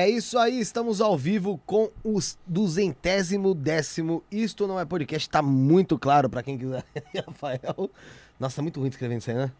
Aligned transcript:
É 0.00 0.08
isso 0.08 0.38
aí, 0.38 0.58
estamos 0.58 1.02
ao 1.02 1.14
vivo 1.14 1.60
com 1.66 1.90
os 2.02 2.38
duzentésimo 2.46 3.54
décimo. 3.54 4.24
Isto 4.32 4.66
não 4.66 4.80
é 4.80 4.84
podcast, 4.86 5.28
tá 5.28 5.42
muito 5.42 5.98
claro 5.98 6.30
pra 6.30 6.42
quem 6.42 6.56
quiser. 6.56 6.82
Rafael. 7.26 7.90
Nossa, 8.38 8.56
tá 8.56 8.62
muito 8.62 8.80
ruim 8.80 8.88
escrevendo 8.88 9.20
isso 9.20 9.30
aí, 9.30 9.36
né? 9.36 9.52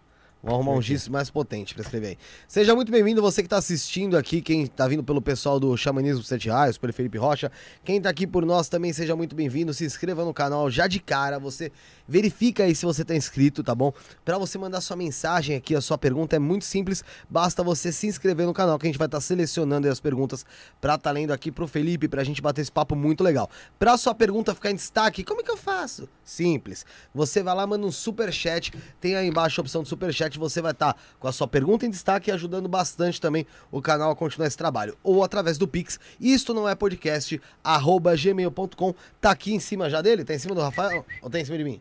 Vou 0.42 0.54
arrumar 0.54 0.72
um 0.72 0.80
giz 0.80 1.06
mais 1.06 1.28
potente 1.28 1.74
pra 1.74 1.82
escrever 1.82 2.06
aí. 2.08 2.18
Seja 2.48 2.74
muito 2.74 2.90
bem-vindo, 2.90 3.20
você 3.20 3.42
que 3.42 3.48
tá 3.48 3.58
assistindo 3.58 4.16
aqui, 4.16 4.40
quem 4.40 4.66
tá 4.66 4.88
vindo 4.88 5.04
pelo 5.04 5.20
pessoal 5.20 5.60
do 5.60 5.76
Xamanismo 5.76 6.22
Sete 6.22 6.48
Raios, 6.48 6.78
pelo 6.78 6.94
Felipe 6.94 7.18
Rocha. 7.18 7.52
Quem 7.84 8.00
tá 8.00 8.08
aqui 8.08 8.26
por 8.26 8.46
nós 8.46 8.66
também, 8.66 8.90
seja 8.90 9.14
muito 9.14 9.36
bem-vindo. 9.36 9.74
Se 9.74 9.84
inscreva 9.84 10.24
no 10.24 10.32
canal 10.32 10.70
já 10.70 10.86
de 10.86 10.98
cara, 10.98 11.38
você 11.38 11.70
verifica 12.08 12.64
aí 12.64 12.74
se 12.74 12.86
você 12.86 13.04
tá 13.04 13.14
inscrito, 13.14 13.62
tá 13.62 13.74
bom? 13.74 13.92
Pra 14.24 14.38
você 14.38 14.56
mandar 14.56 14.80
sua 14.80 14.96
mensagem 14.96 15.54
aqui, 15.54 15.76
a 15.76 15.80
sua 15.82 15.98
pergunta 15.98 16.36
é 16.36 16.38
muito 16.38 16.64
simples, 16.64 17.04
basta 17.28 17.62
você 17.62 17.92
se 17.92 18.06
inscrever 18.06 18.46
no 18.46 18.54
canal 18.54 18.78
que 18.78 18.86
a 18.86 18.88
gente 18.88 18.98
vai 18.98 19.06
estar 19.06 19.18
tá 19.18 19.20
selecionando 19.20 19.88
as 19.88 20.00
perguntas 20.00 20.46
pra 20.80 20.96
tá 20.96 21.10
lendo 21.10 21.32
aqui 21.32 21.52
pro 21.52 21.68
Felipe, 21.68 22.08
pra 22.08 22.24
gente 22.24 22.40
bater 22.40 22.62
esse 22.62 22.72
papo 22.72 22.96
muito 22.96 23.22
legal. 23.22 23.48
Pra 23.78 23.96
sua 23.98 24.14
pergunta 24.14 24.54
ficar 24.54 24.70
em 24.70 24.74
destaque, 24.74 25.22
como 25.22 25.42
é 25.42 25.44
que 25.44 25.50
eu 25.50 25.56
faço? 25.56 26.08
Simples. 26.24 26.86
Você 27.14 27.42
vai 27.42 27.54
lá, 27.54 27.66
manda 27.66 27.86
um 27.86 27.92
super 27.92 28.32
chat, 28.32 28.72
tem 29.00 29.14
aí 29.16 29.28
embaixo 29.28 29.60
a 29.60 29.62
opção 29.62 29.82
do 29.82 29.88
super 29.88 30.12
chat, 30.12 30.29
você 30.38 30.60
vai 30.60 30.72
estar 30.72 30.94
tá 30.94 31.00
com 31.18 31.28
a 31.28 31.32
sua 31.32 31.46
pergunta 31.48 31.86
em 31.86 31.90
destaque 31.90 32.30
e 32.30 32.32
ajudando 32.32 32.68
bastante 32.68 33.20
também 33.20 33.46
o 33.70 33.80
canal 33.80 34.10
a 34.10 34.16
continuar 34.16 34.46
esse 34.46 34.56
trabalho. 34.56 34.96
Ou 35.02 35.22
através 35.22 35.58
do 35.58 35.66
Pix, 35.68 35.98
isto 36.20 36.52
não 36.54 36.68
é 36.68 36.74
podcast, 36.74 37.40
arroba 37.62 38.14
gmail.com, 38.16 38.94
tá 39.20 39.30
aqui 39.30 39.54
em 39.54 39.60
cima 39.60 39.88
já 39.88 40.00
dele? 40.00 40.24
Tá 40.24 40.34
em 40.34 40.38
cima 40.38 40.54
do 40.54 40.60
Rafael? 40.60 41.04
Ou 41.22 41.30
tá 41.30 41.38
em 41.38 41.44
cima 41.44 41.58
de 41.58 41.64
mim? 41.64 41.80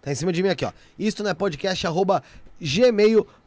Tá 0.00 0.12
em 0.12 0.14
cima 0.14 0.32
de 0.32 0.42
mim 0.42 0.48
aqui, 0.48 0.64
ó. 0.64 0.72
Isto 0.98 1.22
não 1.22 1.30
é 1.30 1.34
podcast, 1.34 1.86
arroba 1.86 2.22
gmail.com. 2.60 3.45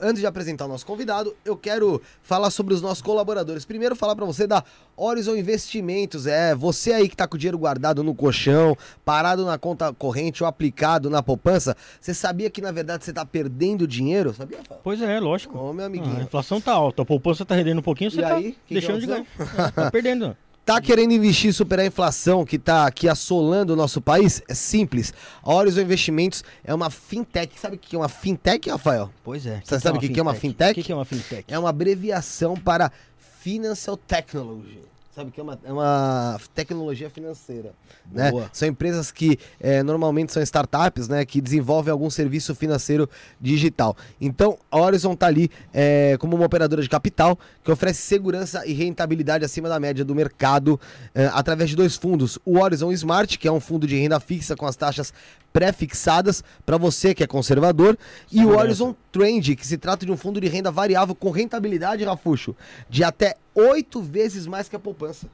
Antes 0.00 0.20
de 0.20 0.26
apresentar 0.26 0.66
o 0.66 0.68
nosso 0.68 0.84
convidado, 0.84 1.34
eu 1.44 1.56
quero 1.56 2.00
falar 2.22 2.50
sobre 2.50 2.74
os 2.74 2.82
nossos 2.82 3.00
colaboradores. 3.00 3.64
Primeiro, 3.64 3.96
falar 3.96 4.14
para 4.14 4.26
você 4.26 4.46
da 4.46 4.62
Horizon 4.96 5.34
Investimentos. 5.34 6.26
É, 6.26 6.54
você 6.54 6.92
aí 6.92 7.08
que 7.08 7.16
tá 7.16 7.26
com 7.26 7.36
o 7.36 7.38
dinheiro 7.38 7.58
guardado 7.58 8.04
no 8.04 8.14
colchão, 8.14 8.76
parado 9.04 9.44
na 9.46 9.56
conta 9.56 9.92
corrente 9.94 10.42
ou 10.42 10.48
aplicado 10.48 11.08
na 11.08 11.22
poupança, 11.22 11.76
você 12.00 12.12
sabia 12.12 12.50
que 12.50 12.60
na 12.60 12.70
verdade 12.70 13.04
você 13.04 13.12
tá 13.12 13.24
perdendo 13.24 13.86
dinheiro? 13.86 14.34
Sabia, 14.34 14.58
Fábio? 14.58 14.80
Pois 14.84 15.00
é, 15.00 15.18
lógico. 15.18 15.58
Ô, 15.58 15.72
meu 15.72 15.86
amiguinho. 15.86 16.16
Ah, 16.16 16.20
a 16.20 16.24
inflação 16.24 16.60
tá 16.60 16.72
alta, 16.72 17.02
a 17.02 17.06
poupança 17.06 17.44
tá 17.44 17.54
rendendo 17.54 17.78
um 17.78 17.82
pouquinho, 17.82 18.10
você 18.10 18.18
E 18.18 18.22
tá 18.22 18.34
aí? 18.34 18.56
Que 18.66 18.74
deixando 18.74 19.00
que 19.00 19.06
de 19.06 19.12
é 19.12 19.24
ganhar. 19.38 19.72
tá 19.72 19.90
perdendo. 19.90 20.36
Tá 20.70 20.80
querendo 20.80 21.12
investir 21.12 21.50
e 21.50 21.52
superar 21.52 21.82
a 21.82 21.88
inflação 21.88 22.44
que 22.44 22.56
tá 22.56 22.86
aqui 22.86 23.08
assolando 23.08 23.72
o 23.72 23.76
nosso 23.76 24.00
país? 24.00 24.40
É 24.46 24.54
simples. 24.54 25.12
A 25.42 25.52
Horizon 25.52 25.80
Investimentos 25.80 26.44
é 26.62 26.72
uma 26.72 26.90
fintech. 26.90 27.58
Sabe 27.58 27.74
o 27.74 27.78
que 27.80 27.96
é 27.96 27.98
uma 27.98 28.08
fintech, 28.08 28.70
Rafael? 28.70 29.10
Pois 29.24 29.46
é. 29.46 29.60
Você 29.64 29.80
sabe 29.80 29.98
o 29.98 30.00
que 30.00 30.08
que 30.08 30.20
é 30.20 30.22
uma 30.22 30.32
fintech? 30.32 30.70
O 30.70 30.74
que 30.76 30.84
que 30.84 30.92
é 30.92 30.94
uma 30.94 31.04
fintech? 31.04 31.44
É 31.48 31.58
uma 31.58 31.70
abreviação 31.70 32.56
para 32.56 32.92
Financial 33.40 33.96
Technology. 33.96 34.78
Sabe 35.20 35.32
que 35.32 35.38
é 35.38 35.42
uma, 35.42 35.58
é 35.64 35.70
uma 35.70 36.40
tecnologia 36.54 37.10
financeira. 37.10 37.74
Né? 38.10 38.32
São 38.54 38.66
empresas 38.66 39.12
que 39.12 39.38
eh, 39.60 39.82
normalmente 39.82 40.32
são 40.32 40.42
startups, 40.42 41.08
né? 41.08 41.26
Que 41.26 41.42
desenvolvem 41.42 41.92
algum 41.92 42.08
serviço 42.08 42.54
financeiro 42.54 43.06
digital. 43.38 43.94
Então, 44.18 44.56
a 44.70 44.78
Horizon 44.78 45.14
tá 45.14 45.26
ali 45.26 45.50
eh, 45.74 46.16
como 46.18 46.36
uma 46.36 46.46
operadora 46.46 46.80
de 46.80 46.88
capital 46.88 47.38
que 47.62 47.70
oferece 47.70 48.00
segurança 48.00 48.66
e 48.66 48.72
rentabilidade 48.72 49.44
acima 49.44 49.68
da 49.68 49.78
média 49.78 50.06
do 50.06 50.14
mercado 50.14 50.80
eh, 51.14 51.30
através 51.34 51.68
de 51.68 51.76
dois 51.76 51.96
fundos. 51.96 52.38
O 52.42 52.58
Horizon 52.58 52.90
Smart, 52.92 53.38
que 53.38 53.46
é 53.46 53.52
um 53.52 53.60
fundo 53.60 53.86
de 53.86 54.00
renda 54.00 54.18
fixa 54.20 54.56
com 54.56 54.64
as 54.64 54.74
taxas 54.74 55.12
pré-fixadas 55.52 56.42
para 56.64 56.78
você 56.78 57.14
que 57.14 57.22
é 57.22 57.26
conservador, 57.26 57.98
e 58.32 58.42
o. 58.44 58.56
Horizon 58.56 58.94
Trend, 59.12 59.56
que 59.56 59.66
se 59.66 59.76
trata 59.78 60.06
de 60.06 60.12
um 60.12 60.16
fundo 60.16 60.40
de 60.40 60.48
renda 60.48 60.70
variável 60.70 61.14
com 61.14 61.30
rentabilidade, 61.30 62.04
Rafuxo, 62.04 62.54
de 62.88 63.02
até 63.04 63.36
oito 63.54 64.00
vezes 64.02 64.46
mais 64.46 64.68
que 64.68 64.76
a 64.76 64.80
poupança. 64.80 65.26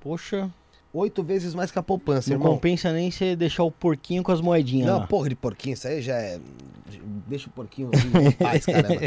Poxa, 0.00 0.50
Oito 0.92 1.22
vezes 1.22 1.54
mais 1.54 1.70
que 1.70 1.78
a 1.78 1.82
poupança, 1.84 2.30
não 2.30 2.36
irmão. 2.36 2.52
compensa 2.54 2.92
nem 2.92 3.12
você 3.12 3.36
deixar 3.36 3.62
o 3.62 3.70
porquinho 3.70 4.24
com 4.24 4.32
as 4.32 4.40
moedinhas 4.40 4.88
Não, 4.88 4.98
lá. 4.98 5.06
porra 5.06 5.28
de 5.28 5.36
porquinho, 5.36 5.74
isso 5.74 5.86
aí 5.86 6.02
já 6.02 6.16
é. 6.16 6.40
Deixa 7.28 7.46
o 7.46 7.50
porquinho 7.52 7.88
em 8.20 8.32
paz, 8.34 8.66
caramba. 8.66 9.00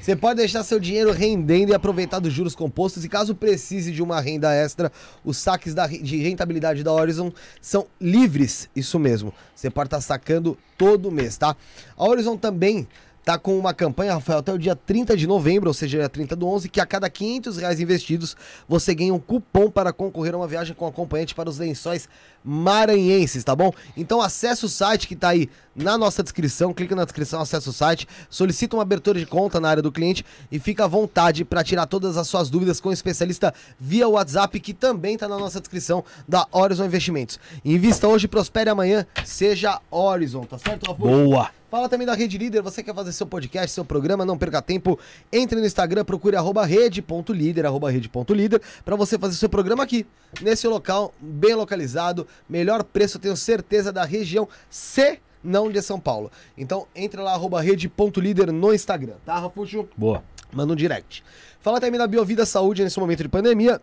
Você 0.00 0.16
pode 0.16 0.38
deixar 0.38 0.64
seu 0.64 0.80
dinheiro 0.80 1.12
rendendo 1.12 1.72
e 1.72 1.74
aproveitar 1.74 2.20
dos 2.20 2.32
juros 2.32 2.54
compostos. 2.54 3.04
E 3.04 3.08
caso 3.10 3.34
precise 3.34 3.92
de 3.92 4.02
uma 4.02 4.18
renda 4.18 4.50
extra, 4.54 4.90
os 5.22 5.36
saques 5.36 5.74
da, 5.74 5.86
de 5.86 6.16
rentabilidade 6.22 6.82
da 6.82 6.90
Horizon 6.90 7.30
são 7.60 7.86
livres, 8.00 8.70
isso 8.74 8.98
mesmo. 8.98 9.30
Você 9.54 9.68
pode 9.68 9.88
estar 9.88 10.00
sacando 10.00 10.56
todo 10.78 11.10
mês, 11.10 11.36
tá? 11.36 11.54
A 11.98 12.04
Horizon 12.08 12.38
também 12.38 12.88
tá 13.26 13.36
com 13.36 13.58
uma 13.58 13.74
campanha, 13.74 14.14
Rafael, 14.14 14.38
até 14.38 14.52
o 14.52 14.58
dia 14.58 14.76
30 14.76 15.16
de 15.16 15.26
novembro, 15.26 15.68
ou 15.68 15.74
seja, 15.74 15.98
dia 15.98 16.08
30 16.08 16.36
do 16.36 16.46
11, 16.46 16.68
que 16.68 16.80
a 16.80 16.86
cada 16.86 17.10
500 17.10 17.56
reais 17.56 17.80
investidos, 17.80 18.36
você 18.68 18.94
ganha 18.94 19.12
um 19.12 19.18
cupom 19.18 19.68
para 19.68 19.92
concorrer 19.92 20.32
a 20.32 20.36
uma 20.36 20.46
viagem 20.46 20.76
com 20.76 20.86
acompanhante 20.86 21.34
para 21.34 21.50
os 21.50 21.58
lençóis 21.58 22.08
maranhenses, 22.46 23.42
tá 23.42 23.56
bom? 23.56 23.72
Então 23.96 24.22
acesse 24.22 24.64
o 24.64 24.68
site 24.68 25.08
que 25.08 25.16
tá 25.16 25.30
aí 25.30 25.50
na 25.74 25.98
nossa 25.98 26.22
descrição, 26.22 26.72
clica 26.72 26.94
na 26.94 27.04
descrição, 27.04 27.40
acessa 27.40 27.68
o 27.68 27.72
site, 27.72 28.06
solicita 28.30 28.76
uma 28.76 28.82
abertura 28.82 29.18
de 29.18 29.26
conta 29.26 29.60
na 29.60 29.68
área 29.68 29.82
do 29.82 29.90
cliente 29.90 30.24
e 30.50 30.58
fica 30.58 30.84
à 30.84 30.86
vontade 30.86 31.44
para 31.44 31.62
tirar 31.64 31.86
todas 31.86 32.16
as 32.16 32.28
suas 32.28 32.48
dúvidas 32.48 32.80
com 32.80 32.88
o 32.88 32.92
especialista 32.92 33.52
via 33.78 34.08
WhatsApp, 34.08 34.58
que 34.60 34.72
também 34.72 35.18
tá 35.18 35.28
na 35.28 35.36
nossa 35.36 35.60
descrição 35.60 36.04
da 36.26 36.46
Horizon 36.52 36.84
Investimentos. 36.84 37.38
Invista 37.64 38.06
hoje, 38.08 38.28
prospere 38.28 38.70
amanhã, 38.70 39.04
seja 39.24 39.80
Horizon, 39.90 40.44
tá 40.44 40.56
certo, 40.56 40.86
Rafa? 40.86 41.02
Boa! 41.02 41.50
Fala 41.68 41.88
também 41.88 42.06
da 42.06 42.14
Rede 42.14 42.38
Líder, 42.38 42.62
você 42.62 42.80
quer 42.80 42.94
fazer 42.94 43.12
seu 43.12 43.26
podcast, 43.26 43.72
seu 43.72 43.84
programa, 43.84 44.24
não 44.24 44.38
perca 44.38 44.62
tempo, 44.62 44.96
entre 45.32 45.58
no 45.58 45.66
Instagram, 45.66 46.04
procure 46.04 46.36
arroba 46.36 46.64
rede.líder, 46.64 47.66
arroba 47.66 47.90
rede.líder, 47.90 48.62
pra 48.84 48.94
você 48.94 49.18
fazer 49.18 49.34
seu 49.34 49.48
programa 49.48 49.82
aqui, 49.82 50.06
nesse 50.40 50.68
local, 50.68 51.12
bem 51.20 51.54
localizado, 51.56 52.26
melhor 52.48 52.82
preço, 52.84 53.16
eu 53.16 53.20
tenho 53.20 53.36
certeza, 53.36 53.92
da 53.92 54.04
região 54.04 54.48
C, 54.70 55.18
não 55.42 55.70
de 55.70 55.80
São 55.82 55.98
Paulo. 56.00 56.30
Então, 56.56 56.86
entre 56.94 57.20
lá, 57.20 57.32
arroba 57.32 57.60
rede.líder 57.60 58.52
no 58.52 58.74
Instagram, 58.74 59.14
tá, 59.24 59.38
Rafuxo? 59.38 59.88
Boa. 59.96 60.22
Manda 60.52 60.72
um 60.72 60.76
direct. 60.76 61.22
Fala 61.60 61.80
também 61.80 61.98
da 61.98 62.06
Biovida 62.06 62.46
Saúde 62.46 62.82
nesse 62.84 62.98
momento 63.00 63.22
de 63.22 63.28
pandemia. 63.28 63.80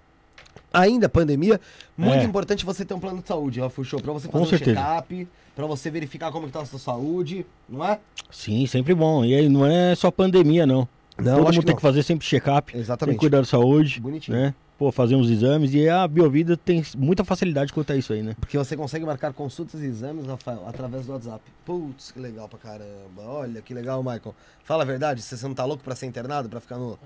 Ainda 0.72 1.08
pandemia, 1.08 1.62
muito 1.96 2.16
É. 2.22 2.24
importante 2.24 2.66
você 2.66 2.84
ter 2.84 2.94
um 2.96 3.00
plano 3.00 3.22
de 3.22 3.28
saúde, 3.28 3.60
Rafa 3.60 3.84
Show, 3.84 4.02
pra 4.02 4.12
você 4.12 4.28
Com 4.28 4.40
fazer 4.40 4.44
um 4.46 4.50
certeza. 4.58 4.80
check-up, 4.80 5.28
pra 5.56 5.68
você 5.68 5.92
verificar 5.92 6.32
como 6.32 6.48
que 6.48 6.54
tá 6.54 6.62
a 6.62 6.66
sua 6.66 6.80
saúde, 6.80 7.46
não 7.70 7.86
é? 7.86 8.00
Sim, 8.32 8.66
sempre 8.66 8.96
bom. 8.96 9.24
E 9.24 9.36
aí 9.36 9.48
não 9.50 9.66
é 9.66 9.94
só 9.94 10.10
pandemia, 10.10 10.66
não. 10.66 10.88
Não, 11.16 11.36
Todo 11.38 11.54
mundo 11.54 11.62
tem 11.64 11.70
não. 11.72 11.76
que 11.76 11.82
fazer 11.82 12.02
sempre 12.02 12.26
check-up. 12.26 12.72
Tem 12.72 12.82
Exatamente. 12.82 13.16
que 13.16 13.20
cuidar 13.20 13.40
da 13.40 13.46
saúde. 13.46 14.00
Bonitinho. 14.00 14.36
Né? 14.36 14.56
Pô, 14.78 14.92
fazer 14.92 15.16
uns 15.16 15.30
exames 15.30 15.74
e 15.74 15.88
a 15.88 16.08
Biovida 16.08 16.58
tem 16.58 16.84
muita 16.98 17.24
facilidade 17.24 17.72
quanto 17.72 17.94
a 17.94 17.96
isso 17.96 18.14
aí, 18.14 18.22
né? 18.22 18.36
Porque 18.40 18.58
você 18.58 18.76
consegue 18.76 19.06
marcar 19.06 19.34
consultas 19.34 19.82
e 19.82 19.86
exames, 19.86 20.26
Rafael, 20.26 20.64
através 20.68 21.06
do 21.06 21.14
WhatsApp. 21.14 21.42
Putz, 21.66 22.12
que 22.12 22.20
legal 22.20 22.50
pra 22.50 22.60
caramba. 22.60 23.22
Olha, 23.22 23.62
que 23.62 23.74
legal, 23.74 24.04
Michael. 24.04 24.36
Fala 24.64 24.84
a 24.84 24.86
verdade, 24.86 25.22
você 25.22 25.48
não 25.48 25.54
tá 25.54 25.66
louco 25.66 25.84
pra 25.84 25.96
ser 25.96 26.06
internado, 26.06 26.50
pra 26.50 26.60
ficar 26.60 26.78
no, 26.78 26.98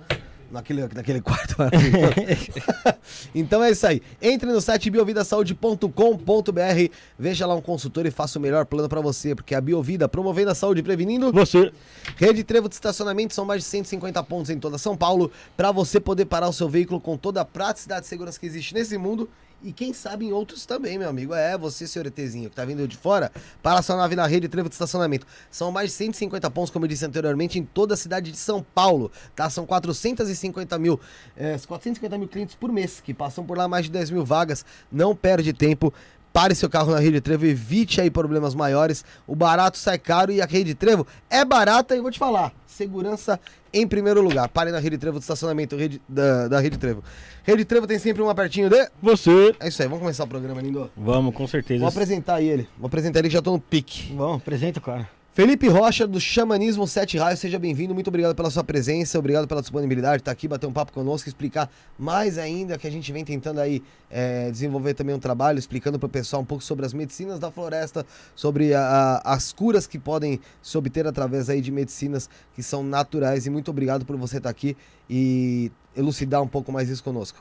naquele, 0.51 0.88
naquele 0.93 1.21
quarto 1.21 1.55
então 3.33 3.63
é 3.63 3.71
isso 3.71 3.86
aí. 3.86 4.01
Entre 4.21 4.51
no 4.51 4.62
site 4.62 4.89
biovidasaude.com.br, 4.89 6.93
veja 7.17 7.45
lá 7.45 7.55
um 7.55 7.62
consultor 7.62 8.05
e 8.05 8.12
faça 8.12 8.39
o 8.39 8.41
melhor 8.41 8.65
plano 8.65 8.88
pra 8.88 9.01
você, 9.01 9.36
porque 9.36 9.55
a 9.55 9.62
Biovida, 9.62 10.07
promovendo 10.07 10.51
a 10.51 10.55
saúde 10.55 10.81
e 10.81 10.83
prevenindo... 10.83 11.31
Você. 11.31 11.71
Rede 12.15 12.43
Trevo 12.43 12.69
de 12.69 12.75
estacionamento 12.75 13.33
são 13.33 13.45
mais 13.45 13.63
de 13.63 13.69
150 13.69 14.24
pontos 14.24 14.50
em 14.50 14.59
toda 14.59 14.77
São 14.77 14.95
Paulo 14.95 15.31
para 15.55 15.71
você 15.71 16.00
poder 16.00 16.25
parar 16.25 16.47
o 16.47 16.53
seu 16.53 16.69
veículo 16.69 17.00
com 17.00 17.17
toda 17.17 17.41
a 17.41 17.45
praticidade 17.57 18.05
e 18.05 18.09
segurança 18.09 18.39
que 18.39 18.45
existe 18.45 18.71
nesse 18.71 18.99
mundo 18.99 19.27
e 19.63 19.73
quem 19.73 19.91
sabe 19.91 20.27
em 20.27 20.31
outros 20.31 20.67
também, 20.67 20.99
meu 20.99 21.09
amigo. 21.09 21.33
É 21.33 21.57
você, 21.57 21.87
senhor 21.87 22.05
ETzinho, 22.05 22.51
que 22.51 22.55
tá 22.55 22.63
vindo 22.63 22.87
de 22.87 22.95
fora, 22.95 23.31
para 23.63 23.81
sua 23.81 23.95
nave 23.95 24.15
na 24.15 24.27
Rede 24.27 24.47
Trevo 24.47 24.69
de 24.69 24.75
estacionamento. 24.75 25.25
São 25.49 25.71
mais 25.71 25.89
de 25.89 25.95
150 25.95 26.51
pontos, 26.51 26.69
como 26.69 26.85
eu 26.85 26.89
disse 26.89 27.03
anteriormente, 27.03 27.57
em 27.57 27.65
toda 27.65 27.95
a 27.95 27.97
cidade 27.97 28.31
de 28.31 28.37
São 28.37 28.63
Paulo, 28.75 29.11
tá? 29.35 29.49
São 29.49 29.65
450 29.65 30.77
mil, 30.77 30.99
é, 31.35 31.57
450 31.57 32.15
mil 32.19 32.27
clientes 32.27 32.53
por 32.53 32.71
mês 32.71 33.01
que 33.01 33.15
passam 33.15 33.43
por 33.43 33.57
lá, 33.57 33.67
mais 33.67 33.85
de 33.85 33.91
10 33.91 34.11
mil 34.11 34.23
vagas. 34.23 34.63
Não 34.91 35.15
perde 35.15 35.51
tempo. 35.51 35.91
Pare 36.38 36.53
seu 36.53 36.70
carro 36.70 36.91
na 36.91 37.00
Rede 37.00 37.20
Trevo, 37.20 37.48
evite 37.48 38.00
aí 38.00 38.12
problemas 38.12 38.53
maiores. 38.53 39.03
O 39.25 39.36
barato 39.36 39.75
sai 39.75 39.98
caro 39.98 40.32
e 40.32 40.39
a 40.39 40.46
Rede 40.46 40.75
Trevo 40.75 41.08
é 41.32 41.44
barata 41.44 41.96
e 41.96 42.00
vou 42.00 42.12
te 42.12 42.20
falar, 42.20 42.53
segurança 42.67 43.39
em 43.74 43.88
primeiro 43.88 44.22
lugar. 44.22 44.48
Pare 44.48 44.70
na 44.70 44.77
Rede 44.77 45.00
Trevo 45.00 45.17
do 45.17 45.24
estacionamento 45.24 45.75
rede, 45.75 46.00
da, 46.08 46.48
da 46.48 46.60
Rede 46.60 46.77
Trevo. 46.77 47.03
Rede 47.44 47.65
Trevo 47.65 47.88
tem 47.88 47.98
sempre 47.98 48.22
um 48.22 48.32
pertinho 48.36 48.70
de... 48.70 48.88
Você. 49.01 49.56
É 49.60 49.67
isso 49.67 49.82
aí, 49.82 49.88
vamos 49.88 50.01
começar 50.01 50.25
o 50.25 50.27
programa, 50.27 50.62
lindo. 50.62 50.91
Vamos, 50.96 51.34
com 51.34 51.48
certeza. 51.48 51.79
Vou 51.79 51.89
apresentar 51.89 52.39
ele. 52.39 52.70
Vou 52.77 52.86
apresentar 52.86 53.17
ele 53.17 53.29
que 53.29 53.34
já 53.34 53.41
tô 53.41 53.53
no 53.53 53.60
pique. 53.60 54.13
Vamos, 54.15 54.38
apresenta, 54.38 54.79
cara. 54.79 55.10
Felipe 55.38 55.67
Rocha, 55.67 56.08
do 56.08 56.20
Xamanismo 56.20 56.88
Sete 56.88 57.15
Raios, 57.15 57.39
seja 57.39 57.60
bem-vindo. 57.60 57.94
Muito 57.94 58.08
obrigado 58.08 58.34
pela 58.34 58.50
sua 58.50 58.63
presença, 58.63 59.20
obrigado 59.20 59.48
pela 59.48 59.62
disponibilidade 59.62 60.15
de 60.15 60.22
estar 60.22 60.32
aqui, 60.32 60.48
bater 60.48 60.65
um 60.65 60.74
papo 60.74 60.91
conosco, 60.91 61.29
explicar 61.29 61.70
mais 61.96 62.39
ainda 62.39 62.75
que 62.75 62.88
a 62.88 62.89
gente 62.89 63.13
vem 63.13 63.24
tentando 63.24 63.60
aí 63.60 63.84
é, 64.10 64.50
desenvolver 64.50 64.96
também 64.96 65.13
um 65.13 65.20
trabalho, 65.20 65.60
explicando 65.60 66.00
para 66.00 66.08
o 66.08 66.10
pessoal 66.10 66.41
um 66.41 66.46
pouco 66.46 66.63
sobre 66.63 66.88
as 66.88 66.91
medicinas 66.91 67.38
da 67.38 67.51
floresta, 67.51 68.03
sobre 68.36 68.74
a, 68.74 68.82
a, 68.82 69.36
as 69.36 69.53
curas 69.53 69.86
que 69.86 70.00
podem 70.00 70.39
se 70.60 70.75
obter 70.75 71.06
através 71.06 71.51
aí 71.51 71.62
de 71.62 71.72
medicinas 71.72 72.27
que 72.56 72.63
são 72.63 72.82
naturais. 72.82 73.46
E 73.46 73.51
muito 73.51 73.70
obrigado 73.70 74.08
por 74.08 74.17
você 74.17 74.38
estar 74.38 74.50
aqui 74.50 74.75
e 75.08 75.72
elucidar 75.96 76.41
um 76.41 76.48
pouco 76.48 76.72
mais 76.72 76.89
isso 76.89 77.03
conosco. 77.03 77.38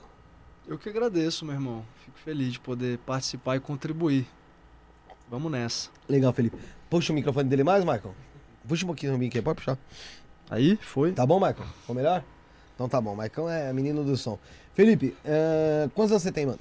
Eu 0.68 0.76
que 0.76 0.90
agradeço, 0.90 1.46
meu 1.46 1.54
irmão. 1.54 1.82
Fico 2.04 2.18
feliz 2.18 2.52
de 2.52 2.60
poder 2.60 2.98
participar 3.06 3.56
e 3.56 3.60
contribuir. 3.60 4.26
Vamos 5.30 5.50
nessa. 5.50 5.88
Legal, 6.06 6.34
Felipe. 6.34 6.75
Puxa 6.88 7.12
o 7.12 7.14
microfone 7.14 7.48
dele 7.48 7.64
mais, 7.64 7.84
Michael. 7.84 8.14
Puxa 8.66 8.84
um 8.84 8.88
pouquinho 8.88 9.14
o 9.14 9.18
mic 9.18 9.36
aí, 9.36 9.42
pode 9.42 9.56
puxar. 9.56 9.78
Aí, 10.50 10.78
foi. 10.80 11.12
Tá 11.12 11.26
bom, 11.26 11.36
Michael? 11.36 11.66
Ficou 11.80 11.94
melhor? 11.94 12.22
Então 12.74 12.88
tá 12.88 13.00
bom. 13.00 13.16
Michael 13.16 13.48
é 13.48 13.72
menino 13.72 14.04
do 14.04 14.16
som. 14.16 14.38
Felipe, 14.74 15.16
uh, 15.24 15.90
quantos 15.90 16.12
anos 16.12 16.22
você 16.22 16.30
tem, 16.30 16.46
mano? 16.46 16.58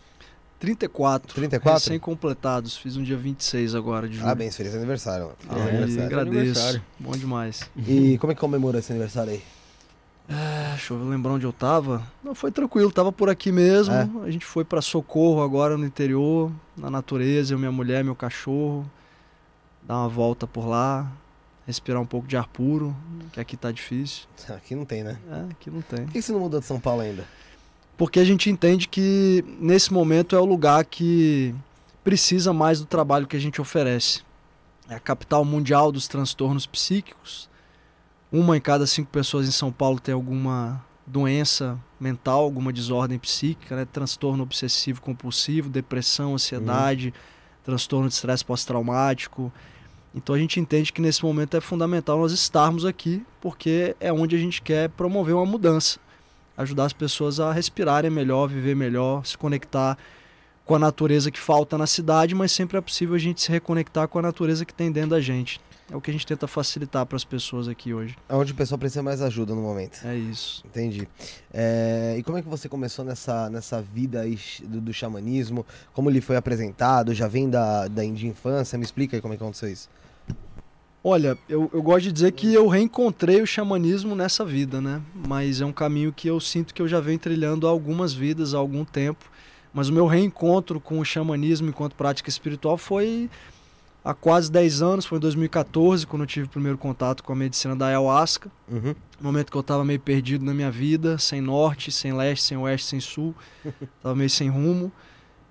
34. 0.60 1.36
34? 1.36 1.74
Recém-completados. 1.74 2.78
Fiz 2.78 2.96
um 2.96 3.04
dia 3.04 3.18
26 3.18 3.76
agora 3.76 4.08
de 4.08 4.14
julho. 4.14 4.24
Parabéns, 4.24 4.56
feliz 4.56 4.74
aniversário, 4.74 5.26
mano. 5.26 5.38
Feliz 5.40 5.68
aniversário. 5.68 6.06
agradeço. 6.06 6.38
Aniversário. 6.40 6.84
Bom 7.00 7.12
demais. 7.12 7.70
E 7.76 8.18
como 8.18 8.32
é 8.32 8.36
que 8.36 8.42
comemora 8.42 8.80
esse 8.80 8.92
aniversário 8.92 9.34
aí? 9.34 9.44
Ah, 10.30 10.70
deixa 10.72 10.94
eu 10.94 11.08
lembrar 11.08 11.34
onde 11.34 11.46
eu 11.46 11.54
tava. 11.54 12.02
Não, 12.24 12.34
foi 12.34 12.52
tranquilo, 12.52 12.92
tava 12.92 13.12
por 13.12 13.30
aqui 13.30 13.52
mesmo. 13.52 13.94
É? 13.94 14.10
A 14.24 14.32
gente 14.32 14.46
foi 14.46 14.64
pra 14.64 14.82
Socorro 14.82 15.44
agora 15.44 15.78
no 15.78 15.86
interior, 15.86 16.52
na 16.76 16.90
natureza, 16.90 17.54
eu, 17.54 17.60
minha 17.60 17.72
mulher, 17.72 18.04
meu 18.04 18.16
cachorro. 18.16 18.90
Dar 19.88 19.98
uma 19.98 20.10
volta 20.10 20.48
por 20.48 20.66
lá, 20.68 21.12
respirar 21.66 22.02
um 22.02 22.06
pouco 22.06 22.28
de 22.28 22.38
ar 22.38 22.48
puro, 22.48 22.96
que 23.32 23.40
aqui 23.40 23.56
tá 23.56 23.72
difícil. 23.72 24.28
Aqui 24.50 24.76
não 24.76 24.86
tem, 24.86 25.04
né? 25.04 25.18
É, 25.30 25.52
aqui 25.52 25.70
não 25.70 25.82
tem. 25.82 26.06
Por 26.06 26.14
que 26.14 26.22
você 26.22 26.32
não 26.32 26.40
mudou 26.40 26.60
de 26.60 26.66
São 26.66 26.80
Paulo 26.80 27.02
ainda? 27.02 27.26
Porque 27.98 28.20
a 28.20 28.26
gente 28.26 28.50
entende 28.50 28.88
que 28.88 29.44
nesse 29.60 29.94
momento 29.94 30.36
é 30.36 30.40
o 30.40 30.46
lugar 30.46 30.84
que 30.86 31.56
precisa 32.04 32.52
mais 32.52 32.80
do 32.80 32.86
trabalho 32.86 33.26
que 33.26 33.36
a 33.36 33.40
gente 33.40 33.62
oferece. 33.62 34.22
É 34.90 34.96
a 34.96 35.00
capital 35.00 35.44
mundial 35.44 35.92
dos 35.92 36.08
transtornos 36.08 36.68
psíquicos. 36.68 37.50
Uma 38.32 38.58
em 38.58 38.62
cada 38.62 38.86
cinco 38.86 39.10
pessoas 39.10 39.48
em 39.48 39.52
São 39.52 39.72
Paulo 39.72 40.00
tem 40.00 40.14
alguma 40.14 40.84
doença 41.08 41.80
mental, 42.00 42.44
alguma 42.44 42.74
desordem 42.74 43.18
psíquica, 43.18 43.76
né? 43.76 43.86
transtorno 43.86 44.44
obsessivo 44.44 45.02
compulsivo, 45.02 45.70
depressão, 45.70 46.34
ansiedade, 46.34 47.14
transtorno 47.64 48.08
de 48.08 48.14
estresse 48.14 48.44
pós-traumático. 48.44 49.52
Então 50.16 50.34
a 50.34 50.40
gente 50.40 50.60
entende 50.60 50.94
que 50.94 51.02
nesse 51.02 51.24
momento 51.24 51.58
é 51.58 51.62
fundamental 51.62 52.18
nós 52.18 52.32
estarmos 52.32 52.86
aqui, 52.86 53.24
porque 53.42 53.96
é 54.00 54.12
onde 54.12 54.36
a 54.36 54.40
gente 54.40 54.62
quer 54.62 54.90
promover 54.90 55.36
uma 55.36 55.46
mudança 55.46 56.00
ajudar 56.58 56.86
as 56.86 56.94
pessoas 56.94 57.40
a 57.40 57.52
respirarem 57.52 58.10
melhor, 58.10 58.48
viver 58.48 58.76
melhor, 58.76 59.26
se 59.26 59.38
conectar 59.38 59.98
com 60.64 60.76
a 60.76 60.80
natureza 60.80 61.30
que 61.30 61.40
falta 61.40 61.78
na 61.78 61.86
cidade, 61.86 62.34
mas 62.34 62.52
sempre 62.52 62.78
é 62.78 62.82
possível 62.82 63.16
a 63.16 63.20
gente 63.20 63.42
se 63.42 63.52
reconectar 63.52 64.08
com 64.08 64.18
a 64.18 64.22
natureza 64.22 64.66
que 64.66 64.74
tem 64.74 64.92
dentro 64.92 65.12
da 65.12 65.22
gente. 65.22 65.62
É 65.92 65.96
o 65.96 66.02
que 66.02 66.10
a 66.10 66.14
gente 66.14 66.26
tenta 66.26 66.48
facilitar 66.48 67.06
para 67.06 67.16
as 67.16 67.24
pessoas 67.24 67.68
aqui 67.68 67.94
hoje. 67.94 68.18
É 68.28 68.34
onde 68.34 68.54
o 68.54 68.56
pessoal 68.56 68.80
precisa 68.80 69.04
mais 69.04 69.22
ajuda 69.22 69.54
no 69.54 69.62
momento. 69.62 70.00
É 70.04 70.16
isso. 70.16 70.64
Entendi. 70.66 71.08
É, 71.54 72.16
e 72.18 72.24
como 72.24 72.40
é 72.40 72.42
que 72.42 72.50
você 72.50 72.68
começou 72.68 73.06
nessa, 73.06 73.48
nessa 73.52 73.84
vida 73.84 74.22
aí 74.22 74.40
do, 74.64 74.82
do 74.82 74.92
xamanismo? 74.92 75.64
Como 75.94 76.10
ele 76.10 76.22
foi 76.22 76.38
apresentado? 76.38 77.14
Já 77.14 77.28
vem 77.28 77.48
da, 77.48 77.88
da 77.88 78.04
de 78.04 78.26
infância? 78.26 78.80
Me 78.80 78.84
explica 78.84 79.16
aí 79.16 79.22
como 79.22 79.36
é 79.36 79.38
que 79.38 79.44
aconteceu 79.44 79.70
isso. 79.70 79.88
Olha, 81.08 81.38
eu, 81.48 81.70
eu 81.72 81.84
gosto 81.84 82.06
de 82.06 82.12
dizer 82.12 82.32
que 82.32 82.52
eu 82.52 82.68
reencontrei 82.68 83.40
o 83.40 83.46
xamanismo 83.46 84.16
nessa 84.16 84.44
vida, 84.44 84.82
né? 84.82 85.04
Mas 85.14 85.62
é 85.62 85.66
um 85.66 85.72
caminho 85.72 86.12
que 86.12 86.28
eu 86.28 86.40
sinto 86.40 86.74
que 86.74 86.82
eu 86.82 86.88
já 86.88 87.00
venho 87.00 87.20
trilhando 87.20 87.68
há 87.68 87.70
algumas 87.70 88.12
vidas, 88.12 88.56
há 88.56 88.58
algum 88.58 88.84
tempo. 88.84 89.24
Mas 89.72 89.88
o 89.88 89.94
meu 89.94 90.08
reencontro 90.08 90.80
com 90.80 90.98
o 90.98 91.06
xamanismo 91.06 91.70
enquanto 91.70 91.94
prática 91.94 92.28
espiritual 92.28 92.76
foi 92.76 93.30
há 94.04 94.16
quase 94.16 94.52
10 94.52 94.82
anos, 94.82 95.06
foi 95.06 95.20
em 95.20 95.22
2014, 95.22 96.08
quando 96.08 96.24
eu 96.24 96.28
tive 96.28 96.48
o 96.48 96.50
primeiro 96.50 96.78
contato 96.80 97.24
com 97.24 97.34
a 97.34 97.36
medicina 97.36 97.76
da 97.76 97.86
ayahuasca. 97.86 98.50
Uhum. 98.68 98.96
momento 99.22 99.52
que 99.52 99.58
eu 99.58 99.62
estava 99.62 99.86
meio 99.86 100.00
perdido 100.00 100.44
na 100.44 100.56
minha 100.56 100.72
vida, 100.72 101.20
sem 101.20 101.40
norte, 101.40 101.92
sem 101.92 102.14
leste, 102.14 102.46
sem 102.46 102.58
oeste, 102.58 102.88
sem 102.88 103.00
sul, 103.00 103.36
estava 103.64 104.16
meio 104.16 104.30
sem 104.32 104.50
rumo. 104.50 104.92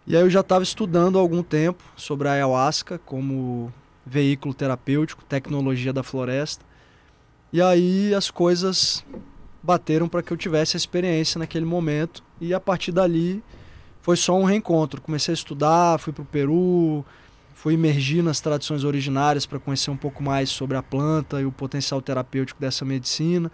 E 0.04 0.16
aí 0.16 0.22
eu 0.22 0.30
já 0.30 0.40
estava 0.40 0.64
estudando 0.64 1.16
há 1.16 1.20
algum 1.20 1.44
tempo 1.44 1.84
sobre 1.96 2.26
a 2.26 2.32
ayahuasca 2.32 2.98
como 2.98 3.72
veículo 4.06 4.54
terapêutico, 4.54 5.24
tecnologia 5.24 5.92
da 5.92 6.02
floresta. 6.02 6.64
E 7.52 7.62
aí 7.62 8.14
as 8.14 8.30
coisas 8.30 9.04
bateram 9.62 10.08
para 10.08 10.22
que 10.22 10.32
eu 10.32 10.36
tivesse 10.36 10.76
a 10.76 10.78
experiência 10.78 11.38
naquele 11.38 11.64
momento 11.64 12.22
e 12.40 12.52
a 12.52 12.60
partir 12.60 12.92
dali 12.92 13.42
foi 14.02 14.16
só 14.16 14.36
um 14.36 14.44
reencontro. 14.44 15.00
Comecei 15.00 15.32
a 15.32 15.34
estudar, 15.34 15.98
fui 15.98 16.12
para 16.12 16.22
o 16.22 16.26
Peru, 16.26 17.04
fui 17.54 17.74
imergir 17.74 18.22
nas 18.22 18.40
tradições 18.40 18.84
originárias 18.84 19.46
para 19.46 19.58
conhecer 19.58 19.90
um 19.90 19.96
pouco 19.96 20.22
mais 20.22 20.50
sobre 20.50 20.76
a 20.76 20.82
planta 20.82 21.40
e 21.40 21.46
o 21.46 21.52
potencial 21.52 22.02
terapêutico 22.02 22.60
dessa 22.60 22.84
medicina. 22.84 23.50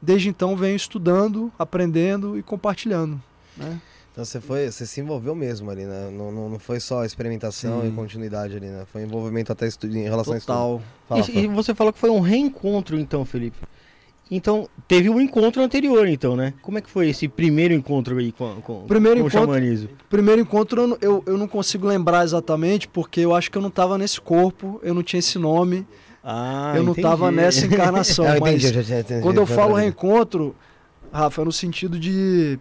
Desde 0.00 0.28
então 0.28 0.56
venho 0.56 0.74
estudando, 0.74 1.52
aprendendo 1.56 2.36
e 2.36 2.42
compartilhando. 2.42 3.22
Né? 3.56 3.80
Então 4.12 4.24
você 4.26 4.40
foi, 4.40 4.70
você 4.70 4.84
se 4.84 5.00
envolveu 5.00 5.34
mesmo 5.34 5.70
ali, 5.70 5.84
né? 5.84 6.10
Não, 6.12 6.30
não, 6.30 6.48
não 6.50 6.58
foi 6.58 6.78
só 6.78 7.02
experimentação 7.04 7.80
Sim. 7.80 7.88
e 7.88 7.92
continuidade 7.92 8.54
ali, 8.56 8.66
né? 8.66 8.84
Foi 8.92 9.02
envolvimento 9.02 9.50
até 9.50 9.66
estu- 9.66 9.86
em 9.86 10.02
relação 10.02 10.34
a 10.34 10.36
estudo. 10.36 10.54
Total. 10.54 10.82
Fala, 11.08 11.24
e, 11.30 11.38
e 11.44 11.46
você 11.46 11.74
falou 11.74 11.92
que 11.94 11.98
foi 11.98 12.10
um 12.10 12.20
reencontro, 12.20 12.98
então, 12.98 13.24
Felipe. 13.24 13.56
Então, 14.30 14.68
teve 14.86 15.08
um 15.10 15.20
encontro 15.20 15.62
anterior, 15.62 16.06
então, 16.08 16.36
né? 16.36 16.52
Como 16.62 16.76
é 16.78 16.80
que 16.82 16.90
foi 16.90 17.08
esse 17.08 17.26
primeiro 17.26 17.72
encontro 17.74 18.18
aí 18.18 18.32
com, 18.32 18.60
com, 18.62 18.82
Primeiro 18.86 19.20
com 19.20 19.26
encontro- 19.28 19.50
o 19.50 19.54
xamanismo? 19.54 19.88
Primeiro 20.10 20.40
encontro 20.42 20.82
eu, 20.82 20.86
não- 20.88 20.98
eu, 21.00 21.22
eu 21.26 21.38
não 21.38 21.48
consigo 21.48 21.86
lembrar 21.86 22.22
exatamente, 22.24 22.88
porque 22.88 23.20
eu 23.20 23.34
acho 23.34 23.50
que 23.50 23.56
eu 23.58 23.62
não 23.62 23.68
estava 23.70 23.96
nesse 23.96 24.20
corpo, 24.20 24.78
eu 24.82 24.92
não 24.94 25.02
tinha 25.02 25.20
esse 25.20 25.38
nome, 25.38 25.86
Ah, 26.22 26.74
eu 26.76 26.82
não 26.82 26.92
estava 26.92 27.30
nessa 27.32 27.64
encarnação. 27.66 28.24
Ah, 28.28 28.36
eu 28.36 28.40
mas 28.40 28.50
entendi, 28.62 28.66
eu 28.66 28.72
já, 28.74 28.82
já 28.82 29.00
entendi. 29.00 29.22
quando 29.22 29.38
eu 29.38 29.46
falo 29.46 29.74
reencontro, 29.74 30.54
Rafa, 31.12 31.42
é 31.42 31.44
no 31.46 31.52
sentido 31.52 31.98
de 31.98 32.58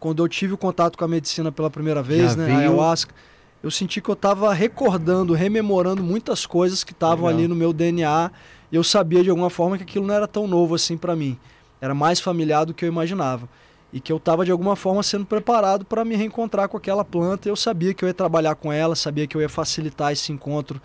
quando 0.00 0.22
eu 0.24 0.28
tive 0.28 0.54
o 0.54 0.58
contato 0.58 0.96
com 0.98 1.04
a 1.04 1.08
medicina 1.08 1.52
pela 1.52 1.70
primeira 1.70 2.02
vez, 2.02 2.32
Já 2.32 2.36
né, 2.36 2.46
veio- 2.46 2.56
a 2.56 2.60
ayahuasca, 2.62 3.14
eu 3.62 3.70
senti 3.70 4.00
que 4.00 4.08
eu 4.08 4.14
estava 4.14 4.52
recordando, 4.54 5.34
rememorando 5.34 6.02
muitas 6.02 6.46
coisas 6.46 6.82
que 6.82 6.92
estavam 6.92 7.28
ali 7.28 7.46
no 7.46 7.54
meu 7.54 7.72
DNA 7.74 8.30
e 8.72 8.76
eu 8.76 8.82
sabia 8.82 9.22
de 9.22 9.28
alguma 9.30 9.50
forma 9.50 9.76
que 9.76 9.82
aquilo 9.82 10.06
não 10.06 10.14
era 10.14 10.26
tão 10.26 10.48
novo 10.48 10.74
assim 10.74 10.96
para 10.96 11.14
mim. 11.14 11.38
Era 11.80 11.94
mais 11.94 12.18
familiar 12.20 12.64
do 12.64 12.72
que 12.72 12.84
eu 12.84 12.88
imaginava. 12.88 13.46
E 13.92 14.00
que 14.00 14.10
eu 14.12 14.16
estava 14.18 14.44
de 14.44 14.50
alguma 14.52 14.76
forma 14.76 15.02
sendo 15.02 15.26
preparado 15.26 15.84
para 15.84 16.04
me 16.04 16.14
reencontrar 16.16 16.68
com 16.68 16.76
aquela 16.76 17.04
planta. 17.04 17.48
Eu 17.48 17.56
sabia 17.56 17.92
que 17.92 18.04
eu 18.04 18.08
ia 18.08 18.14
trabalhar 18.14 18.54
com 18.54 18.72
ela, 18.72 18.94
sabia 18.96 19.26
que 19.26 19.36
eu 19.36 19.40
ia 19.40 19.48
facilitar 19.48 20.12
esse 20.12 20.32
encontro 20.32 20.80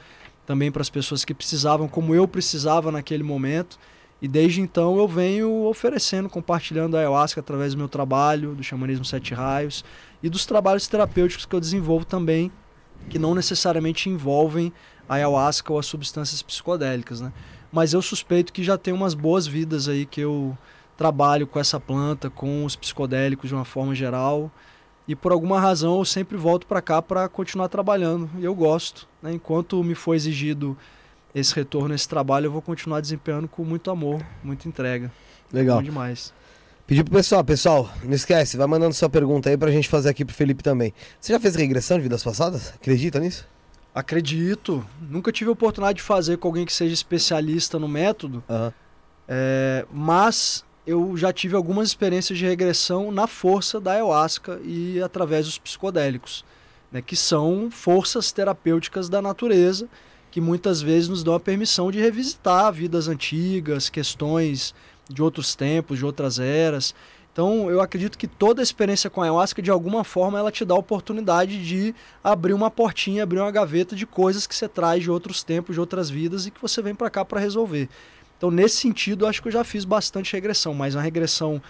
também 0.46 0.72
para 0.72 0.82
as 0.82 0.90
pessoas 0.90 1.24
que 1.24 1.34
precisavam, 1.34 1.88
como 1.88 2.14
eu 2.16 2.28
precisava 2.28 2.92
naquele 2.92 3.24
momento. 3.24 3.78
E 4.22 4.28
desde 4.28 4.62
então 4.62 4.98
eu 4.98 5.08
venho 5.08 5.66
oferecendo, 5.66 6.30
compartilhando 6.30 6.96
a 6.96 7.00
ayahuasca 7.00 7.42
através 7.42 7.74
do 7.74 7.78
meu 7.78 7.90
trabalho, 7.90 8.56
do 8.56 8.64
xamanismo 8.64 9.06
Sete 9.06 9.34
Raios 9.34 9.84
e 10.24 10.30
dos 10.30 10.46
trabalhos 10.46 10.88
terapêuticos 10.88 11.46
que 11.46 11.56
eu 11.56 11.60
desenvolvo 11.60 12.06
também, 12.06 12.52
que 13.10 13.20
não 13.20 13.36
necessariamente 13.36 14.10
envolvem 14.10 14.72
a 15.08 15.16
ayahuasca 15.16 15.72
ou 15.72 15.78
as 15.78 15.86
substâncias 15.86 16.42
psicodélicas, 16.42 17.22
né? 17.22 17.32
Mas 17.72 17.94
eu 17.94 18.02
suspeito 18.02 18.54
que 18.54 18.64
já 18.64 18.78
tem 18.78 18.94
umas 18.94 19.14
boas 19.14 19.46
vidas 19.46 19.90
aí 19.90 20.06
que 20.06 20.22
eu 20.22 20.58
trabalho 20.96 21.46
com 21.46 21.60
essa 21.60 21.80
planta, 21.80 22.30
com 22.30 22.64
os 22.64 22.76
psicodélicos 22.76 23.50
de 23.50 23.56
uma 23.56 23.66
forma 23.66 23.94
geral. 23.94 24.50
E 25.08 25.16
por 25.16 25.32
alguma 25.32 25.60
razão 25.60 25.98
eu 26.00 26.06
sempre 26.06 26.38
volto 26.38 26.66
para 26.66 26.82
cá 26.82 27.02
para 27.02 27.28
continuar 27.28 27.68
trabalhando. 27.68 28.30
E 28.40 28.46
eu 28.46 28.56
gosto. 28.56 29.08
Né? 29.22 29.34
Enquanto 29.34 29.84
me 29.84 29.94
for 29.94 30.16
exigido 30.16 30.78
esse 31.36 31.54
retorno, 31.54 31.94
esse 31.94 32.08
trabalho, 32.08 32.46
eu 32.46 32.52
vou 32.52 32.62
continuar 32.62 33.02
desempenhando 33.02 33.46
com 33.46 33.66
muito 33.66 33.92
amor, 33.92 34.26
muita 34.42 34.70
entrega. 34.70 35.12
Legal. 35.52 35.78
Bom 35.78 35.84
demais. 35.84 36.34
Pedir 36.88 37.04
pro 37.04 37.14
pessoal, 37.14 37.44
pessoal, 37.44 37.90
não 38.04 38.14
esquece, 38.14 38.56
vai 38.56 38.68
mandando 38.68 38.94
sua 38.94 39.10
pergunta 39.10 39.50
aí 39.50 39.58
pra 39.58 39.70
gente 39.70 39.90
fazer 39.90 40.10
aqui 40.10 40.24
pro 40.24 40.34
Felipe 40.34 40.64
também. 40.64 40.94
Você 41.20 41.34
já 41.34 41.40
fez 41.40 41.56
regressão 41.56 41.98
de 41.98 42.04
vidas 42.04 42.24
passadas? 42.24 42.70
Acredita 42.70 43.20
nisso? 43.20 43.46
Acredito. 43.94 44.86
Nunca 45.02 45.32
tive 45.32 45.50
a 45.50 45.54
oportunidade 45.54 45.98
de 45.98 46.04
fazer 46.04 46.38
com 46.38 46.48
alguém 46.48 46.66
que 46.66 46.72
seja 46.72 46.94
especialista 46.94 47.78
no 47.78 47.88
método, 47.88 48.44
Aham. 48.50 48.74
é, 49.28 49.86
mas 49.92 50.64
eu 50.88 51.18
já 51.18 51.34
tive 51.34 51.56
algumas 51.56 51.90
experiências 51.90 52.38
de 52.38 52.46
regressão 52.46 53.12
na 53.12 53.26
força 53.26 53.80
da 53.82 53.94
ayahuasca 53.94 54.60
e 54.64 55.02
através 55.02 55.48
dos 55.48 55.58
psicodélicos, 55.58 56.46
né, 56.92 57.02
que 57.02 57.16
são 57.16 57.70
forças 57.72 58.32
terapêuticas 58.32 59.10
da 59.10 59.22
natureza 59.22 59.90
que 60.36 60.42
muitas 60.42 60.82
vezes 60.82 61.08
nos 61.08 61.24
dão 61.24 61.34
a 61.34 61.40
permissão 61.40 61.90
de 61.90 61.98
revisitar 61.98 62.70
vidas 62.74 63.08
antigas, 63.08 63.88
questões 63.88 64.76
de 65.10 65.24
outros 65.24 65.56
tempos, 65.56 65.98
de 65.98 66.06
outras 66.06 66.40
eras. 66.40 66.94
Então, 67.32 67.72
eu 67.72 67.80
acredito 67.80 68.18
que 68.18 68.28
toda 68.28 68.62
experiência 68.62 69.10
com 69.10 69.22
a 69.22 69.24
ayahuasca, 69.24 69.62
de 69.62 69.72
alguma 69.72 70.04
forma, 70.04 70.38
ela 70.38 70.52
te 70.52 70.66
dá 70.66 70.76
a 70.76 70.78
oportunidade 70.78 71.66
de 71.66 71.96
abrir 72.22 72.52
uma 72.52 72.70
portinha, 72.70 73.24
abrir 73.24 73.40
uma 73.40 73.50
gaveta 73.50 73.96
de 73.96 74.06
coisas 74.06 74.46
que 74.46 74.54
você 74.54 74.68
traz 74.68 75.04
de 75.04 75.10
outros 75.10 75.42
tempos, 75.42 75.74
de 75.74 75.80
outras 75.80 76.10
vidas 76.10 76.46
e 76.46 76.52
que 76.52 76.62
você 76.62 76.82
vem 76.82 76.94
para 76.94 77.10
cá 77.10 77.24
para 77.24 77.40
resolver. 77.40 77.88
Então, 78.38 78.52
nesse 78.52 78.76
sentido, 78.76 79.24
eu 79.24 79.30
acho 79.30 79.42
que 79.42 79.48
eu 79.48 79.54
já 79.54 79.64
fiz 79.64 79.86
bastante 79.86 80.34
regressão, 80.34 80.74
mas 80.74 80.96
uma 80.96 81.02
regressão 81.02 81.62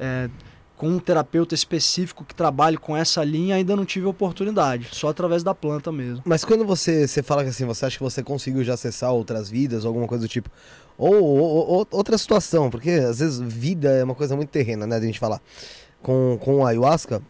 é, 0.00 0.30
com 0.76 0.88
um 0.88 0.98
terapeuta 0.98 1.54
específico 1.54 2.24
que 2.24 2.34
trabalhe 2.34 2.76
com 2.76 2.96
essa 2.96 3.24
linha, 3.24 3.54
ainda 3.56 3.74
não 3.74 3.84
tive 3.84 4.06
oportunidade, 4.06 4.88
só 4.92 5.08
através 5.08 5.42
da 5.42 5.54
planta 5.54 5.90
mesmo. 5.90 6.22
Mas 6.24 6.44
quando 6.44 6.64
você, 6.66 7.08
você 7.08 7.22
fala 7.22 7.42
que 7.42 7.48
assim, 7.50 7.64
você 7.64 7.86
acha 7.86 7.96
que 7.96 8.02
você 8.02 8.22
conseguiu 8.22 8.62
já 8.62 8.74
acessar 8.74 9.10
outras 9.12 9.48
vidas, 9.48 9.84
alguma 9.86 10.06
coisa 10.06 10.24
do 10.26 10.28
tipo, 10.28 10.50
ou, 10.98 11.14
ou- 11.14 11.68
ou- 11.68 11.88
outra 11.90 12.18
situação, 12.18 12.68
porque 12.70 12.90
às 12.90 13.18
vezes 13.20 13.38
vida 13.40 13.88
é 13.90 14.04
uma 14.04 14.14
coisa 14.14 14.36
muito 14.36 14.50
terrena, 14.50 14.86
né, 14.86 14.98
de 14.98 15.04
a 15.04 15.06
gente 15.06 15.18
falar. 15.18 15.40
Com, 16.02 16.38
com 16.40 16.64
ayahuasca, 16.66 17.22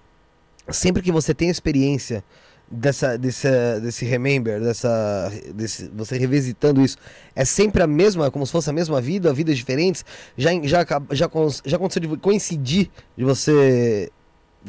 sempre 0.71 1.01
que 1.03 1.13
você 1.13 1.33
tem 1.33 1.49
experiência 1.49 2.25
dessa, 2.71 3.17
desse, 3.17 3.49
desse 3.81 4.05
remember, 4.05 4.61
dessa, 4.61 5.31
desse, 5.55 5.89
você 5.95 6.19
revisitando 6.19 6.81
isso, 6.85 6.97
é 7.35 7.45
sempre 7.45 7.83
a 7.83 7.87
mesma, 7.87 8.31
como 8.31 8.45
se 8.45 8.53
fosse 8.53 8.69
a 8.69 8.73
mesma 8.73 9.01
vida, 9.01 9.33
vidas 9.33 9.57
diferentes, 9.57 10.05
já, 10.37 10.51
já, 10.65 10.85
já, 11.13 11.29
já 11.65 11.77
aconteceu 11.77 12.01
de 12.03 12.17
coincidir 12.17 12.91
de 13.17 13.25
você, 13.25 14.11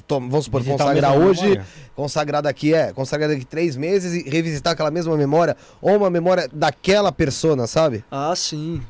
tom- 0.06 0.30
vamos 0.30 0.46
supor, 0.46 0.62
Visitar 0.62 0.84
consagrar 0.86 1.18
hoje, 1.18 1.42
memória. 1.42 1.66
consagrar 1.96 2.42
daqui 2.44 2.74
é, 2.74 2.94
consagrar 2.94 3.30
daqui 3.30 3.46
três 3.46 3.76
meses 3.76 4.14
e 4.26 4.30
revisitar 4.30 4.74
aquela 4.74 4.92
mesma 4.92 5.18
memória, 5.18 5.58
ou 5.82 5.98
uma 5.98 6.10
memória 6.10 6.48
daquela 6.54 7.12
persona, 7.12 7.66
sabe? 7.68 8.06
Ah, 8.12 8.34
sim. 8.36 8.82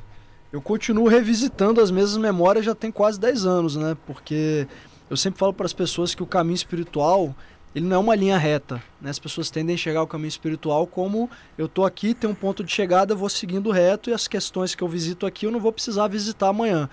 Eu 0.52 0.62
continuo 0.62 1.08
revisitando 1.08 1.82
as 1.82 1.92
mesmas 1.92 2.18
memórias 2.18 2.66
já 2.66 2.74
tem 2.74 2.90
quase 2.92 3.20
10 3.20 3.46
anos, 3.46 3.76
né? 3.76 3.96
Porque 4.08 4.66
eu 5.10 5.16
sempre 5.18 5.40
falo 5.40 5.54
para 5.54 5.66
as 5.66 5.74
pessoas 5.74 6.16
que 6.16 6.24
o 6.24 6.26
caminho 6.26 6.56
espiritual, 6.56 7.36
ele 7.76 7.86
não 7.86 7.98
é 7.98 8.00
uma 8.00 8.16
linha 8.16 8.38
reta, 8.38 8.82
né? 9.00 9.10
As 9.10 9.20
pessoas 9.20 9.50
tendem 9.50 9.74
a 9.74 9.76
enxergar 9.76 10.02
o 10.02 10.08
caminho 10.08 10.30
espiritual 10.30 10.88
como 10.88 11.30
eu 11.58 11.68
tô 11.68 11.86
aqui, 11.86 12.14
tem 12.14 12.30
um 12.30 12.36
ponto 12.36 12.64
de 12.64 12.72
chegada, 12.72 13.14
vou 13.14 13.30
seguindo 13.30 13.72
reto 13.72 14.10
e 14.10 14.14
as 14.14 14.28
questões 14.28 14.74
que 14.74 14.84
eu 14.84 14.88
visito 14.88 15.26
aqui 15.26 15.46
eu 15.46 15.52
não 15.52 15.60
vou 15.60 15.72
precisar 15.72 16.08
visitar 16.08 16.48
amanhã. 16.48 16.90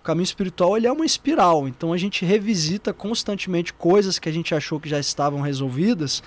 O 0.00 0.04
caminho 0.04 0.24
espiritual 0.24 0.76
ele 0.76 0.86
é 0.86 0.92
uma 0.92 1.06
espiral, 1.06 1.66
então 1.66 1.92
a 1.92 1.96
gente 1.96 2.24
revisita 2.24 2.92
constantemente 2.92 3.72
coisas 3.72 4.18
que 4.18 4.28
a 4.28 4.32
gente 4.32 4.54
achou 4.54 4.78
que 4.78 4.88
já 4.88 5.00
estavam 5.00 5.40
resolvidas, 5.40 6.22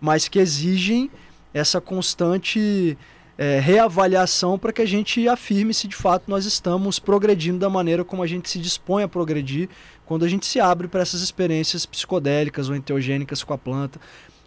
mas 0.00 0.28
que 0.28 0.38
exigem 0.38 1.10
essa 1.52 1.80
constante 1.80 2.96
é, 3.38 3.58
reavaliação 3.60 4.58
para 4.58 4.72
que 4.72 4.80
a 4.82 4.86
gente 4.86 5.28
afirme 5.28 5.74
se 5.74 5.86
de 5.86 5.96
fato 5.96 6.24
nós 6.26 6.46
estamos 6.46 6.98
progredindo 6.98 7.58
da 7.58 7.68
maneira 7.68 8.04
como 8.04 8.22
a 8.22 8.26
gente 8.26 8.48
se 8.48 8.58
dispõe 8.58 9.02
a 9.02 9.08
progredir 9.08 9.68
quando 10.06 10.24
a 10.24 10.28
gente 10.28 10.46
se 10.46 10.58
abre 10.58 10.88
para 10.88 11.02
essas 11.02 11.20
experiências 11.20 11.84
psicodélicas 11.84 12.68
ou 12.68 12.76
enteogênicas 12.76 13.42
com 13.42 13.52
a 13.52 13.58
planta. 13.58 14.00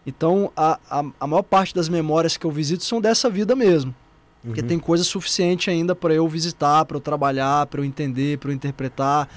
Então, 0.06 0.52
a, 0.56 0.80
a, 0.90 1.04
a 1.20 1.28
maior 1.28 1.44
parte 1.44 1.76
das 1.76 1.90
memórias 1.90 2.38
que 2.38 2.46
eu 2.46 2.52
visito 2.52 2.84
são 2.84 3.00
dessa 3.00 3.30
vida 3.30 3.56
mesmo. 3.56 3.94
Porque 4.42 4.64
tem 4.64 4.80
coisa 4.80 5.04
suficiente 5.04 5.70
ainda 5.70 5.94
para 5.94 6.14
eu 6.14 6.26
visitar, 6.28 6.86
para 6.86 6.96
eu 6.96 7.02
trabalhar, 7.02 7.66
para 7.66 7.82
eu 7.82 7.86
entender, 7.86 8.38
para 8.38 8.50
eu 8.52 8.56
interpretar. 8.56 9.28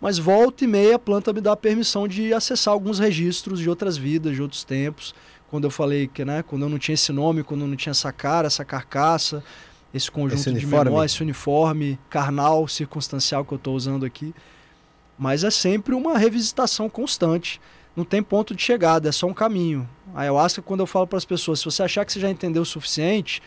Mas 0.00 0.18
volta 0.18 0.64
e 0.64 0.68
meia 0.68 0.96
a 0.96 0.98
planta 0.98 1.32
me 1.32 1.40
dá 1.40 1.52
a 1.52 1.56
permissão 1.56 2.06
de 2.06 2.32
acessar 2.32 2.72
alguns 2.72 3.00
registros 3.00 3.58
de 3.58 3.68
outras 3.68 3.96
vidas, 3.96 4.34
de 4.34 4.40
outros 4.40 4.62
tempos. 4.62 5.14
Quando 5.52 5.64
eu 5.64 5.70
falei 5.70 6.08
que, 6.08 6.24
né, 6.24 6.42
quando 6.42 6.62
eu 6.62 6.68
não 6.70 6.78
tinha 6.78 6.94
esse 6.94 7.12
nome, 7.12 7.42
quando 7.42 7.60
eu 7.60 7.66
não 7.66 7.76
tinha 7.76 7.90
essa 7.90 8.10
cara, 8.10 8.46
essa 8.46 8.64
carcaça, 8.64 9.44
esse 9.92 10.10
conjunto 10.10 10.40
Esse 10.40 10.50
de 10.50 10.64
memórias, 10.64 11.12
esse 11.12 11.22
uniforme 11.22 11.98
carnal, 12.08 12.66
circunstancial 12.66 13.44
que 13.44 13.52
eu 13.52 13.56
estou 13.56 13.76
usando 13.76 14.06
aqui. 14.06 14.34
Mas 15.18 15.44
é 15.44 15.50
sempre 15.50 15.94
uma 15.94 16.16
revisitação 16.16 16.88
constante. 16.88 17.60
Não 17.94 18.02
tem 18.02 18.22
ponto 18.22 18.54
de 18.54 18.62
chegada, 18.62 19.10
é 19.10 19.12
só 19.12 19.26
um 19.26 19.34
caminho. 19.34 19.86
A 20.14 20.22
ayahuasca, 20.22 20.62
quando 20.62 20.80
eu 20.80 20.86
falo 20.86 21.06
para 21.06 21.18
as 21.18 21.24
pessoas, 21.26 21.58
se 21.58 21.66
você 21.66 21.82
achar 21.82 22.06
que 22.06 22.14
você 22.14 22.20
já 22.20 22.30
entendeu 22.30 22.62
o 22.62 22.64
suficiente, 22.64 23.42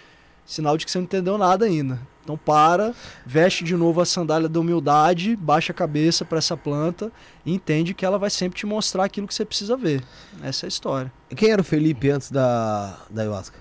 sinal 0.46 0.78
de 0.78 0.86
que 0.86 0.92
você 0.92 1.00
não 1.00 1.06
entendeu 1.06 1.40
nada 1.40 1.66
ainda. 1.66 2.00
Então 2.26 2.36
para, 2.36 2.92
veste 3.24 3.64
de 3.64 3.76
novo 3.76 4.02
a 4.02 4.06
sandália 4.06 4.50
da 4.50 4.60
humildade, 4.60 5.36
baixa 5.36 5.72
a 5.72 5.76
cabeça 5.76 6.26
para 6.26 6.40
essa 6.40 6.58
planta 6.58 7.12
e 7.46 7.54
entende 7.54 7.94
que 7.94 8.04
ela 8.04 8.18
vai 8.18 8.32
sempre 8.32 8.58
te 8.58 8.66
mostrar 8.66 9.06
aquilo 9.06 9.28
que 9.28 9.34
você 9.36 9.46
precisa 9.46 9.78
ver. 9.78 10.04
Essa 10.42 10.66
é 10.66 10.68
a 10.68 10.70
história. 10.70 11.14
Quem 11.36 11.52
era 11.52 11.62
o 11.62 11.64
Felipe 11.64 12.10
antes 12.10 12.32
da, 12.32 12.98
da 13.12 13.22
ayahuasca? 13.22 13.60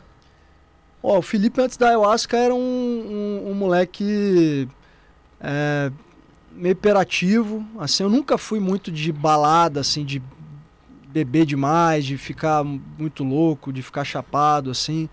Ó, 1.02 1.18
o 1.18 1.22
Felipe 1.22 1.60
antes 1.60 1.76
da 1.76 1.88
ayahuasca 1.88 2.38
era 2.38 2.54
um, 2.54 2.58
um, 2.58 3.50
um 3.50 3.54
moleque 3.54 4.66
é, 5.38 5.92
meio 6.50 6.72
hiperativo. 6.72 7.62
Assim, 7.78 8.02
eu 8.02 8.08
nunca 8.08 8.38
fui 8.38 8.58
muito 8.58 8.90
de 8.90 9.12
balada, 9.12 9.80
assim, 9.80 10.06
de 10.06 10.22
beber 11.08 11.44
demais, 11.44 12.06
de 12.06 12.16
ficar 12.16 12.64
muito 12.64 13.22
louco, 13.22 13.70
de 13.70 13.82
ficar 13.82 14.04
chapado, 14.04 14.70
assim. 14.70 15.10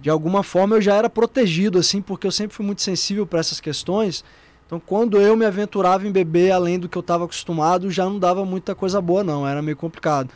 De 0.00 0.10
alguma 0.10 0.42
forma 0.42 0.76
eu 0.76 0.80
já 0.80 0.94
era 0.94 1.08
protegido, 1.08 1.78
assim, 1.78 2.00
porque 2.00 2.26
eu 2.26 2.32
sempre 2.32 2.54
fui 2.54 2.64
muito 2.64 2.82
sensível 2.82 3.26
para 3.26 3.40
essas 3.40 3.60
questões. 3.60 4.24
Então, 4.66 4.80
quando 4.80 5.20
eu 5.20 5.36
me 5.36 5.44
aventurava 5.44 6.06
em 6.06 6.12
beber 6.12 6.50
além 6.50 6.78
do 6.78 6.88
que 6.88 6.98
eu 6.98 7.00
estava 7.00 7.24
acostumado, 7.24 7.90
já 7.90 8.04
não 8.04 8.18
dava 8.18 8.44
muita 8.44 8.74
coisa 8.74 9.00
boa, 9.00 9.22
não. 9.22 9.46
Era 9.46 9.62
meio 9.62 9.76
complicado. 9.76 10.30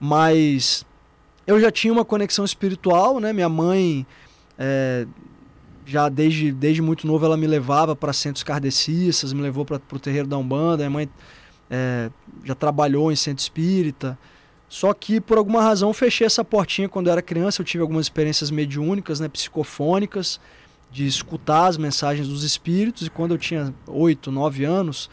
Mas 0.00 0.84
eu 1.46 1.60
já 1.60 1.70
tinha 1.70 1.92
uma 1.92 2.04
conexão 2.04 2.44
espiritual, 2.44 3.20
né? 3.20 3.32
Minha 3.32 3.48
mãe, 3.50 4.06
é, 4.58 5.06
já 5.84 6.08
desde, 6.08 6.50
desde 6.52 6.80
muito 6.80 7.06
novo, 7.06 7.24
ela 7.26 7.36
me 7.36 7.46
levava 7.46 7.94
para 7.94 8.12
centros 8.14 8.42
kardecistas, 8.42 9.32
me 9.32 9.42
levou 9.42 9.64
para 9.64 9.80
o 9.92 9.98
terreiro 9.98 10.26
da 10.26 10.38
Umbanda. 10.38 10.78
Minha 10.78 10.90
mãe 10.90 11.08
é, 11.70 12.10
já 12.44 12.54
trabalhou 12.54 13.12
em 13.12 13.16
centro 13.16 13.42
espírita. 13.42 14.18
Só 14.68 14.92
que 14.92 15.20
por 15.20 15.38
alguma 15.38 15.62
razão 15.62 15.92
fechei 15.92 16.26
essa 16.26 16.44
portinha 16.44 16.88
quando 16.88 17.06
eu 17.06 17.12
era 17.12 17.22
criança. 17.22 17.60
Eu 17.62 17.64
tive 17.66 17.82
algumas 17.82 18.06
experiências 18.06 18.50
mediúnicas, 18.50 19.20
né, 19.20 19.28
psicofônicas, 19.28 20.40
de 20.90 21.06
escutar 21.06 21.66
as 21.66 21.76
mensagens 21.76 22.28
dos 22.28 22.42
espíritos. 22.42 23.06
E 23.06 23.10
quando 23.10 23.32
eu 23.32 23.38
tinha 23.38 23.72
8, 23.86 24.30
9 24.30 24.64
anos, 24.64 25.08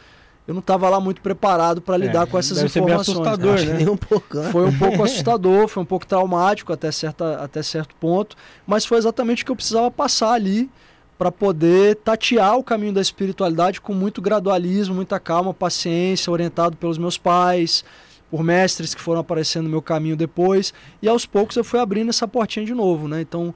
eu 0.48 0.54
não 0.54 0.60
estava 0.60 0.89
lá 0.89 1.00
muito 1.00 1.22
preparado 1.22 1.82
para 1.82 1.96
lidar 1.98 2.24
É, 2.24 2.26
com 2.26 2.38
essas 2.38 2.58
deve 2.58 2.70
ser 2.70 2.82
bem 2.82 2.96
informações. 2.96 3.18
assustador, 3.18 3.62
né? 3.62 3.86
um 3.89 3.98
pouco, 3.98 4.38
né? 4.38 4.52
Foi 4.52 4.66
um 4.66 4.78
pouco 4.78 5.04
assustador, 5.04 5.68
foi 5.68 5.84
um 5.84 5.86
pouco 5.86 6.06
traumático 6.06 6.74
até, 6.74 6.92
certa, 6.92 7.36
até 7.44 7.63
certo 7.63 7.96
ponto, 7.96 8.36
mas 8.66 8.86
foi 8.86 8.98
exatamente 8.98 9.44
o 9.44 9.46
que 9.46 9.52
eu 9.52 9.56
precisava 9.56 9.89
passar 9.89 10.34
ali 10.34 10.70
para 11.18 11.32
poder 11.32 11.96
tatear 11.98 12.58
o 12.58 12.63
caminho 12.63 12.92
da 12.92 13.00
espiritualidade 13.00 13.80
com 13.80 13.94
muito 13.94 14.22
gradualismo, 14.22 14.96
muita 14.96 15.20
calma, 15.20 15.54
paciência, 15.54 16.32
orientado 16.32 16.76
pelos 16.76 16.98
meus 16.98 17.18
pais, 17.18 17.86
por 18.34 18.43
mestres 18.43 18.96
que 18.96 19.00
foram 19.00 19.19
aparecendo 19.19 19.65
no 19.65 19.69
meu 19.69 19.82
caminho 19.82 20.17
depois, 20.17 20.74
e 21.04 21.08
aos 21.08 21.24
poucos 21.24 21.56
eu 21.56 21.63
fui 21.63 21.80
abrindo 21.80 22.10
essa 22.10 22.28
portinha 22.28 22.65
de 22.65 22.74
novo, 22.74 23.08
né? 23.08 23.22
Então, 23.22 23.54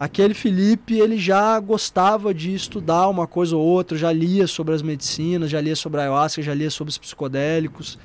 aquele 0.00 0.34
Felipe, 0.34 0.98
ele 0.98 1.16
já 1.16 1.60
gostava 1.60 2.34
de 2.34 2.52
estudar 2.52 3.06
uma 3.06 3.28
coisa 3.28 3.56
ou 3.56 3.64
outra, 3.64 3.96
já 3.96 4.10
lia 4.10 4.48
sobre 4.48 4.74
as 4.74 4.82
medicinas, 4.82 5.48
já 5.48 5.60
lia 5.60 5.76
sobre 5.76 6.00
a 6.00 6.02
ayahuasca, 6.02 6.42
já 6.42 6.52
lia 6.52 6.70
sobre 6.70 6.90
os 6.90 6.98
psicodélicos, 6.98 8.00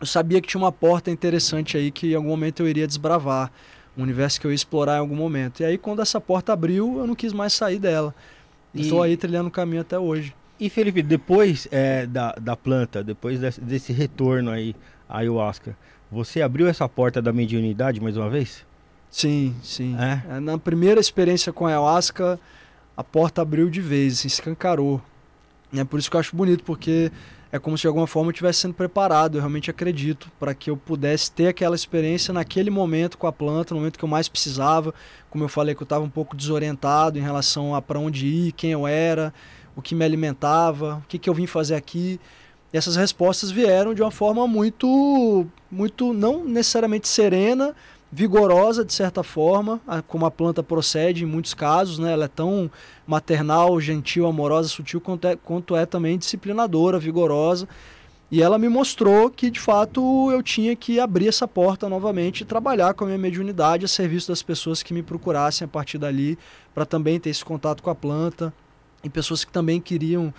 eu 0.00 0.06
sabia 0.06 0.40
que 0.40 0.48
tinha 0.48 0.58
uma 0.58 0.72
porta 0.72 1.10
interessante 1.10 1.76
aí 1.76 1.90
que 1.90 2.12
em 2.12 2.14
algum 2.14 2.30
momento 2.30 2.62
eu 2.62 2.66
iria 2.66 2.86
desbravar, 2.86 3.52
um 3.94 4.02
universo 4.04 4.40
que 4.40 4.46
eu 4.46 4.50
ia 4.50 4.54
explorar 4.54 4.96
em 4.96 5.00
algum 5.00 5.16
momento. 5.16 5.60
E 5.60 5.66
aí 5.66 5.76
quando 5.76 6.00
essa 6.00 6.18
porta 6.18 6.54
abriu, 6.54 6.96
eu 6.96 7.06
não 7.06 7.14
quis 7.14 7.34
mais 7.34 7.52
sair 7.52 7.78
dela. 7.78 8.14
E 8.72 8.80
estou 8.80 9.02
aí 9.02 9.18
trilhando 9.18 9.48
o 9.48 9.52
caminho 9.52 9.82
até 9.82 9.98
hoje. 9.98 10.34
E 10.58 10.70
Felipe, 10.70 11.02
depois 11.02 11.68
é, 11.70 12.06
da, 12.06 12.32
da 12.40 12.56
planta, 12.56 13.04
depois 13.04 13.38
desse, 13.38 13.60
desse 13.60 13.92
retorno 13.92 14.50
aí 14.50 14.74
ayahuasca, 15.18 15.76
você 16.10 16.42
abriu 16.42 16.66
essa 16.68 16.88
porta 16.88 17.22
da 17.22 17.32
mediunidade 17.32 18.00
mais 18.00 18.16
uma 18.16 18.28
vez? 18.28 18.64
Sim, 19.10 19.54
sim. 19.62 19.96
É? 19.98 20.36
É, 20.36 20.40
Na 20.40 20.58
primeira 20.58 21.00
experiência 21.00 21.52
com 21.52 21.66
a 21.66 21.70
ayahuasca, 21.70 22.40
a 22.96 23.04
porta 23.04 23.42
abriu 23.42 23.68
de 23.68 23.80
vez, 23.80 24.18
assim, 24.18 24.28
escancarou. 24.28 25.00
É 25.74 25.84
por 25.84 25.98
isso 25.98 26.10
que 26.10 26.16
eu 26.16 26.20
acho 26.20 26.36
bonito, 26.36 26.64
porque 26.64 27.10
é 27.50 27.58
como 27.58 27.76
se 27.76 27.82
de 27.82 27.86
alguma 27.88 28.06
forma 28.06 28.28
eu 28.28 28.32
estivesse 28.32 28.60
sendo 28.60 28.72
preparado, 28.72 29.36
eu 29.36 29.40
realmente 29.40 29.70
acredito, 29.70 30.30
para 30.40 30.54
que 30.54 30.70
eu 30.70 30.76
pudesse 30.76 31.30
ter 31.30 31.48
aquela 31.48 31.76
experiência 31.76 32.32
naquele 32.32 32.70
momento 32.70 33.18
com 33.18 33.26
a 33.26 33.32
planta, 33.32 33.74
no 33.74 33.80
momento 33.80 33.98
que 33.98 34.04
eu 34.04 34.08
mais 34.08 34.28
precisava. 34.28 34.94
Como 35.28 35.44
eu 35.44 35.48
falei, 35.48 35.74
que 35.74 35.82
eu 35.82 35.84
estava 35.84 36.02
um 36.02 36.10
pouco 36.10 36.34
desorientado 36.34 37.18
em 37.18 37.22
relação 37.22 37.74
a 37.74 37.82
para 37.82 37.98
onde 37.98 38.26
ir, 38.26 38.52
quem 38.52 38.72
eu 38.72 38.86
era, 38.86 39.32
o 39.76 39.82
que 39.82 39.94
me 39.94 40.04
alimentava, 40.04 40.96
o 40.96 41.08
que, 41.08 41.18
que 41.18 41.28
eu 41.28 41.34
vim 41.34 41.46
fazer 41.46 41.74
aqui. 41.74 42.18
E 42.72 42.76
essas 42.76 42.96
respostas 42.96 43.50
vieram 43.50 43.92
de 43.92 44.02
uma 44.02 44.10
forma 44.10 44.46
muito, 44.46 45.46
muito 45.70 46.12
não 46.12 46.44
necessariamente 46.44 47.06
serena, 47.06 47.74
vigorosa 48.10 48.84
de 48.84 48.92
certa 48.92 49.22
forma, 49.22 49.80
como 50.06 50.26
a 50.26 50.30
planta 50.30 50.62
procede 50.62 51.24
em 51.24 51.26
muitos 51.26 51.54
casos, 51.54 51.98
né? 51.98 52.12
Ela 52.12 52.26
é 52.26 52.28
tão 52.28 52.70
maternal, 53.06 53.80
gentil, 53.80 54.26
amorosa, 54.26 54.68
sutil 54.68 55.00
quanto 55.00 55.26
é, 55.26 55.36
quanto 55.36 55.74
é 55.74 55.86
também 55.86 56.18
disciplinadora, 56.18 56.98
vigorosa. 56.98 57.66
E 58.30 58.42
ela 58.42 58.58
me 58.58 58.68
mostrou 58.68 59.30
que 59.30 59.50
de 59.50 59.60
fato 59.60 60.30
eu 60.30 60.42
tinha 60.42 60.74
que 60.74 60.98
abrir 60.98 61.28
essa 61.28 61.46
porta 61.46 61.88
novamente 61.88 62.40
e 62.40 62.44
trabalhar 62.46 62.94
com 62.94 63.04
a 63.04 63.06
minha 63.06 63.18
mediunidade 63.18 63.84
a 63.84 63.88
serviço 63.88 64.28
das 64.28 64.42
pessoas 64.42 64.82
que 64.82 64.94
me 64.94 65.02
procurassem 65.02 65.64
a 65.64 65.68
partir 65.68 65.98
dali, 65.98 66.38
para 66.74 66.86
também 66.86 67.20
ter 67.20 67.28
esse 67.28 67.44
contato 67.44 67.82
com 67.82 67.90
a 67.90 67.94
planta 67.94 68.52
e 69.04 69.10
pessoas 69.10 69.44
que 69.44 69.52
também 69.52 69.80
queriam, 69.80 70.32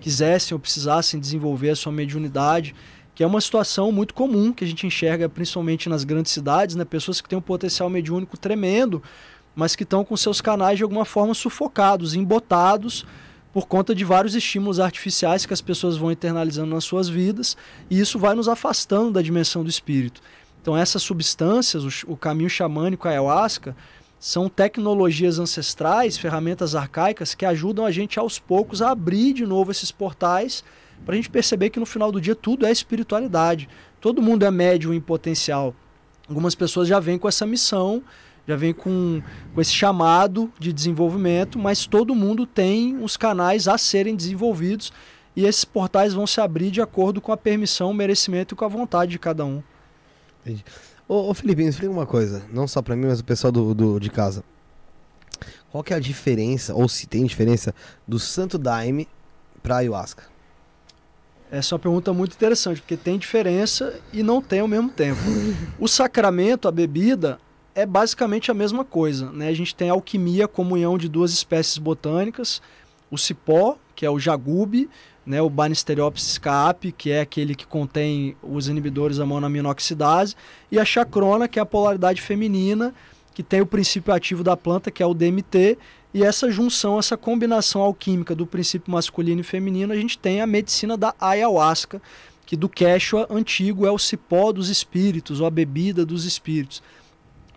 quisessem 0.00 0.54
ou 0.54 0.58
precisassem 0.58 1.20
desenvolver 1.20 1.70
a 1.70 1.76
sua 1.76 1.92
mediunidade 1.92 2.74
que 3.20 3.24
é 3.24 3.26
uma 3.26 3.40
situação 3.42 3.92
muito 3.92 4.14
comum 4.14 4.50
que 4.50 4.64
a 4.64 4.66
gente 4.66 4.86
enxerga 4.86 5.28
principalmente 5.28 5.90
nas 5.90 6.04
grandes 6.04 6.32
cidades, 6.32 6.74
né? 6.74 6.86
Pessoas 6.86 7.20
que 7.20 7.28
têm 7.28 7.38
um 7.38 7.42
potencial 7.42 7.90
mediúnico 7.90 8.34
tremendo, 8.38 9.02
mas 9.54 9.76
que 9.76 9.82
estão 9.82 10.02
com 10.02 10.16
seus 10.16 10.40
canais 10.40 10.78
de 10.78 10.84
alguma 10.84 11.04
forma 11.04 11.34
sufocados, 11.34 12.14
embotados 12.14 13.04
por 13.52 13.66
conta 13.66 13.94
de 13.94 14.06
vários 14.06 14.34
estímulos 14.34 14.80
artificiais 14.80 15.44
que 15.44 15.52
as 15.52 15.60
pessoas 15.60 15.98
vão 15.98 16.10
internalizando 16.10 16.74
nas 16.74 16.84
suas 16.84 17.10
vidas, 17.10 17.58
e 17.90 18.00
isso 18.00 18.18
vai 18.18 18.34
nos 18.34 18.48
afastando 18.48 19.10
da 19.10 19.20
dimensão 19.20 19.62
do 19.62 19.68
espírito. 19.68 20.22
Então 20.62 20.74
essas 20.74 21.02
substâncias, 21.02 22.04
o, 22.06 22.16
caminho 22.16 22.48
xamânico, 22.48 23.06
a 23.06 23.10
ayahuasca, 23.10 23.76
são 24.20 24.50
tecnologias 24.50 25.38
ancestrais, 25.38 26.18
ferramentas 26.18 26.74
arcaicas 26.74 27.34
que 27.34 27.46
ajudam 27.46 27.86
a 27.86 27.90
gente 27.90 28.18
aos 28.18 28.38
poucos 28.38 28.82
a 28.82 28.90
abrir 28.90 29.32
de 29.32 29.46
novo 29.46 29.70
esses 29.70 29.90
portais 29.90 30.62
para 31.06 31.14
a 31.14 31.16
gente 31.16 31.30
perceber 31.30 31.70
que 31.70 31.80
no 31.80 31.86
final 31.86 32.12
do 32.12 32.20
dia 32.20 32.34
tudo 32.34 32.66
é 32.66 32.70
espiritualidade. 32.70 33.66
Todo 33.98 34.20
mundo 34.20 34.44
é 34.44 34.50
médium 34.50 34.92
em 34.92 35.00
potencial. 35.00 35.74
Algumas 36.28 36.54
pessoas 36.54 36.86
já 36.86 37.00
vêm 37.00 37.18
com 37.18 37.26
essa 37.26 37.46
missão, 37.46 38.02
já 38.46 38.56
vêm 38.56 38.74
com, 38.74 39.22
com 39.54 39.60
esse 39.60 39.72
chamado 39.72 40.52
de 40.58 40.70
desenvolvimento, 40.70 41.58
mas 41.58 41.86
todo 41.86 42.14
mundo 42.14 42.44
tem 42.44 43.02
os 43.02 43.16
canais 43.16 43.66
a 43.66 43.78
serem 43.78 44.14
desenvolvidos 44.14 44.92
e 45.34 45.46
esses 45.46 45.64
portais 45.64 46.12
vão 46.12 46.26
se 46.26 46.42
abrir 46.42 46.70
de 46.70 46.82
acordo 46.82 47.22
com 47.22 47.32
a 47.32 47.38
permissão, 47.38 47.90
o 47.90 47.94
merecimento 47.94 48.54
e 48.54 48.56
com 48.56 48.66
a 48.66 48.68
vontade 48.68 49.12
de 49.12 49.18
cada 49.18 49.46
um. 49.46 49.62
Ô, 51.10 51.28
ô 51.28 51.34
Felipe, 51.34 51.64
me 51.64 51.68
explica 51.68 51.92
uma 51.92 52.06
coisa, 52.06 52.40
não 52.52 52.68
só 52.68 52.80
pra 52.80 52.94
mim, 52.94 53.06
mas 53.08 53.18
o 53.18 53.24
pessoal 53.24 53.50
do, 53.50 53.74
do- 53.74 53.98
de 53.98 54.08
casa. 54.08 54.44
Qual 55.72 55.82
que 55.82 55.92
é 55.92 55.96
a 55.96 55.98
diferença, 55.98 56.72
ou 56.72 56.88
se 56.88 57.04
tem 57.08 57.26
diferença, 57.26 57.74
do 58.06 58.16
Santo 58.20 58.56
Daime 58.56 59.08
pra 59.60 59.78
Ayahuasca? 59.78 60.22
Essa 61.50 61.74
é 61.74 61.76
uma 61.76 61.80
pergunta 61.80 62.12
muito 62.12 62.34
interessante, 62.34 62.80
porque 62.80 62.96
tem 62.96 63.18
diferença 63.18 63.98
e 64.12 64.22
não 64.22 64.40
tem 64.40 64.60
ao 64.60 64.68
mesmo 64.68 64.88
tempo. 64.88 65.18
o 65.80 65.88
sacramento, 65.88 66.68
a 66.68 66.70
bebida, 66.70 67.40
é 67.74 67.84
basicamente 67.84 68.48
a 68.52 68.54
mesma 68.54 68.84
coisa. 68.84 69.32
Né? 69.32 69.48
A 69.48 69.52
gente 69.52 69.74
tem 69.74 69.90
a 69.90 69.94
alquimia, 69.94 70.44
a 70.44 70.48
comunhão 70.48 70.96
de 70.96 71.08
duas 71.08 71.32
espécies 71.32 71.76
botânicas, 71.78 72.62
o 73.10 73.18
cipó, 73.18 73.76
que 73.96 74.06
é 74.06 74.10
o 74.10 74.20
jagube, 74.20 74.88
né? 75.24 75.40
o 75.40 75.50
Banisteriopsis 75.50 76.38
caapi, 76.38 76.92
que 76.92 77.10
é 77.10 77.20
aquele 77.20 77.54
que 77.54 77.66
contém 77.66 78.36
os 78.42 78.68
inibidores 78.68 79.18
da 79.18 79.26
monoaminoxidase, 79.26 80.34
e 80.70 80.78
a 80.78 80.84
chacrona, 80.84 81.48
que 81.48 81.58
é 81.58 81.62
a 81.62 81.66
polaridade 81.66 82.20
feminina, 82.20 82.94
que 83.34 83.42
tem 83.42 83.60
o 83.60 83.66
princípio 83.66 84.12
ativo 84.12 84.42
da 84.42 84.56
planta, 84.56 84.90
que 84.90 85.02
é 85.02 85.06
o 85.06 85.14
DMT, 85.14 85.78
e 86.12 86.24
essa 86.24 86.50
junção, 86.50 86.98
essa 86.98 87.16
combinação 87.16 87.80
alquímica 87.80 88.34
do 88.34 88.44
princípio 88.44 88.90
masculino 88.92 89.40
e 89.40 89.44
feminino, 89.44 89.92
a 89.92 89.96
gente 89.96 90.18
tem 90.18 90.40
a 90.40 90.46
medicina 90.46 90.96
da 90.96 91.14
ayahuasca, 91.20 92.02
que 92.44 92.56
do 92.56 92.68
Quechua 92.68 93.28
antigo 93.30 93.86
é 93.86 93.90
o 93.92 93.98
cipó 93.98 94.50
dos 94.50 94.68
espíritos, 94.68 95.40
ou 95.40 95.46
a 95.46 95.50
bebida 95.50 96.04
dos 96.04 96.24
espíritos. 96.24 96.82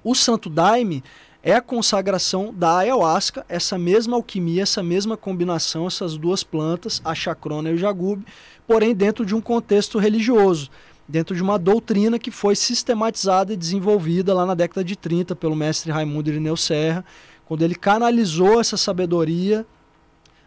O 0.03 0.13
Santo 0.13 0.49
Daime 0.51 1.03
é 1.45 1.53
a 1.53 1.61
consagração 1.61 2.53
da 2.53 2.77
ayahuasca, 2.77 3.45
essa 3.49 3.77
mesma 3.77 4.15
alquimia, 4.15 4.63
essa 4.63 4.81
mesma 4.81 5.17
combinação, 5.17 5.85
essas 5.85 6.15
duas 6.15 6.41
plantas, 6.41 7.01
a 7.03 7.13
chacrona 7.13 7.69
e 7.69 7.73
o 7.73 7.77
jagube, 7.77 8.25
porém 8.65 8.95
dentro 8.95 9.25
de 9.25 9.35
um 9.35 9.41
contexto 9.41 9.99
religioso, 9.99 10.71
dentro 11.05 11.35
de 11.35 11.43
uma 11.43 11.59
doutrina 11.59 12.17
que 12.17 12.31
foi 12.31 12.55
sistematizada 12.55 13.51
e 13.51 13.57
desenvolvida 13.57 14.33
lá 14.33 14.45
na 14.45 14.55
década 14.55 14.85
de 14.85 14.95
30 14.95 15.35
pelo 15.35 15.53
mestre 15.53 15.91
Raimundo 15.91 16.29
Irineu 16.29 16.55
Serra, 16.55 17.03
quando 17.45 17.61
ele 17.61 17.75
canalizou 17.75 18.61
essa 18.61 18.77
sabedoria 18.77 19.65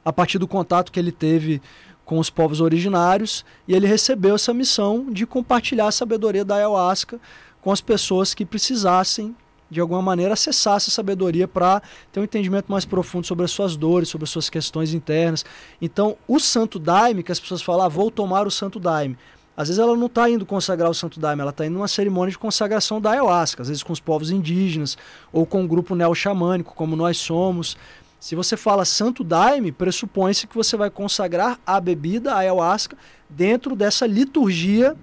a 0.02 0.10
partir 0.10 0.38
do 0.38 0.48
contato 0.48 0.90
que 0.90 0.98
ele 0.98 1.12
teve 1.12 1.60
com 2.06 2.18
os 2.18 2.30
povos 2.30 2.62
originários 2.62 3.44
e 3.68 3.74
ele 3.74 3.86
recebeu 3.86 4.36
essa 4.36 4.54
missão 4.54 5.10
de 5.10 5.26
compartilhar 5.26 5.88
a 5.88 5.92
sabedoria 5.92 6.44
da 6.44 6.54
ayahuasca 6.54 7.20
com 7.60 7.70
as 7.70 7.82
pessoas 7.82 8.32
que 8.32 8.46
precisassem 8.46 9.36
de 9.70 9.80
alguma 9.80 10.00
maneira 10.00 10.34
acessar 10.34 10.76
essa 10.76 10.90
sabedoria 10.90 11.48
para 11.48 11.82
ter 12.12 12.20
um 12.20 12.24
entendimento 12.24 12.70
mais 12.70 12.84
profundo 12.84 13.26
sobre 13.26 13.44
as 13.44 13.50
suas 13.50 13.76
dores, 13.76 14.08
sobre 14.08 14.24
as 14.24 14.30
suas 14.30 14.48
questões 14.48 14.94
internas. 14.94 15.44
Então, 15.80 16.16
o 16.28 16.38
santo 16.38 16.78
daime, 16.78 17.22
que 17.22 17.32
as 17.32 17.40
pessoas 17.40 17.62
falam, 17.62 17.86
ah, 17.86 17.88
vou 17.88 18.10
tomar 18.10 18.46
o 18.46 18.50
santo 18.50 18.78
daime. 18.78 19.16
Às 19.56 19.68
vezes 19.68 19.78
ela 19.78 19.96
não 19.96 20.06
está 20.06 20.28
indo 20.28 20.44
consagrar 20.44 20.90
o 20.90 20.94
santo 20.94 21.18
daime, 21.18 21.40
ela 21.40 21.50
está 21.50 21.64
indo 21.64 21.74
numa 21.74 21.88
cerimônia 21.88 22.30
de 22.30 22.38
consagração 22.38 23.00
da 23.00 23.12
ayahuasca, 23.12 23.62
às 23.62 23.68
vezes 23.68 23.82
com 23.82 23.92
os 23.92 24.00
povos 24.00 24.30
indígenas 24.30 24.98
ou 25.32 25.46
com 25.46 25.62
um 25.62 25.66
grupo 25.66 25.94
neo-xamânico, 25.94 26.74
como 26.74 26.94
nós 26.94 27.16
somos. 27.16 27.76
Se 28.20 28.34
você 28.34 28.56
fala 28.56 28.84
santo 28.84 29.24
daime, 29.24 29.72
pressupõe-se 29.72 30.46
que 30.46 30.54
você 30.54 30.76
vai 30.76 30.90
consagrar 30.90 31.58
a 31.66 31.80
bebida, 31.80 32.34
a 32.34 32.38
ayahuasca, 32.38 32.98
dentro 33.30 33.74
dessa 33.74 34.06
liturgia 34.06 34.94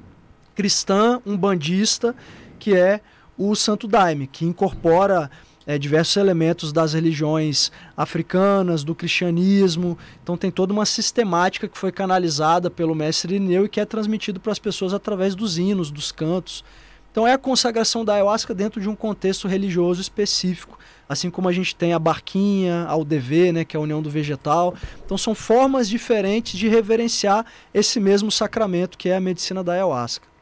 cristã, 0.54 1.20
umbandista, 1.26 2.16
que 2.60 2.76
é 2.76 3.02
o 3.38 3.56
santo 3.56 3.88
daime, 3.88 4.28
que 4.28 4.46
incorpora 4.46 5.30
é, 5.66 5.78
diversos 5.78 6.18
elementos 6.18 6.72
das 6.72 6.94
religiões 6.94 7.72
africanas, 7.96 8.84
do 8.84 8.94
cristianismo. 8.94 9.98
Então 10.22 10.38
tem 10.38 10.52
toda 10.52 10.74
uma 10.74 10.86
sistemática 10.86 11.68
que 11.68 11.78
foi 11.78 11.92
canalizada 11.92 12.70
pelo 12.70 12.96
mestre 12.96 13.36
Irineu 13.36 13.66
e 13.66 13.70
que 13.70 13.80
é 13.80 13.86
transmitido 13.86 14.40
para 14.40 14.52
as 14.52 14.60
pessoas 14.60 14.94
através 14.94 15.36
dos 15.36 15.58
hinos, 15.58 15.92
dos 15.92 16.12
cantos. 16.12 16.64
Então 17.12 17.28
é 17.28 17.34
a 17.34 17.38
consagração 17.38 18.04
da 18.04 18.16
ayahuasca 18.16 18.56
dentro 18.56 18.82
de 18.82 18.90
um 18.90 18.96
contexto 18.96 19.48
religioso 19.48 20.02
específico, 20.02 20.80
assim 21.08 21.30
como 21.30 21.48
a 21.48 21.52
gente 21.52 21.76
tem 21.76 21.94
a 21.94 22.00
barquinha, 22.00 22.86
a 22.88 22.96
UDV, 22.96 23.52
né, 23.52 23.64
que 23.64 23.78
é 23.78 23.80
a 23.80 23.82
união 23.82 24.02
do 24.02 24.10
vegetal. 24.10 24.74
Então 25.06 25.16
são 25.16 25.36
formas 25.36 25.88
diferentes 25.88 26.58
de 26.58 26.68
reverenciar 26.68 27.46
esse 27.72 28.00
mesmo 28.00 28.32
sacramento 28.32 28.98
que 28.98 29.10
é 29.10 29.16
a 29.16 29.22
medicina 29.22 29.64
da 29.64 29.74
ayahuasca. 29.74 30.33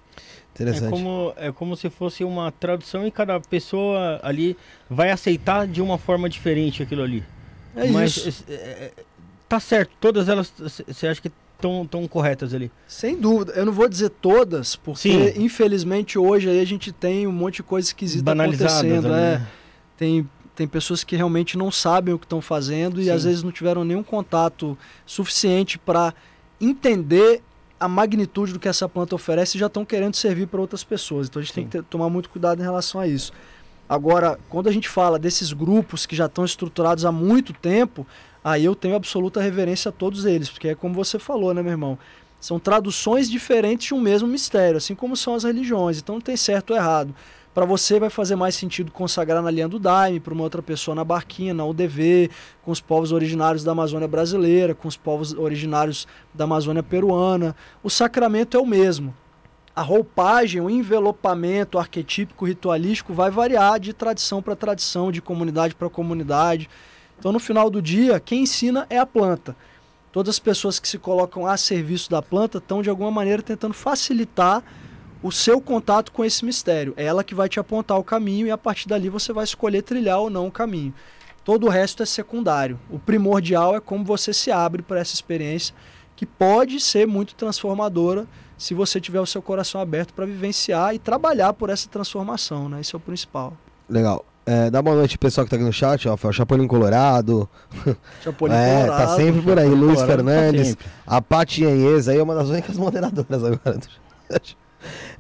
É 0.62 0.70
Interessante. 0.70 0.92
como, 0.92 1.34
é 1.38 1.52
como 1.52 1.76
se 1.76 1.90
fosse 1.90 2.24
uma 2.24 2.52
tradução 2.52 3.06
e 3.06 3.12
cada 3.12 3.40
pessoa 3.40 4.20
ali 4.24 4.56
vai 4.90 5.12
aceitar 5.12 5.68
de 5.68 5.82
uma 5.82 5.98
forma 5.98 6.30
diferente 6.30 6.84
aquilo 6.84 7.04
ali. 7.04 7.24
É 7.76 7.88
Mas 7.88 8.18
isso. 8.18 8.44
é, 8.50 8.54
é, 8.54 8.92
tá 9.48 9.60
certo, 9.60 9.92
todas 10.00 10.28
elas 10.30 10.52
você 10.88 11.08
acha 11.08 11.22
que 11.22 11.32
estão 11.56 11.86
tão 11.86 12.08
corretas 12.08 12.54
ali. 12.54 12.72
Sem 12.88 13.16
dúvida. 13.16 13.54
Eu 13.54 13.66
não 13.66 13.74
vou 13.74 13.88
dizer 13.88 14.10
todas, 14.10 14.76
porque 14.76 15.32
Sim. 15.34 15.44
infelizmente 15.44 16.18
hoje 16.18 16.50
aí 16.50 16.60
a 16.60 16.66
gente 16.66 16.92
tem 16.92 17.28
um 17.28 17.32
monte 17.32 17.58
de 17.58 17.64
coisa 17.64 17.88
esquisita 17.88 18.32
acontecendo. 18.32 19.08
é. 19.08 19.38
né? 19.38 19.48
Tem, 19.96 20.28
tem 20.56 20.68
pessoas 20.68 21.04
que 21.04 21.16
realmente 21.16 21.58
não 21.58 21.72
sabem 21.72 22.14
o 22.14 22.20
que 22.20 22.26
estão 22.26 22.42
fazendo 22.42 23.00
e 23.00 23.06
Sim. 23.06 23.12
às 23.12 23.24
vezes 23.24 23.44
não 23.44 23.52
tiveram 23.52 23.84
nenhum 23.84 24.04
contato 24.04 24.78
suficiente 25.06 25.78
para 25.78 26.14
entender 26.60 27.42
a 27.82 27.88
magnitude 27.88 28.54
do 28.54 28.60
que 28.60 28.68
essa 28.68 28.88
planta 28.88 29.16
oferece 29.16 29.58
já 29.58 29.66
estão 29.66 29.84
querendo 29.84 30.16
servir 30.16 30.46
para 30.48 30.62
outras 30.62 30.84
pessoas. 30.84 31.28
Então 31.28 31.42
a 31.42 31.44
gente 31.44 31.54
tem 31.54 31.64
Sim. 31.64 31.70
que 31.70 31.78
ter- 31.80 31.84
tomar 31.84 32.10
muito 32.10 32.30
cuidado 32.30 32.60
em 32.60 32.64
relação 32.64 33.02
a 33.02 33.08
isso. 33.08 33.34
Agora, 33.90 34.40
quando 34.50 34.70
a 34.70 34.72
gente 34.72 34.88
fala 34.88 35.18
desses 35.18 35.52
grupos 35.52 36.06
que 36.06 36.16
já 36.16 36.28
estão 36.28 36.46
estruturados 36.46 37.06
há 37.06 37.12
muito 37.12 37.52
tempo, 37.54 38.06
aí 38.44 38.64
eu 38.64 38.76
tenho 38.76 38.96
absoluta 38.96 39.42
reverência 39.42 39.90
a 39.90 39.92
todos 39.92 40.26
eles, 40.26 40.48
porque 40.48 40.70
é 40.70 40.76
como 40.76 40.94
você 40.94 41.18
falou, 41.18 41.56
né, 41.56 41.64
meu 41.64 41.72
irmão? 41.72 41.98
São 42.40 42.60
traduções 42.60 43.30
diferentes 43.30 43.88
de 43.88 43.94
um 43.96 44.00
mesmo 44.00 44.28
mistério, 44.28 44.78
assim 44.78 44.94
como 44.94 45.18
são 45.18 45.34
as 45.34 45.44
religiões. 45.44 45.98
Então 45.98 46.16
não 46.16 46.22
tem 46.22 46.38
certo 46.38 46.72
ou 46.72 46.78
errado. 46.78 47.14
Para 47.54 47.66
você 47.66 48.00
vai 48.00 48.10
fazer 48.10 48.38
mais 48.38 48.56
sentido 48.56 48.94
consagrar 48.94 49.44
na 49.44 49.52
linha 49.52 49.68
do 49.68 49.78
Daime, 49.78 50.22
para 50.22 50.34
uma 50.34 50.44
outra 50.44 50.62
pessoa 50.62 50.96
na 50.96 51.04
barquinha, 51.04 51.54
na 51.54 51.66
UDV, 51.66 52.30
com 52.62 52.72
os 52.72 52.80
povos 52.80 53.12
originários 53.12 53.62
da 53.62 53.74
Amazônia 53.74 54.08
brasileira, 54.08 54.74
com 54.74 54.88
os 54.88 54.96
povos 54.96 55.34
originários 55.34 56.08
da 56.34 56.46
Amazônia 56.46 56.82
peruana. 56.82 57.54
O 57.84 57.90
sacramento 57.90 58.56
é 58.56 58.60
o 58.60 58.66
mesmo. 58.66 59.14
A 59.76 59.82
roupagem, 59.82 60.62
o 60.62 60.70
envelopamento 60.70 61.78
arquetípico, 61.78 62.46
ritualístico 62.46 63.14
vai 63.14 63.30
variar 63.30 63.82
de 63.82 63.92
tradição 63.92 64.42
para 64.42 64.56
tradição, 64.56 65.12
de 65.12 65.22
comunidade 65.22 65.76
para 65.76 65.90
comunidade. 65.90 66.70
Então, 67.20 67.34
no 67.34 67.40
final 67.40 67.70
do 67.70 67.82
dia, 67.82 68.18
quem 68.22 68.44
ensina 68.44 68.88
é 68.90 68.98
a 68.98 69.06
planta. 69.06 69.58
Todas 70.10 70.36
as 70.36 70.40
pessoas 70.40 70.80
que 70.80 70.88
se 70.88 70.98
colocam 70.98 71.46
a 71.46 71.58
serviço 71.58 72.10
da 72.10 72.22
planta 72.22 72.60
estão, 72.60 72.82
de 72.82 72.90
alguma 72.90 73.12
maneira, 73.12 73.42
tentando 73.42 73.74
facilitar 73.74 74.64
o 75.22 75.32
seu 75.32 75.62
contato 75.62 76.12
com 76.12 76.26
esse 76.26 76.44
mistério. 76.44 76.94
É 76.98 77.06
ela 77.06 77.24
que 77.24 77.36
vai 77.36 77.48
te 77.48 77.60
apontar 77.60 77.98
o 77.98 78.04
caminho 78.04 78.48
e 78.48 78.52
a 78.52 78.58
partir 78.58 78.88
dali 78.88 79.10
você 79.10 79.32
vai 79.32 79.44
escolher 79.44 79.82
trilhar 79.82 80.20
ou 80.20 80.30
não 80.30 80.48
o 80.48 80.52
caminho. 80.52 80.94
Todo 81.44 81.68
o 81.68 81.70
resto 81.70 82.04
é 82.04 82.06
secundário. 82.06 82.80
O 82.90 83.00
primordial 83.00 83.76
é 83.76 83.80
como 83.80 84.06
você 84.06 84.34
se 84.34 84.52
abre 84.52 84.82
para 84.82 85.00
essa 85.00 85.14
experiência 85.14 85.74
que 86.16 86.26
pode 86.26 86.80
ser 86.80 87.08
muito 87.08 87.34
transformadora 87.34 88.28
se 88.58 88.76
você 88.76 89.02
tiver 89.02 89.20
o 89.20 89.26
seu 89.26 89.42
coração 89.42 89.82
aberto 89.82 90.14
para 90.14 90.26
vivenciar 90.26 90.94
e 90.94 91.00
trabalhar 91.00 91.54
por 91.54 91.72
essa 91.72 91.90
transformação, 91.90 92.70
né? 92.70 92.80
Esse 92.80 92.94
é 92.94 92.98
o 92.98 93.00
principal. 93.00 93.58
Legal. 93.90 94.24
É, 94.46 94.70
dá 94.70 94.82
boa 94.82 94.96
noite 94.96 95.18
pessoal 95.18 95.46
que 95.46 95.50
tá 95.50 95.56
aqui 95.56 95.66
no 95.66 95.74
chat, 95.74 96.08
ó. 96.08 96.16
Chapolin 96.32 96.68
Colorado. 96.68 97.50
Chapolin 98.24 98.54
é, 98.54 98.82
Colorado. 98.82 99.08
Tá 99.08 99.16
sempre 99.16 99.42
por 99.42 99.58
aí. 99.58 99.70
Luiz 99.70 99.96
Colorado 99.96 100.00
tá 100.00 100.06
Fernandes. 100.08 100.68
sempre. 100.70 100.86
a 101.08 101.22
Paty 101.22 101.66
Anhes 101.66 102.08
aí 102.08 102.20
é 102.20 102.24
uma 102.24 102.36
das 102.36 102.50
únicas 102.50 102.78
moderadoras 102.78 103.44
agora 103.44 103.78
do 103.78 103.88
chat. 104.32 104.58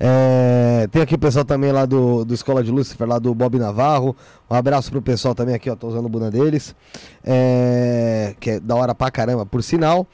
É, 0.03 0.87
tem 0.87 0.99
aqui 0.99 1.13
o 1.13 1.19
pessoal 1.19 1.45
também 1.45 1.71
lá 1.71 1.85
do, 1.85 2.25
do 2.25 2.33
Escola 2.33 2.63
de 2.63 2.71
Lúcifer, 2.71 3.07
lá 3.07 3.19
do 3.19 3.35
Bob 3.35 3.59
Navarro. 3.59 4.15
Um 4.49 4.55
abraço 4.55 4.89
pro 4.89 4.99
pessoal 4.99 5.35
também 5.35 5.53
aqui, 5.53 5.69
ó. 5.69 5.75
Tô 5.75 5.89
usando 5.89 6.07
o 6.07 6.09
Buna 6.09 6.31
deles. 6.31 6.75
É, 7.23 8.35
que 8.39 8.49
é 8.51 8.59
da 8.59 8.75
hora 8.75 8.95
pra 8.95 9.11
caramba, 9.11 9.45
por 9.45 9.61
sinal. 9.61 10.07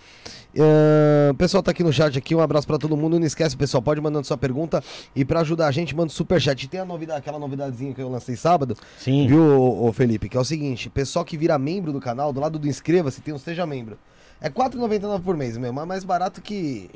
É, 0.54 1.30
o 1.32 1.36
pessoal 1.36 1.63
tá 1.63 1.71
aqui 1.71 1.84
no 1.84 1.93
chat 1.93 2.17
aqui, 2.17 2.36
um 2.36 2.41
abraço 2.41 2.67
pra 2.67 2.78
todo 2.78 2.97
mundo. 2.97 3.17
Não 3.17 3.26
esquece, 3.26 3.56
pessoal, 3.56 3.82
pode 3.82 4.02
mandando 4.02 4.28
sua 4.28 4.38
pergunta. 4.38 4.84
E 5.15 5.23
pra 5.23 5.39
ajudar 5.39 5.67
a 5.67 5.71
gente, 5.71 5.95
manda 5.95 6.08
o 6.08 6.13
superchat. 6.13 6.65
E 6.65 6.67
tem 6.67 6.82
a 6.82 6.86
novidade, 6.86 7.19
aquela 7.19 7.39
novidadezinha 7.39 7.93
que 7.93 8.02
eu 8.02 8.10
lancei 8.10 8.36
sábado. 8.36 8.76
Sim. 8.97 9.26
Viu, 9.26 9.41
ô, 9.41 9.88
ô, 9.88 9.93
Felipe? 9.93 10.28
Que 10.28 10.36
é 10.36 10.39
o 10.39 10.43
seguinte: 10.43 10.89
pessoal 10.89 11.23
que 11.23 11.38
vira 11.38 11.58
membro 11.58 11.93
do 11.93 12.02
canal, 12.02 12.34
do 12.34 12.41
lado 12.41 12.60
do 12.60 12.67
inscreva-se, 12.67 13.21
tem 13.21 13.34
um 13.34 13.38
Seja 13.38 13.65
Membro. 13.65 13.97
É 14.41 14.50
R$ 14.50 14.54
4,99 14.54 15.21
por 15.21 15.38
mês, 15.38 15.58
meu, 15.58 15.71
mas 15.71 15.88
mais 15.88 16.04
barato 16.04 16.41
que. 16.41 16.89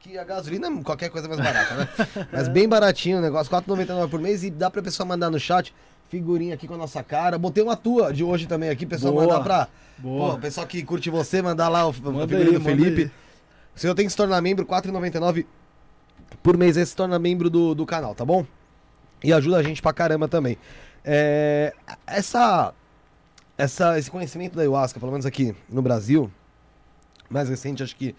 Que 0.00 0.16
a 0.16 0.24
gasolina, 0.24 0.70
qualquer 0.82 1.10
coisa 1.10 1.26
é 1.26 1.28
mais 1.28 1.40
barata, 1.40 1.74
né? 1.74 1.88
Mas 2.32 2.48
bem 2.48 2.68
baratinho 2.68 3.18
o 3.18 3.20
negócio, 3.20 3.54
R$ 3.54 3.62
4,99 3.62 4.08
por 4.08 4.20
mês 4.20 4.42
e 4.42 4.50
dá 4.50 4.70
pra 4.70 4.82
pessoa 4.82 5.06
mandar 5.06 5.30
no 5.30 5.38
chat 5.38 5.74
figurinha 6.08 6.54
aqui 6.54 6.66
com 6.66 6.74
a 6.74 6.78
nossa 6.78 7.02
cara. 7.02 7.38
Botei 7.38 7.62
uma 7.62 7.76
tua 7.76 8.12
de 8.12 8.22
hoje 8.24 8.46
também 8.46 8.70
aqui, 8.70 8.86
pessoal 8.86 9.12
Boa. 9.12 9.26
mandar 9.26 9.40
pra. 9.42 9.68
Boa. 9.98 10.34
Pô, 10.34 10.40
pessoal 10.40 10.66
que 10.66 10.82
curte 10.82 11.10
você, 11.10 11.42
mandar 11.42 11.68
lá 11.68 11.86
o, 11.86 11.92
Manda 11.92 12.26
figurinha 12.26 12.50
aí, 12.50 12.58
do 12.58 12.60
Felipe. 12.60 13.02
aí. 13.02 13.10
Se 13.74 13.86
eu 13.86 13.94
tenho 13.94 14.06
que 14.06 14.12
se 14.12 14.16
tornar 14.16 14.40
membro, 14.40 14.64
R$ 14.64 14.70
4,99 14.70 15.44
por 16.42 16.56
mês, 16.56 16.76
aí 16.76 16.86
se 16.86 16.94
torna 16.94 17.18
membro 17.18 17.50
do, 17.50 17.74
do 17.74 17.84
canal, 17.84 18.14
tá 18.14 18.24
bom? 18.24 18.46
E 19.22 19.32
ajuda 19.32 19.56
a 19.56 19.62
gente 19.62 19.82
pra 19.82 19.92
caramba 19.92 20.28
também. 20.28 20.56
É, 21.04 21.72
essa, 22.06 22.72
essa, 23.58 23.98
esse 23.98 24.10
conhecimento 24.10 24.54
da 24.54 24.62
ayahuasca, 24.62 25.00
pelo 25.00 25.10
menos 25.12 25.26
aqui 25.26 25.54
no 25.68 25.82
Brasil, 25.82 26.30
mais 27.28 27.48
recente, 27.48 27.82
acho 27.82 27.96
que 27.96 28.14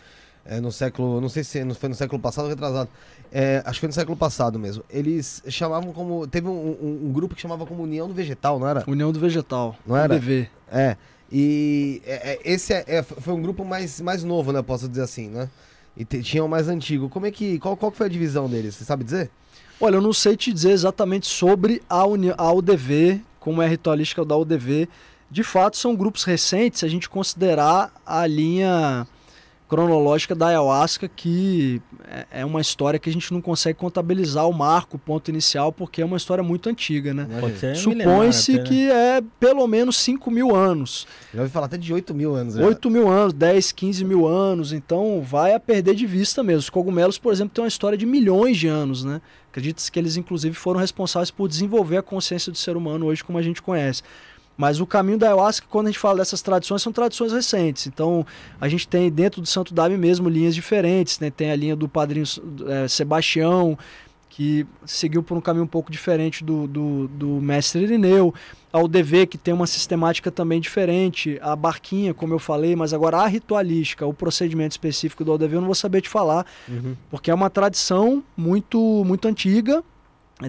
é, 0.45 0.59
no 0.61 0.71
século, 0.71 1.19
não 1.19 1.29
sei 1.29 1.43
se 1.43 1.63
foi 1.75 1.89
no 1.89 1.95
século 1.95 2.21
passado 2.21 2.45
ou 2.45 2.49
retrasado, 2.49 2.89
é, 3.31 3.61
acho 3.65 3.73
que 3.75 3.79
foi 3.81 3.87
no 3.87 3.93
século 3.93 4.15
passado 4.15 4.59
mesmo. 4.59 4.83
Eles 4.89 5.41
chamavam 5.47 5.91
como, 5.91 6.27
teve 6.27 6.47
um, 6.47 6.51
um- 6.51 7.01
um 7.07 7.11
grupo 7.11 7.33
que 7.35 7.41
chamava 7.41 7.65
como 7.65 7.83
União 7.83 8.07
do 8.07 8.13
Vegetal, 8.13 8.59
não 8.59 8.67
era? 8.67 8.83
União 8.87 9.11
do 9.11 9.19
Vegetal. 9.19 9.75
Não 9.85 9.97
era? 9.97 10.15
UDV. 10.15 10.47
É, 10.71 10.95
e 11.31 12.01
é, 12.05 12.33
é, 12.33 12.39
esse 12.45 12.73
é, 12.73 12.83
é, 12.87 13.03
foi 13.03 13.33
um 13.33 13.41
grupo 13.41 13.65
mais, 13.65 13.99
mais 14.01 14.23
novo, 14.23 14.51
né, 14.51 14.61
posso 14.61 14.87
dizer 14.87 15.01
assim, 15.01 15.27
né? 15.29 15.49
E 15.97 16.03
te- 16.05 16.21
tinha 16.21 16.43
o 16.43 16.47
mais 16.49 16.67
antigo. 16.67 17.09
Como 17.09 17.25
é 17.25 17.31
que, 17.31 17.57
qual, 17.59 17.75
qual 17.75 17.91
foi 17.91 18.05
a 18.05 18.09
divisão 18.09 18.47
deles? 18.49 18.75
Você 18.75 18.83
sabe 18.83 19.03
dizer? 19.03 19.29
Olha, 19.79 19.95
eu 19.95 20.01
não 20.01 20.13
sei 20.13 20.35
te 20.37 20.53
dizer 20.53 20.71
exatamente 20.71 21.25
sobre 21.27 21.81
a, 21.89 22.05
uni- 22.05 22.33
a 22.37 22.51
UDV, 22.51 23.21
como 23.39 23.61
é 23.61 23.65
a 23.65 23.69
ritualística 23.69 24.23
da 24.23 24.35
UDV. 24.37 24.87
De 25.31 25.43
fato, 25.43 25.77
são 25.77 25.95
grupos 25.95 26.23
recentes, 26.23 26.79
se 26.81 26.85
a 26.85 26.89
gente 26.89 27.09
considerar 27.09 27.91
a 28.05 28.25
linha 28.27 29.07
cronológica 29.67 30.35
da 30.35 30.47
ayahuasca, 30.47 31.07
que 31.07 31.81
é- 32.07 32.41
é 32.41 32.45
uma 32.45 32.61
história 32.61 32.99
que 32.99 33.09
a 33.09 33.13
gente 33.13 33.33
não 33.33 33.41
consegue 33.41 33.77
contabilizar 33.79 34.47
o 34.47 34.53
marco, 34.53 34.95
o 34.95 34.99
ponto 34.99 35.29
inicial, 35.29 35.71
porque 35.71 36.01
é 36.01 36.05
uma 36.05 36.17
história 36.17 36.43
muito 36.43 36.69
antiga, 36.69 37.13
né? 37.13 37.27
Pode 37.39 37.57
ser 37.57 37.75
Supõe-se 37.75 38.53
né? 38.57 38.63
que 38.63 38.91
é 38.91 39.21
pelo 39.39 39.65
menos 39.67 39.97
5 39.97 40.29
mil 40.29 40.55
anos. 40.55 41.07
Já 41.33 41.41
ouvi 41.41 41.51
falar 41.51 41.65
até 41.65 41.77
de 41.77 41.91
8 41.93 42.13
mil 42.13 42.35
anos. 42.35 42.53
já. 42.55 42.63
8 42.65 42.89
mil 42.91 43.07
anos, 43.09 43.33
10, 43.33 43.71
15 43.71 44.05
mil 44.05 44.27
anos, 44.27 44.71
então 44.71 45.21
vai 45.21 45.53
a 45.53 45.59
perder 45.59 45.95
de 45.95 46.05
vista 46.05 46.43
mesmo. 46.43 46.59
Os 46.59 46.69
cogumelos, 46.69 47.17
por 47.17 47.33
exemplo, 47.33 47.53
têm 47.53 47.63
uma 47.63 47.67
história 47.67 47.97
de 47.97 48.05
milhões 48.05 48.57
de 48.57 48.67
anos, 48.67 49.03
né? 49.03 49.19
Acredita-se 49.49 49.91
que 49.91 49.97
eles, 49.97 50.15
inclusive, 50.17 50.53
foram 50.53 50.79
responsáveis 50.79 51.31
por 51.31 51.47
desenvolver 51.47 51.97
a 51.97 52.03
consciência 52.03 52.51
do 52.51 52.57
ser 52.57 52.75
humano 52.77 53.05
hoje 53.07 53.23
como 53.23 53.37
a 53.37 53.41
gente 53.41 53.61
conhece. 53.61 54.03
Mas 54.57 54.79
o 54.79 54.85
caminho 54.85 55.17
da 55.17 55.27
ayahuasca, 55.27 55.67
quando 55.69 55.87
a 55.87 55.89
gente 55.89 55.99
fala 55.99 56.19
dessas 56.19 56.41
tradições, 56.41 56.81
são 56.81 56.91
tradições 56.93 57.33
recentes. 57.33 57.87
Então, 57.87 58.25
a 58.59 58.69
gente 58.69 58.87
tem 58.87 59.11
dentro 59.11 59.41
do 59.41 59.47
Santo 59.47 59.73
Daime 59.73 59.97
mesmo 59.97 60.29
linhas 60.29 60.55
diferentes, 60.55 61.19
né? 61.19 61.29
Tem 61.29 61.51
a 61.51 61.55
linha 61.55 61.75
do 61.75 61.89
padrinho 61.89 62.25
eh, 62.67 62.87
Sebastião, 62.87 63.77
que 64.29 64.65
seguiu 64.85 65.23
por 65.23 65.37
um 65.37 65.41
caminho 65.41 65.63
um 65.63 65.67
pouco 65.67 65.89
diferente 65.91 66.43
do, 66.43 66.67
do, 66.67 67.07
do 67.09 67.27
mestre 67.41 67.83
Irineu. 67.83 68.33
A 68.71 68.79
UDV, 68.79 69.27
que 69.27 69.37
tem 69.37 69.53
uma 69.53 69.65
sistemática 69.67 70.29
também 70.29 70.59
diferente. 70.59 71.37
A 71.41 71.55
barquinha, 71.55 72.13
como 72.13 72.33
eu 72.33 72.39
falei, 72.39 72.75
mas 72.75 72.93
agora 72.93 73.17
a 73.17 73.27
ritualística, 73.27 74.05
o 74.05 74.13
procedimento 74.13 74.71
específico 74.71 75.23
do 75.23 75.33
UDV, 75.33 75.55
eu 75.55 75.61
não 75.61 75.67
vou 75.67 75.75
saber 75.75 76.01
te 76.01 76.09
falar, 76.09 76.45
Uhum. 76.67 76.95
porque 77.09 77.31
é 77.31 77.33
uma 77.33 77.49
tradição 77.49 78.21
muito, 78.35 78.77
muito 79.05 79.25
antiga, 79.27 79.81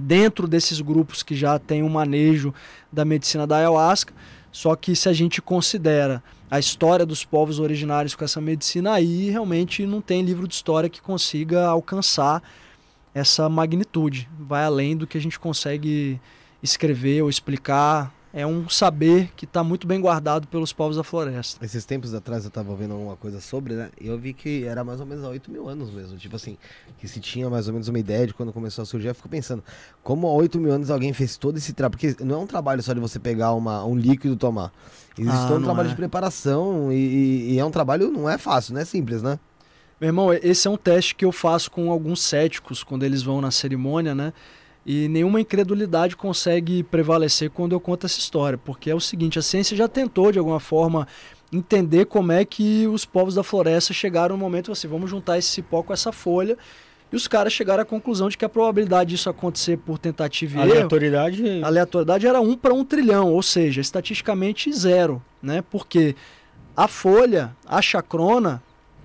dentro 0.03 0.49
desses 0.49 0.81
grupos 0.81 1.23
que 1.23 1.35
já 1.35 1.59
tem 1.59 1.83
um 1.83 1.89
manejo 1.89 2.53
da 2.93 3.05
medicina 3.05 3.47
da 3.47 3.59
ayahuasca. 3.59 4.13
Só 4.51 4.75
que 4.75 4.97
se 4.97 5.09
a 5.09 5.13
gente 5.13 5.43
considera 5.43 6.23
a 6.51 6.59
história 6.59 7.05
dos 7.05 7.25
povos 7.25 7.59
originários 7.59 8.15
com 8.15 8.25
essa 8.25 8.41
medicina, 8.41 8.93
aí 8.93 9.31
realmente 9.31 9.85
não 9.85 10.01
tem 10.01 10.23
livro 10.23 10.49
de 10.49 10.55
história 10.55 10.89
que 10.89 11.01
consiga 11.01 11.67
alcançar 11.67 12.43
essa 13.13 13.49
magnitude. 13.49 14.29
Vai 14.39 14.65
além 14.65 14.97
do 14.97 15.07
que 15.07 15.19
a 15.19 15.21
gente 15.21 15.39
consegue 15.39 16.21
escrever 16.63 17.23
ou 17.23 17.29
explicar. 17.29 18.13
É 18.39 18.47
um 18.47 18.69
saber 18.69 19.31
que 19.35 19.47
está 19.47 19.65
muito 19.65 19.87
bem 19.87 19.99
guardado 19.99 20.47
pelos 20.49 20.71
povos 20.71 20.97
da 20.99 21.03
floresta. 21.03 21.65
Esses 21.65 21.87
tempos 21.87 22.13
atrás 22.13 22.45
eu 22.45 22.51
tava 22.51 22.77
vendo 22.77 22.93
alguma 22.93 23.17
coisa 23.17 23.41
sobre, 23.41 23.73
né? 23.73 23.89
E 23.99 24.09
eu 24.09 24.19
vi 24.19 24.35
que 24.35 24.65
era 24.65 24.85
mais 24.85 25.01
ou 25.01 25.07
menos 25.07 25.25
há 25.25 25.29
8 25.31 25.51
mil 25.51 25.67
anos 25.71 25.91
mesmo. 25.91 26.19
Tipo 26.19 26.37
assim, 26.37 26.59
que 26.99 27.09
se 27.09 27.19
tinha 27.19 27.49
mais 27.49 27.67
ou 27.67 27.73
menos 27.73 27.89
uma 27.89 27.99
ideia 27.99 28.27
de 28.27 28.35
quando 28.35 28.53
começou 28.53 28.83
a 28.83 28.85
surgir. 28.85 29.09
Eu 29.09 29.15
fico 29.15 29.27
pensando, 29.31 29.65
como 30.03 30.27
há 30.27 30.33
8 30.35 30.61
mil 30.61 30.71
anos 30.71 30.91
alguém 30.91 31.15
fez 31.15 31.39
todo 31.39 31.57
esse 31.57 31.73
trabalho? 31.73 31.99
Porque 31.99 32.23
não 32.23 32.35
é 32.35 32.39
um 32.39 32.47
trabalho 32.47 32.83
só 32.83 32.93
de 32.93 33.01
você 33.01 33.19
pegar 33.19 33.55
uma, 33.55 33.83
um 33.87 33.97
líquido 33.97 34.35
e 34.35 34.37
tomar. 34.37 34.71
Existe 35.19 35.35
Ah, 35.45 35.49
todo 35.49 35.61
um 35.61 35.65
trabalho 35.65 35.87
é. 35.87 35.91
de 35.93 35.97
preparação 35.97 36.93
e, 36.93 36.97
e- 36.97 37.53
e 37.55 37.59
é 37.59 37.65
um 37.65 37.71
trabalho, 37.71 38.11
não 38.11 38.29
é 38.29 38.37
fácil, 38.37 38.75
não 38.75 38.83
é 38.83 38.85
simples, 38.85 39.23
né? 39.23 39.39
Meu 39.99 40.09
irmão, 40.09 40.31
esse 40.35 40.69
é 40.69 40.71
um 40.71 40.77
teste 40.77 41.15
que 41.15 41.25
eu 41.25 41.33
faço 41.33 41.71
com 41.71 41.91
alguns 41.91 42.21
céticos 42.21 42.85
quando 42.85 43.03
eles 43.03 43.23
vão 43.23 43.41
na 43.41 43.51
cerimônia, 43.51 44.15
né? 44.15 44.35
E 44.87 45.09
nenhuma 45.09 45.41
incredulidade 45.41 46.17
consegue 46.17 46.85
prevalecer 46.85 47.51
quando 47.51 47.73
eu 47.73 47.81
conto 47.81 48.07
essa 48.07 48.21
história, 48.21 48.57
porque 48.57 48.89
é 48.89 48.95
o 48.95 49.01
seguinte: 49.01 49.37
a 49.37 49.43
ciência 49.43 49.77
já 49.77 49.89
tentou 49.89 50.31
de 50.31 50.39
alguma 50.39 50.61
forma 50.61 51.09
entender 51.53 52.07
como 52.07 52.31
é 52.31 52.45
que 52.45 52.87
os 52.87 53.05
povos 53.05 53.35
da 53.35 53.43
floresta 53.43 53.93
chegaram 53.93 54.37
no 54.37 54.41
momento 54.43 54.71
assim, 54.71 54.87
vamos 54.87 55.11
juntar 55.11 55.39
esse 55.39 55.49
cipó 55.49 55.83
com 55.83 55.93
essa 55.93 56.13
folha. 56.13 56.57
E 57.11 57.17
os 57.17 57.29
caras 57.29 57.53
chegaram 57.53 57.83
à 57.83 57.85
conclusão 57.85 58.29
de 58.29 58.37
que 58.37 58.45
a 58.45 58.49
probabilidade 58.49 59.11
disso 59.11 59.31
acontecer 59.31 59.77
por 59.77 59.97
tentativa 59.97 60.59
e 60.59 60.61
erro 60.61 60.73
Aleatoriedade. 60.73 61.63
a 61.63 61.67
aleatoriedade 61.67 62.27
era 62.27 62.41
1 62.41 62.57
para 62.57 62.75
1 62.75 62.85
trilhão, 62.85 63.33
ou 63.33 63.43
seja, 63.43 63.81
estatisticamente 63.81 64.73
zero, 64.73 65.23
né? 65.41 65.63
Porque 65.71 66.17
a 66.77 66.87
folha, 66.87 67.57
a 67.65 67.81
chacrona, 67.81 68.63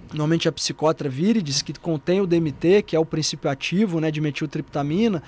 normalmente 0.10 0.48
a 0.48 0.52
psicótera 0.52 1.10
viridis, 1.10 1.62
que 1.62 1.74
contém 1.74 2.20
o 2.22 2.28
DMT, 2.28 2.84
que 2.84 2.96
é 2.96 3.00
o 3.00 3.06
princípio 3.06 3.50
ativo 3.50 4.00
né, 4.00 4.10
de 4.10 4.20
metiltriptamina, 4.20 5.22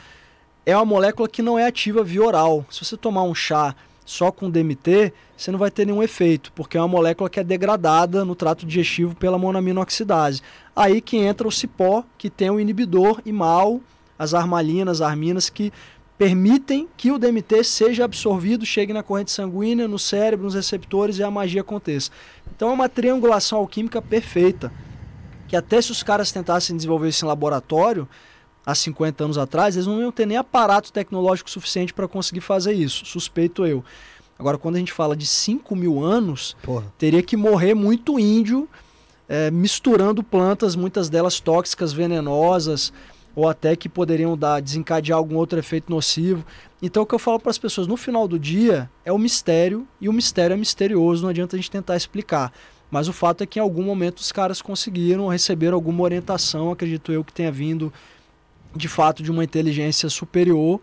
é 0.66 0.76
uma 0.76 0.86
molécula 0.86 1.28
que 1.28 1.42
não 1.42 1.58
é 1.60 1.66
ativa 1.66 2.04
via 2.04 2.24
oral. 2.24 2.66
Se 2.70 2.84
você 2.84 2.96
tomar 2.96 3.24
um 3.24 3.36
chá 3.36 3.76
só 4.06 4.32
com 4.32 4.50
DMT, 4.50 5.14
você 5.36 5.52
não 5.52 5.60
vai 5.60 5.72
ter 5.72 5.86
nenhum 5.86 6.04
efeito, 6.04 6.52
porque 6.54 6.78
é 6.78 6.82
uma 6.82 6.88
molécula 6.88 7.30
que 7.30 7.40
é 7.40 7.44
degradada 7.44 8.24
no 8.24 8.36
trato 8.36 8.66
digestivo 8.66 9.16
pela 9.16 9.38
monaminoxidase. 9.38 10.42
Aí 10.76 11.02
que 11.02 11.18
entra 11.18 11.48
o 11.48 11.52
cipó, 11.52 12.04
que 12.18 12.30
tem 12.30 12.50
o 12.50 12.60
inibidor 12.60 13.22
e 13.26 13.32
mal, 13.32 13.82
as 14.18 14.34
armalinas, 14.34 15.02
arminas, 15.02 15.50
que 15.50 15.72
permitem 16.18 16.88
que 16.96 17.12
o 17.12 17.18
DMT 17.18 17.64
seja 17.64 18.06
absorvido, 18.06 18.66
chegue 18.66 18.94
na 18.94 19.04
corrente 19.04 19.32
sanguínea, 19.32 19.88
no 19.88 20.00
cérebro, 20.00 20.46
nos 20.46 20.54
receptores 20.54 21.18
e 21.18 21.24
a 21.24 21.32
magia 21.32 21.62
aconteça. 21.62 22.12
Então 22.56 22.70
é 22.70 22.74
uma 22.74 22.88
triangulação 22.88 23.60
alquímica 23.60 24.02
perfeita, 24.02 24.72
que 25.48 25.56
até 25.56 25.82
se 25.82 25.92
os 25.92 26.04
caras 26.04 26.32
tentassem 26.32 26.76
desenvolver 26.76 27.10
isso 27.10 27.26
em 27.26 27.28
laboratório, 27.28 28.08
há 28.66 28.74
50 28.74 29.24
anos 29.24 29.38
atrás, 29.38 29.76
eles 29.76 29.88
não 29.88 30.00
iam 30.00 30.12
ter 30.12 30.26
nem 30.26 30.38
aparato 30.38 30.92
tecnológico 30.92 31.50
suficiente 31.50 31.94
para 31.94 32.08
conseguir 32.08 32.42
fazer 32.42 32.74
isso, 32.74 33.06
suspeito 33.06 33.66
eu. 33.66 33.84
Agora, 34.38 34.58
quando 34.58 34.76
a 34.76 34.80
gente 34.80 34.92
fala 34.92 35.16
de 35.16 35.26
5 35.26 35.76
mil 35.76 36.04
anos, 36.04 36.56
Porra. 36.64 36.92
teria 36.98 37.22
que 37.22 37.38
morrer 37.38 37.74
muito 37.74 38.20
índio 38.20 38.68
é, 39.28 39.50
misturando 39.52 40.24
plantas, 40.24 40.76
muitas 40.76 41.10
delas 41.10 41.40
tóxicas, 41.40 41.94
venenosas, 41.94 42.92
ou 43.36 43.48
até 43.48 43.76
que 43.76 43.90
poderiam 43.90 44.38
dar, 44.38 44.62
desencadear 44.62 45.18
algum 45.18 45.38
outro 45.38 45.58
efeito 45.58 45.92
nocivo. 45.92 46.46
Então, 46.82 47.04
o 47.04 47.06
que 47.06 47.16
eu 47.16 47.20
falo 47.20 47.40
para 47.40 47.50
as 47.50 47.58
pessoas 47.58 47.88
no 47.88 47.98
final 47.98 48.28
do 48.28 48.38
dia 48.38 48.90
é 49.04 49.12
o 49.12 49.18
mistério, 49.18 49.88
e 50.00 50.08
o 50.08 50.14
mistério 50.14 50.54
é 50.54 50.58
misterioso, 50.58 51.24
não 51.24 51.30
adianta 51.30 51.56
a 51.56 51.60
gente 51.60 51.72
tentar 51.72 51.96
explicar. 51.96 52.52
Mas 52.92 53.08
o 53.08 53.14
fato 53.14 53.42
é 53.44 53.48
que 53.48 53.58
em 53.58 53.62
algum 53.62 53.82
momento 53.82 54.20
os 54.20 54.32
caras 54.32 54.62
conseguiram 54.62 55.28
receber 55.28 55.74
alguma 55.74 56.04
orientação, 56.04 56.72
acredito 56.72 57.12
eu 57.12 57.24
que 57.24 57.34
tenha 57.34 57.52
vindo 57.52 57.92
de 58.76 58.88
fato 58.88 59.22
de 59.22 59.32
uma 59.32 59.44
inteligência 59.44 60.10
superior 60.10 60.82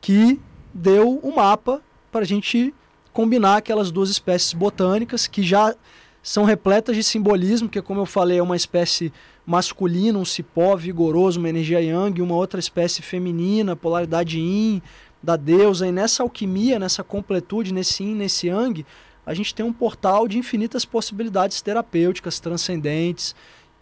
que 0.00 0.40
deu 0.72 1.18
o 1.22 1.28
um 1.28 1.36
mapa 1.36 1.82
para 2.10 2.22
a 2.22 2.26
gente 2.26 2.74
combinar 3.12 3.56
aquelas 3.56 3.90
duas 3.90 4.10
espécies 4.10 4.52
botânicas 4.52 5.26
que 5.26 5.42
já 5.42 5.74
são 6.22 6.44
repletas 6.44 6.96
de 6.96 7.02
simbolismo, 7.02 7.68
que 7.68 7.82
como 7.82 8.00
eu 8.00 8.06
falei 8.06 8.38
é 8.38 8.42
uma 8.42 8.56
espécie 8.56 9.12
masculina, 9.46 10.18
um 10.18 10.24
cipó 10.24 10.74
vigoroso, 10.74 11.38
uma 11.38 11.48
energia 11.48 11.80
yang, 11.80 12.20
uma 12.22 12.34
outra 12.34 12.58
espécie 12.58 13.02
feminina, 13.02 13.76
polaridade 13.76 14.38
yin, 14.38 14.80
da 15.22 15.36
deusa, 15.36 15.86
e 15.86 15.92
nessa 15.92 16.22
alquimia, 16.22 16.78
nessa 16.78 17.04
completude, 17.04 17.74
nesse 17.74 18.02
yin, 18.02 18.14
nesse 18.14 18.46
yang, 18.48 18.84
a 19.26 19.34
gente 19.34 19.54
tem 19.54 19.64
um 19.64 19.72
portal 19.72 20.26
de 20.26 20.38
infinitas 20.38 20.84
possibilidades 20.84 21.60
terapêuticas, 21.62 22.40
transcendentes, 22.40 23.34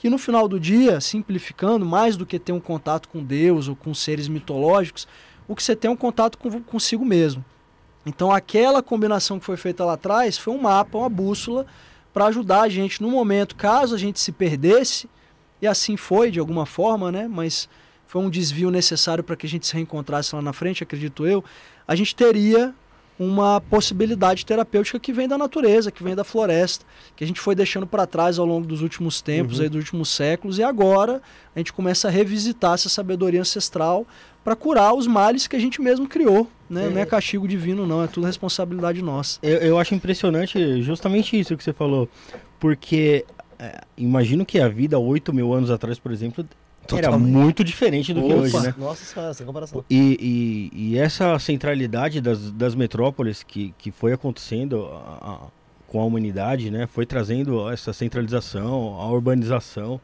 que 0.03 0.11
no 0.11 0.19
final 0.19 0.49
do 0.49 0.59
dia, 0.59 1.01
simplificando, 1.01 1.87
mais 1.87 2.17
do 2.17 2.27
que 2.27 2.37
ter 2.37 2.51
um 2.51 2.59
contato 2.59 3.09
com 3.09 3.23
Deus 3.23 3.69
ou 3.69 3.77
com 3.77 3.95
seres 3.95 4.27
mitológicos, 4.27 5.07
o 5.47 5.55
que 5.55 5.63
você 5.63 5.77
tem 5.77 5.89
é 5.89 5.93
um 5.93 5.97
contato 5.97 6.37
com, 6.39 6.61
consigo 6.61 7.05
mesmo. 7.05 7.45
Então 8.05 8.33
aquela 8.33 8.83
combinação 8.83 9.39
que 9.39 9.45
foi 9.45 9.57
feita 9.57 9.85
lá 9.85 9.93
atrás 9.93 10.37
foi 10.37 10.53
um 10.53 10.61
mapa, 10.61 10.99
uma 10.99 11.09
bússola 11.09 11.67
para 12.13 12.27
ajudar 12.27 12.63
a 12.63 12.69
gente 12.69 13.01
no 13.01 13.13
momento, 13.13 13.55
caso 13.55 13.95
a 13.95 13.99
gente 13.99 14.19
se 14.19 14.33
perdesse, 14.33 15.09
e 15.61 15.69
assim 15.69 15.97
foi 15.97 16.33
de 16.33 16.41
alguma 16.41 16.67
forma, 16.67 17.13
né? 17.13 17.29
Mas 17.29 17.69
foi 18.05 18.21
um 18.23 18.29
desvio 18.29 18.73
necessário 18.73 19.23
para 19.23 19.37
que 19.37 19.47
a 19.47 19.49
gente 19.49 19.69
se 19.69 19.75
reencontrasse 19.75 20.35
lá 20.35 20.43
na 20.43 20.53
frente, 20.53 20.83
acredito 20.83 21.25
eu. 21.25 21.45
A 21.87 21.95
gente 21.95 22.13
teria 22.17 22.75
uma 23.19 23.61
possibilidade 23.61 24.45
terapêutica 24.45 24.99
que 24.99 25.13
vem 25.13 25.29
da 25.29 25.39
natureza, 25.39 25.91
que 25.91 26.03
vem 26.03 26.15
da 26.15 26.25
floresta, 26.25 26.85
que 27.15 27.23
a 27.23 27.27
gente 27.27 27.41
foi 27.41 27.55
deixando 27.55 27.87
para 27.87 28.07
trás 28.07 28.39
ao 28.39 28.47
longo 28.47 28.67
dos 28.67 28.83
últimos 28.83 29.21
tempos, 29.21 29.59
uhum. 29.59 29.65
aí, 29.65 29.69
dos 29.69 29.79
últimos 29.79 30.09
séculos, 30.09 30.59
e 30.59 30.63
agora 30.63 31.21
a 31.55 31.59
gente 31.59 31.73
começa 31.73 32.09
a 32.09 32.11
revisitar 32.11 32.75
essa 32.75 32.89
sabedoria 32.89 33.41
ancestral 33.41 34.07
para 34.43 34.57
curar 34.57 34.95
os 34.95 35.07
males 35.07 35.47
que 35.47 35.55
a 35.55 35.59
gente 35.59 35.81
mesmo 35.81 36.09
criou. 36.09 36.49
Né? 36.69 36.87
É. 36.87 36.91
Não 36.91 37.01
é 37.01 37.07
castigo 37.07 37.47
divino, 37.47 37.87
não, 37.87 38.03
é 38.03 38.07
tudo 38.07 38.27
responsabilidade 38.27 39.03
nossa. 39.03 39.39
Eu, 39.43 39.59
eu 39.59 39.79
acho 39.79 39.95
impressionante 39.95 40.83
justamente 40.83 41.39
isso 41.39 41.57
que 41.57 41.63
você 41.63 41.73
falou, 41.73 42.09
porque 42.59 43.25
é, 43.59 43.81
imagino 43.97 44.45
que 44.45 44.59
a 44.59 44.69
vida 44.69 44.99
8 44.99 45.33
mil 45.33 45.53
anos 45.53 45.71
atrás, 45.71 45.99
por 45.99 46.11
exemplo, 46.11 46.45
Totalmente. 46.87 47.07
Era 47.07 47.19
muito 47.19 47.65
diferente 47.65 48.13
do 48.13 48.25
Opa. 48.25 48.29
que 48.29 48.41
hoje, 48.41 48.61
né? 48.61 48.75
Nossa 48.77 49.05
senhora, 49.05 49.31
essa 49.31 49.45
comparação. 49.45 49.85
E, 49.89 50.71
e, 50.75 50.93
e, 50.93 50.99
essa 50.99 51.39
centralidade 51.39 52.21
das, 52.21 52.51
das 52.53 52.75
metrópoles 52.75 53.43
que, 53.43 53.75
que 53.79 53.91
foi 53.91 54.13
acontecendo 54.13 54.87
a, 54.87 55.47
a, 55.47 55.47
com 55.87 56.01
a 56.01 56.05
humanidade, 56.05 56.71
né? 56.71 56.87
Foi 56.87 57.07
trazendo 57.07 57.71
essa 57.71 57.93
centralização, 57.93 59.01
a 59.01 59.09
urbanização 59.11 60.01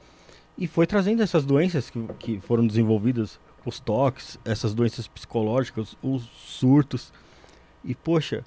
e 0.56 0.66
foi 0.66 0.86
trazendo 0.86 1.22
essas 1.22 1.44
doenças 1.44 1.88
que, 1.88 2.04
que 2.18 2.40
foram 2.40 2.66
desenvolvidas, 2.66 3.38
os 3.64 3.78
toques, 3.78 4.38
essas 4.44 4.74
doenças 4.74 5.06
psicológicas, 5.06 5.96
os 6.02 6.22
surtos. 6.24 7.12
E, 7.84 7.94
poxa, 7.94 8.44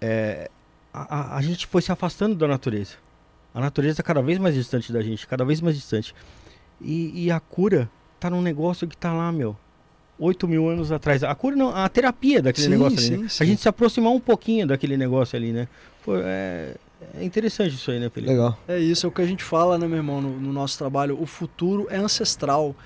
é, 0.00 0.50
a, 0.92 1.36
a 1.36 1.42
gente 1.42 1.66
foi 1.66 1.80
se 1.80 1.92
afastando 1.92 2.34
da 2.34 2.48
natureza. 2.48 2.94
A 3.54 3.60
natureza 3.60 4.02
cada 4.02 4.20
vez 4.20 4.38
mais 4.38 4.54
distante 4.54 4.92
da 4.92 5.00
gente, 5.00 5.26
cada 5.26 5.44
vez 5.44 5.60
mais 5.60 5.76
distante. 5.76 6.14
E, 6.84 7.24
e 7.24 7.30
a 7.30 7.40
cura 7.40 7.90
tá 8.20 8.30
num 8.30 8.42
negócio 8.42 8.86
que 8.86 8.96
tá 8.96 9.12
lá, 9.12 9.32
meu. 9.32 9.56
8 10.18 10.46
mil 10.46 10.68
anos 10.68 10.92
atrás. 10.92 11.24
A 11.24 11.34
cura 11.34 11.56
não, 11.56 11.74
a 11.74 11.88
terapia 11.88 12.40
daquele 12.40 12.66
sim, 12.66 12.70
negócio 12.70 12.98
ali. 12.98 13.06
Sim, 13.06 13.16
né? 13.16 13.28
sim. 13.28 13.42
A 13.42 13.46
gente 13.46 13.62
se 13.62 13.68
aproximar 13.68 14.12
um 14.12 14.20
pouquinho 14.20 14.66
daquele 14.66 14.96
negócio 14.96 15.36
ali, 15.36 15.52
né? 15.52 15.66
Pô, 16.04 16.16
é, 16.16 16.76
é 17.18 17.24
interessante 17.24 17.74
isso 17.74 17.90
aí, 17.90 17.98
né, 17.98 18.08
Felipe? 18.08 18.32
Legal. 18.32 18.56
É 18.68 18.78
isso, 18.78 19.06
é 19.06 19.08
o 19.08 19.12
que 19.12 19.22
a 19.22 19.26
gente 19.26 19.42
fala, 19.42 19.76
né, 19.76 19.86
meu 19.86 19.96
irmão, 19.96 20.20
no, 20.20 20.30
no 20.38 20.52
nosso 20.52 20.78
trabalho. 20.78 21.20
O 21.20 21.26
futuro 21.26 21.86
é 21.90 21.96
ancestral. 21.96 22.76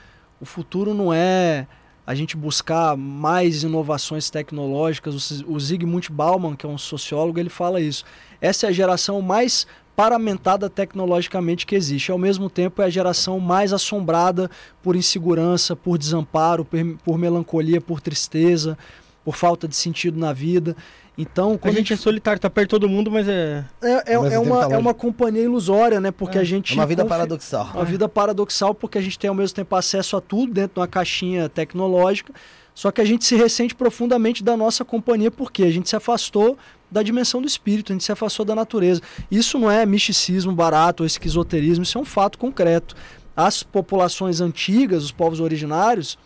O 0.40 0.46
futuro 0.46 0.94
não 0.94 1.12
é 1.12 1.66
a 2.06 2.14
gente 2.14 2.36
buscar 2.36 2.96
mais 2.96 3.62
inovações 3.62 4.30
tecnológicas. 4.30 5.42
O 5.42 5.60
Zygmunt 5.60 6.08
Bauman, 6.10 6.56
que 6.56 6.64
é 6.64 6.68
um 6.68 6.78
sociólogo, 6.78 7.38
ele 7.38 7.50
fala 7.50 7.80
isso. 7.80 8.04
Essa 8.40 8.66
é 8.66 8.68
a 8.70 8.72
geração 8.72 9.20
mais 9.20 9.66
paramentada 9.98 10.70
tecnologicamente 10.70 11.66
que 11.66 11.74
existe. 11.74 12.12
Ao 12.12 12.18
mesmo 12.18 12.48
tempo, 12.48 12.80
é 12.80 12.84
a 12.84 12.88
geração 12.88 13.40
mais 13.40 13.72
assombrada 13.72 14.48
por 14.80 14.94
insegurança, 14.94 15.74
por 15.74 15.98
desamparo, 15.98 16.64
por, 16.64 16.78
por 17.04 17.18
melancolia, 17.18 17.80
por 17.80 18.00
tristeza, 18.00 18.78
por 19.24 19.34
falta 19.34 19.66
de 19.66 19.74
sentido 19.74 20.16
na 20.16 20.32
vida. 20.32 20.76
Então, 21.18 21.58
a 21.60 21.66
gente, 21.66 21.68
a 21.68 21.72
gente 21.72 21.92
é 21.94 21.96
solitário, 21.96 22.40
tá 22.40 22.48
perto 22.48 22.68
de 22.68 22.70
todo 22.70 22.88
mundo, 22.88 23.10
mas 23.10 23.26
é. 23.26 23.64
É, 23.82 24.12
é, 24.12 24.14
é 24.34 24.38
uma, 24.38 24.68
tá 24.68 24.76
é 24.76 24.78
uma 24.78 24.94
companhia 24.94 25.42
ilusória, 25.42 26.00
né? 26.00 26.12
Porque 26.12 26.38
é, 26.38 26.42
a 26.42 26.44
gente. 26.44 26.74
É 26.74 26.76
uma 26.76 26.86
vida 26.86 27.02
confi... 27.02 27.14
paradoxal. 27.16 27.70
Uma 27.74 27.84
vida 27.84 28.08
paradoxal, 28.08 28.72
porque 28.76 28.98
a 28.98 29.00
gente 29.00 29.18
tem 29.18 29.28
ao 29.28 29.34
mesmo 29.34 29.56
tempo 29.56 29.74
acesso 29.74 30.16
a 30.16 30.20
tudo 30.20 30.52
dentro 30.52 30.74
de 30.74 30.80
uma 30.80 30.86
caixinha 30.86 31.48
tecnológica. 31.48 32.32
Só 32.72 32.92
que 32.92 33.00
a 33.00 33.04
gente 33.04 33.24
se 33.24 33.34
ressente 33.34 33.74
profundamente 33.74 34.44
da 34.44 34.56
nossa 34.56 34.84
companhia, 34.84 35.32
porque 35.32 35.64
a 35.64 35.70
gente 35.72 35.88
se 35.88 35.96
afastou 35.96 36.56
da 36.90 37.02
dimensão 37.02 37.40
do 37.40 37.46
espírito, 37.46 37.92
a 37.92 37.94
gente 37.94 38.04
se 38.04 38.12
afastou 38.12 38.44
da 38.44 38.54
natureza. 38.54 39.00
Isso 39.30 39.58
não 39.58 39.70
é 39.70 39.84
misticismo 39.84 40.52
barato 40.52 41.02
ou 41.02 41.06
esquizoterismo, 41.06 41.82
isso 41.82 41.98
é 41.98 42.00
um 42.00 42.04
fato 42.04 42.38
concreto. 42.38 42.96
As 43.36 43.62
populações 43.62 44.40
antigas, 44.40 45.04
os 45.04 45.12
povos 45.12 45.40
originários, 45.40 46.18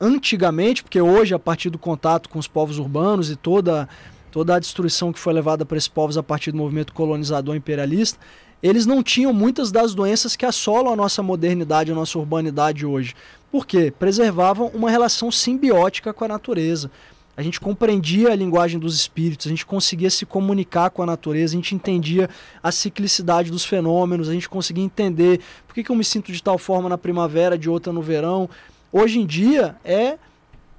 antigamente, 0.00 0.82
porque 0.82 1.00
hoje, 1.00 1.34
a 1.34 1.38
partir 1.38 1.70
do 1.70 1.78
contato 1.78 2.28
com 2.28 2.38
os 2.38 2.46
povos 2.46 2.78
urbanos 2.78 3.30
e 3.30 3.36
toda, 3.36 3.88
toda 4.30 4.54
a 4.54 4.58
destruição 4.58 5.12
que 5.12 5.18
foi 5.18 5.32
levada 5.32 5.64
para 5.64 5.76
esses 5.76 5.88
povos 5.88 6.16
a 6.16 6.22
partir 6.22 6.52
do 6.52 6.58
movimento 6.58 6.92
colonizador 6.92 7.56
imperialista, 7.56 8.18
eles 8.62 8.84
não 8.84 9.02
tinham 9.02 9.32
muitas 9.32 9.72
das 9.72 9.94
doenças 9.94 10.36
que 10.36 10.44
assolam 10.44 10.92
a 10.92 10.96
nossa 10.96 11.22
modernidade, 11.22 11.90
a 11.90 11.94
nossa 11.94 12.18
urbanidade 12.18 12.84
hoje. 12.84 13.14
Por 13.50 13.66
quê? 13.66 13.92
Preservavam 13.98 14.70
uma 14.74 14.90
relação 14.90 15.30
simbiótica 15.30 16.12
com 16.12 16.24
a 16.24 16.28
natureza 16.28 16.90
a 17.36 17.42
gente 17.42 17.60
compreendia 17.60 18.32
a 18.32 18.34
linguagem 18.34 18.78
dos 18.78 18.94
espíritos, 18.94 19.46
a 19.46 19.50
gente 19.50 19.64
conseguia 19.64 20.10
se 20.10 20.26
comunicar 20.26 20.90
com 20.90 21.02
a 21.02 21.06
natureza, 21.06 21.54
a 21.54 21.56
gente 21.56 21.74
entendia 21.74 22.28
a 22.62 22.70
ciclicidade 22.70 23.50
dos 23.50 23.64
fenômenos, 23.64 24.28
a 24.28 24.32
gente 24.32 24.48
conseguia 24.48 24.84
entender 24.84 25.40
por 25.66 25.74
que, 25.74 25.82
que 25.82 25.90
eu 25.90 25.96
me 25.96 26.04
sinto 26.04 26.32
de 26.32 26.42
tal 26.42 26.58
forma 26.58 26.88
na 26.88 26.98
primavera, 26.98 27.56
de 27.56 27.70
outra 27.70 27.92
no 27.92 28.02
verão. 28.02 28.48
Hoje 28.92 29.20
em 29.20 29.26
dia 29.26 29.76
é 29.84 30.18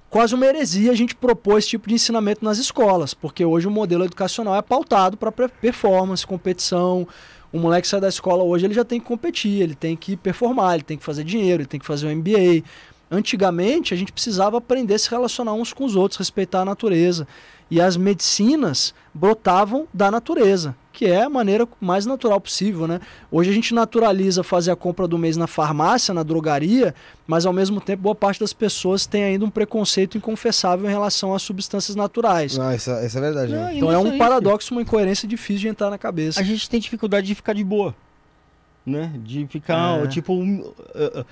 quase 0.10 0.36
uma 0.36 0.46
heresia 0.46 0.92
a 0.92 0.96
gente 0.96 1.16
propor 1.16 1.58
esse 1.58 1.70
tipo 1.70 1.88
de 1.88 1.96
ensinamento 1.96 2.44
nas 2.44 2.58
escolas, 2.58 3.14
porque 3.14 3.44
hoje 3.46 3.66
o 3.66 3.72
modelo 3.72 4.04
educacional 4.04 4.56
é 4.56 4.62
pautado 4.62 5.18
para 5.18 5.32
performance, 5.32 6.28
competição. 6.28 7.08
O 7.52 7.60
moleque 7.60 7.88
sai 7.88 8.00
da 8.00 8.08
escola 8.08 8.44
hoje, 8.44 8.66
ele 8.66 8.74
já 8.74 8.86
tem 8.86 9.00
que 9.00 9.06
competir, 9.06 9.62
ele 9.62 9.76
tem 9.76 9.96
que 9.96 10.16
performar, 10.16 10.76
ele 10.76 10.84
tem 10.84 10.98
que 10.98 11.04
fazer 11.04 11.24
dinheiro, 11.24 11.64
ele 11.64 11.68
tem 11.68 11.80
que 11.80 11.86
fazer 11.86 12.08
um 12.08 12.16
MBA. 12.16 12.64
Antigamente, 13.14 13.94
a 13.94 13.98
gente 13.98 14.14
precisava 14.14 14.58
aprender 14.58 14.94
a 14.94 15.00
se 15.00 15.10
relacionar 15.10 15.54
uns 15.54 15.74
com 15.74 15.84
os 15.84 15.98
outros, 15.98 16.18
respeitar 16.18 16.62
a 16.62 16.66
natureza. 16.66 17.28
E 17.70 17.82
as 17.82 17.98
medicinas 17.98 18.94
brotavam 19.14 19.86
da 19.94 20.10
natureza, 20.10 20.74
que 20.94 21.06
é 21.06 21.24
a 21.24 21.30
maneira 21.30 21.68
mais 21.80 22.06
natural 22.06 22.40
possível, 22.40 22.88
né? 22.88 23.02
Hoje 23.30 23.50
a 23.50 23.54
gente 23.54 23.74
naturaliza 23.74 24.44
fazer 24.44 24.72
a 24.72 24.78
compra 24.78 25.10
do 25.10 25.18
mês 25.18 25.36
na 25.36 25.46
farmácia, 25.46 26.14
na 26.14 26.24
drogaria, 26.24 26.96
mas 27.28 27.46
ao 27.46 27.52
mesmo 27.52 27.82
tempo 27.82 28.04
boa 28.04 28.16
parte 28.16 28.40
das 28.40 28.54
pessoas 28.54 29.06
tem 29.06 29.26
ainda 29.26 29.44
um 29.44 29.50
preconceito 29.50 30.18
inconfessável 30.18 30.86
em 30.90 30.92
relação 30.92 31.34
às 31.34 31.42
substâncias 31.42 31.96
naturais. 31.96 32.58
Não, 32.58 32.74
isso, 32.74 32.92
isso 32.92 33.18
é 33.18 33.22
verdade. 33.22 33.54
Não, 33.54 33.72
então 33.72 33.92
é 33.92 33.98
um 33.98 34.18
paradoxo, 34.18 34.74
uma 34.74 34.82
incoerência 34.82 35.28
difícil 35.28 35.62
de 35.62 35.68
entrar 35.68 35.90
na 35.90 35.98
cabeça. 35.98 36.40
A 36.40 36.44
gente 36.44 36.70
tem 36.70 36.80
dificuldade 36.80 37.28
de 37.28 37.36
ficar 37.36 37.54
de 37.54 37.64
boa 37.64 37.94
né? 38.86 39.12
De 39.24 39.46
ficar, 39.48 40.04
é. 40.04 40.08
tipo, 40.08 40.34
uh, 40.34 40.70
uh, 40.70 41.26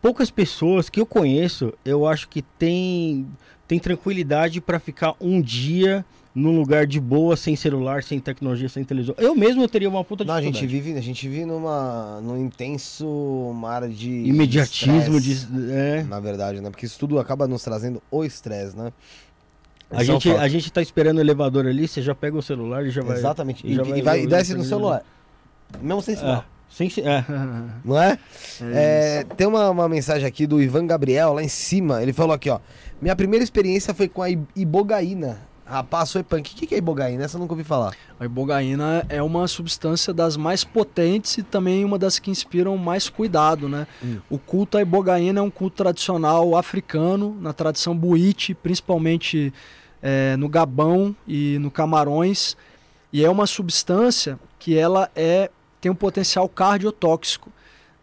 poucas 0.00 0.30
pessoas 0.30 0.88
que 0.88 1.00
eu 1.00 1.06
conheço, 1.06 1.72
eu 1.84 2.06
acho 2.06 2.28
que 2.28 2.42
tem, 2.42 3.26
tem 3.66 3.78
tranquilidade 3.78 4.60
para 4.60 4.78
ficar 4.78 5.14
um 5.20 5.40
dia 5.40 6.04
num 6.34 6.56
lugar 6.56 6.86
de 6.86 6.98
boa, 6.98 7.36
sem 7.36 7.54
celular, 7.54 8.02
sem 8.02 8.18
tecnologia, 8.18 8.68
sem 8.68 8.82
televisão. 8.84 9.14
Eu 9.18 9.34
mesmo 9.34 9.68
teria 9.68 9.88
uma 9.88 10.02
puta 10.02 10.24
Não, 10.24 10.34
a 10.34 10.40
gente 10.40 10.66
vive, 10.66 10.96
a 10.96 11.00
gente 11.00 11.28
vive 11.28 11.44
numa 11.44 12.20
num 12.22 12.38
intenso 12.38 13.52
mar 13.54 13.86
de 13.88 14.10
imediatismo 14.10 15.20
de, 15.20 15.46
é. 15.70 16.02
na 16.04 16.20
verdade, 16.20 16.60
né? 16.60 16.70
Porque 16.70 16.86
isso 16.86 16.98
tudo 16.98 17.18
acaba 17.18 17.46
nos 17.46 17.62
trazendo 17.62 18.02
o 18.10 18.24
estresse, 18.24 18.76
né? 18.76 18.92
A 19.90 20.02
gente, 20.02 20.30
a 20.30 20.48
gente 20.48 20.72
tá 20.72 20.80
esperando 20.80 21.18
o 21.18 21.20
elevador 21.20 21.66
ali, 21.66 21.86
você 21.86 22.00
já 22.00 22.14
pega 22.14 22.36
o 22.36 22.42
celular 22.42 22.86
e 22.86 22.90
já 22.90 23.02
vai. 23.02 23.18
Exatamente. 23.18 23.66
E, 23.66 23.76
vai, 23.76 23.98
e, 23.98 24.02
vai, 24.02 24.22
e 24.22 24.26
desce 24.26 24.54
no 24.54 24.64
celular. 24.64 25.04
Mesmo 25.82 26.00
sem 26.00 26.16
sinal. 26.16 26.46
É. 26.72 26.74
Sim, 26.74 26.88
sim, 26.88 27.02
é. 27.02 27.24
Não 27.84 28.00
é? 28.00 28.18
É 28.60 29.20
É, 29.20 29.24
tem 29.36 29.46
uma, 29.46 29.68
uma 29.70 29.88
mensagem 29.88 30.26
aqui 30.26 30.46
do 30.46 30.60
Ivan 30.60 30.86
Gabriel 30.86 31.34
lá 31.34 31.42
em 31.42 31.48
cima. 31.48 32.02
Ele 32.02 32.12
falou 32.12 32.32
aqui, 32.34 32.48
ó. 32.48 32.58
Minha 33.00 33.14
primeira 33.14 33.44
experiência 33.44 33.92
foi 33.92 34.08
com 34.08 34.22
a 34.22 34.30
ibogaína. 34.30 35.40
Rapaz, 35.64 36.12
foi 36.12 36.22
punk. 36.22 36.52
O 36.52 36.66
que 36.66 36.74
é 36.74 36.78
ibogaína? 36.78 37.24
Essa 37.24 37.36
eu 37.36 37.40
nunca 37.40 37.52
ouvi 37.52 37.64
falar. 37.64 37.94
A 38.18 38.24
ibogaína 38.24 39.06
é 39.08 39.22
uma 39.22 39.46
substância 39.48 40.12
das 40.12 40.36
mais 40.36 40.64
potentes 40.64 41.38
e 41.38 41.42
também 41.42 41.84
uma 41.84 41.98
das 41.98 42.18
que 42.18 42.30
inspiram 42.30 42.76
mais 42.76 43.08
cuidado, 43.08 43.68
né? 43.68 43.86
Hum. 44.04 44.18
O 44.28 44.38
culto 44.38 44.76
à 44.76 44.82
ibogaína 44.82 45.40
é 45.40 45.42
um 45.42 45.50
culto 45.50 45.76
tradicional 45.76 46.56
africano, 46.56 47.36
na 47.40 47.52
tradição 47.52 47.96
buíte, 47.96 48.54
principalmente 48.54 49.52
eh, 50.02 50.36
no 50.36 50.48
Gabão 50.48 51.14
e 51.26 51.58
no 51.58 51.70
Camarões, 51.70 52.56
e 53.12 53.24
é 53.24 53.30
uma 53.30 53.46
substância 53.46 54.38
que 54.58 54.76
ela 54.76 55.10
é 55.14 55.50
tem 55.82 55.90
um 55.92 55.94
potencial 55.94 56.48
cardiotóxico. 56.48 57.52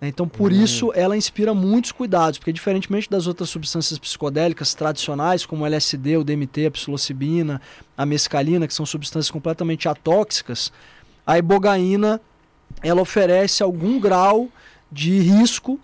né? 0.01 0.07
Então, 0.07 0.27
por 0.29 0.51
Hum. 0.53 0.63
isso, 0.63 0.91
ela 0.95 1.17
inspira 1.17 1.53
muitos 1.53 1.91
cuidados, 1.91 2.37
porque 2.39 2.53
diferentemente 2.53 3.09
das 3.09 3.27
outras 3.27 3.49
substâncias 3.49 3.99
psicodélicas 3.99 4.73
tradicionais, 4.73 5.45
como 5.45 5.63
o 5.63 5.65
LSD, 5.65 6.15
o 6.15 6.23
DMT, 6.23 6.67
a 6.67 6.71
psilocibina, 6.71 7.61
a 7.97 8.05
mescalina, 8.05 8.65
que 8.65 8.73
são 8.73 8.85
substâncias 8.85 9.29
completamente 9.29 9.89
atóxicas, 9.89 10.71
a 11.27 11.37
ibogaína 11.37 12.21
ela 12.81 13.01
oferece 13.01 13.61
algum 13.61 13.99
grau 13.99 14.47
de 14.89 15.19
risco 15.19 15.77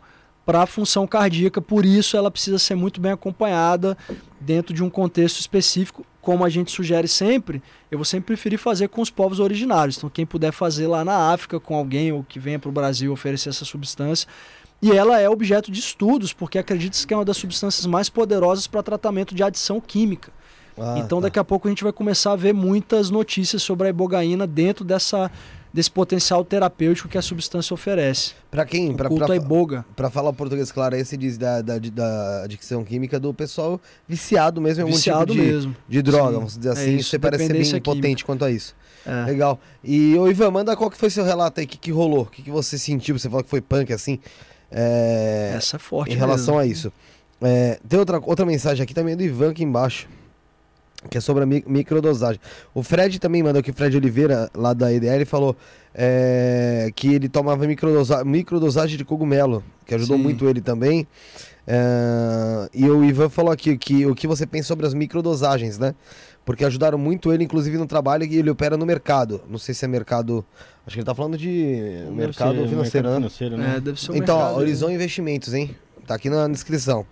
para 0.45 0.61
a 0.61 0.65
função 0.65 1.05
cardíaca, 1.07 1.61
por 1.61 1.85
isso 1.85 2.15
ela 2.15 2.31
precisa 2.31 2.57
ser 2.59 2.75
muito 2.75 3.01
bem 3.01 3.11
acompanhada 3.11 3.97
dentro 4.39 4.73
de 4.73 4.81
um 4.83 4.89
contexto 4.89 5.39
específico, 5.39 6.05
como 6.25 6.43
a 6.43 6.49
gente 6.49 6.71
sugere 6.71 7.07
sempre, 7.07 7.61
eu 7.91 7.99
vou 7.99 8.03
sempre 8.03 8.25
preferir 8.25 8.57
fazer 8.57 8.89
com 8.89 8.99
os 8.99 9.11
povos 9.11 9.39
originários. 9.39 9.97
Então, 9.97 10.09
quem 10.09 10.25
puder 10.25 10.51
fazer 10.51 10.87
lá 10.87 11.05
na 11.05 11.31
África 11.31 11.59
com 11.59 11.75
alguém 11.75 12.11
ou 12.11 12.23
que 12.23 12.39
venha 12.39 12.57
para 12.57 12.67
o 12.67 12.71
Brasil 12.71 13.13
oferecer 13.13 13.49
essa 13.49 13.63
substância. 13.63 14.27
E 14.81 14.91
ela 14.91 15.19
é 15.19 15.29
objeto 15.29 15.71
de 15.71 15.79
estudos, 15.79 16.33
porque 16.33 16.57
acredita-se 16.57 17.05
que 17.05 17.13
é 17.13 17.17
uma 17.17 17.23
das 17.23 17.37
substâncias 17.37 17.85
mais 17.85 18.09
poderosas 18.09 18.65
para 18.65 18.81
tratamento 18.81 19.35
de 19.35 19.43
adição 19.43 19.79
química. 19.79 20.31
Ah, 20.75 20.95
então, 20.97 21.19
tá. 21.19 21.27
daqui 21.27 21.37
a 21.37 21.43
pouco 21.43 21.67
a 21.67 21.71
gente 21.71 21.83
vai 21.83 21.93
começar 21.93 22.31
a 22.31 22.35
ver 22.35 22.53
muitas 22.53 23.11
notícias 23.11 23.61
sobre 23.61 23.85
a 23.85 23.91
ibogaína 23.91 24.47
dentro 24.47 24.83
dessa, 24.83 25.31
desse 25.75 25.91
potencial 25.91 26.45
terapêutico 26.45 27.09
que 27.09 27.17
a 27.17 27.21
substância 27.21 27.73
oferece. 27.73 28.31
Pra 28.49 28.65
quem? 28.65 28.91
O 28.91 28.95
Pra, 28.95 29.09
culto 29.09 29.25
pra, 29.25 29.33
à 29.33 29.37
iboga. 29.37 29.85
pra 29.93 30.09
falar 30.09 30.29
o 30.29 30.33
português 30.33 30.71
claro, 30.71 30.95
aí 30.95 31.03
você 31.03 31.17
diz 31.17 31.37
da, 31.37 31.61
da, 31.61 31.77
da 31.77 32.43
adicção 32.43 32.81
química 32.85 33.19
do 33.19 33.33
pessoal 33.33 33.79
viciado 34.07 34.61
mesmo 34.61 34.79
em 34.79 34.83
algum 34.83 34.95
Viciado 34.95 35.33
tipo 35.33 35.45
de, 35.45 35.51
mesmo. 35.51 35.75
de 35.89 36.01
droga, 36.01 36.27
Sim, 36.29 36.33
vamos 36.35 36.57
dizer 36.57 36.69
é 36.69 36.71
assim. 36.71 36.95
isso, 36.95 37.09
você 37.09 37.19
parece 37.19 37.43
ser 37.43 37.53
bem 37.53 37.61
dependência 37.61 37.81
potente 37.81 38.01
química. 38.01 38.25
quanto 38.25 38.45
a 38.45 38.51
isso. 38.51 38.73
É. 39.05 39.25
Legal. 39.25 39.59
E, 39.83 40.17
ô 40.17 40.27
Ivan, 40.29 40.49
manda 40.49 40.75
qual 40.77 40.89
que 40.89 40.97
foi 40.97 41.09
seu 41.09 41.25
relato 41.25 41.59
aí, 41.59 41.65
o 41.65 41.69
que, 41.69 41.77
que 41.77 41.91
rolou? 41.91 42.21
O 42.21 42.25
que, 42.27 42.41
que 42.41 42.49
você 42.49 42.77
sentiu? 42.77 43.19
Você 43.19 43.27
falou 43.29 43.43
que 43.43 43.49
foi 43.49 43.59
punk 43.61 43.91
assim. 43.91 44.17
É, 44.71 45.53
Essa 45.57 45.75
é 45.75 45.79
forte 45.79 46.13
em 46.13 46.17
relação 46.17 46.55
mesmo. 46.55 46.59
a 46.69 46.71
isso. 46.71 46.93
É, 47.41 47.79
tem 47.87 47.99
outra, 47.99 48.19
outra 48.23 48.45
mensagem 48.45 48.81
aqui 48.81 48.93
também 48.93 49.15
do 49.15 49.23
Ivan 49.23 49.51
aqui 49.51 49.63
embaixo. 49.63 50.07
Que 51.09 51.17
é 51.17 51.21
sobre 51.21 51.43
a 51.43 51.45
mi- 51.45 51.63
microdosagem. 51.67 52.39
O 52.73 52.81
Fred 52.81 53.19
também 53.19 53.43
mandou 53.43 53.59
aqui, 53.59 53.69
o 53.69 53.73
Fred 53.73 53.95
Oliveira, 53.95 54.49
lá 54.55 54.73
da 54.73 54.91
EDL, 54.91 55.25
falou 55.25 55.55
é, 55.93 56.89
que 56.95 57.13
ele 57.13 57.29
tomava 57.29 57.65
microdosa, 57.67 58.23
microdosagem 58.25 58.97
de 58.97 59.05
cogumelo, 59.05 59.63
que 59.85 59.93
ajudou 59.93 60.17
Sim. 60.17 60.23
muito 60.23 60.47
ele 60.49 60.61
também. 60.61 61.07
É, 61.67 62.69
e 62.73 62.87
o 62.89 63.03
Ivan 63.03 63.29
falou 63.29 63.51
aqui 63.51 63.77
que 63.77 64.05
o 64.05 64.13
que 64.15 64.27
você 64.27 64.45
pensa 64.45 64.67
sobre 64.67 64.85
as 64.85 64.93
microdosagens, 64.93 65.77
né? 65.79 65.93
Porque 66.43 66.63
ajudaram 66.63 66.97
muito 66.97 67.33
ele, 67.33 67.43
inclusive, 67.43 67.75
no 67.77 67.87
trabalho 67.87 68.23
e 68.23 68.37
ele 68.37 68.49
opera 68.51 68.77
no 68.77 68.85
mercado. 68.85 69.41
Não 69.49 69.57
sei 69.57 69.73
se 69.73 69.83
é 69.83 69.87
mercado. 69.87 70.45
Acho 70.85 70.95
que 70.95 70.99
ele 70.99 71.05
tá 71.05 71.15
falando 71.15 71.37
de 71.37 71.47
Deve 72.03 72.11
mercado 72.11 72.55
ser 72.61 72.67
financeiro, 72.67 73.09
né? 73.09 73.15
financeiro, 73.15 73.57
né? 73.57 73.73
É, 73.77 73.79
deve 73.79 73.99
ser 73.99 74.11
um 74.11 74.15
Então, 74.15 74.37
ó, 74.37 74.39
mercado- 74.41 74.59
Horizon 74.59 74.89
Investimentos, 74.91 75.53
hein? 75.55 75.75
Tá 76.05 76.15
aqui 76.15 76.29
na 76.29 76.47
descrição. 76.47 77.05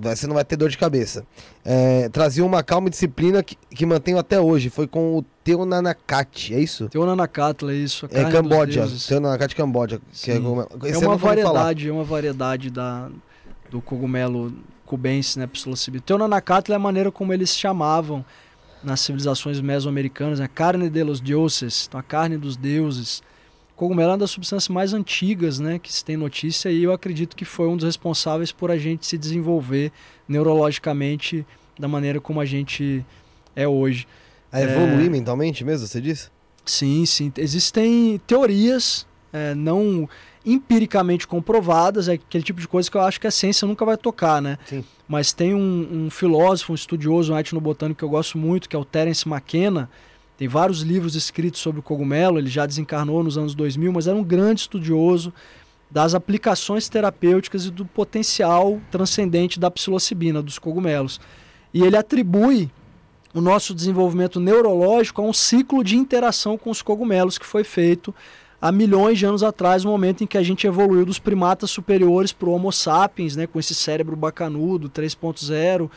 Você 0.00 0.26
não 0.26 0.34
vai 0.34 0.44
ter 0.44 0.56
dor 0.56 0.68
de 0.68 0.76
cabeça. 0.76 1.24
É, 1.64 2.08
trazia 2.08 2.44
uma 2.44 2.62
calma 2.62 2.88
e 2.88 2.90
disciplina 2.90 3.42
que, 3.42 3.56
que 3.70 3.86
mantenho 3.86 4.18
até 4.18 4.40
hoje. 4.40 4.68
Foi 4.68 4.86
com 4.86 5.18
o 5.18 5.24
Teu 5.44 5.64
Nanakati, 5.64 6.54
é 6.54 6.60
isso? 6.60 6.88
Nanakatla, 7.06 7.72
é 7.72 7.76
isso. 7.76 8.06
É 8.10 8.24
Camboja. 8.24 8.88
Teu 9.06 9.20
Nanakati 9.20 9.54
Camboja. 9.54 10.00
Que 10.12 10.32
é, 10.32 10.34
É 10.82 10.94
eu 10.94 11.00
uma 11.00 11.16
variedade, 11.16 11.88
é 11.88 11.92
uma 11.92 12.04
variedade 12.04 12.70
da, 12.70 13.08
do 13.70 13.80
cogumelo 13.80 14.52
cubense, 14.84 15.38
né, 15.38 15.46
psilocibina. 15.46 16.02
Teu 16.04 16.18
Nanakatla 16.18 16.74
é 16.74 16.76
a 16.76 16.80
maneira 16.80 17.12
como 17.12 17.32
eles 17.32 17.56
chamavam 17.56 18.24
nas 18.82 19.00
civilizações 19.00 19.60
mesoamericanas, 19.60 20.40
a 20.40 20.48
carne 20.48 20.90
de 20.90 21.02
los 21.02 21.20
dioses, 21.20 21.86
então 21.88 21.98
a 21.98 22.02
carne 22.02 22.36
dos 22.36 22.56
deuses. 22.56 23.22
Cogumelo 23.76 24.10
é 24.10 24.12
uma 24.12 24.18
das 24.18 24.30
substâncias 24.30 24.68
mais 24.68 24.92
antigas, 24.92 25.58
né, 25.58 25.78
que 25.78 25.92
se 25.92 26.04
tem 26.04 26.16
notícia 26.16 26.70
e 26.70 26.82
eu 26.82 26.92
acredito 26.92 27.34
que 27.34 27.44
foi 27.44 27.66
um 27.66 27.76
dos 27.76 27.84
responsáveis 27.84 28.52
por 28.52 28.70
a 28.70 28.78
gente 28.78 29.06
se 29.06 29.18
desenvolver 29.18 29.90
neurologicamente 30.28 31.44
da 31.78 31.88
maneira 31.88 32.20
como 32.20 32.40
a 32.40 32.44
gente 32.44 33.04
é 33.56 33.66
hoje. 33.66 34.06
É 34.52 34.62
evoluir 34.62 35.10
mentalmente 35.10 35.64
mesmo, 35.64 35.86
você 35.86 36.00
disse? 36.00 36.30
Sim, 36.64 37.04
sim. 37.04 37.32
Existem 37.36 38.20
teorias 38.26 39.06
é, 39.32 39.54
não 39.54 40.08
empiricamente 40.46 41.26
comprovadas, 41.26 42.08
é 42.08 42.12
aquele 42.12 42.44
tipo 42.44 42.60
de 42.60 42.68
coisa 42.68 42.90
que 42.90 42.96
eu 42.96 43.00
acho 43.00 43.20
que 43.20 43.26
a 43.26 43.30
ciência 43.30 43.66
nunca 43.66 43.84
vai 43.84 43.96
tocar, 43.96 44.40
né? 44.40 44.58
Sim. 44.66 44.84
Mas 45.08 45.32
tem 45.32 45.54
um, 45.54 46.04
um 46.06 46.10
filósofo, 46.10 46.72
um 46.72 46.74
estudioso, 46.74 47.32
um 47.32 47.38
etnobotânico 47.38 47.98
que 47.98 48.04
eu 48.04 48.08
gosto 48.08 48.38
muito, 48.38 48.68
que 48.68 48.76
é 48.76 48.78
o 48.78 48.84
Terence 48.84 49.28
McKenna. 49.28 49.90
Tem 50.36 50.48
vários 50.48 50.80
livros 50.80 51.14
escritos 51.14 51.60
sobre 51.60 51.80
o 51.80 51.82
cogumelo, 51.82 52.38
ele 52.38 52.48
já 52.48 52.66
desencarnou 52.66 53.22
nos 53.22 53.38
anos 53.38 53.54
2000, 53.54 53.92
mas 53.92 54.06
era 54.06 54.16
um 54.16 54.24
grande 54.24 54.62
estudioso 54.62 55.32
das 55.90 56.14
aplicações 56.14 56.88
terapêuticas 56.88 57.66
e 57.66 57.70
do 57.70 57.84
potencial 57.84 58.80
transcendente 58.90 59.60
da 59.60 59.70
psilocibina, 59.70 60.42
dos 60.42 60.58
cogumelos. 60.58 61.20
E 61.72 61.82
ele 61.82 61.96
atribui 61.96 62.68
o 63.32 63.40
nosso 63.40 63.74
desenvolvimento 63.74 64.40
neurológico 64.40 65.22
a 65.22 65.24
um 65.24 65.32
ciclo 65.32 65.84
de 65.84 65.96
interação 65.96 66.58
com 66.58 66.70
os 66.70 66.82
cogumelos 66.82 67.38
que 67.38 67.46
foi 67.46 67.62
feito 67.62 68.14
há 68.60 68.72
milhões 68.72 69.18
de 69.18 69.26
anos 69.26 69.42
atrás, 69.42 69.84
no 69.84 69.90
momento 69.90 70.24
em 70.24 70.26
que 70.26 70.38
a 70.38 70.42
gente 70.42 70.66
evoluiu 70.66 71.04
dos 71.04 71.18
primatas 71.18 71.70
superiores 71.70 72.32
para 72.32 72.48
o 72.48 72.52
Homo 72.52 72.72
sapiens, 72.72 73.36
né, 73.36 73.46
com 73.46 73.60
esse 73.60 73.74
cérebro 73.74 74.16
bacanudo 74.16 74.88
3.0. 74.88 75.90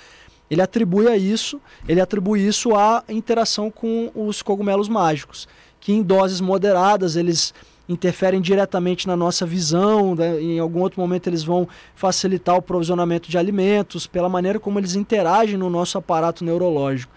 Ele 0.49 0.61
atribui 0.61 1.07
a 1.07 1.17
isso, 1.17 1.59
ele 1.87 1.99
atribui 1.99 2.45
isso 2.45 2.75
à 2.75 3.03
interação 3.09 3.69
com 3.69 4.09
os 4.15 4.41
cogumelos 4.41 4.87
mágicos, 4.87 5.47
que 5.79 5.91
em 5.91 6.01
doses 6.01 6.39
moderadas 6.39 7.15
eles 7.15 7.53
interferem 7.89 8.41
diretamente 8.41 9.07
na 9.07 9.15
nossa 9.15 9.45
visão, 9.45 10.13
né? 10.13 10.41
em 10.41 10.59
algum 10.59 10.81
outro 10.81 10.99
momento 10.99 11.27
eles 11.27 11.43
vão 11.43 11.67
facilitar 11.95 12.55
o 12.55 12.61
provisionamento 12.61 13.29
de 13.29 13.37
alimentos, 13.37 14.05
pela 14.07 14.27
maneira 14.27 14.59
como 14.59 14.79
eles 14.79 14.95
interagem 14.95 15.57
no 15.57 15.69
nosso 15.69 15.97
aparato 15.97 16.43
neurológico. 16.43 17.13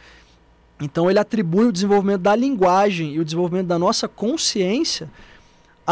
Então 0.81 1.11
ele 1.11 1.19
atribui 1.19 1.67
o 1.67 1.73
desenvolvimento 1.73 2.23
da 2.23 2.35
linguagem 2.35 3.15
e 3.15 3.21
o 3.21 3.25
desenvolvimento 3.25 3.67
da 3.67 3.79
nossa 3.79 4.09
consciência 4.09 5.11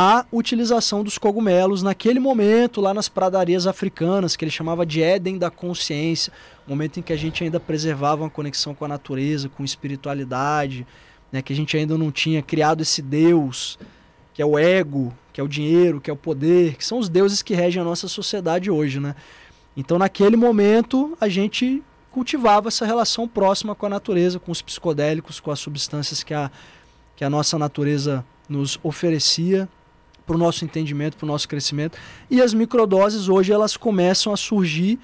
à 0.01 0.25
utilização 0.31 1.03
dos 1.03 1.19
cogumelos 1.19 1.83
naquele 1.83 2.21
momento 2.21 2.81
lá 2.81 2.95
nas 2.95 3.09
pradarias 3.09 3.67
africanas, 3.67 4.37
que 4.37 4.45
ele 4.45 4.51
chamava 4.53 4.87
de 4.87 5.03
Éden 5.03 5.37
da 5.37 5.51
consciência, 5.51 6.33
momento 6.69 7.01
em 7.01 7.03
que 7.03 7.13
a 7.13 7.17
gente 7.17 7.43
ainda 7.43 7.59
preservava 7.59 8.23
uma 8.23 8.31
conexão 8.31 8.77
com 8.77 8.85
a 8.85 8.89
natureza, 8.89 9.49
com 9.49 9.65
espiritualidade, 9.65 10.87
né, 11.33 11.43
que 11.43 11.53
a 11.53 11.57
gente 11.57 11.77
ainda 11.77 11.99
não 11.99 12.13
tinha 12.13 12.41
criado 12.41 12.81
esse 12.81 13.03
Deus, 13.03 13.77
que 14.33 14.41
é 14.41 14.47
o 14.47 14.57
ego, 14.57 15.13
que 15.33 15.41
é 15.41 15.45
o 15.45 15.49
dinheiro, 15.49 16.01
que 16.01 16.09
é 16.09 16.13
o 16.13 16.17
poder, 16.17 16.77
que 16.77 16.87
são 16.87 17.01
os 17.01 17.09
deuses 17.09 17.43
que 17.43 17.53
regem 17.53 17.83
a 17.83 17.85
nossa 17.85 18.07
sociedade 18.07 18.71
hoje, 18.71 19.01
né? 19.01 19.17
Então, 19.77 19.99
naquele 19.99 20.37
momento, 20.37 21.19
a 21.21 21.29
gente 21.29 21.83
cultivava 22.13 22.69
essa 22.69 22.87
relação 22.87 23.27
próxima 23.27 23.75
com 23.75 23.87
a 23.87 23.89
natureza, 23.89 24.39
com 24.39 24.53
os 24.53 24.63
psicodélicos, 24.63 25.41
com 25.41 25.51
as 25.51 25.59
substâncias 25.59 26.23
que 26.23 26.35
a, 26.35 26.53
que 27.17 27.25
a 27.25 27.31
nossa 27.31 27.59
natureza 27.59 28.25
nos 28.49 28.79
oferecia 28.85 29.69
para 30.29 30.37
o 30.37 30.39
nosso 30.39 30.63
entendimento, 30.63 31.17
para 31.17 31.25
o 31.25 31.29
nosso 31.29 31.49
crescimento. 31.49 31.97
E 32.31 32.43
as 32.43 32.53
microdoses 32.53 33.31
hoje 33.31 33.51
elas 33.51 33.79
começam 33.79 34.31
a 34.31 34.37
surgir 34.37 35.01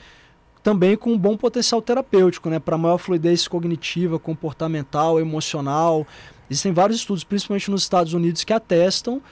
também 0.62 0.96
com 0.96 1.12
um 1.12 1.18
bom 1.18 1.34
potencial 1.34 1.80
terapêutico, 1.80 2.50
né, 2.50 2.58
para 2.58 2.76
maior 2.76 2.98
fluidez 2.98 3.48
cognitiva, 3.48 4.18
comportamental, 4.18 5.18
emocional. 5.18 6.06
Existem 6.48 6.72
vários 6.72 6.98
estudos, 6.98 7.24
principalmente 7.24 7.70
nos 7.70 7.82
Estados 7.82 8.12
Unidos, 8.12 8.44
que 8.44 8.52
atestam 8.52 9.22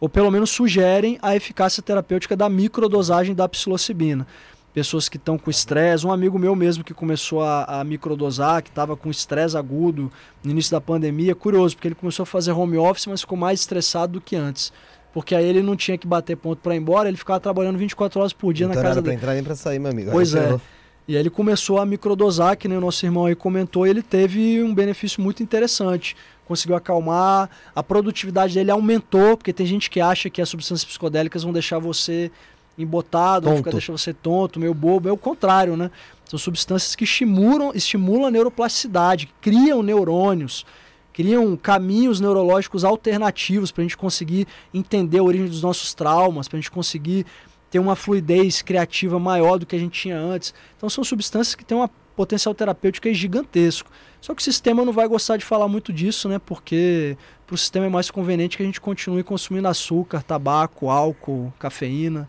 ou 0.00 0.08
pelo 0.08 0.30
menos 0.30 0.50
sugerem 0.50 1.18
a 1.22 1.36
eficácia 1.36 1.82
terapêutica 1.82 2.34
da 2.34 2.48
microdosagem 2.48 3.34
da 3.34 3.48
psilocibina. 3.48 4.26
Pessoas 4.74 5.06
que 5.06 5.18
estão 5.18 5.36
com 5.36 5.50
estresse, 5.50 6.06
um 6.06 6.10
amigo 6.10 6.38
meu 6.38 6.56
mesmo 6.56 6.82
que 6.82 6.94
começou 6.94 7.42
a, 7.42 7.80
a 7.80 7.84
microdosar, 7.84 8.62
que 8.62 8.70
estava 8.70 8.96
com 8.96 9.10
estresse 9.10 9.56
agudo 9.56 10.10
no 10.42 10.50
início 10.50 10.72
da 10.72 10.80
pandemia, 10.80 11.34
curioso, 11.34 11.76
porque 11.76 11.88
ele 11.88 11.94
começou 11.94 12.22
a 12.22 12.26
fazer 12.26 12.52
home 12.52 12.78
office, 12.78 13.06
mas 13.06 13.20
ficou 13.20 13.36
mais 13.36 13.60
estressado 13.60 14.14
do 14.14 14.20
que 14.20 14.34
antes. 14.34 14.72
Porque 15.12 15.34
aí 15.34 15.44
ele 15.44 15.62
não 15.62 15.76
tinha 15.76 15.98
que 15.98 16.06
bater 16.06 16.36
ponto 16.36 16.58
para 16.58 16.74
ir 16.74 16.78
embora, 16.78 17.08
ele 17.08 17.16
ficava 17.16 17.38
trabalhando 17.38 17.76
24 17.76 18.20
horas 18.20 18.32
por 18.32 18.52
dia 18.52 18.66
não 18.66 18.74
na 18.74 18.80
casa 18.80 18.94
hora 18.94 19.02
pra 19.02 19.10
dele. 19.10 19.16
entrar 19.16 19.34
nem 19.34 19.44
pra 19.44 19.54
sair, 19.54 19.78
meu 19.78 19.90
amigo. 19.90 20.10
Pois 20.10 20.34
é. 20.34 20.58
E 21.06 21.16
aí 21.16 21.22
ele 21.22 21.30
começou 21.30 21.78
a 21.78 21.86
microdosar, 21.86 22.56
que 22.56 22.68
nem 22.68 22.78
o 22.78 22.80
nosso 22.80 23.04
irmão 23.04 23.26
aí 23.26 23.34
comentou, 23.34 23.86
e 23.86 23.90
ele 23.90 24.02
teve 24.02 24.62
um 24.62 24.72
benefício 24.72 25.20
muito 25.20 25.42
interessante. 25.42 26.16
Conseguiu 26.46 26.76
acalmar, 26.76 27.50
a 27.74 27.82
produtividade 27.82 28.54
dele 28.54 28.70
aumentou, 28.70 29.36
porque 29.36 29.52
tem 29.52 29.66
gente 29.66 29.90
que 29.90 30.00
acha 30.00 30.30
que 30.30 30.40
as 30.40 30.48
substâncias 30.48 30.84
psicodélicas 30.84 31.42
vão 31.42 31.52
deixar 31.52 31.78
você 31.78 32.30
embotado, 32.78 33.48
vão 33.48 33.58
ficar, 33.58 33.72
deixar 33.72 33.92
você 33.92 34.14
tonto, 34.14 34.58
meio 34.58 34.72
bobo. 34.72 35.08
É 35.08 35.12
o 35.12 35.16
contrário, 35.16 35.76
né? 35.76 35.90
São 36.24 36.38
substâncias 36.38 36.94
que 36.94 37.04
estimulam, 37.04 37.72
estimulam 37.74 38.26
a 38.26 38.30
neuroplasticidade, 38.30 39.28
criam 39.40 39.82
neurônios, 39.82 40.64
criam 41.12 41.56
caminhos 41.56 42.20
neurológicos 42.20 42.84
alternativos 42.84 43.70
para 43.70 43.82
a 43.82 43.84
gente 43.84 43.96
conseguir 43.96 44.46
entender 44.72 45.18
a 45.18 45.22
origem 45.22 45.46
dos 45.46 45.62
nossos 45.62 45.94
traumas, 45.94 46.48
para 46.48 46.58
a 46.58 46.60
gente 46.60 46.70
conseguir 46.70 47.26
ter 47.70 47.78
uma 47.78 47.96
fluidez 47.96 48.62
criativa 48.62 49.18
maior 49.18 49.58
do 49.58 49.66
que 49.66 49.74
a 49.74 49.78
gente 49.78 49.98
tinha 49.98 50.18
antes. 50.18 50.52
Então 50.76 50.90
são 50.90 51.02
substâncias 51.02 51.54
que 51.54 51.64
têm 51.64 51.76
um 51.76 51.88
potencial 52.14 52.54
terapêutico 52.54 53.12
gigantesco. 53.12 53.90
Só 54.20 54.34
que 54.34 54.40
o 54.40 54.44
sistema 54.44 54.84
não 54.84 54.92
vai 54.92 55.08
gostar 55.08 55.36
de 55.36 55.44
falar 55.44 55.66
muito 55.68 55.92
disso, 55.92 56.28
né? 56.28 56.38
Porque 56.38 57.16
para 57.46 57.54
o 57.54 57.58
sistema 57.58 57.86
é 57.86 57.88
mais 57.88 58.10
conveniente 58.10 58.56
que 58.56 58.62
a 58.62 58.66
gente 58.66 58.80
continue 58.80 59.22
consumindo 59.22 59.66
açúcar, 59.66 60.22
tabaco, 60.22 60.90
álcool, 60.90 61.52
cafeína. 61.58 62.28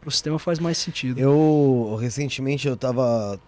Para 0.00 0.08
o 0.08 0.10
sistema 0.10 0.38
faz 0.38 0.58
mais 0.58 0.78
sentido. 0.78 1.20
Eu, 1.20 1.96
recentemente, 2.00 2.66
eu 2.66 2.76
tava. 2.76 3.38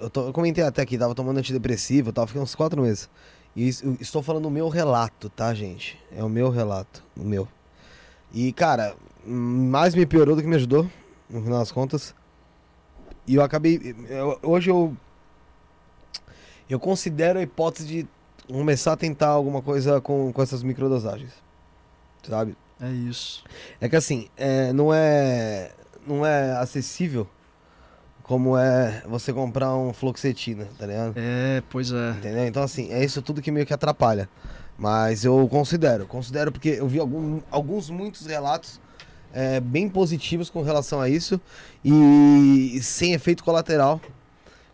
Eu, 0.00 0.10
eu 0.14 0.32
comentei 0.32 0.62
até 0.62 0.86
que 0.86 0.96
tava 0.96 1.14
tomando 1.14 1.38
antidepressivo, 1.38 2.10
eu 2.10 2.12
tava 2.12 2.28
ficando 2.28 2.44
uns 2.44 2.54
quatro 2.54 2.80
meses. 2.80 3.08
E 3.56 3.68
estou 3.68 4.22
falando 4.22 4.44
o 4.46 4.50
meu 4.50 4.68
relato, 4.68 5.30
tá, 5.30 5.54
gente? 5.54 5.98
É 6.14 6.22
o 6.22 6.28
meu 6.28 6.50
relato, 6.50 7.02
o 7.16 7.24
meu. 7.24 7.48
E, 8.30 8.52
cara, 8.52 8.94
mais 9.24 9.94
me 9.94 10.04
piorou 10.04 10.36
do 10.36 10.42
que 10.42 10.48
me 10.48 10.56
ajudou, 10.56 10.86
no 11.30 11.42
final 11.42 11.60
das 11.60 11.72
contas. 11.72 12.14
E 13.26 13.34
eu 13.34 13.42
acabei. 13.42 13.96
Eu, 14.10 14.38
hoje 14.42 14.70
eu. 14.70 14.94
Eu 16.68 16.78
considero 16.78 17.38
a 17.38 17.42
hipótese 17.42 17.88
de 17.88 18.08
começar 18.46 18.92
a 18.92 18.96
tentar 18.96 19.28
alguma 19.28 19.62
coisa 19.62 20.02
com, 20.02 20.30
com 20.34 20.42
essas 20.42 20.62
microdosagens. 20.62 21.32
Sabe? 22.28 22.54
É 22.78 22.90
isso. 22.90 23.42
É 23.80 23.88
que 23.88 23.96
assim, 23.96 24.28
é, 24.36 24.70
não 24.74 24.92
é. 24.92 25.72
Não 26.06 26.26
é 26.26 26.52
acessível 26.58 27.26
como 28.26 28.58
é 28.58 29.04
você 29.06 29.32
comprar 29.32 29.76
um 29.76 29.92
fluoxetina, 29.92 30.66
tá 30.76 30.84
ligado? 30.84 31.14
É, 31.14 31.62
pois 31.70 31.92
é. 31.92 32.10
Entendeu? 32.10 32.46
Então, 32.46 32.62
assim, 32.62 32.90
é 32.92 33.04
isso 33.04 33.22
tudo 33.22 33.40
que 33.40 33.52
meio 33.52 33.64
que 33.64 33.72
atrapalha. 33.72 34.28
Mas 34.76 35.24
eu 35.24 35.46
considero, 35.48 36.06
considero 36.06 36.50
porque 36.50 36.70
eu 36.70 36.88
vi 36.88 36.98
algum, 36.98 37.40
alguns, 37.50 37.88
muitos 37.88 38.26
relatos 38.26 38.80
é, 39.32 39.60
bem 39.60 39.88
positivos 39.88 40.50
com 40.50 40.60
relação 40.62 41.00
a 41.00 41.08
isso 41.08 41.40
e 41.84 42.78
sem 42.82 43.14
efeito 43.14 43.44
colateral, 43.44 44.00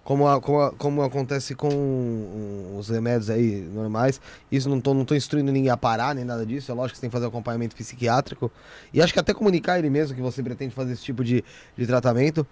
como, 0.03 0.27
a, 0.27 0.41
como, 0.41 0.61
a, 0.61 0.73
como 0.73 1.03
acontece 1.03 1.55
com 1.55 2.75
os 2.77 2.89
remédios 2.89 3.31
aí 3.31 3.61
normais. 3.73 4.21
Isso 4.51 4.69
não 4.69 4.81
tô, 4.81 4.95
não 4.95 5.05
tô 5.05 5.15
instruindo 5.15 5.53
ninguém 5.53 5.71
a 5.71 5.77
parar, 5.77 6.15
nem 6.15 6.25
nada 6.25 6.45
disso. 6.45 6.73
É 6.73 6.75
lógico 6.75 6.95
que 6.95 6.97
você 6.97 7.01
tem 7.03 7.11
que 7.11 7.15
fazer 7.15 7.27
acompanhamento 7.27 7.77
psiquiátrico. 7.77 8.51
E 8.93 9.01
acho 9.01 9.13
que 9.13 9.21
até 9.21 9.33
comunicar 9.33 9.79
ele 9.79 9.91
mesmo 9.91 10.17
que 10.17 10.23
você 10.23 10.43
pretende 10.43 10.75
fazer 10.75 10.95
esse 10.95 11.05
tipo 11.05 11.23
de, 11.23 11.45
de 11.77 11.87
tratamento 11.87 12.47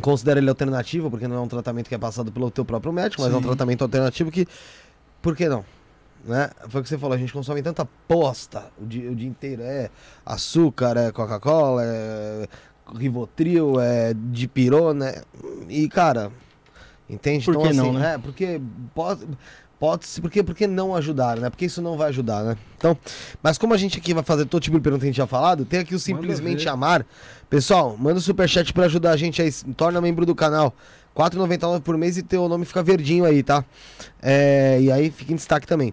considera 0.00 0.38
ele 0.38 0.48
alternativo, 0.48 1.10
porque 1.10 1.26
não 1.26 1.36
é 1.36 1.40
um 1.40 1.48
tratamento 1.48 1.88
que 1.88 1.94
é 1.94 1.98
passado 1.98 2.30
pelo 2.30 2.50
teu 2.50 2.64
próprio 2.64 2.92
médico, 2.92 3.22
mas 3.22 3.30
Sim. 3.30 3.36
é 3.36 3.38
um 3.40 3.42
tratamento 3.42 3.82
alternativo 3.82 4.30
que. 4.30 4.46
Por 5.22 5.34
que 5.34 5.48
não? 5.48 5.64
Né? 6.24 6.50
Foi 6.68 6.80
o 6.80 6.84
que 6.84 6.90
você 6.90 6.98
falou, 6.98 7.14
a 7.14 7.18
gente 7.18 7.32
consome 7.32 7.62
tanta 7.62 7.86
posta 8.06 8.66
o 8.80 8.84
dia, 8.84 9.10
o 9.10 9.14
dia 9.14 9.28
inteiro. 9.28 9.62
É 9.62 9.90
açúcar, 10.26 10.96
é 10.96 11.10
Coca-Cola, 11.10 11.82
é 11.84 12.48
Rivotril, 12.94 13.80
é 13.80 14.14
Dipirona. 14.14 15.22
E, 15.68 15.88
cara, 15.88 16.30
entende? 17.08 17.44
Por 17.44 17.52
então, 17.52 17.62
que 17.62 17.68
assim, 17.68 17.78
não, 17.78 17.92
né? 17.92 18.14
É, 18.14 18.18
porque 18.18 18.60
pode, 19.78 20.06
ser, 20.06 20.20
porque, 20.20 20.42
porque 20.42 20.66
não 20.66 20.94
ajudar, 20.94 21.38
né? 21.38 21.50
Porque 21.50 21.66
isso 21.66 21.80
não 21.80 21.96
vai 21.96 22.08
ajudar, 22.08 22.42
né? 22.42 22.56
Então, 22.76 22.96
mas 23.42 23.58
como 23.58 23.74
a 23.74 23.76
gente 23.76 23.98
aqui 23.98 24.12
vai 24.12 24.22
fazer 24.22 24.46
todo 24.46 24.62
tipo 24.62 24.76
de 24.76 24.82
pergunta 24.82 25.00
que 25.00 25.06
a 25.06 25.10
gente 25.10 25.16
já 25.16 25.26
falado, 25.26 25.64
tem 25.64 25.80
aqui 25.80 25.94
o 25.94 25.98
Simplesmente 25.98 26.68
Amar. 26.68 27.04
Pessoal, 27.48 27.96
manda 27.96 28.14
o 28.14 28.18
um 28.18 28.20
superchat 28.20 28.72
para 28.72 28.86
ajudar 28.86 29.12
a 29.12 29.16
gente 29.16 29.40
aí, 29.40 29.50
torna 29.76 30.00
membro 30.00 30.26
do 30.26 30.34
canal. 30.34 30.74
4,99 31.16 31.80
por 31.80 31.96
mês 31.96 32.16
e 32.16 32.22
teu 32.22 32.48
nome 32.48 32.64
fica 32.64 32.82
verdinho 32.82 33.24
aí, 33.24 33.42
tá? 33.42 33.64
É, 34.22 34.78
e 34.80 34.92
aí 34.92 35.10
fica 35.10 35.32
em 35.32 35.36
destaque 35.36 35.66
também. 35.66 35.92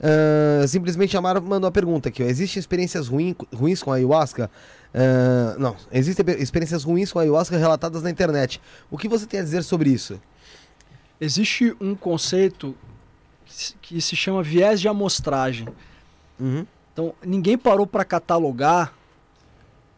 Uh, 0.00 0.66
simplesmente 0.66 1.16
Amar 1.16 1.40
mandou 1.40 1.68
a 1.68 1.70
pergunta 1.70 2.08
aqui, 2.08 2.22
ó. 2.22 2.26
Existem 2.26 2.58
experiências 2.58 3.06
ruim, 3.06 3.36
ruins 3.54 3.82
com 3.82 3.92
a 3.92 3.96
ayahuasca? 3.96 4.50
Uh, 4.92 5.58
não, 5.58 5.76
existem 5.92 6.24
experiências 6.38 6.84
ruins 6.84 7.12
com 7.12 7.18
a 7.18 7.22
ayahuasca 7.22 7.56
relatadas 7.56 8.02
na 8.02 8.10
internet. 8.10 8.60
O 8.90 8.98
que 8.98 9.08
você 9.08 9.26
tem 9.26 9.40
a 9.40 9.42
dizer 9.42 9.62
sobre 9.62 9.90
isso? 9.90 10.20
Existe 11.20 11.74
um 11.80 11.94
conceito 11.94 12.74
que 13.80 14.00
se 14.00 14.16
chama 14.16 14.42
viés 14.42 14.80
de 14.80 14.88
amostragem. 14.88 15.68
Uhum. 16.38 16.66
Então, 16.92 17.14
ninguém 17.24 17.58
parou 17.58 17.86
para 17.86 18.04
catalogar 18.04 18.92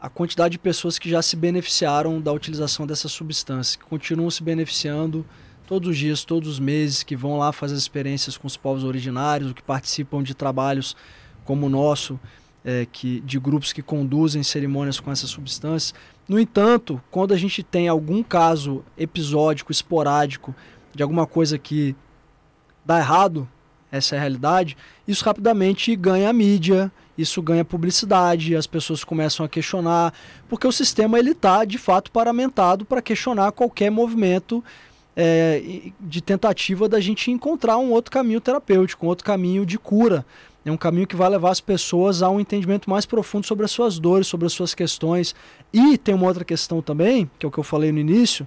a 0.01 0.09
quantidade 0.09 0.53
de 0.53 0.59
pessoas 0.59 0.99
que 0.99 1.09
já 1.09 1.21
se 1.23 1.37
beneficiaram 1.37 2.21
da 2.21 2.33
utilização 2.33 2.87
dessa 2.87 3.09
substância, 3.09 3.79
que 3.79 3.85
continuam 3.85 4.31
se 4.31 4.43
beneficiando 4.43 5.27
todos 5.67 5.91
os 5.91 5.99
dias, 5.99 6.25
todos 6.25 6.49
os 6.49 6.59
meses, 6.59 7.03
que 7.03 7.17
vão 7.17 7.39
lá 7.39 7.53
fazer 7.53 7.75
experiências 7.75 8.37
com 8.37 8.47
os 8.47 8.57
povos 8.57 8.85
originários, 8.85 9.53
que 9.53 9.63
participam 9.63 10.23
de 10.23 10.35
trabalhos 10.35 10.97
como 11.45 11.67
o 11.67 11.69
nosso, 11.69 12.21
é, 12.65 12.87
que, 12.91 13.21
de 13.21 13.39
grupos 13.39 13.73
que 13.73 13.83
conduzem 13.83 14.43
cerimônias 14.43 15.01
com 15.01 15.11
essa 15.11 15.27
substância. 15.27 15.97
No 16.29 16.39
entanto, 16.39 17.01
quando 17.11 17.35
a 17.35 17.37
gente 17.37 17.63
tem 17.63 17.89
algum 17.89 18.23
caso 18.23 18.85
episódico, 18.97 19.73
esporádico, 19.73 20.55
de 20.95 21.03
alguma 21.03 21.27
coisa 21.27 21.59
que 21.59 21.95
dá 22.87 22.99
errado, 22.99 23.49
essa 23.91 24.15
é 24.15 24.19
a 24.19 24.21
realidade, 24.21 24.77
isso 25.07 25.25
rapidamente 25.25 25.95
ganha 25.97 26.33
mídia, 26.33 26.91
isso 27.19 27.41
ganha 27.43 27.65
publicidade, 27.65 28.55
as 28.55 28.67
pessoas 28.67 29.03
começam 29.03 29.45
a 29.45 29.49
questionar, 29.49 30.13
porque 30.49 30.67
o 30.67 30.73
sistema 30.73 31.19
ele 31.19 31.31
está 31.31 31.65
de 31.65 31.79
fato 31.79 32.11
paramentado 32.11 32.85
para 32.85 33.03
questionar 33.03 33.53
qualquer 33.53 33.91
movimento 33.91 34.63
é, 35.17 35.91
de 35.99 36.21
tentativa 36.21 36.89
da 36.89 37.01
gente 37.01 37.31
encontrar 37.31 37.79
um 37.79 37.91
outro 37.91 38.13
caminho 38.13 38.41
terapêutico, 38.41 39.07
um 39.07 39.09
outro 39.09 39.25
caminho 39.25 39.65
de 39.65 39.79
cura. 39.79 40.25
É 40.65 40.71
um 40.71 40.77
caminho 40.77 41.07
que 41.07 41.15
vai 41.15 41.29
levar 41.29 41.51
as 41.51 41.61
pessoas 41.61 42.23
a 42.23 42.29
um 42.29 42.41
entendimento 42.41 42.91
mais 42.91 43.07
profundo 43.07 43.47
sobre 43.47 43.65
as 43.65 43.71
suas 43.71 44.01
dores, 44.01 44.27
sobre 44.27 44.47
as 44.47 44.53
suas 44.53 44.75
questões. 44.75 45.33
E 45.73 45.97
tem 45.97 46.13
uma 46.13 46.27
outra 46.27 46.45
questão 46.45 46.83
também, 46.83 47.31
que 47.39 47.47
é 47.47 47.49
o 47.49 47.53
que 47.53 47.59
eu 47.59 47.63
falei 47.65 47.93
no 47.93 48.01
início, 48.01 48.47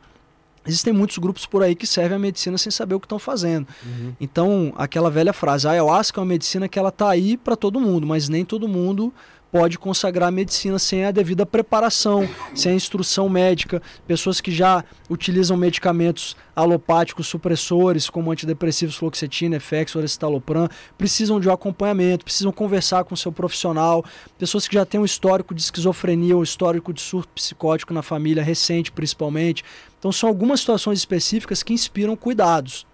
Existem 0.70 0.94
muitos 0.94 1.18
grupos 1.18 1.46
por 1.46 1.64
aí 1.64 1.76
que 1.76 1.88
servem 1.88 2.16
a 2.16 2.20
medicina 2.20 2.58
sem 2.58 2.72
saber 2.72 2.96
o 2.96 3.00
que 3.00 3.06
estão 3.06 3.20
fazendo. 3.20 3.68
Uhum. 3.86 4.14
Então, 4.20 4.74
aquela 4.78 5.10
velha 5.10 5.34
frase, 5.34 5.68
a 5.68 5.72
ayahuasca 5.72 6.20
é 6.20 6.22
uma 6.22 6.28
medicina 6.28 6.68
que 6.68 6.78
ela 6.78 6.90
está 6.90 7.10
aí 7.10 7.36
para 7.36 7.56
todo 7.56 7.80
mundo, 7.80 8.06
mas 8.06 8.30
nem 8.30 8.46
todo 8.46 8.68
mundo 8.68 9.14
pode 9.52 9.80
consagrar 9.80 10.30
a 10.30 10.32
medicina 10.32 10.78
sem 10.78 11.06
a 11.06 11.12
devida 11.12 11.46
preparação, 11.46 12.28
sem 12.54 12.74
a 12.74 12.76
instrução 12.76 13.28
médica. 13.28 13.82
Pessoas 14.08 14.40
que 14.40 14.52
já 14.52 14.84
utilizam 15.10 15.58
medicamentos 15.58 16.36
alopáticos 16.56 17.28
supressores, 17.28 18.10
como 18.10 18.32
antidepressivos, 18.32 18.96
fluoxetina, 18.96 19.56
Efexor, 19.56 20.04
estalopram, 20.04 20.70
precisam 20.98 21.40
de 21.40 21.50
um 21.50 21.52
acompanhamento, 21.52 22.26
precisam 22.26 22.52
conversar 22.52 23.04
com 23.04 23.14
o 23.14 23.18
seu 23.18 23.32
profissional. 23.32 24.04
Pessoas 24.38 24.68
que 24.68 24.76
já 24.76 24.86
têm 24.86 25.00
um 25.00 25.06
histórico 25.06 25.54
de 25.54 25.62
esquizofrenia 25.62 26.36
ou 26.36 26.44
histórico 26.44 26.94
de 26.94 27.02
surto 27.02 27.30
psicótico 27.34 27.94
na 27.94 28.02
família, 28.02 28.44
recente 28.44 28.92
principalmente. 28.92 29.64
Então 30.00 30.12
são 30.12 30.30
algumas 30.30 30.62
situações 30.62 30.98
específicas 30.98 31.62
que 31.62 31.74
inspiram 31.74 32.16
cuidados. 32.16 32.88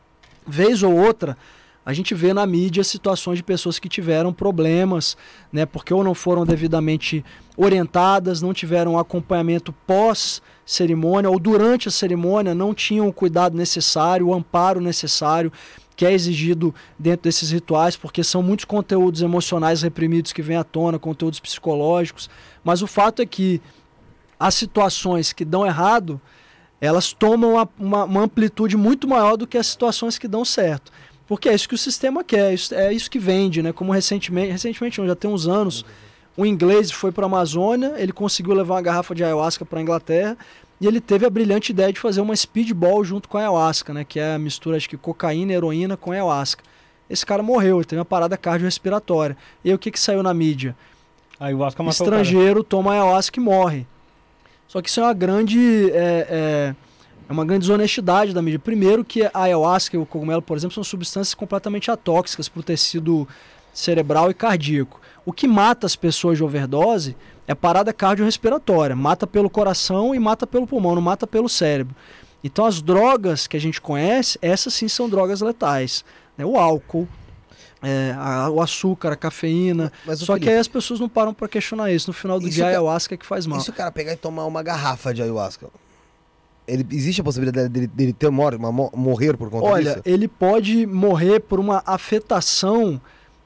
Vez 0.46 0.84
ou 0.84 0.94
outra, 0.94 1.38
a 1.86 1.94
gente 1.94 2.16
vê 2.16 2.34
na 2.34 2.46
mídia 2.48 2.84
situações 2.84 3.38
de 3.38 3.44
pessoas 3.44 3.78
que 3.78 3.88
tiveram 3.88 4.34
problemas, 4.34 5.16
né, 5.54 5.68
porque 5.68 5.94
ou 5.94 6.04
não 6.04 6.16
foram 6.16 6.44
devidamente 6.44 7.24
orientadas, 7.56 8.42
não 8.42 8.54
tiveram 8.54 8.98
acompanhamento 8.98 9.72
pós 9.86 10.42
cerimônia 10.66 11.30
ou 11.30 11.38
durante 11.38 11.88
a 11.88 11.92
cerimônia 11.92 12.56
não 12.56 12.74
tinham 12.74 13.08
o 13.08 13.14
cuidado 13.14 13.56
necessário, 13.56 14.28
o 14.28 14.34
amparo 14.34 14.82
necessário 14.82 15.52
que 15.96 16.06
é 16.06 16.12
exigido 16.12 16.74
dentro 17.00 17.24
desses 17.24 17.52
rituais, 17.52 17.96
porque 17.96 18.24
são 18.24 18.44
muitos 18.44 18.66
conteúdos 18.66 19.22
emocionais 19.22 19.82
reprimidos 19.82 20.34
que 20.34 20.42
vêm 20.42 20.58
à 20.58 20.64
tona, 20.64 21.00
conteúdos 21.00 21.40
psicológicos, 21.40 22.30
mas 22.64 22.82
o 22.82 22.88
fato 22.88 23.22
é 23.22 23.26
que 23.26 23.62
as 24.40 24.56
situações 24.56 25.32
que 25.32 25.46
dão 25.46 25.66
errado, 25.66 26.20
elas 26.86 27.14
tomam 27.14 27.54
uma, 27.54 27.70
uma, 27.78 28.04
uma 28.06 28.22
amplitude 28.22 28.78
muito 28.78 29.08
maior 29.08 29.36
do 29.36 29.48
que 29.48 29.58
as 29.58 29.68
situações 29.68 30.18
que 30.18 30.28
dão 30.28 30.46
certo. 30.46 30.92
Porque 31.28 31.50
é 31.50 31.56
isso 31.56 31.68
que 31.68 31.76
o 31.76 31.78
sistema 31.78 32.24
quer, 32.24 32.56
é 32.72 32.94
isso 32.94 33.10
que 33.10 33.18
vende, 33.18 33.62
né? 33.62 33.72
Como 33.72 33.92
recentemente, 33.92 34.52
recentemente 34.52 35.00
não, 35.00 35.08
já 35.08 35.16
tem 35.16 35.30
uns 35.30 35.48
anos, 35.48 35.84
um 36.38 36.46
inglês 36.46 36.92
foi 36.92 37.12
para 37.12 37.26
a 37.26 37.28
Amazônia, 37.28 37.94
ele 37.98 38.12
conseguiu 38.12 38.54
levar 38.54 38.76
uma 38.76 38.82
garrafa 38.82 39.16
de 39.16 39.24
ayahuasca 39.24 39.66
para 39.66 39.80
a 39.80 39.82
Inglaterra 39.82 40.38
e 40.80 40.86
ele 40.86 41.00
teve 41.00 41.26
a 41.26 41.30
brilhante 41.30 41.72
ideia 41.72 41.92
de 41.92 42.00
fazer 42.00 42.22
uma 42.22 42.36
speedball 42.36 43.04
junto 43.04 43.28
com 43.28 43.38
a 43.38 43.42
ayahuasca, 43.42 43.94
né? 43.94 44.04
Que 44.04 44.20
é 44.20 44.36
a 44.36 44.40
mistura, 44.40 44.78
que 44.80 44.98
cocaína 44.98 45.54
e 45.54 45.56
heroína 45.56 45.98
com 45.98 46.12
ayahuasca. 46.12 46.64
Esse 47.10 47.26
cara 47.26 47.42
morreu, 47.42 47.78
ele 47.78 47.86
teve 47.86 48.00
uma 48.00 48.06
parada 48.06 48.38
cardiorrespiratória. 48.38 49.38
E 49.64 49.70
aí 49.70 49.76
o 49.76 49.80
que, 49.80 49.92
que 49.92 50.00
saiu 50.00 50.22
na 50.22 50.34
mídia? 50.34 50.76
A 51.40 51.46
ayahuasca 51.46 51.84
Estrangeiro 51.84 52.64
toma 52.64 52.94
ayahuasca 52.94 53.40
e 53.40 53.44
morre. 53.44 53.88
Só 54.68 54.82
que 54.82 54.90
isso 54.90 55.00
é 55.00 55.04
uma 55.04 55.14
grande 55.14 55.92
é, 55.92 56.28
é, 56.30 56.76
É 57.30 57.32
uma 57.34 57.46
grande 57.46 57.62
desonestidade 57.62 58.34
da 58.34 58.42
mídia. 58.42 58.60
Primeiro 58.60 59.04
que 59.04 59.24
a 59.24 59.32
ayahuasca 59.34 59.96
e 59.96 60.00
o 60.00 60.06
cogumelo, 60.06 60.42
por 60.42 60.58
exemplo, 60.58 60.74
são 60.74 60.84
substâncias 60.84 61.34
completamente 61.34 61.90
atóxicas 61.90 62.50
para 62.50 62.60
o 62.60 62.64
tecido 62.64 63.28
cerebral 63.74 64.30
e 64.30 64.34
cardíaco. 64.34 65.02
O 65.26 65.34
que 65.34 65.48
mata 65.48 65.86
as 65.88 65.96
pessoas 65.96 66.38
de 66.38 66.44
overdose 66.44 67.16
é 67.48 67.56
parada 67.56 67.94
cardiorrespiratória. 67.94 68.96
Mata 68.96 69.26
pelo 69.26 69.50
coração 69.50 70.14
e 70.14 70.20
mata 70.20 70.46
pelo 70.46 70.68
pulmão, 70.68 70.96
não 70.96 71.02
mata 71.02 71.26
pelo 71.26 71.50
cérebro. 71.50 71.96
Então 72.44 72.66
as 72.66 72.82
drogas 72.82 73.48
que 73.48 73.58
a 73.58 73.60
gente 73.60 73.82
conhece, 73.82 74.38
essas 74.42 74.74
sim 74.74 74.88
são 74.88 75.10
drogas 75.10 75.42
letais. 75.42 76.06
Né? 76.38 76.46
O 76.46 76.58
álcool, 76.58 77.08
é, 77.86 78.16
a, 78.18 78.50
o 78.50 78.62
açúcar, 78.62 79.12
a 79.12 79.16
cafeína. 79.16 79.92
Mas 80.06 80.20
Só 80.20 80.34
que 80.34 80.40
Felipe- 80.40 80.52
aí 80.54 80.58
as 80.60 80.68
pessoas 80.68 81.00
não 81.00 81.08
param 81.08 81.34
para 81.34 81.48
questionar 81.48 81.92
isso. 81.92 82.10
No 82.10 82.14
final 82.14 82.40
do 82.40 82.50
dia, 82.50 82.64
a 82.64 82.68
que- 82.68 82.72
ayahuasca 82.72 83.14
é 83.14 83.18
que 83.18 83.26
faz 83.26 83.46
mal. 83.46 83.60
E 83.60 83.62
se 83.62 83.70
o 83.70 83.74
cara 83.74 83.92
pegar 83.92 84.14
e 84.14 84.16
tomar 84.18 84.46
uma 84.46 84.64
garrafa 84.64 85.14
de 85.14 85.22
ayahuasca? 85.22 85.68
Ele, 86.68 86.84
existe 86.92 87.22
a 87.22 87.24
possibilidade 87.24 87.70
dele, 87.70 87.86
dele 87.86 88.12
ter 88.12 88.30
mor 88.32 88.56
uma, 88.56 88.72
mo- 88.72 88.92
morrer 88.96 89.38
por 89.38 89.52
conta 89.52 89.68
Olha, 89.68 89.92
disso? 89.92 90.02
ele 90.04 90.28
pode 90.28 90.88
morrer 90.88 91.40
por 91.42 91.60
uma 91.60 91.84
afetação, 91.86 93.00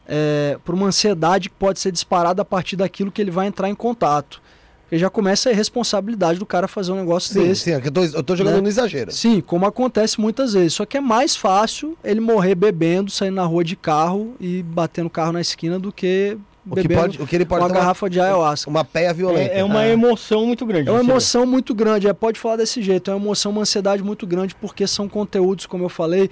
é, 0.07 0.57
por 0.63 0.73
uma 0.73 0.87
ansiedade 0.87 1.49
que 1.49 1.55
pode 1.55 1.79
ser 1.81 1.91
disparada 1.91 2.41
a 2.41 2.45
partir 2.45 2.77
daquilo 2.77 3.11
que 3.11 3.21
ele 3.21 3.29
vai 3.31 3.47
entrar 3.47 3.69
em 3.69 3.75
contato. 3.75 4.41
Porque 4.89 4.97
já 4.97 5.07
começa 5.09 5.51
a 5.51 5.53
responsabilidade 5.53 6.39
do 6.39 6.47
cara 6.47 6.67
fazer 6.67 6.91
um 6.91 6.95
negócio 6.95 7.31
Sim, 7.31 7.43
desse. 7.43 7.61
sim, 7.65 7.71
é 7.73 7.75
eu 7.85 7.91
tô, 7.91 8.03
eu 8.03 8.23
tô 8.23 8.35
jogando 8.35 8.55
né? 8.55 8.61
no 8.61 8.67
exagero. 8.67 9.11
Sim, 9.11 9.39
como 9.39 9.67
acontece 9.67 10.19
muitas 10.19 10.53
vezes. 10.53 10.73
Só 10.73 10.83
que 10.83 10.97
é 10.97 11.01
mais 11.01 11.35
fácil 11.35 11.95
ele 12.03 12.19
morrer 12.19 12.55
bebendo, 12.55 13.11
saindo 13.11 13.35
na 13.35 13.45
rua 13.45 13.63
de 13.63 13.75
carro 13.75 14.33
e 14.39 14.63
batendo 14.63 15.05
o 15.05 15.09
carro 15.11 15.31
na 15.31 15.41
esquina 15.41 15.77
do 15.77 15.91
que 15.91 16.35
O 16.67 16.75
que, 16.75 16.81
bebendo 16.81 17.01
pode, 17.01 17.21
o 17.21 17.27
que 17.27 17.35
ele 17.35 17.45
pode 17.45 17.63
uma 17.63 17.69
garrafa 17.69 18.09
de 18.09 18.19
ayahuasca. 18.19 18.67
uma 18.67 18.83
peia 18.83 19.13
violenta. 19.13 19.53
É, 19.53 19.59
é 19.59 19.63
uma 19.63 19.85
É. 19.85 19.91
emoção 19.91 20.47
muito 20.47 20.65
grande. 20.65 20.89
É 20.89 20.91
uma 20.91 21.01
emoção 21.01 21.45
muito 21.45 21.75
grande, 21.75 22.07
é, 22.07 22.13
pode 22.13 22.39
falar 22.39 22.55
desse 22.55 22.81
jeito, 22.81 23.11
é 23.11 23.13
uma 23.13 23.23
emoção, 23.23 23.51
uma 23.51 23.61
ansiedade 23.61 24.01
muito 24.01 24.25
grande, 24.25 24.55
porque 24.55 24.87
são 24.87 25.07
conteúdos, 25.07 25.67
como 25.67 25.83
eu 25.85 25.89
falei, 25.89 26.31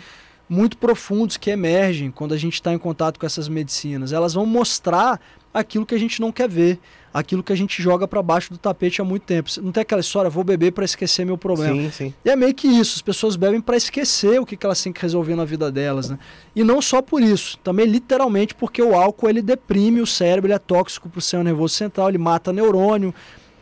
muito 0.50 0.78
profundos 0.78 1.38
que 1.38 1.52
emergem 1.52 2.10
quando 2.10 2.34
a 2.34 2.38
gente 2.38 2.56
está 2.56 2.74
em 2.74 2.78
contato 2.80 3.20
com 3.20 3.26
essas 3.28 3.48
medicinas. 3.48 4.14
Elas 4.14 4.34
vão 4.34 4.48
mostrar 4.48 5.20
aquilo 5.54 5.86
que 5.86 5.94
a 5.94 6.00
gente 6.00 6.20
não 6.22 6.32
quer 6.32 6.48
ver, 6.50 6.80
aquilo 7.18 7.42
que 7.42 7.52
a 7.52 7.56
gente 7.56 7.82
joga 7.82 8.08
para 8.08 8.22
baixo 8.22 8.52
do 8.52 8.60
tapete 8.60 9.02
há 9.02 9.04
muito 9.04 9.24
tempo. 9.24 9.50
Não 9.62 9.72
tem 9.72 9.82
aquela 9.82 10.02
história, 10.02 10.30
vou 10.30 10.44
beber 10.44 10.72
para 10.72 10.86
esquecer 10.86 11.26
meu 11.26 11.38
problema. 11.38 11.76
Sim, 11.76 11.92
sim. 11.92 12.14
E 12.24 12.30
é 12.30 12.36
meio 12.36 12.54
que 12.54 12.68
isso, 12.68 12.96
as 12.96 13.02
pessoas 13.02 13.36
bebem 13.36 13.60
para 13.60 13.76
esquecer 13.76 14.40
o 14.40 14.46
que, 14.46 14.56
que 14.56 14.64
elas 14.64 14.82
têm 14.82 14.94
que 14.94 15.02
resolver 15.02 15.36
na 15.36 15.44
vida 15.44 15.72
delas, 15.72 16.12
né? 16.12 16.20
E 16.56 16.64
não 16.64 16.80
só 16.80 17.02
por 17.02 17.24
isso, 17.24 17.58
também 17.64 17.88
literalmente 17.88 18.54
porque 18.54 18.84
o 18.84 18.94
álcool 18.94 19.30
ele 19.30 19.42
deprime 19.42 20.00
o 20.00 20.06
cérebro, 20.06 20.48
ele 20.48 20.54
é 20.54 20.60
tóxico 20.60 21.10
para 21.10 21.18
o 21.18 21.22
sistema 21.22 21.44
nervoso 21.44 21.74
central, 21.74 22.10
ele 22.10 22.20
mata 22.20 22.54
neurônio, 22.54 23.12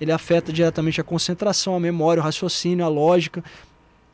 ele 0.02 0.12
afeta 0.12 0.52
diretamente 0.52 1.00
a 1.00 1.04
concentração, 1.04 1.76
a 1.76 1.80
memória, 1.80 2.20
o 2.20 2.24
raciocínio, 2.24 2.84
a 2.84 2.90
lógica. 2.90 3.42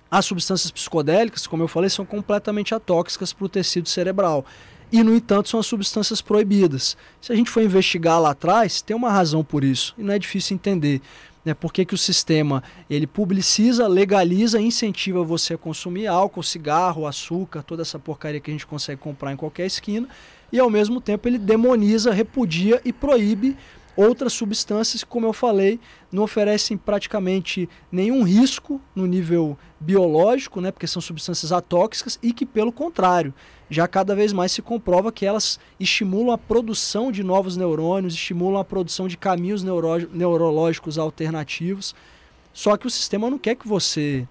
As 0.10 0.26
substâncias 0.26 0.70
psicodélicas, 0.70 1.48
como 1.48 1.64
eu 1.64 1.68
falei, 1.68 1.90
são 1.90 2.06
completamente 2.06 2.76
atóxicas 2.76 3.34
para 3.34 3.46
o 3.46 3.50
tecido 3.50 3.90
cerebral. 3.90 4.46
E, 4.92 5.04
no 5.04 5.16
entanto, 5.16 5.48
são 5.48 5.60
as 5.60 5.66
substâncias 5.66 6.22
proibidas. 6.22 6.98
Se 7.22 7.32
a 7.32 7.36
gente 7.36 7.50
for 7.50 7.64
investigar 7.64 8.20
lá 8.20 8.32
atrás, 8.32 8.82
tem 8.82 8.96
uma 8.96 9.10
razão 9.10 9.44
por 9.44 9.64
isso. 9.64 9.96
E 9.98 10.04
não 10.04 10.14
é 10.14 10.20
difícil 10.20 10.56
entender. 10.56 11.02
Né? 11.46 11.54
Por 11.54 11.72
que, 11.72 11.86
que 11.86 11.94
o 11.94 11.98
sistema 11.98 12.62
ele 12.90 13.08
publiciza, 13.08 13.88
legaliza, 13.88 14.60
incentiva 14.60 15.24
você 15.24 15.54
a 15.54 15.58
consumir 15.58 16.08
álcool, 16.08 16.44
cigarro, 16.44 17.08
açúcar, 17.08 17.64
toda 17.64 17.82
essa 17.82 17.98
porcaria 17.98 18.40
que 18.40 18.52
a 18.52 18.54
gente 18.54 18.68
consegue 18.68 19.02
comprar 19.02 19.32
em 19.32 19.38
qualquer 19.38 19.66
esquina. 19.66 20.08
E, 20.52 20.60
ao 20.60 20.70
mesmo 20.70 21.00
tempo, 21.00 21.28
ele 21.28 21.38
demoniza, 21.38 22.12
repudia 22.12 22.82
e 22.84 22.92
proíbe 22.92 23.56
outras 23.96 24.34
substâncias 24.34 25.04
que, 25.04 25.10
como 25.10 25.26
eu 25.26 25.34
falei, 25.34 25.80
não 26.12 26.24
oferecem 26.24 26.78
praticamente 26.78 27.68
nenhum 27.92 28.24
risco 28.24 28.82
no 28.96 29.06
nível 29.06 29.58
biológico, 29.80 30.62
né, 30.62 30.72
porque 30.72 30.88
são 30.88 31.02
substâncias 31.02 31.52
atóxicas 31.52 32.20
e 32.22 32.32
que, 32.34 32.46
pelo 32.46 32.72
contrário, 32.72 33.34
já 33.70 33.88
cada 33.88 34.16
vez 34.16 34.34
mais 34.34 34.52
se 34.52 34.62
comprova 34.62 35.12
que 35.12 35.26
elas 35.26 35.60
estimulam 35.80 36.34
a 36.34 36.38
produção 36.38 37.12
de 37.12 37.24
novos 37.24 37.56
neurônios, 37.58 38.14
estimulam 38.14 38.60
a 38.60 38.66
produção 38.66 39.08
de 39.08 39.18
caminhos 39.18 39.64
neuro 39.64 40.10
neurológicos 40.14 40.98
alternativos. 40.98 41.96
Só 42.54 42.76
que 42.76 42.86
o 42.86 42.90
sistema 42.90 43.30
não 43.30 43.38
quer 43.38 43.56
que 43.56 43.68
você 43.68 44.28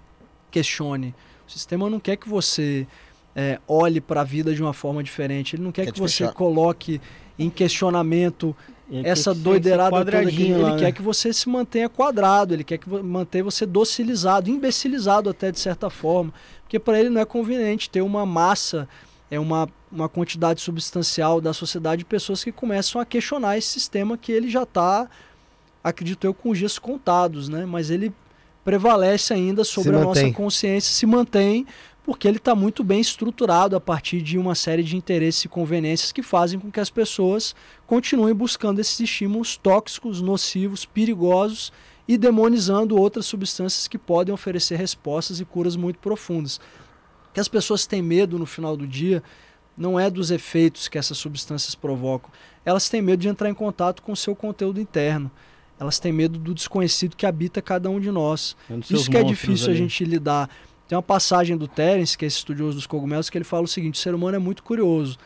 questione, 0.51 1.15
o 1.49 1.51
sistema 1.51 1.89
não 1.89 1.99
quer 1.99 2.17
que 2.17 2.29
você 2.29 2.87
é, 3.35 3.59
olhe 3.67 4.01
para 4.01 4.21
a 4.21 4.25
vida 4.25 4.55
de 4.55 4.63
uma 4.63 4.73
forma 4.73 5.03
diferente, 5.03 5.57
ele 5.57 5.63
não 5.63 5.73
quer 5.73 5.87
Quer 5.87 5.93
que 5.93 6.01
você 6.01 6.25
fechar. 6.25 6.35
coloque 6.35 7.01
em 7.39 7.49
questionamento 7.49 8.55
Essa 9.05 9.33
doideirada 9.33 9.91
toda 9.91 10.27
que 10.27 10.43
ele, 10.43 10.57
lá, 10.57 10.77
quer 10.77 10.85
né? 10.87 10.93
que 10.93 11.01
você 11.01 11.33
se 11.33 11.49
mantenha 11.49 11.89
quadrado, 11.89 12.55
ele 12.55 12.65
quer 12.65 12.77
que 12.77 12.91
mantenha 12.91 13.45
você 13.45 13.65
docilizado, 13.65 14.51
imbecilizado 14.51 15.31
até 15.31 15.53
de 15.53 15.61
certa 15.61 15.89
forma, 15.89 16.35
porque 16.63 16.79
para 16.79 16.99
ele 16.99 17.09
não 17.09 17.21
é 17.21 17.25
conveniente 17.25 17.89
ter 17.89 18.01
uma 18.01 18.27
massa, 18.27 18.89
é 19.31 19.39
uma, 19.39 19.69
uma 19.93 20.09
quantidade 20.09 20.61
substancial 20.61 21.41
da 21.41 21.53
sociedade 21.53 22.01
de 22.01 22.05
pessoas 22.05 22.43
que 22.43 22.51
começam 22.51 23.01
a 23.01 23.05
questionar 23.05 23.57
esse 23.57 23.69
sistema 23.69 24.19
que 24.19 24.33
ele 24.33 24.51
já 24.51 24.65
está, 24.65 25.09
acredito 25.85 26.27
eu, 26.27 26.35
com 26.35 26.51
os 26.51 26.59
dias 26.59 26.77
contados, 26.77 27.49
né? 27.49 27.65
Mas 27.65 27.91
ele 27.91 28.13
prevalece 28.65 29.33
ainda 29.33 29.65
sobre 29.65 29.97
a 29.97 30.01
nossa 30.01 30.31
consciência, 30.33 30.93
se 30.93 31.07
mantém 31.07 31.67
porque 32.03 32.27
ele 32.27 32.39
está 32.39 32.55
muito 32.55 32.83
bem 32.83 33.01
estruturado 33.01 33.77
a 33.77 33.81
partir 33.81 34.23
de 34.23 34.39
uma 34.39 34.55
série 34.55 34.83
de 34.83 34.97
interesses 34.97 35.45
e 35.45 35.49
conveniências 35.49 36.13
que 36.13 36.23
fazem 36.23 36.59
com 36.59 36.71
que 36.71 36.81
as 36.81 36.91
pessoas 36.91 37.55
continuem 37.87 38.35
buscando 38.35 38.81
esses 38.81 38.99
estímulos 39.01 39.57
tóxicos, 39.57 40.21
nocivos, 40.21 40.85
perigosos 40.85 41.73
e 42.09 42.17
demonizando 42.17 42.99
outras 42.99 43.27
substâncias 43.27 43.87
que 43.87 43.99
podem 43.99 44.35
oferecer 44.35 44.77
respostas 44.77 45.41
e 45.41 45.45
curas 45.45 45.77
muito 45.77 45.99
profundas. 45.99 46.57
O 47.31 47.35
que 47.35 47.41
as 47.41 47.49
pessoas 47.49 47.87
têm 47.87 48.03
medo 48.03 48.39
no 48.39 48.47
final 48.47 48.77
do 48.77 48.87
dia 48.87 49.23
não 49.77 49.99
é 49.99 50.11
dos 50.11 50.31
efeitos 50.31 50.89
que 50.89 50.99
essas 50.99 51.17
substâncias 51.17 51.75
provocam, 51.75 52.31
elas 52.65 52.89
têm 52.89 53.01
medo 53.01 53.21
de 53.21 53.29
entrar 53.29 53.49
em 53.49 53.55
contato 53.55 54.03
com 54.03 54.13
o 54.13 54.17
seu 54.17 54.35
conteúdo 54.35 54.81
interno. 54.81 55.31
Elas 55.79 55.99
têm 55.99 56.13
medo 56.13 56.39
do 56.39 56.53
desconhecido 56.53 57.17
que 57.17 57.25
habita 57.25 57.63
cada 57.63 57.89
um 57.89 57.99
de 57.99 58.11
nós. 58.11 58.55
É 58.69 58.77
Isso 58.91 59.11
que 59.11 59.17
é 59.17 59.23
difícil 59.23 59.71
a 59.71 59.75
gente 59.75 60.05
lidar. 60.05 60.51
Tem 60.91 60.97
uma 60.97 61.03
passagem 61.05 61.57
do 61.57 61.69
Terence, 61.69 62.19
que 62.19 62.25
é 62.25 62.27
esse 62.27 62.39
estudioso 62.39 62.75
dos 62.75 62.85
cogumelos, 62.85 63.31
que 63.31 63.39
ele 63.39 63.45
fala 63.45 63.63
o 63.63 63.69
seguinte: 63.69 63.95
o 63.95 63.99
ser 63.99 64.13
humano 64.13 64.35
é 64.35 64.41
muito 64.41 64.65
curioso, 64.65 65.17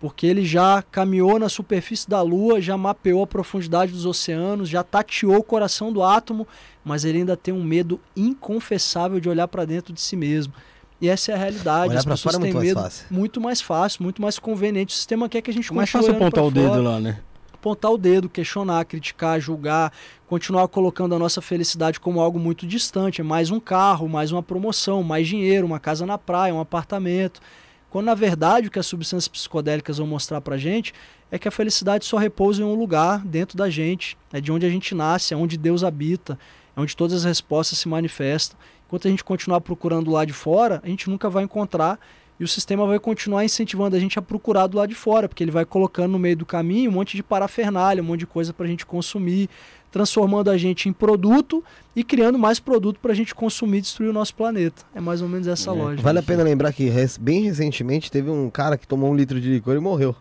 porque 0.00 0.26
ele 0.26 0.44
já 0.44 0.82
caminhou 0.82 1.38
na 1.38 1.48
superfície 1.48 2.10
da 2.10 2.20
Lua, 2.20 2.60
já 2.60 2.76
mapeou 2.76 3.22
a 3.22 3.26
profundidade 3.28 3.92
dos 3.92 4.04
oceanos, 4.04 4.68
já 4.68 4.82
tateou 4.82 5.36
o 5.36 5.42
coração 5.44 5.92
do 5.92 6.02
átomo, 6.02 6.44
mas 6.84 7.04
ele 7.04 7.18
ainda 7.18 7.36
tem 7.36 7.54
um 7.54 7.62
medo 7.62 8.00
inconfessável 8.16 9.20
de 9.20 9.28
olhar 9.28 9.46
para 9.46 9.64
dentro 9.64 9.92
de 9.92 10.00
si 10.00 10.16
mesmo. 10.16 10.52
E 11.00 11.08
essa 11.08 11.30
é 11.30 11.34
a 11.36 11.38
realidade. 11.38 11.90
Olhar 11.90 12.00
As 12.00 12.04
pessoas 12.04 12.34
fora 12.34 12.36
é 12.38 12.40
têm 12.40 12.52
muito 12.52 12.56
mais 12.56 12.68
medo 12.68 12.82
fácil. 12.82 13.06
muito 13.08 13.40
mais 13.40 13.60
fácil, 13.60 14.02
muito 14.02 14.20
mais 14.20 14.38
conveniente. 14.40 14.92
O 14.92 14.96
sistema 14.96 15.28
quer 15.28 15.40
que 15.40 15.52
a 15.52 15.54
gente 15.54 15.70
É 15.70 15.72
mais 15.72 15.88
continue 15.88 16.14
fácil 16.14 16.20
olhando 16.20 16.36
apontar 16.36 16.44
o 16.44 16.50
dedo 16.50 16.82
lá, 16.82 16.98
né? 16.98 17.20
Apontar 17.62 17.92
o 17.92 17.96
dedo, 17.96 18.28
questionar, 18.28 18.84
criticar, 18.84 19.40
julgar, 19.40 19.92
continuar 20.26 20.66
colocando 20.66 21.14
a 21.14 21.18
nossa 21.18 21.40
felicidade 21.40 22.00
como 22.00 22.20
algo 22.20 22.36
muito 22.36 22.66
distante, 22.66 23.20
é 23.20 23.24
mais 23.24 23.52
um 23.52 23.60
carro, 23.60 24.08
mais 24.08 24.32
uma 24.32 24.42
promoção, 24.42 25.00
mais 25.04 25.28
dinheiro, 25.28 25.64
uma 25.64 25.78
casa 25.78 26.04
na 26.04 26.18
praia, 26.18 26.52
um 26.52 26.58
apartamento. 26.58 27.40
Quando 27.88 28.06
na 28.06 28.14
verdade 28.14 28.66
o 28.66 28.70
que 28.70 28.80
as 28.80 28.86
substâncias 28.86 29.28
psicodélicas 29.28 29.98
vão 29.98 30.08
mostrar 30.08 30.40
pra 30.40 30.58
gente 30.58 30.92
é 31.30 31.38
que 31.38 31.46
a 31.46 31.52
felicidade 31.52 32.04
só 32.04 32.16
repousa 32.16 32.62
em 32.62 32.64
um 32.64 32.74
lugar 32.74 33.24
dentro 33.24 33.56
da 33.56 33.70
gente, 33.70 34.18
é 34.32 34.40
de 34.40 34.50
onde 34.50 34.66
a 34.66 34.70
gente 34.70 34.92
nasce, 34.92 35.32
é 35.32 35.36
onde 35.36 35.56
Deus 35.56 35.84
habita, 35.84 36.36
é 36.76 36.80
onde 36.80 36.96
todas 36.96 37.18
as 37.18 37.24
respostas 37.24 37.78
se 37.78 37.88
manifestam. 37.88 38.58
Enquanto 38.88 39.06
a 39.06 39.10
gente 39.10 39.22
continuar 39.22 39.60
procurando 39.60 40.10
lá 40.10 40.24
de 40.24 40.32
fora, 40.32 40.80
a 40.82 40.88
gente 40.88 41.08
nunca 41.08 41.30
vai 41.30 41.44
encontrar 41.44 42.00
e 42.40 42.44
o 42.44 42.48
sistema 42.48 42.86
vai 42.86 42.98
continuar 42.98 43.44
incentivando 43.44 43.94
a 43.94 43.98
gente 44.00 44.18
a 44.18 44.22
procurar 44.22 44.66
do 44.66 44.76
lado 44.78 44.88
de 44.88 44.94
fora, 44.94 45.28
porque 45.28 45.44
ele 45.44 45.50
vai 45.50 45.64
colocando 45.64 46.12
no 46.12 46.18
meio 46.18 46.36
do 46.36 46.46
caminho 46.46 46.90
um 46.90 46.94
monte 46.94 47.16
de 47.16 47.22
parafernália, 47.22 48.02
um 48.02 48.06
monte 48.06 48.20
de 48.20 48.26
coisa 48.26 48.52
para 48.52 48.66
a 48.66 48.68
gente 48.68 48.84
consumir, 48.84 49.48
transformando 49.90 50.50
a 50.50 50.56
gente 50.56 50.88
em 50.88 50.92
produto 50.92 51.62
e 51.94 52.02
criando 52.02 52.38
mais 52.38 52.58
produto 52.58 52.98
para 52.98 53.12
a 53.12 53.14
gente 53.14 53.34
consumir 53.34 53.78
e 53.78 53.80
destruir 53.82 54.08
o 54.10 54.12
nosso 54.12 54.34
planeta. 54.34 54.82
É 54.94 55.00
mais 55.00 55.20
ou 55.22 55.28
menos 55.28 55.46
essa 55.46 55.70
É. 55.70 55.74
lógica. 55.74 56.02
Vale 56.02 56.18
a 56.18 56.22
pena 56.22 56.42
lembrar 56.42 56.72
que 56.72 56.90
bem 57.20 57.42
recentemente 57.42 58.10
teve 58.10 58.30
um 58.30 58.48
cara 58.50 58.76
que 58.78 58.86
tomou 58.88 59.10
um 59.10 59.14
litro 59.14 59.40
de 59.40 59.48
licor 59.50 59.76
e 59.76 59.80
morreu. 59.80 60.16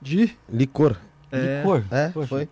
De? 0.00 0.36
Licor. 0.52 0.96
É, 1.32 1.58
Licor? 1.58 1.82
É, 1.90 2.08
Poxa. 2.10 2.26
foi. 2.28 2.48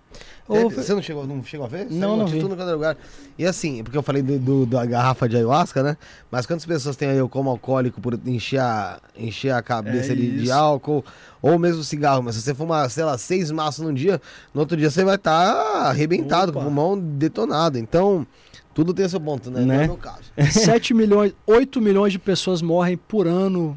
Ô, 0.48 0.56
É, 0.56 0.64
você 0.64 0.92
não 0.94 1.02
chegou, 1.02 1.26
não 1.26 1.44
chegou 1.44 1.66
a 1.66 1.68
ver? 1.68 1.86
Não, 1.90 2.16
não 2.16 2.24
de 2.24 2.32
vi. 2.32 2.40
tudo 2.40 2.60
é 2.60 2.64
lugar. 2.72 2.96
E 3.38 3.44
assim, 3.46 3.84
porque 3.84 3.96
eu 3.96 4.02
falei 4.02 4.22
do, 4.22 4.38
do- 4.38 4.66
da 4.66 4.84
garrafa 4.86 5.28
de 5.28 5.36
ayahuasca, 5.36 5.82
né? 5.82 5.96
Mas 6.30 6.44
quantas 6.46 6.64
pessoas 6.66 6.96
têm 6.96 7.08
aí 7.10 7.18
eu 7.18 7.28
como 7.28 7.50
alcoólico 7.50 8.00
por 8.00 8.18
encher 8.26 8.58
a, 8.60 8.98
encher 9.16 9.52
a 9.52 9.62
cabeça 9.62 10.08
É 10.08 10.12
ali 10.12 10.38
de 10.38 10.50
álcool, 10.50 11.04
ou 11.40 11.58
mesmo 11.58 11.84
cigarro, 11.84 12.22
mas 12.22 12.34
se 12.36 12.42
você 12.42 12.54
fumar, 12.54 12.90
sei 12.90 13.04
lá, 13.04 13.16
seis 13.18 13.50
maços 13.50 13.84
num 13.84 13.94
dia, 13.94 14.20
no 14.52 14.60
outro 14.62 14.76
dia 14.76 14.90
você 14.90 15.04
vai 15.04 15.14
estar 15.16 15.52
arrebentado, 15.86 16.52
com 16.52 16.58
Opa. 16.58 16.66
o 16.68 16.72
pulmão 16.72 16.98
detonado. 16.98 17.78
Então, 17.78 18.26
tudo 18.74 18.92
tem 18.94 19.06
seu 19.08 19.20
ponto, 19.20 19.50
né? 19.50 19.60
Não 19.60 19.74
é 19.74 19.78
Né? 19.78 19.84
o 19.84 19.88
meu 19.88 19.96
caso. 19.98 20.22
7 20.50 20.94
milhões, 20.94 21.32
8 21.46 21.80
milhões 21.80 22.12
de 22.12 22.18
pessoas 22.18 22.60
morrem 22.62 22.96
por 22.96 23.26
ano 23.26 23.76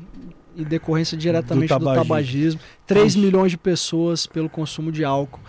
em 0.56 0.64
decorrência 0.64 1.18
diretamente 1.18 1.68
do 1.68 1.80
tabagismo. 1.80 2.04
tabagismo. 2.04 2.60
3 2.88 3.06
Ixi. 3.08 3.20
milhões 3.20 3.52
de 3.52 3.58
pessoas 3.58 4.28
pelo 4.28 4.50
consumo 4.50 4.92
de 4.92 5.04
álcool. 5.04 5.40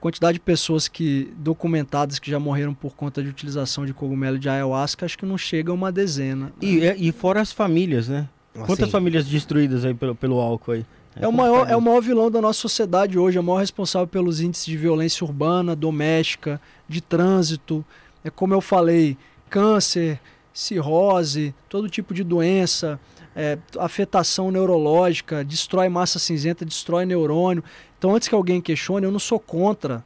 quantidade 0.00 0.34
de 0.34 0.40
pessoas 0.40 0.86
que 0.86 1.32
documentadas 1.38 2.18
que 2.18 2.30
já 2.30 2.38
morreram 2.38 2.72
por 2.72 2.94
conta 2.94 3.22
de 3.22 3.28
utilização 3.28 3.84
de 3.84 3.92
cogumelo 3.92 4.38
de 4.38 4.48
ayahuasca, 4.48 5.04
acho 5.04 5.18
que 5.18 5.26
não 5.26 5.36
chega 5.36 5.72
a 5.72 5.74
uma 5.74 5.90
dezena. 5.90 6.52
E, 6.62 6.80
é, 6.86 6.96
e 6.96 7.10
fora 7.10 7.40
as 7.40 7.52
famílias, 7.52 8.08
né? 8.08 8.28
Quantas 8.54 8.84
Assim, 8.84 8.90
famílias 8.90 9.26
destruídas 9.26 9.84
aí 9.84 9.94
pelo, 9.94 10.14
pelo 10.14 10.38
álcool 10.38 10.72
aí? 10.72 10.86
É, 11.16 11.26
o 11.26 11.32
maior, 11.32 11.68
é 11.68 11.76
o 11.76 11.80
maior 11.80 12.00
vilão 12.00 12.30
da 12.30 12.40
nossa 12.40 12.60
sociedade 12.60 13.18
hoje, 13.18 13.36
é 13.38 13.40
o 13.40 13.44
maior 13.44 13.58
responsável 13.58 14.06
pelos 14.06 14.40
índices 14.40 14.66
de 14.66 14.76
violência 14.76 15.24
urbana, 15.24 15.74
doméstica, 15.74 16.60
de 16.88 17.00
trânsito. 17.00 17.84
É 18.22 18.30
como 18.30 18.54
eu 18.54 18.60
falei, 18.60 19.16
câncer, 19.50 20.20
cirrose, 20.52 21.54
todo 21.68 21.88
tipo 21.88 22.14
de 22.14 22.22
doença, 22.22 23.00
é, 23.38 23.56
afetação 23.78 24.50
neurológica, 24.50 25.44
destrói 25.44 25.88
massa 25.88 26.18
cinzenta, 26.18 26.64
destrói 26.64 27.06
neurônio. 27.06 27.62
Então, 27.96 28.16
antes 28.16 28.26
que 28.26 28.34
alguém 28.34 28.60
questione, 28.60 29.06
eu 29.06 29.12
não 29.12 29.20
sou 29.20 29.38
contra 29.38 30.04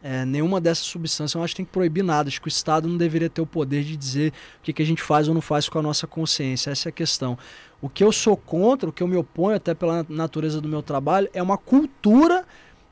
é, 0.00 0.24
nenhuma 0.24 0.60
dessas 0.60 0.84
substâncias. 0.84 1.34
Eu 1.34 1.42
acho 1.42 1.52
que 1.52 1.56
tem 1.56 1.66
que 1.66 1.72
proibir 1.72 2.04
nada. 2.04 2.28
Acho 2.28 2.40
que 2.40 2.46
o 2.46 2.48
Estado 2.48 2.86
não 2.86 2.96
deveria 2.96 3.28
ter 3.28 3.40
o 3.40 3.46
poder 3.46 3.82
de 3.82 3.96
dizer 3.96 4.32
o 4.60 4.62
que, 4.62 4.72
que 4.72 4.82
a 4.82 4.86
gente 4.86 5.02
faz 5.02 5.26
ou 5.26 5.34
não 5.34 5.40
faz 5.40 5.68
com 5.68 5.80
a 5.80 5.82
nossa 5.82 6.06
consciência. 6.06 6.70
Essa 6.70 6.88
é 6.88 6.90
a 6.90 6.92
questão. 6.92 7.36
O 7.82 7.88
que 7.88 8.04
eu 8.04 8.12
sou 8.12 8.36
contra, 8.36 8.88
o 8.88 8.92
que 8.92 9.02
eu 9.02 9.08
me 9.08 9.16
oponho, 9.16 9.56
até 9.56 9.74
pela 9.74 10.06
natureza 10.08 10.60
do 10.60 10.68
meu 10.68 10.80
trabalho, 10.80 11.28
é 11.34 11.42
uma 11.42 11.58
cultura 11.58 12.46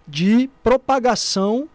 de 0.09 0.51
propagação 0.61 1.69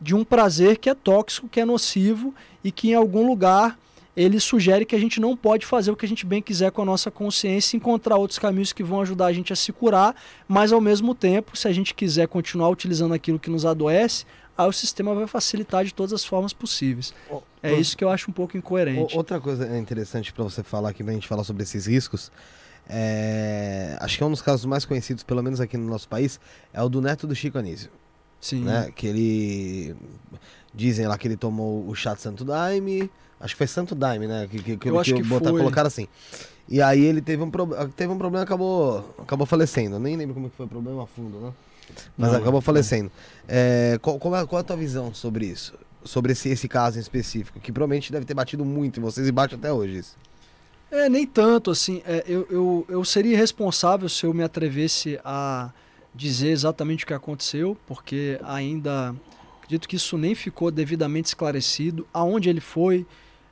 de 0.00 0.14
um 0.14 0.22
prazer 0.22 0.78
que 0.78 0.88
é 0.88 0.94
tóxico, 0.94 1.48
que 1.48 1.58
é 1.58 1.64
nocivo 1.64 2.32
e 2.62 2.70
que 2.70 2.90
em 2.90 2.94
algum 2.94 3.26
lugar 3.26 3.76
ele 4.20 4.40
sugere 4.40 4.84
que 4.84 4.96
a 4.96 4.98
gente 4.98 5.20
não 5.20 5.36
pode 5.36 5.64
fazer 5.64 5.90
o 5.90 5.96
que 5.96 6.04
a 6.04 6.08
gente 6.08 6.26
bem 6.26 6.42
quiser 6.42 6.70
com 6.72 6.82
a 6.82 6.84
nossa 6.84 7.10
consciência, 7.10 7.76
encontrar 7.76 8.16
outros 8.16 8.38
caminhos 8.38 8.72
que 8.72 8.82
vão 8.82 9.00
ajudar 9.00 9.26
a 9.26 9.32
gente 9.32 9.52
a 9.52 9.56
se 9.56 9.72
curar, 9.72 10.14
mas 10.48 10.72
ao 10.72 10.80
mesmo 10.80 11.14
tempo, 11.14 11.56
se 11.56 11.68
a 11.68 11.72
gente 11.72 11.94
quiser 11.94 12.26
continuar 12.26 12.68
utilizando 12.68 13.14
aquilo 13.14 13.38
que 13.38 13.48
nos 13.48 13.64
adoece, 13.64 14.24
aí 14.56 14.68
o 14.68 14.72
sistema 14.72 15.14
vai 15.14 15.26
facilitar 15.26 15.84
de 15.84 15.94
todas 15.94 16.12
as 16.12 16.24
formas 16.24 16.52
possíveis. 16.52 17.14
o- 17.30 17.42
É 17.62 17.72
isso 17.74 17.96
que 17.96 18.04
eu 18.04 18.08
acho 18.10 18.30
um 18.30 18.34
pouco 18.34 18.56
incoerente. 18.56 19.14
o- 19.14 19.18
outra 19.18 19.40
coisa 19.40 19.76
interessante 19.78 20.32
pra 20.32 20.42
você 20.44 20.62
falar 20.62 20.90
aqui, 20.90 21.02
pra 21.04 21.12
gente 21.12 21.26
falar 21.28 21.44
sobre 21.44 21.62
esses 21.62 21.86
riscos, 21.86 22.30
é, 22.88 23.96
acho 24.00 24.16
que 24.16 24.22
é 24.22 24.26
um 24.26 24.30
dos 24.30 24.42
casos 24.42 24.64
mais 24.64 24.84
conhecidos, 24.84 25.22
pelo 25.22 25.42
menos 25.42 25.60
aqui 25.60 25.76
no 25.76 25.86
nosso 25.88 26.08
país, 26.08 26.40
é 26.72 26.82
o 26.82 26.88
do 26.88 27.00
neto 27.00 27.26
do 27.26 27.34
Chico 27.34 27.58
Anísio. 27.58 27.90
Sim. 28.40 28.62
né? 28.62 28.92
Que 28.94 29.08
ele. 29.08 29.96
Dizem 30.72 31.08
lá 31.08 31.18
que 31.18 31.26
ele 31.26 31.36
tomou 31.36 31.84
o 31.88 31.94
chá 31.96 32.14
de 32.14 32.20
Santo 32.20 32.44
Daime. 32.44 33.10
Acho 33.40 33.54
que 33.54 33.58
foi 33.58 33.66
Santo 33.66 33.94
Daime, 33.94 34.26
né? 34.26 34.48
Que, 34.50 34.62
que, 34.62 34.76
que, 34.76 34.88
Eu 34.88 34.98
acho 34.98 35.14
que 35.14 35.22
botar- 35.22 35.50
foi. 35.50 35.60
colocaram 35.60 35.86
assim. 35.86 36.08
E 36.68 36.82
aí 36.82 37.02
ele 37.04 37.20
teve 37.22 37.42
um, 37.42 37.50
pro... 37.50 37.66
teve 37.96 38.12
um 38.12 38.18
problema 38.18 38.42
e 38.42 38.44
acabou, 38.44 39.14
acabou 39.18 39.46
falecendo. 39.46 39.96
Eu 39.96 40.00
nem 40.00 40.16
lembro 40.16 40.34
como 40.34 40.50
que 40.50 40.56
foi 40.56 40.66
o 40.66 40.68
problema 40.68 41.04
a 41.04 41.06
fundo, 41.06 41.38
né? 41.38 41.52
Mas 42.16 42.32
Não, 42.32 42.38
acabou 42.40 42.60
falecendo. 42.60 43.10
É, 43.46 43.98
qual, 44.02 44.18
qual 44.18 44.36
é, 44.36 44.46
qual 44.46 44.58
é 44.58 44.60
a 44.60 44.64
tua 44.64 44.76
visão 44.76 45.14
sobre 45.14 45.46
isso? 45.46 45.72
Sobre 46.04 46.32
esse, 46.32 46.48
esse 46.50 46.68
caso 46.68 46.98
em 46.98 47.00
específico? 47.00 47.58
Que 47.60 47.72
provavelmente 47.72 48.12
deve 48.12 48.26
ter 48.26 48.34
batido 48.34 48.64
muito 48.64 49.00
em 49.00 49.02
vocês 49.02 49.26
e 49.26 49.32
bate 49.32 49.54
até 49.54 49.72
hoje 49.72 49.98
isso. 49.98 50.16
É, 50.90 51.08
nem 51.08 51.26
tanto, 51.26 51.70
assim. 51.70 52.02
é, 52.06 52.24
eu, 52.26 52.46
eu, 52.50 52.86
eu 52.88 53.04
seria 53.04 53.32
irresponsável 53.32 54.08
se 54.08 54.24
eu 54.26 54.34
me 54.34 54.42
atrevesse 54.42 55.18
a 55.24 55.70
dizer 56.14 56.48
exatamente 56.50 57.04
o 57.04 57.06
que 57.06 57.14
aconteceu, 57.14 57.76
porque 57.86 58.38
ainda 58.42 59.14
acredito 59.62 59.88
que 59.88 59.96
isso 59.96 60.16
nem 60.18 60.34
ficou 60.34 60.70
devidamente 60.70 61.28
esclarecido. 61.28 62.06
Aonde 62.12 62.48
ele 62.48 62.60
foi, 62.60 63.06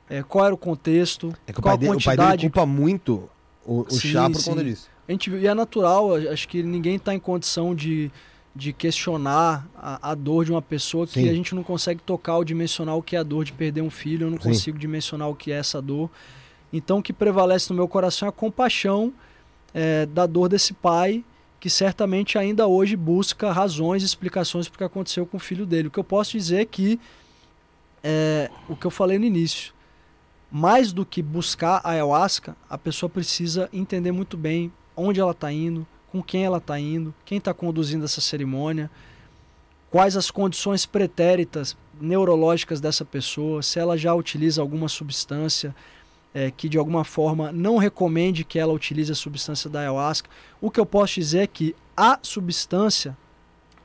é, 0.09 0.23
qual 0.23 0.45
era 0.45 0.53
o 0.53 0.57
contexto, 0.57 1.33
É 1.45 1.53
que 1.53 1.59
o 1.59 1.61
qual 1.61 1.77
pai, 1.77 1.87
a 1.87 1.91
dele, 1.91 2.01
o 2.01 2.03
pai 2.03 2.15
dele 2.17 2.27
quantidade. 2.27 2.41
culpa 2.49 2.65
muito 2.65 3.29
o, 3.65 3.81
o 3.81 3.91
Sim, 3.91 4.07
chá 4.09 4.29
por 4.29 4.39
sim. 4.39 4.49
conta 4.51 4.63
disso. 4.63 4.89
A 5.07 5.11
gente, 5.11 5.29
e 5.29 5.47
é 5.47 5.53
natural, 5.53 6.15
acho 6.15 6.47
que 6.47 6.61
ninguém 6.61 6.95
está 6.95 7.13
em 7.13 7.19
condição 7.19 7.73
de, 7.73 8.11
de 8.55 8.73
questionar 8.73 9.67
a, 9.75 10.11
a 10.11 10.15
dor 10.15 10.43
de 10.45 10.51
uma 10.51 10.61
pessoa 10.61 11.05
que 11.07 11.13
Sim. 11.13 11.29
a 11.29 11.33
gente 11.33 11.55
não 11.55 11.63
consegue 11.63 12.01
tocar 12.01 12.35
ou 12.37 12.43
dimensionar 12.43 12.95
o 12.95 13.01
que 13.01 13.15
é 13.15 13.19
a 13.19 13.23
dor 13.23 13.45
de 13.45 13.53
perder 13.53 13.81
um 13.81 13.89
filho, 13.89 14.27
eu 14.27 14.31
não 14.31 14.37
consigo 14.37 14.77
dimensionar 14.77 15.29
o 15.29 15.35
que 15.35 15.51
é 15.51 15.55
essa 15.55 15.81
dor. 15.81 16.09
Então 16.73 16.99
o 16.99 17.03
que 17.03 17.13
prevalece 17.13 17.69
no 17.69 17.75
meu 17.75 17.87
coração 17.87 18.25
é 18.25 18.29
a 18.29 18.31
compaixão 18.33 19.13
é, 19.73 20.05
da 20.05 20.25
dor 20.25 20.49
desse 20.49 20.73
pai, 20.73 21.23
que 21.59 21.69
certamente 21.69 22.37
ainda 22.37 22.67
hoje 22.67 22.95
busca 22.95 23.51
razões 23.51 24.03
e 24.03 24.05
explicações 24.05 24.67
para 24.67 24.75
o 24.75 24.77
que 24.79 24.83
aconteceu 24.83 25.25
com 25.25 25.37
o 25.37 25.39
filho 25.39 25.65
dele. 25.65 25.87
O 25.87 25.91
que 25.91 25.99
eu 25.99 26.03
posso 26.03 26.33
dizer 26.37 26.61
é 26.61 26.65
que, 26.65 26.99
é, 28.03 28.49
o 28.67 28.75
que 28.75 28.85
eu 28.85 28.91
falei 28.91 29.17
no 29.17 29.25
início, 29.25 29.73
mais 30.51 30.93
do 30.93 31.05
que 31.05 31.21
buscar 31.21 31.81
a 31.83 31.91
ayahuasca, 31.91 32.55
a 32.69 32.77
pessoa 32.77 33.09
precisa 33.09 33.69
entender 33.73 34.11
muito 34.11 34.37
bem 34.37 34.71
onde 34.95 35.19
ela 35.19 35.31
está 35.31 35.51
indo, 35.51 35.85
com 36.11 36.23
quem 36.23 36.43
ela 36.43 36.57
está 36.57 36.79
indo, 36.79 37.13
quem 37.25 37.37
está 37.37 37.53
conduzindo 37.53 38.05
essa 38.05 38.21
cerimônia, 38.21 38.89
quais 39.91 40.15
as 40.15 40.31
condições 40.31 40.85
pretéritas 40.85 41.75
neurológicas 41.99 42.79
dessa 42.79 43.03
pessoa, 43.03 43.61
se 43.61 43.79
ela 43.79 43.97
já 43.97 44.13
utiliza 44.13 44.61
alguma 44.61 44.87
substância 44.87 45.75
é, 46.33 46.51
que 46.51 46.69
de 46.69 46.77
alguma 46.77 47.03
forma 47.03 47.51
não 47.51 47.77
recomende 47.77 48.43
que 48.43 48.59
ela 48.59 48.73
utilize 48.73 49.11
a 49.11 49.15
substância 49.15 49.69
da 49.69 49.79
ayahuasca. 49.79 50.29
O 50.61 50.69
que 50.69 50.79
eu 50.79 50.85
posso 50.85 51.15
dizer 51.15 51.39
é 51.39 51.47
que 51.47 51.75
a 51.95 52.19
substância, 52.21 53.17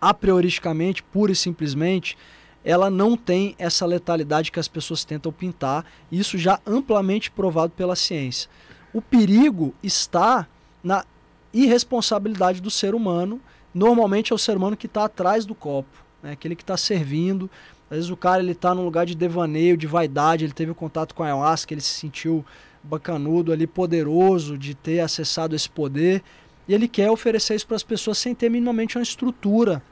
a 0.00 0.12
prioristicamente, 0.12 1.02
pura 1.02 1.32
e 1.32 1.36
simplesmente, 1.36 2.16
ela 2.64 2.90
não 2.90 3.16
tem 3.16 3.54
essa 3.58 3.84
letalidade 3.84 4.52
que 4.52 4.60
as 4.60 4.68
pessoas 4.68 5.04
tentam 5.04 5.32
pintar, 5.32 5.84
isso 6.10 6.38
já 6.38 6.60
amplamente 6.66 7.30
provado 7.30 7.72
pela 7.76 7.96
ciência. 7.96 8.48
O 8.92 9.00
perigo 9.00 9.74
está 9.82 10.46
na 10.82 11.04
irresponsabilidade 11.52 12.60
do 12.60 12.70
ser 12.70 12.94
humano. 12.94 13.40
Normalmente 13.74 14.32
é 14.32 14.34
o 14.34 14.38
ser 14.38 14.56
humano 14.56 14.76
que 14.76 14.86
está 14.86 15.04
atrás 15.04 15.44
do 15.44 15.54
copo, 15.54 16.04
né? 16.22 16.32
aquele 16.32 16.54
que 16.54 16.62
está 16.62 16.76
servindo. 16.76 17.50
Às 17.90 17.96
vezes 17.96 18.10
o 18.10 18.16
cara 18.16 18.42
ele 18.42 18.52
está 18.52 18.74
num 18.74 18.84
lugar 18.84 19.04
de 19.06 19.14
devaneio, 19.14 19.76
de 19.76 19.86
vaidade, 19.86 20.44
ele 20.44 20.52
teve 20.52 20.70
um 20.70 20.74
contato 20.74 21.14
com 21.14 21.22
a 21.22 21.26
ayahuasca, 21.26 21.74
ele 21.74 21.80
se 21.80 21.94
sentiu 21.94 22.44
bacanudo 22.82 23.52
ali, 23.52 23.66
poderoso 23.66 24.58
de 24.58 24.74
ter 24.74 25.00
acessado 25.00 25.54
esse 25.54 25.68
poder, 25.68 26.22
e 26.66 26.74
ele 26.74 26.88
quer 26.88 27.10
oferecer 27.10 27.54
isso 27.54 27.66
para 27.66 27.76
as 27.76 27.82
pessoas 27.82 28.18
sem 28.18 28.34
ter 28.34 28.48
minimamente 28.48 28.96
uma 28.96 29.02
estrutura, 29.02 29.82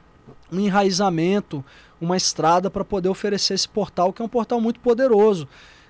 um 0.51 0.59
enraizamento, 0.59 1.63
uma 1.99 2.17
estrada 2.17 2.69
para 2.69 2.83
poder 2.83 3.09
oferecer 3.09 3.53
esse 3.53 3.69
portal, 3.69 4.11
que 4.11 4.21
é 4.21 4.25
um 4.25 4.29
portal 4.29 4.59
muito 4.59 4.79
poderoso. 4.79 5.47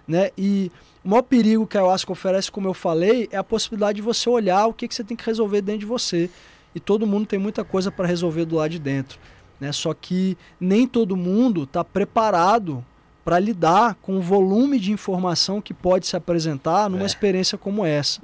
Né? 0.08 0.30
E 0.38 0.72
o 1.04 1.10
maior 1.10 1.22
perigo 1.24 1.66
que 1.66 1.78
a 1.78 1.82
ayahuasca 1.82 2.12
oferece, 2.12 2.52
como 2.52 2.68
eu 2.68 2.74
falei, 2.74 3.28
é 3.32 3.38
a 3.38 3.44
possibilidade 3.44 3.96
de 3.98 4.02
você 4.02 4.30
olhar 4.30 4.68
o 4.68 4.74
que, 4.74 4.88
que 4.88 4.94
você 4.96 5.04
tem 5.04 5.16
que 5.18 5.26
resolver 5.26 5.62
dentro 5.62 5.80
de 5.82 5.86
você. 5.86 6.30
E 6.76 6.80
todo 6.80 7.08
mundo 7.08 7.26
tem 7.26 7.40
muita 7.40 7.64
coisa 7.64 7.92
para 7.92 8.06
resolver 8.08 8.46
do 8.46 8.56
lado 8.56 8.72
de 8.72 8.80
dentro. 8.80 9.20
Né? 9.60 9.72
Só 9.72 9.94
que 9.94 10.38
nem 10.60 10.88
todo 10.88 11.16
mundo 11.16 11.64
está 11.64 11.84
preparado 11.84 12.84
para 13.24 13.38
lidar 13.40 13.96
com 14.02 14.18
o 14.18 14.22
volume 14.22 14.80
de 14.80 14.92
informação 14.92 15.62
que 15.62 15.74
pode 15.74 16.08
se 16.08 16.16
apresentar 16.16 16.90
numa 16.90 17.04
É. 17.04 17.06
experiência 17.06 17.58
como 17.58 17.86
essa. 17.86 18.22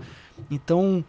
Então, 0.49 1.03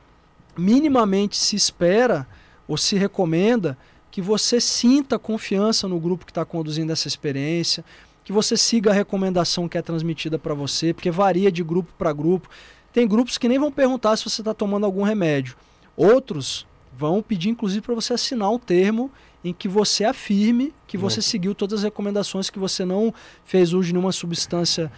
minimamente 0.57 1.37
se 1.37 1.57
espera 1.57 2.27
ou 2.67 2.77
se 2.77 2.97
recomenda 2.97 3.77
que 4.19 4.23
você 4.23 4.61
sinta 4.61 5.17
confiança 5.17 5.87
no 5.87 6.01
grupo 6.01 6.27
que 6.27 6.33
está 6.33 6.45
conduzindo 6.45 6.91
essa 6.91 7.07
experiência, 7.07 7.85
que 8.25 8.33
você 8.33 8.57
siga 8.57 8.91
a 8.91 8.93
recomendação 8.93 9.69
que 9.69 9.79
é 9.79 9.81
transmitida 9.81 10.37
para 10.37 10.55
você, 10.55 10.93
porque 10.93 11.09
varia 11.09 11.53
de 11.53 11.63
grupo 11.63 11.93
para 11.97 12.13
grupo. 12.13 12.51
Tem 12.93 13.07
grupos 13.07 13.39
que 13.39 13.49
nem 13.49 13.61
vão 13.61 13.71
perguntar 13.71 14.17
se 14.17 14.29
você 14.29 14.41
está 14.41 14.53
tomando 14.53 14.85
algum 14.85 15.05
remédio. 15.05 15.57
Outros 15.97 16.67
vão 16.93 17.23
pedir, 17.23 17.51
inclusive, 17.51 17.81
para 17.81 17.95
você 17.95 18.13
assinar 18.13 18.51
um 18.51 18.59
termo 18.59 19.09
em 19.45 19.53
que 19.53 19.69
você 19.69 20.05
afirme 20.05 20.75
que 20.89 20.99
você 20.99 21.23
seguiu 21.23 21.55
todas 21.55 21.79
as 21.79 21.85
recomendações, 21.85 22.51
que 22.51 22.59
você 22.59 22.85
não 22.85 23.15
fez 23.45 23.73
uso 23.73 23.87
de 23.87 23.93
nenhuma 23.93 24.11
substância 24.11 24.91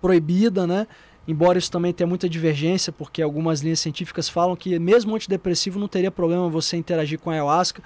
proibida, 0.00 0.68
né? 0.68 0.86
Embora 1.26 1.58
isso 1.58 1.72
também 1.72 1.92
tenha 1.92 2.06
muita 2.06 2.28
divergência, 2.28 2.92
porque 2.92 3.20
algumas 3.20 3.60
linhas 3.60 3.80
científicas 3.80 4.28
falam 4.28 4.54
que 4.54 4.78
mesmo 4.78 5.16
antidepressivo 5.16 5.80
não 5.80 5.88
teria 5.88 6.12
problema 6.12 6.48
você 6.48 6.76
interagir 6.76 7.18
com 7.18 7.30
a 7.30 7.32
ayahuasca, 7.32 7.82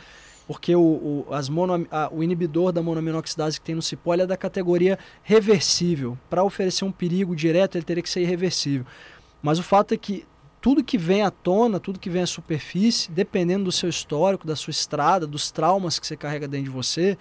porque 0.50 0.74
o, 0.74 0.80
o, 0.80 1.26
as 1.32 1.48
mono, 1.48 1.86
a, 1.92 2.12
o 2.12 2.24
inibidor 2.24 2.72
da 2.72 2.82
monoaminoxidase 2.82 3.60
que 3.60 3.64
tem 3.64 3.76
no 3.76 3.80
cipó 3.80 4.14
é 4.14 4.26
da 4.26 4.36
categoria 4.36 4.98
reversível. 5.22 6.18
Para 6.28 6.42
oferecer 6.42 6.84
um 6.84 6.90
perigo 6.90 7.36
direto, 7.36 7.78
ele 7.78 7.84
teria 7.84 8.02
que 8.02 8.10
ser 8.10 8.22
irreversível. 8.22 8.84
Mas 9.40 9.60
o 9.60 9.62
fato 9.62 9.94
é 9.94 9.96
que 9.96 10.26
tudo 10.60 10.82
que 10.82 10.98
vem 10.98 11.22
à 11.22 11.30
tona, 11.30 11.78
tudo 11.78 12.00
que 12.00 12.10
vem 12.10 12.22
à 12.22 12.26
superfície, 12.26 13.12
dependendo 13.12 13.62
do 13.62 13.70
seu 13.70 13.88
histórico, 13.88 14.44
da 14.44 14.56
sua 14.56 14.72
estrada, 14.72 15.24
dos 15.24 15.52
traumas 15.52 16.00
que 16.00 16.06
você 16.08 16.16
carrega 16.16 16.48
dentro 16.48 16.64
de 16.64 16.70
você, 16.70 17.16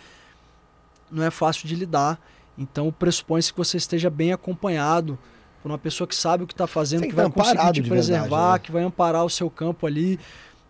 não 1.11 1.23
é 1.23 1.29
fácil 1.29 1.67
de 1.67 1.75
lidar. 1.75 2.19
Então 2.57 2.91
pressupõe-se 2.91 3.53
que 3.53 3.59
você 3.59 3.77
esteja 3.77 4.09
bem 4.09 4.33
acompanhado 4.33 5.19
por 5.61 5.69
uma 5.69 5.77
pessoa 5.77 6.07
que 6.07 6.15
sabe 6.15 6.45
o 6.45 6.47
que 6.47 6.53
está 6.53 6.65
fazendo, 6.65 7.03
que 7.03 7.13
vai 7.13 7.29
tá 7.29 7.31
conseguir 7.31 7.73
te 7.73 7.81
de 7.81 7.89
preservar, 7.89 8.27
verdade, 8.27 8.53
né? 8.53 8.59
que 8.65 8.71
vai 8.71 8.81
amparar 8.81 9.23
o 9.23 9.29
seu 9.29 9.51
campo 9.51 9.85
ali. 9.85 10.19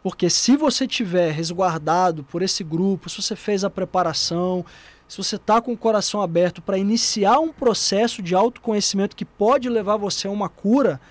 Porque 0.02 0.30
se 0.30 0.56
você 0.56 0.88
tiver 0.88 1.32
resguardado 1.32 2.24
por 2.24 2.42
esse 2.42 2.64
grupo, 2.64 3.10
se 3.10 3.22
você 3.22 3.36
fez 3.36 3.64
a 3.64 3.70
preparação, 3.70 4.66
se 5.08 5.18
você 5.18 5.36
está 5.36 5.60
com 5.62 5.74
o 5.74 5.78
coração 5.78 6.22
aberto 6.22 6.62
para 6.62 6.78
iniciar 6.78 7.40
um 7.40 7.52
processo 7.52 8.22
de 8.22 8.34
autoconhecimento 8.34 9.16
que 9.16 9.26
pode 9.26 9.68
levar 9.68 9.98
você 9.98 10.28
a 10.28 10.32
uma 10.32 10.48
cura, 10.48 11.02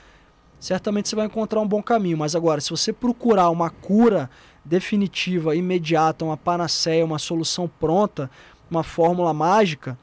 certamente 0.59 1.09
você 1.09 1.17
vai 1.17 1.27
encontrar 1.27 1.61
um 1.61 1.69
bom 1.69 1.83
caminho. 1.83 2.17
Mas 2.17 2.35
agora, 2.35 2.61
se 2.61 2.71
você 2.71 2.93
procurar 2.93 3.51
uma 3.51 3.69
cura 3.69 4.31
definitiva, 4.65 5.55
imediata, 5.55 6.25
uma 6.25 6.37
panaceia, 6.37 7.05
uma 7.05 7.19
solução 7.19 7.69
pronta, 7.69 8.31
uma 8.71 8.83
fórmula 8.83 9.35
mágica, 9.35 9.99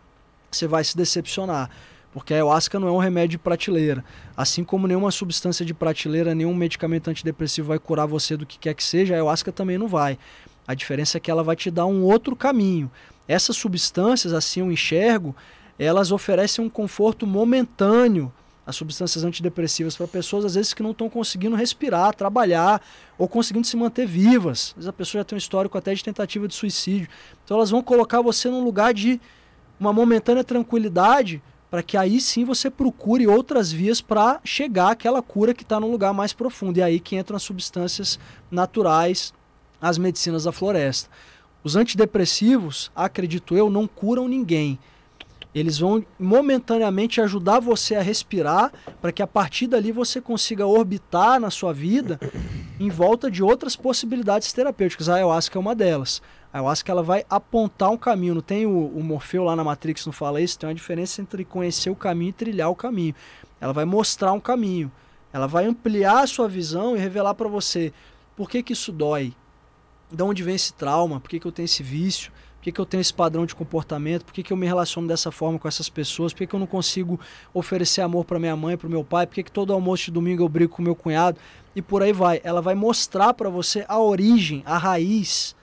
você 0.52 0.68
vai 0.68 0.84
se 0.84 0.96
decepcionar. 0.96 1.70
Porque 2.16 2.34
a 2.34 2.38
ayahuasca 2.38 2.80
não 2.80 2.88
é 2.88 2.92
um 2.92 2.98
remédio 2.98 3.32
de 3.32 3.38
prateleira. 3.38 4.02
Assim 4.38 4.64
como 4.64 4.88
nenhuma 4.88 5.12
substância 5.12 5.66
de 5.66 5.74
prateleira, 5.74 6.34
nenhum 6.34 6.56
medicamento 6.56 7.10
antidepressivo 7.10 7.68
vai 7.68 7.78
curar 7.78 8.06
você 8.06 8.38
do 8.38 8.46
que 8.46 8.58
quer 8.58 8.74
que 8.74 8.86
seja, 8.86 9.14
a 9.14 9.18
ayahuasca 9.18 9.52
também 9.52 9.78
não 9.78 9.90
vai. 9.90 10.18
A 10.66 10.74
diferença 10.74 11.18
é 11.18 11.20
que 11.20 11.30
ela 11.30 11.44
vai 11.44 11.58
te 11.58 11.70
dar 11.70 11.86
um 11.86 12.04
outro 12.04 12.34
caminho. 12.34 12.90
Essas 13.28 13.58
substâncias, 13.58 14.32
assim 14.32 14.62
eu 14.62 14.72
enxergo, 14.72 15.36
elas 15.78 16.10
oferecem 16.10 16.64
um 16.64 16.70
conforto 16.70 17.28
momentâneo 17.28 18.32
as 18.66 18.78
substâncias 18.78 19.24
antidepressivas 19.24 19.96
para 19.96 20.08
pessoas 20.08 20.46
às 20.46 20.56
vezes 20.56 20.74
que 20.74 20.82
não 20.82 20.92
estão 20.92 21.10
conseguindo 21.10 21.56
respirar, 21.56 22.16
trabalhar 22.16 22.82
ou 23.18 23.28
conseguindo 23.28 23.68
se 23.68 23.78
manter 23.78 24.08
vivas. 24.08 24.70
Às 24.70 24.76
vezes 24.76 24.88
a 24.88 24.94
pessoa 24.94 25.20
já 25.20 25.26
tem 25.26 25.36
um 25.36 25.38
histórico 25.38 25.78
até 25.78 25.94
de 25.94 26.04
tentativa 26.04 26.48
de 26.48 26.56
suicídio. 26.56 27.10
Então 27.44 27.58
elas 27.58 27.70
vão 27.70 27.84
colocar 27.84 28.22
você 28.22 28.50
num 28.50 28.64
lugar 28.64 28.94
de 28.94 29.20
uma 29.78 29.92
momentânea 29.94 30.44
tranquilidade 30.44 31.44
para 31.76 31.84
que 31.84 31.98
aí 31.98 32.22
sim 32.22 32.46
você 32.46 32.70
procure 32.70 33.28
outras 33.28 33.70
vias 33.70 34.00
para 34.00 34.40
chegar 34.46 34.92
àquela 34.92 35.22
cura 35.22 35.54
que 35.54 35.64
está 35.64 35.78
num 35.78 35.92
lugar 35.92 36.14
mais 36.14 36.32
profundo. 36.32 36.78
E 36.78 36.82
aí 36.82 37.02
que 37.02 37.18
entram 37.18 37.36
as 37.36 37.44
substâncias 37.44 38.18
naturais, 38.50 39.34
as 39.82 39.98
medicinas 39.98 40.46
da 40.46 40.54
floresta. 40.54 41.10
Os 41.66 41.76
antidepressivos, 41.76 42.90
acredito 42.96 43.58
eu, 43.58 43.70
não 43.70 43.88
curam 43.88 44.26
ninguém. 44.26 44.80
Eles 45.54 45.78
vão 45.78 46.02
momentaneamente 46.18 47.20
ajudar 47.20 47.60
você 47.60 47.96
a 47.96 48.02
respirar 48.02 48.72
para 49.02 49.12
que 49.12 49.22
a 49.22 49.28
partir 49.28 49.68
dali 49.68 49.92
você 49.92 50.22
consiga 50.22 50.66
orbitar 50.66 51.42
na 51.42 51.50
sua 51.50 51.74
vida 51.74 52.18
em 52.80 52.90
volta 52.90 53.30
de 53.30 53.44
outras 53.44 53.76
possibilidades 53.76 54.54
terapêuticas. 54.54 55.10
A 55.10 55.16
ayahuasca 55.16 55.60
é 55.60 55.60
uma 55.60 55.76
delas. 55.76 56.22
A 56.56 56.60
ayahuasca 56.60 56.90
ela 56.90 57.04
vai 57.04 57.26
apontar 57.30 57.92
um 57.92 57.98
caminho. 57.98 58.36
Não 58.36 58.42
tem 58.42 58.66
o, 58.66 58.88
o 58.88 59.04
Morfeu 59.04 59.44
lá 59.44 59.58
na 59.58 59.64
Matrix, 59.66 60.06
não 60.06 60.14
fala 60.14 60.40
isso? 60.40 60.58
Tem 60.58 60.70
uma 60.70 60.74
diferença 60.74 61.22
entre 61.22 61.44
conhecer 61.44 61.90
o 61.90 61.96
caminho 61.98 62.30
e 62.30 62.32
trilhar 62.32 62.70
o 62.70 62.76
caminho. 62.76 63.14
Ela 63.60 63.74
vai 63.74 63.84
mostrar 63.84 64.32
um 64.32 64.40
caminho. 64.40 64.90
Ela 65.34 65.48
vai 65.48 65.66
ampliar 65.66 66.24
a 66.24 66.28
sua 66.28 66.48
visão 66.48 66.96
e 66.96 67.00
revelar 67.00 67.34
para 67.34 67.50
você 67.50 67.92
por 68.38 68.50
que, 68.50 68.64
que 68.64 68.72
isso 68.72 68.94
dói, 68.94 69.34
de 70.10 70.24
onde 70.24 70.44
vem 70.44 70.56
esse 70.56 70.72
trauma, 70.72 71.20
por 71.20 71.30
que, 71.30 71.42
que 71.42 71.46
eu 71.46 71.52
tenho 71.52 71.66
esse 71.66 71.84
vício 71.84 72.32
que, 72.66 72.72
que 72.72 72.82
eu 72.82 72.86
tenho 72.86 73.02
esse 73.02 73.14
padrão 73.14 73.46
de 73.46 73.54
comportamento, 73.54 74.26
por 74.26 74.34
que, 74.34 74.42
que 74.42 74.52
eu 74.52 74.58
me 74.58 74.66
relaciono 74.66 75.08
dessa 75.08 75.32
forma 75.32 75.60
com 75.60 75.68
essas 75.68 75.88
pessoas, 75.88 76.34
por 76.34 76.40
que, 76.40 76.48
que 76.48 76.56
eu 76.56 76.60
não 76.60 76.66
consigo 76.66 77.20
oferecer 77.54 78.02
amor 78.02 78.26
para 78.26 78.40
minha 78.40 78.56
mãe, 78.56 78.76
para 78.76 78.90
meu 78.90 79.04
pai, 79.04 79.28
por 79.28 79.36
que, 79.36 79.44
que 79.44 79.52
todo 79.52 79.72
almoço 79.72 80.06
de 80.06 80.12
domingo 80.12 80.42
eu 80.42 80.50
brigo 80.50 80.74
com 80.74 80.82
meu 80.82 80.96
cunhado 80.96 81.38
e 81.76 81.82
por 81.82 82.02
aí 82.02 82.12
vai. 82.12 82.42
Ela 82.44 82.64
vai 82.64 82.74
mostrar 82.74 83.36
para 83.36 83.50
você 83.50 83.86
a 83.88 84.00
origem, 84.00 84.64
a 84.66 84.80
raiz, 84.80 85.55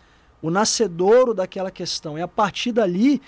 o 0.43 0.51
nascedouro 0.51 1.33
daquela 1.33 1.71
questão. 1.71 2.19
E 2.19 2.21
a 2.21 2.29
partir 2.29 2.73
dali, 2.73 3.23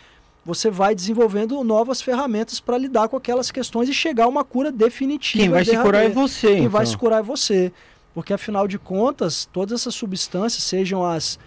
você 0.45 0.69
vai 0.69 0.95
desenvolvendo 0.95 1.63
novas 1.65 2.03
ferramentas 2.03 2.61
para 2.61 2.77
lidar 2.77 3.09
com 3.09 3.17
aquelas 3.17 3.51
questões 3.51 3.89
e 3.89 3.95
chegar 3.95 4.25
a 4.25 4.29
uma 4.29 4.45
cura 4.45 4.71
definitiva. 4.71 5.45
Quem 5.45 5.51
vai 5.51 5.65
se 5.65 5.79
curar 5.79 6.05
é 6.05 6.09
você. 6.09 6.47
Quem 6.49 6.59
então. 6.59 6.71
vai 6.71 6.85
se 6.85 6.97
curar 6.97 7.21
é 7.21 7.23
você. 7.23 7.73
Porque 8.13 8.33
afinal 8.33 8.69
de 8.69 8.79
contas, 8.79 9.49
todas 9.53 9.81
essas 9.81 9.95
substâncias, 9.95 10.63
sejam 10.63 11.05
as 11.05 11.39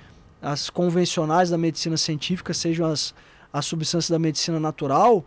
as 0.41 0.69
convencionais 0.69 1.49
da 1.49 1.57
medicina 1.57 1.97
científica, 1.97 2.53
sejam 2.53 2.87
as, 2.87 3.13
as 3.51 3.65
substâncias 3.65 4.09
da 4.09 4.19
medicina 4.19 4.59
natural, 4.59 5.25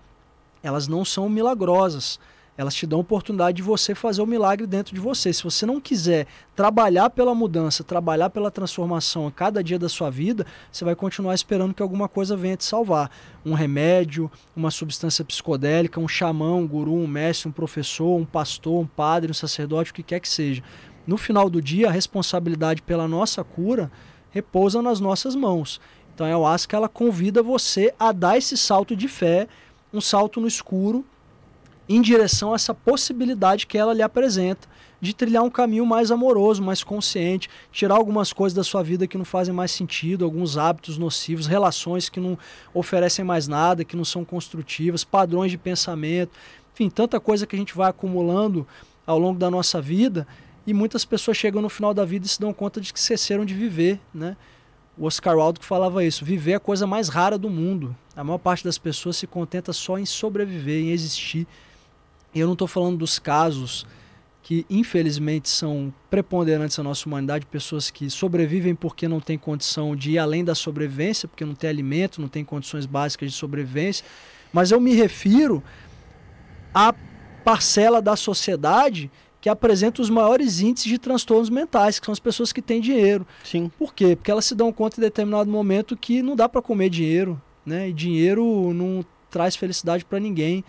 elas 0.62 0.86
não 0.86 1.04
são 1.04 1.28
milagrosas. 1.28 2.18
Elas 2.60 2.74
te 2.74 2.86
dão 2.86 2.98
a 2.98 3.00
oportunidade 3.00 3.56
de 3.56 3.62
você 3.62 3.94
fazer 3.94 4.20
o 4.20 4.26
milagre 4.26 4.66
dentro 4.66 4.94
de 4.94 5.00
você. 5.00 5.32
Se 5.32 5.42
você 5.42 5.64
não 5.64 5.80
quiser 5.80 6.26
trabalhar 6.54 7.08
pela 7.08 7.34
mudança, 7.34 7.82
trabalhar 7.82 8.28
pela 8.28 8.50
transformação 8.50 9.26
a 9.26 9.32
cada 9.32 9.64
dia 9.64 9.78
da 9.78 9.88
sua 9.88 10.10
vida, 10.10 10.44
você 10.70 10.84
vai 10.84 10.94
continuar 10.94 11.34
esperando 11.34 11.72
que 11.72 11.80
alguma 11.80 12.06
coisa 12.06 12.36
venha 12.36 12.58
te 12.58 12.64
salvar. 12.66 13.10
Um 13.46 13.54
remédio, 13.54 14.30
uma 14.54 14.70
substância 14.70 15.24
psicodélica, 15.24 15.98
um 15.98 16.06
xamã, 16.06 16.52
um 16.52 16.68
guru, 16.68 16.92
um 16.92 17.06
mestre, 17.06 17.48
um 17.48 17.52
professor, 17.52 18.14
um 18.14 18.26
pastor, 18.26 18.78
um 18.78 18.86
padre, 18.86 19.30
um 19.30 19.34
sacerdote, 19.34 19.90
o 19.90 19.94
que 19.94 20.02
quer 20.02 20.20
que 20.20 20.28
seja. 20.28 20.62
No 21.06 21.16
final 21.16 21.48
do 21.48 21.62
dia, 21.62 21.88
a 21.88 21.90
responsabilidade 21.90 22.82
pela 22.82 23.08
nossa 23.08 23.42
cura 23.42 23.90
repousam 24.28 24.82
nas 24.82 25.00
nossas 25.00 25.34
mãos. 25.34 25.80
Então 26.14 26.26
a 26.26 26.28
ayahuasca 26.28 26.76
ela 26.76 26.90
convida 26.90 27.42
você 27.42 27.94
a 27.98 28.12
dar 28.12 28.36
esse 28.36 28.54
salto 28.54 28.94
de 28.94 29.08
fé, 29.08 29.48
um 29.94 30.00
salto 30.02 30.42
no 30.42 30.46
escuro, 30.46 31.06
em 31.92 32.00
direção 32.00 32.52
a 32.52 32.54
essa 32.54 32.72
possibilidade 32.72 33.66
que 33.66 33.76
ela 33.76 33.92
lhe 33.92 34.00
apresenta 34.00 34.68
de 35.00 35.12
trilhar 35.12 35.42
um 35.42 35.50
caminho 35.50 35.84
mais 35.84 36.12
amoroso, 36.12 36.62
mais 36.62 36.84
consciente, 36.84 37.50
tirar 37.72 37.96
algumas 37.96 38.32
coisas 38.32 38.54
da 38.54 38.62
sua 38.62 38.80
vida 38.80 39.08
que 39.08 39.18
não 39.18 39.24
fazem 39.24 39.52
mais 39.52 39.72
sentido, 39.72 40.24
alguns 40.24 40.56
hábitos 40.56 40.96
nocivos, 40.96 41.48
relações 41.48 42.08
que 42.08 42.20
não 42.20 42.38
oferecem 42.72 43.24
mais 43.24 43.48
nada, 43.48 43.84
que 43.84 43.96
não 43.96 44.04
são 44.04 44.24
construtivas, 44.24 45.02
padrões 45.02 45.50
de 45.50 45.58
pensamento, 45.58 46.30
enfim, 46.72 46.88
tanta 46.88 47.18
coisa 47.18 47.44
que 47.44 47.56
a 47.56 47.58
gente 47.58 47.74
vai 47.74 47.90
acumulando 47.90 48.64
ao 49.04 49.18
longo 49.18 49.38
da 49.38 49.50
nossa 49.50 49.80
vida 49.80 50.28
e 50.64 50.72
muitas 50.72 51.04
pessoas 51.04 51.36
chegam 51.36 51.60
no 51.60 51.68
final 51.68 51.92
da 51.92 52.04
vida 52.04 52.24
e 52.24 52.28
se 52.28 52.38
dão 52.38 52.52
conta 52.52 52.80
de 52.80 52.92
que 52.92 53.00
esqueceram 53.00 53.44
de 53.44 53.52
viver, 53.52 53.98
né? 54.14 54.36
O 54.96 55.06
Oscar 55.06 55.36
Wilde 55.36 55.58
que 55.58 55.66
falava 55.66 56.04
isso, 56.04 56.24
viver 56.24 56.52
é 56.52 56.54
a 56.54 56.60
coisa 56.60 56.86
mais 56.86 57.08
rara 57.08 57.36
do 57.36 57.50
mundo. 57.50 57.96
A 58.14 58.22
maior 58.22 58.38
parte 58.38 58.62
das 58.62 58.78
pessoas 58.78 59.16
se 59.16 59.26
contenta 59.26 59.72
só 59.72 59.98
em 59.98 60.06
sobreviver, 60.06 60.84
em 60.84 60.90
existir. 60.90 61.48
E 62.34 62.40
eu 62.40 62.46
não 62.46 62.54
estou 62.54 62.68
falando 62.68 62.98
dos 62.98 63.18
casos 63.18 63.86
que 64.42 64.64
infelizmente 64.70 65.48
são 65.48 65.92
preponderantes 66.08 66.76
na 66.78 66.84
nossa 66.84 67.06
humanidade, 67.06 67.46
pessoas 67.46 67.90
que 67.90 68.08
sobrevivem 68.08 68.74
porque 68.74 69.06
não 69.06 69.20
têm 69.20 69.38
condição 69.38 69.94
de 69.94 70.12
ir 70.12 70.18
além 70.18 70.44
da 70.44 70.54
sobrevivência, 70.54 71.28
porque 71.28 71.44
não 71.44 71.54
tem 71.54 71.68
alimento, 71.68 72.20
não 72.20 72.28
tem 72.28 72.44
condições 72.44 72.86
básicas 72.86 73.30
de 73.30 73.36
sobrevivência, 73.36 74.04
mas 74.52 74.70
eu 74.70 74.80
me 74.80 74.94
refiro 74.94 75.62
à 76.74 76.94
parcela 77.44 78.00
da 78.00 78.16
sociedade 78.16 79.10
que 79.40 79.48
apresenta 79.48 80.02
os 80.02 80.10
maiores 80.10 80.60
índices 80.60 80.90
de 80.90 80.98
transtornos 80.98 81.48
mentais, 81.48 81.98
que 81.98 82.04
são 82.04 82.12
as 82.12 82.20
pessoas 82.20 82.52
que 82.52 82.60
têm 82.60 82.80
dinheiro. 82.80 83.26
Sim. 83.42 83.70
Por 83.78 83.94
quê? 83.94 84.14
Porque 84.14 84.30
elas 84.30 84.44
se 84.44 84.54
dão 84.54 84.72
conta 84.72 85.00
em 85.00 85.02
determinado 85.02 85.50
momento 85.50 85.96
que 85.96 86.22
não 86.22 86.36
dá 86.36 86.48
para 86.48 86.60
comer 86.60 86.90
dinheiro, 86.90 87.40
né? 87.64 87.88
E 87.88 87.92
dinheiro 87.92 88.72
não 88.74 89.04
traz 89.30 89.56
felicidade 89.56 90.04
para 90.04 90.20
ninguém. 90.20 90.62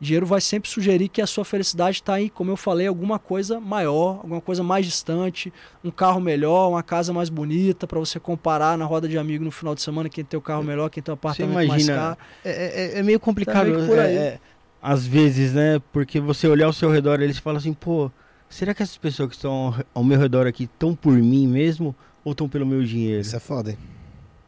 Dinheiro 0.00 0.24
vai 0.26 0.40
sempre 0.40 0.70
sugerir 0.70 1.08
que 1.08 1.20
a 1.20 1.26
sua 1.26 1.44
felicidade 1.44 1.96
está 1.96 2.14
aí, 2.14 2.30
como 2.30 2.50
eu 2.52 2.56
falei, 2.56 2.86
alguma 2.86 3.18
coisa 3.18 3.58
maior, 3.58 4.18
alguma 4.18 4.40
coisa 4.40 4.62
mais 4.62 4.86
distante, 4.86 5.52
um 5.82 5.90
carro 5.90 6.20
melhor, 6.20 6.68
uma 6.70 6.82
casa 6.84 7.12
mais 7.12 7.28
bonita, 7.28 7.84
para 7.86 7.98
você 7.98 8.20
comparar 8.20 8.78
na 8.78 8.84
roda 8.84 9.08
de 9.08 9.18
amigo 9.18 9.44
no 9.44 9.50
final 9.50 9.74
de 9.74 9.82
semana 9.82 10.08
quem 10.08 10.24
tem 10.24 10.38
o 10.38 10.40
carro 10.40 10.62
melhor, 10.62 10.88
quem 10.88 11.02
tem 11.02 11.12
o 11.12 11.14
apartamento 11.14 11.50
imagina, 11.64 11.68
mais 11.68 11.86
caro. 11.86 12.18
É, 12.44 12.94
é, 12.96 12.98
é 13.00 13.02
meio 13.02 13.18
complicado. 13.18 13.56
Tá 13.56 13.64
meio 13.64 13.80
que 13.80 13.86
por 13.86 13.98
aí. 13.98 14.16
é, 14.16 14.20
é, 14.20 14.40
às 14.80 15.04
vezes, 15.04 15.52
né? 15.52 15.80
Porque 15.92 16.20
você 16.20 16.46
olhar 16.46 16.66
ao 16.66 16.72
seu 16.72 16.88
redor, 16.90 17.20
eles 17.20 17.38
falam 17.38 17.58
assim, 17.58 17.72
pô, 17.72 18.08
será 18.48 18.72
que 18.72 18.82
essas 18.84 18.96
pessoas 18.96 19.28
que 19.30 19.34
estão 19.34 19.50
ao- 19.52 19.74
ao 19.94 20.04
meu 20.04 20.18
redor 20.20 20.46
aqui 20.46 20.64
estão 20.64 20.94
por 20.94 21.14
mim 21.14 21.48
mesmo 21.48 21.92
ou 22.24 22.30
estão 22.32 22.48
pelo 22.48 22.64
meu 22.64 22.84
dinheiro, 22.84 23.22
Isso 23.22 23.34
é 23.34 23.40
foda, 23.40 23.70
hein? 23.72 23.78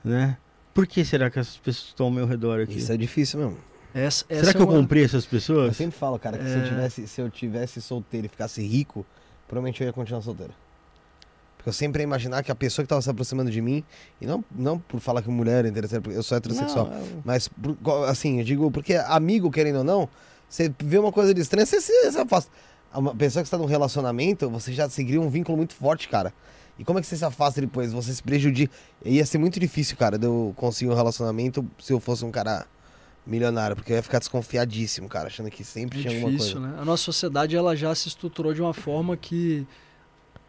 né? 0.04 0.36
Por 0.72 0.86
que 0.86 1.04
será 1.04 1.28
que 1.28 1.40
essas 1.40 1.56
pessoas 1.56 1.88
estão 1.88 2.06
ao 2.06 2.12
meu 2.12 2.24
redor 2.24 2.60
aqui? 2.60 2.78
Isso 2.78 2.92
é 2.92 2.96
difícil 2.96 3.40
mesmo. 3.40 3.58
Essa, 3.94 4.24
Será 4.28 4.40
essa 4.40 4.52
que 4.52 4.58
é 4.58 4.60
eu 4.60 4.66
uma- 4.68 4.78
comprei 4.78 5.04
essas 5.04 5.24
Eu 5.24 5.30
pessoas? 5.30 5.76
sempre 5.76 5.98
falo, 5.98 6.18
cara, 6.18 6.38
que 6.38 6.44
se, 6.44 6.54
eu 6.56 6.60
É. 6.60 6.64
tivesse, 6.64 7.06
se 7.08 7.20
eu 7.20 7.30
tivesse 7.30 7.80
solteiro 7.82 8.26
e 8.26 8.28
ficasse 8.28 8.62
rico, 8.62 9.04
provavelmente 9.48 9.80
eu 9.82 9.86
ia 9.86 9.92
continuar 9.92 10.20
solteiro. 10.22 10.52
Porque 11.56 11.68
eu 11.68 11.72
sempre 11.72 12.00
ia 12.02 12.04
imaginar 12.04 12.42
que 12.42 12.50
a 12.50 12.54
pessoa 12.54 12.84
que 12.84 12.88
tava 12.88 13.02
se 13.02 13.10
aproximando 13.10 13.50
de 13.50 13.60
mim, 13.60 13.84
e 14.20 14.26
não, 14.26 14.42
não 14.50 14.78
por 14.78 14.98
falar 15.00 15.20
que 15.22 15.28
mulher 15.28 15.64
é 15.64 15.68
interessante, 15.68 16.02
porque 16.02 16.16
eu 16.16 16.22
sou 16.22 16.38
heterossexual, 16.38 16.86
Não, 16.86 16.96
eu- 16.96 17.22
mas 17.24 17.50
assim, 18.08 18.38
eu 18.38 18.44
digo, 18.44 18.70
porque 18.70 18.94
amigo, 18.94 19.50
querendo 19.50 19.78
ou 19.78 19.84
não, 19.84 20.08
você 20.48 20.72
vê 20.82 20.98
uma 20.98 21.12
coisa 21.12 21.34
de 21.34 21.40
estranha, 21.40 21.66
você 21.66 21.80
se, 21.80 22.12
se 22.12 22.18
afasta. 22.18 22.50
Uma 22.94 23.14
pessoa 23.14 23.42
que 23.42 23.46
está 23.46 23.58
num 23.58 23.66
relacionamento, 23.66 24.48
você 24.50 24.72
já 24.72 24.88
seguiria 24.88 25.20
um 25.20 25.28
vínculo 25.28 25.56
muito 25.56 25.74
forte, 25.74 26.08
cara. 26.08 26.32
E 26.78 26.84
como 26.84 26.98
é 26.98 27.02
que 27.02 27.06
você 27.08 27.16
se 27.16 27.24
afasta 27.24 27.60
depois? 27.60 27.92
Você 27.92 28.12
se 28.14 28.22
prejudica. 28.22 28.72
Ia 29.04 29.24
ser 29.26 29.36
muito 29.38 29.60
difícil, 29.60 29.96
cara, 29.98 30.18
de 30.18 30.26
eu 30.26 30.54
conseguir 30.56 30.90
um 30.90 30.94
relacionamento 30.94 31.64
se 31.78 31.92
eu 31.92 32.00
fosse 32.00 32.24
um 32.24 32.30
cara 32.30 32.66
milionário, 33.26 33.76
porque 33.76 33.92
eu 33.92 33.96
ia 33.96 34.02
ficar 34.02 34.18
desconfiadíssimo, 34.18 35.08
cara, 35.08 35.26
achando 35.28 35.50
que 35.50 35.62
sempre 35.64 35.98
É 35.98 36.02
tinha 36.02 36.14
alguma 36.14 36.30
difícil, 36.32 36.60
coisa. 36.60 36.74
né? 36.74 36.78
A 36.80 36.84
nossa 36.84 37.02
sociedade 37.04 37.56
ela 37.56 37.76
já 37.76 37.94
se 37.94 38.08
estruturou 38.08 38.52
de 38.54 38.60
uma 38.62 38.74
forma 38.74 39.16
que 39.16 39.66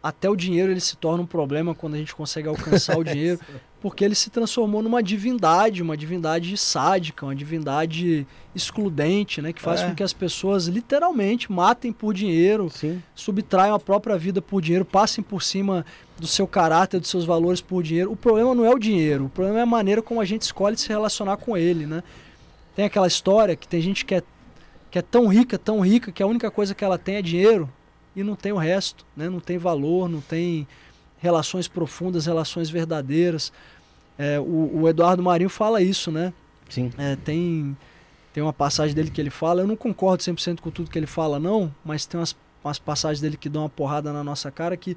até 0.02 0.28
o 0.28 0.34
dinheiro 0.34 0.72
ele 0.72 0.80
se 0.80 0.96
torna 0.96 1.22
um 1.22 1.26
problema 1.26 1.74
quando 1.76 1.94
a 1.94 1.98
gente 1.98 2.14
consegue 2.14 2.48
alcançar 2.48 2.98
o 2.98 3.04
dinheiro, 3.04 3.38
porque 3.80 4.04
ele 4.04 4.14
se 4.16 4.30
transformou 4.30 4.82
numa 4.82 5.00
divindade, 5.02 5.80
uma 5.82 5.96
divindade 5.96 6.56
sádica, 6.56 7.24
uma 7.26 7.34
divindade 7.36 8.26
excludente, 8.54 9.40
né, 9.40 9.52
que 9.52 9.60
faz 9.62 9.80
É. 9.80 9.88
com 9.88 9.94
que 9.94 10.02
as 10.02 10.12
pessoas 10.12 10.66
literalmente 10.66 11.50
matem 11.52 11.92
por 11.92 12.12
dinheiro, 12.14 12.68
Sim. 12.70 13.00
subtraiam 13.14 13.74
a 13.74 13.78
própria 13.78 14.16
vida 14.18 14.40
por 14.42 14.60
dinheiro, 14.60 14.84
passem 14.84 15.22
por 15.22 15.42
cima 15.42 15.84
do 16.18 16.26
seu 16.26 16.46
caráter, 16.48 16.98
dos 17.00 17.10
seus 17.10 17.24
valores 17.24 17.60
por 17.60 17.82
dinheiro. 17.82 18.10
O 18.12 18.16
problema 18.16 18.54
não 18.54 18.64
é 18.64 18.70
o 18.70 18.78
dinheiro, 18.78 19.26
o 19.26 19.28
problema 19.28 19.58
é 19.60 19.62
a 19.62 19.66
maneira 19.66 20.00
como 20.02 20.20
a 20.20 20.24
gente 20.24 20.42
escolhe 20.42 20.76
se 20.76 20.88
relacionar 20.88 21.36
com 21.36 21.56
ele, 21.56 21.86
né? 21.86 22.02
Tem 22.74 22.84
aquela 22.84 23.06
história 23.06 23.54
que 23.56 23.66
tem 23.68 23.80
gente 23.80 24.04
que 24.04 24.14
é, 24.14 24.22
que 24.90 24.98
é 24.98 25.02
tão 25.02 25.26
rica, 25.28 25.58
tão 25.58 25.80
rica, 25.80 26.10
que 26.12 26.22
a 26.22 26.26
única 26.26 26.50
coisa 26.50 26.74
que 26.74 26.84
ela 26.84 26.98
tem 26.98 27.16
é 27.16 27.22
dinheiro 27.22 27.68
e 28.14 28.22
não 28.22 28.34
tem 28.34 28.52
o 28.52 28.56
resto, 28.56 29.06
né? 29.16 29.28
Não 29.28 29.40
tem 29.40 29.58
valor, 29.58 30.08
não 30.08 30.20
tem 30.20 30.66
relações 31.18 31.68
profundas, 31.68 32.26
relações 32.26 32.68
verdadeiras. 32.70 33.52
É, 34.18 34.38
o, 34.40 34.80
o 34.82 34.88
Eduardo 34.88 35.22
Marinho 35.22 35.48
fala 35.50 35.80
isso, 35.82 36.10
né? 36.10 36.32
Sim. 36.68 36.90
É, 36.98 37.16
tem, 37.16 37.76
tem 38.32 38.42
uma 38.42 38.52
passagem 38.52 38.94
dele 38.94 39.10
que 39.10 39.20
ele 39.20 39.30
fala, 39.30 39.62
eu 39.62 39.66
não 39.66 39.76
concordo 39.76 40.22
100% 40.22 40.60
com 40.60 40.70
tudo 40.70 40.90
que 40.90 40.98
ele 40.98 41.06
fala, 41.06 41.38
não, 41.38 41.74
mas 41.84 42.06
tem 42.06 42.18
umas, 42.18 42.34
umas 42.64 42.78
passagens 42.78 43.20
dele 43.20 43.36
que 43.36 43.48
dão 43.48 43.62
uma 43.62 43.68
porrada 43.68 44.12
na 44.12 44.24
nossa 44.24 44.50
cara 44.50 44.76
que 44.76 44.96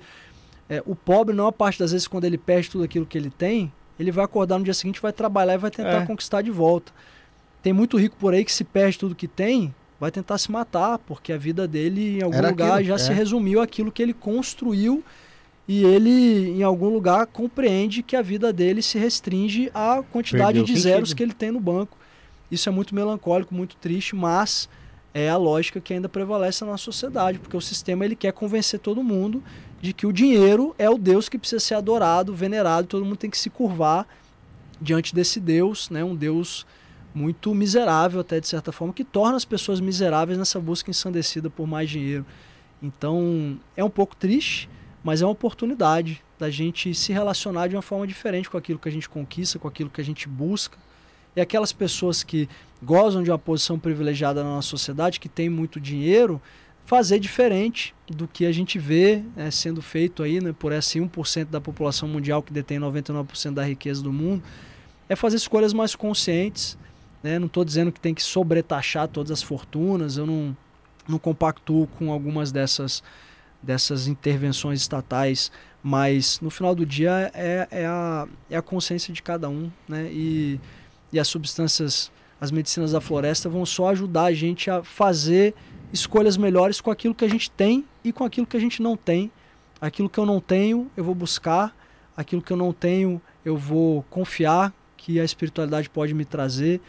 é, 0.69 0.81
o 0.85 0.95
pobre, 0.95 1.35
não 1.35 1.47
a 1.47 1.51
parte 1.51 1.77
das 1.79 1.91
vezes, 1.91 2.07
quando 2.07 2.23
ele 2.25 2.37
perde 2.37 2.69
tudo 2.69 2.83
aquilo 2.83 3.05
que 3.05 3.17
ele 3.17 3.29
tem, 3.29 3.71
ele 3.99 4.11
vai 4.11 4.25
acordar 4.25 4.57
no 4.57 4.63
dia 4.63 4.73
seguinte, 4.73 5.01
vai 5.01 5.13
trabalhar 5.13 5.53
e 5.53 5.57
vai 5.57 5.69
tentar 5.71 6.01
É. 6.01 6.05
conquistar 6.05 6.41
de 6.41 6.49
volta. 6.51 6.91
Tem 7.65 7.73
muito 7.73 7.97
rico 7.97 8.15
por 8.19 8.31
aí 8.31 8.45
que 8.45 8.53
se 8.53 8.63
perde 8.63 8.99
tudo 8.99 9.15
que 9.15 9.27
tem, 9.27 9.73
vai 9.99 10.11
tentar 10.11 10.37
se 10.37 10.51
matar, 10.51 10.99
porque 10.99 11.33
a 11.33 11.37
vida 11.37 11.67
dele 11.67 12.19
em 12.19 12.21
algum 12.21 12.37
Era 12.37 12.49
lugar 12.49 12.73
aquilo, 12.73 12.89
já 12.89 12.93
é. 12.93 12.97
se 12.99 13.11
resumiu 13.11 13.59
aquilo 13.59 13.91
que 13.91 14.03
ele 14.03 14.13
construiu 14.13 15.03
e 15.67 15.83
ele 15.83 16.51
em 16.51 16.61
algum 16.61 16.89
lugar 16.89 17.25
compreende 17.25 18.03
que 18.03 18.15
a 18.15 18.21
vida 18.21 18.53
dele 18.53 18.83
se 18.83 18.99
restringe 18.99 19.71
à 19.73 20.03
quantidade 20.11 20.59
Perdeu 20.59 20.63
de 20.63 20.79
zeros 20.79 21.09
sentido. 21.09 21.17
que 21.17 21.23
ele 21.23 21.33
tem 21.33 21.49
no 21.49 21.59
banco. 21.59 21.97
Isso 22.51 22.69
é 22.69 22.71
muito 22.71 22.93
melancólico, 22.93 23.55
muito 23.55 23.75
triste, 23.77 24.15
mas 24.15 24.69
é 25.11 25.27
a 25.27 25.35
lógica 25.35 25.81
que 25.81 25.91
ainda 25.91 26.07
prevalece 26.07 26.63
na 26.63 26.77
sociedade, 26.77 27.39
porque 27.39 27.57
o 27.57 27.61
sistema 27.61 28.05
ele 28.05 28.15
quer 28.15 28.31
convencer 28.31 28.79
todo 28.79 29.01
mundo 29.01 29.43
de 29.81 29.91
que 29.91 30.05
o 30.05 30.13
dinheiro 30.13 30.75
é 30.77 30.87
o 30.87 30.99
Deus 30.99 31.27
que 31.27 31.39
precisa 31.39 31.59
ser 31.59 31.73
adorado, 31.73 32.31
venerado, 32.31 32.87
todo 32.87 33.03
mundo 33.03 33.17
tem 33.17 33.31
que 33.31 33.39
se 33.39 33.49
curvar 33.49 34.07
diante 34.79 35.15
desse 35.15 35.39
Deus, 35.39 35.89
né? 35.89 36.03
Um 36.03 36.15
Deus 36.15 36.63
muito 37.15 37.55
miserável 37.55 38.19
até 38.19 38.41
de 38.41 38.47
certa 38.47 38.73
forma, 38.73 38.93
que 38.93 39.05
torna 39.05 39.37
as 39.37 39.45
pessoas 39.45 39.79
miseráveis 39.79 40.37
nessa 40.37 40.59
busca 40.59 40.91
ensandecida 40.91 41.49
por 41.49 41.65
mais 41.65 41.89
dinheiro. 41.89 42.25
Então, 42.83 43.57
é 43.75 43.83
um 43.83 43.89
pouco 43.89 44.15
triste, 44.15 44.69
mas 45.01 45.21
é 45.21 45.25
uma 45.25 45.31
oportunidade 45.31 46.21
da 46.37 46.49
gente 46.49 46.93
se 46.93 47.13
relacionar 47.13 47.67
de 47.67 47.75
uma 47.75 47.81
forma 47.81 48.05
diferente 48.05 48.49
com 48.49 48.57
aquilo 48.57 48.77
que 48.77 48.89
a 48.89 48.91
gente 48.91 49.07
conquista, 49.07 49.57
com 49.57 49.67
aquilo 49.67 49.89
que 49.89 50.01
a 50.01 50.03
gente 50.03 50.27
busca. 50.27 50.77
E 51.35 51.41
aquelas 51.41 51.71
pessoas 51.71 52.21
que 52.21 52.49
gozam 52.83 53.23
de 53.23 53.31
uma 53.31 53.39
posição 53.39 53.79
privilegiada 53.79 54.43
na 54.43 54.49
nossa 54.49 54.67
sociedade, 54.67 55.19
que 55.19 55.29
tem 55.29 55.49
muito 55.49 55.79
dinheiro, 55.79 56.41
fazer 56.85 57.19
diferente 57.19 57.95
do 58.07 58.27
que 58.27 58.45
a 58.45 58.51
gente 58.51 58.77
vê 58.77 59.23
né, 59.35 59.49
sendo 59.49 59.81
feito 59.81 60.21
aí 60.21 60.39
né, 60.39 60.53
por 60.57 60.71
esse 60.71 60.99
1% 60.99 61.45
da 61.45 61.59
população 61.59 62.07
mundial 62.07 62.43
que 62.43 62.53
detém 62.53 62.79
99% 62.79 63.53
da 63.53 63.63
riqueza 63.63 64.03
do 64.03 64.13
mundo, 64.13 64.43
é 65.09 65.15
fazer 65.15 65.37
escolhas 65.37 65.73
mais 65.73 65.95
conscientes. 65.95 66.77
Né? 67.25 67.39
Não 67.39 67.47
estou 67.47 67.65
dizendo 67.65 67.91
que 67.91 67.99
tem 67.99 68.13
que 68.13 68.21
sobretaxar 68.21 69.07
todas 69.07 69.31
as 69.31 69.41
fortunas, 69.41 70.15
eu 70.15 70.27
não, 70.27 70.55
não 71.07 71.17
compactuo 71.17 71.87
com 71.87 72.11
algumas 72.11 72.51
dessas, 72.51 73.01
dessas 73.63 74.07
intervenções 74.07 74.79
estatais, 74.81 75.51
mas 75.81 76.39
no 76.39 76.51
final 76.51 76.75
do 76.75 76.85
dia 76.85 77.31
é, 77.33 77.67
é, 77.71 77.85
a, 77.87 78.27
é 78.47 78.55
a 78.55 78.61
consciência 78.61 79.11
de 79.11 79.23
cada 79.23 79.49
um. 79.49 79.71
Né? 79.89 80.07
E, 80.11 80.59
e 81.11 81.19
as 81.19 81.27
substâncias, 81.27 82.11
as 82.39 82.51
medicinas 82.51 82.91
da 82.91 83.01
floresta 83.01 83.49
vão 83.49 83.65
só 83.65 83.89
ajudar 83.89 84.25
a 84.25 84.33
gente 84.33 84.69
a 84.69 84.83
fazer 84.83 85.55
escolhas 85.91 86.37
melhores 86.37 86.79
com 86.79 86.91
aquilo 86.91 87.15
que 87.15 87.25
a 87.25 87.29
gente 87.29 87.49
tem 87.49 87.83
e 88.03 88.13
com 88.13 88.23
aquilo 88.23 88.45
que 88.45 88.55
a 88.55 88.61
gente 88.61 88.83
não 88.83 88.95
tem. 88.95 89.31
Aquilo 89.81 90.11
que 90.11 90.19
eu 90.19 90.27
não 90.27 90.39
tenho, 90.39 90.91
eu 90.95 91.03
vou 91.03 91.15
buscar. 91.15 91.75
Aquilo 92.15 92.43
que 92.43 92.53
eu 92.53 92.57
não 92.57 92.71
tenho, 92.71 93.19
eu 93.43 93.57
vou 93.57 94.03
confiar 94.11 94.71
que 94.95 95.19
a 95.19 95.23
espiritualidade 95.23 95.89
pode 95.89 96.13
me 96.13 96.23
trazer. 96.23 96.79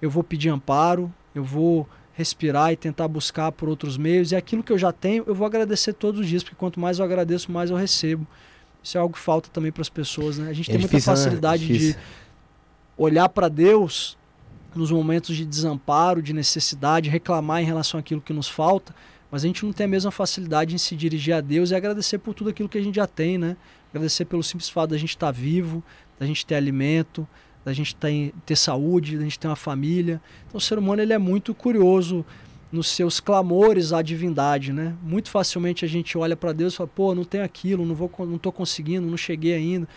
Eu 0.00 0.10
vou 0.10 0.22
pedir 0.24 0.48
amparo, 0.48 1.12
eu 1.34 1.44
vou 1.44 1.88
respirar 2.14 2.72
e 2.72 2.76
tentar 2.76 3.08
buscar 3.08 3.50
por 3.52 3.68
outros 3.68 3.96
meios. 3.96 4.32
E 4.32 4.36
aquilo 4.36 4.62
que 4.62 4.72
eu 4.72 4.78
já 4.78 4.92
tenho, 4.92 5.24
eu 5.26 5.34
vou 5.34 5.46
agradecer 5.46 5.92
todos 5.92 6.20
os 6.20 6.26
dias, 6.28 6.42
porque 6.42 6.56
quanto 6.56 6.78
mais 6.78 6.98
eu 6.98 7.04
agradeço, 7.04 7.50
mais 7.50 7.70
eu 7.70 7.76
recebo. 7.76 8.26
Isso 8.82 8.96
é 8.96 9.00
algo 9.00 9.14
que 9.14 9.20
falta 9.20 9.48
também 9.50 9.70
para 9.70 9.82
as 9.82 9.88
pessoas, 9.88 10.38
né? 10.38 10.48
A 10.48 10.52
gente 10.52 10.70
É 10.70 10.72
tem 10.72 10.80
difícil, 10.80 11.10
muita 11.10 11.10
né? 11.10 11.16
facilidade 11.16 11.66
de 11.66 11.72
Difícil. 11.72 12.00
olhar 12.96 13.28
para 13.28 13.48
Deus 13.48 14.16
nos 14.74 14.90
momentos 14.90 15.36
de 15.36 15.44
desamparo, 15.44 16.22
de 16.22 16.32
necessidade, 16.32 17.10
reclamar 17.10 17.60
em 17.60 17.64
relação 17.64 17.98
àquilo 17.98 18.20
que 18.20 18.32
nos 18.32 18.48
falta, 18.48 18.94
mas 19.30 19.44
a 19.44 19.46
gente 19.46 19.64
não 19.64 19.72
tem 19.72 19.84
a 19.84 19.88
mesma 19.88 20.10
facilidade 20.10 20.74
em 20.74 20.78
se 20.78 20.94
dirigir 20.96 21.34
a 21.34 21.40
Deus 21.40 21.70
e 21.70 21.74
agradecer 21.74 22.18
por 22.18 22.34
tudo 22.34 22.50
aquilo 22.50 22.68
que 22.68 22.78
a 22.78 22.82
gente 22.82 22.94
já 22.96 23.06
tem, 23.06 23.36
né? 23.38 23.56
Agradecer 23.90 24.24
pelo 24.24 24.42
simples 24.42 24.68
fato 24.68 24.90
da 24.90 24.98
gente 24.98 25.10
estar 25.10 25.30
vivo, 25.30 25.82
da 26.18 26.26
gente 26.26 26.44
ter 26.46 26.54
alimento, 26.54 27.26
da 27.64 27.72
gente 27.72 27.94
ter, 27.94 28.32
ter 28.46 28.56
saúde, 28.56 29.16
da 29.16 29.24
gente 29.24 29.38
ter 29.38 29.48
uma 29.48 29.56
família. 29.56 30.20
Então 30.48 30.58
o 30.58 30.60
ser 30.60 30.78
humano 30.78 31.02
ele 31.02 31.12
é 31.12 31.18
muito 31.18 31.54
curioso 31.54 32.24
nos 32.72 32.88
seus 32.88 33.18
clamores 33.18 33.92
à 33.92 34.00
divindade, 34.00 34.72
né? 34.72 34.94
Muito 35.02 35.28
facilmente 35.30 35.84
a 35.84 35.88
gente 35.88 36.16
olha 36.16 36.36
para 36.36 36.52
Deus 36.52 36.74
e 36.74 36.76
fala, 36.76 36.90
pô, 36.94 37.14
não 37.14 37.24
tenho 37.24 37.44
aquilo, 37.44 37.84
não 37.84 37.94
vou, 37.94 38.10
não 38.20 38.38
tô 38.38 38.52
conseguindo, 38.52 39.06
não 39.08 39.16
cheguei 39.16 39.54
ainda. 39.54 39.88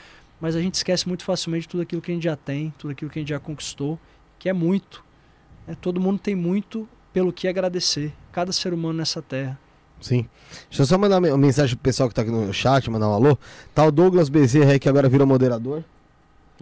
Mas 0.41 0.55
a 0.55 0.61
gente 0.61 0.73
esquece 0.73 1.07
muito 1.07 1.23
facilmente 1.23 1.67
tudo 1.67 1.83
aquilo 1.83 2.01
que 2.01 2.11
a 2.11 2.15
gente 2.15 2.23
já 2.23 2.35
tem, 2.35 2.73
tudo 2.77 2.91
aquilo 2.91 3.09
que 3.09 3.19
a 3.19 3.21
gente 3.21 3.29
já 3.29 3.39
conquistou, 3.39 3.99
que 4.39 4.49
é 4.49 4.53
muito. 4.53 5.03
né? 5.67 5.75
Todo 5.79 6.01
mundo 6.01 6.19
tem 6.19 6.35
muito 6.35 6.87
pelo 7.13 7.31
que 7.31 7.47
agradecer. 7.47 8.11
Cada 8.31 8.51
ser 8.51 8.73
humano 8.73 8.97
nessa 8.97 9.21
terra. 9.21 9.57
Sim. 10.01 10.27
Deixa 10.67 10.81
eu 10.81 10.85
só 10.85 10.97
mandar 10.97 11.19
uma 11.19 11.37
mensagem 11.37 11.75
pro 11.77 11.83
pessoal 11.83 12.09
que 12.09 12.15
tá 12.15 12.23
aqui 12.23 12.31
no 12.31 12.51
chat, 12.51 12.89
mandar 12.89 13.07
um 13.07 13.13
alô. 13.13 13.37
Tá 13.73 13.85
o 13.85 13.91
Douglas 13.91 14.27
Bezerra 14.27 14.71
aí 14.73 14.79
que 14.79 14.89
agora 14.89 15.07
virou 15.07 15.25
moderador. 15.25 15.83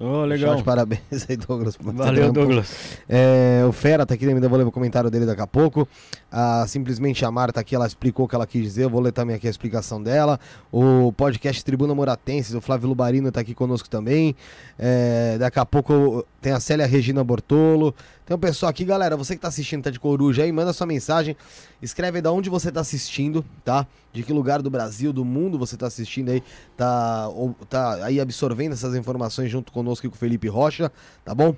Oh, 0.04 0.26
legal. 0.26 0.64
Parabéns 0.64 1.28
aí, 1.30 1.38
Douglas. 1.38 1.78
Valeu, 1.80 2.24
pouco- 2.34 2.40
Douglas. 2.40 2.98
É, 3.08 3.64
o 3.68 3.72
Fera 3.72 4.04
tá 4.06 4.16
aqui, 4.16 4.28
ainda 4.28 4.50
vou 4.50 4.58
ler 4.58 4.66
o 4.66 4.72
comentário 4.72 5.12
dele 5.12 5.26
daqui 5.28 5.42
a 5.42 5.48
pouco. 5.48 5.88
A 6.32 6.66
Simplesmente 6.68 7.24
Amar 7.24 7.52
tá 7.52 7.62
aqui, 7.62 7.76
ela 7.76 7.86
explicou 7.86 8.26
o 8.26 8.28
que 8.28 8.34
ela 8.34 8.48
quis 8.48 8.64
dizer. 8.64 8.86
Eu 8.86 8.90
vou 8.90 9.00
ler 9.00 9.12
também 9.12 9.36
aqui 9.36 9.46
a 9.48 9.50
explicação 9.50 10.02
dela. 10.02 10.40
O 10.72 11.14
podcast 11.14 11.64
Tribuna 11.64 11.94
Moratenses, 11.94 12.56
o 12.56 12.62
Flávio 12.62 12.90
Lubarino 12.90 13.32
tá 13.32 13.42
aqui 13.42 13.54
conosco 13.54 13.88
também. 13.90 14.36
É, 14.80 15.38
daqui 15.38 15.60
a 15.60 15.66
pouco 15.66 16.26
tem 16.42 16.52
a 16.52 16.60
Célia 16.60 16.86
Regina 16.88 17.24
Bortolo. 17.24 17.94
Um 18.34 18.40
pessoal 18.40 18.70
aqui, 18.70 18.86
galera. 18.86 19.18
Você 19.18 19.36
que 19.36 19.42
tá 19.42 19.50
assistindo, 19.50 19.84
tá 19.84 19.90
de 19.90 20.00
coruja 20.00 20.44
aí, 20.44 20.52
manda 20.52 20.72
sua 20.72 20.88
mensagem. 20.88 21.36
Escreve 21.82 22.20
aí 22.20 22.22
de 22.22 22.30
onde 22.30 22.50
você 22.50 22.72
tá 22.72 22.80
assistindo, 22.80 23.44
tá? 23.64 23.86
De 24.14 24.24
que 24.24 24.32
lugar 24.32 24.62
do 24.62 24.70
Brasil, 24.70 25.12
do 25.12 25.26
mundo 25.26 25.60
você 25.60 25.76
tá 25.76 25.88
assistindo 25.88 26.30
aí. 26.30 26.42
Tá, 26.78 27.28
ou, 27.30 27.54
tá 27.70 28.06
aí 28.06 28.20
absorvendo 28.20 28.74
essas 28.74 28.96
informações 28.96 29.52
junto 29.52 29.72
conosco 29.72 30.06
e 30.06 30.10
com 30.10 30.16
o 30.16 30.20
Felipe 30.20 30.48
Rocha, 30.48 30.92
tá 31.26 31.36
bom? 31.36 31.56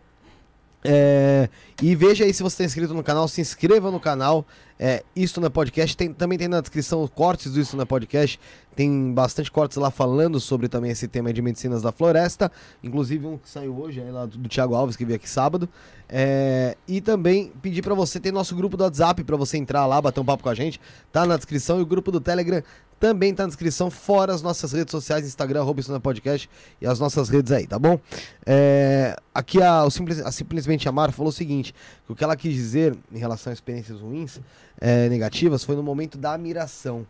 É, 0.84 1.50
e 1.82 1.96
veja 1.96 2.26
aí 2.26 2.34
se 2.34 2.44
você 2.44 2.56
está 2.56 2.64
inscrito 2.66 2.94
no 2.94 3.04
canal, 3.04 3.28
se 3.28 3.42
inscreva 3.42 3.90
no 3.90 4.00
canal. 4.00 4.46
É, 4.80 5.04
não 5.38 5.46
é 5.46 5.50
podcast. 5.50 5.96
Tem- 5.96 6.12
também 6.14 6.38
tem 6.38 6.48
na 6.48 6.60
descrição 6.60 7.08
cortes 7.08 7.54
do 7.54 7.60
Isto 7.60 7.78
não 7.78 7.84
é 7.84 7.86
podcast. 7.86 8.40
Tem 8.76 9.14
bastante 9.14 9.50
cortes 9.52 9.78
lá 9.78 9.90
falando 9.90 10.40
sobre 10.40 10.68
também 10.68 10.92
esse 10.92 11.08
tema 11.08 11.32
de 11.32 11.42
medicinas 11.42 11.82
da 11.82 11.92
floresta. 11.92 12.52
Inclusive 12.84 13.26
um 13.26 13.38
que 13.38 13.50
saiu 13.50 13.80
hoje, 13.80 14.02
aí 14.02 14.12
lá 14.12 14.26
do, 14.26 14.38
do 14.38 14.50
Thiago 14.50 14.76
Alves, 14.76 14.96
que 14.98 15.06
veio 15.06 15.16
aqui 15.16 15.30
sábado. 15.30 15.70
É, 16.10 16.76
e 16.88 17.00
também 17.00 17.52
pedir 17.62 17.82
para 17.82 17.94
você, 17.94 18.20
tem 18.20 18.32
nosso 18.32 18.56
grupo 18.56 18.76
do 18.76 18.84
WhatsApp 18.84 19.24
para 19.24 19.38
você 19.38 19.58
entrar 19.58 19.86
lá, 19.86 20.02
bater 20.02 20.20
um 20.20 20.26
papo 20.26 20.44
com 20.44 20.50
a 20.50 20.56
gente. 20.56 20.82
Tá 21.12 21.26
na 21.26 21.38
descrição. 21.38 21.80
E 21.80 21.82
o 21.82 21.86
grupo 21.86 22.12
do 22.12 22.20
Telegram 22.20 22.62
também 23.00 23.34
tá 23.34 23.44
na 23.44 23.48
descrição, 23.48 23.90
fora 23.92 24.34
as 24.34 24.42
nossas 24.42 24.72
redes 24.72 24.92
sociais, 24.92 25.26
Instagram, 25.26 25.62
é 25.62 26.00
podcast 26.00 26.50
e 26.82 26.88
as 26.88 27.00
nossas 27.00 27.30
redes 27.30 27.52
aí, 27.52 27.68
tá 27.68 27.78
bom? 27.78 28.00
É, 28.46 29.16
aqui 29.34 29.62
a, 29.62 29.84
o 29.84 29.90
Simples- 29.92 30.20
a 30.22 30.32
Simplesmente 30.32 30.88
Amar 30.88 31.12
falou 31.12 31.30
o 31.30 31.34
seguinte: 31.34 31.74
que 32.06 32.12
o 32.12 32.16
que 32.16 32.24
ela 32.24 32.36
quis 32.36 32.54
dizer 32.54 32.96
em 33.12 33.18
relação 33.18 33.52
a 33.52 33.54
experiências 33.54 34.00
ruins, 34.00 34.40
é, 34.80 35.10
negativas, 35.10 35.64
foi 35.64 35.76
no 35.76 35.84
momento 35.84 36.18
da 36.18 36.34
admiração. 36.34 37.06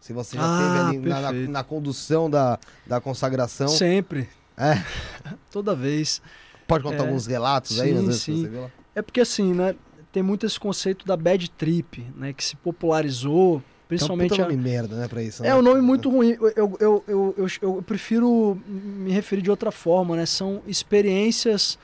Se 0.00 0.12
você 0.12 0.36
já 0.36 0.42
Ah, 0.44 0.58
teve 0.90 0.98
ali 0.98 1.08
na, 1.08 1.20
na- 1.20 1.32
na 1.32 1.64
condução 1.64 2.28
da, 2.30 2.58
da 2.86 3.00
consagração. 3.00 3.68
Sempre. 3.68 4.28
É, 4.56 4.82
Toda 5.50 5.74
vez. 5.74 6.20
pode 6.66 6.84
contar 6.84 6.96
É, 7.04 7.06
alguns 7.06 7.26
relatos 7.26 7.80
aí, 7.80 7.90
sim, 7.92 7.98
às 7.98 8.04
vezes, 8.06 8.22
sim. 8.22 8.42
você 8.42 8.48
viu 8.48 8.60
lá? 8.62 8.70
É 8.94 9.02
porque 9.02 9.20
assim, 9.20 9.52
né? 9.52 9.74
Tem 10.12 10.22
muito 10.22 10.46
esse 10.46 10.58
conceito 10.58 11.04
da 11.06 11.14
bad 11.16 11.50
trip, 11.50 12.06
né? 12.16 12.32
Que 12.32 12.42
se 12.42 12.56
popularizou, 12.56 13.62
principalmente. 13.88 14.30
Tem 14.30 14.40
um 14.40 14.42
a- 14.42 14.46
puta 14.46 14.56
nome 14.56 14.68
merda, 14.70 14.96
né, 14.96 15.08
pra 15.08 15.22
isso. 15.22 15.44
É 15.44 15.48
né? 15.48 15.54
um 15.54 15.62
nome 15.62 15.80
muito 15.80 16.10
ruim. 16.10 16.36
Eu, 16.40 16.52
eu, 16.56 16.76
eu, 16.80 17.04
eu, 17.08 17.34
eu- 17.38 17.46
eu 17.76 17.82
prefiro 17.82 18.60
me 18.66 19.10
referir 19.12 19.42
de 19.42 19.50
outra 19.50 19.70
forma, 19.70 20.16
né? 20.16 20.26
São 20.26 20.62
experiências 20.66 21.78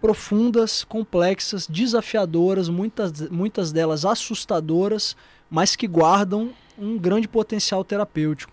profundas, 0.00 0.84
complexas, 0.84 1.66
desafiadoras, 1.66 2.68
muitas, 2.68 3.28
muitas 3.30 3.72
delas 3.72 4.04
assustadoras, 4.04 5.16
mas 5.50 5.74
que 5.76 5.86
guardam 5.86 6.50
um 6.78 6.98
grande 6.98 7.26
potencial 7.26 7.82
terapêutico. 7.84 8.52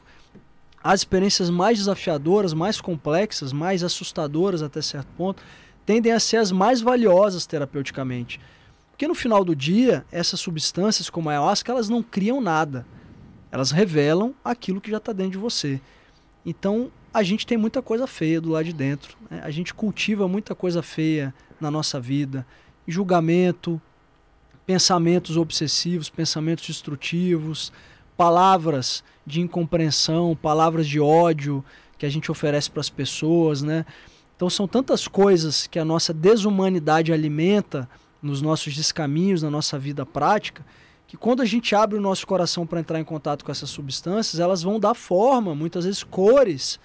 As 0.84 1.02
experiências 1.02 1.50
mais 1.50 1.78
desafiadoras, 1.78 2.54
mais 2.54 2.80
complexas, 2.80 3.52
mais 3.52 3.84
assustadoras 3.84 4.62
até 4.62 4.82
certo 4.82 5.08
ponto, 5.18 5.44
tendem 5.86 6.12
a 6.12 6.20
ser 6.20 6.38
as 6.38 6.52
mais 6.52 6.80
valiosas 6.82 7.46
terapeuticamente. 7.46 8.40
Porque 9.02 9.08
no 9.08 9.16
final 9.16 9.44
do 9.44 9.56
dia, 9.56 10.06
essas 10.12 10.40
substâncias 10.40 11.10
como 11.10 11.28
a 11.28 11.34
ayahuasca, 11.34 11.72
elas 11.72 11.90
não 11.90 12.04
criam 12.04 12.40
nada 12.40 12.86
elas 13.52 13.72
revelam 13.72 14.34
aquilo 14.44 14.80
que 14.80 14.90
já 14.90 14.98
está 14.98 15.12
dentro 15.12 15.34
de 15.34 15.38
você. 15.38 15.82
Então, 16.46 16.90
a 17.14 17.22
gente 17.22 17.46
tem 17.46 17.58
muita 17.58 17.82
coisa 17.82 18.08
feia 18.08 18.40
do 18.40 18.50
lado 18.50 18.66
de 18.66 18.74
dentro. 18.74 19.18
né? 19.30 19.42
A 19.44 19.52
gente 19.52 19.74
cultiva 19.74 20.28
muita 20.28 20.56
coisa 20.56 20.82
feia 20.82 21.34
na 21.60 21.70
nossa 21.70 22.00
vida. 22.00 22.48
Julgamento, 22.88 23.80
pensamentos 24.66 25.36
obsessivos, 25.36 26.10
pensamentos 26.10 26.66
destrutivos, 26.66 27.74
palavras 28.16 29.04
de 29.28 29.42
incompreensão, 29.42 30.36
palavras 30.36 30.88
de 30.88 31.00
ódio 31.00 31.64
que 31.98 32.06
a 32.06 32.10
gente 32.10 32.32
oferece 32.32 32.72
para 32.72 32.80
as 32.80 32.90
pessoas, 32.90 33.62
né? 33.62 33.86
Então 34.36 34.50
são 34.50 34.68
tantas 34.68 35.08
coisas 35.08 35.68
que 35.68 35.78
a 35.78 35.86
nossa 35.86 36.14
desumanidade 36.14 37.12
alimenta 37.12 37.88
nos 38.22 38.42
nossos 38.42 38.76
descaminhos, 38.76 39.42
na 39.42 39.50
nossa 39.50 39.80
vida 39.80 40.06
prática, 40.06 40.66
que 41.08 41.18
quando 41.18 41.42
a 41.42 41.46
gente 41.46 41.76
abre 41.76 41.98
o 41.98 42.02
nosso 42.02 42.26
coração 42.26 42.66
para 42.66 42.80
entrar 42.80 43.00
em 43.00 43.04
contato 43.04 43.44
com 43.44 43.52
essas 43.52 43.70
substâncias, 43.70 44.40
elas 44.40 44.64
vão 44.64 44.80
dar 44.80 44.94
forma, 44.94 45.54
muitas 45.54 45.86
vezes 45.86 46.04
cores, 46.04 46.80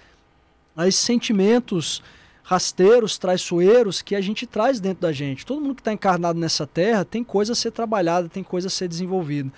a 0.75 0.87
esses 0.87 1.01
sentimentos 1.01 2.03
rasteiros, 2.43 3.17
traiçoeiros 3.17 4.01
que 4.01 4.15
a 4.15 4.21
gente 4.21 4.45
traz 4.45 4.79
dentro 4.79 5.01
da 5.01 5.11
gente. 5.11 5.45
Todo 5.45 5.61
mundo 5.61 5.75
que 5.75 5.81
está 5.81 5.91
encarnado 5.91 6.39
nessa 6.39 6.65
terra 6.65 7.03
tem 7.03 7.23
coisa 7.23 7.53
a 7.53 7.55
ser 7.55 7.71
trabalhada, 7.71 8.29
tem 8.29 8.43
coisa 8.43 8.67
a 8.67 8.69
ser 8.69 8.87
desenvolvida. 8.87 9.51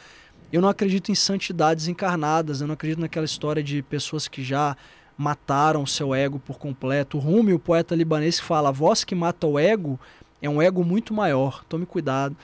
Eu 0.51 0.61
não 0.61 0.69
acredito 0.69 1.11
em 1.11 1.15
santidades 1.15 1.87
encarnadas, 1.87 2.61
eu 2.61 2.67
não 2.67 2.73
acredito 2.73 2.99
naquela 2.99 3.25
história 3.25 3.61
de 3.61 3.83
pessoas 3.83 4.27
que 4.27 4.43
já 4.43 4.75
mataram 5.15 5.85
seu 5.85 6.15
ego 6.15 6.39
por 6.39 6.57
completo. 6.57 7.17
O 7.17 7.19
Rumi, 7.19 7.53
o 7.53 7.59
poeta 7.59 7.93
libanês, 7.93 8.39
fala: 8.39 8.69
a 8.69 8.71
voz 8.71 9.03
que 9.03 9.13
mata 9.13 9.45
o 9.45 9.59
ego 9.59 9.99
é 10.41 10.49
um 10.49 10.61
ego 10.61 10.83
muito 10.83 11.13
maior, 11.13 11.63
tome 11.65 11.85
cuidado. 11.85 12.35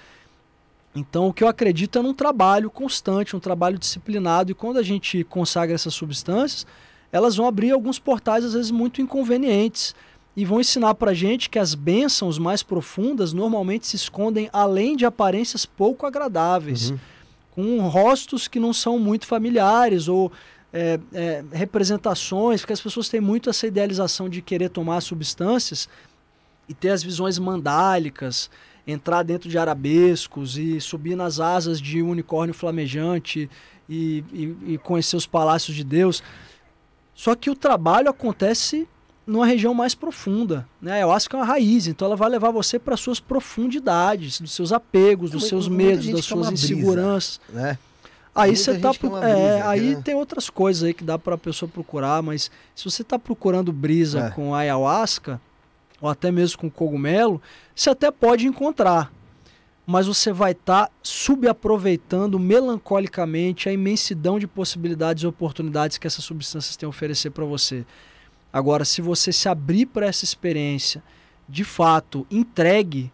Então, 0.95 1.27
o 1.27 1.33
que 1.33 1.43
eu 1.43 1.47
acredito 1.47 1.99
é 1.99 2.01
num 2.01 2.13
trabalho 2.13 2.69
constante, 2.69 3.35
um 3.35 3.39
trabalho 3.39 3.77
disciplinado, 3.77 4.51
e 4.51 4.55
quando 4.55 4.77
a 4.77 4.83
gente 4.83 5.23
consagra 5.25 5.75
essas 5.75 5.93
substâncias, 5.93 6.65
elas 7.11 7.35
vão 7.35 7.47
abrir 7.47 7.71
alguns 7.71 7.99
portais, 7.99 8.45
às 8.45 8.53
vezes, 8.53 8.71
muito 8.71 9.01
inconvenientes, 9.01 9.93
e 10.35 10.45
vão 10.45 10.59
ensinar 10.59 10.95
para 10.95 11.13
gente 11.13 11.49
que 11.49 11.59
as 11.59 11.75
bênçãos 11.75 12.37
mais 12.37 12.63
profundas 12.63 13.33
normalmente 13.33 13.87
se 13.87 13.95
escondem 13.95 14.49
além 14.51 14.95
de 14.95 15.05
aparências 15.05 15.65
pouco 15.65 16.05
agradáveis, 16.05 16.91
uhum. 16.91 16.99
com 17.51 17.87
rostos 17.87 18.47
que 18.47 18.59
não 18.59 18.73
são 18.73 18.99
muito 18.99 19.25
familiares 19.25 20.07
ou 20.07 20.31
é, 20.73 20.99
é, 21.13 21.43
representações, 21.53 22.61
porque 22.61 22.73
as 22.73 22.81
pessoas 22.81 23.07
têm 23.07 23.21
muito 23.21 23.49
essa 23.49 23.65
idealização 23.65 24.27
de 24.27 24.41
querer 24.41 24.69
tomar 24.69 24.99
substâncias 24.99 25.87
e 26.67 26.73
ter 26.73 26.89
as 26.89 27.03
visões 27.03 27.37
mandálicas, 27.37 28.49
entrar 28.87 29.23
dentro 29.23 29.49
de 29.49 29.57
arabescos 29.57 30.57
e 30.57 30.79
subir 30.79 31.15
nas 31.15 31.39
asas 31.39 31.81
de 31.81 32.01
unicórnio 32.01 32.53
flamejante 32.53 33.49
e, 33.89 34.23
e, 34.31 34.73
e 34.73 34.77
conhecer 34.77 35.15
os 35.15 35.25
palácios 35.25 35.75
de 35.75 35.83
Deus. 35.83 36.23
Só 37.13 37.35
que 37.35 37.49
o 37.49 37.55
trabalho 37.55 38.09
acontece 38.09 38.87
numa 39.25 39.45
região 39.45 39.73
mais 39.73 39.95
profunda. 39.95 40.67
Né? 40.81 40.91
A 40.91 40.95
ayahuasca 40.95 41.35
é 41.35 41.39
uma 41.39 41.45
raiz, 41.45 41.87
então 41.87 42.07
ela 42.07 42.15
vai 42.15 42.29
levar 42.29 42.51
você 42.51 42.77
para 42.77 42.95
suas 42.95 43.19
profundidades, 43.19 44.39
dos 44.39 44.51
seus 44.51 44.71
apegos, 44.71 45.31
dos 45.31 45.47
seus 45.47 45.67
medos, 45.67 46.07
das 46.07 46.25
suas 46.25 46.51
inseguranças. 46.51 47.39
Brisa, 47.47 47.61
né? 47.61 47.77
Aí 48.35 48.53
você 48.53 48.77
tá 48.77 48.91
é, 49.23 49.61
aí 49.61 49.95
né? 49.95 50.01
tem 50.03 50.13
outras 50.13 50.49
coisas 50.49 50.83
aí 50.83 50.93
que 50.93 51.05
dá 51.05 51.17
para 51.17 51.35
a 51.35 51.37
pessoa 51.37 51.71
procurar, 51.73 52.21
mas 52.21 52.51
se 52.75 52.83
você 52.83 53.01
está 53.01 53.17
procurando 53.17 53.71
brisa 53.71 54.25
é. 54.25 54.29
com 54.31 54.53
ayahuasca 54.53 55.39
ou 56.01 56.09
até 56.09 56.31
mesmo 56.31 56.59
com 56.59 56.69
cogumelo, 56.69 57.41
você 57.75 57.89
até 57.89 58.11
pode 58.11 58.47
encontrar, 58.47 59.11
mas 59.85 60.07
você 60.07 60.31
vai 60.31 60.51
estar 60.51 60.87
tá 60.87 60.91
subaproveitando 61.01 62.39
melancolicamente 62.39 63.69
a 63.69 63.73
imensidão 63.73 64.39
de 64.39 64.47
possibilidades 64.47 65.23
e 65.23 65.27
oportunidades 65.27 65.97
que 65.97 66.07
essas 66.07 66.23
substâncias 66.23 66.75
têm 66.75 66.87
a 66.87 66.89
oferecer 66.89 67.29
para 67.29 67.45
você. 67.45 67.85
Agora, 68.51 68.85
se 68.85 69.01
você 69.01 69.31
se 69.31 69.49
abrir 69.49 69.85
para 69.85 70.05
essa 70.05 70.23
experiência, 70.23 71.03
de 71.47 71.63
fato, 71.63 72.25
entregue 72.31 73.11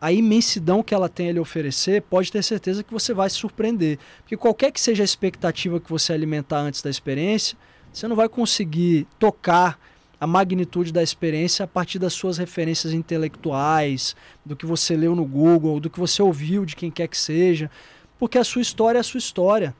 a 0.00 0.12
imensidão 0.12 0.82
que 0.82 0.92
ela 0.92 1.08
tem 1.08 1.30
a 1.30 1.32
lhe 1.32 1.40
oferecer, 1.40 2.02
pode 2.02 2.30
ter 2.30 2.42
certeza 2.42 2.82
que 2.82 2.92
você 2.92 3.14
vai 3.14 3.30
se 3.30 3.36
surpreender. 3.36 3.98
Porque 4.18 4.36
qualquer 4.36 4.70
que 4.70 4.80
seja 4.80 5.02
a 5.02 5.04
expectativa 5.04 5.80
que 5.80 5.88
você 5.88 6.12
alimentar 6.12 6.58
antes 6.58 6.82
da 6.82 6.90
experiência, 6.90 7.56
você 7.90 8.06
não 8.06 8.14
vai 8.14 8.28
conseguir 8.28 9.06
tocar 9.18 9.78
a 10.20 10.26
magnitude 10.26 10.92
da 10.92 11.02
experiência 11.02 11.64
a 11.64 11.66
partir 11.66 11.98
das 11.98 12.12
suas 12.12 12.38
referências 12.38 12.92
intelectuais, 12.92 14.14
do 14.44 14.56
que 14.56 14.66
você 14.66 14.96
leu 14.96 15.14
no 15.14 15.24
Google, 15.24 15.80
do 15.80 15.90
que 15.90 15.98
você 15.98 16.22
ouviu 16.22 16.64
de 16.64 16.76
quem 16.76 16.90
quer 16.90 17.08
que 17.08 17.18
seja, 17.18 17.70
porque 18.18 18.38
a 18.38 18.44
sua 18.44 18.62
história 18.62 18.98
é 18.98 19.00
a 19.00 19.04
sua 19.04 19.18
história. 19.18 19.74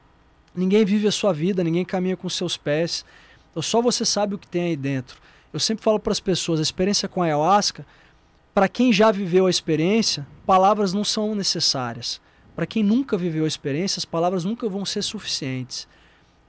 Ninguém 0.53 0.85
vive 0.85 1.07
a 1.07 1.11
sua 1.11 1.33
vida, 1.33 1.63
ninguém 1.63 1.83
caminha 1.83 2.15
com 2.15 2.29
seus 2.29 2.57
pés. 2.57 3.05
Então 3.51 3.61
só 3.61 3.81
você 3.81 4.05
sabe 4.05 4.35
o 4.35 4.37
que 4.37 4.47
tem 4.47 4.63
aí 4.63 4.75
dentro. 4.75 5.19
Eu 5.51 5.59
sempre 5.59 5.83
falo 5.83 5.99
para 5.99 6.11
as 6.11 6.19
pessoas, 6.19 6.59
a 6.59 6.63
experiência 6.63 7.07
com 7.07 7.21
a 7.21 7.25
ayahuasca 7.25 7.85
para 8.55 8.69
quem 8.69 8.93
já 8.93 9.11
viveu 9.11 9.47
a 9.47 9.49
experiência, 9.49 10.25
palavras 10.45 10.93
não 10.93 11.03
são 11.03 11.35
necessárias. 11.35 12.21
Para 12.55 12.65
quem 12.65 12.81
nunca 12.81 13.17
viveu 13.17 13.43
a 13.43 13.47
experiência, 13.49 13.99
as 13.99 14.05
palavras 14.05 14.45
nunca 14.45 14.69
vão 14.69 14.85
ser 14.85 15.01
suficientes. 15.01 15.89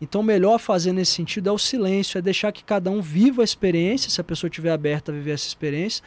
Então, 0.01 0.21
o 0.21 0.25
melhor 0.25 0.59
fazer 0.59 0.93
nesse 0.93 1.13
sentido 1.13 1.49
é 1.49 1.53
o 1.53 1.59
silêncio, 1.59 2.19
é 2.19 2.23
deixar 2.23 2.53
que 2.53 2.63
cada 2.63 2.91
um 2.91 3.01
viva 3.01 3.43
a 3.43 3.45
experiência, 3.45 4.11
se 4.11 4.21
a 4.21 4.25
pessoa 4.25 4.49
estiver 4.49 4.71
aberta 4.71 5.11
a 5.11 5.15
viver 5.15 5.33
essa 5.33 5.47
experiência, 5.47 6.05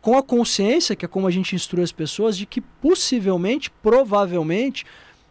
com 0.00 0.16
a 0.16 0.22
consciência, 0.22 0.96
que 0.96 1.04
é 1.04 1.08
como 1.08 1.26
a 1.26 1.30
gente 1.30 1.54
instrui 1.54 1.82
as 1.82 1.92
pessoas, 1.92 2.36
de 2.36 2.46
que 2.46 2.60
possivelmente, 2.60 3.70
provavelmente, 3.70 4.86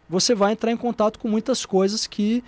você 0.08 0.34
vai 0.34 0.52
entrar 0.52 0.70
em 0.70 0.76
contato 0.76 1.18
com 1.18 1.28
muitas 1.28 1.66
coisas 1.66 2.06
que 2.06 2.44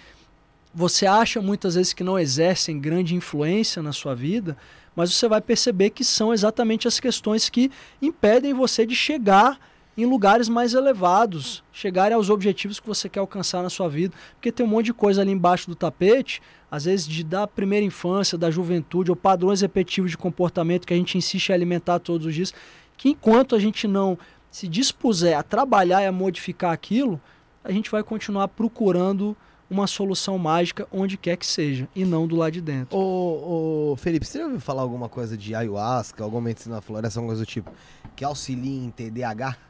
você 0.73 1.07
acha 1.07 1.41
muitas 1.41 1.75
vezes 1.75 1.93
que 1.93 2.05
não 2.05 2.19
exercem 2.19 2.79
grande 2.79 3.15
influência 3.15 3.83
na 3.83 3.93
sua 3.93 4.15
vida, 4.15 4.57
mas 4.95 5.13
você 5.13 5.27
vai 5.27 5.41
perceber 5.41 5.91
que 5.91 6.05
são 6.05 6.33
exatamente 6.33 6.87
as 6.87 7.01
questões 7.01 7.49
que 7.49 7.71
impedem 8.01 8.53
você 8.53 8.87
de 8.87 8.95
chegar 8.95 9.59
em 9.99 10.07
lugares 10.07 10.49
mais 10.49 10.75
elevados, 10.75 11.65
chegar 11.73 12.13
aos 12.13 12.31
objetivos 12.31 12.79
que 12.79 12.87
você 12.87 13.09
quer 13.09 13.19
alcançar 13.19 13.65
na 13.65 13.69
sua 13.69 13.89
vida, 13.89 14.15
porque 14.35 14.53
tem 14.53 14.65
um 14.65 14.69
monte 14.69 14.87
de 14.87 14.95
coisa 14.95 15.23
ali 15.23 15.33
embaixo 15.33 15.69
do 15.69 15.75
tapete, 15.75 16.41
às 16.71 16.85
vezes 16.85 17.05
de 17.05 17.25
da 17.25 17.49
primeira 17.49 17.85
infância, 17.85 18.39
da 18.39 18.49
juventude, 18.49 19.11
ou 19.11 19.17
padrões 19.17 19.61
repetitivos 19.61 20.13
de 20.13 20.17
comportamento 20.17 20.87
que 20.87 20.95
a 20.95 20.97
gente 20.97 21.19
insiste 21.19 21.49
em 21.49 21.53
alimentar 21.53 21.99
todos 21.99 22.29
os 22.29 22.35
dias, 22.35 22.55
que 22.97 23.09
enquanto 23.09 23.57
a 23.57 23.59
gente 23.59 23.89
não 23.89 24.17
se 24.53 24.69
dispuser 24.69 25.37
a 25.37 25.43
trabalhar 25.43 26.01
e 26.01 26.07
a 26.07 26.13
modificar 26.13 26.73
aquilo, 26.73 27.21
a 27.65 27.73
gente 27.73 27.91
vai 27.91 28.05
continuar 28.05 28.47
procurando 28.47 29.37
uma 29.69 29.89
solução 29.89 30.39
mágica 30.39 30.87
onde 30.93 31.17
quer 31.17 31.37
que 31.37 31.45
seja, 31.45 31.89
e 31.93 32.05
não 32.05 32.29
do 32.29 32.37
lado 32.37 32.53
de 32.53 32.61
dentro. 32.61 32.97
Ô, 32.97 33.91
ô 33.93 33.97
Felipe, 33.97 34.25
você 34.25 34.39
já 34.39 34.45
ouviu 34.45 34.61
falar 34.61 34.83
alguma 34.83 35.09
coisa 35.09 35.37
de 35.37 35.57
ayahuasca, 35.57 36.23
alguma 36.23 36.43
medicina 36.43 36.77
na 36.77 36.81
floresta, 36.81 37.19
alguma 37.19 37.35
coisa 37.35 37.45
do 37.45 37.49
tipo, 37.49 37.73
que 38.15 38.25
auxilia 38.25 38.85
em 38.85 38.91
TDAH? 38.91 39.68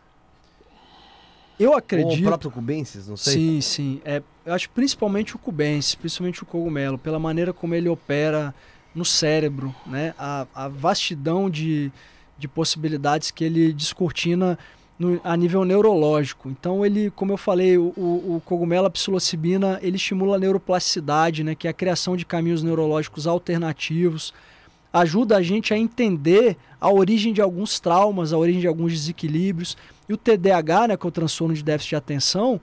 Eu 1.59 1.75
acredito. 1.75 2.11
Ou 2.11 2.19
o 2.19 2.23
próprio 2.23 2.51
cubensis, 2.51 3.09
não 3.09 3.17
sei. 3.17 3.33
Sim, 3.35 3.61
sim. 3.61 4.01
É, 4.05 4.23
eu 4.47 4.55
acho 4.55 4.71
principalmente 4.71 5.35
o 5.35 5.39
cubensis, 5.39 5.95
principalmente 5.95 6.43
o 6.43 6.47
cogumelo, 6.47 6.97
pela 6.97 7.19
maneira 7.19 7.53
como 7.53 7.75
ele 7.75 7.89
opera 7.89 8.55
no 8.95 9.05
cérebro, 9.05 9.75
né? 9.87 10.15
A, 10.19 10.47
a 10.55 10.69
vastidão 10.69 11.51
de, 11.51 11.91
de 12.39 12.47
possibilidades 12.49 13.31
que 13.31 13.45
ele 13.45 13.73
descortina 13.73 14.59
no, 14.99 15.21
a 15.23 15.37
nível 15.37 15.65
neurológico. 15.65 16.49
Então 16.49 16.85
ele, 16.85 17.11
como 17.11 17.33
eu 17.33 17.37
falei, 17.37 17.79
o, 17.79 17.93
o, 17.97 18.43
cogumelo 18.45 18.87
a 18.87 18.91
psilocibina, 18.91 19.79
ele 19.83 19.97
estimula 19.97 20.37
a 20.37 20.39
neuroplasticidade, 20.39 21.45
né, 21.45 21.55
que 21.55 21.69
é 21.69 21.71
a 21.71 21.75
criação 21.75 22.17
de 22.17 22.27
caminhos 22.27 22.63
neurológicos 22.63 23.27
alternativos, 23.27 24.35
ajuda 24.93 25.37
a 25.37 25.43
gente 25.43 25.73
a 25.73 25.79
entender 25.79 26.57
a 26.81 26.91
origem 26.91 27.33
de 27.33 27.41
alguns 27.41 27.79
traumas, 27.79 28.33
a 28.33 28.39
origem 28.39 28.61
de 28.61 28.67
alguns 28.67 28.93
desequilíbrios. 28.93 29.77
E 30.09 30.13
o 30.13 30.17
TDAH, 30.17 30.89
né, 30.89 30.97
que 30.97 31.07
é 31.07 31.09
o 31.09 31.13
transtorno 31.13 31.55
de 31.55 31.63
déficit 31.63 31.91
de 31.91 31.97
atenção, 31.97 32.61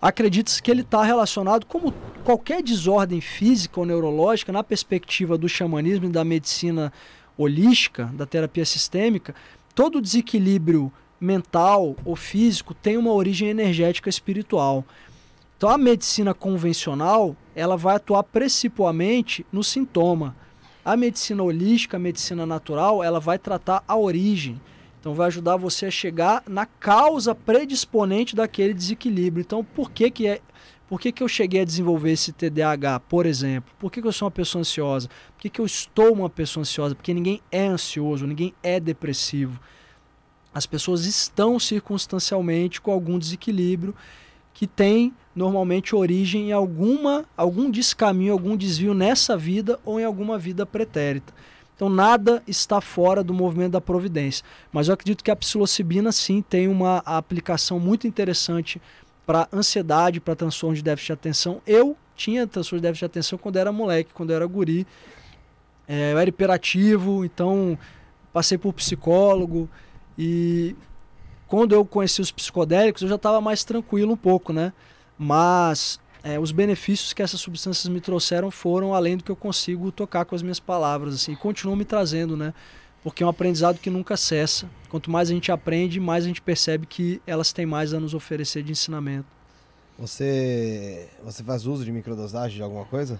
acredita-se 0.00 0.62
que 0.62 0.70
ele 0.70 0.82
está 0.82 1.02
relacionado, 1.02 1.66
como 1.66 1.92
qualquer 2.24 2.62
desordem 2.62 3.20
física 3.20 3.80
ou 3.80 3.86
neurológica, 3.86 4.52
na 4.52 4.62
perspectiva 4.62 5.36
do 5.36 5.48
xamanismo 5.48 6.06
e 6.06 6.10
da 6.10 6.24
medicina 6.24 6.92
holística, 7.36 8.06
da 8.14 8.26
terapia 8.26 8.64
sistêmica, 8.64 9.34
todo 9.74 10.00
desequilíbrio 10.00 10.92
mental 11.20 11.96
ou 12.04 12.14
físico 12.14 12.74
tem 12.74 12.96
uma 12.96 13.12
origem 13.12 13.48
energética 13.48 14.08
espiritual. 14.08 14.84
Então 15.56 15.68
a 15.68 15.78
medicina 15.78 16.32
convencional, 16.32 17.36
ela 17.54 17.76
vai 17.76 17.96
atuar 17.96 18.22
principalmente 18.22 19.44
no 19.52 19.64
sintoma. 19.64 20.36
A 20.84 20.96
medicina 20.96 21.42
holística, 21.42 21.96
a 21.96 22.00
medicina 22.00 22.46
natural, 22.46 23.02
ela 23.02 23.18
vai 23.18 23.38
tratar 23.38 23.82
a 23.86 23.96
origem. 23.96 24.60
Então 25.00 25.14
vai 25.14 25.28
ajudar 25.28 25.56
você 25.56 25.86
a 25.86 25.90
chegar 25.90 26.42
na 26.48 26.66
causa 26.66 27.34
predisponente 27.34 28.34
daquele 28.34 28.74
desequilíbrio. 28.74 29.42
Então 29.42 29.64
por 29.64 29.90
que 29.90 30.10
que 30.10 30.26
é 30.26 30.40
por 30.88 30.98
que, 30.98 31.12
que 31.12 31.22
eu 31.22 31.28
cheguei 31.28 31.60
a 31.60 31.64
desenvolver 31.66 32.12
esse 32.12 32.32
TDAH, 32.32 33.00
por 33.00 33.26
exemplo? 33.26 33.70
Por 33.78 33.92
que, 33.92 34.00
que 34.00 34.08
eu 34.08 34.12
sou 34.12 34.24
uma 34.24 34.30
pessoa 34.30 34.60
ansiosa? 34.60 35.06
Por 35.34 35.42
que, 35.42 35.50
que 35.50 35.60
eu 35.60 35.66
estou 35.66 36.14
uma 36.14 36.30
pessoa 36.30 36.62
ansiosa? 36.62 36.94
Porque 36.94 37.12
ninguém 37.12 37.42
é 37.52 37.66
ansioso, 37.66 38.26
ninguém 38.26 38.54
é 38.62 38.80
depressivo 38.80 39.60
as 40.58 40.66
pessoas 40.66 41.04
estão 41.04 41.58
circunstancialmente 41.58 42.80
com 42.80 42.90
algum 42.90 43.18
desequilíbrio 43.18 43.94
que 44.52 44.66
tem 44.66 45.14
normalmente 45.34 45.94
origem 45.94 46.48
em 46.48 46.52
alguma 46.52 47.24
algum 47.36 47.70
descaminho, 47.70 48.32
algum 48.32 48.56
desvio 48.56 48.92
nessa 48.92 49.36
vida 49.36 49.78
ou 49.84 50.00
em 50.00 50.04
alguma 50.04 50.36
vida 50.36 50.66
pretérita. 50.66 51.32
Então 51.78 51.88
nada 51.88 52.42
está 52.44 52.80
fora 52.80 53.22
do 53.22 53.32
movimento 53.32 53.70
da 53.70 53.80
providência. 53.80 54.44
Mas 54.72 54.88
eu 54.88 54.94
acredito 54.94 55.22
que 55.22 55.30
a 55.30 55.36
psilocibina 55.36 56.10
sim 56.10 56.42
tem 56.42 56.66
uma 56.66 56.98
aplicação 57.06 57.78
muito 57.78 58.04
interessante 58.04 58.82
para 59.24 59.46
ansiedade, 59.52 60.18
para 60.18 60.34
transtorno 60.34 60.74
de 60.74 60.82
déficit 60.82 61.06
de 61.06 61.12
atenção. 61.12 61.62
Eu 61.64 61.96
tinha 62.16 62.48
transtorno 62.48 62.80
de 62.80 62.88
déficit 62.88 63.02
de 63.02 63.06
atenção 63.06 63.38
quando 63.38 63.58
era 63.58 63.70
moleque, 63.70 64.10
quando 64.12 64.32
era 64.32 64.44
guri. 64.44 64.84
É, 65.86 66.14
eu 66.14 66.18
era 66.18 66.28
hiperativo, 66.28 67.24
então 67.24 67.78
passei 68.32 68.58
por 68.58 68.72
psicólogo 68.72 69.70
e 70.18 70.74
quando 71.46 71.76
eu 71.76 71.84
conheci 71.84 72.20
os 72.20 72.32
psicodélicos 72.32 73.02
eu 73.02 73.08
já 73.08 73.14
estava 73.14 73.40
mais 73.40 73.62
tranquilo 73.62 74.14
um 74.14 74.16
pouco, 74.16 74.52
né? 74.52 74.72
Mas 75.16 76.00
é, 76.28 76.38
os 76.38 76.52
benefícios 76.52 77.14
que 77.14 77.22
essas 77.22 77.40
substâncias 77.40 77.88
me 77.88 78.02
trouxeram 78.02 78.50
foram 78.50 78.92
além 78.92 79.16
do 79.16 79.24
que 79.24 79.30
eu 79.30 79.36
consigo 79.36 79.90
tocar 79.90 80.26
com 80.26 80.34
as 80.34 80.42
minhas 80.42 80.60
palavras, 80.60 81.14
assim, 81.14 81.32
e 81.32 81.36
continuam 81.36 81.74
me 81.74 81.86
trazendo, 81.86 82.36
né? 82.36 82.52
Porque 83.02 83.22
é 83.22 83.26
um 83.26 83.30
aprendizado 83.30 83.78
que 83.78 83.88
nunca 83.88 84.14
cessa. 84.14 84.68
Quanto 84.90 85.10
mais 85.10 85.30
a 85.30 85.32
gente 85.32 85.50
aprende, 85.50 85.98
mais 85.98 86.24
a 86.24 86.26
gente 86.26 86.42
percebe 86.42 86.84
que 86.84 87.22
elas 87.26 87.50
têm 87.50 87.64
mais 87.64 87.94
a 87.94 88.00
nos 88.00 88.12
oferecer 88.12 88.62
de 88.62 88.72
ensinamento. 88.72 89.26
Você, 89.98 91.08
você 91.24 91.42
faz 91.42 91.66
uso 91.66 91.82
de 91.82 91.90
microdosagem 91.90 92.58
de 92.58 92.62
alguma 92.62 92.84
coisa? 92.84 93.18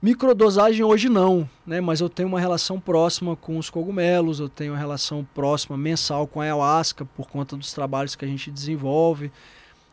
Microdosagem 0.00 0.84
hoje 0.84 1.08
não, 1.08 1.48
né? 1.66 1.80
Mas 1.80 2.00
eu 2.00 2.08
tenho 2.08 2.28
uma 2.28 2.38
relação 2.38 2.78
próxima 2.78 3.34
com 3.34 3.58
os 3.58 3.68
cogumelos, 3.68 4.38
eu 4.38 4.48
tenho 4.48 4.74
uma 4.74 4.78
relação 4.78 5.26
próxima 5.34 5.76
mensal 5.76 6.24
com 6.28 6.40
a 6.40 6.44
ayahuasca 6.44 7.04
por 7.04 7.28
conta 7.28 7.56
dos 7.56 7.72
trabalhos 7.72 8.14
que 8.14 8.24
a 8.24 8.28
gente 8.28 8.48
desenvolve. 8.48 9.32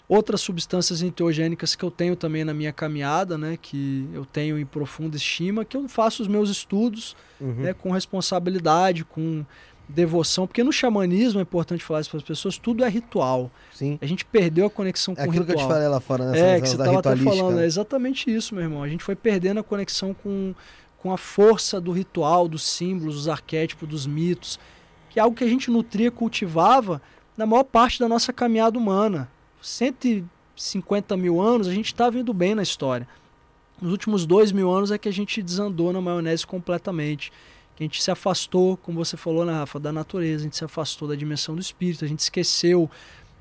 Outras 0.08 0.42
substâncias 0.42 1.02
enteogênicas 1.02 1.76
que 1.76 1.84
eu 1.84 1.90
tenho 1.90 2.16
também 2.16 2.44
na 2.44 2.54
minha 2.54 2.74
caminhada, 2.74 3.38
né? 3.38 3.58
Que 3.62 4.08
eu 4.14 4.26
tenho 4.26 4.60
em 4.60 4.66
profunda 4.66 5.16
estima, 5.16 5.64
que 5.64 5.78
eu 5.78 5.88
faço 5.88 6.22
os 6.22 6.28
meus 6.28 6.50
estudos 6.50 7.16
uhum. 7.40 7.54
né, 7.54 7.74
com 7.74 7.92
responsabilidade, 7.92 9.06
com 9.06 9.46
devoção, 9.88 10.48
porque 10.48 10.64
no 10.64 10.72
xamanismo 10.72 11.40
é 11.40 11.44
importante 11.44 11.84
falar 11.84 12.02
isso 12.02 12.10
para 12.10 12.18
as 12.18 12.24
pessoas, 12.24 12.58
tudo 12.58 12.84
é 12.84 12.90
ritual. 12.90 13.52
Sim. 13.74 13.98
A 14.02 14.06
gente 14.06 14.26
perdeu 14.26 14.66
a 14.66 14.70
conexão 14.70 15.14
é 15.18 15.24
com 15.24 15.30
o 15.30 15.32
ritual. 15.32 15.46
que 15.46 15.54
eu 15.54 15.58
te 15.58 15.68
falei 15.68 15.88
lá 15.88 16.00
fora, 16.00 16.32
né? 16.32 16.58
É, 16.58 16.62
que 16.62 16.68
você 16.68 16.76
estava 16.76 17.00
até 17.00 17.16
falando, 17.16 17.60
é 17.60 17.66
exatamente 17.66 18.34
isso, 18.34 18.56
meu 18.56 18.64
irmão. 18.64 18.84
A 18.84 18.88
gente 18.88 19.04
foi 19.04 19.16
perdendo 19.16 19.60
a 19.60 19.64
conexão 19.64 20.14
com, 20.14 20.56
com 20.98 21.12
a 21.12 21.18
força 21.18 21.80
do 21.80 21.92
ritual, 21.92 22.48
dos 22.48 22.64
símbolos, 22.64 23.16
dos 23.16 23.28
arquétipos, 23.28 23.88
dos 23.88 24.08
mitos, 24.08 24.60
que 25.10 25.20
é 25.20 25.22
algo 25.22 25.36
que 25.36 25.44
a 25.44 25.48
gente 25.48 25.70
nutria, 25.70 26.10
cultivava 26.10 27.02
na 27.38 27.46
maior 27.46 27.64
parte 27.64 28.00
da 28.00 28.08
nossa 28.08 28.32
caminhada 28.32 28.78
humana. 28.78 29.30
150 29.64 31.16
mil 31.18 31.42
anos, 31.42 31.68
a 31.68 31.74
gente 31.74 31.88
está 31.88 32.10
vindo 32.10 32.34
bem 32.34 32.54
na 32.54 32.62
história. 32.62 33.08
Nos 33.82 33.92
últimos 33.92 34.26
dois 34.26 34.52
mil 34.52 34.70
anos 34.70 34.92
é 34.92 34.98
que 34.98 35.10
a 35.10 35.14
gente 35.14 35.42
desandou 35.42 35.92
na 35.92 36.02
maionese 36.02 36.46
completamente 36.46 37.32
que 37.76 37.84
a 37.84 37.86
gente 37.86 38.04
se 38.04 38.12
afastou, 38.12 38.78
como 38.78 39.04
você 39.04 39.18
falou, 39.18 39.46
né, 39.46 39.54
Rafa, 39.54 39.80
da 39.80 39.92
natureza, 39.92 40.44
a 40.44 40.46
gente 40.46 40.58
se 40.58 40.64
afastou 40.64 41.08
da 41.08 41.16
dimensão 41.16 41.56
do 41.56 41.62
espírito, 41.62 42.06
a 42.06 42.08
gente 42.08 42.20
esqueceu 42.20 42.90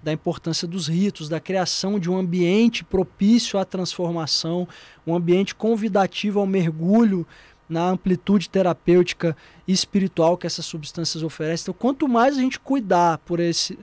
da 0.02 0.12
importância 0.12 0.66
dos 0.66 0.88
ritos, 0.88 1.28
da 1.28 1.38
criação 1.38 1.98
de 1.98 2.10
um 2.10 2.16
ambiente 2.16 2.82
propício 2.82 3.58
à 3.58 3.64
transformação, 3.64 4.66
um 5.06 5.14
ambiente 5.14 5.54
convidativo 5.54 6.40
ao 6.40 6.46
mergulho 6.46 7.26
na 7.68 7.88
amplitude 7.88 8.48
terapêutica 8.48 9.36
e 9.66 9.72
espiritual 9.72 10.36
que 10.36 10.46
essas 10.46 10.64
substâncias 10.64 11.22
oferecem. 11.22 11.64
Então, 11.64 11.74
quanto 11.78 12.08
mais 12.08 12.36
a 12.36 12.40
gente 12.40 12.58
cuidar 12.58 13.18
por 13.18 13.38
esse 13.38 13.78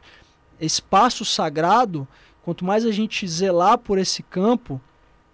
espaço 0.59 1.23
sagrado, 1.23 2.07
quanto 2.43 2.65
mais 2.65 2.85
a 2.85 2.91
gente 2.91 3.27
zelar 3.27 3.77
por 3.77 3.97
esse 3.97 4.23
campo, 4.23 4.81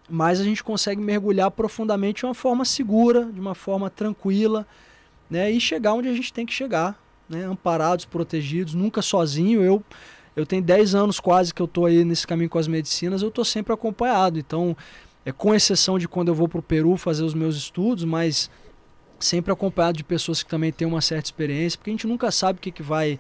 mais 0.09 0.39
a 0.39 0.43
gente 0.43 0.63
consegue 0.63 1.01
mergulhar 1.01 1.49
profundamente 1.51 2.19
de 2.19 2.25
uma 2.25 2.33
forma 2.33 2.63
segura, 2.65 3.25
de 3.25 3.39
uma 3.39 3.55
forma 3.55 3.89
tranquila, 3.89 4.67
né, 5.29 5.49
e 5.51 5.59
chegar 5.59 5.93
onde 5.93 6.07
a 6.07 6.13
gente 6.13 6.31
tem 6.31 6.45
que 6.45 6.53
chegar, 6.53 6.99
né, 7.27 7.43
amparados, 7.45 8.05
protegidos, 8.05 8.73
nunca 8.73 9.01
sozinho. 9.01 9.61
Eu 9.61 9.83
eu 10.35 10.45
tenho 10.45 10.61
10 10.61 10.95
anos 10.95 11.19
quase 11.19 11.53
que 11.53 11.61
eu 11.61 11.65
estou 11.65 11.85
aí 11.85 12.03
nesse 12.03 12.27
caminho 12.27 12.49
com 12.49 12.59
as 12.59 12.67
medicinas, 12.67 13.21
eu 13.21 13.29
estou 13.29 13.45
sempre 13.45 13.73
acompanhado. 13.73 14.37
Então, 14.37 14.75
é 15.25 15.31
com 15.31 15.55
exceção 15.55 15.97
de 15.97 16.07
quando 16.07 16.27
eu 16.27 16.35
vou 16.35 16.47
para 16.47 16.59
o 16.59 16.61
Peru 16.61 16.97
fazer 16.97 17.23
os 17.23 17.33
meus 17.33 17.55
estudos, 17.55 18.03
mas 18.03 18.49
sempre 19.17 19.51
acompanhado 19.51 19.97
de 19.97 20.03
pessoas 20.03 20.43
que 20.43 20.49
também 20.49 20.73
têm 20.73 20.85
uma 20.85 20.99
certa 20.99 21.27
experiência, 21.27 21.77
porque 21.77 21.89
a 21.89 21.93
gente 21.93 22.05
nunca 22.05 22.29
sabe 22.31 22.59
o 22.59 22.61
que, 22.61 22.69
que 22.69 22.83
vai 22.83 23.17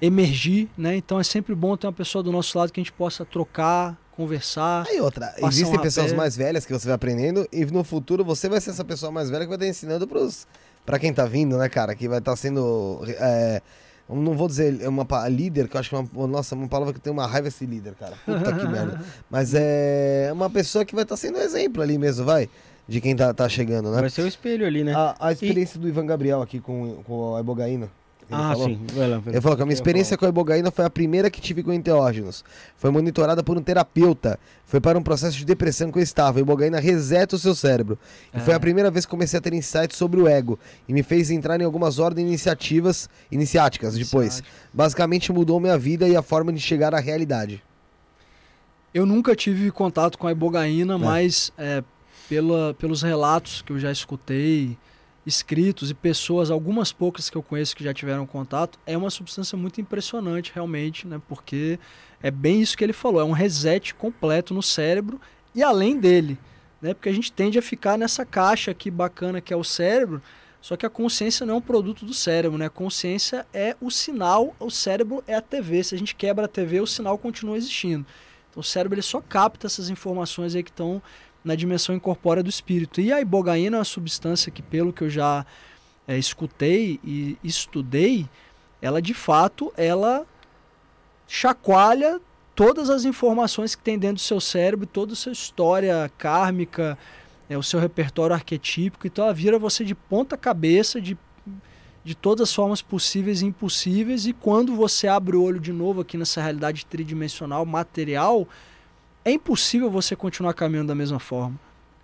emergir, 0.00 0.68
né? 0.76 0.96
Então 0.96 1.18
é 1.18 1.24
sempre 1.24 1.54
bom 1.54 1.76
ter 1.76 1.86
uma 1.86 1.92
pessoa 1.92 2.22
do 2.22 2.32
nosso 2.32 2.56
lado 2.58 2.72
que 2.72 2.80
a 2.80 2.82
gente 2.82 2.92
possa 2.92 3.24
trocar, 3.24 3.96
conversar. 4.12 4.86
Aí 4.88 5.00
outra, 5.00 5.34
existem 5.44 5.78
um 5.78 5.82
pessoas 5.82 6.12
mais 6.12 6.36
velhas 6.36 6.66
que 6.66 6.72
você 6.72 6.86
vai 6.86 6.94
aprendendo 6.94 7.46
e 7.52 7.64
no 7.66 7.84
futuro 7.84 8.24
você 8.24 8.48
vai 8.48 8.60
ser 8.60 8.70
essa 8.70 8.84
pessoa 8.84 9.10
mais 9.12 9.30
velha 9.30 9.42
que 9.42 9.48
vai 9.48 9.56
estar 9.56 9.66
ensinando 9.66 10.06
para 10.06 10.18
os 10.18 10.46
para 10.86 11.00
quem 11.00 11.12
tá 11.12 11.26
vindo, 11.26 11.58
né, 11.58 11.68
cara, 11.68 11.94
que 11.96 12.08
vai 12.08 12.18
estar 12.18 12.30
tá 12.30 12.36
sendo. 12.36 13.02
É, 13.18 13.60
não 14.08 14.36
vou 14.36 14.46
dizer 14.46 14.80
é 14.80 14.88
uma 14.88 15.04
líder, 15.28 15.68
que 15.68 15.76
eu 15.76 15.80
acho 15.80 15.90
que 15.90 15.96
é 15.96 15.98
uma, 15.98 16.26
nossa, 16.28 16.54
uma 16.54 16.68
palavra 16.68 16.94
que 16.94 17.00
tem 17.00 17.12
uma 17.12 17.26
raiva 17.26 17.48
esse 17.48 17.66
líder, 17.66 17.94
cara. 17.94 18.16
Puta 18.24 18.52
que 18.52 18.66
merda. 18.70 19.02
Mas 19.28 19.52
é 19.52 20.30
uma 20.32 20.48
pessoa 20.48 20.84
que 20.84 20.94
vai 20.94 21.02
estar 21.02 21.16
tá 21.16 21.20
sendo 21.20 21.38
exemplo 21.38 21.82
ali 21.82 21.98
mesmo, 21.98 22.24
vai. 22.24 22.48
De 22.88 23.00
quem 23.00 23.16
tá, 23.16 23.34
tá 23.34 23.48
chegando, 23.48 23.90
né? 23.90 24.00
Vai 24.00 24.10
ser 24.10 24.22
o 24.22 24.28
espelho 24.28 24.64
ali, 24.64 24.84
né? 24.84 24.94
A, 24.94 25.16
a 25.18 25.32
experiência 25.32 25.76
e... 25.76 25.80
do 25.80 25.88
Ivan 25.88 26.06
Gabriel 26.06 26.40
aqui 26.40 26.60
com, 26.60 27.02
com 27.02 27.34
a 27.34 27.40
Ibogaína. 27.40 27.90
Ele 28.28 28.40
ah, 28.40 28.48
falou. 28.48 28.68
sim. 28.68 28.80
Vai 28.92 29.08
lá, 29.08 29.18
vai 29.18 29.34
Ele 29.34 29.40
falou 29.40 29.56
que 29.56 29.62
a 29.62 29.66
minha 29.66 29.74
experiência 29.74 30.16
com 30.16 30.26
a 30.26 30.28
ibogaína 30.28 30.70
foi 30.70 30.84
a 30.84 30.90
primeira 30.90 31.30
que 31.30 31.40
tive 31.40 31.62
com 31.62 31.72
enteógenos. 31.72 32.44
Foi 32.76 32.90
monitorada 32.90 33.42
por 33.42 33.56
um 33.56 33.62
terapeuta. 33.62 34.38
Foi 34.64 34.80
para 34.80 34.98
um 34.98 35.02
processo 35.02 35.36
de 35.36 35.44
depressão 35.44 35.92
que 35.92 35.98
eu 35.98 36.02
estava. 36.02 36.38
A 36.38 36.42
ibogaína 36.42 36.80
reseta 36.80 37.36
o 37.36 37.38
seu 37.38 37.54
cérebro. 37.54 37.96
E 38.34 38.40
foi 38.40 38.52
a 38.52 38.56
é. 38.56 38.58
primeira 38.58 38.90
vez 38.90 39.04
que 39.04 39.10
comecei 39.10 39.38
a 39.38 39.40
ter 39.40 39.52
insights 39.52 39.96
sobre 39.96 40.20
o 40.20 40.26
ego. 40.26 40.58
E 40.88 40.92
me 40.92 41.04
fez 41.04 41.30
entrar 41.30 41.60
em 41.60 41.64
algumas 41.64 42.00
ordens 42.00 42.26
iniciativas, 42.26 43.08
iniciáticas 43.30 43.94
depois. 43.96 44.42
Basicamente 44.74 45.32
mudou 45.32 45.60
minha 45.60 45.78
vida 45.78 46.08
e 46.08 46.16
a 46.16 46.22
forma 46.22 46.52
de 46.52 46.60
chegar 46.60 46.94
à 46.94 46.98
realidade. 46.98 47.62
Eu 48.92 49.06
nunca 49.06 49.36
tive 49.36 49.70
contato 49.70 50.18
com 50.18 50.26
a 50.26 50.32
ibogaína, 50.32 50.94
é. 50.94 50.98
mas 50.98 51.52
é, 51.56 51.84
pela, 52.28 52.74
pelos 52.74 53.02
relatos 53.02 53.62
que 53.62 53.72
eu 53.72 53.78
já 53.78 53.92
escutei 53.92 54.76
escritos 55.26 55.90
e 55.90 55.94
pessoas, 55.94 56.50
algumas 56.50 56.92
poucas 56.92 57.28
que 57.28 57.36
eu 57.36 57.42
conheço 57.42 57.74
que 57.74 57.82
já 57.82 57.92
tiveram 57.92 58.24
contato, 58.26 58.78
é 58.86 58.96
uma 58.96 59.10
substância 59.10 59.58
muito 59.58 59.80
impressionante 59.80 60.52
realmente, 60.54 61.06
né? 61.06 61.20
Porque 61.28 61.78
é 62.22 62.30
bem 62.30 62.62
isso 62.62 62.78
que 62.78 62.84
ele 62.84 62.92
falou, 62.92 63.20
é 63.20 63.24
um 63.24 63.32
reset 63.32 63.92
completo 63.94 64.54
no 64.54 64.62
cérebro 64.62 65.20
e 65.52 65.62
além 65.62 65.98
dele, 65.98 66.38
né? 66.80 66.94
Porque 66.94 67.08
a 67.08 67.12
gente 67.12 67.32
tende 67.32 67.58
a 67.58 67.62
ficar 67.62 67.98
nessa 67.98 68.24
caixa 68.24 68.70
aqui 68.70 68.88
bacana 68.88 69.40
que 69.40 69.52
é 69.52 69.56
o 69.56 69.64
cérebro, 69.64 70.22
só 70.60 70.76
que 70.76 70.86
a 70.86 70.90
consciência 70.90 71.44
não 71.44 71.54
é 71.54 71.56
um 71.58 71.62
produto 71.62 72.04
do 72.04 72.14
cérebro, 72.14 72.56
né? 72.56 72.66
A 72.66 72.70
consciência 72.70 73.46
é 73.52 73.76
o 73.80 73.90
sinal, 73.90 74.54
o 74.60 74.70
cérebro 74.70 75.22
é 75.26 75.34
a 75.34 75.40
TV. 75.40 75.82
Se 75.82 75.94
a 75.94 75.98
gente 75.98 76.14
quebra 76.14 76.46
a 76.46 76.48
TV, 76.48 76.80
o 76.80 76.86
sinal 76.86 77.18
continua 77.18 77.56
existindo. 77.56 78.06
Então 78.50 78.60
o 78.60 78.64
cérebro 78.64 78.94
ele 78.94 79.02
só 79.02 79.20
capta 79.20 79.66
essas 79.66 79.90
informações 79.90 80.54
aí 80.54 80.62
que 80.62 80.70
estão 80.70 81.02
na 81.46 81.54
dimensão 81.54 81.94
incorpórea 81.94 82.42
do 82.42 82.50
espírito. 82.50 83.00
E 83.00 83.12
a 83.12 83.20
ibogaína 83.20 83.76
é 83.76 83.78
uma 83.78 83.84
substância 83.84 84.50
que, 84.50 84.60
pelo 84.60 84.92
que 84.92 85.04
eu 85.04 85.08
já 85.08 85.46
é, 86.06 86.18
escutei 86.18 86.98
e 87.04 87.38
estudei, 87.42 88.28
ela 88.82 89.00
de 89.00 89.14
fato 89.14 89.72
ela 89.76 90.26
chacoalha 91.28 92.20
todas 92.54 92.90
as 92.90 93.04
informações 93.04 93.76
que 93.76 93.82
tem 93.82 93.96
dentro 93.96 94.16
do 94.16 94.20
seu 94.20 94.40
cérebro, 94.40 94.86
toda 94.86 95.12
a 95.12 95.16
sua 95.16 95.30
história 95.30 96.10
kármica, 96.18 96.98
é, 97.48 97.56
o 97.56 97.62
seu 97.62 97.78
repertório 97.78 98.34
arquetípico. 98.34 99.06
Então 99.06 99.24
ela 99.24 99.32
vira 99.32 99.56
você 99.56 99.84
de 99.84 99.94
ponta 99.94 100.36
cabeça, 100.36 101.00
de, 101.00 101.16
de 102.02 102.16
todas 102.16 102.48
as 102.48 102.54
formas 102.54 102.82
possíveis 102.82 103.40
e 103.40 103.46
impossíveis. 103.46 104.26
E 104.26 104.32
quando 104.32 104.74
você 104.74 105.06
abre 105.06 105.36
o 105.36 105.42
olho 105.42 105.60
de 105.60 105.72
novo 105.72 106.00
aqui 106.00 106.16
nessa 106.18 106.42
realidade 106.42 106.84
tridimensional, 106.86 107.64
material, 107.64 108.48
é 109.26 109.32
impossível 109.32 109.90
você 109.90 110.14
continuar 110.14 110.54
caminhando 110.54 110.86
da 110.86 110.94
mesma 110.94 111.18
forma. 111.18 111.58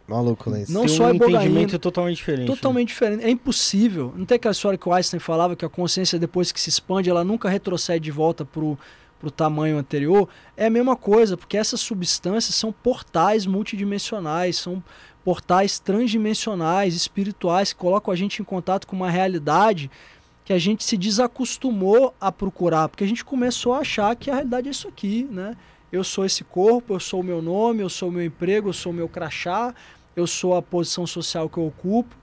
Maluco, 0.09 0.51
né? 0.51 0.65
Não 0.69 0.81
tem 0.81 0.89
só 0.89 1.05
um 1.05 1.11
é 1.11 1.15
entendimento 1.15 1.79
totalmente 1.79 2.17
diferente. 2.17 2.49
Totalmente 2.49 2.89
né? 2.89 2.93
diferente. 2.93 3.25
É 3.25 3.31
impossível. 3.31 4.13
Não 4.17 4.27
tem 4.27 4.35
aquela 4.35 4.51
história 4.51 4.77
que 4.77 4.89
o 4.89 4.93
Einstein 4.93 5.21
falava 5.21 5.55
que 5.55 5.65
a 5.65 5.69
consciência, 5.69 6.19
depois 6.19 6.51
que 6.51 6.61
se 6.61 6.69
expande, 6.69 7.09
ela 7.09 7.23
nunca 7.23 7.49
retrocede 7.49 8.05
de 8.05 8.11
volta 8.11 8.45
pro, 8.45 8.77
pro 9.21 9.31
tamanho 9.31 9.79
anterior. 9.79 10.29
É 10.57 10.67
a 10.67 10.71
mesma 10.71 10.97
coisa, 10.97 11.37
porque 11.37 11.57
essas 11.57 11.81
substâncias 11.81 12.57
são 12.57 12.73
portais 12.73 13.47
multidimensionais, 13.47 14.57
são 14.57 14.83
portais 15.25 15.79
transdimensionais, 15.79 16.97
espirituais, 16.97 17.73
que 17.73 17.79
colocam 17.79 18.13
a 18.13 18.17
gente 18.17 18.43
em 18.43 18.45
contato 18.45 18.85
com 18.85 18.97
uma 18.97 19.09
realidade 19.09 19.89
que 20.45 20.53
a 20.53 20.59
gente 20.59 20.83
se 20.83 20.97
desacostumou 20.97 22.13
a 22.21 22.33
procurar, 22.33 22.89
porque 22.89 23.05
a 23.05 23.07
gente 23.07 23.25
começou 23.25 23.75
a 23.75 23.79
achar 23.79 24.17
que 24.17 24.29
a 24.29 24.35
realidade 24.35 24.67
é 24.67 24.73
isso 24.73 24.89
aqui, 24.89 25.23
né? 25.31 25.57
Eu 25.93 26.03
sou 26.03 26.25
esse 26.25 26.43
corpo, 26.43 26.95
eu 26.95 27.01
sou 27.01 27.21
o 27.21 27.23
meu 27.23 27.43
nome, 27.43 27.83
eu 27.83 27.91
sou 27.91 28.09
o 28.09 28.13
meu 28.13 28.25
emprego, 28.25 28.71
eu 28.71 28.73
sou 28.73 28.91
o 28.91 28.95
meu 28.95 29.09
crachá, 29.09 29.75
eu 30.17 30.27
sou 30.27 30.57
a 30.57 30.63
posição 30.63 31.07
social 31.07 31.51
que 31.51 31.59
eu 31.59 31.67
ocupo. 31.67 32.17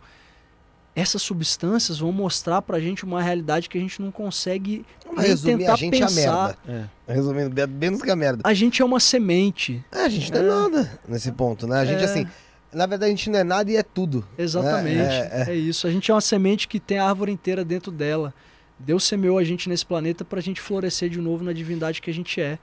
Essas 0.95 1.21
substâncias 1.21 1.99
vão 1.99 2.11
mostrar 2.11 2.63
pra 2.63 2.79
gente 2.79 3.05
uma 3.05 3.21
realidade 3.21 3.69
que 3.69 3.77
a 3.77 3.81
gente 3.81 4.01
não 4.01 4.11
consegue 4.11 4.83
nem 5.15 5.37
tentar 5.37 5.73
a 5.73 5.75
gente 5.77 5.97
pensar. 5.97 6.57
É 6.67 6.71
a 6.71 6.73
merda. 6.73 6.91
É. 7.07 7.13
Resumindo, 7.13 7.67
menos 7.69 8.01
que 8.01 8.09
a 8.09 8.15
merda. 8.15 8.41
A 8.43 8.53
gente 8.53 8.81
é 8.81 8.85
uma 8.85 8.99
semente. 8.99 9.85
É, 9.91 10.01
a 10.01 10.09
gente 10.09 10.31
não 10.31 10.39
é, 10.39 10.43
é 10.43 10.47
nada 10.47 10.99
nesse 11.07 11.31
ponto, 11.31 11.67
né? 11.67 11.79
A 11.79 11.85
gente, 11.85 12.01
é. 12.01 12.05
assim, 12.05 12.27
na 12.73 12.87
verdade, 12.87 13.13
a 13.13 13.15
gente 13.15 13.29
não 13.29 13.39
é 13.39 13.43
nada 13.43 13.71
e 13.71 13.77
é 13.77 13.83
tudo. 13.83 14.27
Né? 14.35 14.43
Exatamente. 14.43 14.97
Né? 14.97 15.29
É, 15.31 15.51
é, 15.51 15.55
isso. 15.55 15.85
A 15.85 15.91
gente 15.91 16.09
é 16.09 16.13
uma 16.13 16.21
semente 16.21 16.67
que 16.67 16.79
tem 16.79 16.97
a 16.97 17.07
árvore 17.07 17.31
inteira 17.31 17.63
dentro 17.63 17.91
dela. 17.91 18.33
Deus 18.79 19.03
semeou 19.03 19.37
a 19.37 19.43
gente 19.43 19.69
nesse 19.69 19.85
planeta 19.85 20.25
para 20.25 20.39
a 20.39 20.41
gente 20.41 20.59
florescer 20.59 21.09
de 21.09 21.19
novo 21.19 21.43
na 21.43 21.53
divindade 21.53 22.01
que 22.01 22.09
a 22.09 22.13
gente 22.13 22.41
é. 22.41 22.57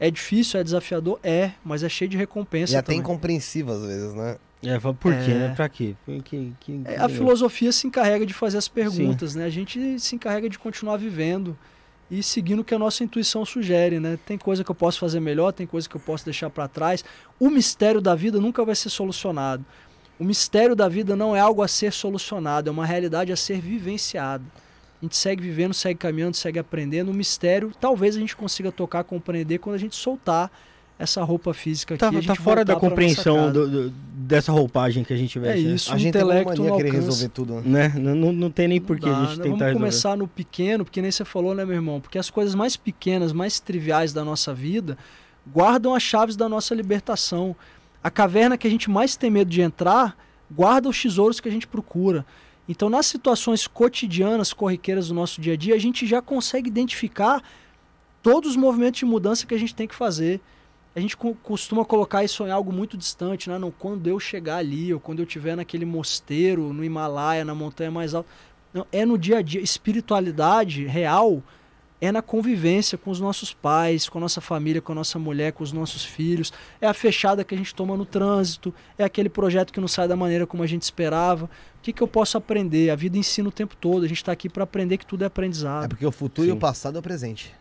É 0.00 0.10
difícil, 0.10 0.58
é 0.58 0.64
desafiador? 0.64 1.20
É, 1.22 1.50
mas 1.62 1.82
é 1.84 1.88
cheio 1.88 2.08
de 2.08 2.16
recompensa. 2.16 2.72
E 2.72 2.76
até 2.76 2.86
também. 2.86 3.00
incompreensível 3.00 3.74
às 3.74 3.82
vezes, 3.82 4.14
né? 4.14 4.36
É, 4.62 4.78
por 4.78 4.94
quê, 5.14 5.30
É. 5.30 5.34
né? 5.34 5.52
Pra 5.54 5.68
quê? 5.68 5.94
Que, 6.06 6.20
que, 6.22 6.52
que- 6.60 6.80
É, 6.86 6.96
a 6.98 7.06
que- 7.06 7.14
filosofia 7.14 7.70
se 7.70 7.86
encarrega 7.86 8.24
de 8.26 8.32
fazer 8.34 8.58
as 8.58 8.66
perguntas, 8.68 9.34
né? 9.34 9.44
A 9.44 9.50
gente 9.50 9.98
se 10.00 10.14
encarrega 10.16 10.48
de 10.48 10.58
continuar 10.58 10.96
vivendo 10.96 11.56
e 12.10 12.22
seguindo 12.22 12.60
o 12.60 12.64
que 12.64 12.74
a 12.74 12.78
nossa 12.78 13.04
intuição 13.04 13.44
sugere, 13.44 14.00
né? 14.00 14.18
Tem 14.26 14.36
coisa 14.36 14.64
que 14.64 14.70
eu 14.70 14.74
posso 14.74 14.98
fazer 14.98 15.20
melhor, 15.20 15.52
tem 15.52 15.66
coisa 15.66 15.88
que 15.88 15.96
eu 15.96 16.00
posso 16.00 16.24
deixar 16.24 16.50
para 16.50 16.66
trás. 16.66 17.04
O 17.38 17.48
mistério 17.50 18.00
da 18.00 18.14
vida 18.14 18.40
nunca 18.40 18.64
vai 18.64 18.74
ser 18.74 18.88
solucionado. 18.90 19.64
O 20.18 20.24
mistério 20.24 20.74
da 20.76 20.88
vida 20.88 21.14
não 21.16 21.34
é 21.36 21.40
algo 21.40 21.62
a 21.62 21.68
ser 21.68 21.92
solucionado, 21.92 22.68
é 22.68 22.72
uma 22.72 22.84
realidade 22.84 23.32
a 23.32 23.36
ser 23.36 23.60
vivenciada. 23.60 24.44
A 25.00 25.04
gente 25.04 25.16
segue 25.16 25.42
vivendo, 25.42 25.72
segue 25.72 25.98
caminhando, 25.98 26.36
segue 26.36 26.58
aprendendo. 26.58 27.10
O 27.10 27.14
mistério 27.14 27.72
talvez 27.80 28.16
a 28.16 28.20
gente 28.20 28.36
consiga 28.36 28.70
tocar, 28.70 29.02
compreender 29.04 29.58
quando 29.58 29.76
a 29.76 29.78
gente 29.78 29.96
soltar 29.96 30.50
essa 30.98 31.22
roupa 31.24 31.54
física 31.54 31.94
aqui. 31.94 32.00
Tá, 32.00 32.08
a 32.10 32.12
gente 32.12 32.26
tá 32.26 32.34
fora 32.34 32.62
da 32.62 32.76
compreensão 32.76 33.50
do- 33.50 33.66
do- 33.68 33.90
dessa 33.90 34.52
roupagem 34.52 35.02
que 35.02 35.12
a 35.14 35.16
gente 35.16 35.38
veste. 35.38 35.64
É 35.64 35.68
né? 35.68 35.74
isso, 35.74 35.90
A 35.90 35.94
o 35.94 35.98
gente 35.98 36.12
tem 36.12 36.22
uma 36.22 36.34
intelecto 36.34 36.62
mania 36.62 36.72
alcança. 36.74 36.92
resolver 36.92 37.28
tudo, 37.30 37.54
né? 37.62 37.62
Né? 37.64 37.92
Não, 37.96 38.14
não, 38.14 38.32
não 38.32 38.50
tem 38.50 38.68
nem 38.68 38.78
por 38.78 38.98
que 38.98 39.06
Não 39.06 39.14
a 39.16 39.20
dá, 39.20 39.24
gente 39.26 39.38
né? 39.38 39.44
tentar 39.44 39.48
Vamos 39.48 39.60
resolver. 39.60 39.78
começar 39.78 40.16
no 40.18 40.28
pequeno, 40.28 40.84
porque 40.84 41.00
nem 41.00 41.10
você 41.10 41.24
falou, 41.24 41.54
né, 41.54 41.64
meu 41.64 41.76
irmão? 41.76 42.00
Porque 42.02 42.18
as 42.18 42.28
coisas 42.28 42.54
mais 42.54 42.76
pequenas, 42.76 43.32
mais 43.32 43.58
triviais 43.58 44.12
da 44.12 44.22
nossa 44.22 44.52
vida 44.52 44.98
guardam 45.50 45.94
as 45.94 46.02
chaves 46.02 46.36
da 46.36 46.46
nossa 46.50 46.74
libertação. 46.74 47.56
A 48.04 48.10
caverna 48.10 48.58
que 48.58 48.66
a 48.66 48.70
gente 48.70 48.90
mais 48.90 49.16
tem 49.16 49.30
medo 49.30 49.50
de 49.50 49.62
entrar 49.62 50.14
guarda 50.54 50.86
os 50.88 51.00
tesouros 51.00 51.40
que 51.40 51.48
a 51.48 51.52
gente 51.52 51.66
procura. 51.66 52.26
Então, 52.70 52.88
nas 52.88 53.06
situações 53.06 53.66
cotidianas, 53.66 54.52
corriqueiras 54.52 55.08
do 55.08 55.14
nosso 55.14 55.40
dia 55.40 55.54
a 55.54 55.56
dia, 55.56 55.74
a 55.74 55.78
gente 55.78 56.06
já 56.06 56.22
consegue 56.22 56.68
identificar 56.68 57.42
todos 58.22 58.50
os 58.50 58.56
movimentos 58.56 59.00
de 59.00 59.04
mudança 59.04 59.44
que 59.44 59.52
a 59.52 59.58
gente 59.58 59.74
tem 59.74 59.88
que 59.88 59.94
fazer. 59.94 60.40
A 60.94 61.00
gente 61.00 61.16
co- 61.16 61.34
costuma 61.42 61.84
colocar 61.84 62.22
isso 62.22 62.46
em 62.46 62.50
algo 62.52 62.72
muito 62.72 62.96
distante, 62.96 63.50
né? 63.50 63.58
Não, 63.58 63.72
quando 63.72 64.06
eu 64.06 64.20
chegar 64.20 64.58
ali, 64.58 64.94
ou 64.94 65.00
quando 65.00 65.18
eu 65.18 65.24
estiver 65.24 65.56
naquele 65.56 65.84
mosteiro, 65.84 66.72
no 66.72 66.84
Himalaia, 66.84 67.44
na 67.44 67.56
montanha 67.56 67.90
mais 67.90 68.14
alta. 68.14 68.28
Não, 68.72 68.86
é 68.92 69.04
no 69.04 69.18
dia 69.18 69.38
a 69.38 69.42
dia. 69.42 69.60
Espiritualidade 69.60 70.84
real 70.84 71.42
é 72.00 72.10
na 72.10 72.22
convivência 72.22 72.96
com 72.96 73.10
os 73.10 73.20
nossos 73.20 73.52
pais, 73.52 74.08
com 74.08 74.18
a 74.18 74.20
nossa 74.20 74.40
família, 74.40 74.80
com 74.80 74.92
a 74.92 74.94
nossa 74.94 75.18
mulher, 75.18 75.52
com 75.52 75.62
os 75.62 75.72
nossos 75.72 76.04
filhos. 76.04 76.52
É 76.80 76.86
a 76.86 76.94
fechada 76.94 77.44
que 77.44 77.54
a 77.54 77.58
gente 77.58 77.74
toma 77.74 77.96
no 77.96 78.04
trânsito, 78.06 78.72
é 78.96 79.04
aquele 79.04 79.28
projeto 79.28 79.72
que 79.72 79.80
não 79.80 79.88
sai 79.88 80.08
da 80.08 80.16
maneira 80.16 80.46
como 80.46 80.62
a 80.62 80.66
gente 80.66 80.82
esperava. 80.82 81.44
O 81.44 81.82
que, 81.82 81.92
que 81.92 82.02
eu 82.02 82.08
posso 82.08 82.36
aprender? 82.38 82.90
A 82.90 82.96
vida 82.96 83.16
ensina 83.18 83.48
o 83.48 83.52
tempo 83.52 83.74
todo. 83.76 84.04
A 84.04 84.08
gente 84.08 84.18
está 84.18 84.32
aqui 84.32 84.48
para 84.48 84.64
aprender 84.64 84.96
que 84.98 85.06
tudo 85.06 85.22
é 85.22 85.24
É 85.24 85.26
aprendizado. 85.26 85.88
porque 85.90 86.04
o 86.06 86.12
futuro 86.12 86.46
e 86.46 86.50
Sim. 86.50 86.56
o 86.56 86.60
passado 86.60 86.96
é 86.96 86.98
o 86.98 87.02
presente. 87.02 87.52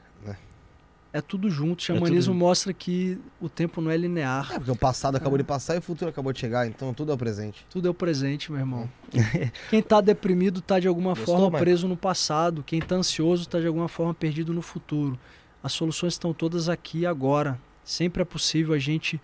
É 1.12 1.22
tudo 1.22 1.50
junto. 1.50 1.72
O 1.72 1.76
tudo 1.76 1.82
xamanismo 1.84 2.34
junto. 2.34 2.46
mostra 2.46 2.74
que 2.74 3.18
o 3.42 3.50
tempo 3.50 3.82
não 3.82 3.90
é 3.90 3.98
linear. 3.98 4.52
É 4.52 4.58
porque 4.58 4.72
o 4.72 4.76
passado 4.76 5.16
acabou 5.16 5.38
de 5.38 5.44
passar 5.44 5.76
e 5.76 5.80
o 5.80 5.82
futuro 5.82 6.10
acabou 6.10 6.32
de 6.32 6.40
chegar, 6.40 6.68
então 6.68 6.94
tudo 6.94 7.12
é 7.12 7.16
o 7.16 7.18
presente. 7.18 7.66
Tudo 7.70 7.88
é 7.88 7.92
o 7.92 7.94
presente, 7.94 8.52
meu 8.52 8.60
irmão. 8.60 8.90
Quem 9.70 9.82
tá 9.82 10.02
deprimido 10.02 10.62
tá 10.62 10.80
de 10.80 10.88
alguma 10.88 11.16
Gostou, 11.16 11.36
forma 11.36 11.48
Michael? 11.48 11.64
preso 11.64 11.88
no 11.88 11.98
passado. 11.98 12.64
Quem 12.64 12.80
tá 12.80 12.96
ansioso 12.96 13.50
tá 13.50 13.60
de 13.60 13.66
alguma 13.66 13.88
forma 13.88 14.14
perdido 14.14 14.54
no 14.54 14.62
futuro. 14.62 15.18
As 15.64 15.74
soluções 15.74 16.14
estão 16.14 16.34
todas 16.34 16.70
aqui 16.70 17.06
agora. 17.06 17.60
Sempre 17.84 18.22
é 18.22 18.26
possível 18.26 18.74
a 18.76 18.80
gente 18.80 19.20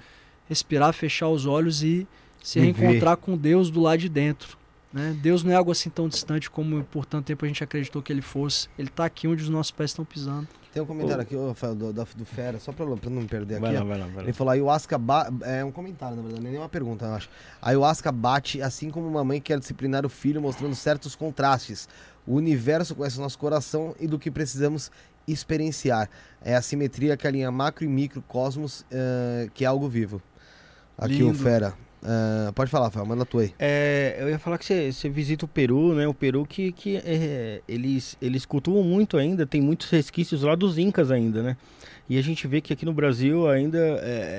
respirar, 0.50 0.92
fechar 0.92 1.30
os 1.30 1.46
olhos 1.46 1.84
e 1.84 2.08
se 2.42 2.60
reencontrar 2.60 3.18
com 3.18 3.38
Deus 3.38 3.70
do 3.70 3.80
lado 3.80 4.00
de 4.00 4.10
dentro. 4.10 4.58
Né? 4.92 5.16
Deus 5.22 5.44
não 5.44 5.52
é 5.52 5.56
algo 5.56 5.72
assim 5.72 5.90
tão 5.90 6.08
distante 6.08 6.50
como 6.50 6.84
por 6.86 7.06
tanto 7.06 7.26
tempo 7.26 7.44
a 7.44 7.48
gente 7.48 7.64
acreditou 7.64 8.02
que 8.02 8.12
ele 8.12 8.22
fosse. 8.22 8.70
Ele 8.78 8.88
tá 8.90 9.06
aqui 9.06 9.28
onde 9.28 9.44
os 9.44 9.50
nossos 9.50 9.72
pés 9.72 9.92
estão 9.92 10.06
pisando. 10.06 10.48
Tem 10.76 10.84
um 10.84 10.86
comentário 10.86 11.22
aqui, 11.22 11.34
Rafael, 11.38 11.74
do, 11.74 11.94
do 11.94 12.26
Fera, 12.26 12.60
só 12.60 12.74
pra, 12.74 12.86
pra 12.98 13.10
não 13.10 13.22
me 13.22 13.28
perder 13.30 13.62
Vai 13.62 13.70
aqui. 13.70 13.80
lá, 13.80 13.86
vai 13.86 13.98
lá, 13.98 14.06
vai 14.08 14.16
lá. 14.18 14.24
Ele 14.24 14.34
falou, 14.34 14.52
ayahuasca 14.52 14.98
ba... 14.98 15.32
é 15.44 15.64
um 15.64 15.72
comentário, 15.72 16.18
na 16.18 16.24
verdade, 16.24 16.44
nem 16.46 16.58
uma 16.58 16.68
pergunta, 16.68 17.06
eu 17.06 17.14
acho. 17.14 17.30
A 17.62 17.70
ayahuasca 17.70 18.12
bate 18.12 18.62
assim 18.62 18.90
como 18.90 19.08
uma 19.08 19.24
mãe 19.24 19.40
quer 19.40 19.58
disciplinar 19.58 20.06
o 20.06 20.10
filho, 20.10 20.42
mostrando 20.42 20.76
certos 20.76 21.16
contrastes. 21.16 21.88
O 22.28 22.36
universo 22.36 22.94
conhece 22.94 23.18
o 23.18 23.22
nosso 23.22 23.40
coração 23.40 23.96
e 24.02 24.06
do 24.06 24.20
que 24.20 24.30
precisamos 24.30 24.92
experienciar. 25.26 26.10
É 26.42 26.58
a 26.58 26.62
simetria 26.62 27.16
que 27.16 27.26
alinha 27.26 27.50
macro 27.50 27.86
e 27.86 27.88
microcosmos, 27.88 28.86
eh, 28.92 29.48
que 29.54 29.64
é 29.64 29.68
algo 29.70 29.88
vivo. 29.88 30.22
Aqui 30.98 31.24
o 31.24 31.28
Lindo. 31.28 31.40
Fera. 31.40 31.74
Eh, 32.08 32.52
pode 32.52 32.70
falar, 32.70 32.86
Rafael, 32.86 33.06
manda 33.06 33.26
tu 33.26 33.40
aí. 33.40 33.52
É, 33.58 34.16
eu 34.20 34.30
ia 34.30 34.38
falar 34.38 34.60
que 34.60 34.92
você, 34.92 35.10
visita 35.10 35.46
o 35.46 35.48
Peru, 35.48 35.96
né? 35.96 36.08
O 36.08 36.14
Peru 36.14 36.46
que, 36.46 36.72
que 36.72 36.98
é, 36.98 37.62
eles, 37.68 38.16
eles 38.22 38.46
cultuam 38.46 38.84
muito 38.84 39.18
ainda, 39.18 39.46
tem 39.46 39.60
muitos 39.60 39.90
resquícios 39.90 40.44
lá 40.44 40.54
dos 40.54 40.78
Incas 40.78 41.10
ainda, 41.10 41.42
né? 41.42 41.58
E 42.08 42.20
a 42.20 42.22
gente 42.22 42.46
vê 42.46 42.62
que 42.62 42.72
aqui 42.72 42.86
no 42.86 42.94
Brasil 42.94 43.50
ainda 43.50 43.80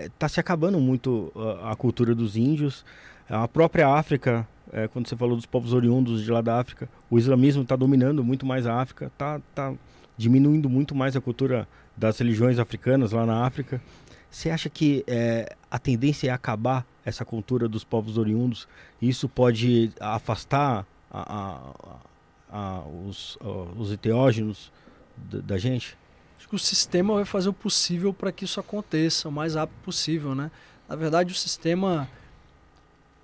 está 0.04 0.28
se 0.28 0.38
acabando 0.38 0.78
muito 0.78 1.32
a, 1.34 1.72
a 1.72 1.76
cultura 1.76 2.14
dos 2.14 2.36
índios. 2.36 2.84
A 3.28 3.48
própria 3.48 3.88
África, 3.88 4.46
é, 4.72 4.86
quando 4.86 5.08
você 5.08 5.16
falou 5.16 5.34
dos 5.34 5.46
povos 5.46 5.72
oriundos 5.72 6.22
de 6.22 6.30
lá 6.30 6.40
da 6.40 6.60
África, 6.60 6.88
o 7.10 7.18
islamismo 7.18 7.62
está 7.62 7.74
dominando 7.74 8.22
muito 8.22 8.46
mais 8.46 8.68
a 8.68 8.80
África, 8.80 9.06
está 9.06 9.40
tá 9.52 9.74
diminuindo 10.16 10.70
muito 10.70 10.94
mais 10.94 11.16
a 11.16 11.20
cultura 11.20 11.66
das 11.96 12.16
religiões 12.18 12.60
africanas 12.60 13.10
lá 13.10 13.26
na 13.26 13.44
África. 13.44 13.80
Você 14.36 14.50
acha 14.50 14.68
que 14.68 15.02
é, 15.06 15.56
a 15.70 15.78
tendência 15.78 16.28
é 16.28 16.30
acabar 16.30 16.86
essa 17.06 17.24
cultura 17.24 17.66
dos 17.66 17.84
povos 17.84 18.18
oriundos? 18.18 18.68
E 19.00 19.08
isso 19.08 19.30
pode 19.30 19.90
afastar 19.98 20.86
a- 21.10 21.62
a- 22.52 22.58
a- 22.58 22.82
os, 23.08 23.38
os 23.78 23.96
da, 25.16 25.38
da 25.40 25.56
gente? 25.56 25.96
Acho 26.38 26.46
que 26.50 26.54
o 26.54 26.58
sistema 26.58 27.14
vai 27.14 27.24
fazer 27.24 27.48
o 27.48 27.52
possível 27.54 28.12
para 28.12 28.30
que 28.30 28.44
isso 28.44 28.60
aconteça 28.60 29.26
o 29.26 29.32
mais 29.32 29.54
rápido 29.54 29.78
possível, 29.82 30.34
né? 30.34 30.50
Na 30.86 30.96
verdade, 30.96 31.32
o 31.32 31.34
sistema, 31.34 32.06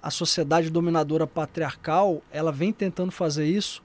a 0.03 0.11
sociedade 0.11 0.71
dominadora 0.71 1.27
patriarcal, 1.27 2.23
ela 2.31 2.51
vem 2.51 2.73
tentando 2.73 3.13
fazer 3.13 3.45
isso 3.45 3.83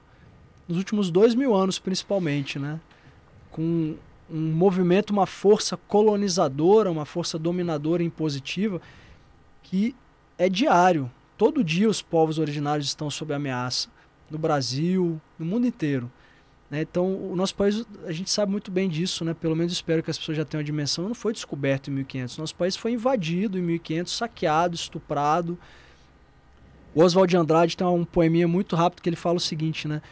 nos 0.66 0.78
últimos 0.78 1.10
dois 1.10 1.34
mil 1.34 1.54
anos, 1.54 1.78
principalmente, 1.78 2.58
né? 2.58 2.80
Com 3.50 3.96
um 4.30 4.52
movimento, 4.52 5.10
uma 5.10 5.26
força 5.26 5.76
colonizadora, 5.76 6.90
uma 6.90 7.04
força 7.04 7.38
dominadora 7.38 8.02
e 8.02 8.06
impositiva 8.06 8.80
que 9.62 9.94
é 10.36 10.48
diário. 10.48 11.10
Todo 11.36 11.64
dia 11.64 11.88
os 11.88 12.02
povos 12.02 12.38
originários 12.38 12.86
estão 12.86 13.10
sob 13.10 13.32
ameaça. 13.32 13.88
No 14.30 14.38
Brasil, 14.38 15.20
no 15.38 15.46
mundo 15.46 15.66
inteiro. 15.66 16.10
Né? 16.70 16.82
Então, 16.82 17.14
o 17.14 17.34
nosso 17.34 17.54
país, 17.54 17.84
a 18.06 18.12
gente 18.12 18.30
sabe 18.30 18.52
muito 18.52 18.70
bem 18.70 18.88
disso, 18.88 19.24
né? 19.24 19.32
pelo 19.32 19.56
menos 19.56 19.72
espero 19.72 20.02
que 20.02 20.10
as 20.10 20.18
pessoas 20.18 20.36
já 20.36 20.44
tenham 20.44 20.60
a 20.60 20.64
dimensão, 20.64 21.08
não 21.08 21.14
foi 21.14 21.32
descoberto 21.32 21.88
em 21.88 21.94
1500. 21.94 22.38
Nosso 22.38 22.54
país 22.54 22.76
foi 22.76 22.92
invadido 22.92 23.58
em 23.58 23.62
1500, 23.62 24.14
saqueado, 24.14 24.74
estuprado. 24.74 25.58
O 26.94 27.02
Oswald 27.02 27.30
de 27.30 27.36
Andrade 27.36 27.76
tem 27.76 27.86
um 27.86 28.04
poeminha 28.04 28.46
muito 28.46 28.76
rápido 28.76 29.00
que 29.00 29.08
ele 29.08 29.16
fala 29.16 29.36
o 29.36 29.40
seguinte, 29.40 29.88
né? 29.88 30.02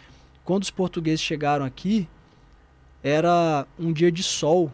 Quando 0.45 0.63
os 0.63 0.71
portugueses 0.71 1.21
chegaram 1.21 1.65
aqui, 1.65 2.09
era 3.09 3.65
um 3.79 3.93
dia 3.93 4.11
de 4.11 4.21
sol 4.21 4.73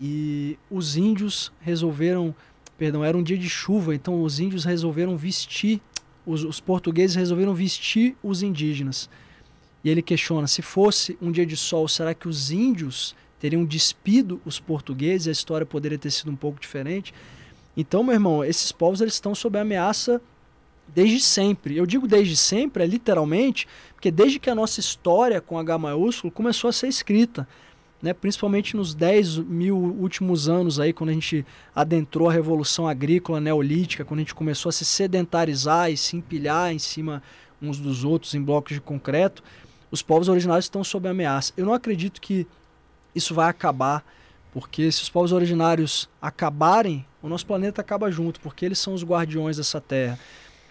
e 0.00 0.58
os 0.68 0.96
índios 0.96 1.52
resolveram, 1.60 2.34
perdão, 2.76 3.04
era 3.04 3.16
um 3.16 3.22
dia 3.22 3.38
de 3.38 3.48
chuva, 3.48 3.94
então 3.94 4.20
os 4.20 4.40
índios 4.40 4.64
resolveram 4.64 5.16
vestir, 5.16 5.80
os, 6.26 6.42
os 6.42 6.58
portugueses 6.58 7.14
resolveram 7.14 7.54
vestir 7.54 8.16
os 8.20 8.42
indígenas. 8.42 9.08
E 9.84 9.88
ele 9.88 10.02
questiona: 10.02 10.48
se 10.48 10.60
fosse 10.60 11.16
um 11.22 11.30
dia 11.30 11.46
de 11.46 11.56
sol, 11.56 11.86
será 11.86 12.14
que 12.14 12.26
os 12.26 12.50
índios 12.50 13.14
teriam 13.38 13.64
despido 13.64 14.40
os 14.44 14.58
portugueses? 14.58 15.28
A 15.28 15.30
história 15.30 15.64
poderia 15.64 15.98
ter 15.98 16.10
sido 16.10 16.32
um 16.32 16.36
pouco 16.36 16.58
diferente. 16.58 17.14
Então, 17.76 18.02
meu 18.02 18.14
irmão, 18.14 18.44
esses 18.44 18.72
povos 18.72 19.00
eles 19.00 19.14
estão 19.14 19.36
sob 19.36 19.56
ameaça 19.56 20.20
desde 20.88 21.20
sempre. 21.20 21.76
Eu 21.76 21.86
digo 21.86 22.06
desde 22.06 22.36
sempre, 22.36 22.84
é 22.84 22.86
literalmente, 22.86 23.66
porque 23.94 24.10
desde 24.10 24.38
que 24.38 24.50
a 24.50 24.54
nossa 24.54 24.80
história 24.80 25.40
com 25.40 25.58
H 25.58 25.78
maiúsculo 25.78 26.30
começou 26.30 26.68
a 26.68 26.72
ser 26.72 26.88
escrita, 26.88 27.46
né? 28.02 28.12
principalmente 28.12 28.76
nos 28.76 28.94
10 28.94 29.38
mil 29.38 29.76
últimos 29.76 30.48
anos, 30.48 30.78
aí, 30.78 30.92
quando 30.92 31.10
a 31.10 31.14
gente 31.14 31.44
adentrou 31.74 32.28
a 32.28 32.32
revolução 32.32 32.86
agrícola 32.86 33.40
neolítica, 33.40 34.04
quando 34.04 34.18
a 34.18 34.22
gente 34.22 34.34
começou 34.34 34.68
a 34.68 34.72
se 34.72 34.84
sedentarizar 34.84 35.90
e 35.90 35.96
se 35.96 36.16
empilhar 36.16 36.72
em 36.72 36.78
cima 36.78 37.22
uns 37.62 37.78
dos 37.78 38.04
outros 38.04 38.34
em 38.34 38.42
blocos 38.42 38.74
de 38.74 38.80
concreto, 38.80 39.42
os 39.90 40.02
povos 40.02 40.28
originários 40.28 40.66
estão 40.66 40.84
sob 40.84 41.08
ameaça. 41.08 41.52
Eu 41.56 41.64
não 41.64 41.72
acredito 41.72 42.20
que 42.20 42.46
isso 43.14 43.32
vai 43.32 43.48
acabar, 43.48 44.04
porque 44.52 44.90
se 44.92 45.02
os 45.02 45.08
povos 45.08 45.32
originários 45.32 46.08
acabarem, 46.20 47.06
o 47.22 47.28
nosso 47.28 47.46
planeta 47.46 47.80
acaba 47.80 48.10
junto, 48.10 48.38
porque 48.40 48.66
eles 48.66 48.78
são 48.78 48.92
os 48.92 49.02
guardiões 49.02 49.56
dessa 49.56 49.80
terra. 49.80 50.18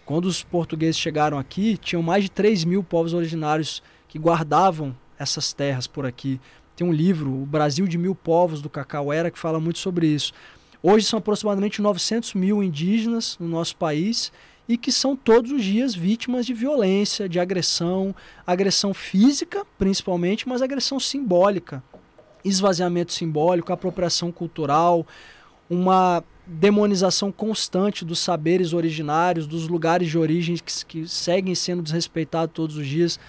Quando 0.06 0.26
os 0.26 0.44
portugueses 0.44 0.98
chegaram 0.98 1.38
aqui, 1.38 1.78
tinham 1.78 2.04
mais 2.04 2.24
de 2.26 2.32
3 2.32 2.66
mil 2.66 2.84
povos 2.84 3.14
originários 3.14 3.82
que 4.08 4.20
guardavam 4.20 4.96
essas 5.18 5.54
terras 5.54 5.88
por 5.88 6.06
aqui. 6.06 6.42
Tem 6.76 6.86
um 6.86 6.92
livro, 6.92 7.30
O 7.32 7.46
Brasil 7.46 7.88
de 7.88 7.98
Mil 7.98 8.14
Povos, 8.14 8.62
do 8.62 8.70
Cacauera, 8.70 9.32
que 9.32 9.40
fala 9.40 9.60
muito 9.60 9.80
sobre 9.80 10.08
isso. 10.08 10.34
Hoje 10.82 11.06
são 11.06 11.20
aproximadamente 11.20 11.82
900 11.82 12.34
mil 12.34 12.62
indígenas 12.62 13.38
no 13.40 13.48
nosso 13.48 13.78
país 13.78 14.32
e 14.68 14.78
que 14.78 14.92
são 14.92 15.16
todos 15.16 15.52
os 15.52 15.64
dias 15.64 15.96
vítimas 15.96 16.46
de 16.46 16.54
violência, 16.54 17.30
de 17.30 17.40
agressão, 17.40 18.14
agressão 18.46 18.94
física, 18.94 19.66
principalmente, 19.78 20.48
mas 20.48 20.62
agressão 20.62 21.00
simbólica, 21.00 21.82
esvaziamento 22.44 23.14
simbólico, 23.14 23.72
apropriação 23.72 24.32
cultural, 24.32 25.08
uma 25.70 26.24
demonização 26.46 27.32
constante 27.32 28.04
dos 28.04 28.20
saberes 28.20 28.74
originários, 28.74 29.48
dos 29.48 29.68
lugares 29.68 30.10
de 30.10 30.18
origem 30.18 30.56
que, 30.58 30.86
que 30.86 31.08
seguem 31.08 31.56
sendo 31.56 31.82
desrespeitados 31.82 32.54
todos 32.54 32.78
os 32.78 32.86
dias. 32.86 33.20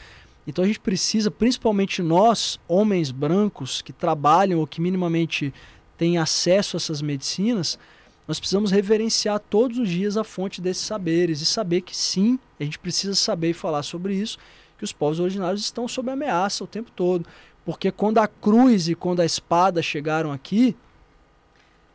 Então 0.47 0.65
a 0.65 0.67
gente 0.67 0.81
precisa, 0.81 1.31
principalmente 1.31 2.03
nós, 2.03 2.59
homens 2.69 3.11
brancos 3.11 3.81
que 3.81 3.93
trabalham 3.93 4.61
ou 4.61 4.67
que 4.67 4.81
minimamente 4.81 5.55
têm 5.97 6.19
acesso 6.19 6.77
a 6.77 6.79
essas 6.79 7.01
medicinas, 7.01 7.79
nós 8.27 8.41
precisamos 8.41 8.71
reverenciar 8.71 9.39
todos 9.39 9.79
os 9.79 9.89
dias 9.89 10.17
a 10.17 10.25
fonte 10.25 10.61
desses 10.61 10.85
saberes 10.85 11.41
e 11.41 11.47
saber 11.47 11.83
que 11.83 11.97
sim, 11.97 12.39
a 12.59 12.65
gente 12.65 12.79
precisa 12.79 13.15
saber 13.15 13.51
e 13.51 13.55
falar 13.55 13.83
sobre 13.83 14.15
isso, 14.15 14.39
que 14.79 14.85
os 14.85 14.93
povos 14.93 15.21
originários 15.21 15.63
estão 15.63 15.87
sob 15.87 16.11
ameaça 16.11 16.65
o 16.65 16.67
tempo 16.67 16.91
todo. 16.91 17.27
Porque 17.65 17.91
quando 17.91 18.19
a 18.19 18.27
cruz 18.27 18.89
e 18.89 18.95
quando 18.95 19.21
a 19.21 19.27
espada 19.27 19.83
chegaram 19.83 20.33
aqui, 20.33 20.75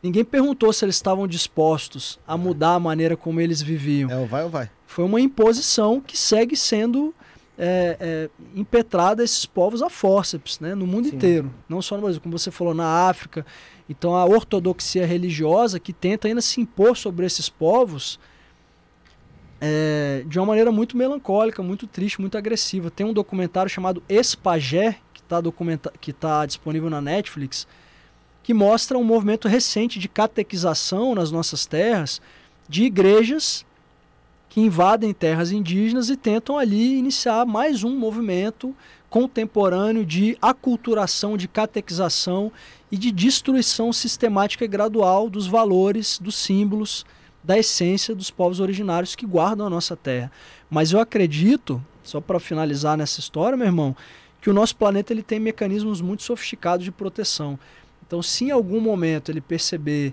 ninguém 0.02 0.24
perguntou 0.24 0.72
se 0.72 0.84
eles 0.84 0.96
estavam 0.96 1.26
dispostos 1.26 2.18
a 2.26 2.36
mudar 2.36 2.74
a 2.74 2.80
maneira 2.80 3.16
como 3.16 3.40
eles 3.40 3.60
viviam. 3.60 4.10
É 4.10 4.16
o 4.18 4.26
vai 4.26 4.42
ou 4.42 4.50
vai. 4.50 4.70
Foi 4.86 5.04
uma 5.04 5.20
imposição 5.20 6.00
que 6.00 6.16
segue 6.16 6.56
sendo 6.56 7.14
é, 7.58 7.96
é, 8.00 8.30
impetrada 8.54 9.22
a 9.22 9.24
esses 9.24 9.44
povos 9.44 9.82
a 9.82 9.90
fórceps, 9.90 10.58
né, 10.60 10.74
no 10.74 10.86
mundo 10.86 11.08
Sim. 11.08 11.16
inteiro. 11.16 11.54
Não 11.68 11.82
só 11.82 11.94
no 11.96 12.02
Brasil, 12.02 12.20
como 12.20 12.36
você 12.36 12.50
falou, 12.50 12.74
na 12.74 13.08
África. 13.08 13.44
Então 13.88 14.14
a 14.14 14.24
ortodoxia 14.24 15.04
religiosa 15.06 15.78
que 15.78 15.92
tenta 15.92 16.26
ainda 16.26 16.40
se 16.40 16.60
impor 16.60 16.96
sobre 16.96 17.26
esses 17.26 17.48
povos 17.48 18.18
é, 19.60 20.24
de 20.26 20.38
uma 20.38 20.46
maneira 20.46 20.72
muito 20.72 20.96
melancólica, 20.96 21.62
muito 21.62 21.86
triste, 21.86 22.20
muito 22.20 22.38
agressiva. 22.38 22.90
Tem 22.90 23.04
um 23.04 23.12
documentário 23.12 23.68
chamado 23.68 24.02
Espagé, 24.08 24.96
que 25.12 25.20
está 25.20 25.42
tá 26.18 26.46
disponível 26.46 26.88
na 26.88 27.00
Netflix, 27.00 27.66
que 28.42 28.54
mostra 28.54 28.98
um 28.98 29.04
movimento 29.04 29.48
recente 29.48 29.98
de 29.98 30.08
catequização 30.08 31.14
nas 31.14 31.30
nossas 31.30 31.66
terras 31.66 32.20
de 32.68 32.84
igrejas 32.84 33.64
que 34.48 34.60
invadem 34.60 35.12
terras 35.12 35.52
indígenas 35.52 36.10
e 36.10 36.16
tentam 36.16 36.58
ali 36.58 36.98
iniciar 36.98 37.46
mais 37.46 37.84
um 37.84 37.96
movimento 37.96 38.74
contemporâneo 39.08 40.04
de 40.04 40.36
aculturação, 40.42 41.36
de 41.36 41.48
catequização 41.48 42.50
e 42.90 42.96
de 42.96 43.12
destruição 43.12 43.92
sistemática 43.92 44.64
e 44.64 44.68
gradual 44.68 45.30
dos 45.30 45.46
valores, 45.46 46.18
dos 46.18 46.34
símbolos, 46.34 47.04
da 47.42 47.58
essência 47.58 48.14
dos 48.14 48.30
povos 48.30 48.60
originários 48.60 49.14
que 49.14 49.26
guardam 49.26 49.66
a 49.66 49.70
nossa 49.70 49.96
terra. 49.96 50.30
Mas 50.68 50.92
eu 50.92 51.00
acredito, 51.00 51.82
só 52.02 52.20
para 52.20 52.40
finalizar 52.40 52.96
nessa 52.96 53.20
história, 53.20 53.56
meu 53.56 53.66
irmão, 53.66 53.96
que 54.40 54.50
o 54.50 54.54
nosso 54.54 54.76
planeta 54.76 55.12
ele 55.12 55.22
tem 55.22 55.38
mecanismos 55.38 56.00
muito 56.00 56.22
sofisticados 56.22 56.84
de 56.84 56.90
proteção. 56.90 57.58
Então, 58.10 58.20
se 58.24 58.46
em 58.46 58.50
algum 58.50 58.80
momento 58.80 59.30
ele 59.30 59.40
perceber 59.40 60.12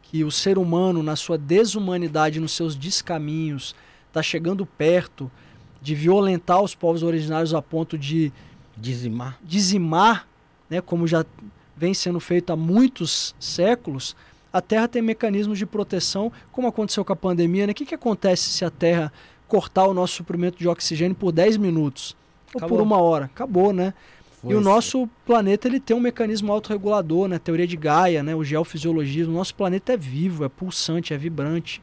que 0.00 0.24
o 0.24 0.30
ser 0.30 0.56
humano, 0.56 1.02
na 1.02 1.16
sua 1.16 1.36
desumanidade, 1.36 2.40
nos 2.40 2.52
seus 2.52 2.74
descaminhos, 2.74 3.74
está 4.08 4.22
chegando 4.22 4.64
perto 4.64 5.30
de 5.82 5.94
violentar 5.94 6.62
os 6.62 6.74
povos 6.74 7.02
originários 7.02 7.52
a 7.52 7.60
ponto 7.60 7.98
de 7.98 8.32
Dizimar. 8.74 9.38
dizimar, 9.44 10.26
né, 10.70 10.80
como 10.80 11.06
já 11.06 11.22
vem 11.76 11.92
sendo 11.92 12.18
feito 12.20 12.54
há 12.54 12.56
muitos 12.56 13.34
séculos, 13.38 14.16
a 14.50 14.62
Terra 14.62 14.88
tem 14.88 15.02
mecanismos 15.02 15.58
de 15.58 15.66
proteção, 15.66 16.32
como 16.50 16.68
aconteceu 16.68 17.04
com 17.04 17.12
a 17.12 17.16
pandemia. 17.16 17.66
Né? 17.66 17.72
O 17.72 17.74
que, 17.74 17.84
que 17.84 17.94
acontece 17.94 18.48
se 18.48 18.64
a 18.64 18.70
Terra 18.70 19.12
cortar 19.46 19.84
o 19.84 19.92
nosso 19.92 20.14
suprimento 20.14 20.58
de 20.58 20.66
oxigênio 20.66 21.14
por 21.14 21.32
10 21.32 21.58
minutos? 21.58 22.16
Ou 22.54 22.60
Acabou. 22.60 22.78
por 22.78 22.82
uma 22.82 22.96
hora? 22.96 23.26
Acabou, 23.26 23.74
né? 23.74 23.92
E 24.42 24.46
o 24.46 24.50
Foi-se. 24.50 24.64
nosso 24.64 25.08
planeta 25.26 25.68
ele 25.68 25.78
tem 25.78 25.94
um 25.94 26.00
mecanismo 26.00 26.50
autorregulador, 26.50 27.28
né? 27.28 27.38
Teoria 27.38 27.66
de 27.66 27.76
Gaia, 27.76 28.22
né? 28.22 28.34
O 28.34 28.42
geofisiologismo. 28.42 29.34
O 29.34 29.36
nosso 29.36 29.54
planeta 29.54 29.92
é 29.92 29.96
vivo, 29.96 30.44
é 30.44 30.48
pulsante, 30.48 31.12
é 31.12 31.18
vibrante. 31.18 31.82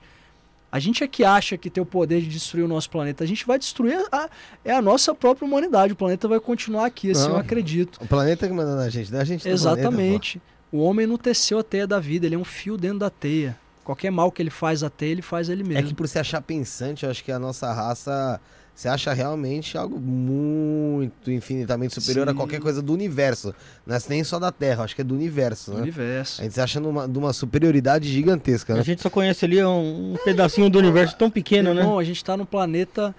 A 0.71 0.79
gente 0.79 1.03
é 1.03 1.07
que 1.07 1.23
acha 1.23 1.57
que 1.57 1.69
tem 1.69 1.81
o 1.81 1.85
poder 1.85 2.21
de 2.21 2.27
destruir 2.27 2.63
o 2.63 2.67
nosso 2.67 2.89
planeta. 2.89 3.23
A 3.23 3.27
gente 3.27 3.45
vai 3.45 3.57
destruir 3.57 3.97
a, 4.11 4.29
é 4.65 4.73
a 4.73 4.81
nossa 4.81 5.13
própria 5.15 5.47
humanidade. 5.47 5.93
O 5.93 5.95
planeta 5.95 6.27
vai 6.27 6.39
continuar 6.39 6.85
aqui, 6.85 7.11
assim 7.11 7.23
Não. 7.23 7.31
eu 7.31 7.38
acredito. 7.38 7.99
O 8.01 8.07
planeta 8.07 8.47
que 8.47 8.53
manda 8.53 8.75
na 8.75 8.89
gente, 8.89 9.11
não 9.11 9.19
é 9.19 9.21
a 9.21 9.25
gente 9.25 9.47
Exatamente. 9.47 10.41
o 10.71 10.79
homem 10.79 11.07
não 11.07 11.17
teceu 11.17 11.59
a 11.59 11.63
teia 11.63 11.88
da 11.88 11.99
vida, 11.99 12.25
ele 12.25 12.35
é 12.35 12.38
um 12.38 12.43
fio 12.43 12.75
dentro 12.75 12.99
da 12.99 13.09
teia. 13.09 13.57
Qualquer 13.84 14.11
mal 14.11 14.29
que 14.29 14.41
ele 14.41 14.49
faz 14.49 14.84
à 14.84 14.89
teia, 14.89 15.11
ele 15.11 15.21
faz 15.21 15.47
ele 15.47 15.63
planeta, 15.63 15.73
pô. 15.73 15.79
É 15.79 15.81
mesmo. 15.84 15.95
que 15.95 15.95
por 15.95 16.07
se 16.07 16.19
achar 16.19 16.41
pensante, 16.41 17.05
eu 17.05 17.11
acho 17.11 17.23
que 17.23 17.31
a 17.31 17.39
nossa 17.39 17.71
raça 17.71 18.41
se 18.77 18.87
acha 18.87 19.11
realmente 19.11 19.75
algo 19.75 19.99
muito 19.99 21.31
infinitamente 21.31 21.95
superior 21.95 22.27
a 22.29 22.31
Sim. 22.31 22.37
qualquer 22.37 22.59
coisa 22.59 22.79
do 22.79 22.93
universo. 22.93 23.51
Não 23.87 23.95
é 23.95 23.99
nem 24.07 24.23
só 24.23 24.37
da 24.37 24.51
Terra, 24.51 24.83
acho 24.83 24.93
que 24.95 25.01
é 25.01 25.03
do 25.03 25.15
universo, 25.15 25.71
O 25.71 25.73
né? 25.77 25.81
universo. 25.81 26.39
A 26.41 26.43
gente 26.43 26.53
se 26.53 26.61
acha 26.61 26.79
numa, 26.79 27.07
de 27.07 27.17
uma 27.17 27.33
superioridade 27.33 28.07
gigantesca, 28.07 28.75
né? 28.75 28.81
A 28.81 28.83
gente 28.83 29.01
só 29.01 29.09
conhece 29.09 29.43
ali 29.45 29.63
um, 29.63 30.13
um 30.13 30.15
pedacinho 30.23 30.69
do 30.69 30.77
universo 30.77 31.17
tão 31.17 31.27
pequeno, 31.27 31.73
né? 31.73 31.81
Irmão, 31.81 31.97
a 31.97 32.03
gente 32.03 32.17
está 32.17 32.37
no 32.37 32.45
planeta 32.45 33.15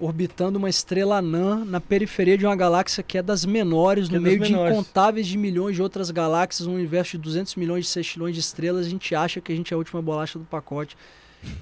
orbitando 0.00 0.58
uma 0.58 0.70
estrela 0.70 1.18
anã 1.18 1.66
na 1.66 1.82
periferia 1.82 2.38
de 2.38 2.46
uma 2.46 2.56
galáxia 2.56 3.02
que 3.02 3.18
é 3.18 3.22
das 3.22 3.44
menores, 3.44 4.06
Que 4.08 4.12
no 4.14 4.20
é 4.20 4.20
meio 4.22 4.40
de 4.40 4.52
menores. 4.52 4.72
incontáveis 4.74 5.26
de 5.26 5.36
milhões 5.36 5.76
de 5.76 5.82
outras 5.82 6.10
galáxias, 6.10 6.66
um 6.66 6.74
universo 6.76 7.12
de 7.12 7.18
200 7.18 7.56
milhões 7.56 7.84
de 7.84 7.90
sextilhões 7.90 8.34
de 8.34 8.40
estrelas, 8.40 8.86
a 8.86 8.88
gente 8.88 9.14
acha 9.14 9.38
que 9.38 9.52
a 9.52 9.54
gente 9.54 9.70
é 9.70 9.74
a 9.74 9.78
última 9.78 10.00
bolacha 10.00 10.38
do 10.38 10.46
pacote. 10.46 10.96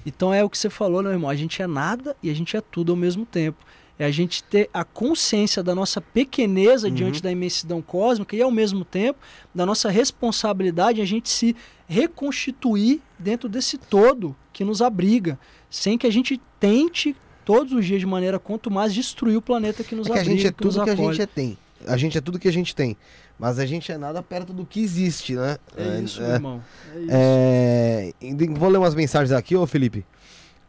Então 0.05 0.33
é 0.33 0.43
o 0.43 0.49
que 0.49 0.57
você 0.57 0.69
falou, 0.69 1.01
meu 1.03 1.11
irmão, 1.11 1.29
a 1.29 1.35
gente 1.35 1.61
é 1.61 1.67
nada 1.67 2.15
e 2.21 2.29
a 2.29 2.33
gente 2.33 2.55
é 2.57 2.61
tudo 2.61 2.91
ao 2.91 2.95
mesmo 2.97 3.25
tempo. 3.25 3.63
É 3.97 4.05
a 4.05 4.11
gente 4.11 4.43
ter 4.43 4.69
a 4.73 4.83
consciência 4.83 5.61
da 5.61 5.75
nossa 5.75 6.01
pequeneza 6.01 6.87
Uhum. 6.87 6.93
diante 6.93 7.21
da 7.21 7.31
imensidão 7.31 7.81
cósmica 7.81 8.35
e 8.35 8.41
ao 8.41 8.49
mesmo 8.51 8.83
tempo 8.83 9.19
da 9.53 9.65
nossa 9.65 9.89
responsabilidade 9.89 10.99
a 10.99 11.05
gente 11.05 11.29
se 11.29 11.55
reconstituir 11.87 13.01
dentro 13.17 13.47
desse 13.47 13.77
todo 13.77 14.35
que 14.51 14.63
nos 14.63 14.81
abriga, 14.81 15.39
sem 15.69 15.97
que 15.97 16.07
a 16.07 16.11
gente 16.11 16.39
tente 16.59 17.15
todos 17.45 17.73
os 17.73 17.85
dias 17.85 17.99
de 17.99 18.05
maneira 18.05 18.39
quanto 18.39 18.71
mais 18.71 18.93
destruir 18.93 19.35
o 19.37 19.41
planeta 19.41 19.83
que 19.83 19.95
nos 19.95 20.07
É 20.07 20.11
que 20.13 20.17
a 20.17 20.21
abriga, 20.21 20.37
gente 20.37 20.47
é 20.47 20.51
que 20.51 20.57
tudo 20.57 20.83
que 20.83 20.89
a 20.89 20.93
acolhe. 20.93 21.07
gente 21.15 21.21
é, 21.21 21.25
tem. 21.25 21.57
A 21.87 21.97
gente 21.97 22.17
é 22.17 22.21
tudo 22.21 22.39
que 22.39 22.47
a 22.47 22.53
gente 22.53 22.75
tem. 22.75 22.97
Mas 23.37 23.59
a 23.59 23.65
gente 23.65 23.91
é 23.91 23.97
nada 23.97 24.21
perto 24.21 24.53
do 24.53 24.65
que 24.65 24.81
existe, 24.81 25.35
né? 25.35 25.57
É 25.75 25.99
isso, 25.99 26.21
é, 26.21 26.25
meu 26.25 26.33
irmão. 26.35 26.63
É 26.93 26.99
isso. 26.99 27.09
É, 27.11 28.13
vou 28.57 28.69
ler 28.69 28.77
umas 28.77 28.95
mensagens 28.95 29.31
aqui, 29.31 29.55
ô 29.55 29.65
Felipe. 29.65 30.05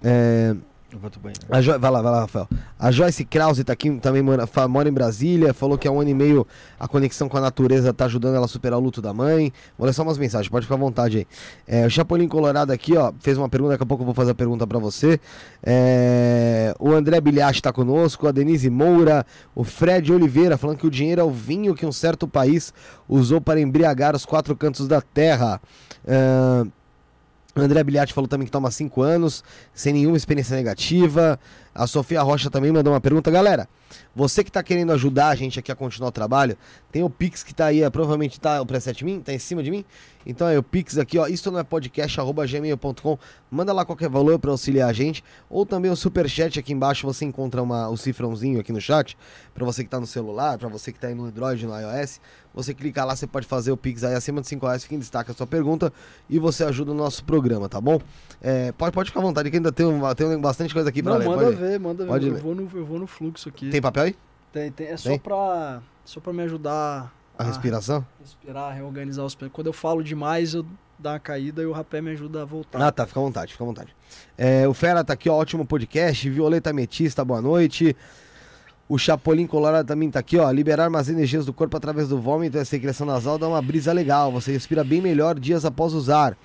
É, 0.02 0.54
Eu 0.94 1.00
vou 1.00 1.10
banheiro. 1.20 1.40
a 1.50 1.60
Jo- 1.60 1.76
Vai 1.76 1.90
lá, 1.90 2.00
vai 2.00 2.12
lá, 2.12 2.20
Rafael. 2.20 2.48
A 2.78 2.90
Joyce 2.92 3.24
Krause 3.24 3.64
tá 3.64 3.72
aqui, 3.72 3.90
também 3.98 4.22
mora, 4.22 4.48
mora 4.68 4.88
em 4.88 4.92
Brasília, 4.92 5.52
falou 5.52 5.76
que 5.76 5.88
há 5.88 5.90
um 5.90 6.00
ano 6.00 6.10
e 6.10 6.14
meio 6.14 6.46
a 6.78 6.86
conexão 6.86 7.28
com 7.28 7.36
a 7.36 7.40
natureza 7.40 7.92
tá 7.92 8.04
ajudando 8.04 8.36
ela 8.36 8.44
a 8.44 8.48
superar 8.48 8.78
o 8.78 8.82
luto 8.82 9.02
da 9.02 9.12
mãe. 9.12 9.52
Vou 9.76 9.86
ler 9.88 9.92
só 9.92 10.04
umas 10.04 10.16
mensagens, 10.18 10.48
pode 10.48 10.66
ficar 10.66 10.76
à 10.76 10.78
vontade 10.78 11.18
aí. 11.18 11.26
É, 11.66 11.84
o 11.84 11.90
Chapolin 11.90 12.28
Colorado 12.28 12.70
aqui, 12.70 12.96
ó, 12.96 13.12
fez 13.18 13.36
uma 13.36 13.48
pergunta, 13.48 13.72
daqui 13.72 13.82
a 13.82 13.86
pouco 13.86 14.02
eu 14.02 14.06
vou 14.06 14.14
fazer 14.14 14.30
a 14.30 14.34
pergunta 14.36 14.68
pra 14.68 14.78
você. 14.78 15.18
É, 15.64 16.72
o 16.78 16.92
André 16.92 17.20
Bilhate 17.20 17.60
tá 17.60 17.72
conosco, 17.72 18.28
a 18.28 18.32
Denise 18.32 18.70
Moura, 18.70 19.26
o 19.52 19.64
Fred 19.64 20.12
Oliveira 20.12 20.56
falando 20.56 20.76
que 20.78 20.86
o 20.86 20.90
dinheiro 20.90 21.20
é 21.20 21.24
o 21.24 21.30
vinho 21.30 21.74
que 21.74 21.84
um 21.84 21.90
certo 21.92 22.28
país 22.28 22.72
usou 23.08 23.40
para 23.40 23.60
embriagar 23.60 24.14
os 24.14 24.24
quatro 24.24 24.54
cantos 24.54 24.86
da 24.86 25.00
terra. 25.00 25.60
É, 26.06 26.64
André 27.62 27.84
Bilhate 27.84 28.12
falou 28.12 28.26
também 28.26 28.46
que 28.46 28.50
toma 28.50 28.70
5 28.70 29.00
anos, 29.00 29.44
sem 29.72 29.92
nenhuma 29.92 30.16
experiência 30.16 30.56
negativa. 30.56 31.38
A 31.74 31.86
Sofia 31.86 32.22
Rocha 32.22 32.50
também 32.50 32.72
mandou 32.72 32.92
uma 32.92 33.00
pergunta. 33.00 33.30
Galera, 33.30 33.68
você 34.14 34.42
que 34.42 34.50
tá 34.50 34.62
querendo 34.62 34.92
ajudar 34.92 35.28
a 35.28 35.34
gente 35.34 35.58
aqui 35.58 35.70
a 35.70 35.74
continuar 35.74 36.08
o 36.08 36.12
trabalho, 36.12 36.56
tem 36.90 37.02
o 37.02 37.10
Pix 37.10 37.42
que 37.42 37.54
tá 37.54 37.66
aí, 37.66 37.82
é, 37.82 37.90
provavelmente 37.90 38.40
tá 38.40 38.60
o 38.60 38.66
preset 38.66 39.04
mim, 39.04 39.20
tá 39.20 39.32
em 39.32 39.38
cima 39.38 39.62
de 39.62 39.70
mim. 39.70 39.84
Então 40.26 40.48
é 40.48 40.58
o 40.58 40.62
Pix 40.62 40.98
aqui, 40.98 41.18
ó, 41.18 41.26
isto 41.26 41.50
não 41.50 41.58
é 41.58 41.64
podcast, 41.64 42.18
arroba 42.20 42.46
gmail.com. 42.46 43.18
Manda 43.50 43.72
lá 43.72 43.84
qualquer 43.84 44.08
valor 44.08 44.38
para 44.38 44.50
auxiliar 44.50 44.88
a 44.88 44.92
gente. 44.92 45.22
Ou 45.50 45.66
também 45.66 45.90
o 45.90 45.96
Superchat 45.96 46.58
aqui 46.58 46.72
embaixo, 46.72 47.06
você 47.06 47.24
encontra 47.24 47.62
uma, 47.62 47.88
o 47.88 47.96
cifrãozinho 47.96 48.60
aqui 48.60 48.72
no 48.72 48.80
chat. 48.80 49.16
Para 49.52 49.64
você 49.64 49.84
que 49.84 49.90
tá 49.90 50.00
no 50.00 50.06
celular, 50.06 50.58
para 50.58 50.68
você 50.68 50.92
que 50.92 50.98
tá 50.98 51.08
aí 51.08 51.14
no 51.14 51.24
Android, 51.24 51.66
no 51.66 51.72
iOS. 51.78 52.20
Você 52.54 52.72
clica 52.72 53.04
lá, 53.04 53.16
você 53.16 53.26
pode 53.26 53.46
fazer 53.46 53.72
o 53.72 53.76
Pix 53.76 54.04
aí 54.04 54.14
acima 54.14 54.40
de 54.40 54.46
5 54.46 54.64
reais, 54.64 54.82
fica 54.84 54.94
em 54.94 54.98
destaque 55.00 55.30
a 55.30 55.34
sua 55.34 55.46
pergunta 55.46 55.92
e 56.30 56.38
você 56.38 56.62
ajuda 56.64 56.92
o 56.92 56.94
nosso 56.94 57.24
programa, 57.24 57.68
tá 57.68 57.80
bom? 57.80 58.00
É, 58.40 58.70
pode, 58.72 58.92
pode 58.94 59.10
ficar 59.10 59.20
à 59.20 59.22
vontade, 59.24 59.50
que 59.50 59.56
ainda 59.56 59.72
tem, 59.72 59.84
uma, 59.86 60.14
tem 60.14 60.38
bastante 60.40 60.72
coisa 60.72 60.88
aqui 60.88 61.02
pra 61.02 61.12
Não, 61.14 61.18
ler. 61.18 61.28
manda 61.28 61.44
pode 61.44 61.56
ver, 61.56 61.80
manda 61.80 62.04
ver. 62.04 62.08
Pode 62.10 62.26
eu, 62.28 62.32
ler. 62.34 62.40
vou 62.42 62.54
no, 62.54 62.70
eu 62.74 62.84
vou 62.86 62.98
no 62.98 63.06
fluxo 63.08 63.48
aqui. 63.48 63.70
Tem 63.70 63.82
papel 63.82 64.04
aí? 64.04 64.16
Tem, 64.52 64.70
tem. 64.70 64.86
É 64.86 64.96
só 64.96 65.08
Tem? 65.08 65.18
pra, 65.18 65.82
só 66.04 66.20
pra 66.20 66.32
me 66.32 66.42
ajudar 66.44 67.12
A 67.36 67.42
respiração? 67.42 68.06
respirar, 68.20 68.72
reorganizar 68.72 69.24
os 69.24 69.34
pés. 69.34 69.50
Quando 69.52 69.66
eu 69.66 69.72
falo 69.72 70.00
demais, 70.04 70.54
eu 70.54 70.64
dou 70.96 71.10
uma 71.12 71.18
caída 71.18 71.60
e 71.60 71.66
o 71.66 71.72
rapé 71.72 72.00
me 72.00 72.12
ajuda 72.12 72.42
a 72.42 72.44
voltar. 72.44 72.80
Ah, 72.80 72.92
tá, 72.92 73.04
fica 73.04 73.18
à 73.18 73.22
vontade, 73.24 73.50
fica 73.52 73.64
à 73.64 73.66
vontade. 73.66 73.96
É, 74.38 74.68
o 74.68 74.72
Fera 74.72 75.02
tá 75.02 75.12
aqui, 75.14 75.28
ó, 75.28 75.34
ótimo 75.34 75.66
podcast. 75.66 76.30
Violeta 76.30 76.72
Metista, 76.72 77.24
boa 77.24 77.42
noite. 77.42 77.96
O 78.86 78.98
Chapolin 78.98 79.46
Colorado 79.46 79.86
também 79.86 80.10
tá 80.10 80.18
aqui, 80.18 80.38
ó. 80.38 80.50
Liberar 80.50 80.90
mais 80.90 81.08
energias 81.08 81.46
do 81.46 81.54
corpo 81.54 81.74
através 81.76 82.08
do 82.08 82.20
vômito, 82.20 82.58
essa 82.58 82.70
secreção 82.70 83.06
nasal 83.06 83.38
dá 83.38 83.48
uma 83.48 83.62
brisa 83.62 83.92
legal. 83.94 84.30
Você 84.32 84.52
respira 84.52 84.84
bem 84.84 85.00
melhor 85.00 85.38
dias 85.40 85.64
após 85.64 85.94
usar. 85.94 86.36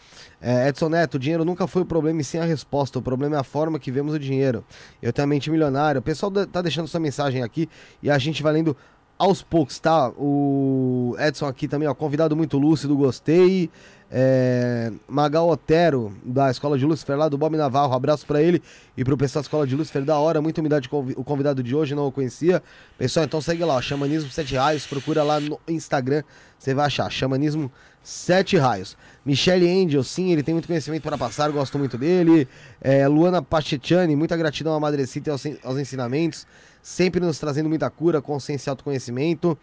É, 0.42 0.70
Edson 0.70 0.88
Neto, 0.88 1.16
o 1.16 1.20
dinheiro 1.20 1.44
nunca 1.44 1.68
foi 1.68 1.82
o 1.82 1.86
problema 1.86 2.22
e 2.22 2.24
sim 2.24 2.38
a 2.38 2.46
resposta. 2.46 2.98
O 2.98 3.02
problema 3.02 3.36
é 3.36 3.40
a 3.40 3.44
forma 3.44 3.78
que 3.78 3.92
vemos 3.92 4.14
o 4.14 4.20
dinheiro. 4.20 4.64
Eu 5.02 5.12
tenho 5.12 5.26
a 5.26 5.28
mente 5.28 5.52
milionária. 5.52 6.00
O 6.00 6.02
pessoal 6.02 6.32
tá 6.32 6.62
deixando 6.62 6.88
sua 6.88 7.00
mensagem 7.02 7.44
aqui 7.44 7.68
e 8.02 8.10
a 8.10 8.18
gente 8.18 8.42
vai 8.42 8.54
lendo 8.54 8.76
aos 9.18 9.44
poucos, 9.44 9.78
tá? 9.78 10.10
O 10.18 11.18
Edson 11.20 11.46
aqui 11.46 11.68
também, 11.68 11.90
ó, 11.90 11.94
convidado 11.94 12.38
muito 12.38 12.58
lúcido, 12.58 12.96
gostei. 12.96 13.70
É, 14.12 14.92
Magal 15.08 15.48
Otero, 15.48 16.12
da 16.24 16.50
Escola 16.50 16.78
de 16.80 16.86
Lúcifer, 16.86 17.16
lá 17.16 17.30
do 17.30 17.38
Bob 17.38 17.56
Navarro, 17.56 17.94
abraço 17.94 18.26
pra 18.26 18.42
ele 18.42 18.62
e 18.98 19.04
pro 19.04 19.16
pessoal 19.16 19.44
da 19.44 19.46
Escola 19.46 19.68
de 19.68 19.76
Lúcifer, 19.76 20.04
da 20.04 20.18
hora, 20.18 20.42
muito 20.42 20.58
umidade 20.58 20.90
o 20.92 21.24
convidado 21.24 21.62
de 21.62 21.76
hoje, 21.76 21.94
não 21.94 22.08
o 22.08 22.12
conhecia. 22.12 22.64
Pessoal, 22.98 23.26
então 23.26 23.40
segue 23.40 23.64
lá, 23.64 23.80
Xamanismo 23.82 24.32
7 24.32 24.56
Raios, 24.56 24.88
procura 24.88 25.22
lá 25.22 25.40
no 25.40 25.60
Instagram, 25.68 26.24
você 26.58 26.74
vai 26.74 26.88
achar, 26.88 27.10
Xamanismo 27.12 27.72
7 28.02 28.58
Raios. 28.58 28.98
Michele 29.24 29.70
Angel, 29.70 30.04
sim, 30.04 30.32
ele 30.32 30.42
tem 30.42 30.56
muito 30.56 30.68
conhecimento 30.68 31.04
para 31.04 31.18
passar, 31.18 31.52
gosto 31.52 31.78
muito 31.78 31.98
dele. 31.98 32.48
É, 32.82 33.08
Luana 33.08 33.44
Pachetiani, 33.44 34.16
muita 34.16 34.36
gratidão 34.36 34.74
à 34.74 34.80
Madrecita 34.80 35.30
e 35.30 35.32
aos, 35.32 35.44
aos 35.64 35.78
ensinamentos, 35.78 36.48
sempre 36.82 37.20
nos 37.20 37.38
trazendo 37.38 37.70
muita 37.70 37.90
cura, 37.92 38.22
consciência 38.22 38.70
e 38.70 38.72
autoconhecimento. 38.72 39.56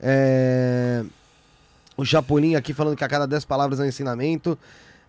É... 0.00 1.04
O 1.98 2.04
Chapolin 2.04 2.54
aqui 2.54 2.72
falando 2.72 2.96
que 2.96 3.02
a 3.02 3.08
cada 3.08 3.26
10 3.26 3.44
palavras 3.44 3.80
é 3.80 3.82
um 3.82 3.86
ensinamento. 3.86 4.56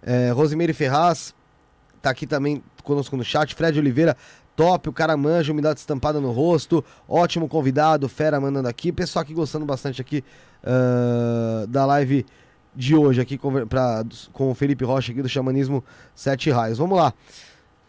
É, 0.02 0.32
Rosemary 0.32 0.74
Ferraz 0.74 1.36
tá 2.02 2.10
aqui 2.10 2.26
também 2.26 2.64
conosco 2.84 3.16
no 3.16 3.24
chat. 3.24 3.54
Fred 3.54 3.78
Oliveira, 3.78 4.18
top, 4.56 4.90
o 4.90 4.92
cara 4.92 5.16
manja, 5.16 5.52
umidade 5.52 5.80
estampada 5.80 6.20
no 6.20 6.32
rosto. 6.32 6.84
Ótimo 7.08 7.48
convidado, 7.48 8.10
fera 8.10 8.42
mandando 8.42 8.68
aqui. 8.68 8.92
Pessoal 8.92 9.22
aqui 9.22 9.36
gostando 9.36 9.68
bastante 9.68 10.02
aqui 10.02 10.24
ah, 10.64 11.66
da 11.70 11.86
live 11.86 12.26
de 12.76 12.96
hoje 12.96 13.22
aqui 13.22 13.38
com, 13.38 13.68
pra, 13.68 14.04
com 14.34 14.50
o 14.50 14.56
Felipe 14.56 14.84
Rocha 14.84 15.12
aqui 15.12 15.22
do 15.22 15.30
Xamanismo 15.30 15.84
7 16.16 16.50
Raios. 16.50 16.80
Vamos 16.80 16.98
lá. 16.98 17.14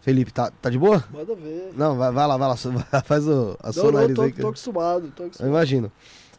Felipe, 0.03 0.31
tá, 0.31 0.51
tá 0.61 0.69
de 0.69 0.79
boa? 0.79 1.03
Manda 1.11 1.35
ver. 1.35 1.73
Não, 1.75 1.97
vai, 1.97 2.13
vai 2.13 2.27
lá, 2.27 2.37
vai 2.37 2.49
lá. 2.49 2.57
Faz 3.05 3.27
o, 3.27 3.57
a 3.63 3.73
sua 3.73 3.85
Não, 3.85 3.93
não, 3.93 3.99
análise 3.99 4.15
tô, 4.15 4.23
aí. 4.23 4.33
tô 4.33 4.49
acostumado, 4.49 5.11
tô 5.17 5.23
eu 5.23 5.27
acostumado. 5.27 5.51
imagino. 5.55 5.93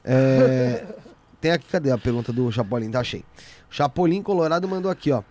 É, 0.04 0.86
tem 1.42 1.52
aqui, 1.52 1.66
cadê 1.68 1.92
a 1.92 1.98
pergunta 1.98 2.32
do 2.32 2.52
Chapolin? 2.52 2.92
Tá, 2.92 3.00
achei. 3.00 3.26
Chapolin 3.70 4.22
Colorado 4.22 4.68
mandou 4.68 4.92
aqui, 4.92 5.12
ó. 5.12 5.24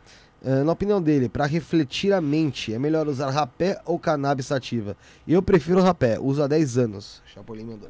É, 0.42 0.64
na 0.64 0.72
opinião 0.72 1.00
dele, 1.00 1.28
para 1.28 1.46
refletir 1.46 2.12
a 2.12 2.20
mente, 2.20 2.74
é 2.74 2.78
melhor 2.78 3.06
usar 3.06 3.30
rapé 3.30 3.80
ou 3.84 3.98
cannabis 3.98 4.46
sativa? 4.46 4.96
Eu 5.28 5.42
prefiro 5.42 5.80
rapé, 5.80 6.18
uso 6.18 6.42
há 6.42 6.46
10 6.46 6.78
anos. 6.78 7.22
Chapolin 7.26 7.64
mandou. 7.64 7.88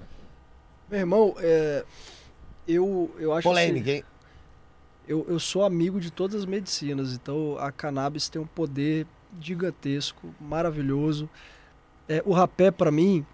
Meu 0.91 1.01
irmão, 1.01 1.35
é, 1.39 1.85
eu, 2.69 3.11
eu 3.19 3.33
acho 3.33 3.49
Polêmica, 3.49 3.91
assim, 3.91 3.99
hein? 3.99 4.05
eu, 5.09 5.25
eu 5.29 5.39
sou 5.39 5.65
amigo 5.65 6.01
de 6.01 6.11
todas 6.11 6.41
as 6.41 6.45
medicinas, 6.45 7.15
então 7.15 7.57
a 7.59 7.73
cannabis 7.73 8.29
tem 8.29 8.43
um 8.43 8.47
poder 8.47 9.07
gigantesco, 9.41 10.35
maravilhoso. 10.41 11.31
É, 12.09 12.21
o 12.27 12.33
rapé, 12.33 12.71
para 12.71 12.91
mim, 12.91 13.25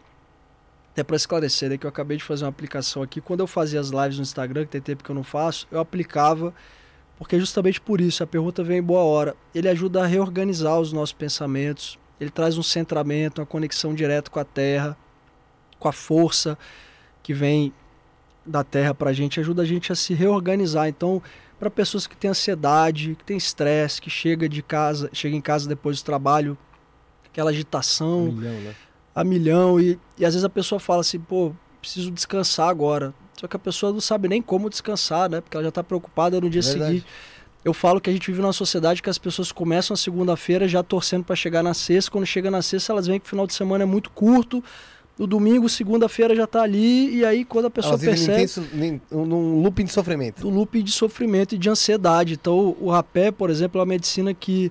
até 0.97 1.05
para 1.05 1.17
esclarecer, 1.17 1.71
é 1.71 1.77
que 1.77 1.85
eu 1.85 1.91
acabei 1.91 2.17
de 2.17 2.25
fazer 2.25 2.45
uma 2.45 2.49
aplicação 2.49 3.03
aqui. 3.03 3.21
Quando 3.21 3.41
eu 3.41 3.47
fazia 3.47 3.79
as 3.79 3.91
lives 3.91 4.17
no 4.17 4.23
Instagram, 4.23 4.65
que 4.65 4.71
tem 4.71 4.81
tempo 4.81 5.05
que 5.05 5.11
eu 5.11 5.15
não 5.15 5.23
faço, 5.23 5.69
eu 5.71 5.79
aplicava, 5.79 6.55
porque 7.19 7.39
justamente 7.39 7.79
por 7.79 8.01
isso, 8.01 8.23
a 8.23 8.27
pergunta 8.27 8.65
vem 8.65 8.79
em 8.79 8.83
boa 8.83 9.03
hora. 9.03 9.37
Ele 9.55 9.69
ajuda 9.69 10.03
a 10.03 10.07
reorganizar 10.07 10.81
os 10.81 10.95
nossos 10.95 11.13
pensamentos, 11.13 11.99
ele 12.19 12.31
traz 12.31 12.57
um 12.57 12.63
centramento, 12.63 13.43
uma 13.43 13.47
conexão 13.47 13.95
direta 13.95 14.31
com 14.31 14.41
a 14.41 14.45
terra, 14.45 14.97
com 15.79 15.87
a 15.87 15.93
força 15.93 16.57
que 17.23 17.35
vem 17.35 17.75
da 18.47 18.65
terra 18.65 18.95
para 18.95 19.11
a 19.11 19.13
gente, 19.13 19.39
ajuda 19.39 19.61
a 19.61 19.67
gente 19.67 19.93
a 19.93 19.95
se 19.95 20.15
reorganizar. 20.15 20.89
Então, 20.89 21.23
para 21.59 21.69
pessoas 21.69 22.07
que 22.07 22.17
têm 22.17 22.31
ansiedade, 22.31 23.17
que 23.17 23.25
têm 23.25 23.37
estresse, 23.37 24.01
que 24.01 24.09
chega 24.09 24.49
de 24.49 24.63
casa, 24.63 25.11
chega 25.13 25.37
em 25.37 25.43
casa 25.43 25.69
depois 25.69 26.01
do 26.01 26.07
trabalho, 26.07 26.57
aquela 27.27 27.51
agitação, 27.51 28.33
milhão, 28.33 28.61
né? 28.63 28.75
A 29.17 29.25
milhão 29.25 29.81
e, 29.81 29.99
e 30.19 30.25
às 30.27 30.35
vezes 30.35 30.45
a 30.45 30.49
pessoa 30.51 30.79
fala 30.79 31.01
assim, 31.01 31.19
pô, 31.19 31.51
preciso 31.81 32.11
descansar 32.11 32.69
agora. 32.69 33.15
Só 33.41 33.49
que 33.49 33.57
a 33.57 33.59
pessoa 33.59 33.91
não 33.93 34.01
sabe 34.01 34.29
nem 34.29 34.41
como 34.43 34.69
descansar, 34.71 35.29
né? 35.31 35.41
Porque 35.41 35.57
ela 35.57 35.65
já 35.65 35.71
está 35.71 35.83
preocupada 35.83 36.39
no 36.41 36.49
dia 36.51 36.61
seguinte. 36.63 37.07
Eu 37.65 37.75
falo 37.75 38.01
que 38.01 38.09
a 38.09 38.13
gente 38.13 38.31
vive 38.31 38.41
numa 38.43 38.53
sociedade 38.53 39.03
que 39.03 39.11
as 39.11 39.19
pessoas 39.19 39.51
começam 39.51 39.95
a 39.95 39.97
segunda-feira 39.97 40.69
já 40.69 40.83
torcendo 40.83 41.25
para 41.25 41.35
chegar 41.35 41.63
na 41.63 41.75
sexta. 41.75 42.11
Quando 42.11 42.25
chega 42.27 42.51
na 42.51 42.63
sexta, 42.63 42.93
elas 42.93 43.07
veem 43.07 43.19
que 43.19 43.27
o 43.27 43.29
final 43.29 43.47
de 43.47 43.55
semana 43.55 43.83
é 43.83 43.87
muito 43.87 44.11
curto. 44.11 44.63
No 45.19 45.27
domingo, 45.27 45.67
segunda-feira 45.69 46.37
já 46.37 46.47
tá 46.47 46.63
ali. 46.63 47.17
E 47.17 47.25
aí, 47.25 47.45
quando 47.45 47.65
a 47.67 47.71
pessoa 47.71 47.95
Elas 47.95 48.03
percebe 48.05 48.39
intenso- 48.45 48.63
num- 49.11 49.63
looping 49.63 49.85
de 49.87 49.93
sofrimento. 49.93 50.43
do 50.43 50.51
loop 50.51 50.83
de 50.83 50.93
sofrimento 50.93 51.55
e 51.55 51.59
de 51.59 51.69
ansiedade. 51.71 52.35
Então, 52.35 52.77
o 52.79 52.91
rapé, 52.91 53.31
por 53.31 53.49
exemplo, 53.51 53.79
é 53.79 53.81
uma 53.81 53.87
medicina 53.87 54.33
que 54.35 54.71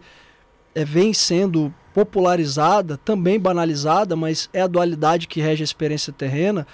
é, 0.74 0.86
vem 0.86 1.14
sendo 1.14 1.74
popularizada, 1.96 2.98
também 2.98 3.40
banalizada, 3.40 4.18
mas 4.18 4.50
é 4.52 4.62
a 4.62 4.68
dualidade 4.68 5.30
que 5.30 5.40
rege 5.40 5.64
a 5.64 5.66
experiência 5.66 6.12
terrena 6.12 6.68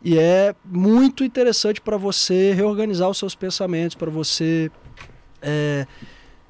e 0.00 0.16
é 0.16 0.54
muito 0.64 1.24
interessante 1.24 1.80
para 1.80 1.96
você 1.96 2.52
reorganizar 2.52 3.10
os 3.10 3.18
seus 3.18 3.34
pensamentos, 3.34 3.96
para 3.96 4.08
você 4.08 4.70
é, 5.42 5.88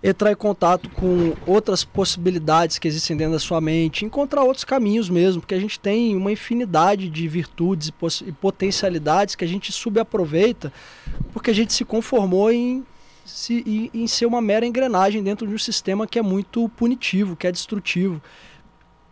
entrar 0.02 0.30
em 0.30 0.36
contato 0.36 0.90
com 0.90 1.34
outras 1.46 1.82
possibilidades 1.82 2.78
que 2.78 2.86
existem 2.86 3.16
dentro 3.16 3.32
da 3.32 3.38
sua 3.38 3.58
mente, 3.58 4.04
encontrar 4.04 4.42
outros 4.44 4.64
caminhos 4.64 5.08
mesmo, 5.08 5.40
porque 5.40 5.54
a 5.54 5.60
gente 5.60 5.80
tem 5.80 6.14
uma 6.14 6.30
infinidade 6.30 7.08
de 7.08 7.26
virtudes 7.26 7.88
e, 7.88 8.28
e 8.28 8.32
potencialidades 8.32 9.34
que 9.34 9.46
a 9.46 9.48
gente 9.48 9.72
subaproveita 9.72 10.70
porque 11.32 11.50
a 11.50 11.54
gente 11.54 11.72
se 11.72 11.86
conformou 11.86 12.52
em, 12.52 12.84
se, 13.30 13.62
em, 13.66 14.02
em 14.02 14.06
ser 14.06 14.26
uma 14.26 14.40
mera 14.40 14.66
engrenagem 14.66 15.22
dentro 15.22 15.46
de 15.46 15.54
um 15.54 15.58
sistema 15.58 16.06
que 16.06 16.18
é 16.18 16.22
muito 16.22 16.68
punitivo, 16.70 17.36
que 17.36 17.46
é 17.46 17.52
destrutivo. 17.52 18.20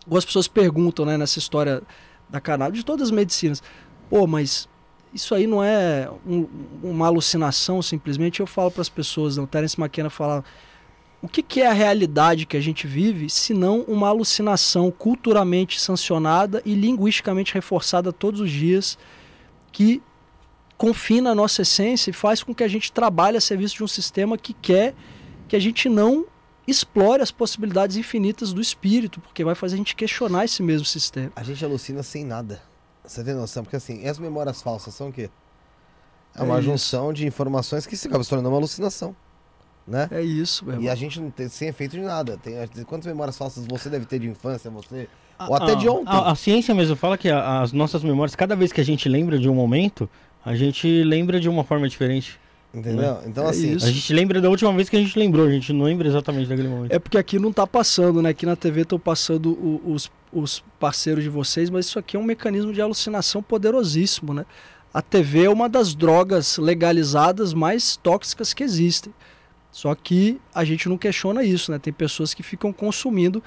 Algumas 0.04 0.24
pessoas 0.24 0.48
perguntam, 0.48 1.04
né, 1.04 1.16
nessa 1.16 1.38
história 1.38 1.82
da 2.28 2.40
cannabis, 2.40 2.80
de 2.80 2.84
todas 2.84 3.08
as 3.08 3.10
medicinas, 3.10 3.62
pô, 4.10 4.26
mas 4.26 4.68
isso 5.14 5.34
aí 5.34 5.46
não 5.46 5.62
é 5.62 6.10
um- 6.26 6.46
uma 6.82 7.06
alucinação 7.06 7.80
simplesmente? 7.80 8.40
Eu 8.40 8.46
falo 8.46 8.70
para 8.70 8.82
as 8.82 8.88
pessoas, 8.88 9.38
o 9.38 9.46
Terence 9.46 9.80
McKenna 9.80 10.10
fala, 10.10 10.44
o 11.20 11.28
que, 11.28 11.42
que 11.42 11.60
é 11.60 11.66
a 11.66 11.72
realidade 11.72 12.46
que 12.46 12.56
a 12.56 12.60
gente 12.60 12.86
vive, 12.86 13.28
se 13.28 13.52
não 13.52 13.80
uma 13.82 14.08
alucinação 14.08 14.90
culturalmente 14.90 15.80
sancionada 15.80 16.62
e 16.64 16.74
linguisticamente 16.74 17.54
reforçada 17.54 18.12
todos 18.12 18.40
os 18.40 18.50
dias, 18.50 18.98
que 19.72 20.02
confina 20.78 21.30
a 21.32 21.34
nossa 21.34 21.62
essência 21.62 22.10
e 22.10 22.12
faz 22.14 22.42
com 22.42 22.54
que 22.54 22.62
a 22.64 22.68
gente 22.68 22.90
trabalhe 22.92 23.36
a 23.36 23.40
serviço 23.40 23.76
de 23.76 23.84
um 23.84 23.88
sistema 23.88 24.38
que 24.38 24.54
quer 24.54 24.94
que 25.48 25.56
a 25.56 25.58
gente 25.58 25.88
não 25.88 26.24
explore 26.66 27.20
as 27.22 27.30
possibilidades 27.30 27.96
infinitas 27.96 28.52
do 28.52 28.60
espírito, 28.60 29.20
porque 29.20 29.42
vai 29.44 29.54
fazer 29.54 29.74
a 29.74 29.78
gente 29.78 29.96
questionar 29.96 30.44
esse 30.44 30.62
mesmo 30.62 30.84
sistema. 30.86 31.32
A 31.34 31.42
gente 31.42 31.64
alucina 31.64 32.02
sem 32.02 32.24
nada. 32.24 32.62
Você 33.04 33.24
tem 33.24 33.34
noção? 33.34 33.64
Porque 33.64 33.76
assim, 33.76 34.02
e 34.04 34.08
as 34.08 34.18
memórias 34.18 34.60
falsas 34.62 34.94
são 34.94 35.08
o 35.08 35.12
quê? 35.12 35.30
É 36.36 36.40
É 36.40 36.42
uma 36.44 36.60
isso. 36.60 36.68
junção 36.68 37.12
de 37.12 37.26
informações 37.26 37.86
que 37.86 37.96
se 37.96 38.06
acaba 38.06 38.22
se 38.22 38.28
tornando 38.30 38.50
uma 38.50 38.58
alucinação. 38.58 39.16
Né? 39.86 40.06
É 40.10 40.20
isso, 40.20 40.66
meu 40.66 40.74
E 40.74 40.76
irmão. 40.76 40.92
a 40.92 40.94
gente 40.94 41.18
não 41.18 41.30
tem 41.30 41.48
sem 41.48 41.68
efeito 41.68 41.92
de 41.96 42.02
nada. 42.02 42.36
Tem, 42.36 42.54
quantas 42.84 43.06
memórias 43.06 43.38
falsas 43.38 43.66
você 43.66 43.88
deve 43.88 44.04
ter 44.04 44.18
de 44.18 44.28
infância, 44.28 44.70
você? 44.70 45.08
A- 45.38 45.48
Ou 45.48 45.54
até 45.56 45.72
a- 45.72 45.74
de 45.76 45.88
ontem. 45.88 46.12
A, 46.12 46.30
a 46.32 46.34
ciência 46.34 46.74
mesmo 46.74 46.94
fala 46.94 47.16
que 47.16 47.30
a- 47.30 47.62
as 47.62 47.72
nossas 47.72 48.02
memórias, 48.04 48.36
cada 48.36 48.54
vez 48.54 48.70
que 48.70 48.82
a 48.82 48.84
gente 48.84 49.08
lembra 49.08 49.38
de 49.38 49.48
um 49.48 49.54
momento, 49.54 50.06
a 50.44 50.54
gente 50.54 51.02
lembra 51.04 51.38
de 51.40 51.48
uma 51.48 51.64
forma 51.64 51.88
diferente. 51.88 52.38
Entendeu? 52.72 53.18
Então, 53.26 53.46
É 53.46 53.50
assim, 53.50 53.72
isso. 53.76 53.86
A 53.86 53.90
gente 53.90 54.12
lembra 54.12 54.40
da 54.42 54.50
última 54.50 54.70
vez 54.74 54.88
que 54.90 54.96
a 54.96 55.00
gente 55.00 55.18
lembrou, 55.18 55.46
a 55.46 55.50
gente 55.50 55.72
não 55.72 55.84
lembra 55.86 56.06
exatamente 56.06 56.48
daquele 56.48 56.68
momento. 56.68 56.92
É 56.92 56.98
porque 56.98 57.16
aqui 57.16 57.38
não 57.38 57.50
tá 57.52 57.66
passando, 57.66 58.20
né? 58.20 58.28
Aqui 58.30 58.44
na 58.44 58.56
TV 58.56 58.82
estão 58.82 58.98
passando 58.98 59.50
o- 59.52 59.80
os, 59.92 60.10
os 60.30 60.62
parceiros 60.78 61.24
de 61.24 61.30
vocês, 61.30 61.70
mas 61.70 61.86
isso 61.86 61.98
aqui 61.98 62.16
é 62.16 62.20
um 62.20 62.24
mecanismo 62.24 62.72
de 62.72 62.80
alucinação 62.82 63.42
poderosíssimo, 63.42 64.34
né? 64.34 64.44
A 64.92 65.00
TV 65.00 65.44
é 65.44 65.50
uma 65.50 65.68
das 65.68 65.94
drogas 65.94 66.58
legalizadas 66.58 67.54
mais 67.54 67.96
tóxicas 67.96 68.52
que 68.52 68.62
existem. 68.62 69.12
Só 69.72 69.94
que 69.94 70.38
a 70.54 70.64
gente 70.64 70.88
não 70.88 70.98
questiona 70.98 71.42
isso, 71.44 71.70
né? 71.72 71.78
Tem 71.78 71.92
pessoas 71.92 72.34
que 72.34 72.42
ficam 72.42 72.70
consumindo 72.72 73.42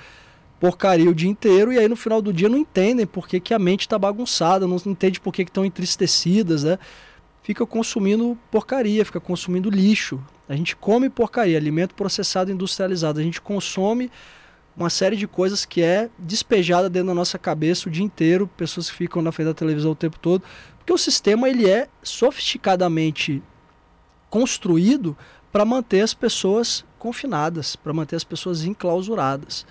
porcaria 0.62 1.10
o 1.10 1.16
dia 1.16 1.28
inteiro 1.28 1.74
e 1.74 1.80
aí 1.80 1.88
no 1.88 1.96
final 1.96 2.22
do 2.22 2.32
dia 2.32 2.48
não 2.48 2.56
entendem 2.56 3.08
por 3.08 3.28
que, 3.28 3.40
que 3.40 3.52
a 3.52 3.58
mente 3.58 3.82
está 3.82 3.98
bagunçada, 3.98 4.68
não 4.68 4.78
entende 4.86 5.20
por 5.20 5.34
que 5.34 5.42
estão 5.42 5.66
entristecidas, 5.66 6.64
né? 6.64 6.78
Fica 7.42 7.66
consumindo 7.66 8.38
porcaria, 8.52 9.04
fica 9.04 9.20
consumindo 9.20 9.72
lixo. 9.72 10.24
A 10.48 10.56
gente 10.56 10.76
come 10.76 11.10
porcaria, 11.10 11.58
alimento 11.58 11.96
processado 11.96 12.52
industrializado. 12.52 13.20
A 13.20 13.24
gente 13.24 13.42
consome 13.42 14.12
uma 14.78 14.92
série 14.92 15.16
de 15.16 15.28
coisas 15.28 15.66
que 15.66 15.82
é 15.82 16.12
despejada 16.20 16.88
dentro 16.88 17.08
da 17.08 17.16
nossa 17.16 17.40
cabeça 17.40 17.90
o 17.90 17.92
dia 17.92 18.06
inteiro, 18.06 18.48
pessoas 18.56 18.88
que 18.88 18.96
ficam 18.96 19.20
na 19.20 19.32
frente 19.32 19.48
da 19.48 19.56
televisão 19.56 19.94
o 19.94 19.96
tempo 19.96 20.20
todo, 20.20 20.44
porque 20.78 20.94
o 20.94 20.98
sistema 20.98 21.50
ele 21.50 21.68
é 21.68 21.88
sofisticadamente 22.04 23.42
construído 24.30 25.18
para 25.52 25.66
manter 25.66 26.02
as 26.02 26.14
pessoas 26.14 26.86
confinadas, 27.00 27.76
para 27.76 27.92
manter 27.92 28.16
as 28.16 28.24
pessoas 28.24 28.64
enclausuradas. 28.64 29.66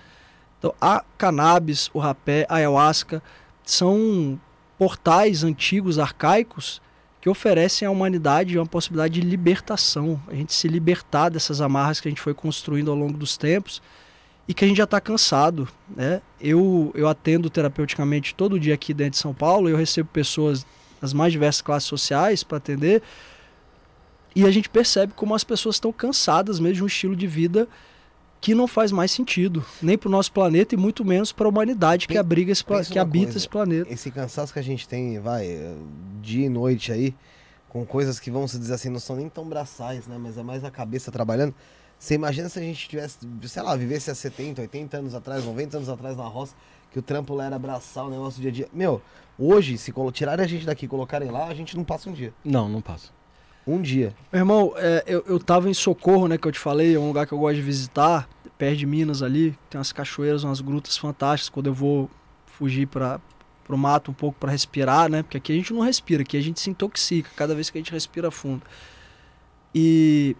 Então, 0.61 0.75
a 0.79 1.03
cannabis, 1.17 1.89
o 1.91 1.97
rapé, 1.97 2.45
a 2.47 2.57
ayahuasca 2.57 3.19
são 3.65 4.39
portais 4.77 5.43
antigos, 5.43 5.97
arcaicos, 5.97 6.79
que 7.19 7.27
oferecem 7.27 7.87
à 7.87 7.89
humanidade 7.91 8.59
uma 8.59 8.65
possibilidade 8.67 9.19
de 9.19 9.27
libertação, 9.27 10.21
a 10.27 10.35
gente 10.35 10.53
se 10.53 10.67
libertar 10.67 11.29
dessas 11.29 11.61
amarras 11.61 11.99
que 11.99 12.07
a 12.07 12.11
gente 12.11 12.21
foi 12.21 12.35
construindo 12.35 12.91
ao 12.91 12.97
longo 12.97 13.17
dos 13.17 13.37
tempos 13.37 13.81
e 14.47 14.53
que 14.53 14.63
a 14.63 14.67
gente 14.67 14.77
já 14.77 14.83
está 14.83 15.01
cansado. 15.01 15.67
Né? 15.89 16.21
Eu, 16.39 16.91
eu 16.93 17.07
atendo 17.07 17.49
terapeuticamente 17.49 18.35
todo 18.35 18.59
dia 18.59 18.75
aqui 18.75 18.93
dentro 18.93 19.13
de 19.13 19.17
São 19.17 19.33
Paulo, 19.33 19.67
eu 19.67 19.75
recebo 19.75 20.09
pessoas 20.13 20.63
das 21.01 21.11
mais 21.11 21.31
diversas 21.31 21.63
classes 21.63 21.89
sociais 21.89 22.43
para 22.43 22.59
atender 22.59 23.01
E 24.35 24.45
a 24.45 24.51
gente 24.51 24.69
percebe 24.69 25.13
como 25.15 25.33
as 25.33 25.43
pessoas 25.43 25.77
estão 25.77 25.91
cansadas 25.91 26.59
mesmo 26.59 26.75
de 26.75 26.83
um 26.83 26.87
estilo 26.87 27.15
de 27.15 27.25
vida 27.25 27.67
que 28.41 28.55
não 28.55 28.67
faz 28.67 28.91
mais 28.91 29.11
sentido, 29.11 29.63
nem 29.79 29.95
para 29.95 30.07
o 30.07 30.11
nosso 30.11 30.31
planeta 30.31 30.73
e 30.73 30.77
muito 30.77 31.05
menos 31.05 31.31
para 31.31 31.45
a 31.45 31.49
humanidade 31.49 32.07
que 32.07 32.17
abriga 32.17 32.51
esse 32.51 32.63
que 32.63 32.97
habita 32.97 33.25
coisa, 33.25 33.37
esse 33.37 33.47
planeta. 33.47 33.93
Esse 33.93 34.09
cansaço 34.09 34.51
que 34.51 34.57
a 34.57 34.63
gente 34.63 34.87
tem, 34.87 35.19
vai, 35.19 35.75
dia 36.19 36.47
e 36.47 36.49
noite 36.49 36.91
aí, 36.91 37.13
com 37.69 37.85
coisas 37.85 38.19
que 38.19 38.31
vamos 38.31 38.51
dizer 38.51 38.73
assim, 38.73 38.89
não 38.89 38.99
são 38.99 39.15
nem 39.15 39.29
tão 39.29 39.47
braçais, 39.47 40.07
né, 40.07 40.17
mas 40.19 40.39
é 40.39 40.43
mais 40.43 40.63
a 40.63 40.71
cabeça 40.71 41.11
trabalhando. 41.11 41.53
Você 41.99 42.15
imagina 42.15 42.49
se 42.49 42.57
a 42.57 42.63
gente 42.63 42.89
tivesse, 42.89 43.19
sei 43.43 43.61
lá, 43.61 43.75
vivesse 43.75 44.09
há 44.09 44.15
70, 44.15 44.61
80 44.61 44.97
anos 44.97 45.13
atrás, 45.13 45.45
90 45.45 45.77
anos 45.77 45.87
atrás 45.89 46.17
na 46.17 46.23
roça, 46.23 46.55
que 46.91 46.97
o 46.97 47.01
trampo 47.01 47.35
lá 47.35 47.45
era 47.45 47.55
abraçar 47.55 48.07
o 48.07 48.09
negócio 48.09 48.39
do 48.39 48.41
dia 48.41 48.49
a 48.49 48.53
dia. 48.53 48.67
Meu, 48.73 49.03
hoje, 49.37 49.77
se 49.77 49.93
tirarem 50.11 50.43
a 50.43 50.47
gente 50.47 50.65
daqui 50.65 50.85
e 50.85 50.87
colocarem 50.87 51.29
lá, 51.29 51.45
a 51.45 51.53
gente 51.53 51.77
não 51.77 51.83
passa 51.83 52.09
um 52.09 52.13
dia. 52.13 52.33
Não, 52.43 52.67
não 52.67 52.81
passa. 52.81 53.09
Um 53.65 53.81
dia. 53.81 54.13
Meu 54.31 54.41
irmão, 54.41 54.73
é, 54.75 55.03
eu, 55.05 55.23
eu 55.27 55.39
tava 55.39 55.69
em 55.69 55.73
Socorro, 55.73 56.27
né, 56.27 56.37
que 56.37 56.47
eu 56.47 56.51
te 56.51 56.59
falei, 56.59 56.95
é 56.95 56.99
um 56.99 57.07
lugar 57.07 57.27
que 57.27 57.33
eu 57.33 57.37
gosto 57.37 57.55
de 57.55 57.61
visitar, 57.61 58.27
perto 58.57 58.77
de 58.77 58.85
Minas 58.85 59.21
ali, 59.21 59.57
tem 59.69 59.77
umas 59.77 59.91
cachoeiras, 59.91 60.43
umas 60.43 60.61
grutas 60.61 60.97
fantásticas, 60.97 61.49
quando 61.49 61.67
eu 61.67 61.73
vou 61.73 62.09
fugir 62.45 62.87
para 62.87 63.19
pro 63.63 63.77
mato 63.77 64.11
um 64.11 64.13
pouco 64.13 64.37
para 64.37 64.51
respirar, 64.51 65.09
né? 65.09 65.23
Porque 65.23 65.37
aqui 65.37 65.53
a 65.53 65.55
gente 65.55 65.71
não 65.71 65.81
respira, 65.81 66.23
aqui 66.23 66.35
a 66.35 66.41
gente 66.41 66.59
se 66.59 66.69
intoxica 66.69 67.29
cada 67.35 67.55
vez 67.55 67.69
que 67.69 67.77
a 67.77 67.81
gente 67.81 67.91
respira 67.91 68.29
fundo. 68.29 68.63
E 69.73 70.35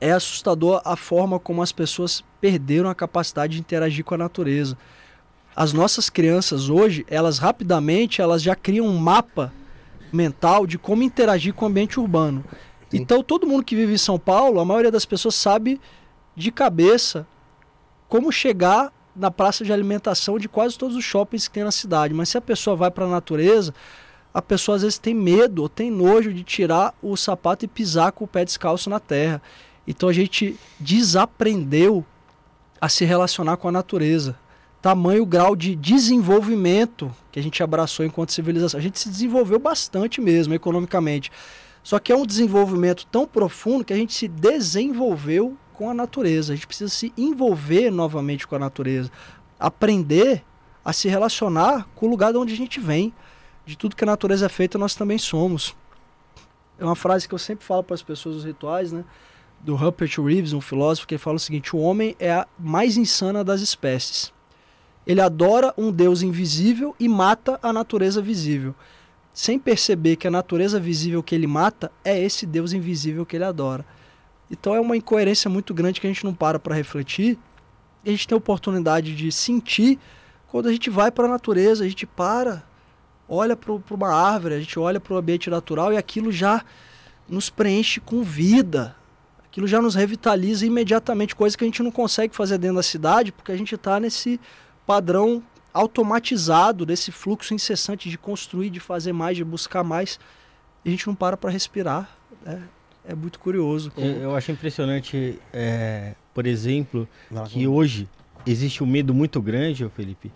é 0.00 0.12
assustador 0.12 0.80
a 0.84 0.96
forma 0.96 1.38
como 1.38 1.60
as 1.60 1.72
pessoas 1.72 2.24
perderam 2.40 2.88
a 2.88 2.94
capacidade 2.94 3.54
de 3.54 3.60
interagir 3.60 4.04
com 4.04 4.14
a 4.14 4.18
natureza. 4.18 4.78
As 5.54 5.72
nossas 5.72 6.08
crianças 6.08 6.68
hoje, 6.68 7.04
elas 7.08 7.38
rapidamente, 7.38 8.22
elas 8.22 8.42
já 8.42 8.54
criam 8.54 8.86
um 8.86 8.96
mapa 8.96 9.52
mental 10.16 10.66
de 10.66 10.78
como 10.78 11.02
interagir 11.02 11.54
com 11.54 11.66
o 11.66 11.68
ambiente 11.68 12.00
urbano. 12.00 12.44
Sim. 12.90 12.98
Então, 12.98 13.22
todo 13.22 13.46
mundo 13.46 13.64
que 13.64 13.76
vive 13.76 13.92
em 13.92 13.98
São 13.98 14.18
Paulo, 14.18 14.58
a 14.58 14.64
maioria 14.64 14.90
das 14.90 15.04
pessoas 15.04 15.34
sabe 15.34 15.80
de 16.34 16.50
cabeça 16.50 17.26
como 18.08 18.32
chegar 18.32 18.92
na 19.14 19.30
praça 19.30 19.64
de 19.64 19.72
alimentação 19.72 20.38
de 20.38 20.48
quase 20.48 20.76
todos 20.76 20.96
os 20.96 21.04
shoppings 21.04 21.48
que 21.48 21.54
tem 21.54 21.64
na 21.64 21.70
cidade. 21.70 22.12
Mas 22.12 22.28
se 22.28 22.38
a 22.38 22.40
pessoa 22.40 22.76
vai 22.76 22.90
para 22.90 23.06
a 23.06 23.08
natureza, 23.08 23.74
a 24.32 24.42
pessoa 24.42 24.76
às 24.76 24.82
vezes 24.82 24.98
tem 24.98 25.14
medo 25.14 25.62
ou 25.62 25.68
tem 25.68 25.90
nojo 25.90 26.32
de 26.32 26.42
tirar 26.42 26.94
o 27.02 27.16
sapato 27.16 27.64
e 27.64 27.68
pisar 27.68 28.12
com 28.12 28.24
o 28.24 28.28
pé 28.28 28.44
descalço 28.44 28.90
na 28.90 29.00
terra. 29.00 29.40
Então 29.86 30.08
a 30.08 30.12
gente 30.12 30.58
desaprendeu 30.78 32.04
a 32.78 32.88
se 32.88 33.04
relacionar 33.04 33.56
com 33.56 33.68
a 33.68 33.72
natureza. 33.72 34.36
Tamanho 34.86 35.26
grau 35.26 35.56
de 35.56 35.74
desenvolvimento 35.74 37.12
que 37.32 37.40
a 37.40 37.42
gente 37.42 37.60
abraçou 37.60 38.06
enquanto 38.06 38.30
civilização. 38.30 38.78
A 38.78 38.80
gente 38.80 39.00
se 39.00 39.08
desenvolveu 39.08 39.58
bastante 39.58 40.20
mesmo 40.20 40.54
economicamente. 40.54 41.32
Só 41.82 41.98
que 41.98 42.12
é 42.12 42.16
um 42.16 42.24
desenvolvimento 42.24 43.04
tão 43.08 43.26
profundo 43.26 43.84
que 43.84 43.92
a 43.92 43.96
gente 43.96 44.14
se 44.14 44.28
desenvolveu 44.28 45.56
com 45.72 45.90
a 45.90 45.92
natureza. 45.92 46.52
A 46.52 46.54
gente 46.54 46.68
precisa 46.68 46.88
se 46.88 47.12
envolver 47.16 47.90
novamente 47.90 48.46
com 48.46 48.54
a 48.54 48.60
natureza. 48.60 49.10
Aprender 49.58 50.44
a 50.84 50.92
se 50.92 51.08
relacionar 51.08 51.88
com 51.96 52.06
o 52.06 52.08
lugar 52.08 52.30
de 52.30 52.38
onde 52.38 52.54
a 52.54 52.56
gente 52.56 52.78
vem. 52.78 53.12
De 53.64 53.76
tudo 53.76 53.96
que 53.96 54.04
a 54.04 54.06
natureza 54.06 54.46
é 54.46 54.48
feita, 54.48 54.78
nós 54.78 54.94
também 54.94 55.18
somos. 55.18 55.74
É 56.78 56.84
uma 56.84 56.94
frase 56.94 57.26
que 57.26 57.34
eu 57.34 57.40
sempre 57.40 57.64
falo 57.64 57.82
para 57.82 57.94
as 57.94 58.04
pessoas 58.04 58.36
nos 58.36 58.44
rituais, 58.44 58.92
né? 58.92 59.04
do 59.58 59.74
Rupert 59.74 60.20
Reeves, 60.20 60.52
um 60.52 60.60
filósofo, 60.60 61.08
que 61.08 61.14
ele 61.14 61.18
fala 61.18 61.38
o 61.38 61.40
seguinte: 61.40 61.74
o 61.74 61.80
homem 61.80 62.14
é 62.20 62.30
a 62.30 62.46
mais 62.56 62.96
insana 62.96 63.42
das 63.42 63.60
espécies. 63.60 64.35
Ele 65.06 65.20
adora 65.20 65.72
um 65.78 65.92
Deus 65.92 66.22
invisível 66.22 66.94
e 66.98 67.08
mata 67.08 67.58
a 67.62 67.72
natureza 67.72 68.20
visível, 68.20 68.74
sem 69.32 69.58
perceber 69.58 70.16
que 70.16 70.26
a 70.26 70.30
natureza 70.30 70.80
visível 70.80 71.22
que 71.22 71.34
ele 71.34 71.46
mata 71.46 71.92
é 72.04 72.20
esse 72.20 72.44
Deus 72.44 72.72
invisível 72.72 73.24
que 73.24 73.36
ele 73.36 73.44
adora. 73.44 73.84
Então 74.50 74.74
é 74.74 74.80
uma 74.80 74.96
incoerência 74.96 75.50
muito 75.50 75.72
grande 75.72 76.00
que 76.00 76.06
a 76.06 76.10
gente 76.10 76.24
não 76.24 76.34
para 76.34 76.58
para 76.58 76.74
refletir. 76.74 77.38
A 78.04 78.10
gente 78.10 78.26
tem 78.26 78.34
a 78.34 78.38
oportunidade 78.38 79.14
de 79.14 79.30
sentir 79.30 79.98
quando 80.48 80.68
a 80.68 80.72
gente 80.72 80.88
vai 80.88 81.10
para 81.10 81.26
a 81.26 81.28
natureza, 81.28 81.84
a 81.84 81.88
gente 81.88 82.06
para, 82.06 82.62
olha 83.28 83.56
para 83.56 83.72
uma 83.90 84.08
árvore, 84.08 84.54
a 84.54 84.60
gente 84.60 84.78
olha 84.78 85.00
para 85.00 85.14
o 85.14 85.16
ambiente 85.16 85.50
natural 85.50 85.92
e 85.92 85.96
aquilo 85.96 86.30
já 86.30 86.64
nos 87.28 87.50
preenche 87.50 88.00
com 88.00 88.22
vida, 88.22 88.94
aquilo 89.44 89.66
já 89.66 89.82
nos 89.82 89.94
revitaliza 89.94 90.64
imediatamente, 90.64 91.34
coisa 91.34 91.58
que 91.58 91.64
a 91.64 91.66
gente 91.66 91.82
não 91.82 91.90
consegue 91.90 92.34
fazer 92.34 92.58
dentro 92.58 92.76
da 92.76 92.82
cidade, 92.82 93.32
porque 93.32 93.50
a 93.50 93.56
gente 93.56 93.74
está 93.74 93.98
nesse 93.98 94.40
padrão 94.86 95.42
automatizado, 95.74 96.86
desse 96.86 97.12
fluxo 97.12 97.52
incessante 97.52 98.08
de 98.08 98.16
construir, 98.16 98.70
de 98.70 98.80
fazer 98.80 99.12
mais, 99.12 99.36
de 99.36 99.44
buscar 99.44 99.84
mais, 99.84 100.18
a 100.84 100.88
gente 100.88 101.06
não 101.06 101.14
para 101.14 101.36
para 101.36 101.50
respirar. 101.50 102.16
É, 102.46 102.58
é, 103.08 103.14
muito 103.14 103.38
curioso. 103.38 103.90
Como... 103.90 104.06
Eu, 104.06 104.22
eu 104.22 104.36
acho 104.36 104.50
impressionante, 104.50 105.38
é, 105.52 106.14
por 106.32 106.46
exemplo, 106.46 107.08
que 107.48 107.66
hoje 107.66 108.08
existe 108.46 108.82
um 108.82 108.86
medo 108.86 109.12
muito 109.12 109.40
grande, 109.42 109.88
Felipe, 109.94 110.32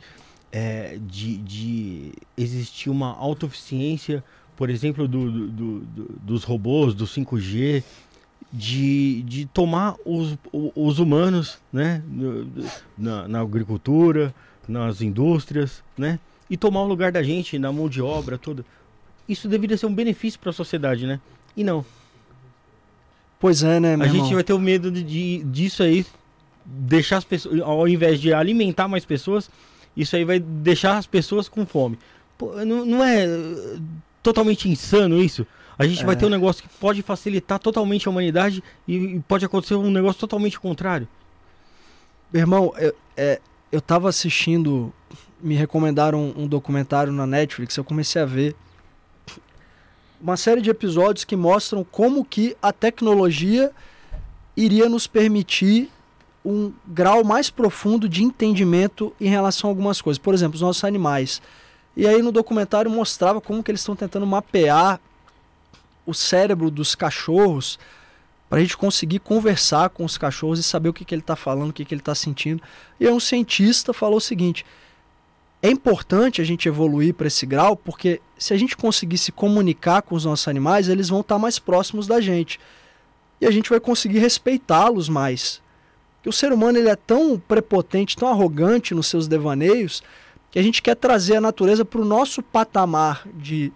é, 0.52 0.98
de, 1.00 1.38
de 1.38 2.12
existir 2.36 2.90
uma 2.90 3.16
autoeficiência, 3.16 4.22
por 4.56 4.68
exemplo, 4.68 5.08
do, 5.08 5.48
do, 5.48 5.80
do, 5.80 6.18
dos 6.22 6.44
robôs, 6.44 6.94
do 6.94 7.06
5G, 7.06 7.82
de, 8.52 9.22
de 9.22 9.46
tomar 9.46 9.96
os, 10.04 10.36
os 10.52 10.98
humanos 10.98 11.58
né, 11.72 12.02
na, 12.98 13.28
na 13.28 13.40
agricultura, 13.40 14.34
nas 14.66 15.00
indústrias, 15.00 15.82
né, 15.96 16.18
e 16.48 16.56
tomar 16.56 16.82
o 16.82 16.86
lugar 16.86 17.12
da 17.12 17.22
gente 17.22 17.58
na 17.58 17.72
mão 17.72 17.88
de 17.88 18.02
obra 18.02 18.36
toda. 18.36 18.64
Isso 19.28 19.48
deveria 19.48 19.76
ser 19.76 19.86
um 19.86 19.94
benefício 19.94 20.40
para 20.40 20.50
a 20.50 20.52
sociedade, 20.52 21.06
né? 21.06 21.20
E 21.56 21.62
não. 21.62 21.84
Pois 23.38 23.62
é, 23.62 23.78
né, 23.78 23.96
meu 23.96 24.04
A 24.04 24.08
irmão? 24.08 24.24
gente 24.24 24.34
vai 24.34 24.42
ter 24.42 24.52
o 24.52 24.58
medo 24.58 24.90
de, 24.90 25.02
de, 25.02 25.44
disso 25.44 25.82
aí, 25.84 26.04
deixar 26.64 27.18
as 27.18 27.24
pessoas, 27.24 27.60
ao 27.60 27.86
invés 27.86 28.20
de 28.20 28.34
alimentar 28.34 28.88
mais 28.88 29.04
pessoas, 29.04 29.48
isso 29.96 30.16
aí 30.16 30.24
vai 30.24 30.40
deixar 30.40 30.98
as 30.98 31.06
pessoas 31.06 31.48
com 31.48 31.64
fome. 31.64 31.98
Pô, 32.36 32.52
não, 32.64 32.84
não 32.84 33.04
é 33.04 33.26
totalmente 34.22 34.68
insano 34.68 35.22
isso? 35.22 35.46
A 35.80 35.86
gente 35.86 36.02
é. 36.02 36.04
vai 36.04 36.14
ter 36.14 36.26
um 36.26 36.28
negócio 36.28 36.62
que 36.62 36.68
pode 36.78 37.00
facilitar 37.00 37.58
totalmente 37.58 38.06
a 38.06 38.10
humanidade 38.10 38.62
e, 38.86 39.18
pode 39.26 39.46
acontecer 39.46 39.76
um 39.76 39.90
negócio 39.90 40.20
totalmente 40.20 40.60
contrário. 40.60 41.08
Meu 42.30 42.40
irmão, 42.40 42.74
eu, 42.76 42.94
é, 43.16 43.40
eu 43.72 43.80
tava 43.80 44.06
assistindo, 44.06 44.92
me 45.40 45.54
recomendaram 45.54 46.20
um, 46.20 46.42
um 46.42 46.46
documentário 46.46 47.10
na 47.10 47.26
Netflix, 47.26 47.78
eu 47.78 47.82
comecei 47.82 48.20
a 48.20 48.26
ver 48.26 48.54
uma 50.20 50.36
série 50.36 50.60
de 50.60 50.68
episódios 50.68 51.24
que 51.24 51.34
mostram 51.34 51.82
como 51.82 52.26
que 52.26 52.54
a 52.60 52.74
tecnologia 52.74 53.72
iria 54.54 54.86
nos 54.86 55.06
permitir 55.06 55.88
um 56.44 56.74
grau 56.86 57.24
mais 57.24 57.48
profundo 57.48 58.06
de 58.06 58.22
entendimento 58.22 59.14
em 59.18 59.30
relação 59.30 59.70
a 59.70 59.70
algumas 59.70 60.02
coisas. 60.02 60.18
Por 60.18 60.34
exemplo, 60.34 60.56
os 60.56 60.60
nossos 60.60 60.84
animais. 60.84 61.40
E 61.96 62.06
aí 62.06 62.20
no 62.20 62.30
documentário 62.30 62.90
mostrava 62.90 63.40
como 63.40 63.62
que 63.62 63.70
eles 63.70 63.80
estão 63.80 63.96
tentando 63.96 64.26
mapear 64.26 65.00
o 66.10 66.14
cérebro 66.14 66.70
dos 66.70 66.94
cachorros 66.94 67.78
para 68.48 68.58
a 68.58 68.62
gente 68.62 68.76
conseguir 68.76 69.20
conversar 69.20 69.90
com 69.90 70.04
os 70.04 70.18
cachorros 70.18 70.58
e 70.58 70.62
saber 70.62 70.88
o 70.88 70.92
que, 70.92 71.04
que 71.04 71.14
ele 71.14 71.22
está 71.22 71.36
falando, 71.36 71.70
o 71.70 71.72
que, 71.72 71.84
que 71.84 71.94
ele 71.94 72.00
está 72.00 72.16
sentindo. 72.16 72.60
E 72.98 73.06
aí 73.06 73.12
um 73.12 73.20
cientista 73.20 73.92
falou 73.92 74.16
o 74.16 74.20
seguinte: 74.20 74.66
é 75.62 75.70
importante 75.70 76.40
a 76.40 76.44
gente 76.44 76.66
evoluir 76.66 77.14
para 77.14 77.28
esse 77.28 77.46
grau, 77.46 77.76
porque 77.76 78.20
se 78.36 78.52
a 78.52 78.56
gente 78.56 78.76
conseguir 78.76 79.18
se 79.18 79.30
comunicar 79.30 80.02
com 80.02 80.14
os 80.14 80.24
nossos 80.24 80.48
animais, 80.48 80.88
eles 80.88 81.08
vão 81.08 81.20
estar 81.20 81.36
tá 81.36 81.38
mais 81.38 81.58
próximos 81.58 82.06
da 82.06 82.20
gente. 82.20 82.58
E 83.40 83.46
a 83.46 83.50
gente 83.50 83.70
vai 83.70 83.78
conseguir 83.78 84.18
respeitá-los 84.18 85.08
mais. 85.08 85.62
Porque 86.16 86.28
o 86.28 86.32
ser 86.32 86.52
humano 86.52 86.76
ele 86.76 86.88
é 86.88 86.96
tão 86.96 87.38
prepotente, 87.38 88.16
tão 88.16 88.28
arrogante 88.28 88.94
nos 88.94 89.06
seus 89.06 89.28
devaneios, 89.28 90.02
que 90.50 90.58
a 90.58 90.62
gente 90.62 90.82
quer 90.82 90.96
trazer 90.96 91.36
a 91.36 91.40
natureza 91.40 91.84
para 91.84 92.00
o 92.00 92.04
nosso 92.04 92.42
patamar 92.42 93.26
de 93.32 93.72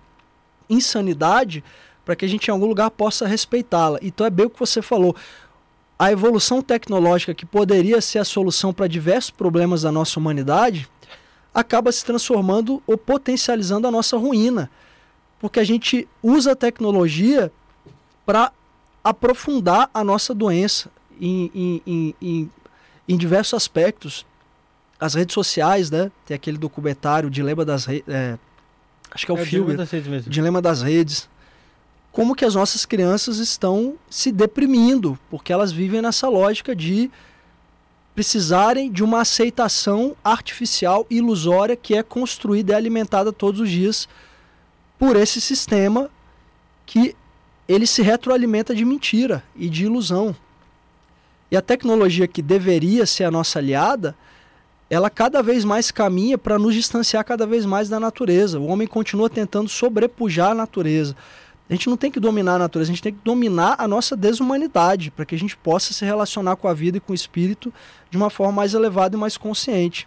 insanidade 0.68 1.62
para 2.04 2.14
que 2.14 2.24
a 2.24 2.28
gente 2.28 2.48
em 2.48 2.50
algum 2.50 2.66
lugar 2.66 2.90
possa 2.90 3.26
respeitá-la. 3.26 3.98
Então 4.02 4.26
é 4.26 4.30
bem 4.30 4.46
o 4.46 4.50
que 4.50 4.58
você 4.58 4.82
falou. 4.82 5.16
A 5.98 6.12
evolução 6.12 6.60
tecnológica 6.60 7.34
que 7.34 7.46
poderia 7.46 8.00
ser 8.00 8.18
a 8.18 8.24
solução 8.24 8.72
para 8.72 8.86
diversos 8.86 9.30
problemas 9.30 9.82
da 9.82 9.92
nossa 9.92 10.18
humanidade 10.18 10.88
acaba 11.54 11.90
se 11.92 12.04
transformando 12.04 12.82
ou 12.86 12.98
potencializando 12.98 13.86
a 13.86 13.90
nossa 13.90 14.16
ruína. 14.16 14.70
Porque 15.40 15.60
a 15.60 15.64
gente 15.64 16.08
usa 16.22 16.52
a 16.52 16.56
tecnologia 16.56 17.50
para 18.26 18.52
aprofundar 19.02 19.88
a 19.94 20.02
nossa 20.02 20.34
doença 20.34 20.90
em, 21.20 21.80
em, 21.86 22.14
em, 22.20 22.50
em, 23.08 23.16
diversos 23.16 23.54
aspectos. 23.54 24.26
As 24.98 25.14
redes 25.14 25.34
sociais, 25.34 25.90
né? 25.90 26.10
Tem 26.26 26.34
aquele 26.34 26.58
documentário 26.58 27.30
Dilema 27.30 27.64
das 27.64 27.84
Redes. 27.84 28.08
É, 28.08 28.38
acho 29.10 29.26
que 29.26 29.30
é 29.30 29.34
o 29.34 29.38
é 29.38 29.44
filme. 29.44 29.66
Dilema 29.66 29.84
das 29.84 29.90
Redes. 29.90 30.24
Dilema 30.26 30.62
das 30.62 30.82
Redes 30.82 31.28
como 32.14 32.36
que 32.36 32.44
as 32.44 32.54
nossas 32.54 32.86
crianças 32.86 33.38
estão 33.38 33.96
se 34.08 34.30
deprimindo, 34.30 35.18
porque 35.28 35.52
elas 35.52 35.72
vivem 35.72 36.00
nessa 36.00 36.28
lógica 36.28 36.74
de 36.74 37.10
precisarem 38.14 38.90
de 38.90 39.02
uma 39.02 39.22
aceitação 39.22 40.14
artificial 40.22 41.04
ilusória 41.10 41.74
que 41.74 41.92
é 41.96 42.04
construída 42.04 42.72
e 42.72 42.76
alimentada 42.76 43.32
todos 43.32 43.60
os 43.60 43.68
dias 43.68 44.08
por 44.96 45.16
esse 45.16 45.40
sistema 45.40 46.08
que 46.86 47.16
ele 47.66 47.84
se 47.84 48.00
retroalimenta 48.00 48.72
de 48.76 48.84
mentira 48.84 49.42
e 49.56 49.68
de 49.68 49.86
ilusão. 49.86 50.36
E 51.50 51.56
a 51.56 51.60
tecnologia 51.60 52.28
que 52.28 52.40
deveria 52.40 53.06
ser 53.06 53.24
a 53.24 53.30
nossa 53.30 53.58
aliada, 53.58 54.14
ela 54.88 55.10
cada 55.10 55.42
vez 55.42 55.64
mais 55.64 55.90
caminha 55.90 56.38
para 56.38 56.60
nos 56.60 56.76
distanciar 56.76 57.24
cada 57.24 57.44
vez 57.44 57.66
mais 57.66 57.88
da 57.88 57.98
natureza. 57.98 58.60
O 58.60 58.66
homem 58.66 58.86
continua 58.86 59.28
tentando 59.28 59.68
sobrepujar 59.68 60.52
a 60.52 60.54
natureza. 60.54 61.16
A 61.68 61.72
gente 61.72 61.88
não 61.88 61.96
tem 61.96 62.10
que 62.10 62.20
dominar 62.20 62.56
a 62.56 62.58
natureza, 62.58 62.90
a 62.90 62.94
gente 62.94 63.02
tem 63.02 63.12
que 63.12 63.24
dominar 63.24 63.76
a 63.78 63.88
nossa 63.88 64.14
desumanidade, 64.14 65.10
para 65.10 65.24
que 65.24 65.34
a 65.34 65.38
gente 65.38 65.56
possa 65.56 65.94
se 65.94 66.04
relacionar 66.04 66.56
com 66.56 66.68
a 66.68 66.74
vida 66.74 66.98
e 66.98 67.00
com 67.00 67.12
o 67.12 67.14
espírito 67.14 67.72
de 68.10 68.16
uma 68.16 68.28
forma 68.28 68.52
mais 68.52 68.74
elevada 68.74 69.16
e 69.16 69.18
mais 69.18 69.38
consciente. 69.38 70.06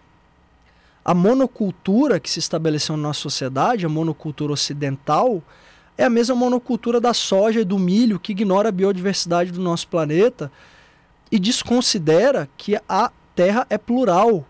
A 1.03 1.15
monocultura 1.15 2.19
que 2.19 2.29
se 2.29 2.37
estabeleceu 2.37 2.95
na 2.95 3.03
nossa 3.03 3.21
sociedade, 3.21 3.85
a 3.85 3.89
monocultura 3.89 4.53
ocidental, 4.53 5.41
é 5.97 6.03
a 6.03 6.09
mesma 6.09 6.35
monocultura 6.35 7.01
da 7.01 7.13
soja 7.13 7.61
e 7.61 7.65
do 7.65 7.79
milho 7.79 8.19
que 8.19 8.33
ignora 8.33 8.69
a 8.69 8.71
biodiversidade 8.71 9.51
do 9.51 9.59
nosso 9.59 9.87
planeta 9.87 10.51
e 11.31 11.39
desconsidera 11.39 12.47
que 12.55 12.79
a 12.87 13.11
Terra 13.35 13.65
é 13.69 13.77
plural 13.77 14.45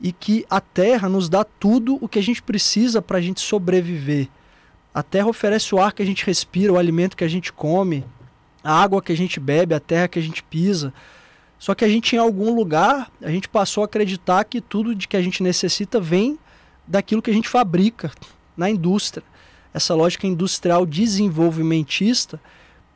e 0.00 0.12
que 0.12 0.46
a 0.48 0.60
Terra 0.60 1.08
nos 1.08 1.28
dá 1.28 1.42
tudo 1.42 1.98
o 2.00 2.08
que 2.08 2.18
a 2.18 2.22
gente 2.22 2.40
precisa 2.40 3.02
para 3.02 3.18
a 3.18 3.20
gente 3.20 3.40
sobreviver. 3.40 4.28
A 4.98 5.02
terra 5.04 5.28
oferece 5.28 5.72
o 5.72 5.78
ar 5.78 5.92
que 5.92 6.02
a 6.02 6.04
gente 6.04 6.26
respira, 6.26 6.72
o 6.72 6.76
alimento 6.76 7.16
que 7.16 7.22
a 7.22 7.28
gente 7.28 7.52
come, 7.52 8.04
a 8.64 8.82
água 8.82 9.00
que 9.00 9.12
a 9.12 9.16
gente 9.16 9.38
bebe, 9.38 9.72
a 9.72 9.78
terra 9.78 10.08
que 10.08 10.18
a 10.18 10.22
gente 10.22 10.42
pisa. 10.42 10.92
Só 11.56 11.72
que 11.72 11.84
a 11.84 11.88
gente, 11.88 12.16
em 12.16 12.18
algum 12.18 12.52
lugar, 12.52 13.08
a 13.22 13.30
gente 13.30 13.48
passou 13.48 13.82
a 13.82 13.84
acreditar 13.84 14.42
que 14.42 14.60
tudo 14.60 14.96
de 14.96 15.06
que 15.06 15.16
a 15.16 15.22
gente 15.22 15.40
necessita 15.40 16.00
vem 16.00 16.36
daquilo 16.84 17.22
que 17.22 17.30
a 17.30 17.32
gente 17.32 17.48
fabrica 17.48 18.10
na 18.56 18.68
indústria. 18.68 19.24
Essa 19.72 19.94
lógica 19.94 20.26
industrial 20.26 20.84
desenvolvimentista 20.84 22.40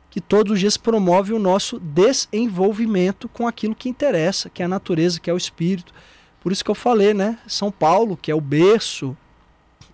que 0.09 0.19
todos 0.19 0.51
os 0.51 0.59
dias 0.59 0.75
promove 0.75 1.31
o 1.31 1.39
nosso 1.39 1.79
desenvolvimento 1.79 3.29
com 3.29 3.47
aquilo 3.47 3.73
que 3.73 3.87
interessa, 3.87 4.49
que 4.49 4.61
é 4.61 4.65
a 4.65 4.67
natureza, 4.67 5.21
que 5.21 5.29
é 5.29 5.33
o 5.33 5.37
espírito. 5.37 5.93
Por 6.41 6.51
isso 6.51 6.65
que 6.65 6.69
eu 6.69 6.75
falei, 6.75 7.13
né? 7.13 7.39
São 7.47 7.71
Paulo, 7.71 8.17
que 8.17 8.29
é 8.29 8.35
o 8.35 8.41
berço 8.41 9.15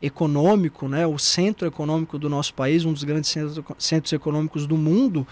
econômico, 0.02 0.88
né, 0.88 1.06
o 1.06 1.18
centro 1.18 1.68
econômico 1.68 2.18
do 2.18 2.30
nosso 2.30 2.54
país, 2.54 2.86
um 2.86 2.94
dos 2.94 3.04
grandes 3.04 3.34
centros, 3.78 4.14
econômicos 4.14 4.66
do 4.66 4.78
mundo, 4.78 5.28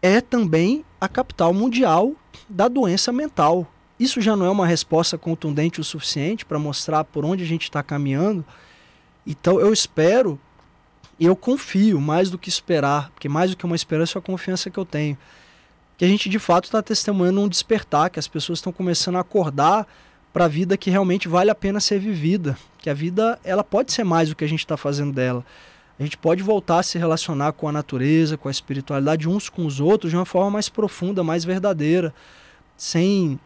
é 0.00 0.20
também 0.20 0.84
a 1.00 1.08
capital 1.08 1.52
mundial 1.52 2.12
da 2.48 2.68
doença 2.68 3.12
mental. 3.12 3.66
Isso 3.98 4.20
já 4.20 4.36
não 4.36 4.46
é 4.46 4.50
uma 4.50 4.66
resposta 4.66 5.16
contundente 5.16 5.80
o 5.80 5.84
suficiente 5.84 6.44
para 6.44 6.58
mostrar 6.58 7.04
por 7.04 7.24
onde 7.24 7.42
a 7.42 7.46
gente 7.46 7.62
está 7.62 7.82
caminhando. 7.82 8.44
Então 9.26 9.58
eu 9.58 9.72
espero 9.72 10.38
e 11.18 11.24
eu 11.24 11.34
confio 11.34 12.00
mais 12.00 12.30
do 12.30 12.38
que 12.38 12.48
esperar, 12.48 13.10
porque 13.10 13.28
mais 13.28 13.50
do 13.50 13.56
que 13.56 13.64
uma 13.64 13.74
esperança 13.74 14.18
é 14.18 14.20
a 14.20 14.22
confiança 14.22 14.70
que 14.70 14.78
eu 14.78 14.84
tenho, 14.84 15.16
que 15.96 16.04
a 16.04 16.08
gente 16.08 16.28
de 16.28 16.38
fato 16.38 16.64
está 16.64 16.82
testemunhando 16.82 17.40
um 17.40 17.48
despertar, 17.48 18.10
que 18.10 18.18
as 18.18 18.28
pessoas 18.28 18.58
estão 18.58 18.72
começando 18.72 19.16
a 19.16 19.20
acordar 19.20 19.86
para 20.32 20.44
a 20.44 20.48
vida 20.48 20.76
que 20.76 20.90
realmente 20.90 21.26
vale 21.26 21.50
a 21.50 21.54
pena 21.54 21.80
ser 21.80 21.98
vivida, 21.98 22.58
que 22.86 22.90
a 22.90 22.94
vida 22.94 23.36
ela 23.42 23.64
pode 23.64 23.92
ser 23.92 24.04
mais 24.04 24.28
do 24.28 24.36
que 24.36 24.44
a 24.44 24.48
gente 24.48 24.60
está 24.60 24.76
fazendo 24.76 25.12
dela. 25.12 25.44
A 25.98 26.04
gente 26.04 26.16
pode 26.16 26.40
voltar 26.40 26.78
a 26.78 26.82
se 26.84 26.96
relacionar 26.96 27.52
com 27.52 27.68
a 27.68 27.72
natureza, 27.72 28.36
com 28.36 28.46
a 28.46 28.50
espiritualidade 28.50 29.28
uns 29.28 29.48
com 29.48 29.66
os 29.66 29.80
outros 29.80 30.12
de 30.12 30.16
uma 30.16 30.24
forma 30.24 30.52
mais 30.52 30.68
profunda, 30.68 31.24
mais 31.24 31.44
verdadeira, 31.44 32.14
sem 32.76 33.40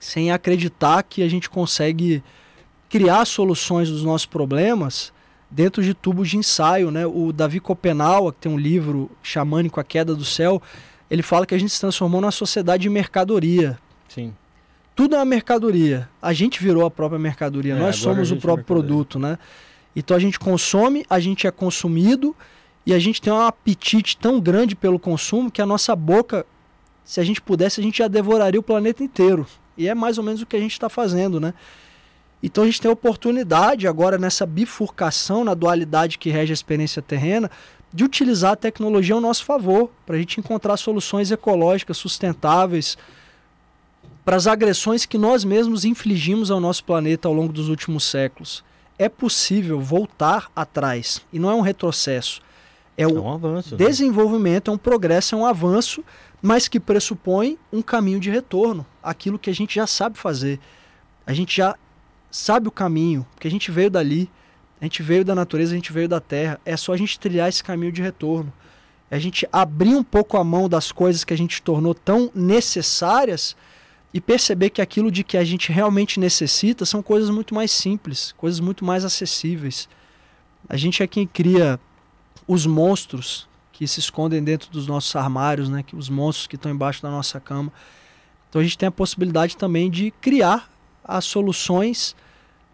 sem 0.00 0.32
acreditar 0.32 1.04
que 1.04 1.22
a 1.22 1.28
gente 1.28 1.48
consegue 1.48 2.24
criar 2.90 3.24
soluções 3.24 3.88
dos 3.88 4.02
nossos 4.02 4.26
problemas 4.26 5.12
dentro 5.48 5.80
de 5.80 5.94
tubos 5.94 6.28
de 6.28 6.38
ensaio, 6.38 6.90
né? 6.90 7.06
O 7.06 7.32
Davi 7.32 7.60
Copenau, 7.60 8.32
que 8.32 8.40
tem 8.40 8.50
um 8.50 8.58
livro 8.58 9.12
xamânico 9.22 9.78
A 9.78 9.84
Queda 9.84 10.12
do 10.12 10.24
Céu, 10.24 10.60
ele 11.08 11.22
fala 11.22 11.46
que 11.46 11.54
a 11.54 11.58
gente 11.58 11.72
se 11.72 11.78
transformou 11.78 12.20
numa 12.20 12.32
sociedade 12.32 12.82
de 12.82 12.90
mercadoria. 12.90 13.78
Sim 14.08 14.34
tudo 14.94 15.14
é 15.14 15.18
uma 15.18 15.24
mercadoria. 15.24 16.08
A 16.20 16.32
gente 16.32 16.62
virou 16.62 16.84
a 16.84 16.90
própria 16.90 17.18
mercadoria, 17.18 17.74
é, 17.74 17.78
nós 17.78 17.96
somos 17.96 18.30
o 18.30 18.34
é 18.34 18.38
próprio 18.38 18.62
é 18.62 18.66
produto, 18.66 19.18
né? 19.18 19.38
Então 19.94 20.16
a 20.16 20.20
gente 20.20 20.38
consome, 20.38 21.04
a 21.08 21.20
gente 21.20 21.46
é 21.46 21.50
consumido 21.50 22.34
e 22.84 22.92
a 22.92 22.98
gente 22.98 23.20
tem 23.20 23.32
um 23.32 23.40
apetite 23.40 24.16
tão 24.16 24.40
grande 24.40 24.74
pelo 24.74 24.98
consumo 24.98 25.50
que 25.50 25.62
a 25.62 25.66
nossa 25.66 25.94
boca, 25.94 26.46
se 27.04 27.20
a 27.20 27.24
gente 27.24 27.40
pudesse, 27.40 27.80
a 27.80 27.82
gente 27.82 27.98
já 27.98 28.08
devoraria 28.08 28.58
o 28.58 28.62
planeta 28.62 29.02
inteiro. 29.04 29.46
E 29.76 29.88
é 29.88 29.94
mais 29.94 30.18
ou 30.18 30.24
menos 30.24 30.42
o 30.42 30.46
que 30.46 30.56
a 30.56 30.60
gente 30.60 30.72
está 30.72 30.88
fazendo, 30.88 31.40
né? 31.40 31.54
Então 32.42 32.64
a 32.64 32.66
gente 32.66 32.80
tem 32.80 32.88
a 32.88 32.92
oportunidade 32.92 33.86
agora 33.86 34.18
nessa 34.18 34.44
bifurcação, 34.44 35.44
na 35.44 35.54
dualidade 35.54 36.18
que 36.18 36.28
rege 36.28 36.52
a 36.52 36.54
experiência 36.54 37.00
terrena, 37.00 37.50
de 37.92 38.02
utilizar 38.04 38.52
a 38.52 38.56
tecnologia 38.56 39.14
ao 39.14 39.20
nosso 39.20 39.44
favor, 39.44 39.90
para 40.04 40.16
a 40.16 40.18
gente 40.18 40.40
encontrar 40.40 40.76
soluções 40.76 41.30
ecológicas 41.30 41.96
sustentáveis, 41.98 42.98
para 44.24 44.36
as 44.36 44.46
agressões 44.46 45.04
que 45.04 45.18
nós 45.18 45.44
mesmos 45.44 45.84
infligimos 45.84 46.50
ao 46.50 46.60
nosso 46.60 46.84
planeta 46.84 47.28
ao 47.28 47.34
longo 47.34 47.52
dos 47.52 47.68
últimos 47.68 48.04
séculos. 48.04 48.64
É 48.98 49.08
possível 49.08 49.80
voltar 49.80 50.50
atrás 50.54 51.22
e 51.32 51.38
não 51.38 51.50
é 51.50 51.54
um 51.54 51.60
retrocesso. 51.60 52.40
É, 52.96 53.06
um, 53.06 53.16
é 53.16 53.20
um 53.20 53.32
avanço, 53.32 53.76
né? 53.76 53.84
desenvolvimento, 53.84 54.70
né? 54.70 54.72
é 54.72 54.74
um 54.74 54.78
progresso, 54.78 55.34
é 55.34 55.38
um 55.38 55.46
avanço, 55.46 56.04
mas 56.40 56.68
que 56.68 56.78
pressupõe 56.78 57.58
um 57.72 57.80
caminho 57.80 58.20
de 58.20 58.30
retorno, 58.30 58.86
aquilo 59.02 59.38
que 59.38 59.50
a 59.50 59.54
gente 59.54 59.74
já 59.74 59.86
sabe 59.86 60.18
fazer. 60.18 60.60
A 61.26 61.32
gente 61.32 61.56
já 61.56 61.76
sabe 62.30 62.68
o 62.68 62.70
caminho, 62.70 63.26
porque 63.34 63.48
a 63.48 63.50
gente 63.50 63.70
veio 63.70 63.90
dali, 63.90 64.30
a 64.80 64.84
gente 64.84 65.02
veio 65.02 65.24
da 65.24 65.34
natureza, 65.34 65.72
a 65.72 65.76
gente 65.76 65.92
veio 65.92 66.08
da 66.08 66.20
terra. 66.20 66.60
É 66.64 66.76
só 66.76 66.92
a 66.92 66.96
gente 66.96 67.18
trilhar 67.18 67.48
esse 67.48 67.62
caminho 67.62 67.92
de 67.92 68.02
retorno. 68.02 68.52
É 69.10 69.16
a 69.16 69.18
gente 69.18 69.48
abrir 69.52 69.94
um 69.94 70.02
pouco 70.02 70.36
a 70.36 70.44
mão 70.44 70.68
das 70.68 70.90
coisas 70.90 71.22
que 71.22 71.32
a 71.32 71.36
gente 71.36 71.62
tornou 71.62 71.94
tão 71.94 72.30
necessárias 72.34 73.56
e 74.12 74.20
perceber 74.20 74.70
que 74.70 74.82
aquilo 74.82 75.10
de 75.10 75.24
que 75.24 75.36
a 75.36 75.44
gente 75.44 75.72
realmente 75.72 76.20
necessita 76.20 76.84
são 76.84 77.02
coisas 77.02 77.30
muito 77.30 77.54
mais 77.54 77.70
simples, 77.70 78.32
coisas 78.32 78.60
muito 78.60 78.84
mais 78.84 79.04
acessíveis. 79.04 79.88
A 80.68 80.76
gente 80.76 81.02
é 81.02 81.06
quem 81.06 81.26
cria 81.26 81.80
os 82.46 82.66
monstros 82.66 83.48
que 83.72 83.86
se 83.86 84.00
escondem 84.00 84.42
dentro 84.42 84.70
dos 84.70 84.86
nossos 84.86 85.14
armários, 85.16 85.68
né? 85.68 85.82
Que 85.82 85.96
os 85.96 86.08
monstros 86.08 86.46
que 86.46 86.56
estão 86.56 86.70
embaixo 86.70 87.02
da 87.02 87.10
nossa 87.10 87.40
cama. 87.40 87.72
Então 88.48 88.60
a 88.60 88.64
gente 88.64 88.76
tem 88.76 88.86
a 88.86 88.92
possibilidade 88.92 89.56
também 89.56 89.90
de 89.90 90.10
criar 90.10 90.70
as 91.02 91.24
soluções, 91.24 92.14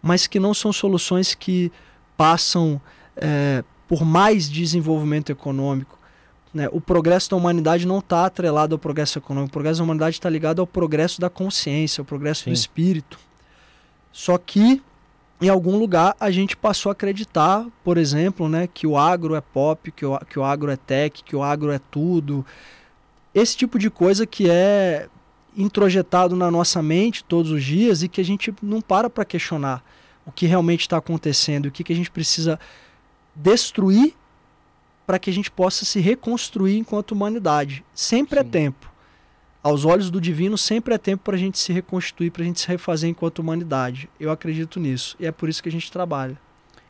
mas 0.01 0.27
que 0.27 0.39
não 0.39 0.53
são 0.53 0.73
soluções 0.73 1.33
que 1.33 1.71
passam 2.17 2.81
é, 3.15 3.63
por 3.87 4.03
mais 4.03 4.49
desenvolvimento 4.49 5.31
econômico, 5.31 5.98
né? 6.53 6.67
O 6.71 6.81
progresso 6.81 7.29
da 7.29 7.35
humanidade 7.35 7.85
não 7.85 7.99
está 7.99 8.25
atrelado 8.25 8.75
ao 8.75 8.79
progresso 8.79 9.17
econômico. 9.17 9.49
O 9.49 9.53
progresso 9.53 9.79
da 9.79 9.83
humanidade 9.83 10.15
está 10.15 10.29
ligado 10.29 10.59
ao 10.59 10.67
progresso 10.67 11.21
da 11.21 11.29
consciência, 11.29 12.01
ao 12.01 12.05
progresso 12.05 12.43
Sim. 12.43 12.51
do 12.51 12.53
espírito. 12.53 13.19
Só 14.11 14.37
que 14.37 14.81
em 15.41 15.47
algum 15.47 15.77
lugar 15.77 16.15
a 16.19 16.29
gente 16.31 16.57
passou 16.57 16.89
a 16.89 16.93
acreditar, 16.93 17.65
por 17.83 17.97
exemplo, 17.97 18.49
né, 18.49 18.67
que 18.67 18.85
o 18.85 18.97
agro 18.97 19.35
é 19.35 19.41
pop, 19.41 19.91
que 19.91 20.05
o, 20.05 20.17
que 20.19 20.37
o 20.37 20.43
agro 20.43 20.69
é 20.71 20.75
tech, 20.75 21.23
que 21.23 21.35
o 21.35 21.43
agro 21.43 21.71
é 21.71 21.79
tudo. 21.91 22.45
Esse 23.33 23.55
tipo 23.55 23.79
de 23.79 23.89
coisa 23.89 24.25
que 24.25 24.49
é 24.49 25.07
introjetado 25.55 26.35
na 26.35 26.51
nossa 26.51 26.81
mente 26.81 27.23
todos 27.23 27.51
os 27.51 27.63
dias 27.63 28.03
e 28.03 28.09
que 28.09 28.19
a 28.19 28.25
gente 28.25 28.53
não 28.61 28.81
para 28.81 29.09
para 29.09 29.25
questionar 29.25 29.83
o 30.25 30.31
que 30.31 30.45
realmente 30.45 30.81
está 30.81 30.97
acontecendo, 30.97 31.67
o 31.67 31.71
que, 31.71 31.83
que 31.83 31.93
a 31.93 31.95
gente 31.95 32.11
precisa 32.11 32.59
destruir 33.35 34.13
para 35.09 35.17
que 35.17 35.31
a 35.31 35.33
gente 35.33 35.49
possa 35.49 35.85
se 35.85 35.99
reconstruir 35.99 36.77
enquanto 36.77 37.13
humanidade. 37.13 37.83
Sempre 37.95 38.37
é 38.37 38.43
Sim. 38.43 38.47
é 38.47 38.51
tempo. 38.51 38.93
Aos 39.63 39.83
olhos 39.83 40.11
do 40.11 40.21
divino, 40.21 40.55
sempre 40.55 40.93
é 40.93 40.99
tempo 40.99 41.23
para 41.23 41.35
a 41.35 41.39
gente 41.39 41.57
se 41.57 41.73
reconstituir, 41.73 42.29
para 42.29 42.43
a 42.43 42.45
gente 42.45 42.59
se 42.59 42.67
refazer 42.67 43.09
enquanto 43.09 43.39
humanidade. 43.39 44.07
Eu 44.19 44.29
acredito 44.29 44.79
nisso. 44.79 45.15
E 45.19 45.25
é 45.25 45.31
por 45.31 45.49
isso 45.49 45.63
que 45.63 45.69
a 45.69 45.71
gente 45.71 45.91
trabalha. 45.91 46.37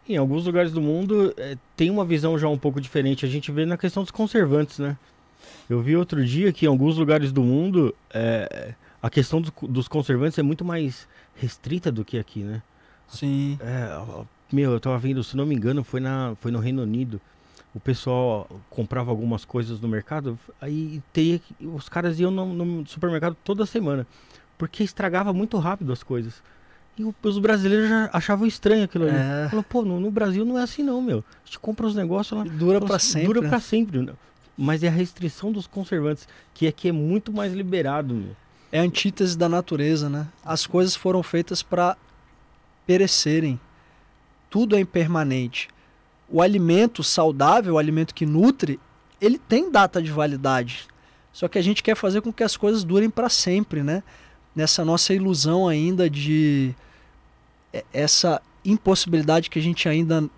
Em 0.05 0.17
alguns 0.17 0.45
lugares 0.45 0.73
do 0.73 0.81
mundo 0.81 1.33
é, 1.37 1.55
tem 1.77 1.89
uma 1.89 2.03
visão 2.03 2.37
já 2.37 2.49
um 2.49 2.57
pouco 2.57 2.81
diferente. 2.81 3.25
A 3.25 3.29
gente 3.29 3.53
vê 3.53 3.65
na 3.65 3.77
questão 3.77 4.03
dos 4.03 4.11
conservantes, 4.11 4.79
né? 4.79 4.97
Eu 5.69 5.81
vi 5.81 5.95
outro 5.95 6.21
dia 6.25 6.51
que 6.51 6.65
em 6.65 6.67
alguns 6.67 6.97
lugares 6.97 7.31
do 7.31 7.41
mundo 7.41 7.95
é, 8.13 8.73
a 9.01 9.09
questão 9.09 9.39
do, 9.39 9.49
dos 9.61 9.87
conservantes 9.87 10.37
é 10.37 10.43
muito 10.43 10.65
mais 10.65 11.07
restrita 11.35 11.89
do 11.89 12.03
que 12.03 12.19
aqui, 12.19 12.43
né? 12.43 12.61
Sim. 13.07 13.57
É, 13.61 13.97
meu, 14.51 14.73
eu 14.73 14.79
tava 14.81 14.97
vendo, 14.97 15.23
se 15.23 15.37
não 15.37 15.45
me 15.45 15.55
engano, 15.55 15.85
foi, 15.85 16.01
na, 16.01 16.35
foi 16.41 16.51
no 16.51 16.59
Reino 16.59 16.81
Unido 16.81 17.21
o 17.73 17.79
pessoal 17.79 18.49
comprava 18.69 19.11
algumas 19.11 19.45
coisas 19.45 19.79
no 19.79 19.87
mercado, 19.87 20.37
aí 20.59 21.01
teria, 21.13 21.39
os 21.61 21.87
caras 21.87 22.19
iam 22.19 22.31
no, 22.31 22.45
no 22.53 22.87
supermercado 22.87 23.35
toda 23.43 23.65
semana, 23.65 24.07
porque 24.57 24.83
estragava 24.83 25.31
muito 25.31 25.57
rápido 25.57 25.93
as 25.93 26.01
coisas. 26.01 26.41
E 26.97 27.03
os 27.23 27.37
brasileiros 27.37 27.87
já 27.87 28.09
achavam 28.11 28.45
estranho 28.45 28.83
aquilo 28.83 29.05
ali. 29.05 29.15
É. 29.15 29.47
Falou, 29.49 29.63
pô, 29.63 29.83
no, 29.83 30.01
no, 30.01 30.11
Brasil 30.11 30.43
não 30.43 30.59
é 30.59 30.63
assim 30.63 30.83
não, 30.83 31.01
meu. 31.01 31.23
A 31.43 31.45
gente 31.45 31.57
compra 31.57 31.87
os 31.87 31.95
negócios 31.95 32.37
lá. 32.37 32.43
Dura 32.43 32.81
para 32.81 32.99
sempre. 32.99 33.27
Dura 33.27 33.41
né? 33.41 33.47
para 33.47 33.59
sempre. 33.61 34.09
Mas 34.57 34.83
é 34.83 34.89
a 34.89 34.91
restrição 34.91 35.49
dos 35.49 35.65
conservantes, 35.65 36.27
que 36.53 36.67
aqui 36.67 36.89
é 36.89 36.91
muito 36.91 37.31
mais 37.31 37.53
liberado, 37.53 38.13
meu. 38.13 38.35
É 38.69 38.79
a 38.79 38.83
antítese 38.83 39.37
da 39.37 39.47
natureza, 39.47 40.09
né? 40.09 40.27
As 40.43 40.67
coisas 40.67 40.93
foram 40.93 41.23
feitas 41.23 41.63
para 41.63 41.95
perecerem. 42.85 43.57
Tudo 44.49 44.75
é 44.75 44.81
impermanente 44.81 45.69
o 46.31 46.41
alimento 46.41 47.03
saudável, 47.03 47.75
o 47.75 47.77
alimento 47.77 48.13
que 48.13 48.25
nutre, 48.25 48.79
ele 49.19 49.37
tem 49.37 49.71
data 49.71 50.01
de 50.01 50.11
validade. 50.11 50.87
Só 51.31 51.47
que 51.47 51.57
a 51.57 51.61
gente 51.61 51.83
quer 51.83 51.95
fazer 51.95 52.21
com 52.21 52.31
que 52.31 52.43
as 52.43 52.57
coisas 52.57 52.83
durem 52.83 53.09
para 53.09 53.29
sempre, 53.29 53.83
né? 53.83 54.03
Nessa 54.55 54.83
nossa 54.83 55.13
ilusão 55.13 55.67
ainda 55.67 56.09
de 56.09 56.73
é, 57.71 57.83
essa 57.93 58.41
impossibilidade 58.63 59.49
que 59.49 59.59
a 59.59 59.61
gente 59.61 59.87
ainda 59.87 60.29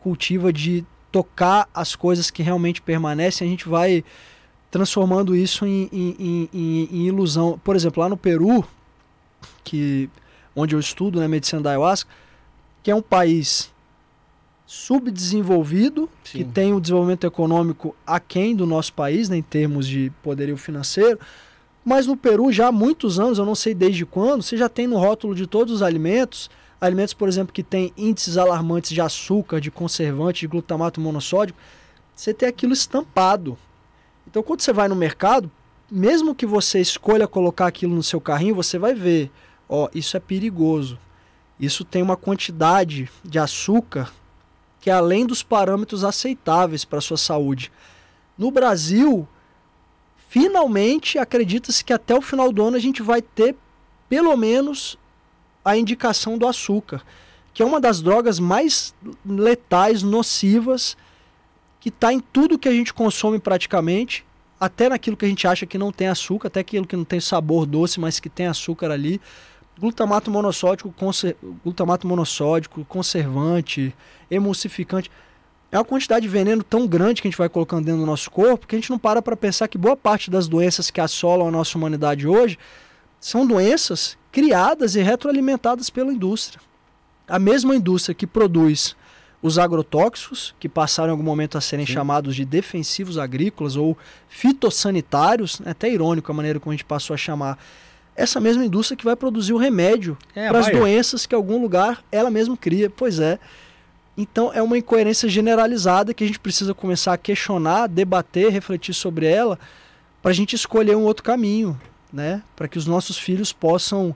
cultiva 0.00 0.52
de 0.52 0.84
tocar 1.10 1.68
as 1.72 1.96
coisas 1.96 2.30
que 2.30 2.42
realmente 2.42 2.82
permanecem, 2.82 3.46
a 3.46 3.50
gente 3.50 3.68
vai 3.68 4.04
transformando 4.70 5.34
isso 5.34 5.64
em, 5.66 5.88
em, 5.90 6.48
em, 6.52 6.88
em 6.92 7.06
ilusão. 7.06 7.58
Por 7.64 7.74
exemplo, 7.74 8.02
lá 8.02 8.08
no 8.08 8.16
Peru, 8.16 8.66
que 9.64 10.10
onde 10.54 10.74
eu 10.74 10.80
estudo, 10.80 11.20
né, 11.20 11.28
medicina 11.28 11.62
da 11.62 11.70
ayahuasca, 11.70 12.10
que 12.82 12.90
é 12.90 12.94
um 12.94 13.02
país 13.02 13.72
subdesenvolvido, 14.70 16.10
Sim. 16.22 16.38
que 16.38 16.44
tem 16.44 16.74
um 16.74 16.80
desenvolvimento 16.80 17.26
econômico 17.26 17.96
aquém 18.06 18.54
do 18.54 18.66
nosso 18.66 18.92
país, 18.92 19.30
né, 19.30 19.38
em 19.38 19.42
termos 19.42 19.86
de 19.86 20.12
poderio 20.22 20.58
financeiro, 20.58 21.18
mas 21.82 22.06
no 22.06 22.14
Peru 22.14 22.52
já 22.52 22.66
há 22.66 22.72
muitos 22.72 23.18
anos, 23.18 23.38
eu 23.38 23.46
não 23.46 23.54
sei 23.54 23.72
desde 23.72 24.04
quando, 24.04 24.42
você 24.42 24.58
já 24.58 24.68
tem 24.68 24.86
no 24.86 24.98
rótulo 24.98 25.34
de 25.34 25.46
todos 25.46 25.72
os 25.72 25.80
alimentos, 25.80 26.50
alimentos, 26.78 27.14
por 27.14 27.30
exemplo, 27.30 27.50
que 27.50 27.62
tem 27.62 27.94
índices 27.96 28.36
alarmantes 28.36 28.90
de 28.90 29.00
açúcar, 29.00 29.58
de 29.58 29.70
conservante, 29.70 30.40
de 30.40 30.48
glutamato 30.48 31.00
monossódico, 31.00 31.58
você 32.14 32.34
tem 32.34 32.46
aquilo 32.46 32.74
estampado. 32.74 33.56
Então, 34.26 34.42
quando 34.42 34.60
você 34.60 34.70
vai 34.70 34.86
no 34.86 34.94
mercado, 34.94 35.50
mesmo 35.90 36.34
que 36.34 36.44
você 36.44 36.78
escolha 36.78 37.26
colocar 37.26 37.68
aquilo 37.68 37.94
no 37.94 38.02
seu 38.02 38.20
carrinho, 38.20 38.54
você 38.54 38.78
vai 38.78 38.92
ver, 38.92 39.30
ó, 39.66 39.88
isso 39.94 40.14
é 40.14 40.20
perigoso. 40.20 40.98
Isso 41.58 41.86
tem 41.86 42.02
uma 42.02 42.18
quantidade 42.18 43.08
de 43.24 43.38
açúcar 43.38 44.12
que 44.80 44.90
é 44.90 44.92
além 44.92 45.26
dos 45.26 45.42
parâmetros 45.42 46.04
aceitáveis 46.04 46.84
para 46.84 47.00
sua 47.00 47.16
saúde. 47.16 47.72
No 48.36 48.50
Brasil, 48.50 49.26
finalmente 50.28 51.18
acredita-se 51.18 51.84
que 51.84 51.92
até 51.92 52.14
o 52.14 52.22
final 52.22 52.52
do 52.52 52.62
ano 52.62 52.76
a 52.76 52.80
gente 52.80 53.02
vai 53.02 53.20
ter 53.20 53.56
pelo 54.08 54.36
menos 54.36 54.98
a 55.64 55.76
indicação 55.76 56.38
do 56.38 56.46
açúcar, 56.46 57.02
que 57.52 57.62
é 57.62 57.66
uma 57.66 57.80
das 57.80 58.00
drogas 58.00 58.38
mais 58.38 58.94
letais, 59.26 60.02
nocivas, 60.02 60.96
que 61.80 61.88
está 61.88 62.12
em 62.12 62.20
tudo 62.20 62.58
que 62.58 62.68
a 62.68 62.72
gente 62.72 62.94
consome 62.94 63.38
praticamente, 63.38 64.24
até 64.60 64.88
naquilo 64.88 65.16
que 65.16 65.24
a 65.24 65.28
gente 65.28 65.46
acha 65.46 65.66
que 65.66 65.78
não 65.78 65.92
tem 65.92 66.08
açúcar, 66.08 66.48
até 66.48 66.60
aquilo 66.60 66.86
que 66.86 66.96
não 66.96 67.04
tem 67.04 67.20
sabor 67.20 67.66
doce, 67.66 68.00
mas 68.00 68.18
que 68.18 68.28
tem 68.28 68.46
açúcar 68.46 68.90
ali 68.90 69.20
glutamato 69.78 70.30
monossódico, 70.30 70.92
conser... 70.92 71.36
glutamato 71.62 72.06
monossódico, 72.06 72.84
conservante, 72.84 73.94
emulsificante. 74.30 75.10
É 75.70 75.78
uma 75.78 75.84
quantidade 75.84 76.22
de 76.22 76.28
veneno 76.28 76.62
tão 76.62 76.86
grande 76.86 77.20
que 77.20 77.28
a 77.28 77.30
gente 77.30 77.38
vai 77.38 77.48
colocando 77.48 77.84
dentro 77.84 78.00
do 78.00 78.06
nosso 78.06 78.30
corpo 78.30 78.66
que 78.66 78.74
a 78.74 78.78
gente 78.78 78.90
não 78.90 78.98
para 78.98 79.20
para 79.20 79.36
pensar 79.36 79.68
que 79.68 79.76
boa 79.76 79.96
parte 79.96 80.30
das 80.30 80.48
doenças 80.48 80.90
que 80.90 81.00
assolam 81.00 81.48
a 81.48 81.50
nossa 81.50 81.76
humanidade 81.76 82.26
hoje 82.26 82.58
são 83.20 83.46
doenças 83.46 84.16
criadas 84.32 84.94
e 84.94 85.02
retroalimentadas 85.02 85.90
pela 85.90 86.12
indústria. 86.12 86.60
A 87.26 87.38
mesma 87.38 87.76
indústria 87.76 88.14
que 88.14 88.26
produz 88.26 88.96
os 89.42 89.58
agrotóxicos, 89.58 90.54
que 90.58 90.68
passaram 90.68 91.08
em 91.08 91.12
algum 91.12 91.22
momento 91.22 91.56
a 91.58 91.60
serem 91.60 91.86
Sim. 91.86 91.92
chamados 91.92 92.34
de 92.34 92.44
defensivos 92.44 93.18
agrícolas 93.18 93.76
ou 93.76 93.96
fitossanitários, 94.28 95.60
é 95.64 95.70
até 95.70 95.90
irônico 95.90 96.30
a 96.32 96.34
maneira 96.34 96.58
como 96.58 96.72
a 96.72 96.74
gente 96.74 96.84
passou 96.84 97.14
a 97.14 97.16
chamar 97.16 97.58
essa 98.18 98.40
mesma 98.40 98.64
indústria 98.64 98.96
que 98.96 99.04
vai 99.04 99.14
produzir 99.14 99.52
o 99.52 99.56
remédio 99.56 100.18
é, 100.34 100.48
para 100.48 100.58
as 100.58 100.68
doenças 100.68 101.24
que 101.24 101.36
algum 101.36 101.62
lugar 101.62 102.02
ela 102.10 102.30
mesma 102.30 102.56
cria. 102.56 102.90
Pois 102.90 103.20
é. 103.20 103.38
Então 104.16 104.52
é 104.52 104.60
uma 104.60 104.76
incoerência 104.76 105.28
generalizada 105.28 106.12
que 106.12 106.24
a 106.24 106.26
gente 106.26 106.40
precisa 106.40 106.74
começar 106.74 107.12
a 107.12 107.16
questionar, 107.16 107.86
debater, 107.86 108.50
refletir 108.50 108.92
sobre 108.92 109.26
ela, 109.26 109.56
para 110.20 110.32
a 110.32 110.34
gente 110.34 110.56
escolher 110.56 110.96
um 110.96 111.04
outro 111.04 111.22
caminho, 111.22 111.80
né? 112.12 112.42
Para 112.56 112.66
que 112.66 112.76
os 112.76 112.88
nossos 112.88 113.16
filhos 113.16 113.52
possam 113.52 114.14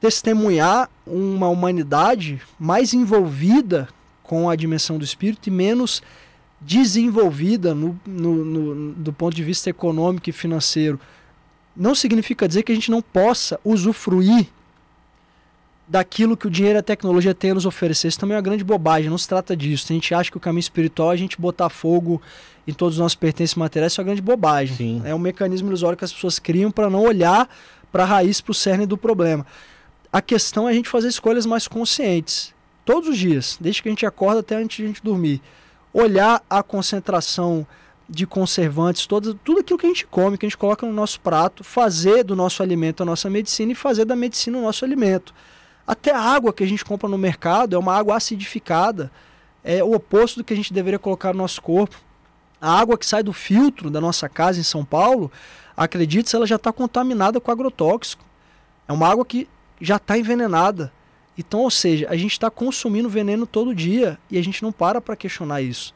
testemunhar 0.00 0.90
uma 1.06 1.48
humanidade 1.48 2.42
mais 2.58 2.92
envolvida 2.92 3.88
com 4.24 4.50
a 4.50 4.56
dimensão 4.56 4.98
do 4.98 5.04
espírito 5.04 5.46
e 5.46 5.52
menos 5.52 6.02
desenvolvida 6.60 7.76
no, 7.76 7.98
no, 8.04 8.44
no, 8.44 8.92
do 8.94 9.12
ponto 9.12 9.36
de 9.36 9.44
vista 9.44 9.70
econômico 9.70 10.28
e 10.28 10.32
financeiro 10.32 10.98
não 11.76 11.94
significa 11.94 12.46
dizer 12.46 12.62
que 12.62 12.72
a 12.72 12.74
gente 12.74 12.90
não 12.90 13.00
possa 13.00 13.58
usufruir 13.64 14.46
daquilo 15.88 16.36
que 16.36 16.46
o 16.46 16.50
dinheiro 16.50 16.78
e 16.78 16.80
a 16.80 16.82
tecnologia 16.82 17.34
têm 17.34 17.50
a 17.50 17.54
nos 17.54 17.66
oferecer. 17.66 18.08
Isso 18.08 18.18
também 18.18 18.34
é 18.34 18.38
uma 18.38 18.42
grande 18.42 18.64
bobagem, 18.64 19.10
não 19.10 19.18
se 19.18 19.28
trata 19.28 19.56
disso. 19.56 19.86
A 19.90 19.92
gente 19.92 20.14
acha 20.14 20.30
que 20.30 20.36
o 20.36 20.40
caminho 20.40 20.60
espiritual 20.60 21.10
é 21.10 21.14
a 21.14 21.18
gente 21.18 21.40
botar 21.40 21.68
fogo 21.68 22.20
em 22.66 22.72
todos 22.72 22.94
os 22.94 23.00
nossos 23.00 23.16
pertences 23.16 23.56
materiais, 23.56 23.92
isso 23.92 24.00
é 24.00 24.02
uma 24.02 24.06
grande 24.06 24.22
bobagem. 24.22 24.76
Sim. 24.76 25.02
É 25.04 25.14
um 25.14 25.18
mecanismo 25.18 25.68
ilusório 25.68 25.98
que 25.98 26.04
as 26.04 26.12
pessoas 26.12 26.38
criam 26.38 26.70
para 26.70 26.88
não 26.88 27.02
olhar 27.02 27.48
para 27.90 28.04
a 28.04 28.06
raiz, 28.06 28.40
para 28.40 28.52
o 28.52 28.54
cerne 28.54 28.86
do 28.86 28.96
problema. 28.96 29.44
A 30.12 30.22
questão 30.22 30.68
é 30.68 30.72
a 30.72 30.74
gente 30.74 30.88
fazer 30.88 31.08
escolhas 31.08 31.44
mais 31.44 31.66
conscientes, 31.66 32.54
todos 32.84 33.08
os 33.08 33.18
dias, 33.18 33.58
desde 33.60 33.82
que 33.82 33.88
a 33.88 33.92
gente 33.92 34.06
acorda 34.06 34.40
até 34.40 34.56
antes 34.56 34.76
de 34.76 34.84
a 34.84 34.86
gente 34.86 35.02
dormir. 35.02 35.40
Olhar 35.92 36.42
a 36.48 36.62
concentração 36.62 37.66
de 38.08 38.26
conservantes, 38.26 39.06
todo, 39.06 39.34
tudo 39.34 39.60
aquilo 39.60 39.78
que 39.78 39.86
a 39.86 39.88
gente 39.88 40.06
come, 40.06 40.36
que 40.36 40.44
a 40.44 40.48
gente 40.48 40.58
coloca 40.58 40.86
no 40.86 40.92
nosso 40.92 41.20
prato, 41.20 41.64
fazer 41.64 42.24
do 42.24 42.36
nosso 42.36 42.62
alimento 42.62 43.02
a 43.02 43.06
nossa 43.06 43.30
medicina 43.30 43.72
e 43.72 43.74
fazer 43.74 44.04
da 44.04 44.16
medicina 44.16 44.58
o 44.58 44.62
nosso 44.62 44.84
alimento. 44.84 45.34
Até 45.86 46.12
a 46.12 46.20
água 46.20 46.52
que 46.52 46.62
a 46.62 46.66
gente 46.66 46.84
compra 46.84 47.08
no 47.08 47.18
mercado 47.18 47.74
é 47.74 47.78
uma 47.78 47.94
água 47.94 48.16
acidificada, 48.16 49.10
é 49.64 49.82
o 49.82 49.94
oposto 49.94 50.40
do 50.40 50.44
que 50.44 50.52
a 50.52 50.56
gente 50.56 50.72
deveria 50.72 50.98
colocar 50.98 51.32
no 51.32 51.38
nosso 51.38 51.62
corpo. 51.62 51.96
A 52.60 52.78
água 52.78 52.98
que 52.98 53.06
sai 53.06 53.22
do 53.22 53.32
filtro 53.32 53.90
da 53.90 54.00
nossa 54.00 54.28
casa 54.28 54.60
em 54.60 54.64
São 54.64 54.84
Paulo, 54.84 55.30
acredite-se, 55.76 56.36
ela 56.36 56.46
já 56.46 56.56
está 56.56 56.72
contaminada 56.72 57.40
com 57.40 57.50
agrotóxico. 57.50 58.24
É 58.86 58.92
uma 58.92 59.08
água 59.08 59.24
que 59.24 59.48
já 59.80 59.96
está 59.96 60.16
envenenada. 60.18 60.92
Então, 61.36 61.60
ou 61.60 61.70
seja, 61.70 62.06
a 62.08 62.16
gente 62.16 62.32
está 62.32 62.50
consumindo 62.50 63.08
veneno 63.08 63.46
todo 63.46 63.74
dia 63.74 64.18
e 64.30 64.38
a 64.38 64.42
gente 64.42 64.62
não 64.62 64.70
para 64.70 65.00
para 65.00 65.16
questionar 65.16 65.62
isso 65.62 65.94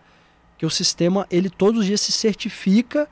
que 0.58 0.66
o 0.66 0.70
sistema 0.70 1.26
ele 1.30 1.50
todos 1.50 1.80
os 1.80 1.86
dias 1.86 2.00
se 2.00 2.12
certifica 2.12 3.08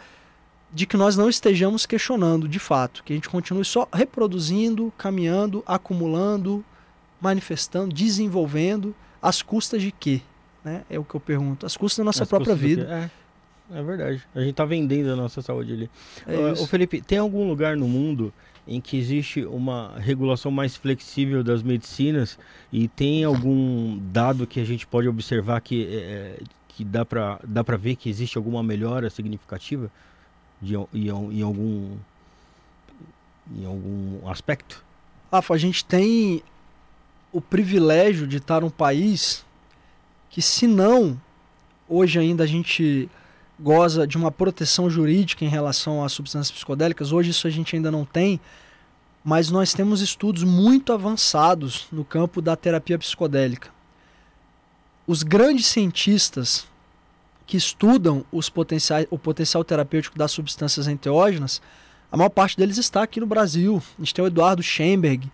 de 0.73 0.87
que 0.87 0.97
nós 0.97 1.16
não 1.16 1.29
estejamos 1.29 1.87
questionando 1.87 2.49
de 2.49 2.59
fato, 2.59 3.05
que 3.05 3.12
a 3.12 3.16
gente 3.16 3.29
continue 3.29 3.65
só 3.65 3.89
reproduzindo, 3.93 4.93
caminhando, 4.99 5.62
acumulando, 5.66 6.65
manifestando, 7.21 7.95
desenvolvendo, 7.95 8.95
às 9.23 9.41
custas 9.41 9.81
de 9.81 9.93
quê? 9.93 10.21
Né? 10.65 10.83
É 10.91 10.99
o 10.99 11.05
que 11.05 11.15
eu 11.15 11.21
pergunto. 11.21 11.65
Às 11.65 11.77
custas 11.77 11.99
da 11.99 12.05
nossa 12.05 12.27
própria 12.27 12.55
vida. 12.55 13.11
É, 13.71 13.79
é 13.79 13.83
verdade. 13.83 14.23
A 14.35 14.41
gente 14.41 14.51
está 14.51 14.65
vendendo 14.65 15.12
a 15.12 15.16
nossa 15.16 15.41
saúde 15.41 15.73
ali. 15.73 15.91
É 16.27 16.53
uh, 16.53 16.66
Felipe, 16.66 17.01
tem 17.01 17.19
algum 17.19 17.47
lugar 17.47 17.77
no 17.77 17.87
mundo 17.87 18.33
em 18.66 18.81
que 18.81 18.97
existe 18.97 19.45
uma 19.45 19.95
regulação 19.99 20.51
mais 20.51 20.75
flexível 20.75 21.45
das 21.45 21.62
medicinas 21.62 22.39
e 22.73 22.89
tem 22.89 23.23
algum 23.23 23.99
dado 24.11 24.47
que 24.47 24.59
a 24.59 24.65
gente 24.65 24.87
pode 24.87 25.07
observar 25.07 25.61
que 25.61 25.87
é, 25.87 26.39
que 26.77 26.85
dá 26.85 27.05
para 27.05 27.39
dá 27.45 27.63
para 27.63 27.77
ver 27.77 27.97
que 27.97 28.09
existe 28.09 28.37
alguma 28.37 28.63
melhora 28.63 29.09
significativa 29.09 29.91
de, 30.61 30.75
em, 30.75 31.09
em 31.09 31.43
algum 31.43 31.97
em 33.57 33.65
algum 33.65 34.29
aspecto? 34.29 34.85
Rafa, 35.31 35.55
a 35.55 35.59
gente 35.59 35.85
tem 35.85 36.43
o 37.33 37.41
privilégio 37.41 38.27
de 38.27 38.39
estar 38.39 38.61
num 38.61 38.71
país 38.71 39.45
que, 40.31 40.41
se 40.41 40.67
não, 40.67 41.21
hoje 41.89 42.19
ainda 42.19 42.45
a 42.45 42.47
gente 42.47 43.09
goza 43.59 44.07
de 44.07 44.17
uma 44.17 44.31
proteção 44.31 44.89
jurídica 44.89 45.45
em 45.45 45.49
relação 45.49 46.03
às 46.03 46.13
substâncias 46.13 46.51
psicodélicas, 46.51 47.13
hoje 47.13 47.31
isso 47.31 47.47
a 47.47 47.51
gente 47.51 47.77
ainda 47.77 47.91
não 47.91 48.05
tem, 48.05 48.41
mas 49.25 49.51
nós 49.51 49.73
temos 49.73 50.01
estudos 50.01 50.43
muito 50.43 50.93
avançados 50.93 51.87
no 51.93 52.05
campo 52.05 52.41
da 52.41 52.57
terapia 52.57 52.99
psicodélica 52.99 53.74
os 55.06 55.22
grandes 55.22 55.66
cientistas 55.66 56.66
que 57.47 57.56
estudam 57.56 58.24
os 58.32 58.48
potenciais, 58.48 59.06
o 59.10 59.18
potencial 59.18 59.62
terapêutico 59.62 60.18
das 60.18 60.32
substâncias 60.32 60.89
enteógenas, 60.89 61.60
a 62.10 62.16
maior 62.16 62.31
parte 62.31 62.56
deles 62.56 62.78
está 62.78 63.02
aqui 63.02 63.20
no 63.20 63.26
Brasil. 63.26 63.82
A 63.98 64.02
gente 64.02 64.14
tem 64.14 64.24
o 64.24 64.28
Eduardo 64.28 64.62
Schemberg, 64.62 65.31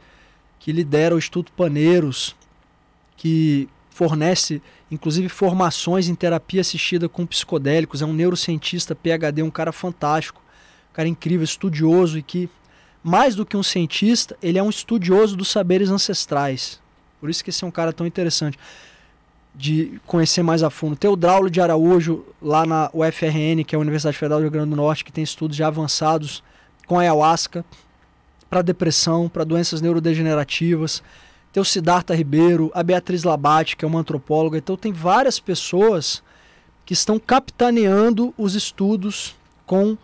que 0.59 0.73
lidera 0.73 1.15
o 1.15 1.19
Instituto 1.19 1.53
Paneiros, 1.53 2.35
que 3.17 3.69
fornece 3.91 4.61
inclusive 4.91 5.29
formações 5.29 6.09
em 6.09 6.15
terapia 6.15 6.63
assistida 6.63 7.09
com 7.09 7.25
psicodélicos, 7.25 8.03
é 8.03 8.07
um 8.07 8.13
neurocientista, 8.13 8.95
PhD, 8.95 9.43
um 9.43 9.51
cara 9.51 9.73
fantástico, 9.73 10.43
um 10.91 10.95
cara 10.95 11.09
incrível, 11.09 11.45
estudioso 11.45 12.19
e 12.19 12.23
que 12.23 12.49
mais 13.03 13.35
do 13.35 13.47
que 13.47 13.57
um 13.57 13.63
cientista, 13.63 14.37
ele 14.43 14.59
é 14.59 14.63
um 14.63 14.69
estudioso 14.69 15.37
dos 15.37 15.49
saberes 15.49 15.91
ancestrais. 15.91 16.81
Por 17.21 17.31
isso 17.31 17.45
que 17.45 17.51
esse 17.51 17.63
é 17.63 17.67
um 17.67 17.71
cara 17.71 17.93
tão 17.93 18.07
interessante 18.07 18.59
de 19.55 20.01
conhecer 20.07 20.43
mais 20.43 20.63
a 20.63 20.71
fundo. 20.71 20.97
Tem 20.97 21.11
o 21.11 21.17
Draulio 21.17 21.51
de 21.51 21.61
Araújo 21.61 22.25
lá 22.41 22.65
na 22.65 22.91
UFRN, 22.95 23.65
que 23.67 23.75
é 23.75 23.77
a 23.77 23.81
Universidade 23.81 24.17
Federal 24.17 24.39
do 24.39 24.43
Rio 24.43 24.51
Grande 24.51 24.71
do 24.71 24.77
Norte, 24.77 25.05
que 25.05 25.13
tem 25.13 25.25
estudos 25.25 25.57
já 25.57 25.67
avançados 25.67 26.43
com 26.87 26.99
ayahuasca 26.99 27.65
para 28.49 28.63
depressão, 28.63 29.29
para 29.29 29.45
doenças 29.45 29.81
neurodegenerativas. 29.81 31.03
Tem 31.53 31.61
o 31.61 31.65
Siddhartha 31.65 32.15
Ribeiro, 32.15 32.71
a 32.75 32.83
Beatriz 32.83 33.25
Labate, 33.25 33.77
que 33.77 33.85
é 33.85 33.89
uma 33.89 34.01
antropóloga. 34.01 34.59
Então 34.59 34.77
tem 34.77 34.93
várias 34.93 35.39
pessoas 35.39 36.23
que 36.87 36.93
estão 36.93 37.19
capitaneando 37.19 38.35
os 38.37 38.55
estudos 38.55 39.37
com 39.67 39.97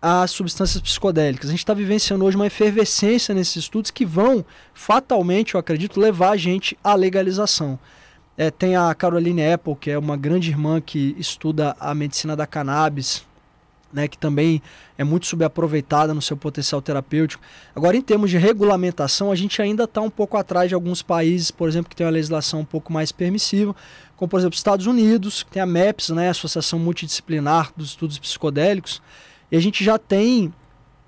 as 0.00 0.32
substâncias 0.32 0.82
psicodélicas. 0.82 1.48
A 1.48 1.52
gente 1.52 1.60
está 1.60 1.72
vivenciando 1.72 2.24
hoje 2.24 2.36
uma 2.36 2.46
efervescência 2.46 3.34
nesses 3.34 3.56
estudos 3.56 3.90
que 3.90 4.04
vão, 4.04 4.44
fatalmente, 4.74 5.54
eu 5.54 5.60
acredito, 5.60 5.98
levar 5.98 6.30
a 6.32 6.36
gente 6.36 6.76
à 6.84 6.94
legalização. 6.94 7.78
É, 8.36 8.50
tem 8.50 8.74
a 8.74 8.92
Caroline 8.94 9.52
Apple, 9.52 9.76
que 9.76 9.90
é 9.90 9.98
uma 9.98 10.16
grande 10.16 10.50
irmã 10.50 10.80
que 10.80 11.14
estuda 11.18 11.76
a 11.78 11.94
medicina 11.94 12.34
da 12.34 12.46
cannabis, 12.46 13.24
né, 13.92 14.08
que 14.08 14.18
também 14.18 14.60
é 14.98 15.04
muito 15.04 15.24
subaproveitada 15.24 16.12
no 16.12 16.20
seu 16.20 16.36
potencial 16.36 16.82
terapêutico. 16.82 17.40
Agora, 17.76 17.96
em 17.96 18.02
termos 18.02 18.28
de 18.28 18.36
regulamentação, 18.36 19.30
a 19.30 19.36
gente 19.36 19.62
ainda 19.62 19.84
está 19.84 20.00
um 20.00 20.10
pouco 20.10 20.36
atrás 20.36 20.68
de 20.68 20.74
alguns 20.74 21.00
países, 21.00 21.52
por 21.52 21.68
exemplo, 21.68 21.88
que 21.88 21.94
tem 21.94 22.04
uma 22.04 22.12
legislação 22.12 22.60
um 22.60 22.64
pouco 22.64 22.92
mais 22.92 23.12
permissiva, 23.12 23.74
como 24.16 24.28
por 24.28 24.40
exemplo 24.40 24.54
os 24.54 24.58
Estados 24.58 24.86
Unidos, 24.86 25.44
que 25.44 25.52
tem 25.52 25.62
a 25.62 25.66
MEPS, 25.66 26.10
né, 26.10 26.28
Associação 26.28 26.76
Multidisciplinar 26.80 27.70
dos 27.76 27.90
Estudos 27.90 28.18
Psicodélicos, 28.18 29.00
e 29.50 29.56
a 29.56 29.60
gente 29.60 29.84
já 29.84 29.96
tem 29.96 30.52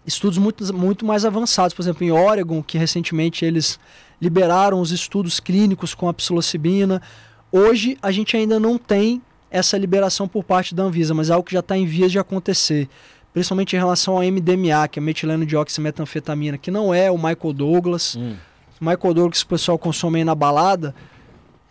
estudos 0.07 0.39
muito, 0.39 0.73
muito 0.73 1.05
mais 1.05 1.25
avançados, 1.25 1.75
por 1.75 1.83
exemplo, 1.83 2.05
em 2.05 2.13
Oregon, 2.13 2.63
que 2.63 2.79
recentemente 2.79 3.45
eles 3.45 3.81
liberaram 4.21 4.81
os 4.81 4.91
estudos 4.91 5.41
clínicos 5.41 5.95
com 5.95 6.09
a 6.09 6.15
psilocibina. 6.15 7.03
Hoje 7.51 7.97
a 8.03 8.11
gente 8.11 8.37
ainda 8.37 8.59
não 8.59 8.79
tem 8.79 9.23
essa 9.51 9.79
liberação 9.79 10.27
por 10.27 10.45
parte 10.45 10.75
da 10.75 10.83
Anvisa, 10.83 11.15
mas 11.15 11.31
é 11.31 11.33
algo 11.33 11.47
que 11.47 11.53
já 11.53 11.61
está 11.61 11.77
em 11.77 11.87
vias 11.87 12.13
de 12.13 12.19
acontecer, 12.19 12.89
principalmente 13.33 13.75
em 13.77 13.79
relação 13.79 14.17
ao 14.17 14.23
MDMA, 14.23 14.89
que 14.89 14.99
é 14.99 15.03
metileno 15.03 15.47
dioximetanfetamina, 15.47 16.59
que 16.59 16.71
não 16.71 16.93
é 16.93 17.11
o 17.11 17.17
Michael 17.17 17.53
Douglas. 17.53 18.17
Hum. 18.17 18.35
O 18.81 18.85
Michael 18.85 19.15
Douglas 19.15 19.39
que 19.39 19.47
o 19.47 19.49
pessoal 19.49 19.79
consome 19.79 20.19
aí 20.19 20.25
na 20.25 20.35
balada, 20.35 20.95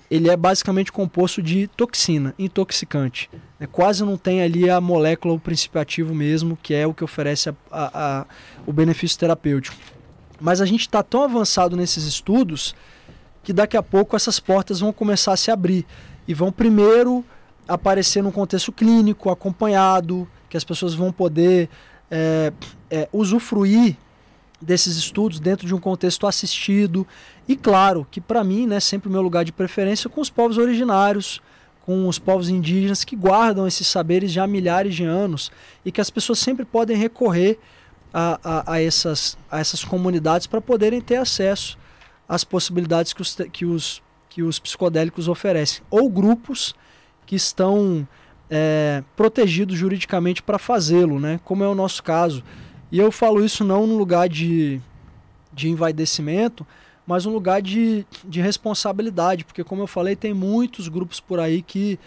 ele 0.10 0.30
é 0.30 0.38
basicamente 0.38 0.92
composto 0.92 1.42
de 1.42 1.68
toxina, 1.68 2.34
intoxicante. 2.38 3.30
É, 3.60 3.68
quase 3.68 4.04
não 4.04 4.18
tem 4.18 4.42
ali 4.42 4.70
a 4.70 4.80
molécula, 4.80 5.34
o 5.34 5.40
princípio 5.40 5.80
ativo 5.80 6.14
mesmo, 6.14 6.58
que 6.62 6.74
é 6.74 6.86
o 6.86 6.94
que 6.94 7.04
oferece 7.04 7.50
a, 7.50 7.56
a, 7.72 8.20
a, 8.22 8.26
o 8.66 8.74
benefício 8.74 9.20
terapêutico. 9.20 9.78
Mas 10.40 10.62
a 10.62 10.66
gente 10.66 10.82
está 10.82 11.02
tão 11.02 11.24
avançado 11.24 11.76
nesses 11.76 12.06
estudos 12.06 12.76
que 13.44 13.54
daqui 13.54 13.78
a 13.78 13.84
pouco 13.84 14.16
essas 14.16 14.40
portas 14.40 14.80
vão 14.80 14.92
começar 14.92 15.34
a 15.34 15.38
se 15.38 15.52
abrir 15.52 15.86
e 16.28 16.34
vão 16.34 16.52
primeiro 16.52 17.24
aparecer 17.68 18.22
num 18.22 18.32
contexto 18.32 18.72
clínico, 18.72 19.30
acompanhado, 19.30 20.28
que 20.50 20.58
as 20.58 20.64
pessoas 20.64 20.94
vão 20.94 21.12
poder 21.12 21.70
é, 22.10 22.52
é, 22.90 23.10
usufruir 23.12 23.98
desses 24.62 24.98
estudos 24.98 25.40
dentro 25.40 25.68
de 25.68 25.76
um 25.76 25.80
contexto 25.80 26.26
assistido. 26.26 27.06
E 27.48 27.56
claro 27.56 28.08
que 28.10 28.20
para 28.20 28.44
mim, 28.44 28.66
né, 28.66 28.80
sempre 28.80 29.10
o 29.10 29.12
meu 29.12 29.22
lugar 29.22 29.44
de 29.46 29.52
preferência 29.52 30.10
com 30.10 30.22
os 30.22 30.30
povos 30.30 30.58
originários, 30.58 31.42
com 31.86 32.08
os 32.08 32.18
povos 32.18 32.50
indígenas 32.50 33.04
que 33.04 33.16
guardam 33.16 33.68
esses 33.68 33.86
saberes 33.88 34.32
já 34.32 34.44
há 34.44 34.48
milhares 34.48 34.96
de 34.96 35.04
anos 35.04 35.52
e 35.84 35.92
que 35.92 36.02
as 36.02 36.10
pessoas 36.10 36.40
sempre 36.40 36.66
podem 36.66 36.98
recorrer 36.98 37.60
a, 38.18 38.40
a, 38.42 38.74
a 38.76 38.82
essas, 38.82 39.38
a 39.52 39.60
essas 39.60 39.84
comunidades 39.84 40.48
para 40.48 40.62
poderem 40.62 41.02
ter 41.02 41.18
acesso 41.18 41.78
às 42.30 42.46
possibilidades 42.46 43.12
que 43.12 43.22
os, 43.22 43.36
que 43.52 43.66
os, 43.66 44.02
que 44.30 44.42
os 44.42 44.58
psicodélicos 44.58 45.28
oferecem. 45.28 45.84
Ou 45.90 46.10
grupos 46.10 46.74
que 47.26 47.36
estão 47.36 48.08
é, 48.50 49.04
protegidos 49.18 49.78
juridicamente 49.78 50.42
para 50.42 50.58
fazê-lo, 50.58 51.20
né? 51.20 51.42
como 51.44 51.62
é 51.62 51.68
o 51.68 51.76
nosso 51.76 52.02
caso. 52.02 52.42
E 52.90 52.98
eu 52.98 53.12
falo 53.12 53.44
isso 53.44 53.66
não 53.66 53.86
no 53.86 53.98
lugar 53.98 54.30
de, 54.30 54.80
de 55.52 55.68
envaidecimento, 55.68 56.66
mas 57.06 57.26
um 57.26 57.34
lugar 57.34 57.62
de, 57.62 58.08
de 58.24 58.40
responsabilidade, 58.40 59.44
porque 59.44 59.62
como 59.62 59.82
eu 59.82 59.88
falei, 59.88 60.16
tem 60.16 60.34
muitos 60.34 60.88
grupos 60.88 61.20
por 61.20 61.38
aí 61.38 61.62
que, 61.62 62.00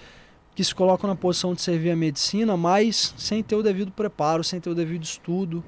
que 0.55 0.64
se 0.64 0.74
colocam 0.74 1.06
na 1.06 1.14
posição 1.14 1.52
de 1.52 1.60
servir 1.60 1.90
a 1.90 1.97
medicina, 1.97 2.56
mas 2.56 3.12
sem 3.18 3.43
ter 3.43 3.56
o 3.56 3.62
devido 3.62 3.93
preparo, 3.93 4.43
sem 4.43 4.59
ter 4.59 4.70
o 4.70 4.74
devido 4.74 5.05
estudo, 5.05 5.62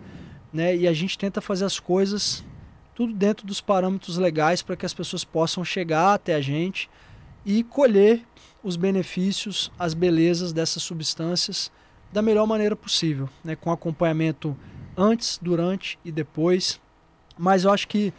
né? 0.53 0.77
E 0.77 0.87
a 0.89 0.93
gente 0.93 1.19
tenta 1.19 1.41
fazer 1.41 1.65
as 1.65 1.79
coisas 1.79 2.45
tudo 2.95 3.13
dentro 3.13 3.47
dos 3.47 3.61
parâmetros 3.61 4.19
legais 4.19 4.63
para 4.63 4.77
que 4.77 4.85
as 4.85 4.93
pessoas 4.93 5.25
possam 5.25 5.65
chegar 5.65 6.15
até 6.15 6.35
a 6.35 6.41
gente 6.41 6.91
e 7.47 7.63
colher 7.65 8.23
os 8.63 8.77
benefícios, 8.77 9.73
as 9.79 9.95
belezas 9.95 10.53
dessas 10.53 10.83
substâncias 10.83 11.73
da 12.13 12.21
melhor 12.21 12.47
maneira 12.47 12.77
possível, 12.77 13.29
né? 13.43 13.57
com 13.57 13.71
acompanhamento 13.71 14.57
antes, 14.97 15.39
durante 15.41 15.99
e 16.05 16.13
depois. 16.13 16.81
Mas 17.39 17.65
eu 17.65 17.73
acho 17.73 17.89
que 17.89 18.13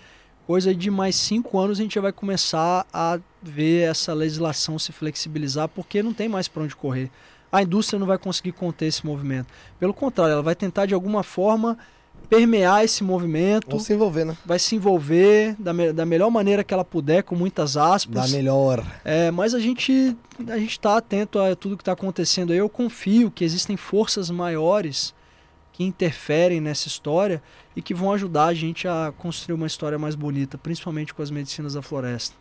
coisa 0.47 0.73
de 0.73 0.89
mais 0.89 1.15
cinco 1.15 1.59
anos 1.59 1.79
a 1.79 1.83
gente 1.83 1.99
vai 1.99 2.11
começar 2.11 2.85
a 2.91 3.19
ver 3.41 3.89
essa 3.89 4.13
legislação 4.13 4.79
se 4.79 4.91
flexibilizar, 4.91 5.67
porque 5.67 6.01
não 6.01 6.13
tem 6.13 6.27
mais 6.27 6.47
para 6.47 6.63
onde 6.63 6.75
correr. 6.75 7.11
A 7.51 7.61
indústria 7.61 7.99
não 7.99 8.07
vai 8.07 8.17
conseguir 8.17 8.53
conter 8.53 8.87
esse 8.87 9.05
movimento. 9.05 9.47
Pelo 9.79 9.93
contrário, 9.93 10.33
ela 10.33 10.41
vai 10.41 10.55
tentar 10.55 10.85
de 10.85 10.93
alguma 10.93 11.21
forma 11.21 11.77
permear 12.31 12.85
esse 12.85 13.03
movimento. 13.03 13.73
Ou 13.73 13.79
se 13.81 13.91
envolver, 13.91 14.23
né? 14.23 14.37
Vai 14.45 14.57
se 14.57 14.73
envolver 14.73 15.53
da, 15.59 15.73
me 15.73 15.91
da 15.91 16.05
melhor 16.05 16.31
maneira 16.31 16.63
que 16.63 16.73
ela 16.73 16.85
puder, 16.85 17.23
com 17.23 17.35
muitas 17.35 17.75
aspas. 17.75 18.31
Da 18.31 18.37
melhor. 18.37 18.85
É, 19.03 19.29
mas 19.29 19.53
a 19.53 19.59
gente 19.59 20.15
a 20.47 20.57
gente 20.57 20.71
está 20.71 20.95
atento 20.95 21.37
a 21.37 21.53
tudo 21.57 21.75
que 21.75 21.81
está 21.81 21.91
acontecendo 21.91 22.53
aí. 22.53 22.57
Eu 22.57 22.69
confio 22.69 23.29
que 23.29 23.43
existem 23.43 23.75
forças 23.75 24.29
maiores 24.29 25.13
que 25.73 25.83
interferem 25.83 26.61
nessa 26.61 26.87
história 26.87 27.43
e 27.75 27.81
que 27.81 27.93
vão 27.93 28.13
ajudar 28.13 28.45
a 28.45 28.53
gente 28.53 28.87
a 28.87 29.13
construir 29.17 29.55
uma 29.55 29.67
história 29.67 29.99
mais 29.99 30.15
bonita, 30.15 30.57
principalmente 30.57 31.13
com 31.13 31.21
as 31.21 31.29
medicinas 31.29 31.73
da 31.73 31.81
floresta. 31.81 32.35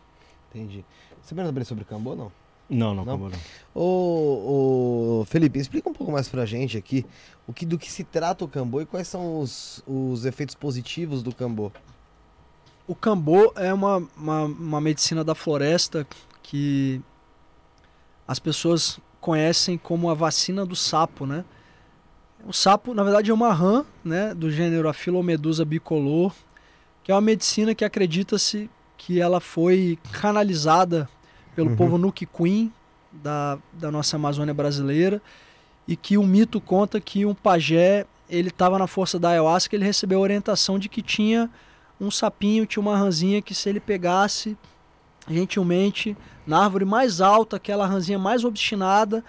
Entendi. 0.50 0.84
Você 1.20 1.34
bem 1.34 1.64
sobre 1.64 1.84
Cambô, 1.84 2.14
não? 2.14 2.30
Não, 2.70 2.94
não, 2.94 3.04
não. 3.04 3.18
não. 3.18 3.38
Ô, 3.74 5.20
ô, 5.20 5.24
Felipe, 5.24 5.58
explica 5.58 5.88
um 5.88 5.92
pouco 5.92 6.12
mais 6.12 6.28
pra 6.28 6.46
gente 6.46 6.78
aqui 6.78 7.04
o 7.46 7.52
que, 7.52 7.66
do 7.66 7.76
que 7.76 7.90
se 7.90 8.04
trata 8.04 8.44
o 8.44 8.48
cambô 8.48 8.80
e 8.80 8.86
quais 8.86 9.08
são 9.08 9.40
os, 9.40 9.82
os 9.86 10.24
efeitos 10.24 10.54
positivos 10.54 11.20
do 11.20 11.34
cambô. 11.34 11.72
O 12.86 12.94
cambô 12.94 13.52
é 13.56 13.74
uma, 13.74 13.98
uma, 14.16 14.44
uma 14.44 14.80
medicina 14.80 15.24
da 15.24 15.34
floresta 15.34 16.06
que 16.42 17.02
as 18.26 18.38
pessoas 18.38 19.00
conhecem 19.20 19.76
como 19.76 20.08
a 20.08 20.14
vacina 20.14 20.64
do 20.64 20.76
sapo, 20.76 21.26
né? 21.26 21.44
O 22.46 22.52
sapo, 22.52 22.94
na 22.94 23.02
verdade, 23.02 23.30
é 23.30 23.34
uma 23.34 23.52
rã, 23.52 23.84
né, 24.02 24.32
do 24.32 24.50
gênero 24.50 24.88
Aphilomedusa 24.88 25.64
bicolor, 25.64 26.32
que 27.02 27.12
é 27.12 27.14
uma 27.14 27.20
medicina 27.20 27.74
que 27.74 27.84
acredita-se 27.84 28.70
que 28.96 29.20
ela 29.20 29.40
foi 29.40 29.98
canalizada 30.12 31.08
pelo 31.60 31.70
uhum. 31.70 31.76
povo 31.76 31.98
Nukiquim 31.98 32.72
da, 33.12 33.58
da 33.74 33.90
nossa 33.90 34.16
Amazônia 34.16 34.54
brasileira 34.54 35.20
e 35.86 35.94
que 35.94 36.16
o 36.16 36.22
mito 36.22 36.58
conta 36.58 36.98
que 36.98 37.26
um 37.26 37.34
pajé 37.34 38.06
ele 38.30 38.48
estava 38.48 38.78
na 38.78 38.86
força 38.86 39.18
da 39.18 39.30
ayahuasca 39.30 39.76
ele 39.76 39.84
recebeu 39.84 40.20
a 40.20 40.22
orientação 40.22 40.78
de 40.78 40.88
que 40.88 41.02
tinha 41.02 41.50
um 42.00 42.10
sapinho, 42.10 42.64
tinha 42.64 42.80
uma 42.80 42.96
ranzinha 42.96 43.42
que 43.42 43.54
se 43.54 43.68
ele 43.68 43.78
pegasse 43.78 44.56
gentilmente 45.28 46.16
na 46.46 46.64
árvore 46.64 46.86
mais 46.86 47.20
alta, 47.20 47.56
aquela 47.56 47.86
ranzinha 47.86 48.18
mais 48.18 48.42
obstinada, 48.42 49.22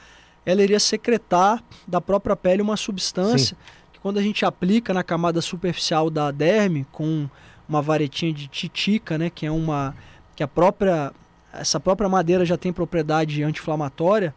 ela 0.45 0.63
iria 0.63 0.79
secretar 0.79 1.61
da 1.85 1.99
própria 1.99 2.35
pele 2.35 2.61
uma 2.61 2.77
substância 2.77 3.57
Sim. 3.57 3.91
que 3.91 3.99
quando 3.99 4.19
a 4.19 4.21
gente 4.21 4.45
aplica 4.45 4.93
na 4.93 5.03
camada 5.03 5.41
superficial 5.41 6.09
da 6.09 6.31
derme 6.31 6.87
com 6.93 7.29
uma 7.67 7.81
varetinha 7.81 8.31
de 8.31 8.47
titica, 8.47 9.17
né, 9.17 9.29
que 9.29 9.45
é 9.45 9.51
uma 9.51 9.93
que 10.33 10.41
a 10.41 10.47
própria 10.47 11.11
essa 11.53 11.79
própria 11.79 12.09
madeira 12.09 12.45
já 12.45 12.57
tem 12.57 12.71
propriedade 12.71 13.43
anti-inflamatória, 13.43 14.33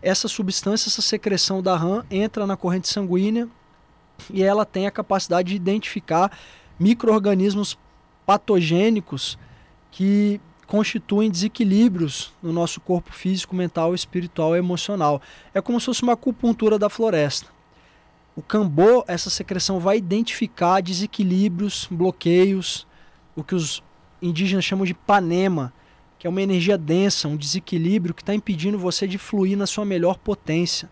essa 0.00 0.28
substância, 0.28 0.88
essa 0.88 1.02
secreção 1.02 1.62
da 1.62 1.76
RAM 1.76 2.04
entra 2.10 2.46
na 2.46 2.56
corrente 2.56 2.88
sanguínea 2.88 3.48
e 4.32 4.42
ela 4.42 4.64
tem 4.64 4.86
a 4.86 4.90
capacidade 4.90 5.48
de 5.48 5.56
identificar 5.56 6.30
micro-organismos 6.78 7.78
patogênicos 8.24 9.38
que 9.90 10.40
constituem 10.66 11.30
desequilíbrios 11.30 12.32
no 12.42 12.52
nosso 12.52 12.80
corpo 12.80 13.12
físico, 13.12 13.56
mental, 13.56 13.94
espiritual 13.94 14.54
e 14.54 14.58
emocional. 14.58 15.20
É 15.54 15.60
como 15.60 15.80
se 15.80 15.86
fosse 15.86 16.02
uma 16.02 16.12
acupuntura 16.12 16.78
da 16.78 16.90
floresta. 16.90 17.48
O 18.36 18.42
cambô, 18.42 19.02
essa 19.08 19.30
secreção 19.30 19.80
vai 19.80 19.96
identificar 19.96 20.80
desequilíbrios, 20.80 21.88
bloqueios, 21.90 22.86
o 23.34 23.42
que 23.42 23.54
os 23.54 23.82
indígenas 24.20 24.64
chamam 24.64 24.84
de 24.84 24.94
panema, 24.94 25.72
que 26.18 26.26
é 26.26 26.30
uma 26.30 26.42
energia 26.42 26.76
densa, 26.76 27.28
um 27.28 27.36
desequilíbrio 27.36 28.12
que 28.12 28.22
está 28.22 28.34
impedindo 28.34 28.78
você 28.78 29.06
de 29.06 29.16
fluir 29.16 29.56
na 29.56 29.66
sua 29.66 29.84
melhor 29.84 30.18
potência, 30.18 30.90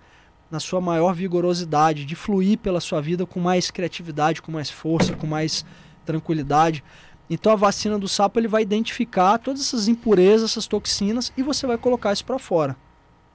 na 0.49 0.61
sua 0.61 0.81
maior 0.81 1.13
vigorosidade, 1.13 2.05
de 2.05 2.15
fluir 2.15 2.59
pela 2.59 2.81
sua 2.81 3.01
vida 3.01 3.27
com 3.27 3.41
mais 3.41 3.71
criatividade, 3.71 4.41
com 4.41 4.53
mais 4.53 4.71
força, 4.71 5.17
com 5.17 5.27
mais 5.27 5.65
tranquilidade. 6.05 6.85
Então 7.29 7.53
a 7.53 7.57
vacina 7.57 7.99
do 7.99 8.07
sapo 8.07 8.39
ele 8.39 8.47
vai 8.47 8.63
identificar 8.63 9.39
todas 9.39 9.61
essas 9.61 9.89
impurezas, 9.89 10.53
essas 10.53 10.69
toxinas 10.69 11.33
e 11.37 11.43
você 11.43 11.67
vai 11.67 11.77
colocar 11.77 12.13
isso 12.13 12.25
para 12.25 12.39
fora, 12.39 12.77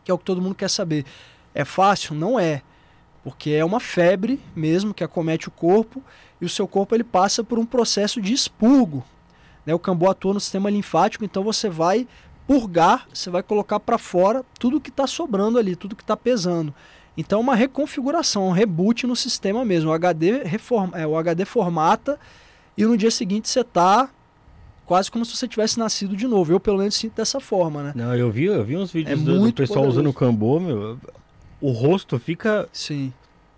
que 0.06 0.10
é 0.10 0.14
o 0.14 0.18
que 0.18 0.24
todo 0.24 0.42
mundo 0.42 0.56
quer 0.56 0.70
saber. 0.70 1.06
É 1.54 1.66
fácil? 1.66 2.16
Não 2.16 2.40
é, 2.40 2.62
porque 3.22 3.50
é 3.50 3.66
uma 3.66 3.82
febre 3.82 4.40
mesmo 4.56 4.94
que 4.94 5.04
acomete 5.04 5.50
o 5.50 5.52
corpo 5.52 6.02
e 6.40 6.46
o 6.46 6.50
seu 6.50 6.66
corpo 6.66 6.96
ele 6.96 7.04
passa 7.04 7.44
por 7.44 7.60
um 7.60 7.66
processo 7.66 8.22
de 8.22 8.32
expurgo 8.32 9.04
né? 9.66 9.74
O 9.74 9.80
cambu 9.80 10.10
atua 10.10 10.34
no 10.34 10.40
sistema 10.40 10.70
linfático, 10.70 11.24
então 11.26 11.44
você 11.44 11.70
vai 11.70 12.08
purgar, 12.48 13.08
você 13.14 13.30
vai 13.30 13.42
colocar 13.44 13.80
para 13.80 13.98
fora 13.98 14.44
tudo 14.60 14.82
que 14.82 14.90
está 14.90 15.08
sobrando 15.08 15.58
ali, 15.58 15.76
tudo 15.76 15.96
que 15.96 16.04
está 16.04 16.18
pesando. 16.18 16.74
Então, 17.16 17.40
uma 17.40 17.56
reconfiguração, 17.56 18.48
um 18.48 18.52
reboot 18.52 19.06
no 19.06 19.16
sistema 19.16 19.64
mesmo. 19.66 19.90
O 19.90 19.94
HD, 19.94 20.44
reforma, 20.44 20.98
é, 20.98 21.06
o 21.06 21.16
HD 21.18 21.46
formata 21.46 22.20
e 22.78 22.86
no 22.86 22.98
dia 22.98 23.12
seguinte 23.12 23.50
você 23.50 23.62
está 23.62 24.10
quase 24.86 25.12
como 25.12 25.24
se 25.24 25.36
você 25.36 25.48
tivesse 25.48 25.78
nascido 25.78 26.16
de 26.16 26.28
novo. 26.28 26.52
Eu, 26.52 26.60
pelo 26.60 26.78
menos, 26.78 26.96
sinto 26.96 27.16
dessa 27.16 27.40
forma, 27.40 27.84
né? 27.84 27.92
Não, 27.96 28.16
eu 28.16 28.32
vi, 28.32 28.46
eu 28.46 28.64
vi 28.64 28.76
uns 28.78 28.92
vídeos 28.92 29.20
É 29.20 29.24
do, 29.24 29.40
do 29.46 29.54
pessoal 29.54 29.80
poderoso. 29.80 30.00
usando 30.00 30.10
o 30.10 30.14
Cambô, 30.14 30.60
meu. 30.60 30.98
O 31.60 31.72
rosto 31.72 32.18
fica 32.18 32.68
Sim. 32.74 33.14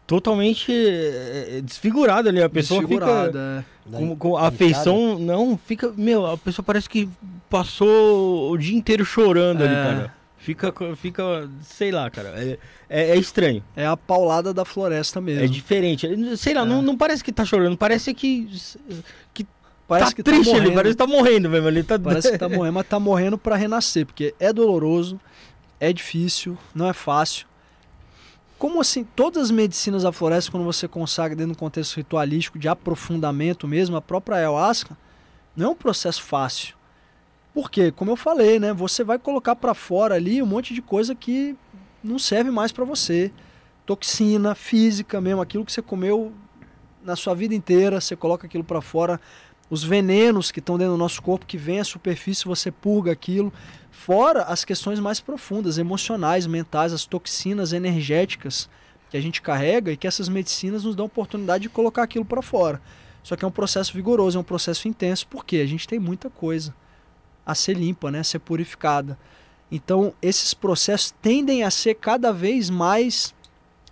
Totalmente 0.08 0.72
eh, 0.72 1.62
desfigurado 1.64 2.30
ali. 2.30 2.42
A 2.42 2.50
pessoa 2.50 2.80
Desfigurada, 2.82 3.64
fica. 3.88 3.98
é. 3.98 4.00
Com, 4.00 4.16
com 4.16 4.38
a 4.38 4.50
feição 4.52 5.18
não 5.20 5.58
fica. 5.58 5.94
Meu, 5.98 6.26
a 6.26 6.38
pessoa 6.38 6.64
parece 6.66 6.90
que 6.90 7.10
passou 7.50 8.52
o 8.52 8.58
dia 8.58 8.76
inteiro 8.78 9.04
chorando 9.06 9.64
ali, 9.64 9.74
É. 9.74 9.84
cara. 9.84 10.14
Fica, 10.38 10.74
fica, 10.98 11.50
sei 11.62 11.90
lá, 11.90 12.10
cara. 12.10 12.34
É, 12.36 12.58
é, 12.90 13.12
é 13.12 13.16
estranho. 13.18 13.64
É 13.78 13.86
a 13.86 13.96
paulada 13.96 14.54
da 14.54 14.66
floresta 14.66 15.22
mesmo. 15.22 15.42
É 15.44 15.48
diferente. 15.48 16.06
Sei 16.36 16.54
lá, 16.54 16.64
É. 16.64 16.66
não, 16.66 16.82
não 16.82 16.98
parece 16.98 17.24
que 17.24 17.32
tá 17.32 17.46
chorando, 17.46 17.78
parece 17.78 18.14
que. 18.14 18.50
Parece 19.88 20.12
tá 20.12 20.16
que 20.16 20.24
triste 20.24 20.46
tá 20.46 20.52
ali, 20.52 20.60
morrendo. 20.62 20.76
parece 20.76 20.94
que 20.94 20.98
tá 20.98 21.08
morrendo 21.08 21.50
mesmo. 21.50 21.68
Ele 21.68 21.84
tá... 21.84 22.00
Parece 22.00 22.32
que 22.32 22.38
tá 22.38 22.48
morrendo, 22.50 22.74
mas 22.74 22.88
tá 22.88 23.00
morrendo 23.00 23.38
para 23.38 23.56
renascer, 23.58 24.06
porque 24.06 24.34
é 24.40 24.52
doloroso, 24.54 25.20
é 25.80 25.92
difícil, 25.92 26.58
não 26.74 26.88
é 26.90 26.94
fácil. 26.94 27.46
Como 28.64 28.80
assim, 28.80 29.04
todas 29.04 29.44
as 29.44 29.52
medicinas 29.52 30.04
da 30.04 30.14
floresta, 30.14 30.50
quando 30.50 30.64
você 30.64 30.88
consagra 30.88 31.36
dentro 31.36 31.52
de 31.52 31.58
um 31.58 31.60
contexto 31.60 31.98
ritualístico 31.98 32.58
de 32.58 32.70
aprofundamento 32.70 33.68
mesmo, 33.68 33.98
a 33.98 34.02
própria 34.02 34.38
ayahuasca, 34.38 34.98
não 35.54 35.66
é 35.66 35.70
um 35.72 35.76
processo 35.76 36.24
fácil. 36.24 36.74
Por 37.54 37.70
quê? 37.70 37.92
Como 37.92 38.10
eu 38.10 38.16
falei, 38.16 38.62
né? 38.62 38.72
Você 38.72 39.04
vai 39.04 39.20
colocar 39.20 39.54
para 39.58 39.74
fora 39.74 40.16
ali 40.16 40.42
um 40.42 40.46
monte 40.46 40.74
de 40.74 40.82
coisa 40.82 41.14
que 41.14 41.58
não 42.02 42.18
serve 42.18 42.52
mais 42.52 42.72
para 42.72 42.86
você. 42.86 43.34
Toxina, 43.86 44.56
física 44.56 45.20
mesmo, 45.20 45.42
aquilo 45.42 45.66
que 45.66 45.74
você 45.74 45.82
comeu 45.82 46.32
na 47.04 47.18
sua 47.18 47.36
vida 47.36 47.54
inteira, 47.54 48.00
você 48.00 48.16
coloca 48.16 48.48
aquilo 48.48 48.64
para 48.64 48.80
fora 48.80 49.20
os 49.70 49.84
venenos 49.84 50.54
que 50.54 50.60
estão 50.60 50.78
dentro 50.78 50.94
do 50.94 50.98
nosso 50.98 51.22
corpo, 51.22 51.46
que 51.46 51.58
vem 51.58 51.82
à 51.82 51.84
superfície, 51.84 52.46
você 52.46 52.72
purga 52.72 53.12
aquilo. 53.12 53.52
Fora 53.94 54.42
as 54.42 54.66
questões 54.66 55.00
mais 55.00 55.22
profundas, 55.22 55.78
emocionais, 55.78 56.48
mentais, 56.48 56.92
as 56.92 57.06
toxinas 57.06 57.72
energéticas 57.72 58.68
que 59.10 59.16
a 59.16 59.22
gente 59.22 59.40
carrega 59.40 59.92
e 59.92 59.96
que 59.96 60.08
essas 60.08 60.28
medicinas 60.28 60.84
nos 60.84 60.96
dão 60.96 61.06
oportunidade 61.06 61.62
de 61.62 61.70
colocar 61.70 62.02
aquilo 62.02 62.26
para 62.26 62.42
fora. 62.42 62.82
Só 63.22 63.36
que 63.36 63.46
é 63.46 63.48
um 63.48 63.52
processo 63.52 63.94
vigoroso, 63.94 64.36
é 64.36 64.42
um 64.42 64.44
processo 64.44 64.88
intenso, 64.88 65.28
porque 65.28 65.58
a 65.58 65.66
gente 65.68 65.88
tem 65.88 66.00
muita 66.00 66.28
coisa 66.28 66.76
a 67.46 67.54
ser 67.54 67.78
limpa, 67.78 68.10
né, 68.10 68.20
a 68.20 68.24
ser 68.24 68.40
purificada. 68.40 69.18
Então, 69.72 70.12
esses 70.22 70.56
processos 70.56 71.14
tendem 71.22 71.64
a 71.64 71.70
ser 71.70 71.94
cada 71.94 72.34
vez 72.34 72.72
mais 72.72 73.34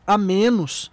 a 0.06 0.18
menos 0.18 0.91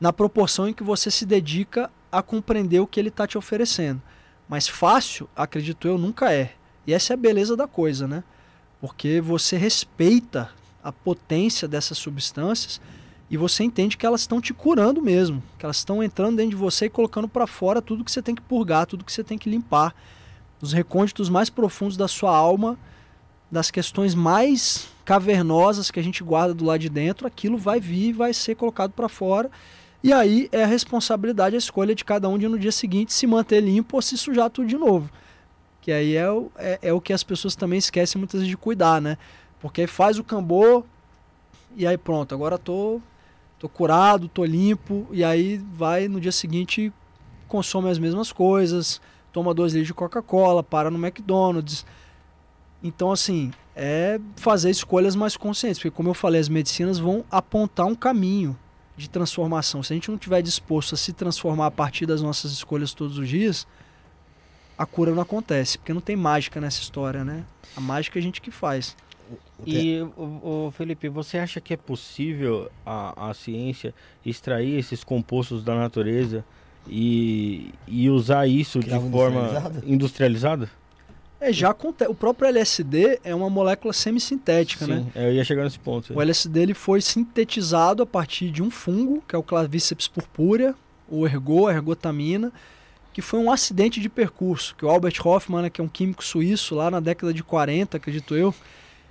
na 0.00 0.12
proporção 0.12 0.68
em 0.68 0.72
que 0.72 0.84
você 0.84 1.10
se 1.10 1.26
dedica 1.26 1.90
a 2.12 2.22
compreender 2.22 2.78
o 2.78 2.86
que 2.86 3.00
ele 3.00 3.08
está 3.08 3.26
te 3.26 3.36
oferecendo. 3.36 4.00
Mas 4.48 4.68
fácil, 4.68 5.28
acredito 5.34 5.88
eu, 5.88 5.98
nunca 5.98 6.32
é. 6.32 6.54
E 6.86 6.94
essa 6.94 7.12
é 7.12 7.14
a 7.14 7.18
beleza 7.18 7.56
da 7.56 7.66
coisa, 7.66 8.06
né? 8.06 8.22
Porque 8.80 9.20
você 9.20 9.56
respeita 9.56 10.50
a 10.82 10.92
potência 10.92 11.66
dessas 11.66 11.98
substâncias 11.98 12.80
e 13.28 13.36
você 13.36 13.64
entende 13.64 13.96
que 13.96 14.06
elas 14.06 14.20
estão 14.20 14.40
te 14.40 14.54
curando 14.54 15.02
mesmo, 15.02 15.42
que 15.58 15.66
elas 15.66 15.78
estão 15.78 16.02
entrando 16.02 16.36
dentro 16.36 16.50
de 16.50 16.56
você 16.56 16.86
e 16.86 16.90
colocando 16.90 17.26
para 17.26 17.46
fora 17.46 17.82
tudo 17.82 18.04
que 18.04 18.12
você 18.12 18.22
tem 18.22 18.34
que 18.34 18.42
purgar, 18.42 18.86
tudo 18.86 19.04
que 19.04 19.12
você 19.12 19.24
tem 19.24 19.36
que 19.36 19.50
limpar, 19.50 19.94
os 20.60 20.72
recônditos 20.72 21.28
mais 21.28 21.50
profundos 21.50 21.96
da 21.96 22.06
sua 22.06 22.34
alma, 22.34 22.78
das 23.50 23.70
questões 23.70 24.14
mais 24.14 24.88
cavernosas 25.04 25.90
que 25.90 26.00
a 26.00 26.02
gente 26.02 26.22
guarda 26.22 26.54
do 26.54 26.64
lado 26.64 26.80
de 26.80 26.88
dentro, 26.88 27.26
aquilo 27.26 27.56
vai 27.56 27.80
vir 27.80 28.08
e 28.08 28.12
vai 28.12 28.32
ser 28.32 28.54
colocado 28.54 28.92
para 28.92 29.08
fora. 29.08 29.50
E 30.02 30.12
aí 30.12 30.48
é 30.52 30.62
a 30.62 30.66
responsabilidade, 30.66 31.56
a 31.56 31.58
escolha 31.58 31.94
de 31.94 32.04
cada 32.04 32.28
um 32.28 32.38
de 32.38 32.46
no 32.46 32.58
dia 32.58 32.72
seguinte 32.72 33.12
se 33.12 33.26
manter 33.26 33.60
limpo 33.60 33.96
ou 33.96 34.02
se 34.02 34.16
sujar 34.16 34.50
tudo 34.50 34.68
de 34.68 34.76
novo. 34.76 35.10
Que 35.86 35.92
aí 35.92 36.16
é 36.16 36.28
o, 36.28 36.50
é, 36.56 36.80
é 36.82 36.92
o 36.92 37.00
que 37.00 37.12
as 37.12 37.22
pessoas 37.22 37.54
também 37.54 37.78
esquecem 37.78 38.18
muitas 38.18 38.40
vezes 38.40 38.50
de 38.50 38.56
cuidar, 38.56 39.00
né? 39.00 39.16
Porque 39.60 39.86
faz 39.86 40.18
o 40.18 40.24
cambô 40.24 40.82
e 41.76 41.86
aí 41.86 41.96
pronto, 41.96 42.34
agora 42.34 42.58
tô, 42.58 43.00
tô 43.56 43.68
curado, 43.68 44.26
tô 44.26 44.44
limpo, 44.44 45.06
e 45.12 45.22
aí 45.22 45.58
vai 45.58 46.08
no 46.08 46.20
dia 46.20 46.32
seguinte 46.32 46.92
consome 47.46 47.88
as 47.88 48.00
mesmas 48.00 48.32
coisas, 48.32 49.00
toma 49.32 49.54
dois 49.54 49.74
litros 49.74 49.86
de 49.86 49.94
Coca-Cola, 49.94 50.60
para 50.60 50.90
no 50.90 50.98
McDonald's. 50.98 51.86
Então, 52.82 53.12
assim, 53.12 53.52
é 53.76 54.18
fazer 54.34 54.70
escolhas 54.70 55.14
mais 55.14 55.36
conscientes, 55.36 55.78
porque 55.78 55.92
como 55.92 56.08
eu 56.08 56.14
falei, 56.14 56.40
as 56.40 56.48
medicinas 56.48 56.98
vão 56.98 57.24
apontar 57.30 57.86
um 57.86 57.94
caminho 57.94 58.58
de 58.96 59.08
transformação. 59.08 59.84
Se 59.84 59.92
a 59.92 59.94
gente 59.94 60.08
não 60.08 60.16
estiver 60.16 60.42
disposto 60.42 60.96
a 60.96 60.98
se 60.98 61.12
transformar 61.12 61.66
a 61.66 61.70
partir 61.70 62.06
das 62.06 62.20
nossas 62.20 62.50
escolhas 62.50 62.92
todos 62.92 63.18
os 63.18 63.28
dias, 63.28 63.68
a 64.78 64.84
cura 64.86 65.12
não 65.12 65.22
acontece, 65.22 65.78
porque 65.78 65.92
não 65.92 66.00
tem 66.00 66.16
mágica 66.16 66.60
nessa 66.60 66.80
história, 66.80 67.24
né? 67.24 67.44
A 67.76 67.80
mágica 67.80 68.18
é 68.18 68.20
a 68.20 68.22
gente 68.22 68.40
que 68.40 68.50
faz. 68.50 68.96
E, 69.66 70.00
o, 70.16 70.70
Felipe, 70.76 71.08
você 71.08 71.38
acha 71.38 71.60
que 71.60 71.74
é 71.74 71.76
possível 71.76 72.70
a, 72.84 73.30
a 73.30 73.34
ciência 73.34 73.94
extrair 74.24 74.78
esses 74.78 75.02
compostos 75.02 75.64
da 75.64 75.74
natureza 75.74 76.44
e, 76.86 77.72
e 77.88 78.08
usar 78.08 78.46
isso 78.46 78.78
Criar 78.78 78.98
de 78.98 79.10
forma 79.10 79.72
industrializada? 79.84 80.70
É, 81.40 81.52
já 81.52 81.70
acontece. 81.70 82.10
O 82.10 82.14
próprio 82.14 82.48
LSD 82.48 83.20
é 83.22 83.34
uma 83.34 83.50
molécula 83.50 83.92
semissintética, 83.92 84.86
né? 84.86 84.98
Sim, 84.98 85.10
é, 85.14 85.28
eu 85.28 85.34
ia 85.34 85.44
chegar 85.44 85.64
nesse 85.64 85.78
ponto. 85.78 86.14
O 86.14 86.22
LSD 86.22 86.60
ele 86.60 86.74
foi 86.74 87.00
sintetizado 87.00 88.02
a 88.02 88.06
partir 88.06 88.50
de 88.50 88.62
um 88.62 88.70
fungo, 88.70 89.22
que 89.26 89.34
é 89.34 89.38
o 89.38 89.42
Clavíceps 89.42 90.08
purpúrea, 90.08 90.74
o 91.08 91.26
ergo, 91.26 91.66
a 91.66 91.74
ergotamina, 91.74 92.52
que 93.16 93.22
foi 93.22 93.40
um 93.40 93.50
acidente 93.50 93.98
de 93.98 94.10
percurso, 94.10 94.76
que 94.76 94.84
o 94.84 94.90
Albert 94.90 95.26
Hoffman, 95.26 95.62
né, 95.62 95.70
que 95.70 95.80
é 95.80 95.84
um 95.84 95.88
químico 95.88 96.22
suíço, 96.22 96.74
lá 96.74 96.90
na 96.90 97.00
década 97.00 97.32
de 97.32 97.42
40, 97.42 97.96
acredito 97.96 98.36
eu, 98.36 98.54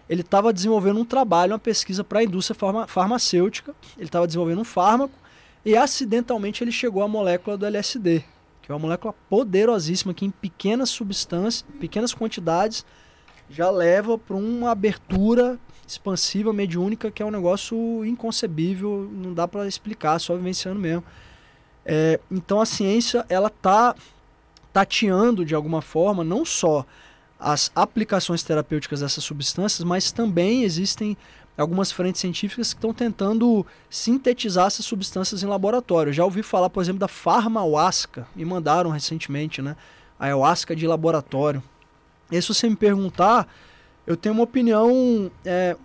ele 0.08 0.22
estava 0.22 0.54
desenvolvendo 0.54 1.00
um 1.00 1.04
trabalho, 1.04 1.54
uma 1.54 1.58
pesquisa 1.58 2.04
para 2.04 2.20
a 2.20 2.24
indústria 2.24 2.54
farma 2.54 2.86
farmacêutica, 2.86 3.74
ele 3.98 4.06
estava 4.06 4.28
desenvolvendo 4.28 4.62
um 4.62 4.64
fármaco, 4.64 5.16
e 5.66 5.76
acidentalmente 5.76 6.64
ele 6.64 6.72
chegou 6.72 7.02
à 7.02 7.08
molécula 7.08 7.58
do 7.58 7.66
LSD, 7.66 8.24
que 8.62 8.72
é 8.72 8.76
uma 8.76 8.80
molécula 8.80 9.12
poderosíssima 9.28 10.14
que 10.14 10.24
em 10.24 10.30
pequenas 10.30 10.90
substâncias, 10.90 11.66
pequenas 11.80 12.14
quantidades, 12.14 12.86
já 13.50 13.72
leva 13.72 14.20
para 14.20 14.36
uma 14.36 14.70
abertura 14.70 15.58
expansiva, 15.88 16.54
mediúnica, 16.54 17.10
que 17.10 17.24
é 17.24 17.26
um 17.26 17.32
negócio 17.32 18.06
inconcebível, 18.06 19.10
não 19.12 19.34
dá 19.34 19.48
para 19.48 19.68
explicar, 19.68 20.20
só 20.20 20.36
vivenciando 20.36 20.80
mesmo. 20.80 21.04
É, 21.86 22.20
então 22.32 22.60
a 22.60 22.66
ciência 22.66 23.26
ela 23.30 23.50
tá 23.50 23.96
tateando 24.74 25.46
de 25.46 25.54
alguma 25.54 25.82
forma 25.82 26.24
não 26.24 26.44
só 26.44 26.86
as 27.40 27.72
aplicações 27.76 28.44
terapêuticas 28.44 29.02
dessas 29.02 29.24
substâncias, 29.24 29.84
mas 29.84 30.12
também 30.12 30.64
existem 30.64 31.16
algumas 31.58 31.92
frentes 31.92 32.20
científicas 32.20 32.74
que 32.74 32.78
estão 32.78 32.94
tentando 32.94 33.66
sintetizar 33.90 34.68
essas 34.68 34.86
substâncias 34.86 35.44
em 35.44 35.46
laboratório. 35.46 36.12
Já 36.12 36.24
ouvi 36.26 36.44
falar, 36.44 36.70
por 36.70 36.82
exemplo, 36.82 37.00
da 37.00 37.08
farmahuasca, 37.08 38.28
me 38.36 38.44
mandaram 38.44 38.90
recentemente, 38.90 39.62
né? 39.62 39.76
A 40.20 40.26
ayahuasca 40.26 40.76
de 40.76 40.88
laboratório. 40.88 41.64
E 42.32 42.42
se 42.42 42.48
você 42.48 42.70
me 42.70 42.76
perguntar, 42.76 43.48
eu 44.06 44.18
tenho 44.18 44.34
uma 44.34 44.44
opinião 44.44 45.32
é, 45.46 45.78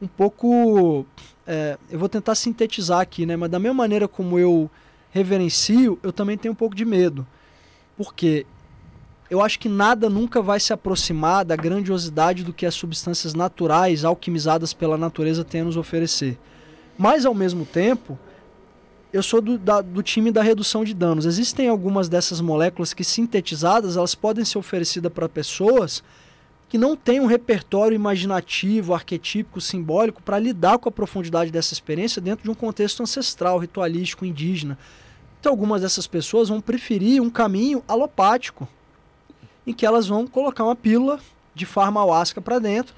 um 0.00 0.06
pouco. 0.06 1.06
É, 1.46 1.78
eu 1.90 1.98
vou 1.98 2.08
tentar 2.08 2.34
sintetizar 2.34 3.00
aqui, 3.00 3.26
né? 3.26 3.36
Mas 3.36 3.50
da 3.50 3.58
mesma 3.58 3.74
maneira 3.74 4.06
como 4.06 4.38
eu 4.38 4.70
reverencio, 5.16 5.98
eu 6.02 6.12
também 6.12 6.36
tenho 6.36 6.52
um 6.52 6.56
pouco 6.56 6.74
de 6.74 6.84
medo. 6.84 7.26
Porque 7.96 8.46
eu 9.30 9.40
acho 9.40 9.58
que 9.58 9.68
nada 9.68 10.08
nunca 10.08 10.40
vai 10.40 10.60
se 10.60 10.72
aproximar 10.72 11.44
da 11.44 11.56
grandiosidade 11.56 12.44
do 12.44 12.52
que 12.52 12.66
as 12.66 12.74
substâncias 12.74 13.34
naturais, 13.34 14.04
alquimizadas 14.04 14.72
pela 14.72 14.96
natureza, 14.96 15.44
têm 15.44 15.62
a 15.62 15.64
nos 15.64 15.76
oferecer. 15.76 16.38
Mas, 16.96 17.26
ao 17.26 17.34
mesmo 17.34 17.64
tempo, 17.64 18.18
eu 19.12 19.22
sou 19.22 19.40
do, 19.40 19.58
da, 19.58 19.80
do 19.80 20.02
time 20.02 20.30
da 20.30 20.42
redução 20.42 20.84
de 20.84 20.94
danos. 20.94 21.24
Existem 21.24 21.68
algumas 21.68 22.08
dessas 22.08 22.40
moléculas 22.40 22.94
que, 22.94 23.02
sintetizadas, 23.02 23.96
elas 23.96 24.14
podem 24.14 24.44
ser 24.44 24.58
oferecidas 24.58 25.12
para 25.12 25.28
pessoas 25.28 26.02
que 26.68 26.78
não 26.78 26.96
têm 26.96 27.20
um 27.20 27.26
repertório 27.26 27.94
imaginativo, 27.94 28.92
arquetípico, 28.92 29.60
simbólico 29.60 30.22
para 30.22 30.38
lidar 30.38 30.78
com 30.78 30.88
a 30.88 30.92
profundidade 30.92 31.50
dessa 31.50 31.72
experiência 31.72 32.20
dentro 32.20 32.44
de 32.44 32.50
um 32.50 32.54
contexto 32.54 33.02
ancestral, 33.02 33.58
ritualístico, 33.58 34.24
indígena. 34.24 34.76
Algumas 35.48 35.82
dessas 35.82 36.06
pessoas 36.06 36.48
vão 36.48 36.60
preferir 36.60 37.22
um 37.22 37.30
caminho 37.30 37.82
alopático, 37.86 38.68
em 39.66 39.72
que 39.72 39.86
elas 39.86 40.06
vão 40.06 40.26
colocar 40.26 40.64
uma 40.64 40.76
pílula 40.76 41.20
de 41.54 41.64
farmahuasca 41.64 42.40
para 42.40 42.58
dentro. 42.58 42.94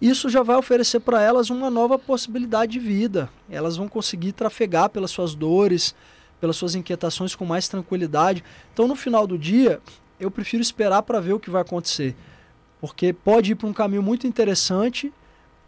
Isso 0.00 0.28
já 0.28 0.42
vai 0.42 0.56
oferecer 0.56 1.00
para 1.00 1.22
elas 1.22 1.48
uma 1.48 1.70
nova 1.70 1.98
possibilidade 1.98 2.72
de 2.72 2.80
vida. 2.80 3.30
Elas 3.48 3.76
vão 3.76 3.88
conseguir 3.88 4.32
trafegar 4.32 4.90
pelas 4.90 5.10
suas 5.10 5.34
dores, 5.34 5.94
pelas 6.40 6.56
suas 6.56 6.74
inquietações 6.74 7.36
com 7.36 7.44
mais 7.44 7.68
tranquilidade. 7.68 8.42
Então, 8.72 8.88
no 8.88 8.96
final 8.96 9.26
do 9.26 9.38
dia, 9.38 9.80
eu 10.18 10.30
prefiro 10.30 10.60
esperar 10.60 11.02
para 11.02 11.20
ver 11.20 11.32
o 11.34 11.40
que 11.40 11.50
vai 11.50 11.62
acontecer. 11.62 12.16
Porque 12.80 13.12
pode 13.12 13.52
ir 13.52 13.54
para 13.54 13.68
um 13.68 13.72
caminho 13.72 14.02
muito 14.02 14.26
interessante 14.26 15.12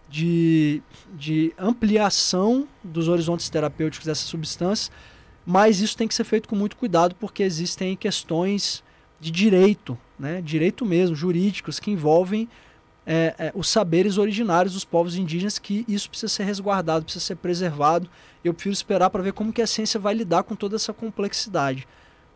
de, 0.09 0.83
de 1.17 1.55
ampliação 1.57 2.67
dos 2.83 3.07
horizontes 3.07 3.49
terapêuticos 3.49 4.07
dessas 4.07 4.27
substâncias, 4.27 4.91
mas 5.45 5.81
isso 5.81 5.97
tem 5.97 6.09
que 6.09 6.15
ser 6.15 6.25
feito 6.25 6.49
com 6.49 6.57
muito 6.57 6.77
cuidado, 6.77 7.15
porque 7.15 7.43
existem 7.43 7.97
questões 7.97 8.83
de 9.21 9.31
direito, 9.31 9.99
né? 10.19 10.41
direito 10.41 10.85
mesmo, 10.85 11.15
jurídicos, 11.15 11.79
que 11.79 11.91
envolvem 11.91 12.49
é, 13.07 13.35
é, 13.39 13.53
os 13.55 13.69
saberes 13.69 14.17
originários 14.17 14.73
dos 14.73 14.85
povos 14.85 15.17
indígenas, 15.17 15.59
que 15.59 15.85
isso 15.87 16.09
precisa 16.09 16.33
ser 16.33 16.45
resguardado, 16.45 17.05
precisa 17.05 17.25
ser 17.25 17.37
preservado. 17.37 18.09
Eu 18.43 18.55
prefiro 18.55 18.73
esperar 18.73 19.11
para 19.11 19.23
ver 19.23 19.33
como 19.33 19.53
que 19.53 19.63
a 19.63 19.67
ciência 19.67 20.01
vai 20.01 20.15
lidar 20.15 20.43
com 20.43 20.57
toda 20.57 20.77
essa 20.77 20.93
complexidade. 20.93 21.87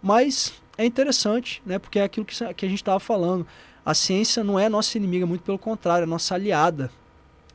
Mas 0.02 0.52
é 0.76 0.84
interessante, 0.84 1.62
né? 1.64 1.78
porque 1.78 1.98
é 1.98 2.04
aquilo 2.04 2.26
que, 2.26 2.36
que 2.54 2.66
a 2.66 2.68
gente 2.68 2.82
estava 2.82 3.00
falando. 3.00 3.46
A 3.84 3.94
ciência 3.94 4.44
não 4.44 4.58
é 4.58 4.68
nossa 4.68 4.98
inimiga, 4.98 5.24
muito 5.24 5.42
pelo 5.42 5.58
contrário, 5.58 6.04
é 6.04 6.06
nossa 6.06 6.34
aliada. 6.34 6.90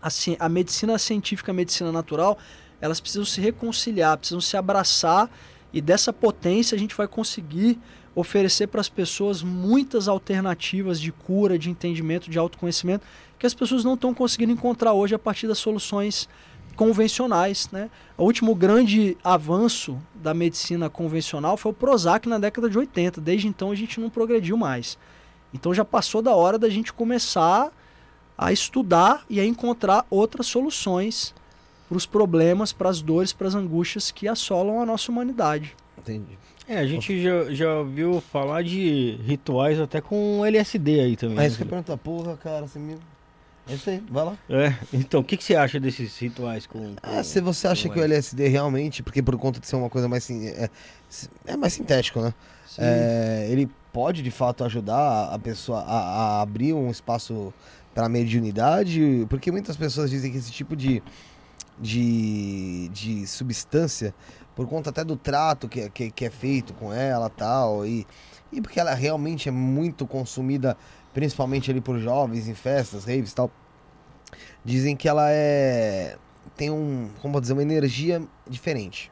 A, 0.02 0.10
a 0.40 0.50
medicina 0.50 0.98
científica 0.98 1.52
a 1.52 1.56
medicina 1.56 1.92
natural, 1.92 2.38
elas 2.84 3.00
precisam 3.00 3.24
se 3.24 3.40
reconciliar, 3.40 4.18
precisam 4.18 4.42
se 4.42 4.58
abraçar, 4.58 5.30
e 5.72 5.80
dessa 5.80 6.12
potência 6.12 6.76
a 6.76 6.78
gente 6.78 6.94
vai 6.94 7.08
conseguir 7.08 7.80
oferecer 8.14 8.68
para 8.68 8.82
as 8.82 8.90
pessoas 8.90 9.42
muitas 9.42 10.10
alternativas 10.10 11.00
de 11.00 11.10
cura, 11.10 11.58
de 11.58 11.70
entendimento, 11.70 12.30
de 12.30 12.38
autoconhecimento, 12.38 13.06
que 13.40 13.46
as 13.46 13.54
pessoas 13.54 13.86
não 13.86 13.94
estão 13.94 14.14
conseguindo 14.14 14.52
encontrar 14.52 14.92
hoje 14.92 15.16
a 15.16 15.20
partir 15.20 15.48
das 15.48 15.60
soluções 15.60 16.28
convencionais. 16.76 17.70
Né? 17.72 17.90
O 18.18 18.26
último 18.26 18.54
grande 18.54 19.18
avanço 19.24 19.98
da 20.14 20.34
medicina 20.34 20.90
convencional 20.90 21.56
foi 21.56 21.72
o 21.72 21.76
Prozac 21.76 22.28
na 22.28 22.38
década 22.38 22.70
de 22.70 22.78
80. 22.78 23.22
Desde 23.22 23.48
então 23.48 23.72
a 23.72 23.76
gente 23.76 23.98
não 23.98 24.10
progrediu 24.10 24.58
mais. 24.58 24.98
Então 25.54 25.74
já 25.74 25.86
passou 25.86 26.22
da 26.22 26.36
hora 26.36 26.60
da 26.60 26.70
gente 26.70 26.92
começar 26.92 27.72
a 28.38 28.52
estudar 28.52 29.24
e 29.30 29.40
a 29.40 29.46
encontrar 29.46 30.06
outras 30.10 30.48
soluções 30.48 31.34
para 31.94 31.98
os 31.98 32.06
problemas, 32.08 32.74
para 32.74 32.90
as 32.90 33.02
dores, 33.02 33.32
para 33.32 33.48
as 33.48 33.54
angústias 33.54 34.10
que 34.10 34.28
assolam 34.28 34.82
a 34.82 34.86
nossa 34.86 35.12
humanidade. 35.12 35.76
Entendi. 35.98 36.40
É, 36.68 36.80
a 36.80 36.88
gente 36.88 37.22
já, 37.22 37.54
já 37.54 37.76
ouviu 37.76 38.20
falar 38.32 38.64
de 38.64 39.20
rituais 39.24 39.80
até 39.80 40.02
com 40.02 40.44
LSD 40.44 41.00
aí 41.02 41.16
também. 41.16 41.38
É 41.38 41.42
né? 41.42 41.48
isso 41.48 41.58
que 41.58 41.64
eu 41.64 41.68
pergunto, 41.68 41.96
porra, 41.98 42.36
cara, 42.38 42.66
você 42.66 42.80
me... 42.80 42.98
É 43.70 43.76
isso 43.76 43.90
aí, 43.90 44.04
vai 44.10 44.26
lá. 44.26 44.38
É, 44.50 44.76
então, 44.92 45.20
o 45.22 45.24
que, 45.24 45.38
que 45.38 45.44
você 45.44 45.56
acha 45.56 45.80
desses 45.80 46.18
rituais 46.18 46.66
com... 46.66 46.80
com 46.80 46.96
Ah, 47.04 47.24
se 47.24 47.40
você 47.40 47.68
acha 47.68 47.88
que 47.88 48.00
o 48.00 48.04
LSD 48.04 48.48
realmente, 48.48 49.04
porque 49.04 49.22
por 49.22 49.38
conta 49.38 49.60
de 49.60 49.68
ser 49.68 49.76
uma 49.76 49.90
coisa 49.90 50.10
mais... 50.10 50.24
sin- 50.24 50.48
É, 50.48 50.70
é 51.46 51.56
mais 51.56 51.74
sintético, 51.74 52.22
né? 52.22 52.34
É, 52.80 53.48
ele 53.52 53.70
pode 53.92 54.24
de 54.24 54.32
fato 54.32 54.64
ajudar 54.64 55.32
a 55.32 55.38
pessoa 55.38 55.82
a, 55.82 56.00
a 56.40 56.42
abrir 56.42 56.74
um 56.74 56.90
espaço 56.90 57.54
para 57.94 58.10
mediunidade, 58.10 59.26
porque 59.30 59.52
muitas 59.52 59.78
pessoas 59.78 60.10
dizem 60.10 60.32
que 60.32 60.38
esse 60.38 60.52
tipo 60.52 60.76
de, 60.76 61.04
de, 61.80 62.90
de 62.90 63.28
substância, 63.28 64.14
por 64.56 64.68
conta 64.68 64.90
até 64.90 65.04
do 65.04 65.16
trato 65.16 65.68
que, 65.68 65.90
que, 65.90 66.12
que 66.12 66.26
é 66.26 66.30
feito 66.30 66.74
com 66.74 66.94
ela 66.94 67.30
tal, 67.30 67.86
e, 67.86 68.06
e 68.52 68.62
porque 68.62 68.80
ela 68.80 68.94
realmente 68.94 69.50
é 69.50 69.52
muito 69.52 70.06
consumida, 70.06 70.78
principalmente 71.14 71.72
ali 71.72 71.82
por 71.82 72.00
jovens 72.00 72.48
em 72.48 72.54
festas, 72.54 73.06
raves 73.06 73.34
tal, 73.34 73.52
dizem 74.64 74.96
que 74.96 75.08
ela 75.08 75.30
é 75.32 76.18
tem 76.56 76.70
um, 76.70 77.10
como 77.22 77.40
dizer, 77.42 77.54
uma 77.54 77.62
energia 77.62 78.22
diferente. 78.48 79.12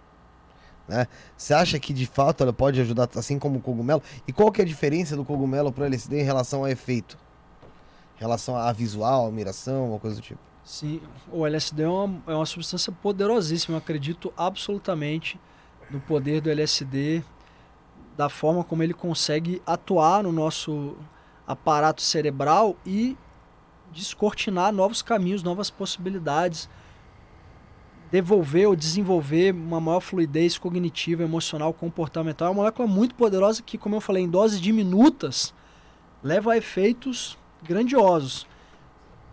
Né? 0.87 1.07
Você 1.37 1.53
acha 1.53 1.79
que 1.79 1.93
de 1.93 2.05
fato 2.05 2.43
ela 2.43 2.53
pode 2.53 2.79
ajudar, 2.81 3.09
assim 3.15 3.39
como 3.39 3.59
o 3.59 3.61
cogumelo? 3.61 4.01
E 4.27 4.33
qual 4.33 4.51
que 4.51 4.61
é 4.61 4.63
a 4.63 4.67
diferença 4.67 5.15
do 5.15 5.23
cogumelo 5.25 5.71
para 5.71 5.83
o 5.83 5.85
LSD 5.85 6.19
em 6.19 6.23
relação 6.23 6.59
ao 6.59 6.67
efeito? 6.67 7.17
Em 8.17 8.19
relação 8.19 8.55
a 8.55 8.71
visual, 8.71 9.27
a 9.27 9.31
miração, 9.31 9.89
uma 9.89 9.99
coisa 9.99 10.17
do 10.17 10.21
tipo? 10.21 10.50
Sim, 10.63 11.01
o 11.31 11.45
LSD 11.45 11.83
é 11.83 11.87
uma, 11.87 12.21
é 12.27 12.35
uma 12.35 12.45
substância 12.45 12.91
poderosíssima. 12.91 13.75
Eu 13.75 13.79
acredito 13.79 14.33
absolutamente 14.37 15.39
no 15.89 15.99
poder 15.99 16.41
do 16.41 16.49
LSD, 16.49 17.23
da 18.15 18.29
forma 18.29 18.63
como 18.63 18.83
ele 18.83 18.93
consegue 18.93 19.61
atuar 19.65 20.23
no 20.23 20.31
nosso 20.31 20.95
aparato 21.47 22.01
cerebral 22.01 22.75
e 22.85 23.17
descortinar 23.91 24.71
novos 24.71 25.01
caminhos, 25.01 25.43
novas 25.43 25.69
possibilidades, 25.69 26.69
devolver 28.11 28.67
ou 28.67 28.75
desenvolver 28.75 29.53
uma 29.53 29.81
maior 29.81 30.01
fluidez 30.01 30.57
cognitiva, 30.57 31.23
emocional, 31.23 31.73
comportamental. 31.73 32.47
É 32.47 32.51
uma 32.51 32.61
molécula 32.61 32.87
muito 32.87 33.15
poderosa 33.15 33.61
que, 33.61 33.77
como 33.77 33.95
eu 33.95 34.01
falei, 34.01 34.23
em 34.23 34.29
doses 34.29 34.61
diminutas, 34.61 35.53
leva 36.23 36.53
a 36.53 36.57
efeitos 36.57 37.37
grandiosos. 37.63 38.45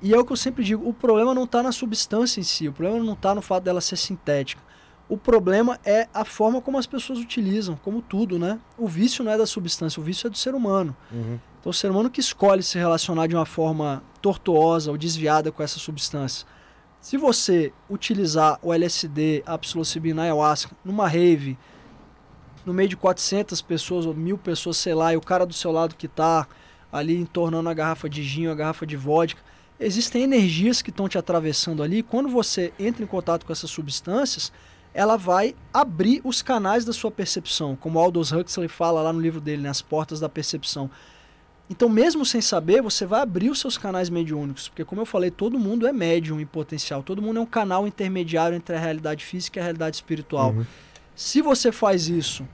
E 0.00 0.14
é 0.14 0.18
o 0.18 0.24
que 0.24 0.32
eu 0.32 0.36
sempre 0.36 0.62
digo, 0.62 0.88
o 0.88 0.92
problema 0.92 1.34
não 1.34 1.44
está 1.44 1.62
na 1.62 1.72
substância 1.72 2.40
em 2.40 2.44
si, 2.44 2.68
o 2.68 2.72
problema 2.72 3.04
não 3.04 3.14
está 3.14 3.34
no 3.34 3.42
fato 3.42 3.64
dela 3.64 3.80
ser 3.80 3.96
sintética. 3.96 4.62
O 5.08 5.16
problema 5.16 5.78
é 5.84 6.06
a 6.12 6.24
forma 6.24 6.60
como 6.60 6.78
as 6.78 6.86
pessoas 6.86 7.18
utilizam, 7.18 7.76
como 7.82 8.02
tudo, 8.02 8.38
né? 8.38 8.60
O 8.76 8.86
vício 8.86 9.24
não 9.24 9.32
é 9.32 9.38
da 9.38 9.46
substância, 9.46 10.00
o 10.00 10.04
vício 10.04 10.26
é 10.26 10.30
do 10.30 10.36
ser 10.36 10.54
humano. 10.54 10.94
Então, 11.58 11.70
o 11.70 11.72
ser 11.72 11.90
humano 11.90 12.10
que 12.10 12.20
escolhe 12.20 12.62
se 12.62 12.78
relacionar 12.78 13.26
de 13.26 13.34
uma 13.34 13.46
forma 13.46 14.02
tortuosa 14.20 14.90
ou 14.90 14.98
desviada 14.98 15.50
com 15.50 15.62
essa 15.62 15.78
substância. 15.78 16.46
Se 17.00 17.16
você 17.16 17.72
utilizar 17.88 18.58
o 18.62 18.72
LSD, 18.72 19.42
a 19.46 19.56
psilocibina, 19.56 20.22
a 20.22 20.24
ayahuasca, 20.26 20.76
numa 20.84 21.08
rave, 21.08 21.58
no 22.66 22.74
meio 22.74 22.88
de 22.88 22.96
400 22.96 23.62
pessoas 23.62 24.04
ou 24.04 24.12
mil 24.12 24.36
pessoas, 24.36 24.76
sei 24.76 24.94
lá, 24.94 25.14
e 25.14 25.16
o 25.16 25.20
cara 25.22 25.46
do 25.46 25.54
seu 25.54 25.72
lado 25.72 25.94
que 25.94 26.06
está 26.06 26.46
ali 26.92 27.16
entornando 27.16 27.68
a 27.68 27.74
garrafa 27.74 28.08
de 28.10 28.22
gin, 28.22 28.48
a 28.48 28.54
garrafa 28.54 28.86
de 28.86 28.96
vodka, 28.96 29.40
existem 29.78 30.22
energias 30.22 30.82
que 30.82 30.90
estão 30.90 31.08
te 31.08 31.18
atravessando 31.18 31.82
ali. 31.82 32.02
Quando 32.02 32.28
você 32.28 32.72
entra 32.78 33.02
em 33.02 33.06
contato 33.06 33.46
com 33.46 33.52
essas 33.52 33.70
substâncias, 33.70 34.52
ela 34.92 35.16
vai 35.16 35.54
abrir 35.72 36.20
os 36.24 36.42
canais 36.42 36.84
da 36.84 36.92
sua 36.92 37.10
percepção, 37.10 37.76
como 37.76 37.98
Aldous 37.98 38.32
Huxley 38.32 38.68
fala 38.68 39.02
lá 39.02 39.12
no 39.12 39.20
livro 39.20 39.40
dele, 39.40 39.62
né, 39.62 39.68
As 39.68 39.82
Portas 39.82 40.18
da 40.18 40.28
Percepção. 40.28 40.90
Então, 41.70 41.88
mesmo 41.88 42.24
sem 42.24 42.40
saber, 42.40 42.80
você 42.80 43.04
vai 43.04 43.20
abrir 43.20 43.50
os 43.50 43.60
seus 43.60 43.76
canais 43.76 44.08
mediúnicos, 44.08 44.68
porque 44.68 44.84
como 44.84 45.02
eu 45.02 45.06
falei, 45.06 45.30
todo 45.30 45.58
mundo 45.58 45.86
é 45.86 45.92
médium 45.92 46.40
em 46.40 46.46
potencial, 46.46 47.02
todo 47.02 47.20
mundo 47.20 47.38
é 47.38 47.42
um 47.42 47.46
canal 47.46 47.86
intermediário 47.86 48.56
entre 48.56 48.74
a 48.74 48.78
realidade 48.78 49.24
física 49.24 49.58
e 49.58 49.60
a 49.60 49.64
realidade 49.64 49.96
espiritual. 49.96 50.52
Uhum. 50.52 50.64
Se 51.14 51.42
você 51.42 51.70
faz 51.70 52.08
isso, 52.08 52.48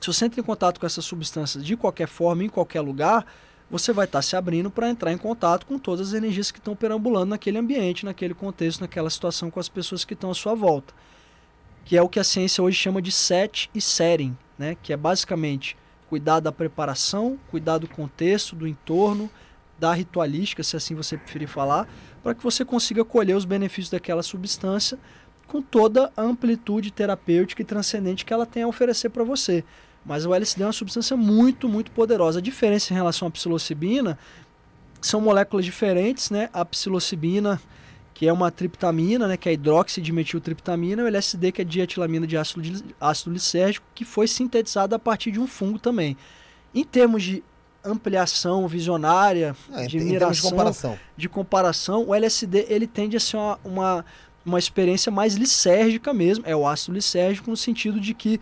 se 0.00 0.08
você 0.08 0.24
entra 0.24 0.40
em 0.40 0.42
contato 0.42 0.80
com 0.80 0.86
essas 0.86 1.04
substâncias 1.04 1.64
de 1.64 1.76
qualquer 1.76 2.08
forma, 2.08 2.42
em 2.42 2.48
qualquer 2.48 2.80
lugar, 2.80 3.24
você 3.70 3.92
vai 3.92 4.06
estar 4.06 4.22
se 4.22 4.34
abrindo 4.34 4.70
para 4.70 4.88
entrar 4.88 5.12
em 5.12 5.18
contato 5.18 5.66
com 5.66 5.78
todas 5.78 6.08
as 6.08 6.14
energias 6.14 6.50
que 6.50 6.58
estão 6.58 6.74
perambulando 6.74 7.26
naquele 7.26 7.58
ambiente, 7.58 8.04
naquele 8.04 8.34
contexto, 8.34 8.80
naquela 8.80 9.10
situação 9.10 9.50
com 9.50 9.60
as 9.60 9.68
pessoas 9.68 10.04
que 10.04 10.14
estão 10.14 10.30
à 10.30 10.34
sua 10.34 10.54
volta. 10.54 10.94
Que 11.84 11.96
é 11.96 12.02
o 12.02 12.08
que 12.08 12.18
a 12.18 12.24
ciência 12.24 12.62
hoje 12.62 12.76
chama 12.76 13.02
de 13.02 13.12
set 13.12 13.70
e 13.74 13.80
setting, 13.80 14.36
né? 14.58 14.76
que 14.82 14.92
é 14.92 14.96
basicamente 14.96 15.76
cuidar 16.08 16.40
da 16.40 16.50
preparação, 16.50 17.38
cuidar 17.50 17.78
do 17.78 17.88
contexto, 17.88 18.56
do 18.56 18.66
entorno, 18.66 19.30
da 19.78 19.92
ritualística, 19.92 20.62
se 20.62 20.76
assim 20.76 20.94
você 20.94 21.16
preferir 21.16 21.46
falar, 21.46 21.86
para 22.22 22.34
que 22.34 22.42
você 22.42 22.64
consiga 22.64 23.04
colher 23.04 23.36
os 23.36 23.44
benefícios 23.44 23.90
daquela 23.90 24.22
substância 24.22 24.98
com 25.46 25.62
toda 25.62 26.12
a 26.16 26.22
amplitude 26.22 26.90
terapêutica 26.90 27.62
e 27.62 27.64
transcendente 27.64 28.24
que 28.24 28.32
ela 28.32 28.44
tem 28.44 28.62
a 28.62 28.68
oferecer 28.68 29.10
para 29.10 29.24
você. 29.24 29.64
Mas 30.08 30.24
o 30.24 30.32
LSD 30.34 30.62
é 30.62 30.66
uma 30.66 30.72
substância 30.72 31.14
muito, 31.18 31.68
muito 31.68 31.90
poderosa. 31.90 32.38
A 32.38 32.42
diferença 32.42 32.94
em 32.94 32.96
relação 32.96 33.28
à 33.28 33.30
psilocibina 33.30 34.18
são 35.02 35.20
moléculas 35.20 35.66
diferentes, 35.66 36.30
né? 36.30 36.48
A 36.50 36.64
psilocibina, 36.64 37.60
que 38.14 38.26
é 38.26 38.32
uma 38.32 38.50
triptamina, 38.50 39.28
né? 39.28 39.36
Que 39.36 39.50
é 39.50 39.52
hidroxidimetiltriptamina, 39.52 41.02
e 41.02 41.04
o 41.04 41.08
LSD, 41.08 41.52
que 41.52 41.60
é 41.60 41.64
dietilamina 41.64 42.26
de 42.26 42.38
ácido, 42.38 42.62
de 42.62 42.82
ácido 42.98 43.30
lisérgico, 43.30 43.86
que 43.94 44.02
foi 44.02 44.26
sintetizada 44.26 44.96
a 44.96 44.98
partir 44.98 45.30
de 45.30 45.38
um 45.38 45.46
fungo 45.46 45.78
também. 45.78 46.16
Em 46.74 46.84
termos 46.84 47.22
de 47.22 47.44
ampliação 47.84 48.66
visionária, 48.66 49.54
É, 49.72 49.86
de 49.86 49.90
termos 49.90 49.90
de 49.90 49.98
miração, 50.00 50.50
comparação. 50.50 50.98
de 51.16 51.28
comparação, 51.28 52.04
o 52.08 52.14
LSD 52.14 52.66
ele 52.70 52.86
tende 52.86 53.14
a 53.14 53.20
ser 53.20 53.36
uma, 53.36 53.58
uma, 53.62 54.04
uma 54.44 54.58
experiência 54.58 55.12
mais 55.12 55.34
lisérgica 55.34 56.14
mesmo, 56.14 56.44
é 56.46 56.56
o 56.56 56.66
ácido 56.66 56.94
lisérgico 56.94 57.50
no 57.50 57.56
sentido 57.56 58.00
de 58.00 58.14
que 58.14 58.40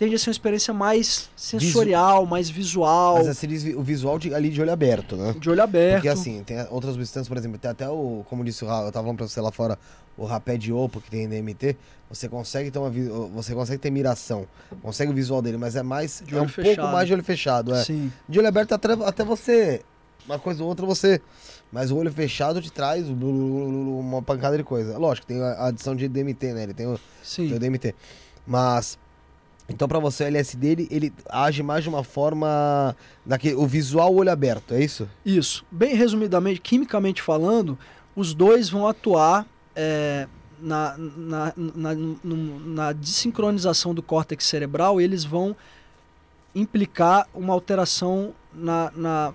tende 0.00 0.14
a 0.14 0.18
ser 0.18 0.30
uma 0.30 0.32
experiência 0.32 0.72
mais 0.74 1.28
sensorial, 1.36 2.24
mais 2.26 2.48
visual, 2.48 3.16
Mas 3.18 3.28
assim, 3.28 3.46
diz 3.46 3.64
o 3.76 3.82
visual 3.82 4.18
de- 4.18 4.34
ali 4.34 4.48
de 4.48 4.60
olho 4.60 4.72
aberto, 4.72 5.14
né? 5.14 5.34
de 5.38 5.50
olho 5.50 5.62
aberto. 5.62 5.96
Porque 5.96 6.08
assim, 6.08 6.42
tem 6.42 6.56
outras 6.70 6.94
substâncias, 6.94 7.28
por 7.28 7.36
exemplo, 7.36 7.58
tem 7.58 7.70
até 7.70 7.88
o, 7.88 8.24
como 8.28 8.42
disse 8.42 8.64
o 8.64 8.66
Ra- 8.66 8.80
eu 8.86 8.90
tava 8.90 9.04
falando 9.04 9.18
pra 9.18 9.28
você 9.28 9.40
lá 9.40 9.52
fora, 9.52 9.78
o 10.16 10.24
rapé 10.24 10.56
de 10.56 10.72
opo 10.72 11.00
que 11.02 11.10
tem 11.10 11.28
DMT, 11.28 11.76
você 12.08 12.28
consegue 12.28 12.70
ter 12.70 12.78
uma 12.78 12.90
você 13.30 13.54
consegue 13.54 13.78
ter 13.80 13.90
miração, 13.90 14.46
consegue 14.82 15.12
o 15.12 15.14
visual 15.14 15.40
dele, 15.42 15.56
mas 15.58 15.76
é 15.76 15.82
mais 15.82 16.22
De 16.26 16.34
é 16.34 16.38
um 16.38 16.44
olho 16.44 16.50
pouco 16.52 16.68
fechado. 16.68 16.92
mais 16.92 17.06
de 17.06 17.12
olho 17.14 17.22
fechado, 17.24 17.74
é. 17.74 17.84
Sim, 17.84 18.10
De 18.28 18.38
olho 18.38 18.48
aberto 18.48 18.72
até, 18.72 18.92
até 19.04 19.22
você 19.22 19.82
uma 20.26 20.38
coisa 20.38 20.62
ou 20.62 20.68
outra 20.68 20.84
você, 20.86 21.20
mas 21.70 21.90
o 21.90 21.96
olho 21.96 22.10
fechado 22.12 22.60
te 22.62 22.70
traz 22.72 23.06
uma 23.08 24.22
pancada 24.22 24.56
de 24.56 24.64
coisa. 24.64 24.96
Lógico, 24.98 25.26
tem 25.26 25.42
a 25.42 25.66
adição 25.66 25.94
de 25.94 26.08
DMT, 26.08 26.52
né? 26.52 26.62
Ele 26.64 26.74
tem 26.74 26.86
o, 26.86 26.98
sim. 27.22 27.48
tem 27.48 27.56
o 27.56 27.58
DMT. 27.60 27.94
Mas 28.46 28.98
Então, 29.70 29.86
pra 29.88 29.98
você, 29.98 30.24
o 30.24 30.26
LSD 30.26 30.66
ele, 30.68 30.88
ele 30.90 31.12
age 31.28 31.62
mais 31.62 31.82
de 31.82 31.88
uma 31.88 32.02
forma. 32.04 32.94
Daquele, 33.24 33.54
o 33.54 33.66
visual 33.66 34.14
olho 34.14 34.30
aberto, 34.30 34.74
é 34.74 34.82
isso? 34.84 35.08
Isso. 35.24 35.64
Bem 35.70 35.94
resumidamente, 35.94 36.60
quimicamente 36.60 37.22
falando, 37.22 37.78
os 38.14 38.34
dois 38.34 38.68
vão 38.68 38.86
atuar 38.86 39.46
é, 39.74 40.26
na, 40.60 40.96
na, 40.98 41.52
na, 41.56 41.94
na 41.94 42.92
desincronização 42.92 43.94
do 43.94 44.02
córtex 44.02 44.44
cerebral, 44.44 45.00
eles 45.00 45.24
vão 45.24 45.56
implicar 46.54 47.28
uma 47.32 47.52
alteração 47.54 48.32
na, 48.52 48.90
na, 48.94 49.32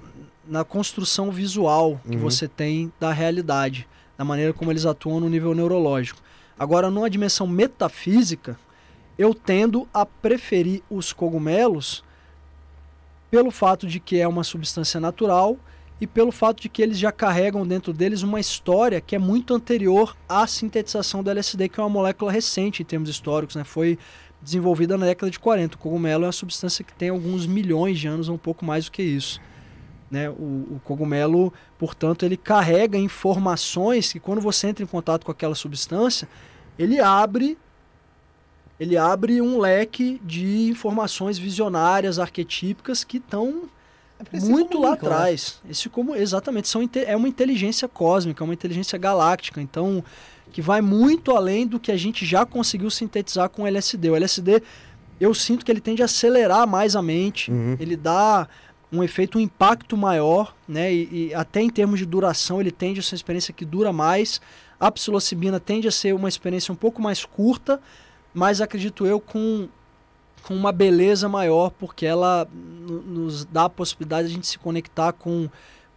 na 0.47 0.63
construção 0.63 1.31
visual 1.31 1.99
que 2.03 2.15
Uhum. 2.17 2.21
você 2.21 2.47
tem 2.47 2.91
da 2.99 3.11
realidade, 3.11 3.87
da 4.17 4.25
maneira 4.25 4.51
como 4.53 4.71
eles 4.71 4.85
atuam 4.85 5.19
no 5.19 5.29
nível 5.29 5.55
neurológico. 5.55 6.19
Agora, 6.59 6.89
numa 6.91 7.09
dimensão 7.09 7.47
metafísica, 7.47 8.57
eu 9.17 9.33
tendo 9.33 9.87
a 9.93 10.05
preferir 10.05 10.81
os 10.89 11.13
cogumelos 11.13 12.03
pelo 13.31 13.51
fato 13.51 13.87
de 13.87 13.99
que 13.99 14.19
é 14.19 14.27
uma 14.27 14.43
substância 14.43 14.99
natural 14.99 15.57
e 15.99 16.05
pelo 16.05 16.31
fato 16.31 16.61
de 16.61 16.69
que 16.69 16.81
eles 16.81 16.97
já 16.97 17.11
carregam 17.11 17.65
dentro 17.65 17.93
deles 17.93 18.21
uma 18.21 18.39
história 18.39 18.99
que 18.99 19.15
é 19.15 19.19
muito 19.19 19.53
anterior 19.53 20.15
à 20.27 20.45
sintetização 20.45 21.23
do 21.23 21.29
LSD, 21.29 21.69
que 21.69 21.79
é 21.79 21.83
uma 21.83 21.89
molécula 21.89 22.31
recente 22.31 22.81
em 22.81 22.85
termos 22.85 23.09
históricos, 23.09 23.55
né? 23.55 23.63
Foi 23.63 23.97
desenvolvida 24.41 24.97
na 24.97 25.05
década 25.05 25.31
de 25.31 25.39
40. 25.39 25.75
O 25.75 25.79
cogumelo 25.79 26.23
é 26.23 26.27
uma 26.27 26.33
substância 26.33 26.83
que 26.83 26.93
tem 26.93 27.09
alguns 27.09 27.47
milhões 27.47 27.97
de 27.97 28.07
anos, 28.07 28.29
um 28.29 28.37
pouco 28.37 28.65
mais 28.65 28.85
do 28.85 28.91
que 28.91 29.01
isso. 29.01 29.41
Né? 30.11 30.29
O, 30.29 30.33
o 30.75 30.81
cogumelo, 30.83 31.51
portanto, 31.79 32.23
ele 32.23 32.37
carrega 32.37 32.97
informações 32.97 34.13
que 34.13 34.19
quando 34.19 34.41
você 34.41 34.67
entra 34.67 34.83
em 34.83 34.87
contato 34.87 35.25
com 35.25 35.31
aquela 35.31 35.55
substância, 35.55 36.27
ele 36.77 36.99
abre 36.99 37.57
ele 38.79 38.97
abre 38.97 39.41
um 39.41 39.59
leque 39.59 40.19
de 40.23 40.69
informações 40.69 41.37
visionárias, 41.37 42.19
arquetípicas 42.19 43.03
que 43.03 43.17
estão 43.17 43.63
muito 44.43 44.79
lá 44.79 44.93
atrás. 44.93 45.59
Esse 45.69 45.89
como 45.89 46.15
exatamente 46.15 46.67
são 46.67 46.87
é 47.05 47.15
uma 47.15 47.27
inteligência 47.27 47.87
cósmica, 47.87 48.43
uma 48.43 48.53
inteligência 48.53 48.97
galáctica, 48.97 49.61
então 49.61 50.03
que 50.51 50.61
vai 50.61 50.79
muito 50.81 51.31
além 51.35 51.67
do 51.67 51.79
que 51.79 51.91
a 51.91 51.97
gente 51.97 52.25
já 52.25 52.45
conseguiu 52.45 52.89
sintetizar 52.89 53.49
com 53.49 53.63
o 53.63 53.67
LSD. 53.67 54.09
O 54.09 54.15
LSD 54.15 54.61
eu 55.19 55.33
sinto 55.33 55.65
que 55.65 55.71
ele 55.71 55.81
tende 55.81 56.01
a 56.01 56.05
acelerar 56.05 56.67
mais 56.67 56.95
a 56.95 57.01
mente, 57.01 57.51
Uhum. 57.51 57.77
ele 57.79 57.95
dá 57.95 58.47
um 58.91 59.03
efeito, 59.03 59.37
um 59.37 59.41
impacto 59.41 59.97
maior, 59.97 60.55
né? 60.67 60.93
E, 60.93 61.27
e 61.29 61.33
até 61.33 61.61
em 61.61 61.69
termos 61.69 61.99
de 61.99 62.05
duração, 62.05 62.61
ele 62.61 62.71
tende 62.71 62.99
a 62.99 63.03
ser 63.03 63.15
uma 63.15 63.17
experiência 63.17 63.53
que 63.53 63.65
dura 63.65 63.91
mais. 63.91 64.39
A 64.79 64.91
psilocibina 64.91 65.59
tende 65.59 65.87
a 65.87 65.91
ser 65.91 66.13
uma 66.13 66.29
experiência 66.29 66.71
um 66.71 66.75
pouco 66.75 67.01
mais 67.01 67.25
curta, 67.25 67.81
mas 68.35 68.61
acredito 68.61 69.05
eu 69.07 69.19
com, 69.19 69.67
com 70.43 70.53
uma 70.53 70.71
beleza 70.71 71.27
maior, 71.27 71.71
porque 71.71 72.05
ela 72.05 72.47
no- 72.53 73.01
nos 73.01 73.45
dá 73.45 73.65
a 73.65 73.69
possibilidade 73.69 74.27
de 74.27 74.33
a 74.33 74.35
gente 74.35 74.45
se 74.47 74.59
conectar 74.59 75.11
com, 75.13 75.49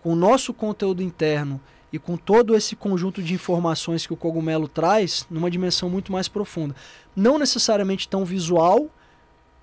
com 0.02 0.12
o 0.12 0.16
nosso 0.16 0.54
conteúdo 0.54 1.02
interno 1.02 1.60
e 1.92 1.98
com 1.98 2.16
todo 2.16 2.54
esse 2.54 2.76
conjunto 2.76 3.22
de 3.22 3.34
informações 3.34 4.06
que 4.06 4.12
o 4.12 4.16
cogumelo 4.16 4.68
traz 4.68 5.26
numa 5.30 5.50
dimensão 5.50 5.90
muito 5.90 6.12
mais 6.12 6.28
profunda. 6.28 6.74
Não 7.16 7.38
necessariamente 7.38 8.08
tão 8.08 8.24
visual, 8.24 8.88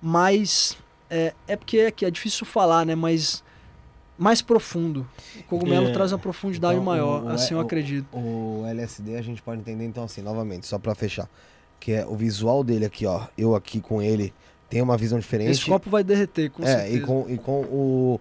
mas 0.00 0.76
é, 1.08 1.32
é 1.46 1.56
porque 1.56 1.80
aqui 1.80 2.04
é 2.04 2.10
difícil 2.10 2.44
falar, 2.44 2.84
né? 2.84 2.94
Mas 2.94 3.42
mais 4.18 4.40
profundo. 4.40 5.06
O 5.38 5.42
cogumelo 5.44 5.88
É. 5.88 5.92
traz 5.92 6.10
uma 6.12 6.18
profundidade 6.18 6.74
Então, 6.74 6.84
maior, 6.84 7.22
o- 7.22 7.26
o- 7.26 7.28
assim 7.28 7.54
eu 7.54 7.58
o- 7.58 7.62
acredito. 7.62 8.06
O 8.16 8.64
LSD 8.66 9.16
a 9.16 9.22
gente 9.22 9.42
pode 9.42 9.60
entender 9.60 9.84
então 9.84 10.04
assim, 10.04 10.22
novamente, 10.22 10.66
só 10.66 10.78
pra 10.78 10.94
fechar. 10.94 11.28
Que 11.80 11.92
é 11.92 12.06
o 12.06 12.14
visual 12.16 12.64
dele 12.64 12.84
aqui, 12.84 13.06
ó. 13.06 13.26
Eu 13.36 13.54
aqui 13.54 13.80
com 13.80 14.02
ele 14.02 14.32
tem 14.68 14.82
uma 14.82 14.96
visão 14.96 15.18
diferente. 15.18 15.50
Esse 15.52 15.66
copo 15.66 15.88
vai 15.88 16.02
derreter, 16.02 16.50
com 16.50 16.62
é, 16.64 16.66
certeza. 16.66 16.96
e 16.96 17.00
com, 17.00 17.26
e 17.28 17.38
com 17.38 17.60
o. 17.62 18.20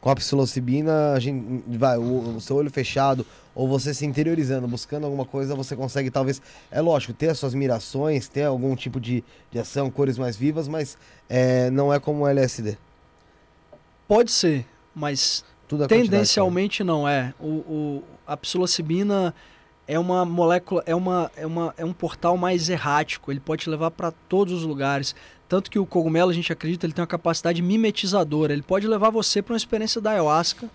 Com 0.00 0.10
a 0.10 0.14
psilocibina, 0.16 1.12
a 1.14 1.18
gente 1.18 1.62
vai, 1.78 1.96
o, 1.96 2.36
o 2.36 2.40
seu 2.40 2.56
olho 2.56 2.70
fechado, 2.70 3.24
ou 3.54 3.66
você 3.66 3.94
se 3.94 4.04
interiorizando, 4.04 4.68
buscando 4.68 5.04
alguma 5.04 5.24
coisa, 5.24 5.54
você 5.54 5.74
consegue 5.74 6.10
talvez. 6.10 6.42
É 6.70 6.78
lógico, 6.82 7.14
ter 7.14 7.30
as 7.30 7.38
suas 7.38 7.54
mirações, 7.54 8.28
ter 8.28 8.42
algum 8.44 8.76
tipo 8.76 9.00
de, 9.00 9.24
de 9.50 9.58
ação, 9.58 9.90
cores 9.90 10.18
mais 10.18 10.36
vivas, 10.36 10.68
mas 10.68 10.98
é, 11.26 11.70
não 11.70 11.90
é 11.90 11.98
como 11.98 12.24
o 12.24 12.28
LSD. 12.28 12.76
Pode 14.06 14.30
ser, 14.30 14.66
mas 14.94 15.42
é 15.42 15.68
quantidade, 15.68 16.02
tendencialmente 16.02 16.84
não 16.84 17.08
é. 17.08 17.32
O, 17.40 17.46
o- 17.48 18.04
a 18.26 18.36
psilocibina 18.36 19.34
é 19.86 19.98
uma 19.98 20.24
molécula, 20.24 20.82
é, 20.86 20.94
uma, 20.94 21.30
é, 21.36 21.46
uma, 21.46 21.74
é 21.76 21.84
um 21.84 21.92
portal 21.92 22.36
mais 22.36 22.68
errático, 22.68 23.30
ele 23.30 23.40
pode 23.40 23.62
te 23.62 23.70
levar 23.70 23.90
para 23.90 24.10
todos 24.10 24.52
os 24.52 24.62
lugares. 24.62 25.14
Tanto 25.48 25.70
que 25.70 25.78
o 25.78 25.84
cogumelo, 25.84 26.30
a 26.30 26.34
gente 26.34 26.52
acredita, 26.52 26.86
ele 26.86 26.92
tem 26.92 27.02
uma 27.02 27.06
capacidade 27.06 27.60
mimetizadora. 27.60 28.52
Ele 28.52 28.62
pode 28.62 28.86
levar 28.86 29.10
você 29.10 29.42
para 29.42 29.52
uma 29.52 29.56
experiência 29.58 30.00
da 30.00 30.12
ayahuasca, 30.12 30.68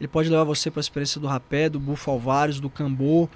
ele 0.00 0.08
pode 0.08 0.28
levar 0.28 0.44
você 0.44 0.70
para 0.70 0.80
a 0.80 0.82
experiência 0.82 1.20
do 1.20 1.26
rapé, 1.26 1.68
do 1.68 1.78
bufalvários, 1.78 2.60
do 2.60 2.68
cambô. 2.68 3.28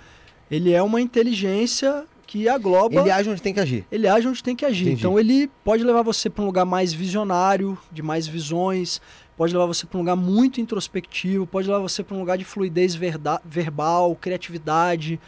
Ele 0.51 0.73
é 0.73 0.83
uma 0.83 1.01
inteligência 1.01 2.05
que 2.27 2.49
agloba 2.49 3.01
Ele 3.01 3.11
age 3.11 3.29
onde 3.29 3.43
tem 3.43 3.53
que 3.53 3.59
agir. 3.59 3.85
ele 3.91 4.07
age 4.07 4.29
onde 4.29 4.43
tem 4.43 4.55
que 4.55 4.65
agir. 4.65 4.85
Entendi. 4.85 5.01
Então 5.01 5.19
ele 5.19 5.51
pode 5.65 5.83
levar 5.83 6.03
você 6.03 6.31
para 6.31 6.43
um 6.43 6.47
lugar 6.47 6.65
mais 6.65 6.93
visionário, 6.93 7.77
de 7.91 8.03
mais 8.03 8.27
visões, 8.27 9.01
pode 9.41 9.55
levar 9.55 9.65
você 9.65 9.87
para 9.87 9.97
um 9.97 10.03
lugar 10.03 10.17
muito 10.17 10.61
introspectivo, 10.61 11.47
pode 11.47 11.67
levar 11.67 11.81
você 11.81 12.03
para 12.05 12.15
um 12.15 12.21
lugar 12.21 12.37
de 12.37 12.45
fluidez 12.45 12.95
verda- 12.95 13.41
verbal, 13.43 14.15
criatividade. 14.15 15.19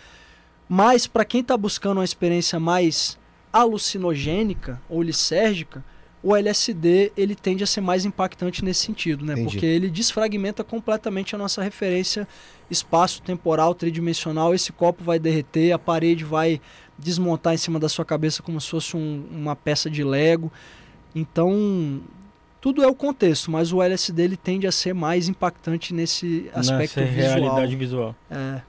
Mas 0.68 1.06
para 1.06 1.24
quem 1.24 1.40
está 1.40 1.56
buscando 1.56 1.96
uma 1.96 2.04
experiência 2.04 2.60
mais 2.60 3.18
alucinogênica 3.50 4.78
ou 4.86 5.00
lisérgica, 5.02 5.82
o 6.22 6.36
LSD 6.36 7.10
ele 7.16 7.34
tende 7.34 7.64
a 7.64 7.66
ser 7.66 7.80
mais 7.80 8.04
impactante 8.04 8.62
nesse 8.62 8.80
sentido, 8.84 9.24
né? 9.24 9.32
Entendi. 9.32 9.52
Porque 9.52 9.64
ele 9.64 9.88
desfragmenta 9.88 10.62
completamente 10.62 11.34
a 11.34 11.38
nossa 11.38 11.62
referência 11.62 12.28
espaço-temporal 12.70 13.74
tridimensional. 13.74 14.54
Esse 14.54 14.72
copo 14.72 15.02
vai 15.02 15.18
derreter, 15.18 15.72
a 15.72 15.78
parede 15.78 16.22
vai 16.22 16.60
desmontar 16.98 17.54
em 17.54 17.56
cima 17.56 17.80
da 17.80 17.88
sua 17.88 18.04
cabeça 18.04 18.42
como 18.42 18.60
se 18.60 18.68
fosse 18.68 18.94
um- 18.94 19.24
uma 19.30 19.56
peça 19.56 19.88
de 19.88 20.04
Lego. 20.04 20.52
Então, 21.14 22.02
tudo 22.62 22.82
é 22.82 22.86
o 22.86 22.94
contexto, 22.94 23.50
mas 23.50 23.72
o 23.72 23.82
LSD 23.82 24.22
ele 24.22 24.36
tende 24.36 24.66
a 24.66 24.72
ser 24.72 24.94
mais 24.94 25.28
impactante 25.28 25.92
nesse 25.92 26.48
aspecto 26.54 27.00
Nessa 27.00 27.12
visual. 27.12 27.38
realidade 27.40 27.76
visual. 27.76 28.14
É, 28.30 28.60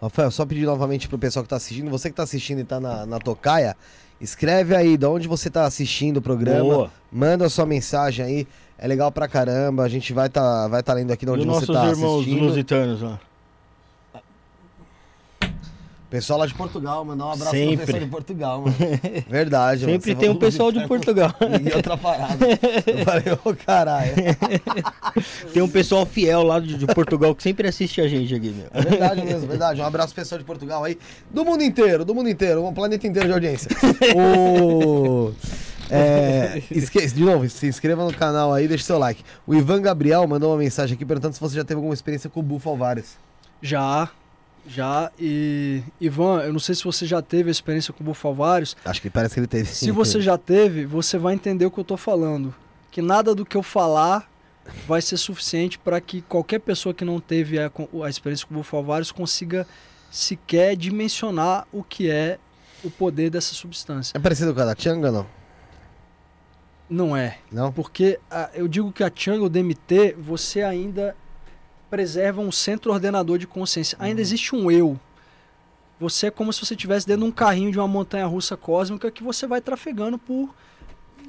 Rafael, 0.00 0.30
só 0.30 0.44
pedir 0.44 0.64
novamente 0.66 1.08
pro 1.08 1.18
pessoal 1.18 1.42
que 1.44 1.48
tá 1.48 1.56
assistindo, 1.56 1.90
você 1.90 2.10
que 2.10 2.16
tá 2.16 2.22
assistindo 2.24 2.58
e 2.60 2.64
tá 2.64 2.80
na, 2.80 3.06
na 3.06 3.18
tocaia, 3.20 3.76
escreve 4.20 4.74
aí 4.74 4.96
de 4.96 5.06
onde 5.06 5.28
você 5.28 5.48
tá 5.48 5.64
assistindo 5.66 6.16
o 6.16 6.22
programa, 6.22 6.64
Boa. 6.74 6.90
manda 7.12 7.46
a 7.46 7.50
sua 7.50 7.64
mensagem 7.66 8.24
aí, 8.24 8.48
é 8.78 8.88
legal 8.88 9.12
pra 9.12 9.28
caramba, 9.28 9.84
a 9.84 9.88
gente 9.88 10.12
vai 10.12 10.28
tá, 10.28 10.66
vai 10.68 10.82
tá 10.82 10.92
lendo 10.94 11.12
aqui 11.12 11.24
de 11.24 11.30
E 11.30 11.34
onde 11.34 11.44
você 11.44 11.52
nossos 11.52 11.68
tá 11.68 11.90
irmãos 11.90 12.20
assistindo. 12.22 12.44
lusitanos 12.44 13.02
lá. 13.02 13.20
Pessoal 16.12 16.40
lá 16.40 16.46
de 16.46 16.52
Portugal, 16.52 17.02
mandar 17.06 17.24
um 17.24 17.30
abraço 17.30 17.50
pro 17.52 17.58
Sempre. 17.58 17.86
pessoal 17.86 18.00
de 18.00 18.10
Portugal, 18.10 18.60
mano. 18.60 18.76
Verdade, 19.30 19.86
mano. 19.86 19.92
Sempre 19.94 20.12
Você 20.12 20.18
tem 20.18 20.28
um 20.28 20.36
pessoal 20.36 20.70
de 20.70 20.86
Portugal. 20.86 21.34
E 21.40 21.74
outra 21.74 21.96
parada. 21.96 22.46
Eu 22.86 23.02
falei, 23.02 23.24
ô 23.42 23.54
caralho. 23.54 24.12
Tem 25.54 25.62
um 25.62 25.68
pessoal 25.68 26.04
fiel 26.04 26.42
lá 26.42 26.60
de, 26.60 26.76
de 26.76 26.86
Portugal 26.86 27.34
que 27.34 27.42
sempre 27.42 27.66
assiste 27.66 27.98
a 28.02 28.06
gente 28.06 28.34
aqui, 28.34 28.50
meu. 28.50 28.66
É 28.74 28.82
verdade 28.82 29.24
mesmo, 29.24 29.48
verdade. 29.48 29.80
Um 29.80 29.86
abraço 29.86 30.12
pro 30.12 30.22
pessoal 30.22 30.38
de 30.38 30.44
Portugal 30.44 30.84
aí. 30.84 30.98
Do 31.30 31.46
mundo 31.46 31.64
inteiro, 31.64 32.04
do 32.04 32.14
mundo 32.14 32.28
inteiro. 32.28 32.62
Um 32.62 32.74
planeta 32.74 33.06
inteiro 33.06 33.28
de 33.28 33.32
audiência. 33.32 33.70
o... 34.14 35.32
É, 35.90 36.62
esquece, 36.70 37.14
de 37.14 37.24
novo, 37.24 37.48
se 37.48 37.66
inscreva 37.66 38.04
no 38.04 38.12
canal 38.12 38.52
aí, 38.52 38.68
deixa 38.68 38.84
seu 38.84 38.98
like. 38.98 39.24
O 39.46 39.54
Ivan 39.54 39.80
Gabriel 39.80 40.26
mandou 40.26 40.50
uma 40.50 40.58
mensagem 40.58 40.94
aqui 40.94 41.06
perguntando 41.06 41.32
se 41.32 41.40
você 41.40 41.56
já 41.56 41.64
teve 41.64 41.76
alguma 41.76 41.94
experiência 41.94 42.28
com 42.28 42.40
o 42.40 42.42
Bufo 42.42 42.68
Alvares. 42.68 43.16
já, 43.62 44.10
já. 44.66 45.10
E, 45.18 45.82
Ivan, 46.00 46.42
eu 46.42 46.52
não 46.52 46.60
sei 46.60 46.74
se 46.74 46.84
você 46.84 47.04
já 47.06 47.20
teve 47.22 47.48
a 47.48 47.52
experiência 47.52 47.92
com 47.92 48.02
bufalvários. 48.04 48.76
Acho 48.84 49.00
que 49.02 49.10
parece 49.10 49.34
que 49.34 49.40
ele 49.40 49.46
teve. 49.46 49.68
Se 49.68 49.90
você 49.90 50.20
já 50.20 50.36
teve, 50.38 50.84
você 50.86 51.18
vai 51.18 51.34
entender 51.34 51.66
o 51.66 51.70
que 51.70 51.78
eu 51.80 51.84
tô 51.84 51.96
falando. 51.96 52.54
Que 52.90 53.00
nada 53.02 53.34
do 53.34 53.44
que 53.44 53.56
eu 53.56 53.62
falar 53.62 54.30
vai 54.86 55.02
ser 55.02 55.16
suficiente 55.16 55.78
para 55.78 56.00
que 56.00 56.22
qualquer 56.22 56.60
pessoa 56.60 56.94
que 56.94 57.04
não 57.04 57.18
teve 57.20 57.58
a, 57.58 57.70
a 58.04 58.08
experiência 58.08 58.46
com 58.46 58.54
bufalvários 58.54 59.10
consiga 59.10 59.66
sequer 60.10 60.76
dimensionar 60.76 61.66
o 61.72 61.82
que 61.82 62.08
é 62.10 62.38
o 62.84 62.90
poder 62.90 63.30
dessa 63.30 63.54
substância. 63.54 64.16
É 64.16 64.20
parecido 64.20 64.54
com 64.54 64.60
a 64.60 64.64
da 64.66 64.76
Changa, 64.78 65.10
não? 65.10 65.26
Não 66.88 67.16
é. 67.16 67.38
Não? 67.50 67.72
Porque 67.72 68.18
a- 68.30 68.50
eu 68.54 68.68
digo 68.68 68.92
que 68.92 69.02
a 69.02 69.10
Changa, 69.14 69.44
o 69.44 69.48
DMT, 69.48 70.14
você 70.18 70.62
ainda 70.62 71.16
preserva 71.92 72.40
um 72.40 72.50
centro 72.50 72.90
ordenador 72.90 73.36
de 73.36 73.46
consciência. 73.46 73.98
Ainda 74.00 74.22
existe 74.22 74.56
um 74.56 74.70
eu. 74.70 74.98
Você 76.00 76.28
é 76.28 76.30
como 76.30 76.50
se 76.50 76.64
você 76.64 76.72
estivesse 76.72 77.06
dentro 77.06 77.24
de 77.24 77.28
um 77.28 77.30
carrinho 77.30 77.70
de 77.70 77.78
uma 77.78 77.86
montanha 77.86 78.24
russa 78.24 78.56
cósmica 78.56 79.10
que 79.10 79.22
você 79.22 79.46
vai 79.46 79.60
trafegando 79.60 80.16
por 80.16 80.54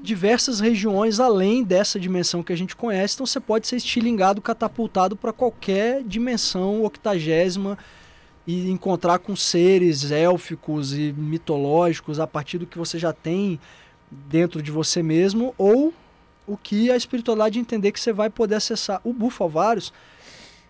diversas 0.01 0.61
regiões 0.61 1.19
além 1.19 1.65
dessa 1.65 1.99
dimensão 1.99 2.41
que 2.41 2.53
a 2.53 2.55
gente 2.55 2.77
conhece. 2.77 3.15
Então 3.15 3.25
você 3.25 3.41
pode 3.41 3.67
ser 3.67 3.75
estilingado, 3.75 4.41
catapultado 4.41 5.17
para 5.17 5.33
qualquer 5.33 6.01
dimensão 6.01 6.85
octagésima 6.85 7.77
e 8.47 8.71
encontrar 8.71 9.19
com 9.19 9.35
seres 9.35 10.11
élficos 10.11 10.97
e 10.97 11.11
mitológicos 11.11 12.21
a 12.21 12.25
partir 12.25 12.57
do 12.57 12.65
que 12.65 12.77
você 12.77 12.97
já 12.97 13.11
tem 13.11 13.59
dentro 14.09 14.61
de 14.61 14.71
você 14.71 15.03
mesmo 15.03 15.53
ou 15.57 15.93
o 16.47 16.55
que 16.55 16.89
a 16.89 16.95
espiritualidade 16.95 17.59
entender 17.59 17.91
que 17.91 17.99
você 17.99 18.13
vai 18.13 18.29
poder 18.29 18.55
acessar. 18.55 19.01
O 19.03 19.11
bufalvários 19.11 19.91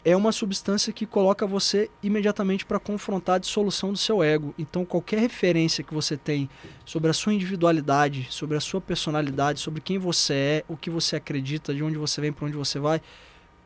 é 0.06 0.16
uma 0.16 0.34
substância 0.34 0.92
que 0.92 1.06
coloca 1.06 1.48
você 1.48 1.90
imediatamente 2.02 2.66
para 2.66 2.80
confrontar 2.80 3.36
a 3.36 3.40
dissolução 3.40 3.92
do 3.92 3.98
seu 3.98 4.22
ego. 4.22 4.54
Então, 4.58 4.84
qualquer 4.84 5.20
referência 5.20 5.84
que 5.84 5.94
você 5.94 6.18
tem 6.18 6.50
sobre 6.86 7.10
a 7.10 7.14
sua 7.14 7.34
individualidade, 7.34 8.28
sobre 8.30 8.58
a 8.58 8.60
sua 8.60 8.82
personalidade, 8.82 9.62
sobre 9.62 9.80
quem 9.80 9.98
você 9.98 10.34
é, 10.34 10.66
o 10.68 10.76
que 10.76 10.90
você 10.90 11.16
acredita, 11.16 11.74
de 11.74 11.82
onde 11.82 11.98
você 11.98 12.20
vem, 12.20 12.34
para 12.34 12.46
onde 12.46 12.58
você 12.58 12.80
vai, 12.80 13.02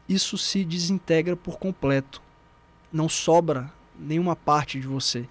isso 0.07 0.37
se 0.37 0.63
desintegra 0.63 1.35
por 1.35 1.57
completo. 1.57 2.21
Não 2.93 3.09
sobra 3.09 3.71
nenhuma 3.99 4.35
parte 4.35 4.79
de 4.79 4.87
você. 4.87 5.27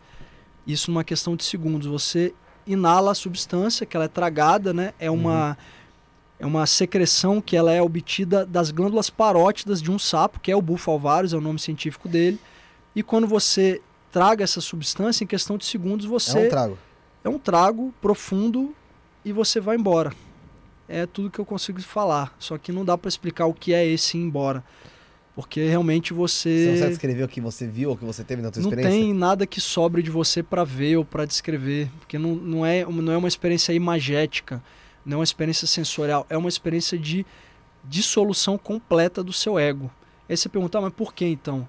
Isso 0.66 0.90
numa 0.90 1.04
questão 1.04 1.36
de 1.36 1.44
segundos. 1.44 1.86
Você 1.86 2.34
inala 2.66 3.12
a 3.12 3.14
substância, 3.14 3.86
que 3.86 3.96
ela 3.96 4.06
é 4.06 4.08
tragada, 4.08 4.74
né? 4.74 4.92
É 4.98 5.08
uma. 5.08 5.50
Uhum 5.50 5.75
é 6.38 6.44
uma 6.44 6.66
secreção 6.66 7.40
que 7.40 7.56
ela 7.56 7.72
é 7.72 7.80
obtida 7.80 8.44
das 8.44 8.70
glândulas 8.70 9.08
parótidas 9.08 9.80
de 9.80 9.90
um 9.90 9.98
sapo, 9.98 10.38
que 10.38 10.50
é 10.50 10.56
o 10.56 10.60
bufalvários, 10.60 11.32
é 11.32 11.36
o 11.36 11.40
nome 11.40 11.58
científico 11.58 12.08
dele. 12.08 12.38
E 12.94 13.02
quando 13.02 13.26
você 13.26 13.80
traga 14.12 14.44
essa 14.44 14.60
substância, 14.60 15.24
em 15.24 15.26
questão 15.26 15.56
de 15.56 15.64
segundos, 15.64 16.04
você. 16.04 16.38
É 16.38 16.46
um 16.46 16.48
trago. 16.48 16.78
É 17.24 17.28
um 17.28 17.38
trago 17.38 17.94
profundo 18.00 18.74
e 19.24 19.32
você 19.32 19.60
vai 19.60 19.76
embora. 19.76 20.12
É 20.88 21.06
tudo 21.06 21.30
que 21.30 21.38
eu 21.38 21.44
consigo 21.44 21.80
falar. 21.80 22.34
Só 22.38 22.56
que 22.58 22.70
não 22.70 22.84
dá 22.84 22.96
para 22.96 23.08
explicar 23.08 23.46
o 23.46 23.54
que 23.54 23.72
é 23.72 23.84
esse 23.86 24.16
ir 24.16 24.20
embora. 24.20 24.62
Porque 25.34 25.66
realmente 25.66 26.14
você. 26.14 26.48
Você 26.48 26.70
não 26.70 26.78
sabe 26.78 26.90
descrever 26.90 27.22
o 27.24 27.28
que 27.28 27.40
você 27.40 27.66
viu, 27.66 27.90
o 27.90 27.96
que 27.96 28.04
você 28.04 28.24
teve 28.24 28.40
na 28.40 28.52
sua 28.52 28.60
experiência? 28.60 28.90
Não 28.90 29.06
tem 29.06 29.14
nada 29.14 29.46
que 29.46 29.60
sobre 29.60 30.02
de 30.02 30.10
você 30.10 30.42
para 30.42 30.64
ver 30.64 30.96
ou 30.96 31.04
para 31.04 31.26
descrever. 31.26 31.90
Porque 31.98 32.18
não, 32.18 32.34
não, 32.34 32.64
é, 32.64 32.84
não 32.84 33.12
é 33.12 33.16
uma 33.16 33.28
experiência 33.28 33.72
imagética 33.72 34.62
não 35.06 35.14
é 35.14 35.18
uma 35.18 35.24
experiência 35.24 35.68
sensorial, 35.68 36.26
é 36.28 36.36
uma 36.36 36.48
experiência 36.48 36.98
de 36.98 37.24
dissolução 37.84 38.58
completa 38.58 39.22
do 39.22 39.32
seu 39.32 39.56
ego. 39.56 39.88
Aí 40.28 40.36
você 40.36 40.48
perguntar, 40.48 40.80
mas 40.80 40.92
por 40.92 41.14
que 41.14 41.24
então? 41.24 41.68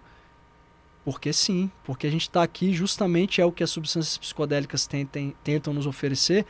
Porque 1.05 1.31
sim, 1.31 1.71
porque 1.83 2.07
a 2.07 2.09
gente 2.09 2.23
está 2.23 2.41
aqui 2.41 2.73
justamente 2.73 3.39
é 3.39 3.45
o 3.45 3.51
que 3.51 3.63
as 3.63 3.69
substâncias 3.69 4.17
psicodélicas 4.17 4.87
tentem, 4.87 5.35
tentam 5.43 5.71
nos 5.71 5.85
oferecer, 5.85 6.45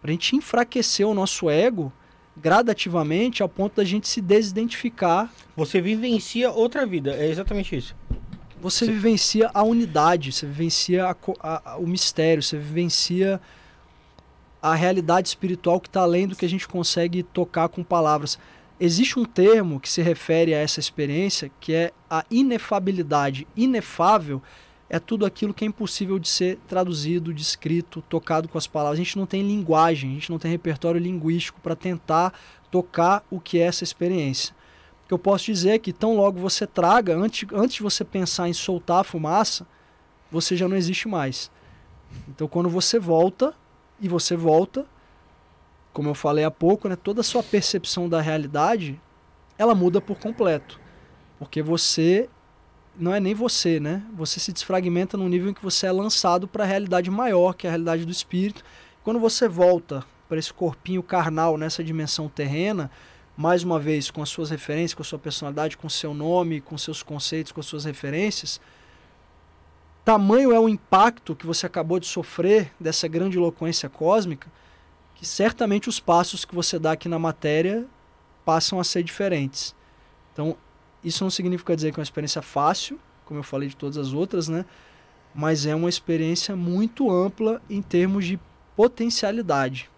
para 0.00 0.10
a 0.10 0.12
gente 0.12 0.34
enfraquecer 0.34 1.06
o 1.06 1.12
nosso 1.12 1.50
ego 1.50 1.92
gradativamente 2.34 3.42
ao 3.42 3.48
ponto 3.48 3.76
da 3.76 3.84
gente 3.84 4.08
se 4.08 4.22
desidentificar. 4.22 5.30
Você 5.54 5.80
vivencia 5.80 6.50
outra 6.50 6.86
vida, 6.86 7.14
é 7.14 7.28
exatamente 7.28 7.76
isso. 7.76 7.94
Você 8.60 8.86
vivencia 8.86 9.50
a 9.52 9.62
unidade, 9.62 10.32
você 10.32 10.46
vivencia 10.46 11.06
a, 11.06 11.16
a, 11.40 11.76
o 11.76 11.86
mistério, 11.86 12.42
você 12.42 12.56
vivencia 12.56 13.40
a 14.62 14.74
realidade 14.74 15.28
espiritual 15.28 15.80
que 15.80 15.88
está 15.88 16.02
além 16.02 16.26
do 16.26 16.36
que 16.36 16.44
a 16.44 16.48
gente 16.48 16.68
consegue 16.68 17.22
tocar 17.22 17.68
com 17.68 17.82
palavras. 17.82 18.38
Existe 18.78 19.18
um 19.18 19.24
termo 19.24 19.80
que 19.80 19.88
se 19.88 20.02
refere 20.02 20.54
a 20.54 20.58
essa 20.58 20.80
experiência 20.80 21.50
que 21.60 21.72
é 21.72 21.92
a 22.08 22.24
inefabilidade. 22.30 23.46
Inefável 23.56 24.42
é 24.88 24.98
tudo 24.98 25.24
aquilo 25.24 25.54
que 25.54 25.64
é 25.64 25.68
impossível 25.68 26.18
de 26.18 26.28
ser 26.28 26.58
traduzido, 26.66 27.32
descrito, 27.32 28.02
tocado 28.02 28.48
com 28.48 28.58
as 28.58 28.66
palavras. 28.66 28.98
A 28.98 29.02
gente 29.02 29.16
não 29.16 29.26
tem 29.26 29.42
linguagem, 29.42 30.10
a 30.10 30.14
gente 30.14 30.30
não 30.30 30.38
tem 30.38 30.50
repertório 30.50 31.00
linguístico 31.00 31.60
para 31.60 31.76
tentar 31.76 32.34
tocar 32.70 33.24
o 33.30 33.38
que 33.38 33.58
é 33.58 33.62
essa 33.62 33.84
experiência. 33.84 34.54
O 35.04 35.08
que 35.08 35.14
eu 35.14 35.18
posso 35.18 35.44
dizer 35.46 35.70
é 35.70 35.78
que 35.78 35.92
tão 35.92 36.16
logo 36.16 36.40
você 36.40 36.66
traga, 36.66 37.16
antes, 37.16 37.48
antes 37.52 37.76
de 37.76 37.82
você 37.82 38.04
pensar 38.04 38.48
em 38.48 38.52
soltar 38.52 39.00
a 39.00 39.04
fumaça, 39.04 39.66
você 40.30 40.56
já 40.56 40.66
não 40.66 40.76
existe 40.76 41.06
mais. 41.06 41.50
Então 42.28 42.48
quando 42.48 42.68
você 42.68 42.98
volta, 42.98 43.54
e 44.00 44.08
você 44.08 44.36
volta, 44.36 44.86
como 45.92 46.08
eu 46.08 46.14
falei 46.14 46.44
há 46.44 46.50
pouco, 46.50 46.88
né, 46.88 46.96
toda 46.96 47.20
a 47.20 47.24
sua 47.24 47.42
percepção 47.42 48.08
da 48.08 48.20
realidade, 48.20 49.00
ela 49.58 49.74
muda 49.74 50.00
por 50.00 50.18
completo. 50.18 50.80
Porque 51.38 51.62
você 51.62 52.28
não 52.96 53.14
é 53.14 53.20
nem 53.20 53.34
você, 53.34 53.80
né? 53.80 54.02
Você 54.14 54.40
se 54.40 54.52
desfragmenta 54.52 55.16
num 55.16 55.28
nível 55.28 55.50
em 55.50 55.54
que 55.54 55.62
você 55.62 55.86
é 55.86 55.92
lançado 55.92 56.46
para 56.46 56.64
a 56.64 56.66
realidade 56.66 57.10
maior, 57.10 57.54
que 57.54 57.66
é 57.66 57.70
a 57.70 57.72
realidade 57.72 58.04
do 58.04 58.12
espírito. 58.12 58.64
Quando 59.02 59.18
você 59.18 59.48
volta 59.48 60.04
para 60.28 60.38
esse 60.38 60.52
corpinho 60.52 61.02
carnal 61.02 61.56
nessa 61.56 61.82
dimensão 61.82 62.28
terrena, 62.28 62.90
mais 63.36 63.62
uma 63.62 63.78
vez 63.78 64.10
com 64.10 64.22
as 64.22 64.28
suas 64.28 64.50
referências, 64.50 64.94
com 64.94 65.02
a 65.02 65.04
sua 65.04 65.18
personalidade, 65.18 65.76
com 65.76 65.86
o 65.86 65.90
seu 65.90 66.12
nome, 66.12 66.60
com 66.60 66.76
seus 66.76 67.02
conceitos, 67.02 67.52
com 67.52 67.60
as 67.60 67.66
suas 67.66 67.84
referências, 67.84 68.60
tamanho 70.04 70.52
é 70.52 70.58
o 70.58 70.68
impacto 70.68 71.34
que 71.34 71.46
você 71.46 71.66
acabou 71.66 72.00
de 72.00 72.06
sofrer 72.06 72.72
dessa 72.78 73.06
grande 73.06 73.36
eloquência 73.36 73.88
cósmica, 73.88 74.50
que 75.14 75.26
certamente 75.26 75.88
os 75.88 76.00
passos 76.00 76.44
que 76.44 76.54
você 76.54 76.78
dá 76.78 76.92
aqui 76.92 77.08
na 77.08 77.18
matéria 77.18 77.86
passam 78.44 78.80
a 78.80 78.84
ser 78.84 79.02
diferentes. 79.02 79.74
Então, 80.32 80.56
isso 81.04 81.22
não 81.22 81.30
significa 81.30 81.76
dizer 81.76 81.92
que 81.92 82.00
é 82.00 82.00
uma 82.00 82.04
experiência 82.04 82.42
fácil, 82.42 82.98
como 83.24 83.40
eu 83.40 83.44
falei 83.44 83.68
de 83.68 83.76
todas 83.76 83.96
as 83.98 84.12
outras, 84.12 84.48
né? 84.48 84.64
Mas 85.34 85.66
é 85.66 85.74
uma 85.74 85.88
experiência 85.88 86.56
muito 86.56 87.10
ampla 87.10 87.62
em 87.68 87.80
termos 87.80 88.24
de 88.24 88.40
potencialidade. 88.74 89.88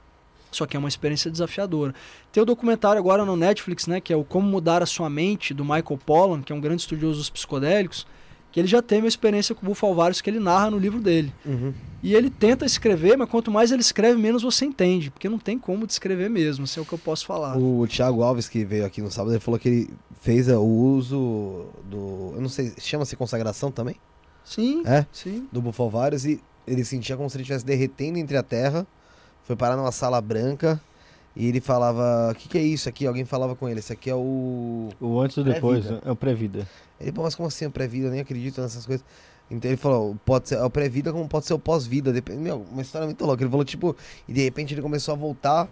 Só 0.51 0.67
que 0.67 0.77
é 0.77 0.79
uma 0.79 0.89
experiência 0.89 1.31
desafiadora. 1.31 1.95
Tem 2.31 2.43
o 2.43 2.47
documentário 2.47 2.99
agora 2.99 3.25
no 3.25 3.37
Netflix, 3.37 3.87
né, 3.87 4.01
que 4.01 4.13
é 4.13 4.17
o 4.17 4.23
Como 4.23 4.47
Mudar 4.47 4.83
a 4.83 4.87
Sua 4.87 5.09
Mente, 5.09 5.55
do 5.55 5.65
Michael 5.65 5.99
Pollan, 6.05 6.43
que 6.43 6.53
é 6.53 6.55
um 6.55 6.61
grande 6.61 6.83
estudioso 6.83 7.19
dos 7.19 7.31
psicodélicos 7.31 8.07
que 8.53 8.61
ele 8.61 8.69
já 8.69 8.83
teve 8.83 9.03
uma 9.03 9.09
experiência 9.09 9.55
com 9.55 9.65
o 9.65 9.71
Bufalvários 9.71 10.21
que 10.21 10.29
ele 10.29 10.39
narra 10.39 10.71
no 10.71 10.79
livro 10.79 11.01
dele. 11.01 11.33
Uhum. 11.45 11.73
E 12.03 12.15
ele 12.15 12.29
tenta 12.29 12.67
escrever, 12.67 13.17
mas 13.17 13.29
quanto 13.29 13.51
mais 13.51 13.73
ele 13.73 13.81
escreve, 13.81 14.21
menos 14.21 14.43
você 14.43 14.67
entende, 14.67 15.11
porque 15.11 15.29
não 15.29 15.39
tem 15.39 15.59
como 15.59 15.87
descrever 15.87 16.29
mesmo, 16.29 16.65
isso 16.65 16.79
é 16.79 16.83
o 16.83 16.87
que 16.87 16.93
eu 16.93 16.99
posso 16.99 17.25
falar. 17.25 17.57
O 17.57 17.87
Thiago 17.87 18.23
Alves, 18.23 18.49
que 18.49 18.65
veio 18.65 18.85
aqui 18.85 19.01
no 19.01 19.11
sábado, 19.11 19.33
ele 19.33 19.41
falou 19.41 19.59
que 19.59 19.69
ele 19.69 19.91
fez 20.21 20.49
o 20.49 20.61
uso 20.61 21.67
do. 21.85 22.33
Eu 22.35 22.41
não 22.41 22.49
sei, 22.49 22.73
chama-se 22.79 23.17
consagração 23.17 23.71
também? 23.71 23.97
Sim. 24.45 24.83
É? 24.85 25.07
Sim. 25.13 25.49
Do 25.51 25.63
Bufalvários 25.63 26.25
e 26.25 26.41
ele 26.67 26.85
sentia 26.85 27.17
como 27.17 27.31
se 27.31 27.37
ele 27.37 27.43
estivesse 27.43 27.65
derretendo 27.65 28.19
entre 28.19 28.37
a 28.37 28.43
terra. 28.43 28.87
Foi 29.45 29.57
parar 29.57 29.77
numa 29.77 29.93
sala 29.93 30.21
branca. 30.21 30.81
E 31.35 31.47
ele 31.47 31.61
falava, 31.61 32.31
o 32.31 32.35
que, 32.35 32.49
que 32.49 32.59
é 32.59 32.63
isso 32.63 32.89
aqui? 32.89 33.07
Alguém 33.07 33.25
falava 33.25 33.57
com 33.57 33.69
ele, 33.69 33.79
esse 33.79 33.93
aqui 33.93 34.11
é 34.11 34.15
o... 34.15 34.91
O 35.01 35.19
antes 35.21 35.39
ou 35.39 35.45
depois, 35.45 35.87
é 36.05 36.11
o 36.11 36.17
pré-vida. 36.17 36.69
Ele, 37.01 37.11
pô, 37.11 37.23
mas 37.23 37.35
como 37.35 37.49
assim, 37.49 37.65
o 37.65 37.71
pré-vida? 37.71 38.09
Eu 38.09 38.11
nem 38.11 38.21
acredito 38.21 38.61
nessas 38.61 38.85
coisas. 38.85 39.05
Então 39.51 39.71
ele 39.71 39.77
falou, 39.77 40.17
pode 40.25 40.49
ser 40.49 40.57
é 40.57 40.65
o 40.65 40.71
pré-vida 40.71 41.13
como 41.13 41.29
pode 41.29 41.47
ser 41.47 41.55
o 41.55 41.59
pós-vida. 41.59 42.13
Depende, 42.13 42.39
meu, 42.39 42.67
uma 42.71 42.81
história 42.83 43.07
muito 43.07 43.25
louca. 43.25 43.43
Ele 43.43 43.51
falou, 43.51 43.65
tipo, 43.65 43.95
e 44.27 44.33
de 44.33 44.43
repente 44.43 44.73
ele 44.73 44.81
começou 44.81 45.13
a 45.13 45.17
voltar. 45.17 45.69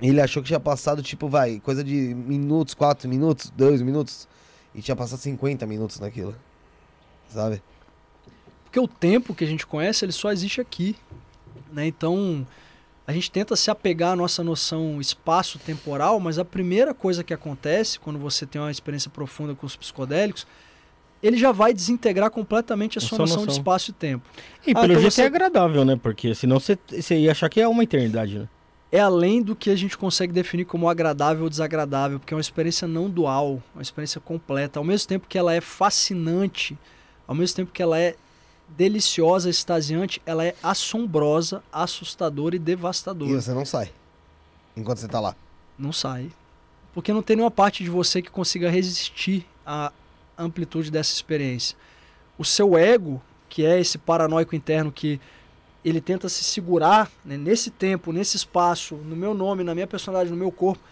Ele 0.00 0.20
achou 0.20 0.42
que 0.42 0.48
tinha 0.48 0.60
passado, 0.60 1.02
tipo, 1.02 1.28
vai, 1.28 1.60
coisa 1.60 1.82
de 1.84 2.14
minutos, 2.14 2.74
quatro 2.74 3.08
minutos, 3.08 3.52
dois 3.56 3.82
minutos. 3.82 4.28
E 4.74 4.82
tinha 4.82 4.96
passado 4.96 5.18
50 5.18 5.66
minutos 5.66 6.00
naquilo. 6.00 6.34
Sabe? 7.28 7.62
Porque 8.64 8.80
o 8.80 8.88
tempo 8.88 9.34
que 9.34 9.44
a 9.44 9.46
gente 9.46 9.66
conhece, 9.66 10.04
ele 10.04 10.12
só 10.12 10.32
existe 10.32 10.60
aqui. 10.60 10.96
Né? 11.72 11.86
Então, 11.86 12.46
a 13.08 13.12
gente 13.14 13.30
tenta 13.30 13.56
se 13.56 13.70
apegar 13.70 14.12
à 14.12 14.16
nossa 14.16 14.44
noção 14.44 15.00
espaço-temporal, 15.00 16.20
mas 16.20 16.38
a 16.38 16.44
primeira 16.44 16.92
coisa 16.92 17.24
que 17.24 17.32
acontece 17.32 17.98
quando 17.98 18.18
você 18.18 18.44
tem 18.44 18.60
uma 18.60 18.70
experiência 18.70 19.10
profunda 19.10 19.54
com 19.54 19.64
os 19.64 19.74
psicodélicos, 19.74 20.46
ele 21.22 21.38
já 21.38 21.50
vai 21.50 21.72
desintegrar 21.72 22.30
completamente 22.30 22.98
a 22.98 23.00
sua, 23.00 23.16
noção, 23.16 23.36
noção, 23.36 23.46
de 23.46 23.52
espaço 23.52 23.92
e 23.92 23.94
tempo. 23.94 24.28
E 24.66 24.72
ah, 24.72 24.74
pelo 24.74 24.92
então 24.92 25.00
jeito 25.00 25.14
você... 25.14 25.22
é 25.22 25.24
agradável, 25.24 25.86
né? 25.86 25.96
Porque 25.96 26.34
senão 26.34 26.60
você, 26.60 26.78
você 26.86 27.16
ia 27.16 27.30
achar 27.30 27.48
que 27.48 27.58
é 27.58 27.66
uma 27.66 27.82
eternidade, 27.82 28.40
né? 28.40 28.48
É 28.92 29.00
além 29.00 29.40
do 29.40 29.56
que 29.56 29.70
a 29.70 29.76
gente 29.76 29.96
consegue 29.96 30.34
definir 30.34 30.66
como 30.66 30.86
agradável 30.86 31.44
ou 31.44 31.48
desagradável, 31.48 32.20
porque 32.20 32.34
é 32.34 32.36
uma 32.36 32.42
experiência 32.42 32.86
não 32.86 33.08
dual, 33.08 33.62
uma 33.74 33.80
experiência 33.80 34.20
completa. 34.20 34.78
Ao 34.78 34.84
mesmo 34.84 35.08
tempo 35.08 35.26
que 35.26 35.38
ela 35.38 35.54
é 35.54 35.62
fascinante, 35.62 36.76
ao 37.26 37.34
mesmo 37.34 37.56
tempo 37.56 37.72
que 37.72 37.82
ela 37.82 37.98
é 37.98 38.16
deliciosa, 38.68 39.48
extasiante, 39.48 40.20
ela 40.24 40.44
é 40.44 40.54
assombrosa, 40.62 41.62
assustadora 41.72 42.56
e 42.56 42.58
devastadora. 42.58 43.30
E 43.30 43.34
você 43.34 43.52
não 43.52 43.64
sai 43.64 43.90
enquanto 44.78 44.98
você 44.98 45.08
tá 45.08 45.20
lá. 45.20 45.34
Não 45.78 45.92
sai. 45.92 46.30
Porque 46.94 47.12
não 47.12 47.22
tem 47.22 47.36
nenhuma 47.36 47.50
parte 47.50 47.84
de 47.84 47.90
você 47.90 48.22
que 48.22 48.30
consiga 48.30 48.70
resistir 48.70 49.46
à 49.66 49.92
amplitude 50.36 50.90
dessa 50.90 51.12
experiência. 51.12 51.76
O 52.38 52.44
seu 52.44 52.78
ego, 52.78 53.20
que 53.48 53.64
é 53.64 53.78
esse 53.78 53.98
paranoico 53.98 54.54
interno 54.54 54.92
que 54.92 55.20
ele 55.84 56.00
tenta 56.00 56.28
se 56.28 56.44
segurar 56.44 57.10
né, 57.24 57.36
nesse 57.36 57.70
tempo, 57.70 58.12
nesse 58.12 58.36
espaço, 58.36 58.94
no 58.96 59.16
meu 59.16 59.34
nome, 59.34 59.64
na 59.64 59.74
minha 59.74 59.86
personalidade, 59.86 60.30
no 60.30 60.36
meu 60.36 60.50
corpo, 60.50 60.82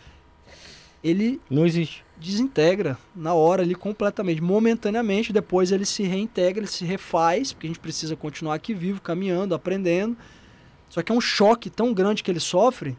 ele 1.02 1.40
não 1.48 1.66
existe. 1.66 2.04
Desintegra 2.18 2.98
na 3.14 3.34
hora 3.34 3.62
ali 3.62 3.74
completamente, 3.74 4.40
momentaneamente, 4.40 5.32
depois 5.32 5.70
ele 5.70 5.84
se 5.84 6.02
reintegra, 6.02 6.60
ele 6.60 6.70
se 6.70 6.84
refaz, 6.84 7.52
porque 7.52 7.66
a 7.66 7.70
gente 7.70 7.78
precisa 7.78 8.16
continuar 8.16 8.54
aqui 8.54 8.72
vivo, 8.72 9.00
caminhando, 9.00 9.54
aprendendo. 9.54 10.16
Só 10.88 11.02
que 11.02 11.12
é 11.12 11.14
um 11.14 11.20
choque 11.20 11.68
tão 11.68 11.92
grande 11.92 12.22
que 12.22 12.30
ele 12.30 12.40
sofre 12.40 12.96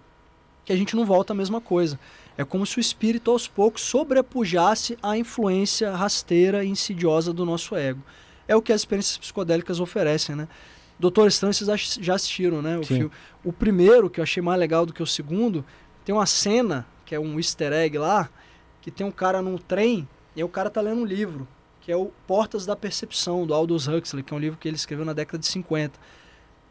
que 0.63 0.73
a 0.73 0.75
gente 0.75 0.95
não 0.95 1.05
volta 1.05 1.33
a 1.33 1.35
mesma 1.35 1.61
coisa. 1.61 1.97
É 2.37 2.43
como 2.43 2.65
se 2.65 2.77
o 2.77 2.81
espírito 2.81 3.31
aos 3.31 3.47
poucos 3.47 3.81
sobrepujasse 3.81 4.97
a 5.01 5.17
influência 5.17 5.95
rasteira 5.95 6.63
e 6.63 6.67
insidiosa 6.67 7.33
do 7.33 7.45
nosso 7.45 7.75
ego. 7.75 8.03
É 8.47 8.55
o 8.55 8.61
que 8.61 8.71
as 8.71 8.81
experiências 8.81 9.17
psicodélicas 9.17 9.79
oferecem, 9.79 10.35
né? 10.35 10.47
Doutor 10.99 11.27
Estranho 11.27 11.53
vocês 11.53 11.97
já 12.01 12.15
assistiram, 12.15 12.61
né? 12.61 12.77
O, 12.77 12.83
filme. 12.83 13.11
o 13.43 13.53
primeiro, 13.53 14.09
que 14.09 14.19
eu 14.19 14.23
achei 14.23 14.43
mais 14.43 14.59
legal 14.59 14.85
do 14.85 14.93
que 14.93 15.01
o 15.01 15.07
segundo, 15.07 15.63
tem 16.03 16.13
uma 16.13 16.25
cena, 16.25 16.85
que 17.07 17.15
é 17.15 17.19
um 17.19 17.37
easter 17.37 17.71
egg 17.71 17.97
lá, 17.97 18.29
que 18.81 18.91
tem 18.91 19.07
um 19.07 19.11
cara 19.11 19.41
num 19.41 19.57
trem 19.57 20.07
e 20.35 20.43
o 20.43 20.49
cara 20.49 20.69
tá 20.69 20.81
lendo 20.81 21.01
um 21.01 21.05
livro, 21.05 21.47
que 21.79 21.89
é 21.89 21.95
o 21.95 22.11
Portas 22.27 22.65
da 22.65 22.75
Percepção, 22.75 23.47
do 23.47 23.53
Aldous 23.53 23.87
Huxley, 23.87 24.21
que 24.21 24.33
é 24.33 24.37
um 24.37 24.39
livro 24.39 24.59
que 24.59 24.67
ele 24.67 24.75
escreveu 24.75 25.05
na 25.05 25.13
década 25.13 25.39
de 25.39 25.47
50. 25.47 25.97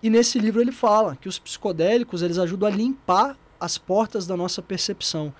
E 0.02 0.10
nesse 0.10 0.38
livro 0.38 0.60
ele 0.60 0.72
fala 0.72 1.16
que 1.16 1.26
os 1.26 1.38
psicodélicos 1.38 2.20
eles 2.20 2.36
ajudam 2.36 2.68
a 2.68 2.70
limpar 2.70 3.34
as 3.58 3.78
portas 3.78 4.26
da 4.26 4.36
nossa 4.36 4.60
percepção. 4.60 5.32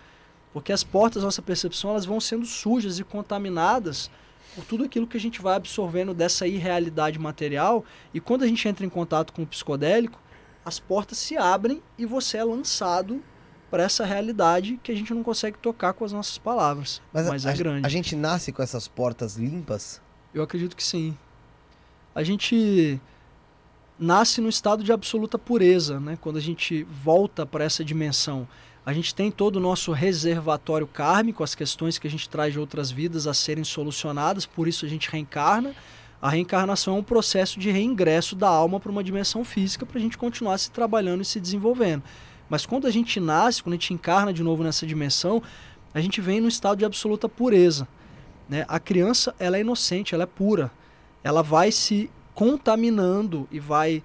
Porque 0.51 0.73
as 0.73 0.82
portas 0.82 1.20
da 1.20 1.27
nossa 1.27 1.43
percepção 1.43 1.90
elas 1.90 2.06
vão 2.06 2.18
sendo 2.18 2.47
sujas 2.47 2.98
e 2.98 3.05
contaminadas 3.05 4.10
por 4.55 4.64
tudo 4.64 4.85
aquilo 4.85 5.06
que 5.06 5.18
a 5.18 5.20
gente 5.20 5.43
vai 5.43 5.56
absorvendo 5.56 6.14
dessa 6.14 6.47
irrealidade 6.47 7.18
material. 7.18 7.85
E 8.14 8.18
quando 8.18 8.44
a 8.44 8.47
gente 8.47 8.66
entra 8.66 8.86
em 8.86 8.89
contato 8.89 9.35
com 9.35 9.43
o 9.43 9.47
psicodélico, 9.47 10.18
as 10.64 10.81
portas 10.81 11.18
se 11.18 11.36
abrem 11.36 11.82
e 11.98 12.06
você 12.06 12.39
é 12.39 12.44
lançado 12.44 13.23
para 13.70 13.82
essa 13.82 14.05
realidade 14.05 14.78
que 14.82 14.93
a 14.93 14.94
gente 14.94 15.12
não 15.12 15.22
consegue 15.22 15.59
tocar 15.59 15.93
com 15.93 16.05
as 16.05 16.12
nossas 16.12 16.38
palavras. 16.38 17.01
Mas, 17.12 17.28
Mas, 17.28 17.47
a, 17.47 17.51
é 17.51 17.52
a- 17.52 17.56
grande. 17.56 17.86
a 17.86 17.88
gente 17.88 18.14
nasce 18.14 18.52
com 18.52 18.62
essas 18.62 18.86
portas 18.88 19.36
limpas? 19.36 20.01
Eu 20.32 20.43
acredito 20.43 20.76
que 20.76 20.84
sim. 20.84 21.16
A 22.14 22.22
gente 22.22 23.01
nasce 23.98 24.40
no 24.40 24.48
estado 24.48 24.84
de 24.84 24.93
absoluta 24.93 25.38
pureza, 25.38 25.98
né? 26.01 26.18
Quando 26.20 26.36
a 26.36 26.40
gente 26.40 26.84
volta 26.84 27.44
para 27.47 27.64
essa 27.64 27.84
dimensão, 27.84 28.47
a 28.84 28.93
gente 28.93 29.14
tem 29.14 29.30
todo 29.30 29.56
o 29.56 29.60
nosso 29.60 29.90
reservatório 29.93 30.86
kármico, 30.86 31.43
as 31.43 31.55
questões 31.55 31.98
que 31.98 32.06
a 32.06 32.10
gente 32.10 32.28
traz 32.28 32.52
de 32.52 32.60
outras 32.60 32.90
vidas 32.90 33.26
a 33.26 33.34
serem 33.34 33.64
solucionadas, 33.64 34.47
por 34.47 34.68
isso 34.68 34.84
a 34.86 34.88
gente 34.88 35.10
reencarna. 35.10 35.74
A 36.22 36.30
reencarnação 36.30 36.97
é 36.97 36.98
um 36.98 37.02
processo 37.02 37.59
de 37.59 37.70
reingresso 37.70 38.34
da 38.36 38.48
alma 38.48 38.78
para 38.80 38.90
uma 38.90 39.02
dimensão 39.05 39.44
física 39.44 39.84
para 39.84 39.98
a 39.98 40.01
gente 40.01 40.16
continuar 40.16 40.56
se 40.59 40.70
trabalhando 40.70 41.20
e 41.22 41.24
se 41.24 41.40
desenvolvendo. 41.40 42.02
Mas 42.48 42.64
quando 42.64 42.86
a 42.86 42.90
gente 42.90 43.18
nasce, 43.18 43.62
quando 43.62 43.74
a 43.74 43.77
gente 43.77 43.93
encarna 43.93 44.32
de 44.32 44.43
novo 44.43 44.62
nessa 44.62 44.86
dimensão, 44.86 45.43
a 45.93 46.01
gente 46.01 46.20
vem 46.20 46.40
no 46.40 46.48
estado 46.48 46.78
de 46.78 46.85
absoluta 46.85 47.28
pureza. 47.28 47.89
Né? 48.48 48.64
A 48.68 48.78
criança 48.78 49.35
ela 49.39 49.56
é 49.56 49.60
inocente, 49.60 50.14
ela 50.14 50.24
é 50.24 50.27
pura. 50.27 50.70
Ela 51.24 51.43
vai 51.43 51.73
se 51.73 52.10
contaminando 52.35 53.48
e 53.51 53.59
vai, 53.59 54.02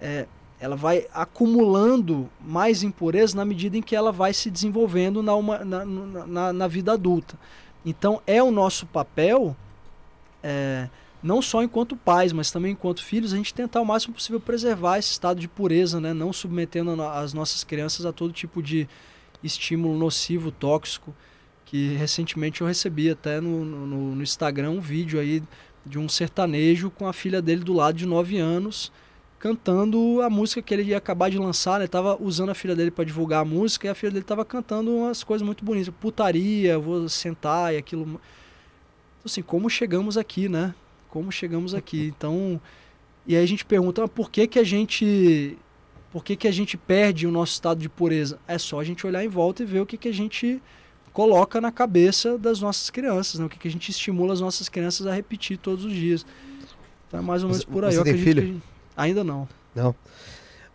é, 0.00 0.26
ela 0.60 0.76
vai 0.76 1.06
acumulando 1.14 2.28
mais 2.40 2.82
impureza 2.82 3.36
na 3.36 3.44
medida 3.44 3.78
em 3.78 3.82
que 3.82 3.96
ela 3.96 4.12
vai 4.12 4.34
se 4.34 4.50
desenvolvendo 4.50 5.22
na, 5.22 5.34
uma, 5.34 5.64
na, 5.64 5.84
na, 5.84 6.52
na 6.52 6.66
vida 6.66 6.92
adulta. 6.92 7.38
Então 7.86 8.20
é 8.26 8.42
o 8.42 8.50
nosso 8.50 8.84
papel, 8.86 9.56
é, 10.42 10.88
não 11.22 11.42
só 11.42 11.62
enquanto 11.62 11.96
pais, 11.96 12.32
mas 12.32 12.50
também 12.50 12.72
enquanto 12.72 13.04
filhos, 13.04 13.32
a 13.32 13.36
gente 13.36 13.52
tentar 13.52 13.80
o 13.80 13.84
máximo 13.84 14.14
possível 14.14 14.40
preservar 14.40 14.98
esse 14.98 15.10
estado 15.10 15.40
de 15.40 15.48
pureza, 15.48 16.00
né? 16.00 16.12
não 16.12 16.32
submetendo 16.32 17.00
as 17.02 17.32
nossas 17.32 17.64
crianças 17.64 18.06
a 18.06 18.12
todo 18.12 18.32
tipo 18.32 18.62
de 18.62 18.88
estímulo 19.42 19.98
nocivo, 19.98 20.50
tóxico 20.50 21.14
que 21.64 21.94
recentemente 21.96 22.62
eu 22.62 22.66
recebi 22.66 23.10
até 23.10 23.42
no, 23.42 23.62
no, 23.62 24.14
no 24.14 24.22
Instagram 24.22 24.70
um 24.70 24.80
vídeo 24.80 25.20
aí 25.20 25.42
de 25.84 25.98
um 25.98 26.08
sertanejo 26.08 26.90
com 26.90 27.06
a 27.06 27.12
filha 27.12 27.42
dele 27.42 27.62
do 27.62 27.74
lado 27.74 27.94
de 27.96 28.06
9 28.06 28.38
anos 28.38 28.90
cantando 29.38 30.20
a 30.22 30.30
música 30.30 30.60
que 30.60 30.74
ele 30.74 30.82
ia 30.82 30.96
acabar 30.96 31.30
de 31.30 31.38
lançar, 31.38 31.78
né? 31.78 31.86
Tava 31.86 32.16
usando 32.20 32.50
a 32.50 32.54
filha 32.54 32.74
dele 32.74 32.90
para 32.90 33.04
divulgar 33.04 33.42
a 33.42 33.44
música 33.44 33.86
e 33.86 33.90
a 33.90 33.94
filha 33.94 34.10
dele 34.10 34.24
tava 34.24 34.44
cantando 34.44 34.90
umas 34.90 35.22
coisas 35.22 35.46
muito 35.46 35.64
bonitas, 35.64 35.94
putaria, 36.00 36.78
vou 36.78 37.08
sentar 37.08 37.72
e 37.72 37.76
aquilo. 37.76 38.02
Então, 38.02 38.20
assim, 39.24 39.42
como 39.42 39.70
chegamos 39.70 40.16
aqui, 40.16 40.48
né? 40.48 40.74
Como 41.10 41.30
chegamos 41.32 41.74
aqui? 41.74 42.12
Então, 42.16 42.60
e 43.26 43.36
aí 43.36 43.42
a 43.42 43.46
gente 43.46 43.64
pergunta, 43.64 44.04
ah, 44.04 44.08
por 44.08 44.30
que 44.30 44.46
que 44.46 44.58
a 44.58 44.64
gente 44.64 45.56
por 46.12 46.24
que 46.24 46.36
que 46.36 46.48
a 46.48 46.50
gente 46.52 46.76
perde 46.76 47.26
o 47.26 47.30
nosso 47.30 47.52
estado 47.52 47.80
de 47.80 47.88
pureza? 47.88 48.38
É 48.48 48.56
só 48.58 48.80
a 48.80 48.84
gente 48.84 49.06
olhar 49.06 49.22
em 49.24 49.28
volta 49.28 49.62
e 49.62 49.66
ver 49.66 49.80
o 49.80 49.86
que 49.86 49.96
que 49.98 50.08
a 50.08 50.12
gente 50.14 50.60
coloca 51.12 51.60
na 51.60 51.70
cabeça 51.72 52.38
das 52.38 52.60
nossas 52.60 52.88
crianças, 52.90 53.38
né? 53.40 53.46
O 53.46 53.48
que, 53.48 53.58
que 53.58 53.68
a 53.68 53.70
gente 53.70 53.90
estimula 53.90 54.32
as 54.32 54.40
nossas 54.40 54.68
crianças 54.68 55.06
a 55.06 55.12
repetir 55.14 55.58
todos 55.58 55.84
os 55.84 55.92
dias. 55.92 56.24
Então 57.06 57.20
é 57.20 57.22
mais 57.22 57.42
ou 57.42 57.48
menos 57.50 57.64
Você- 57.64 57.70
por 57.70 57.84
aí. 57.84 57.94
você 57.94 58.04
tem 58.04 58.16
filho? 58.18 58.42
gente- 58.46 58.62
Ainda 58.96 59.22
não. 59.24 59.48
Não. 59.74 59.94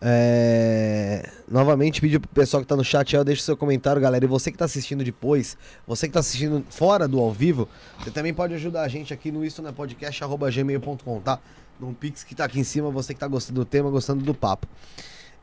É, 0.05 1.29
Novamente, 1.47 2.01
pedir 2.01 2.19
pro 2.19 2.29
pessoal 2.29 2.61
que 2.61 2.67
tá 2.67 2.75
no 2.75 2.83
chat 2.83 3.15
aí, 3.15 3.23
deixa 3.23 3.41
seu 3.43 3.55
comentário, 3.55 4.01
galera. 4.01 4.25
E 4.25 4.27
você 4.27 4.51
que 4.51 4.57
tá 4.57 4.65
assistindo 4.65 5.03
depois, 5.03 5.57
você 5.87 6.07
que 6.07 6.13
tá 6.13 6.19
assistindo 6.19 6.63
fora 6.69 7.07
do 7.07 7.19
ao 7.19 7.31
vivo, 7.31 7.69
você 7.99 8.11
também 8.11 8.33
pode 8.33 8.53
ajudar 8.53 8.81
a 8.83 8.87
gente 8.87 9.13
aqui 9.13 9.31
no 9.31 9.45
Isto 9.45 9.61
Não 9.61 9.69
é 9.69 9.73
Podcast, 9.73 10.23
arroba 10.23 10.51
gmail.com, 10.51 11.21
tá? 11.21 11.39
No 11.79 11.93
Pix 11.93 12.23
que 12.23 12.35
tá 12.35 12.45
aqui 12.45 12.59
em 12.59 12.63
cima, 12.63 12.89
você 12.91 13.13
que 13.13 13.19
tá 13.19 13.27
gostando 13.27 13.61
do 13.61 13.65
tema, 13.65 13.89
gostando 13.89 14.23
do 14.23 14.33
papo. 14.33 14.67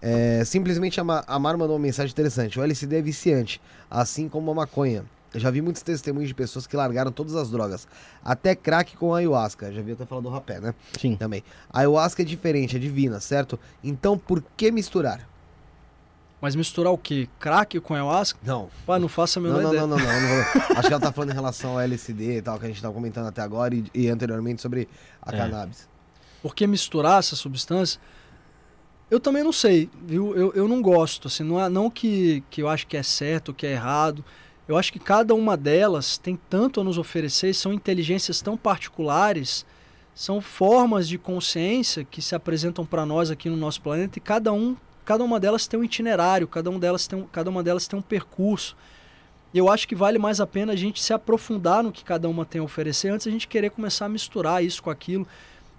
É, 0.03 0.43
simplesmente 0.45 1.01
a, 1.01 1.05
Ma- 1.05 1.25
a 1.27 1.39
Mar 1.39 1.57
mandou 1.57 1.77
uma 1.77 1.83
mensagem 1.83 2.11
interessante. 2.13 2.59
O 2.59 2.63
LSD 2.63 2.97
é 2.99 3.03
viciante, 3.03 3.61
assim 3.91 4.29
como 4.29 4.51
a 4.51 4.55
maconha. 4.55 5.05
Eu 5.33 5.39
já 5.41 5.51
vi 5.51 5.61
muitos 5.63 5.83
testemunhos 5.83 6.29
de 6.29 6.35
pessoas 6.35 6.67
que 6.67 6.77
largaram 6.77 7.13
todas 7.13 7.37
as 7.37 7.51
drogas, 7.51 7.87
até 8.25 8.55
crack 8.55 8.97
com 8.97 9.15
ayahuasca. 9.15 9.73
Já 9.73 9.81
vi 9.81 9.93
até 9.93 10.05
falar 10.05 10.21
do 10.23 10.29
rapé, 10.29 10.59
né? 10.61 10.75
Sim. 10.99 11.17
Também. 11.17 11.45
A 11.73 11.81
ayahuasca 11.81 12.23
é 12.23 12.25
diferente, 12.25 12.77
é 12.77 12.79
divina, 12.81 13.21
certo? 13.21 13.59
Então 13.85 14.19
por 14.19 14.43
que 14.57 14.71
misturar? 14.73 15.29
Mas 16.41 16.57
misturar 16.57 16.91
o 16.93 16.97
quê? 16.99 17.29
Crack 17.39 17.79
com 17.81 17.93
ayahuasca? 17.95 18.39
Não. 18.43 18.71
Pai, 18.87 18.99
não 18.99 19.09
faço 19.09 19.39
a 19.39 19.43
Não, 19.43 19.49
menor 19.51 19.63
não, 19.63 19.69
ideia. 19.71 19.87
não, 19.87 19.97
não, 19.99 20.05
não, 20.05 20.21
não 20.21 20.29
vou- 20.29 20.63
Acho 20.79 20.89
que 20.89 20.95
ela 20.95 21.01
tá 21.01 21.13
falando 21.13 21.31
em 21.31 21.35
relação 21.35 21.73
ao 21.73 21.81
LSD 21.81 22.39
e 22.39 22.43
tal, 22.43 22.59
que 22.59 22.65
a 22.65 22.69
gente 22.69 22.81
tava 22.81 22.95
comentando 22.95 23.27
até 23.29 23.43
agora 23.43 23.75
e, 23.75 23.85
e 23.95 24.09
anteriormente 24.09 24.63
sobre 24.63 24.89
a 25.21 25.35
É. 25.35 25.39
cannabis. 25.39 25.87
Por 26.43 26.55
que 26.55 26.67
misturar 26.67 27.19
essa 27.19 27.37
substância? 27.37 28.01
Eu 29.11 29.21
também 29.21 29.45
não 29.45 29.53
sei, 29.53 29.91
viu? 30.03 30.35
Eu, 30.35 30.53
eu 30.55 30.67
não 30.67 30.81
gosto, 30.81 31.29
assim, 31.29 31.43
não, 31.43 31.61
é, 31.61 31.69
não 31.69 31.91
que, 31.91 32.43
que 32.49 32.63
eu 32.63 32.69
acho 32.69 32.87
que 32.87 32.97
é 32.97 33.03
certo, 33.03 33.53
que 33.53 33.67
é 33.67 33.73
errado. 33.73 34.25
Eu 34.69 34.77
acho 34.77 34.93
que 34.93 34.99
cada 34.99 35.35
uma 35.35 35.57
delas 35.57 36.17
tem 36.17 36.39
tanto 36.49 36.81
a 36.81 36.85
nos 36.85 36.99
oferecer, 36.99 37.55
são 37.55 37.73
inteligências 37.73 38.41
tão 38.41 38.57
particulares, 38.57 39.67
são 40.15 40.41
formas 40.41 41.09
de 41.09 41.19
consciência 41.19 42.05
que 42.05 42.23
se 42.23 42.35
apresentam 42.35 42.85
para 42.85 43.07
nós 43.07 43.31
aqui 43.31 43.49
no 43.49 43.57
nosso 43.57 43.81
planeta 43.81 44.19
e 44.19 44.21
cada 44.21 44.53
um, 44.53 44.77
cada 45.05 45.25
uma 45.25 45.41
delas 45.41 45.67
tem 45.67 45.81
um 45.81 45.85
itinerário, 45.85 46.47
cada, 46.47 46.71
um 46.71 46.79
delas 46.79 47.07
tem 47.07 47.27
cada 47.33 47.51
uma 47.51 47.63
delas 47.63 47.89
tem 47.89 47.99
um 47.99 48.03
percurso. 48.03 48.77
Eu 49.53 49.69
acho 49.69 49.89
que 49.89 49.97
vale 49.97 50.19
mais 50.19 50.41
a 50.41 50.47
pena 50.47 50.73
a 50.73 50.77
gente 50.77 51.03
se 51.03 51.13
aprofundar 51.13 51.83
no 51.83 51.91
que 51.91 52.05
cada 52.05 52.29
uma 52.29 52.45
tem 52.45 52.61
a 52.61 52.65
oferecer 52.65 53.09
antes 53.09 53.27
a 53.27 53.31
gente 53.31 53.49
querer 53.49 53.71
começar 53.71 54.07
a 54.07 54.09
misturar 54.09 54.65
isso 54.65 54.83
com 54.83 54.91
aquilo. 54.91 55.27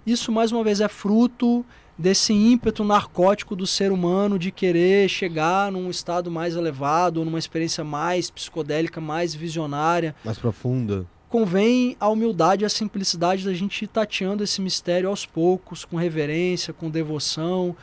Isso, 0.06 0.30
mais 0.30 0.52
uma 0.52 0.62
vez, 0.62 0.80
é 0.80 0.88
fruto 0.88 1.64
desse 2.02 2.32
ímpeto 2.32 2.82
narcótico 2.82 3.54
do 3.54 3.66
ser 3.66 3.92
humano 3.92 4.36
de 4.36 4.50
querer 4.50 5.08
chegar 5.08 5.70
num 5.70 5.88
estado 5.88 6.32
mais 6.32 6.56
elevado, 6.56 7.18
ou 7.18 7.24
numa 7.24 7.38
experiência 7.38 7.84
mais 7.84 8.28
psicodélica, 8.28 9.00
mais 9.00 9.32
visionária. 9.32 10.14
Mais 10.24 10.36
profunda. 10.36 11.06
Convém 11.28 11.96
a 12.00 12.08
humildade 12.08 12.64
e 12.64 12.66
a 12.66 12.68
simplicidade 12.68 13.44
da 13.44 13.54
gente 13.54 13.84
ir 13.84 13.86
tateando 13.86 14.42
esse 14.42 14.60
mistério 14.60 15.08
aos 15.08 15.24
poucos, 15.24 15.84
com 15.84 15.96
reverência, 15.96 16.74
com 16.74 16.90
devoção. 16.90 17.74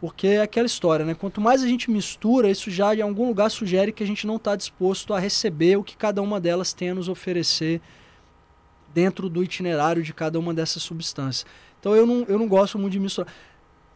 Porque 0.00 0.28
é 0.28 0.42
aquela 0.42 0.66
história, 0.66 1.04
né? 1.04 1.12
Quanto 1.12 1.40
mais 1.40 1.62
a 1.62 1.66
gente 1.66 1.90
mistura, 1.90 2.48
isso 2.48 2.70
já 2.70 2.94
em 2.94 3.02
algum 3.02 3.26
lugar 3.26 3.50
sugere 3.50 3.92
que 3.92 4.02
a 4.02 4.06
gente 4.06 4.26
não 4.26 4.36
está 4.36 4.54
disposto 4.54 5.12
a 5.12 5.18
receber 5.18 5.76
o 5.76 5.82
que 5.82 5.96
cada 5.96 6.22
uma 6.22 6.40
delas 6.40 6.72
tem 6.72 6.90
a 6.90 6.94
nos 6.94 7.08
oferecer 7.08 7.82
dentro 8.94 9.28
do 9.28 9.42
itinerário 9.42 10.02
de 10.02 10.14
cada 10.14 10.38
uma 10.38 10.54
dessas 10.54 10.82
substâncias. 10.82 11.44
Então 11.80 11.96
eu 11.96 12.06
não, 12.06 12.24
eu 12.28 12.38
não 12.38 12.46
gosto 12.46 12.78
muito 12.78 12.92
de 12.92 13.00
misturar. 13.00 13.32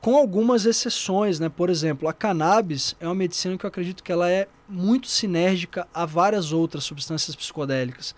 Com 0.01 0.17
algumas 0.17 0.67
exceções, 0.67 1.39
né? 1.39 1.49
Por 1.49 1.71
exemplo, 1.71 2.09
a 2.09 2.13
cannabis 2.13 2.97
é 3.01 3.07
uma 3.07 3.15
medicina 3.15 3.57
que 3.57 3.65
eu 3.65 3.69
acredito 3.69 4.03
que 4.03 4.13
ela 4.13 4.31
é 4.31 4.49
muito 4.69 5.07
sinérgica 5.09 5.87
a 5.95 6.05
várias 6.05 6.53
outras 6.53 6.85
substâncias 6.85 7.35
psicodélicas. 7.37 8.15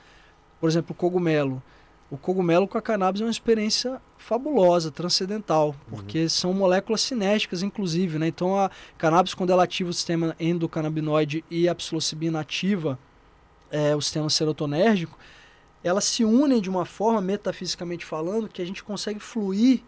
Por 0.60 0.68
exemplo, 0.68 0.92
o 0.92 0.94
cogumelo. 0.94 1.62
O 2.10 2.16
cogumelo 2.16 2.68
com 2.68 2.78
a 2.78 2.82
cannabis 2.82 3.20
é 3.20 3.24
uma 3.24 3.30
experiência 3.30 4.00
fabulosa, 4.16 4.92
transcendental, 4.92 5.74
porque 5.88 6.28
são 6.28 6.52
moléculas 6.52 7.00
sinérgicas, 7.00 7.62
inclusive, 7.62 8.18
né? 8.18 8.28
Então 8.28 8.56
a 8.56 8.70
cannabis, 8.96 9.34
quando 9.34 9.50
ela 9.50 9.64
ativa 9.64 9.90
o 9.90 9.92
sistema 9.92 10.34
endocannabinoide 10.38 11.44
e 11.50 11.68
a 11.68 11.74
psilocibina 11.74 12.40
ativa 12.40 12.98
é, 13.70 13.94
o 13.94 14.00
sistema 14.00 14.30
serotonérgico, 14.30 15.18
elas 15.82 16.04
se 16.04 16.24
unem 16.24 16.60
de 16.60 16.68
uma 16.68 16.84
forma, 16.84 17.20
metafisicamente 17.20 18.04
falando, 18.04 18.48
que 18.48 18.60
a 18.60 18.66
gente 18.66 18.82
consegue 18.82 19.20
fluir 19.20 19.82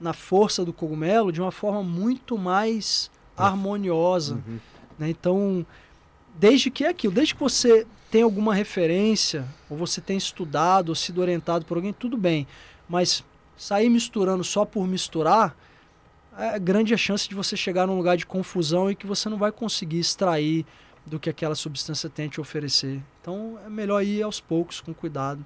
na 0.00 0.12
força 0.12 0.64
do 0.64 0.72
cogumelo 0.72 1.30
de 1.30 1.40
uma 1.40 1.52
forma 1.52 1.82
muito 1.82 2.36
mais 2.36 3.10
harmoniosa. 3.36 4.34
Uhum. 4.34 4.58
né? 4.98 5.10
Então, 5.10 5.64
desde 6.34 6.70
que 6.70 6.84
é 6.84 6.88
aquilo, 6.88 7.12
desde 7.12 7.34
que 7.34 7.40
você 7.40 7.86
tem 8.10 8.22
alguma 8.22 8.54
referência, 8.54 9.46
ou 9.70 9.76
você 9.76 10.00
tem 10.00 10.16
estudado, 10.16 10.90
ou 10.90 10.94
sido 10.94 11.20
orientado 11.20 11.64
por 11.64 11.76
alguém, 11.76 11.92
tudo 11.92 12.16
bem. 12.16 12.46
Mas 12.88 13.24
sair 13.56 13.88
misturando 13.88 14.44
só 14.44 14.64
por 14.64 14.86
misturar, 14.86 15.56
é 16.36 16.58
grande 16.58 16.94
a 16.94 16.96
chance 16.96 17.28
de 17.28 17.34
você 17.34 17.56
chegar 17.56 17.86
num 17.86 17.96
lugar 17.96 18.16
de 18.16 18.26
confusão 18.26 18.90
e 18.90 18.94
que 18.94 19.06
você 19.06 19.28
não 19.28 19.38
vai 19.38 19.52
conseguir 19.52 19.98
extrair 19.98 20.66
do 21.04 21.18
que 21.18 21.28
aquela 21.28 21.54
substância 21.54 22.08
tem 22.08 22.26
a 22.26 22.28
te 22.28 22.40
oferecer. 22.40 23.02
Então 23.20 23.58
é 23.64 23.68
melhor 23.68 24.02
ir 24.02 24.22
aos 24.22 24.40
poucos, 24.40 24.80
com 24.80 24.94
cuidado. 24.94 25.44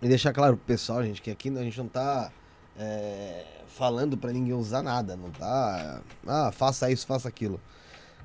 E 0.00 0.08
deixar 0.08 0.32
claro 0.32 0.56
pro 0.56 0.66
pessoal, 0.66 1.02
gente, 1.02 1.22
que 1.22 1.30
aqui 1.30 1.48
a 1.48 1.62
gente 1.62 1.78
não 1.78 1.88
tá 1.88 2.30
é, 2.78 3.44
falando 3.66 4.16
pra 4.16 4.32
ninguém 4.32 4.52
usar 4.52 4.82
nada, 4.82 5.16
não 5.16 5.30
tá? 5.30 6.00
Ah, 6.26 6.52
faça 6.52 6.90
isso, 6.90 7.06
faça 7.06 7.28
aquilo. 7.28 7.60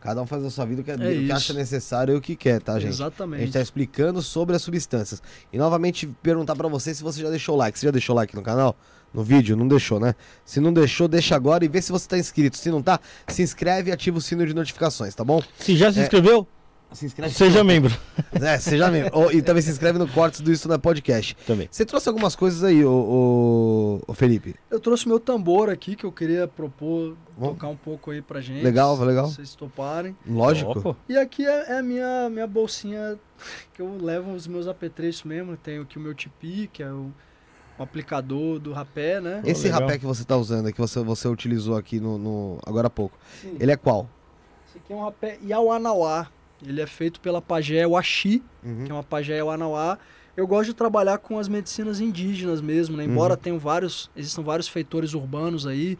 Cada 0.01 0.19
um 0.19 0.25
faz 0.25 0.43
a 0.43 0.49
sua 0.49 0.65
vida 0.65 0.81
o 0.81 0.83
que, 0.83 0.91
É 0.91 0.95
o 0.95 0.97
que 0.97 1.31
acha 1.31 1.53
necessário 1.53 2.15
e 2.15 2.17
o 2.17 2.21
que 2.21 2.35
quer, 2.35 2.59
tá, 2.59 2.73
gente? 2.79 2.87
A 2.87 2.89
Exatamente. 2.89 3.41
gente 3.41 3.53
tá 3.53 3.61
explicando 3.61 4.19
sobre 4.21 4.55
as 4.55 4.61
substâncias. 4.63 5.21
E 5.53 5.59
novamente 5.59 6.07
perguntar 6.23 6.55
pra 6.55 6.67
você 6.67 6.93
se 6.93 7.03
você 7.03 7.21
já 7.21 7.29
deixou 7.29 7.53
o 7.53 7.57
like. 7.57 7.77
Você 7.77 7.85
já 7.85 7.91
deixou 7.91 8.15
o 8.15 8.17
like 8.17 8.35
no 8.35 8.41
canal? 8.41 8.75
No 9.13 9.23
vídeo? 9.23 9.55
Não 9.57 9.67
deixou, 9.67 9.99
né? 9.99 10.15
Se 10.45 10.59
não 10.59 10.71
deixou, 10.71 11.07
deixa 11.07 11.35
agora 11.35 11.65
e 11.65 11.67
vê 11.67 11.81
se 11.81 11.91
você 11.91 12.07
tá 12.07 12.17
inscrito. 12.17 12.57
Se 12.57 12.69
não 12.71 12.81
tá, 12.81 12.99
se 13.27 13.41
inscreve 13.41 13.89
e 13.89 13.93
ativa 13.93 14.17
o 14.17 14.21
sino 14.21 14.45
de 14.45 14.53
notificações, 14.53 15.13
tá 15.13 15.23
bom? 15.23 15.41
Se 15.59 15.75
já 15.75 15.91
se 15.91 15.99
É. 15.99 16.03
inscreveu, 16.03 16.47
Se 16.93 17.05
inscreve. 17.05 17.31
seja 17.35 17.63
membro. 17.63 17.93
É, 18.33 18.57
seja 18.57 18.89
mesmo. 18.91 19.09
Ó, 19.13 19.31
E 19.31 19.41
também 19.41 19.61
se 19.61 19.69
inscreve 19.71 19.97
no 19.97 20.07
Cortes 20.09 20.41
do 20.41 20.51
Isso 20.51 20.67
na 20.67 20.77
Podcast. 20.77 21.35
Também. 21.47 21.67
Você 21.71 21.85
trouxe 21.85 22.07
algumas 22.09 22.35
coisas 22.35 22.63
aí, 22.65 22.83
ô 22.85 24.01
Felipe. 24.13 24.55
Eu 24.69 24.79
trouxe 24.79 25.07
meu 25.07 25.19
tambor 25.19 25.69
aqui 25.69 25.95
que 25.95 26.05
eu 26.05 26.11
queria 26.11 26.47
propor, 26.47 27.15
Vamos. 27.37 27.55
tocar 27.55 27.67
um 27.67 27.75
pouco 27.77 28.11
aí 28.11 28.21
pra 28.21 28.41
gente. 28.41 28.63
Legal, 28.63 28.97
legal. 29.03 29.27
Se 29.27 29.35
vocês 29.35 29.55
toparem. 29.55 30.15
Lógico. 30.27 30.81
Pô. 30.81 30.95
E 31.07 31.17
aqui 31.17 31.45
é, 31.45 31.71
é 31.73 31.79
a 31.79 31.83
minha, 31.83 32.29
minha 32.29 32.47
bolsinha 32.47 33.17
que 33.73 33.81
eu 33.81 33.97
levo 34.01 34.31
os 34.33 34.47
meus 34.47 34.67
apetrechos 34.67 35.23
mesmo. 35.23 35.55
Tenho 35.57 35.81
aqui 35.83 35.97
o 35.97 36.01
meu 36.01 36.13
tipi, 36.13 36.69
que 36.71 36.83
é 36.83 36.91
o, 36.91 37.11
o 37.81 37.83
aplicador 37.83 38.59
do 38.59 38.71
rapé, 38.71 39.19
né? 39.19 39.41
Esse 39.45 39.63
legal. 39.63 39.81
rapé 39.81 39.97
que 39.97 40.05
você 40.05 40.23
tá 40.23 40.37
usando, 40.37 40.71
que 40.71 40.79
você, 40.79 40.99
você 41.03 41.27
utilizou 41.27 41.75
aqui 41.75 41.99
no, 41.99 42.17
no- 42.17 42.59
agora 42.65 42.87
há 42.87 42.89
pouco, 42.89 43.17
Sim. 43.41 43.57
ele 43.59 43.71
é 43.71 43.75
qual? 43.75 44.07
Esse 44.69 44.77
aqui 44.77 44.93
é 44.93 44.95
um 44.95 45.03
rapé 45.03 45.37
Yawanawá. 45.43 46.27
Ele 46.65 46.79
é 46.79 46.85
feito 46.87 47.19
pela 47.19 47.41
pajé 47.41 47.85
Washi, 47.87 48.43
Uhum. 48.63 48.85
que 48.85 48.91
é 48.91 48.93
uma 48.93 49.03
pajé 49.03 49.37
Yawanawá. 49.37 49.97
Eu 50.37 50.45
gosto 50.47 50.69
de 50.69 50.73
trabalhar 50.75 51.17
com 51.17 51.37
as 51.39 51.47
medicinas 51.49 51.99
indígenas 51.99 52.61
mesmo, 52.61 52.95
né? 52.95 53.03
Embora 53.03 53.33
Uhum. 53.33 53.39
tenham 53.39 53.59
vários, 53.59 54.09
existam 54.15 54.43
vários 54.43 54.67
feitores 54.67 55.13
urbanos 55.13 55.65
aí. 55.67 55.97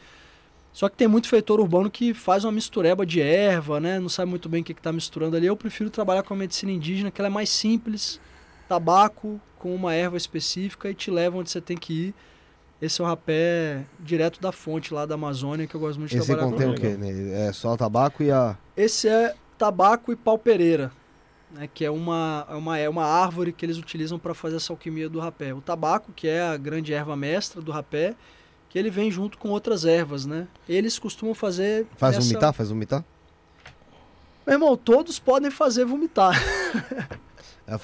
Só 0.72 0.88
que 0.88 0.96
tem 0.96 1.08
muito 1.08 1.28
feitor 1.28 1.60
urbano 1.60 1.90
que 1.92 2.14
faz 2.14 2.46
uma 2.46 2.52
mistureba 2.52 3.06
de 3.06 3.20
erva, 3.20 3.80
né? 3.80 4.00
Não 4.00 4.08
sabe 4.08 4.30
muito 4.30 4.48
bem 4.48 4.62
o 4.62 4.64
que 4.64 4.72
está 4.72 4.94
misturando 4.94 5.36
ali. 5.36 5.48
Eu 5.48 5.58
prefiro 5.58 5.90
trabalhar 5.90 6.24
com 6.24 6.34
a 6.34 6.38
medicina 6.38 6.72
indígena, 6.72 7.12
que 7.12 7.20
ela 7.20 7.28
é 7.28 7.32
mais 7.32 7.50
simples. 7.50 8.22
Tabaco 8.72 9.38
com 9.60 9.76
uma 9.76 9.94
erva 9.94 10.16
específica 10.16 10.90
e 10.90 10.94
te 10.94 11.12
leva 11.12 11.38
onde 11.38 11.50
você 11.52 11.60
tem 11.60 11.76
que 11.76 11.92
ir. 12.08 12.16
Esse 12.82 13.02
é 13.02 13.04
um 13.04 13.08
rapé 13.08 13.84
direto 14.00 14.40
da 14.40 14.54
fonte 14.54 14.94
lá 14.94 15.06
da 15.06 15.16
Amazônia, 15.16 15.68
que 15.68 15.76
eu 15.76 15.80
gosto 15.82 16.00
muito 16.00 16.12
de 16.12 16.18
Esse 16.18 16.28
trabalhar 16.28 16.50
contém 16.52 16.68
com 16.68 16.74
o 16.74 16.78
quê? 16.80 16.96
né? 16.96 17.48
É 17.48 17.52
só 17.52 17.74
o 17.74 17.78
tabaco 17.78 18.24
e 18.24 18.32
a. 18.32 18.58
esse 18.78 19.10
é 19.10 19.36
tabaco 19.58 20.14
e 20.14 20.16
pau-pereira, 20.16 20.90
né, 21.52 21.68
que 21.72 21.84
é 21.84 21.92
uma, 21.92 22.48
é, 22.50 22.56
uma, 22.56 22.78
é 22.78 22.88
uma 22.90 23.04
árvore 23.06 23.52
que 23.52 23.66
eles 23.66 23.78
utilizam 23.78 24.18
para 24.18 24.34
fazer 24.34 24.56
essa 24.56 24.72
alquimia 24.72 25.10
do 25.10 25.20
rapé. 25.20 25.54
O 25.54 25.60
tabaco, 25.60 26.14
que 26.14 26.30
é 26.30 26.42
a 26.42 26.56
grande 26.56 26.94
erva 26.94 27.18
mestra 27.18 27.62
do 27.62 27.74
rapé, 27.74 28.16
que 28.70 28.80
ele 28.80 28.90
vem 28.90 29.12
junto 29.12 29.38
com 29.38 29.50
outras 29.50 29.84
ervas, 29.84 30.26
né? 30.26 30.48
Eles 30.68 30.98
costumam 30.98 31.36
fazer... 31.36 31.86
Faz 31.98 32.16
nessa- 32.16 32.26
vomitar? 32.30 32.54
Faz 32.54 32.70
vomitar? 32.70 33.04
Meu 34.48 34.56
irmão, 34.56 34.78
todos 34.78 35.20
podem 35.20 35.52
fazer 35.52 35.84
vomitar. 35.84 36.34
Eu 37.68 37.74
ia 37.74 37.78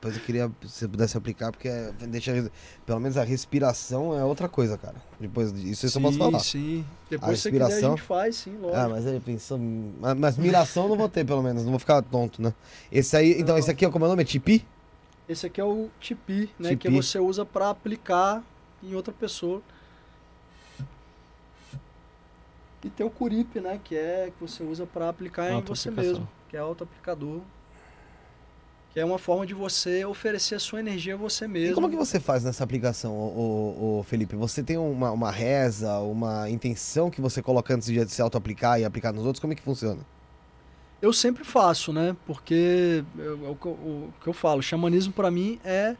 depois 0.00 0.16
eu 0.16 0.22
queria 0.22 0.50
se 0.62 0.68
você 0.78 0.88
pudesse 0.88 1.14
aplicar, 1.18 1.52
porque 1.52 1.68
é- 1.68 1.92
deixa. 2.08 2.50
Pelo 2.86 2.98
menos 2.98 3.18
a 3.18 3.22
respiração 3.22 4.18
é 4.18 4.24
outra 4.24 4.48
coisa, 4.48 4.78
cara. 4.78 4.96
Depois 5.20 5.52
disso 5.52 5.84
eu 5.84 5.90
só 5.90 6.00
posso 6.00 6.16
falar. 6.16 6.38
sim. 6.38 6.84
Depois, 7.10 7.32
A 7.32 7.36
você 7.42 7.50
quiser, 7.50 7.62
a 7.62 7.66
respiração- 7.66 7.96
gente 7.98 8.06
faz, 8.06 8.36
sim, 8.36 8.56
lógico. 8.56 8.80
Ah, 8.80 8.88
mas 8.88 9.04
ele 9.04 9.20
pensou. 9.20 9.58
Mas, 9.58 10.16
mas 10.16 10.38
miração 10.38 10.88
não 10.88 10.96
vou 10.96 11.08
ter, 11.08 11.26
pelo 11.26 11.42
menos. 11.42 11.64
Não 11.64 11.70
vou 11.70 11.78
ficar 11.78 12.00
tonto, 12.00 12.40
né? 12.40 12.54
Esse 12.90 13.14
aí. 13.14 13.32
Então, 13.32 13.54
Não. 13.54 13.58
esse 13.58 13.70
aqui, 13.70 13.86
como 13.90 14.04
é 14.04 14.08
o 14.08 14.10
nome? 14.10 14.22
É 14.22 14.24
tipi? 14.24 14.64
Esse 15.28 15.46
aqui 15.46 15.60
é 15.60 15.64
o 15.64 15.90
tipi, 16.00 16.50
né? 16.58 16.70
Que 16.70 16.88
Tipi. 16.88 16.96
você 16.96 17.18
usa 17.18 17.44
para 17.44 17.68
aplicar 17.68 18.42
em 18.82 18.94
outra 18.94 19.12
pessoa. 19.12 19.60
E 22.82 22.88
tem 22.88 23.04
o 23.06 23.10
curipe, 23.10 23.60
né? 23.60 23.78
Que 23.84 23.94
é 23.96 24.32
que 24.36 24.40
você 24.40 24.62
usa 24.62 24.86
para 24.86 25.08
aplicar 25.10 25.52
em 25.52 25.60
você 25.60 25.90
mesmo, 25.90 26.26
que 26.48 26.56
é 26.56 26.60
auto-aplicador. 26.60 27.42
Que 28.92 28.98
é 29.00 29.04
uma 29.04 29.18
forma 29.18 29.46
de 29.46 29.54
você 29.54 30.04
oferecer 30.04 30.56
a 30.56 30.58
sua 30.58 30.80
energia 30.80 31.14
a 31.14 31.16
você 31.16 31.46
mesmo. 31.46 31.72
E 31.72 31.74
como 31.74 31.88
que 31.88 31.94
você 31.96 32.18
faz 32.18 32.42
nessa 32.42 32.64
aplicação, 32.64 33.12
ô- 33.16 33.98
ô, 34.00 34.02
Felipe? 34.02 34.34
Você 34.34 34.62
tem 34.64 34.76
uma, 34.76 35.12
uma 35.12 35.30
reza, 35.30 35.98
uma 36.00 36.50
intenção 36.50 37.08
que 37.08 37.20
você 37.20 37.40
coloca 37.40 37.72
antes 37.72 37.86
de 37.86 38.04
se 38.08 38.20
auto-aplicar 38.20 38.80
e 38.80 38.84
aplicar 38.84 39.12
nos 39.12 39.24
outros? 39.24 39.38
Como 39.40 39.52
é 39.52 39.56
que 39.56 39.62
funciona? 39.62 40.00
Eu 41.00 41.12
sempre 41.12 41.44
faço, 41.44 41.92
né? 41.92 42.16
Porque 42.26 43.04
eu- 43.16 43.46
é 43.46 43.50
o, 43.50 43.54
que 43.54 43.66
eu- 43.66 43.72
o 43.72 44.12
que 44.20 44.26
eu 44.28 44.32
falo, 44.32 44.60
xamanismo 44.60 45.12
para 45.12 45.30
mim 45.30 45.60
é 45.64 45.94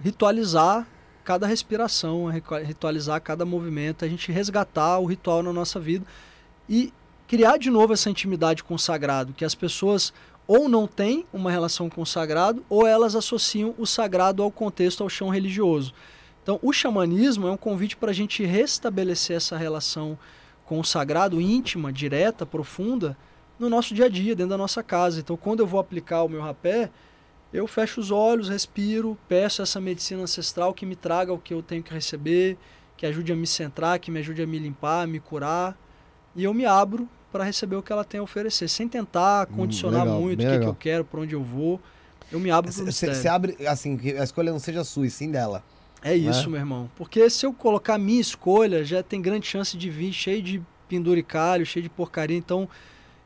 ritualizar 0.00 0.86
cada 1.22 1.46
respiração, 1.46 2.28
é 2.28 2.34
ritua- 2.34 2.60
ritualizar 2.62 3.20
cada 3.22 3.44
movimento, 3.44 4.04
a 4.04 4.08
gente 4.08 4.30
resgatar 4.30 4.98
o 4.98 5.06
ritual 5.06 5.42
na 5.42 5.52
nossa 5.52 5.80
vida 5.80 6.04
e 6.68 6.92
criar 7.26 7.56
de 7.56 7.70
novo 7.70 7.92
essa 7.92 8.10
intimidade 8.10 8.62
com 8.62 8.74
o 8.74 8.78
sagrado, 8.78 9.32
que 9.32 9.44
as 9.44 9.54
pessoas 9.54 10.12
ou 10.46 10.68
não 10.68 10.86
têm 10.86 11.24
uma 11.32 11.50
relação 11.50 11.88
com 11.88 12.02
o 12.02 12.06
sagrado 12.06 12.64
ou 12.68 12.86
elas 12.86 13.14
associam 13.14 13.74
o 13.78 13.86
sagrado 13.86 14.42
ao 14.42 14.50
contexto, 14.50 15.02
ao 15.02 15.08
chão 15.08 15.28
religioso. 15.28 15.94
Então, 16.42 16.58
o 16.62 16.72
xamanismo 16.72 17.48
é 17.48 17.50
um 17.50 17.56
convite 17.56 17.96
para 17.96 18.10
a 18.10 18.14
gente 18.14 18.44
restabelecer 18.44 19.36
essa 19.36 19.56
relação 19.56 20.18
com 20.66 20.78
o 20.78 20.84
sagrado 20.84 21.40
íntima, 21.40 21.92
direta, 21.92 22.44
profunda, 22.44 23.16
no 23.58 23.70
nosso 23.70 23.94
dia 23.94 24.06
a 24.06 24.08
dia, 24.08 24.34
dentro 24.34 24.50
da 24.50 24.58
nossa 24.58 24.82
casa. 24.82 25.20
Então, 25.20 25.36
quando 25.36 25.60
eu 25.60 25.66
vou 25.66 25.80
aplicar 25.80 26.22
o 26.22 26.28
meu 26.28 26.42
rapé, 26.42 26.90
eu 27.52 27.66
fecho 27.66 28.00
os 28.00 28.10
olhos, 28.10 28.48
respiro, 28.48 29.16
peço 29.28 29.62
essa 29.62 29.80
medicina 29.80 30.22
ancestral 30.22 30.74
que 30.74 30.84
me 30.84 30.96
traga 30.96 31.32
o 31.32 31.38
que 31.38 31.54
eu 31.54 31.62
tenho 31.62 31.82
que 31.82 31.94
receber, 31.94 32.58
que 32.96 33.06
ajude 33.06 33.32
a 33.32 33.36
me 33.36 33.46
centrar, 33.46 33.98
que 33.98 34.10
me 34.10 34.18
ajude 34.20 34.42
a 34.42 34.46
me 34.46 34.58
limpar, 34.58 35.04
a 35.04 35.06
me 35.06 35.20
curar, 35.20 35.78
e 36.34 36.44
eu 36.44 36.52
me 36.52 36.66
abro 36.66 37.08
para 37.34 37.42
receber 37.42 37.74
o 37.74 37.82
que 37.82 37.92
ela 37.92 38.04
tem 38.04 38.20
a 38.20 38.22
oferecer, 38.22 38.68
sem 38.68 38.86
tentar 38.86 39.48
Hum, 39.50 39.56
condicionar 39.56 40.04
legal, 40.04 40.20
muito 40.20 40.44
o 40.44 40.48
que, 40.48 40.58
que 40.60 40.66
eu 40.66 40.74
quero, 40.74 41.04
para 41.04 41.20
onde 41.20 41.34
eu 41.34 41.42
vou. 41.42 41.80
Eu 42.30 42.38
me 42.38 42.48
abro 42.48 42.72
para 42.72 42.82
o 42.82 42.86
mistério. 42.86 43.16
Você 43.16 43.26
abre, 43.26 43.66
assim, 43.66 43.96
que 43.96 44.16
a 44.16 44.22
escolha 44.22 44.52
não 44.52 44.60
seja 44.60 44.84
sua, 44.84 45.04
e 45.04 45.10
sim 45.10 45.32
dela. 45.32 45.60
É 46.00 46.14
isso, 46.14 46.48
meu 46.48 46.60
irmão. 46.60 46.88
Porque 46.94 47.28
se 47.28 47.44
eu 47.44 47.52
colocar 47.52 47.94
a 47.94 47.98
minha 47.98 48.20
escolha, 48.20 48.84
já 48.84 49.02
tem 49.02 49.20
grande 49.20 49.48
chance 49.48 49.76
de 49.76 49.90
vir 49.90 50.12
cheio 50.12 50.40
de 50.40 50.62
penduricalho, 50.88 51.66
cheio 51.66 51.82
de 51.82 51.88
porcaria. 51.88 52.36
Então, 52.36 52.68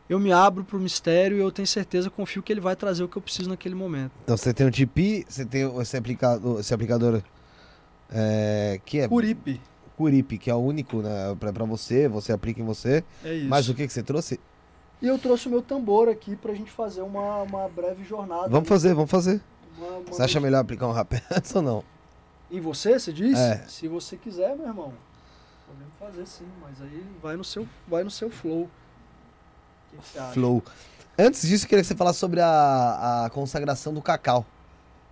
eu 0.09 0.19
me 0.19 0.33
abro 0.33 0.65
pro 0.65 0.81
mistério 0.81 1.37
e 1.37 1.41
eu 1.41 1.53
tenho 1.53 1.69
certeza, 1.69 2.09
confio 2.09 2.43
que 2.43 2.51
ele 2.51 2.62
vai 2.62 2.75
trazer 2.75 3.05
o 3.05 3.09
que 3.09 3.19
eu 3.19 3.23
preciso 3.23 3.51
naquele 3.51 3.75
momento. 3.75 4.12
Então 4.25 4.39
você 4.39 4.55
tem 4.55 4.67
o 4.67 4.70
tipi, 4.70 5.27
você 5.28 5.45
tem 5.45 5.70
esse 5.83 5.97
aplicador, 5.99 6.61
esse 6.61 6.73
aplicador 6.73 7.20
é, 8.11 8.81
que 8.87 9.01
é 9.01 9.09
Curipe. 9.09 9.61
Curipe, 9.99 10.39
que 10.39 10.49
é 10.49 10.55
o 10.55 10.59
único 10.59 11.02
né, 11.02 11.36
pra, 11.41 11.52
pra 11.52 11.65
você, 11.65 12.07
você 12.09 12.33
aplica 12.33 12.60
em 12.60 12.65
você. 12.65 13.02
É 13.25 13.35
isso. 13.35 13.49
Mas 13.49 13.68
o 13.68 13.75
que, 13.75 13.85
que 13.85 13.93
você 13.93 14.02
trouxe? 14.02 14.39
E 15.02 15.07
eu 15.09 15.18
trouxe 15.18 15.49
o 15.49 15.51
meu 15.51 15.60
tambor 15.60 16.09
aqui 16.09 16.36
pra 16.36 16.55
gente 16.55 16.70
fazer 16.70 17.02
uma, 17.02 17.43
uma 17.43 17.68
breve 17.68 18.05
jornada. 18.05 18.49
Vamos 18.49 18.68
fazer, 18.68 18.94
vamos 18.94 19.10
fazer. 19.10 19.41
Uma- 19.77 19.89
uma 19.99 20.02
Você 20.12 20.23
acha 20.23 20.39
melhor 20.41 20.60
aplicar 20.60 20.86
um 20.86 20.93
rapé 20.93 21.20
antes 21.31 21.55
ou 21.55 21.62
não? 21.62 21.85
Em 22.51 22.60
você, 22.60 22.99
você 22.99 23.12
diz? 23.12 23.36
É. 23.39 23.65
Se 23.68 23.89
você 23.89 24.17
quiser, 24.17 24.57
meu 24.57 24.67
irmão. 24.68 24.93
Podemos 25.67 25.93
fazer 25.99 26.27
sim, 26.27 26.47
mas 26.62 26.81
aí 26.81 27.05
vai 27.23 27.36
no 27.36 27.44
seu, 27.44 27.68
vai 27.86 28.02
no 28.05 28.10
seu 28.10 28.31
flow. 28.31 28.62
O 28.62 28.68
que 29.91 29.97
que 29.99 30.09
você 30.12 30.18
acha? 30.18 30.33
Flow. 30.33 30.62
Antes 31.18 31.43
disso, 31.43 31.65
eu 31.65 31.68
queria 31.68 31.83
que 31.83 31.89
você 31.89 31.97
falasse 31.97 32.18
sobre 32.20 32.41
a, 32.41 33.25
a 33.27 33.31
consagração 33.31 33.93
do 33.93 34.01
cacau. 34.01 34.47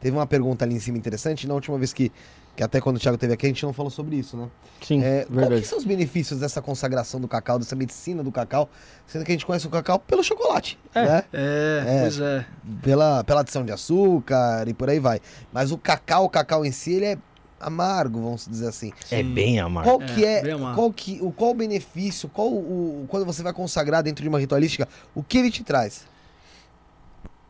Teve 0.01 0.17
uma 0.17 0.27
pergunta 0.27 0.65
ali 0.65 0.75
em 0.75 0.79
cima 0.81 0.97
interessante, 0.97 1.47
na 1.49 1.55
última 1.55 1.77
vez 1.79 1.93
que, 1.93 2.13
que 2.57 2.63
até 2.65 2.81
quando 2.81 2.97
o 2.97 2.99
Thiago 2.99 3.19
teve 3.19 3.35
aqui, 3.35 3.45
a 3.47 3.49
gente 3.51 3.65
não 3.65 3.73
falou 3.73 3.91
sobre 3.91 4.17
isso, 4.17 4.37
né? 4.37 4.49
Sim, 4.83 5.03
É, 5.05 5.27
verdade. 5.29 5.67
são 5.67 5.79
os 5.79 5.85
benefícios 5.85 6.41
dessa 6.41 6.63
consagração 6.63 7.21
do 7.21 7.29
cacau, 7.29 7.59
dessa 7.59 7.77
medicina 7.77 8.23
do 8.25 8.33
cacau, 8.33 8.69
sendo 9.07 9.25
que 9.25 9.31
a 9.33 9.35
gente 9.35 9.45
conhece 9.45 9.67
o 9.67 9.71
cacau 9.71 9.99
pelo 9.99 10.25
chocolate, 10.25 10.79
É. 10.95 11.03
né? 11.05 11.25
É, 11.33 11.85
É. 11.87 12.01
pois 12.01 12.19
é. 12.21 12.47
Pela, 12.83 13.23
pela 13.25 13.41
adição 13.43 13.65
de 13.65 13.73
açúcar 13.73 14.67
e 14.67 14.73
por 14.75 14.89
aí 14.89 14.99
vai. 14.99 15.21
Mas 15.53 15.71
o 15.71 15.77
cacau, 15.79 16.25
o 16.25 16.29
cacau 16.31 16.65
em 16.65 16.73
si, 16.73 16.95
ele 16.95 17.05
é 17.05 17.19
amargo, 17.61 18.21
vamos 18.23 18.47
dizer 18.49 18.69
assim. 18.69 18.93
É 19.11 19.23
bem 19.23 19.61
amargo. 19.61 19.91
Qual 19.91 20.03
É, 20.03 20.07
que 20.15 20.25
é, 20.25 20.51
amargo. 20.53 20.75
qual 20.81 20.93
que, 20.93 21.19
o 21.23 21.31
qual 21.33 21.51
o 21.51 21.55
benefício, 21.55 22.29
qual 22.29 22.49
o, 22.49 23.03
o- 23.03 23.07
quando 23.09 23.25
você 23.27 23.43
vai 23.43 23.53
consagrar 23.53 24.03
dentro 24.03 24.23
de 24.23 24.29
uma 24.29 24.39
ritualística, 24.39 24.89
o 25.15 25.23
que 25.23 25.39
ele 25.39 25.51
te 25.51 25.63
traz? 25.63 26.05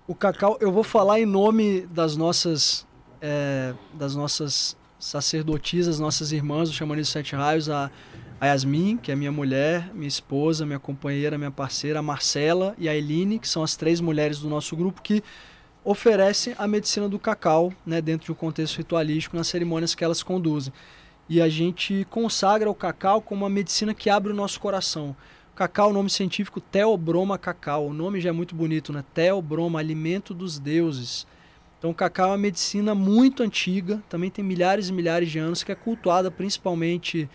O 0.09 0.15
cacau, 0.15 0.57
eu 0.60 0.70
vou 0.70 0.85
falar 0.85 1.18
em 1.20 1.26
nome 1.26 1.83
das 1.89 2.17
nossas, 2.17 2.86
é, 3.20 3.75
das 3.94 4.15
nossas 4.15 4.76
sacerdotisas, 5.07 6.01
nossas 6.01 6.33
irmãs 6.33 6.68
do 6.68 6.75
Xamanismo 6.75 7.12
Sete 7.12 7.36
Raios, 7.36 7.70
a, 7.70 7.91
a 8.41 8.47
Yasmin, 8.47 8.97
que 8.97 9.12
é 9.12 9.15
minha 9.15 9.31
mulher, 9.31 9.94
minha 9.94 10.09
esposa, 10.09 10.67
minha 10.67 10.81
companheira, 10.81 11.39
minha 11.39 11.51
parceira, 11.51 12.01
a 12.01 12.02
Marcela 12.02 12.75
e 12.76 12.89
a 12.89 12.94
Eline, 12.94 13.39
que 13.39 13.49
são 13.49 13.62
as 13.62 13.76
três 13.76 14.01
mulheres 14.01 14.41
do 14.41 14.49
nosso 14.49 14.75
grupo 14.75 15.01
que 15.01 15.23
oferecem 15.85 16.57
a 16.59 16.67
medicina 16.67 17.09
do 17.09 17.20
cacau, 17.20 17.73
né, 17.86 18.02
dentro 18.02 18.26
de 18.26 18.33
um 18.33 18.35
contexto 18.35 18.78
ritualístico, 18.78 19.36
nas 19.36 19.47
cerimônias 19.47 19.94
que 19.94 20.02
elas 20.02 20.25
conduzem. 20.25 20.73
E 21.28 21.41
a 21.41 21.49
gente 21.49 22.05
consagra 22.10 22.68
o 22.68 22.75
cacau 22.75 23.20
como 23.20 23.44
uma 23.44 23.51
medicina 23.51 23.94
que 23.94 24.10
abre 24.10 24.33
o 24.33 24.36
nosso 24.36 24.59
coração. 24.59 25.15
Cacau, 25.55 25.93
nome 25.93 26.10
científico 26.10 26.60
Theobroma 26.60 27.39
cacau. 27.39 27.86
O 27.86 27.94
nome 27.94 28.20
já 28.20 28.31
é 28.31 28.33
muito 28.33 28.57
bonito, 28.57 28.93
né? 28.93 29.05
Theobroma, 29.15 29.78
alimento 29.78 30.35
dos 30.35 30.59
deuses. 30.59 31.26
Então 31.78 31.90
o 31.90 31.94
cacau 31.94 32.28
é 32.28 32.30
uma 32.30 32.38
medicina 32.38 32.94
muito 32.94 33.42
antiga, 33.42 34.02
também 34.08 34.30
tem 34.30 34.44
milhares 34.44 34.88
e 34.88 34.92
milhares 34.92 35.30
de 35.30 35.38
anos, 35.38 35.62
que 35.62 35.70
é 35.70 35.74
cultuada 35.74 36.30
principalmente 36.30 37.28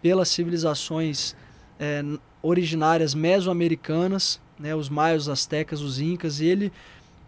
pelas 0.00 0.28
civilizações 0.28 1.36
é, 1.78 2.02
originárias 2.42 3.14
mesoamericanas, 3.14 4.40
né, 4.58 4.74
os 4.74 4.88
maios, 4.88 5.24
os 5.24 5.28
astecas, 5.28 5.80
os 5.80 6.00
incas, 6.00 6.40
e 6.40 6.46
ele 6.46 6.72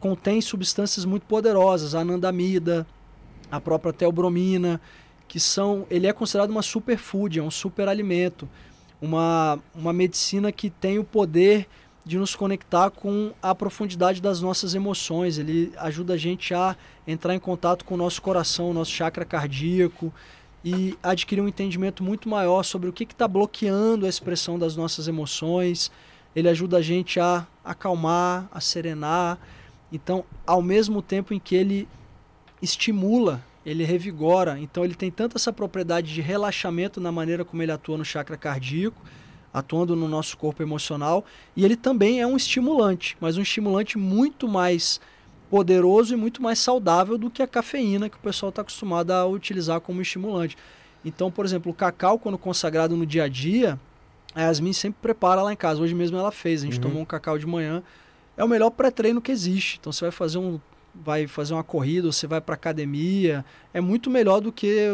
contém 0.01 0.41
substâncias 0.41 1.05
muito 1.05 1.25
poderosas, 1.27 1.95
a 1.95 2.01
anandamida, 2.01 2.87
a 3.51 3.61
própria 3.61 3.93
teobromina, 3.93 4.81
que 5.29 5.41
são, 5.41 5.87
ele 5.91 6.07
é 6.07 6.13
considerado 6.13 6.51
uma 6.51 6.63
superfood, 6.63 7.39
é 7.39 7.43
um 7.43 7.51
superalimento, 7.51 8.49
uma, 9.01 9.59
uma 9.75 9.93
medicina 9.93 10.51
que 10.53 10.71
tem 10.71 10.99
o 10.99 11.05
poder 11.05 11.67
de 12.05 12.19
nos 12.19 12.37
conectar 12.37 12.91
com 12.91 13.33
a 13.43 13.55
profundidade 13.55 14.21
das 14.21 14.41
nossas 14.41 14.75
emoções. 14.75 15.39
Ele 15.39 15.73
ajuda 15.77 16.15
a 16.15 16.17
gente 16.17 16.53
a 16.53 16.77
entrar 17.07 17.35
em 17.35 17.39
contato 17.39 17.85
com 17.85 17.95
o 17.95 17.97
nosso 17.97 18.21
coração, 18.21 18.71
o 18.71 18.75
nosso 18.75 18.91
chakra 18.91 19.25
cardíaco 19.25 20.13
e 20.63 20.97
adquirir 21.03 21.41
um 21.41 21.49
entendimento 21.49 22.03
muito 22.03 22.29
maior 22.29 22.63
sobre 22.63 22.89
o 22.89 22.93
que 22.93 23.05
está 23.05 23.27
bloqueando 23.27 24.05
a 24.05 24.09
expressão 24.09 24.59
das 24.59 24.77
nossas 24.77 25.09
emoções. 25.09 25.91
Ele 26.37 26.49
ajuda 26.49 26.79
a 26.79 26.83
gente 26.83 27.19
a 27.19 27.47
acalmar, 27.65 28.49
a 28.53 28.61
serenar. 28.61 29.39
Então, 29.91 30.25
ao 30.47 30.61
mesmo 30.61 31.01
tempo 31.01 31.33
em 31.33 31.39
que 31.39 31.55
ele 31.55 31.89
estimula, 32.61 33.43
ele 33.65 33.85
revigora. 33.85 34.59
Então, 34.59 34.85
ele 34.85 34.95
tem 34.95 35.11
tanto 35.11 35.37
essa 35.37 35.53
propriedade 35.53 36.13
de 36.13 36.21
relaxamento 36.21 37.01
na 37.01 37.13
maneira 37.13 37.45
como 37.45 37.63
ele 37.63 37.73
atua 37.73 37.97
no 37.97 38.05
chakra 38.05 38.37
cardíaco 38.37 39.01
atuando 39.55 39.95
no 39.95 40.09
nosso 40.09 40.37
corpo 40.37 40.63
emocional. 40.63 41.25
E 41.57 41.65
ele 41.65 41.77
também 41.77 42.21
é 42.21 42.27
um 42.27 42.37
estimulante, 42.37 43.17
mas 43.21 43.39
um 43.39 43.43
estimulante 43.43 43.97
muito 43.97 44.49
mais 44.49 45.01
poderoso 45.49 46.13
e 46.13 46.17
muito 46.17 46.43
mais 46.43 46.59
saudável 46.59 47.17
do 47.17 47.31
que 47.31 47.41
a 47.41 47.47
cafeína 47.47 48.11
que 48.11 48.17
o 48.17 48.21
pessoal 48.21 48.51
está 48.51 48.63
acostumado 48.63 49.13
a 49.13 49.25
utilizar 49.25 49.81
como 49.81 50.03
estimulante. 50.03 50.57
Então, 51.05 51.31
por 51.31 51.45
exemplo, 51.45 51.71
o 51.71 51.75
cacau, 51.75 52.19
quando 52.19 52.37
consagrado 52.37 52.97
no 52.97 53.07
dia 53.07 53.25
a 53.25 53.29
dia, 53.29 53.79
a 54.35 54.43
Yasmin 54.43 54.73
sempre 54.73 54.99
prepara 55.01 55.43
lá 55.43 55.53
em 55.53 55.57
casa. 55.57 55.81
Hoje 55.81 55.95
mesmo 55.95 56.19
ela 56.19 56.33
fez. 56.33 56.63
A 56.63 56.65
gente 56.65 56.79
uhum. 56.79 56.83
tomou 56.83 57.03
um 57.03 57.05
cacau 57.05 57.39
de 57.39 57.47
manhã. 57.47 57.83
É 58.37 58.43
o 58.43 58.49
melhor 58.49 58.71
pré-treino 58.71 59.21
que 59.21 59.31
existe. 59.31 59.79
Então 59.81 59.93
você 59.93 60.07
vai 60.07 60.11
fazer 60.11 60.39
um 60.39 60.59
vai 60.95 61.27
fazer 61.27 61.55
uma 61.55 61.65
corrida, 61.65 62.11
você 62.11 62.27
vai 62.27 62.41
para 62.41 62.55
academia, 62.55 63.45
é 63.73 63.81
muito 63.81 64.09
melhor 64.11 64.41
do 64.41 64.53
que 64.53 64.89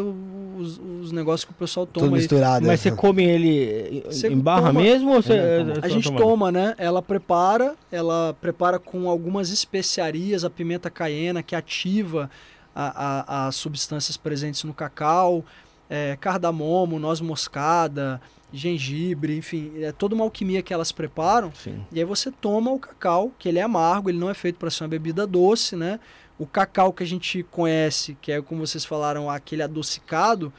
os, 0.57 0.79
os 1.01 1.11
negócios 1.11 1.45
que 1.45 1.51
o 1.51 1.55
pessoal 1.55 1.85
toma. 1.85 2.07
Tudo 2.07 2.15
misturado. 2.15 2.65
Mas 2.65 2.79
você 2.79 2.91
come 2.91 3.23
ele 3.23 4.03
você 4.05 4.27
em 4.27 4.39
barra 4.39 4.67
toma, 4.67 4.81
mesmo 4.81 5.11
ou 5.11 5.21
você 5.21 5.33
é, 5.33 5.65
A 5.81 5.87
gente 5.87 6.05
tomando? 6.05 6.23
toma, 6.23 6.51
né? 6.51 6.73
Ela 6.77 7.01
prepara, 7.01 7.75
ela 7.91 8.35
prepara 8.41 8.79
com 8.79 9.09
algumas 9.09 9.51
especiarias, 9.51 10.43
a 10.43 10.49
pimenta 10.49 10.89
caiena 10.89 11.43
que 11.43 11.55
ativa 11.55 12.29
a, 12.75 13.45
a, 13.45 13.47
as 13.47 13.55
substâncias 13.55 14.17
presentes 14.17 14.63
no 14.63 14.73
cacau, 14.73 15.45
é, 15.91 16.15
cardamomo, 16.15 16.97
noz 16.97 17.19
moscada, 17.19 18.21
gengibre, 18.53 19.37
enfim, 19.37 19.73
é 19.81 19.91
toda 19.91 20.15
uma 20.15 20.23
alquimia 20.23 20.61
que 20.61 20.73
elas 20.73 20.89
preparam. 20.89 21.51
Sim. 21.53 21.85
E 21.91 21.99
aí 21.99 22.05
você 22.05 22.31
toma 22.31 22.71
o 22.71 22.79
cacau, 22.79 23.29
que 23.37 23.49
ele 23.49 23.59
é 23.59 23.61
amargo, 23.61 24.09
ele 24.09 24.17
não 24.17 24.29
é 24.29 24.33
feito 24.33 24.55
para 24.55 24.69
ser 24.69 24.85
uma 24.85 24.89
bebida 24.89 25.27
doce, 25.27 25.75
né? 25.75 25.99
O 26.39 26.45
cacau 26.45 26.93
que 26.93 27.03
a 27.03 27.05
gente 27.05 27.43
conhece, 27.43 28.17
que 28.21 28.31
é 28.31 28.41
como 28.41 28.65
vocês 28.65 28.85
falaram, 28.85 29.29
aquele 29.29 29.63
adocicado, 29.63 30.51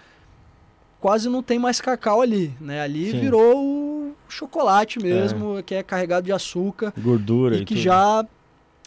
quase 1.01 1.31
não 1.31 1.43
tem 1.43 1.59
mais 1.59 1.81
cacau 1.81 2.21
ali, 2.21 2.55
né? 2.61 2.83
Ali 2.83 3.11
Sim. 3.11 3.21
virou 3.21 3.57
o 3.57 4.15
chocolate 4.29 4.99
mesmo, 4.99 5.59
é. 5.59 5.63
que 5.63 5.75
é 5.75 5.83
carregado 5.83 6.27
de 6.27 6.33
açúcar, 6.33 6.93
gordura 6.99 7.57
e, 7.57 7.63
e 7.63 7.65
que 7.65 7.75
tudo. 7.75 7.85
já 7.85 8.27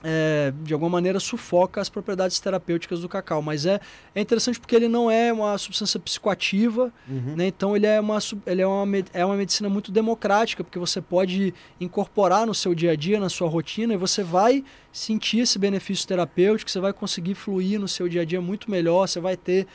é, 0.08 0.54
de 0.62 0.72
alguma 0.72 0.92
maneira 0.92 1.20
sufoca 1.20 1.82
as 1.82 1.90
propriedades 1.90 2.40
terapêuticas 2.40 3.02
do 3.02 3.10
cacau. 3.10 3.42
Mas 3.42 3.66
é, 3.66 3.80
é 4.14 4.22
interessante 4.22 4.60
porque 4.60 4.76
ele 4.76 4.88
não 4.88 5.10
é 5.10 5.34
uma 5.34 5.58
substância 5.58 6.00
psicoativa, 6.00 6.94
uhum. 7.10 7.36
né? 7.36 7.48
então 7.48 7.76
ele, 7.76 7.88
é 7.88 8.00
uma, 8.00 8.20
ele 8.46 8.62
é, 8.62 8.68
uma, 8.68 8.86
é 9.12 9.26
uma 9.26 9.36
medicina 9.36 9.68
muito 9.68 9.92
democrática, 9.92 10.64
porque 10.64 10.78
você 10.78 11.02
pode 11.02 11.56
incorporar 11.82 12.46
no 12.46 12.54
seu 12.54 12.76
dia 12.76 12.92
a 12.92 12.96
dia, 12.96 13.20
na 13.20 13.30
sua 13.30 13.50
rotina, 13.50 13.96
e 13.96 13.98
você 13.98 14.22
vai 14.24 14.64
sentir 14.94 15.40
esse 15.40 15.58
benefício 15.58 16.08
terapêutico, 16.08 16.70
você 16.70 16.80
vai 16.80 16.94
conseguir 16.94 17.34
fluir 17.34 17.80
no 17.80 17.88
seu 17.88 18.08
dia 18.08 18.22
a 18.22 18.26
dia 18.26 18.40
muito 18.40 18.70
melhor, 18.70 19.08
você 19.08 19.20
vai 19.20 19.36
ter 19.36 19.66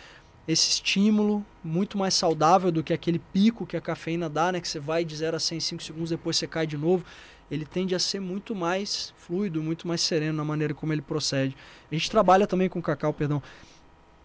esse 0.46 0.70
estímulo 0.70 1.44
muito 1.62 1.98
mais 1.98 2.14
saudável 2.14 2.70
do 2.70 2.84
que 2.84 2.92
aquele 2.92 3.18
pico 3.18 3.66
que 3.66 3.76
a 3.76 3.80
cafeína 3.80 4.28
dá, 4.28 4.52
né? 4.52 4.60
que 4.60 4.68
você 4.68 4.78
vai 4.78 5.04
de 5.04 5.16
0 5.16 5.36
a 5.36 5.40
100 5.40 5.58
em 5.58 5.60
5 5.60 5.82
segundos, 5.82 6.10
depois 6.10 6.36
você 6.36 6.46
cai 6.46 6.68
de 6.68 6.76
novo 6.76 7.04
ele 7.50 7.64
tende 7.64 7.94
a 7.94 7.98
ser 7.98 8.20
muito 8.20 8.54
mais 8.54 9.12
fluido, 9.16 9.62
muito 9.62 9.88
mais 9.88 10.00
sereno 10.00 10.36
na 10.36 10.44
maneira 10.44 10.72
como 10.72 10.92
ele 10.92 11.02
procede. 11.02 11.56
A 11.90 11.94
gente 11.94 12.10
trabalha 12.10 12.46
também 12.46 12.68
com 12.68 12.80
cacau, 12.80 13.12
perdão, 13.12 13.42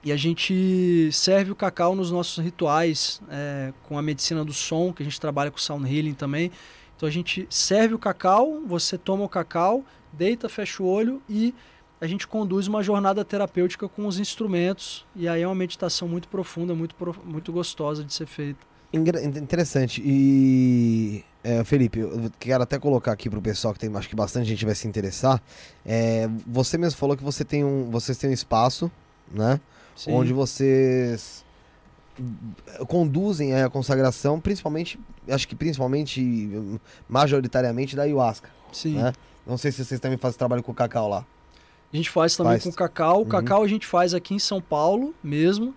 e 0.03 0.11
a 0.11 0.17
gente 0.17 1.09
serve 1.11 1.51
o 1.51 1.55
cacau 1.55 1.95
nos 1.95 2.11
nossos 2.11 2.43
rituais, 2.43 3.19
é, 3.27 3.73
com 3.83 3.97
a 3.97 4.03
medicina 4.03 4.45
do 4.45 4.53
som, 4.53 4.93
que 4.93 5.01
a 5.01 5.05
gente 5.05 5.19
trabalha 5.19 5.49
com 5.49 5.57
sound 5.57 5.91
healing 5.91 6.13
também. 6.13 6.51
Então 6.95 7.09
a 7.09 7.11
gente 7.11 7.47
serve 7.49 7.95
o 7.95 7.99
cacau, 7.99 8.61
você 8.67 8.99
toma 8.99 9.23
o 9.23 9.29
cacau, 9.29 9.83
deita, 10.13 10.47
fecha 10.47 10.83
o 10.83 10.85
olho 10.85 11.21
e 11.27 11.55
a 11.99 12.05
gente 12.05 12.27
conduz 12.27 12.67
uma 12.67 12.83
jornada 12.83 13.25
terapêutica 13.25 13.89
com 13.89 14.05
os 14.05 14.19
instrumentos. 14.19 15.05
E 15.15 15.27
aí 15.27 15.41
é 15.41 15.47
uma 15.47 15.55
meditação 15.55 16.07
muito 16.07 16.27
profunda, 16.27 16.75
muito, 16.75 16.95
muito 17.23 17.51
gostosa 17.51 18.03
de 18.03 18.13
ser 18.13 18.27
feita. 18.27 18.74
Interessante. 18.95 20.01
E 20.03 21.23
é, 21.43 21.63
Felipe, 21.63 21.99
eu 21.99 22.31
quero 22.39 22.63
até 22.63 22.79
colocar 22.79 23.11
aqui 23.11 23.29
pro 23.29 23.41
pessoal 23.41 23.73
que 23.73 23.79
tem, 23.79 23.95
acho 23.95 24.09
que 24.09 24.15
bastante 24.15 24.47
gente 24.47 24.65
vai 24.65 24.73
se 24.73 24.87
interessar. 24.87 25.41
É, 25.85 26.29
você 26.47 26.77
mesmo 26.77 26.97
falou 26.97 27.15
que 27.15 27.23
você 27.23 27.43
tem 27.43 27.63
um, 27.63 27.89
vocês 27.91 28.17
têm 28.17 28.29
um 28.29 28.33
espaço, 28.33 28.91
né? 29.31 29.59
Sim. 29.95 30.11
Onde 30.11 30.33
vocês 30.33 31.45
conduzem 32.87 33.53
a 33.61 33.69
consagração, 33.69 34.39
principalmente, 34.39 34.99
acho 35.29 35.47
que 35.47 35.55
principalmente, 35.55 36.49
majoritariamente 37.07 37.95
da 37.95 38.03
ayahuasca. 38.03 38.49
Sim. 38.71 38.95
Né? 38.95 39.13
Não 39.45 39.57
sei 39.57 39.71
se 39.71 39.83
vocês 39.83 39.99
também 39.99 40.17
fazem 40.17 40.37
trabalho 40.37 40.63
com 40.63 40.73
cacau 40.73 41.07
lá. 41.07 41.25
A 41.93 41.95
gente 41.95 42.09
faz 42.09 42.35
também 42.35 42.53
faz. 42.53 42.63
com 42.63 42.71
cacau. 42.71 43.17
O 43.17 43.19
uhum. 43.19 43.29
cacau 43.29 43.63
a 43.63 43.67
gente 43.67 43.85
faz 43.85 44.13
aqui 44.13 44.33
em 44.33 44.39
São 44.39 44.61
Paulo 44.61 45.13
mesmo. 45.23 45.73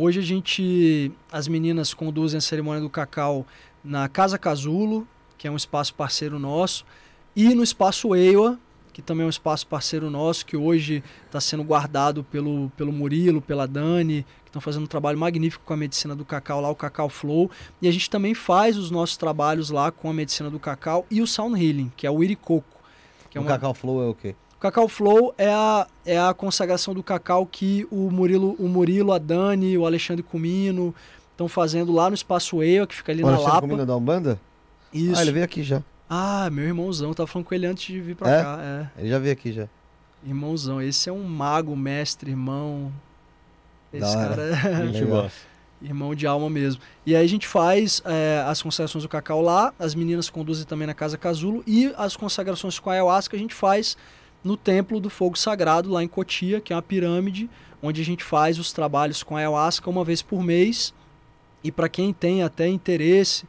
Hoje 0.00 0.20
a 0.20 0.22
gente, 0.22 1.10
as 1.32 1.48
meninas 1.48 1.92
conduzem 1.92 2.38
a 2.38 2.40
cerimônia 2.40 2.80
do 2.80 2.88
cacau 2.88 3.44
na 3.82 4.08
Casa 4.08 4.38
Casulo, 4.38 5.04
que 5.36 5.48
é 5.48 5.50
um 5.50 5.56
espaço 5.56 5.92
parceiro 5.92 6.38
nosso, 6.38 6.86
e 7.34 7.52
no 7.52 7.64
Espaço 7.64 8.14
Eiwa, 8.14 8.56
que 8.92 9.02
também 9.02 9.24
é 9.24 9.26
um 9.26 9.28
espaço 9.28 9.66
parceiro 9.66 10.08
nosso, 10.08 10.46
que 10.46 10.56
hoje 10.56 11.02
está 11.26 11.40
sendo 11.40 11.64
guardado 11.64 12.22
pelo, 12.22 12.70
pelo 12.76 12.92
Murilo, 12.92 13.42
pela 13.42 13.66
Dani, 13.66 14.24
que 14.44 14.50
estão 14.50 14.62
fazendo 14.62 14.84
um 14.84 14.86
trabalho 14.86 15.18
magnífico 15.18 15.64
com 15.64 15.74
a 15.74 15.76
medicina 15.76 16.14
do 16.14 16.24
cacau 16.24 16.60
lá, 16.60 16.70
o 16.70 16.76
Cacau 16.76 17.08
Flow. 17.08 17.50
E 17.82 17.88
a 17.88 17.90
gente 17.90 18.08
também 18.08 18.34
faz 18.34 18.76
os 18.76 18.92
nossos 18.92 19.16
trabalhos 19.16 19.68
lá 19.68 19.90
com 19.90 20.08
a 20.08 20.14
medicina 20.14 20.48
do 20.48 20.60
cacau 20.60 21.06
e 21.10 21.20
o 21.20 21.26
Sound 21.26 21.60
Healing, 21.60 21.90
que 21.96 22.06
é 22.06 22.10
o 22.10 22.22
Iricoco. 22.22 22.80
Que 23.28 23.36
é 23.36 23.40
o 23.40 23.42
uma... 23.42 23.50
Cacau 23.50 23.74
Flow 23.74 24.00
é 24.00 24.06
o 24.06 24.14
quê? 24.14 24.36
O 24.58 24.60
Cacau 24.60 24.88
Flow 24.88 25.32
é 25.38 25.52
a, 25.52 25.86
é 26.04 26.18
a 26.18 26.34
consagração 26.34 26.92
do 26.92 27.00
cacau 27.00 27.46
que 27.46 27.86
o 27.92 28.10
Murilo, 28.10 28.56
o 28.58 28.68
Murilo, 28.68 29.12
a 29.12 29.18
Dani, 29.18 29.78
o 29.78 29.86
Alexandre 29.86 30.20
Comino 30.20 30.92
estão 31.30 31.46
fazendo 31.46 31.92
lá 31.92 32.10
no 32.10 32.16
Espaço 32.16 32.60
EIA, 32.60 32.84
que 32.84 32.96
fica 32.96 33.12
ali 33.12 33.22
o 33.22 33.26
na 33.26 33.34
Alexandre 33.34 33.54
Lapa. 33.54 33.68
Comino 33.68 33.86
da 33.86 33.96
Umbanda? 33.96 34.40
Isso. 34.92 35.16
Ah, 35.16 35.22
ele 35.22 35.30
veio 35.30 35.44
aqui 35.44 35.62
já. 35.62 35.80
Ah, 36.10 36.50
meu 36.50 36.64
irmãozão, 36.64 37.14
tava 37.14 37.28
falando 37.28 37.46
com 37.46 37.54
ele 37.54 37.66
antes 37.66 37.86
de 37.86 38.00
vir 38.00 38.16
pra 38.16 38.28
é? 38.28 38.42
cá. 38.42 38.58
É. 38.60 39.00
Ele 39.00 39.08
já 39.08 39.18
veio 39.20 39.32
aqui 39.32 39.52
já. 39.52 39.68
Irmãozão, 40.26 40.82
esse 40.82 41.08
é 41.08 41.12
um 41.12 41.22
mago, 41.22 41.76
mestre, 41.76 42.32
irmão. 42.32 42.92
Esse 43.92 44.12
da 44.12 44.28
cara 44.28 44.42
é. 44.42 44.86
gente 44.88 45.04
gosta. 45.04 45.38
irmão 45.80 46.16
de 46.16 46.26
alma 46.26 46.50
mesmo. 46.50 46.82
E 47.06 47.14
aí 47.14 47.24
a 47.24 47.28
gente 47.28 47.46
faz 47.46 48.02
é, 48.04 48.42
as 48.44 48.60
consagrações 48.60 49.04
do 49.04 49.08
cacau 49.08 49.40
lá, 49.40 49.72
as 49.78 49.94
meninas 49.94 50.28
conduzem 50.28 50.66
também 50.66 50.88
na 50.88 50.94
Casa 50.94 51.16
Casulo, 51.16 51.62
e 51.64 51.94
as 51.96 52.16
consagrações 52.16 52.80
com 52.80 52.90
a 52.90 52.94
ayahuasca 52.94 53.36
a 53.36 53.38
gente 53.38 53.54
faz 53.54 53.96
no 54.42 54.56
Templo 54.56 55.00
do 55.00 55.10
Fogo 55.10 55.38
Sagrado, 55.38 55.90
lá 55.90 56.02
em 56.02 56.08
Cotia, 56.08 56.60
que 56.60 56.72
é 56.72 56.76
uma 56.76 56.82
pirâmide, 56.82 57.48
onde 57.82 58.00
a 58.00 58.04
gente 58.04 58.24
faz 58.24 58.58
os 58.58 58.72
trabalhos 58.72 59.22
com 59.22 59.36
a 59.36 59.40
ayahuasca 59.40 59.88
uma 59.90 60.04
vez 60.04 60.22
por 60.22 60.42
mês. 60.42 60.94
E 61.62 61.72
para 61.72 61.88
quem 61.88 62.12
tem 62.12 62.42
até 62.42 62.68
interesse 62.68 63.44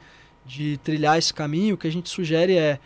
de 0.45 0.77
trilhar 0.83 1.17
esse 1.17 1.33
caminho, 1.33 1.75
o 1.75 1.77
que 1.77 1.87
a 1.87 1.91
gente 1.91 2.09
sugere 2.09 2.57
é 2.57 2.79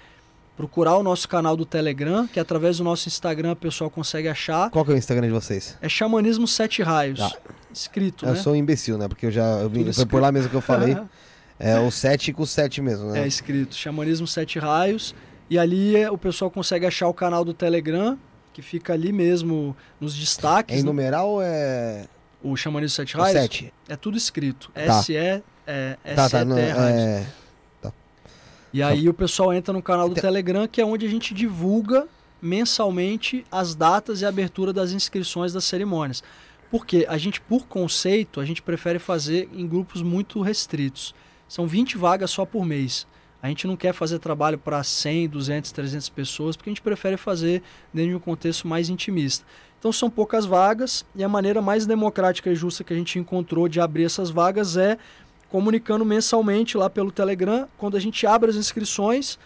procurar 0.55 0.97
o 0.97 1.03
nosso 1.03 1.27
canal 1.27 1.55
do 1.57 1.65
Telegram, 1.65 2.27
que 2.27 2.39
através 2.39 2.77
do 2.77 2.83
nosso 2.83 3.07
Instagram 3.07 3.53
o 3.53 3.55
pessoal 3.55 3.89
consegue 3.89 4.27
achar. 4.27 4.69
Qual 4.69 4.85
que 4.85 4.91
é 4.91 4.93
o 4.93 4.97
Instagram 4.97 5.27
de 5.27 5.33
vocês? 5.33 5.77
É 5.81 5.89
Xamanismo 5.89 6.47
Sete 6.47 6.83
Raios. 6.83 7.19
Ah. 7.21 7.31
Escrito, 7.73 8.25
eu 8.25 8.33
né? 8.33 8.39
Sou 8.39 8.53
um 8.53 8.55
imbecil, 8.55 8.97
né? 8.97 9.07
Porque 9.07 9.25
eu 9.25 9.31
já. 9.31 9.61
Eu 9.61 9.93
foi 9.93 10.05
por 10.05 10.21
lá 10.21 10.31
mesmo 10.31 10.49
que 10.49 10.55
eu 10.55 10.61
falei. 10.61 10.95
é 11.59 11.79
o 11.79 11.89
sete 11.89 12.31
com 12.31 12.45
sete 12.45 12.81
mesmo, 12.81 13.11
né? 13.11 13.23
É 13.23 13.27
escrito. 13.27 13.75
Xamanismo 13.75 14.27
Sete 14.27 14.59
Raios. 14.59 15.15
E 15.49 15.57
ali 15.59 15.95
é, 15.95 16.09
o 16.09 16.17
pessoal 16.17 16.49
consegue 16.49 16.85
achar 16.85 17.07
o 17.07 17.13
canal 17.13 17.43
do 17.43 17.53
Telegram, 17.53 18.17
que 18.53 18.61
fica 18.61 18.93
ali 18.93 19.11
mesmo 19.11 19.75
nos 19.99 20.15
destaques. 20.15 20.75
É 20.75 20.79
em 20.79 20.83
né? 20.83 20.85
numeral 20.85 21.29
ou 21.29 21.41
é. 21.41 22.07
O 22.41 22.57
Xamanismo 22.57 22.95
Sete 22.95 23.15
Raios? 23.15 23.39
Sete. 23.39 23.73
É 23.87 23.95
tudo 23.95 24.17
escrito. 24.17 24.69
Tá. 24.73 24.81
S-E. 24.81 25.41
É, 25.65 25.97
tá, 26.15 26.29
tá, 26.29 26.43
no, 26.43 26.57
é... 26.57 27.25
tá. 27.81 27.93
E 28.73 28.83
aí 28.83 29.07
o 29.07 29.13
pessoal 29.13 29.53
entra 29.53 29.71
no 29.71 29.81
canal 29.81 30.09
do 30.09 30.15
Telegram, 30.15 30.67
que 30.67 30.81
é 30.81 30.85
onde 30.85 31.05
a 31.05 31.09
gente 31.09 31.33
divulga 31.33 32.05
mensalmente 32.41 33.45
as 33.49 33.73
datas 33.73 34.19
e 34.19 34.25
a 34.25 34.29
abertura 34.29 34.73
das 34.73 34.91
inscrições 34.91 35.53
das 35.53 35.63
cerimônias. 35.63 36.21
Porque 36.69 37.05
a 37.07 37.17
gente, 37.17 37.39
por 37.39 37.65
conceito, 37.65 38.41
a 38.41 38.45
gente 38.45 38.61
prefere 38.61 38.99
fazer 38.99 39.47
em 39.53 39.65
grupos 39.65 40.01
muito 40.01 40.41
restritos. 40.41 41.15
São 41.47 41.65
20 41.65 41.97
vagas 41.97 42.31
só 42.31 42.45
por 42.45 42.65
mês. 42.65 43.07
A 43.43 43.49
gente 43.49 43.67
não 43.67 43.75
quer 43.75 43.93
fazer 43.93 44.19
trabalho 44.19 44.57
para 44.57 44.81
100, 44.81 45.27
200, 45.27 45.69
300 45.73 46.07
pessoas, 46.07 46.55
porque 46.55 46.69
a 46.69 46.71
gente 46.71 46.81
prefere 46.81 47.17
fazer 47.17 47.61
dentro 47.93 48.11
de 48.11 48.15
um 48.15 48.19
contexto 48.19 48.65
mais 48.65 48.87
intimista. 48.87 49.45
Então 49.77 49.91
são 49.91 50.09
poucas 50.09 50.45
vagas 50.45 51.05
e 51.13 51.21
a 51.25 51.27
maneira 51.27 51.61
mais 51.61 51.85
democrática 51.85 52.49
e 52.49 52.55
justa 52.55 52.85
que 52.85 52.93
a 52.93 52.95
gente 52.95 53.19
encontrou 53.19 53.67
de 53.67 53.81
abrir 53.81 54.05
essas 54.05 54.29
vagas 54.29 54.77
é 54.77 54.97
comunicando 55.49 56.05
mensalmente 56.05 56.77
lá 56.77 56.89
pelo 56.89 57.11
Telegram. 57.11 57.67
Quando 57.77 57.97
a 57.97 57.99
gente 57.99 58.25
abre 58.25 58.49
as 58.49 58.55
inscrições, 58.55 59.37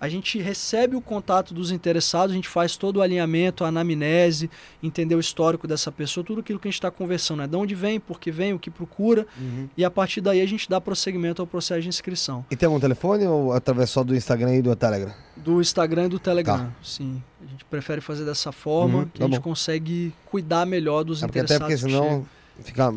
a 0.00 0.08
gente 0.08 0.38
recebe 0.38 0.94
o 0.96 1.00
contato 1.00 1.54
dos 1.54 1.70
interessados, 1.70 2.32
a 2.32 2.34
gente 2.34 2.48
faz 2.48 2.76
todo 2.76 2.96
o 2.98 3.02
alinhamento, 3.02 3.64
a 3.64 3.68
anamnese, 3.68 4.50
entender 4.82 5.14
o 5.14 5.20
histórico 5.20 5.66
dessa 5.66 5.90
pessoa, 5.90 6.22
tudo 6.24 6.40
aquilo 6.40 6.58
que 6.58 6.68
a 6.68 6.70
gente 6.70 6.78
está 6.78 6.90
conversando, 6.90 7.38
né? 7.38 7.46
De 7.46 7.56
onde 7.56 7.74
vem, 7.74 7.98
por 7.98 8.20
que 8.20 8.30
vem, 8.30 8.52
o 8.52 8.58
que 8.58 8.70
procura, 8.70 9.26
Uhum. 9.40 9.68
e 9.76 9.84
a 9.84 9.90
partir 9.90 10.20
daí 10.20 10.40
a 10.40 10.46
gente 10.46 10.68
dá 10.68 10.80
prosseguimento 10.80 11.40
ao 11.40 11.46
processo 11.46 11.80
de 11.82 11.88
inscrição. 11.88 12.44
E 12.50 12.56
tem 12.56 12.66
algum 12.66 12.78
telefone 12.80 13.26
ou 13.26 13.52
através 13.52 13.90
só 13.90 14.04
do 14.04 14.14
Instagram 14.14 14.54
e 14.56 14.62
do 14.62 14.74
Telegram? 14.76 15.12
Do 15.36 15.60
Instagram 15.60 16.06
e 16.06 16.08
do 16.08 16.18
Telegram, 16.18 16.72
sim. 16.82 17.22
A 17.42 17.46
gente 17.50 17.64
prefere 17.64 18.00
fazer 18.00 18.24
dessa 18.24 18.52
forma, 18.52 18.98
Uhum, 18.98 19.04
que 19.06 19.18
tá 19.18 19.24
a 19.24 19.28
gente 19.28 19.36
bom. 19.38 19.42
consegue 19.44 20.12
cuidar 20.26 20.66
melhor 20.66 21.04
dos 21.04 21.22
É 21.22 21.26
porque, 21.26 21.38
até 21.40 21.54
interessados. 21.56 21.80
porque 21.82 21.96
que 21.96 22.02
senão 22.04 22.26
fica. 22.62 22.94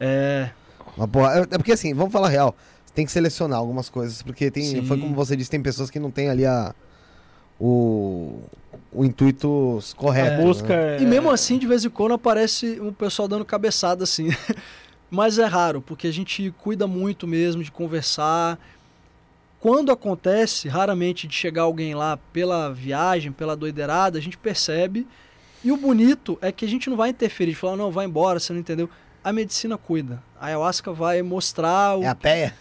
É, 0.00 0.50
uma 0.96 1.06
porra. 1.08 1.38
É 1.38 1.40
é 1.42 1.58
porque 1.58 1.72
assim, 1.72 1.94
vamos 1.94 2.12
falar 2.12 2.28
real. 2.28 2.54
Tem 2.94 3.06
que 3.06 3.12
selecionar 3.12 3.58
algumas 3.58 3.88
coisas, 3.88 4.22
porque 4.22 4.50
tem, 4.50 4.64
Sim. 4.64 4.86
foi 4.86 4.98
como 4.98 5.14
você 5.14 5.34
disse, 5.34 5.50
tem 5.50 5.62
pessoas 5.62 5.90
que 5.90 5.98
não 5.98 6.10
tem 6.10 6.28
ali 6.28 6.44
a 6.44 6.74
o, 7.58 8.40
o 8.92 9.04
intuito 9.04 9.78
correto. 9.96 10.32
É. 10.32 10.36
né? 10.38 10.44
Busca 10.44 10.74
é- 10.74 11.00
E 11.00 11.06
mesmo 11.06 11.30
assim, 11.30 11.58
de 11.58 11.66
vez 11.66 11.84
em 11.84 11.90
quando 11.90 12.12
aparece 12.12 12.80
um 12.80 12.92
pessoal 12.92 13.28
dando 13.28 13.44
cabeçada 13.44 14.02
assim. 14.04 14.28
Mas 15.10 15.38
é 15.38 15.44
raro, 15.44 15.80
porque 15.80 16.06
a 16.06 16.12
gente 16.12 16.52
cuida 16.58 16.86
muito 16.86 17.26
mesmo 17.26 17.62
de 17.62 17.70
conversar. 17.70 18.58
Quando 19.60 19.92
acontece, 19.92 20.68
raramente, 20.68 21.28
de 21.28 21.34
chegar 21.34 21.62
alguém 21.62 21.94
lá 21.94 22.16
pela 22.32 22.72
viagem, 22.72 23.30
pela 23.30 23.54
doideirada, 23.54 24.18
a 24.18 24.22
gente 24.22 24.36
percebe. 24.38 25.06
E 25.62 25.70
o 25.70 25.76
bonito 25.76 26.36
é 26.40 26.50
que 26.50 26.64
a 26.64 26.68
gente 26.68 26.90
não 26.90 26.96
vai 26.96 27.10
interferir, 27.10 27.52
de 27.52 27.58
falar, 27.58 27.76
não, 27.76 27.90
vai 27.90 28.06
embora, 28.06 28.40
você 28.40 28.52
não 28.52 28.60
entendeu. 28.60 28.90
A 29.22 29.32
medicina 29.32 29.78
cuida. 29.78 30.20
A 30.40 30.46
ayahuasca 30.46 30.92
vai 30.92 31.22
mostrar 31.22 31.96
o 31.96 32.02
É 32.02 32.08
a 32.08 32.14
peia? 32.14 32.54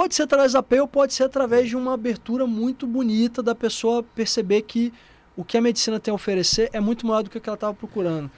Pode 0.00 0.14
ser 0.14 0.22
através 0.22 0.54
da 0.54 0.62
PEI 0.62 0.80
ou 0.80 0.88
pode 0.88 1.12
ser 1.12 1.24
através 1.24 1.68
de 1.68 1.76
uma 1.76 1.92
abertura 1.92 2.46
muito 2.46 2.86
bonita 2.86 3.42
da 3.42 3.54
pessoa 3.54 4.02
perceber 4.02 4.62
que 4.62 4.94
o 5.36 5.44
que 5.44 5.58
a 5.58 5.60
medicina 5.60 6.00
tem 6.00 6.10
a 6.10 6.14
oferecer 6.14 6.70
é 6.72 6.80
muito 6.80 7.06
maior 7.06 7.22
do 7.22 7.28
que 7.28 7.36
o 7.36 7.40
que 7.40 7.46
ela 7.46 7.54
estava 7.54 7.74
procurando. 7.74 8.30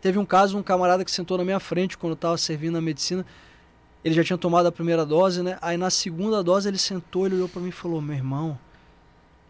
Teve 0.00 0.16
um 0.20 0.24
caso, 0.24 0.56
um 0.56 0.62
camarada 0.62 1.04
que 1.04 1.10
sentou 1.10 1.36
na 1.36 1.44
minha 1.44 1.58
frente 1.58 1.98
quando 1.98 2.12
eu 2.12 2.14
estava 2.14 2.38
servindo 2.38 2.78
a 2.78 2.80
medicina. 2.80 3.26
Ele 4.04 4.14
já 4.14 4.22
tinha 4.22 4.38
tomado 4.38 4.66
a 4.66 4.70
primeira 4.70 5.04
dose, 5.04 5.42
né? 5.42 5.58
Aí 5.60 5.76
na 5.76 5.90
segunda 5.90 6.40
dose 6.40 6.68
ele 6.68 6.78
sentou, 6.78 7.26
ele 7.26 7.34
olhou 7.34 7.48
para 7.48 7.60
mim 7.60 7.70
e 7.70 7.72
falou: 7.72 8.00
Meu 8.00 8.14
irmão, 8.14 8.56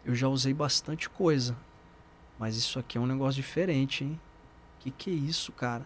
eu 0.06 0.14
já 0.14 0.28
usei 0.28 0.55
bastante 0.55 1.10
coisa, 1.10 1.55
mas 2.39 2.56
isso 2.56 2.78
aqui 2.78 2.97
é 2.97 3.00
um 3.00 3.06
negócio 3.06 3.34
diferente, 3.34 4.05
hein? 4.05 4.18
Que 4.78 4.90
que 4.90 5.10
é 5.10 5.12
isso, 5.12 5.52
cara? 5.52 5.84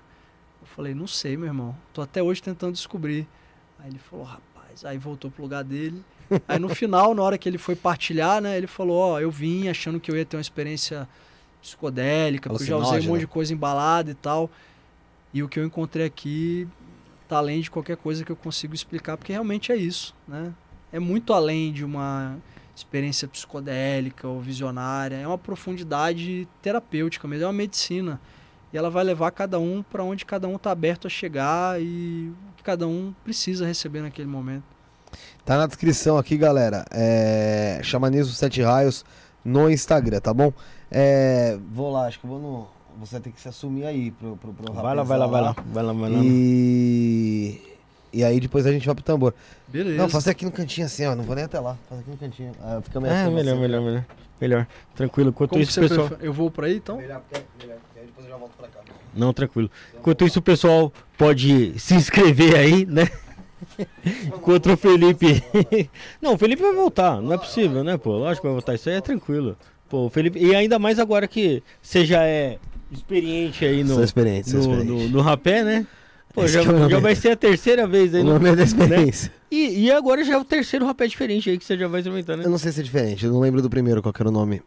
Eu 0.60 0.66
falei: 0.68 0.94
Não 0.94 1.08
sei, 1.08 1.36
meu 1.36 1.48
irmão. 1.48 1.76
Tô 1.92 2.02
até 2.02 2.22
hoje 2.22 2.40
tentando 2.40 2.74
descobrir. 2.74 3.26
Aí 3.80 3.90
ele 3.90 3.98
falou: 3.98 4.24
Rapaz, 4.24 4.45
aí 4.84 4.98
voltou 4.98 5.30
pro 5.30 5.42
lugar 5.42 5.64
dele. 5.64 6.02
Aí 6.48 6.58
no 6.58 6.68
final, 6.68 7.14
na 7.14 7.22
hora 7.22 7.38
que 7.38 7.48
ele 7.48 7.56
foi 7.56 7.76
partilhar, 7.76 8.40
né? 8.42 8.56
Ele 8.56 8.66
falou: 8.66 8.96
Ó, 8.96 9.20
eu 9.20 9.30
vim 9.30 9.68
achando 9.68 10.00
que 10.00 10.10
eu 10.10 10.16
ia 10.16 10.24
ter 10.24 10.36
uma 10.36 10.40
experiência 10.40 11.08
psicodélica, 11.62 12.50
porque 12.50 12.64
eu 12.64 12.68
já 12.68 12.76
usei 12.76 13.00
um 13.00 13.12
monte 13.12 13.20
de 13.20 13.26
coisa 13.28 13.52
embalada 13.52 14.10
e 14.10 14.14
tal. 14.14 14.50
E 15.32 15.42
o 15.42 15.48
que 15.48 15.60
eu 15.60 15.64
encontrei 15.64 16.04
aqui 16.04 16.66
tá 17.28 17.38
além 17.38 17.60
de 17.60 17.70
qualquer 17.70 17.96
coisa 17.96 18.24
que 18.24 18.32
eu 18.32 18.36
consigo 18.36 18.74
explicar, 18.74 19.16
porque 19.16 19.32
realmente 19.32 19.70
é 19.70 19.76
isso, 19.76 20.14
né? 20.26 20.52
É 20.92 20.98
muito 20.98 21.32
além 21.32 21.72
de 21.72 21.84
uma 21.84 22.36
experiência 22.74 23.26
psicodélica 23.26 24.28
ou 24.28 24.40
visionária, 24.40 25.16
é 25.16 25.26
uma 25.26 25.38
profundidade 25.38 26.46
terapêutica 26.60 27.26
mesmo, 27.26 27.44
é 27.44 27.46
uma 27.46 27.52
medicina. 27.52 28.20
E 28.72 28.76
ela 28.76 28.90
vai 28.90 29.04
levar 29.04 29.30
cada 29.30 29.58
um 29.58 29.82
para 29.82 30.02
onde 30.02 30.24
cada 30.24 30.48
um 30.48 30.58
tá 30.58 30.70
aberto 30.70 31.06
a 31.06 31.10
chegar 31.10 31.80
e 31.80 32.32
o 32.52 32.56
que 32.56 32.62
cada 32.62 32.86
um 32.86 33.14
precisa 33.24 33.66
receber 33.66 34.00
naquele 34.00 34.28
momento. 34.28 34.64
Tá 35.44 35.56
na 35.56 35.66
descrição 35.66 36.18
aqui, 36.18 36.36
galera. 36.36 36.84
É... 36.90 37.80
Xamanismo 37.82 38.32
Sete 38.32 38.62
Raios 38.62 39.04
no 39.44 39.70
Instagram, 39.70 40.20
tá 40.20 40.34
bom? 40.34 40.52
É... 40.90 41.58
Vou 41.72 41.92
lá, 41.92 42.06
acho 42.06 42.18
que 42.18 42.26
eu 42.26 42.30
vou 42.30 42.40
no. 42.40 42.66
Você 42.98 43.12
vai 43.12 43.20
ter 43.20 43.30
que 43.30 43.40
se 43.40 43.48
assumir 43.48 43.84
aí 43.84 44.10
pro, 44.10 44.36
pro, 44.36 44.52
pro 44.52 44.72
Vai 44.72 44.94
lá, 44.94 45.02
vai 45.02 45.18
lá, 45.18 45.26
vai 45.26 45.42
lá. 45.42 45.56
Vai 45.72 45.84
lá, 45.84 45.92
vai 45.92 46.10
lá. 46.10 46.18
E. 46.22 47.60
E 48.12 48.24
aí 48.24 48.40
depois 48.40 48.66
a 48.66 48.72
gente 48.72 48.86
vai 48.86 48.94
pro 48.94 49.04
tambor. 49.04 49.34
Beleza. 49.68 49.98
Não, 49.98 50.08
fazer 50.08 50.30
aqui 50.30 50.44
no 50.44 50.50
cantinho 50.50 50.86
assim, 50.86 51.04
ó. 51.04 51.14
Não 51.14 51.22
vou 51.22 51.36
nem 51.36 51.44
até 51.44 51.60
lá. 51.60 51.76
Fazer 51.88 52.00
aqui 52.00 52.10
no 52.10 52.16
cantinho. 52.16 52.52
Ah, 52.62 52.80
fica 52.82 52.98
melhor. 52.98 53.14
É, 53.14 53.22
pra 53.24 53.30
melhor, 53.30 53.54
você. 53.54 53.60
melhor, 53.60 53.82
melhor. 53.82 54.04
Melhor. 54.40 54.66
Tranquilo. 54.94 55.30
Enquanto 55.30 55.50
Como 55.50 55.62
isso, 55.62 55.78
pessoal. 55.78 56.08
prefere? 56.08 56.26
Eu 56.26 56.32
vou 56.32 56.50
para 56.50 56.66
aí 56.66 56.76
então? 56.76 56.96
Melhor, 56.96 57.22
é 57.32 57.42
melhor. 57.60 57.78
Já 58.36 58.40
volto 58.40 58.52
pra 58.56 58.68
cá. 58.68 58.80
Não, 59.14 59.32
tranquilo. 59.32 59.70
Enquanto 59.98 60.24
isso, 60.26 60.38
o 60.38 60.42
pessoal 60.42 60.92
pode 61.16 61.78
se 61.78 61.94
inscrever 61.94 62.54
aí, 62.54 62.84
né? 62.86 63.08
Enquanto 64.26 64.70
o 64.72 64.76
Felipe. 64.76 65.42
não, 66.20 66.34
o 66.34 66.38
Felipe 66.38 66.62
vai 66.62 66.74
voltar. 66.74 67.20
Não 67.22 67.32
é 67.32 67.38
possível, 67.38 67.82
né, 67.82 67.96
pô? 67.96 68.10
Lógico 68.18 68.42
que 68.42 68.46
vai 68.48 68.52
voltar. 68.54 68.74
Isso 68.74 68.88
aí 68.88 68.96
é 68.96 69.00
tranquilo. 69.00 69.56
Pô, 69.88 70.06
o 70.06 70.10
Felipe. 70.10 70.38
E 70.38 70.54
ainda 70.54 70.78
mais 70.78 70.98
agora 70.98 71.26
que 71.26 71.62
você 71.80 72.04
já 72.04 72.24
é 72.24 72.58
experiente 72.92 73.64
aí 73.64 73.82
no. 73.82 73.94
Sou 73.94 74.04
experiente, 74.04 74.50
sou 74.50 74.60
no, 74.60 74.72
experiente. 74.80 75.04
no, 75.04 75.16
no 75.16 75.20
rapé, 75.22 75.64
né? 75.64 75.86
Pô, 76.34 76.46
já, 76.46 76.60
é 76.60 76.88
já 76.90 76.98
vai 76.98 77.14
ser 77.14 77.30
a 77.30 77.36
terceira 77.36 77.86
vez 77.86 78.14
aí. 78.14 78.20
O 78.20 78.24
no- 78.24 78.34
nome 78.34 78.50
é 78.50 78.56
da 78.56 78.62
experiência. 78.62 79.32
E, 79.50 79.84
e 79.86 79.90
agora 79.92 80.22
já 80.22 80.34
é 80.34 80.36
o 80.38 80.44
terceiro 80.44 80.84
rapé 80.84 81.06
diferente 81.06 81.48
aí 81.48 81.56
que 81.56 81.64
você 81.64 81.78
já 81.78 81.88
vai 81.88 82.00
experimentando, 82.00 82.42
Eu 82.42 82.46
né? 82.46 82.50
não 82.50 82.58
sei 82.58 82.72
se 82.72 82.80
é 82.80 82.82
diferente. 82.82 83.24
Eu 83.24 83.32
não 83.32 83.40
lembro 83.40 83.62
do 83.62 83.70
primeiro, 83.70 84.02
qual 84.02 84.12
que 84.12 84.20
era 84.20 84.28
o 84.28 84.32
nome. 84.32 84.60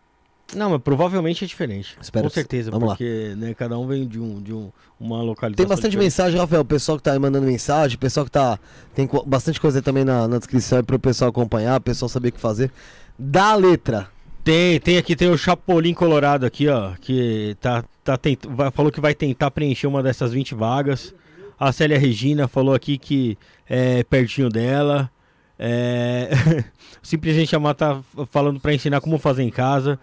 Não, 0.56 0.72
mas 0.72 0.82
provavelmente 0.82 1.44
é 1.44 1.48
diferente. 1.48 1.96
Espero 2.02 2.26
Com 2.26 2.30
certeza, 2.30 2.72
vamos 2.72 2.90
lá. 2.90 2.96
porque 2.96 3.34
né, 3.38 3.54
cada 3.54 3.78
um 3.78 3.86
vem 3.86 4.08
de, 4.08 4.20
um, 4.20 4.42
de 4.42 4.54
um, 4.54 4.72
uma 5.00 5.22
localização. 5.22 5.66
Tem 5.66 5.68
bastante 5.68 5.92
diferente. 5.92 6.06
mensagem, 6.06 6.40
Rafael. 6.40 6.62
O 6.62 6.66
pessoal 6.66 6.98
que 6.98 7.04
tá 7.04 7.14
aí 7.14 7.20
mandando 7.20 7.46
mensagem, 7.46 7.96
o 7.96 8.00
pessoal 8.00 8.26
que 8.26 8.32
tá. 8.32 8.60
Tem 8.96 9.08
bastante 9.26 9.60
coisa 9.62 9.80
aí 9.80 9.82
também 9.82 10.04
na, 10.04 10.28
na 10.28 10.38
descrição 10.38 10.80
aí 10.80 10.84
pro 10.84 10.98
pessoal 10.98 11.30
acompanhar, 11.30 11.78
o 11.78 11.82
pessoal 11.82 12.10
saber 12.10 12.30
o 12.30 12.32
que 12.32 12.40
fazer. 12.40 12.72
Dá 13.18 13.52
a 13.52 13.56
letra. 13.56 14.10
Tem, 14.44 14.80
tem 14.80 14.98
aqui, 14.98 15.16
tem 15.16 15.30
o 15.30 15.38
Chapolin 15.38 15.94
Colorado 15.94 16.46
aqui, 16.46 16.68
ó, 16.68 16.94
que 17.00 17.56
tá, 17.60 17.84
tá 18.04 18.18
tent... 18.18 18.40
falou 18.74 18.92
que 18.92 19.02
vai 19.02 19.14
tentar 19.14 19.52
preencher 19.52 19.86
uma 19.86 20.02
dessas 20.02 20.32
20 20.32 20.56
vagas. 20.56 21.14
A 21.60 21.72
Célia 21.72 22.00
Regina 22.00 22.48
falou 22.48 22.74
aqui 22.74 22.98
que 22.98 23.38
é 23.68 24.04
pertinho 24.04 24.50
dela. 24.50 25.12
É... 25.60 26.30
Simplesmente 27.04 27.56
a 27.56 27.74
tá 27.74 28.02
falando 28.32 28.60
pra 28.60 28.74
ensinar 28.74 29.02
como 29.02 29.20
fazer 29.20 29.44
em 29.44 29.50
casa. 29.50 30.00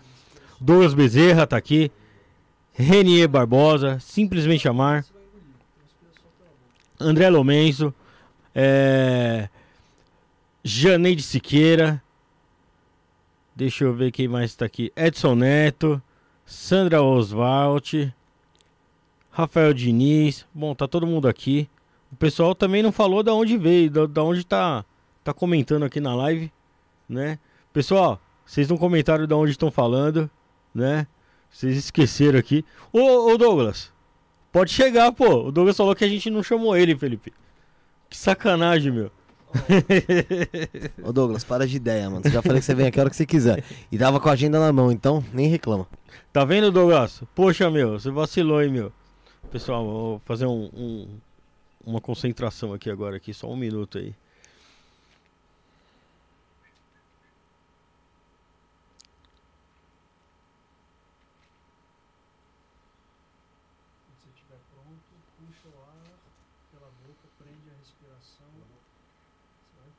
Douglas 0.61 0.95
Bezerra 0.95 1.47
tá 1.47 1.57
aqui. 1.57 1.91
Renier 2.73 3.29
Barbosa, 3.29 3.99
simplesmente 4.01 4.69
amar. 4.69 5.05
André 6.99 7.29
Lomenzo. 7.29 7.95
É... 8.55 9.49
Janeide 10.63 11.23
Siqueira. 11.23 12.03
Deixa 13.55 13.85
eu 13.85 13.95
ver 13.95 14.11
quem 14.11 14.29
mais 14.29 14.55
tá 14.55 14.67
aqui. 14.67 14.93
Edson 14.95 15.35
Neto, 15.35 16.03
Sandra 16.45 17.03
Oswald, 17.03 18.15
Rafael 19.31 19.73
Diniz. 19.73 20.47
Bom, 20.53 20.75
tá 20.75 20.87
todo 20.87 21.07
mundo 21.07 21.29
aqui. 21.29 21.69
O 22.13 22.17
pessoal 22.17 22.55
também 22.55 22.83
não 22.83 22.93
falou 22.93 23.23
da 23.23 23.33
onde 23.33 23.57
veio, 23.57 23.91
da, 23.91 24.07
da 24.07 24.23
onde 24.23 24.45
tá, 24.45 24.85
tá 25.25 25.33
comentando 25.33 25.85
aqui 25.85 26.01
na 26.01 26.15
live, 26.15 26.53
né? 27.09 27.39
Pessoal, 27.73 28.21
vocês 28.45 28.69
não 28.69 28.77
comentaram 28.77 29.27
da 29.27 29.37
onde 29.37 29.53
estão 29.53 29.71
falando, 29.71 30.31
né? 30.77 31.07
Vocês 31.51 31.77
esqueceram 31.77 32.39
aqui. 32.39 32.65
Ô, 32.93 33.33
ô 33.33 33.39
Douglas, 33.39 33.93
pode 34.53 34.71
chegar, 34.73 35.11
pô. 35.13 35.47
O 35.49 35.53
Douglas 35.53 35.77
falou 35.77 35.95
que 35.97 36.05
a 36.05 36.09
gente 36.09 36.29
não 36.31 36.43
chamou 36.43 36.77
ele, 36.77 36.97
Felipe. 36.97 37.33
Que 38.11 38.17
sacanagem, 38.17 38.93
meu. 38.93 39.11
Ô 41.03 41.13
Douglas, 41.13 41.43
para 41.45 41.67
de 41.67 41.77
ideia, 41.77 42.11
mano. 42.11 42.29
Já 42.29 42.43
falei 42.43 42.61
que 42.61 42.67
você 42.67 42.75
vem 42.75 42.87
aqui 42.87 42.99
a 42.99 43.03
hora 43.03 43.11
que 43.11 43.17
você 43.17 43.25
quiser. 43.27 43.65
E 43.91 43.97
tava 43.97 44.21
com 44.21 44.29
a 44.29 44.33
agenda 44.33 44.61
na 44.61 44.73
mão, 44.73 44.93
então 44.93 45.25
nem 45.33 45.49
reclama. 45.49 45.87
Tá 46.33 46.45
vendo, 46.45 46.71
Douglas? 46.71 47.23
Poxa, 47.35 47.71
meu, 47.71 47.99
você 47.99 48.11
vacilou, 48.11 48.63
hein, 48.63 48.71
meu. 48.71 48.93
Pessoal, 49.51 49.85
vou 49.85 50.19
fazer 50.25 50.45
um, 50.47 50.69
um- 50.75 51.09
uma 51.85 52.01
concentração 52.01 52.75
aqui 52.75 52.91
agora, 52.91 53.17
aqui, 53.17 53.33
só 53.33 53.49
um 53.51 53.57
minuto 53.57 53.97
aí. 53.99 54.13
Quando 64.07 64.19
você 64.21 64.29
estiver 64.31 64.61
pronto, 64.71 65.11
puxa 65.39 65.69
o 65.69 65.83
ar 65.83 66.19
pela 66.71 66.91
boca, 67.03 67.27
prende 67.39 67.71
a 67.71 67.79
respiração. 67.79 68.53
Você 68.53 69.75
vai 69.81 69.91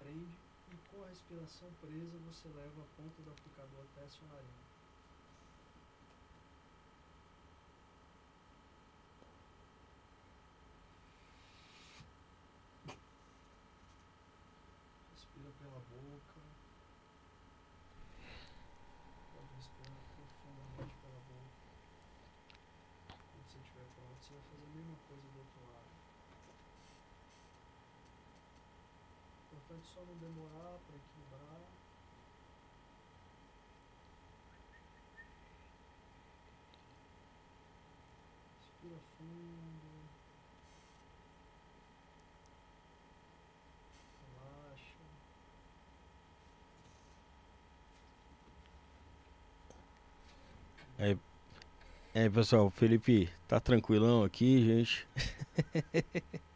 prende 0.00 0.34
e 0.72 0.76
com 0.90 1.02
a 1.04 1.08
respiração 1.08 1.68
presa 1.80 2.18
você 2.26 2.48
leva 2.48 2.82
a 2.82 2.88
ponta 2.96 3.22
do 3.22 3.30
aplicador 3.30 3.84
até 3.92 4.04
a 4.04 4.08
sua 4.08 4.28
narina. 4.28 4.60
pela 15.58 15.80
boca. 15.90 16.40
Pode 19.32 19.48
respirar 19.56 20.00
profundamente 20.16 20.94
pela 21.02 21.20
boca. 21.28 21.60
Quando 23.08 23.46
você 23.46 23.58
estiver 23.58 23.86
pronto, 23.96 24.18
você 24.20 24.32
vai 24.34 24.42
fazer 24.50 24.64
a 24.64 24.74
mesma 24.76 24.96
coisa 25.08 25.22
do 25.22 25.38
outro 25.38 25.60
lado. 25.72 25.90
Importante 29.52 29.86
só 29.94 30.00
não 30.04 30.16
demorar 30.18 30.78
para 30.86 30.96
equilibrar. 30.96 31.60
Respira 38.58 38.98
fundo. 39.18 40.08
Relaxa. 44.22 44.96
É, 52.12 52.28
pessoal, 52.28 52.66
o 52.66 52.70
Felipe 52.70 53.30
tá 53.48 53.58
tranquilão 53.58 54.22
aqui, 54.22 54.62
gente. 54.64 55.08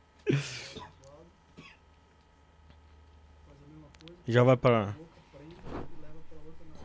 Já 4.27 4.43
vai 4.43 4.57
para 4.57 4.87
boca, 4.87 5.21
prende 5.33 5.55
e 5.55 6.01
leva 6.03 6.21
para 6.29 6.39
outra 6.39 6.65
nariz. 6.67 6.85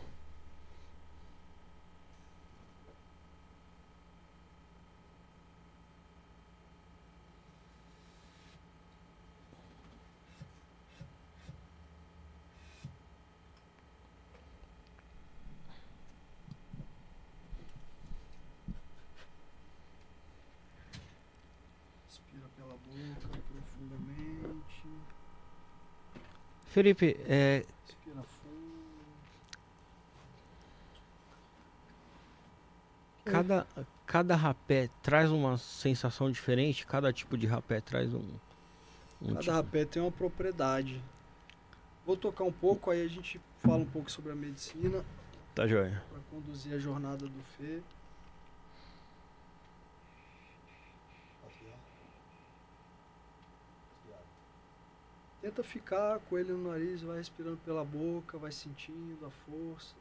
Respira 22.06 22.50
pela 22.56 22.74
boca 22.74 23.28
profundamente. 23.48 24.88
Felipe, 26.80 27.18
é, 27.28 27.66
cada, 33.26 33.68
cada 34.06 34.36
rapé 34.36 34.90
traz 35.02 35.30
uma 35.30 35.58
sensação 35.58 36.32
diferente, 36.32 36.86
cada 36.86 37.12
tipo 37.14 37.38
de 37.38 37.48
rapé 37.48 37.82
traz 37.82 38.14
um. 38.14 38.24
um 39.22 39.28
Cada 39.28 39.40
tipo- 39.40 39.52
rapé 39.52 39.86
tem 39.86 40.02
uma 40.02 40.12
propriedade. 40.12 41.02
Vou 42.06 42.18
tocar 42.18 42.44
um 42.44 42.52
pouco, 42.52 42.90
aí 42.90 43.04
a 43.04 43.08
gente 43.08 43.40
fala 43.60 43.78
um 43.78 43.86
pouco 43.86 44.10
sobre 44.10 44.32
a 44.32 44.36
medicina 44.36 45.04
Tá 45.54 45.68
joia. 45.68 46.02
para 46.10 46.20
conduzir 46.32 46.74
a 46.74 46.80
jornada 46.80 47.28
do 47.28 47.44
Fê. 47.58 47.82
Tenta 55.50 55.64
ficar 55.64 56.20
com 56.30 56.38
ele 56.38 56.52
no 56.54 56.70
nariz, 56.70 57.02
vai 57.02 57.18
respirando 57.18 57.58
pela 57.66 57.84
boca, 57.84 58.38
vai 58.38 58.52
sentindo 58.52 59.26
a 59.26 59.32
força. 59.32 59.96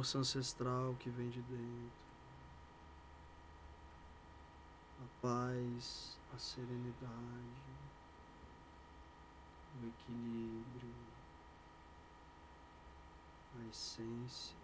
Força 0.00 0.18
ancestral 0.18 0.96
que 0.98 1.10
vem 1.10 1.28
de 1.28 1.42
dentro. 1.42 1.92
A 4.98 5.20
paz, 5.20 6.16
a 6.34 6.38
serenidade 6.38 7.70
o 9.82 9.86
equilíbrio, 9.86 10.94
a 13.58 13.68
essência, 13.68 14.56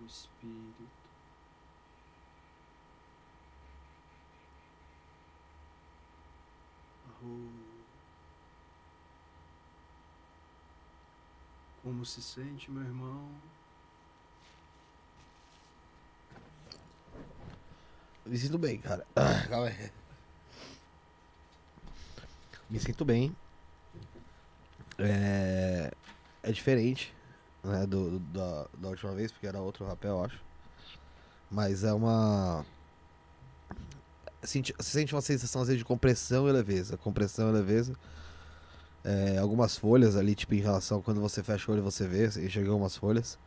o 0.00 0.06
espírito. 0.06 0.88
A. 7.08 7.69
Como 11.82 12.04
se 12.04 12.20
sente, 12.22 12.70
meu 12.70 12.82
irmão? 12.82 13.28
Me 18.26 18.36
sinto 18.38 18.58
bem, 18.58 18.78
cara. 18.78 19.06
Calma 19.48 19.66
aí. 19.68 19.90
Me 22.68 22.78
sinto 22.78 23.04
bem. 23.04 23.34
É, 24.98 25.90
é 26.42 26.52
diferente 26.52 27.14
né, 27.64 27.86
do, 27.86 28.10
do, 28.10 28.18
da, 28.18 28.66
da 28.78 28.88
última 28.88 29.12
vez, 29.14 29.32
porque 29.32 29.46
era 29.46 29.60
outro 29.60 29.86
rapel, 29.86 30.22
acho. 30.24 30.40
Mas 31.50 31.82
é 31.82 31.92
uma. 31.92 32.64
Você 34.42 34.62
sente 34.80 35.14
uma 35.14 35.20
sensação 35.20 35.62
às 35.62 35.68
vezes 35.68 35.78
de 35.78 35.84
compressão 35.84 36.48
e 36.48 36.52
leveza. 36.52 36.96
Compressão 36.96 37.50
e 37.50 37.52
leveza. 37.52 37.94
É, 39.02 39.38
algumas 39.38 39.76
folhas 39.76 40.16
ali, 40.16 40.34
tipo, 40.34 40.54
em 40.54 40.60
relação 40.60 41.00
quando 41.00 41.20
você 41.20 41.42
fecha 41.42 41.70
o 41.70 41.74
olho 41.74 41.82
você 41.82 42.06
vê, 42.06 42.26
enxergou 42.26 42.72
algumas 42.72 42.96
folhas. 42.96 43.38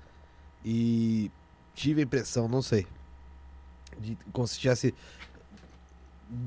E 0.65 1.31
tive 1.75 2.01
a 2.01 2.03
impressão, 2.03 2.47
não 2.47 2.61
sei, 2.61 2.87
de 3.99 4.17
como 4.31 4.47
se 4.47 4.59
tivesse 4.59 4.93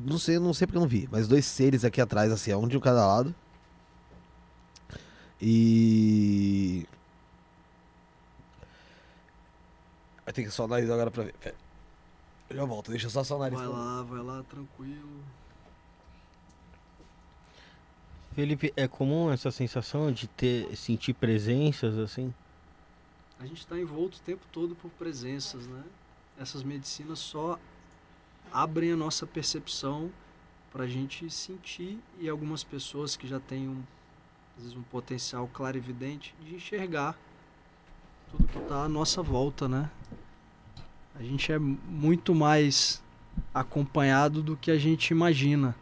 não 0.05 0.19
sei, 0.19 0.39
não 0.39 0.53
sei 0.53 0.67
porque 0.67 0.79
eu 0.79 0.81
não 0.81 0.89
vi, 0.89 1.09
mas 1.13 1.29
dois 1.29 1.47
seres 1.47 1.85
aqui 1.85 2.01
atrás, 2.01 2.33
assim, 2.33 2.53
um 2.55 2.67
de 2.67 2.77
um 2.77 2.81
cada 2.81 3.07
lado. 3.07 3.35
E. 5.41 6.87
Vai 10.25 10.33
ter 10.33 10.43
que 10.43 10.51
só 10.51 10.65
o 10.65 10.69
nariz 10.69 10.91
agora 10.91 11.11
pra 11.11 11.25
ver. 11.25 11.35
Eu 12.49 12.57
já 12.57 12.65
volto, 12.65 12.91
deixa 12.91 13.09
só 13.09 13.23
só 13.23 13.37
o 13.37 13.39
nariz. 13.39 13.59
Vai 13.59 13.69
lá, 13.69 14.03
vai 14.03 14.23
lá, 14.23 14.43
tranquilo. 14.45 15.21
Felipe, 18.37 18.71
é 18.77 18.87
comum 18.87 19.33
essa 19.33 19.51
sensação 19.51 20.13
de 20.13 20.27
ter 20.29 20.77
sentir 20.77 21.15
presenças 21.15 21.97
assim? 21.97 22.35
A 23.41 23.47
gente 23.47 23.61
está 23.61 23.81
envolto 23.81 24.19
o 24.19 24.21
tempo 24.21 24.43
todo 24.53 24.75
por 24.75 24.91
presenças, 24.91 25.67
né? 25.67 25.83
Essas 26.39 26.63
medicinas 26.63 27.19
só 27.19 27.59
abrem 28.53 28.93
a 28.93 28.97
nossa 28.97 29.27
percepção 29.27 30.11
para 30.71 30.85
a 30.85 30.87
gente 30.87 31.31
sentir 31.31 31.99
e 32.21 32.29
algumas 32.29 32.63
pessoas 32.63 33.17
que 33.17 33.27
já 33.27 33.41
têm 33.41 33.71
um, 33.71 33.83
às 34.59 34.65
vezes 34.65 34.77
um 34.77 34.83
potencial 34.83 35.49
clarividente 35.51 36.35
de 36.45 36.57
enxergar 36.57 37.19
tudo 38.31 38.47
que 38.49 38.59
está 38.59 38.85
à 38.85 38.89
nossa 38.89 39.23
volta, 39.23 39.67
né? 39.67 39.91
A 41.15 41.23
gente 41.23 41.51
é 41.51 41.59
muito 41.59 42.35
mais 42.35 43.03
acompanhado 43.55 44.43
do 44.43 44.59
que 44.59 44.71
a 44.71 44.77
gente 44.77 45.11
imagina. 45.11 45.75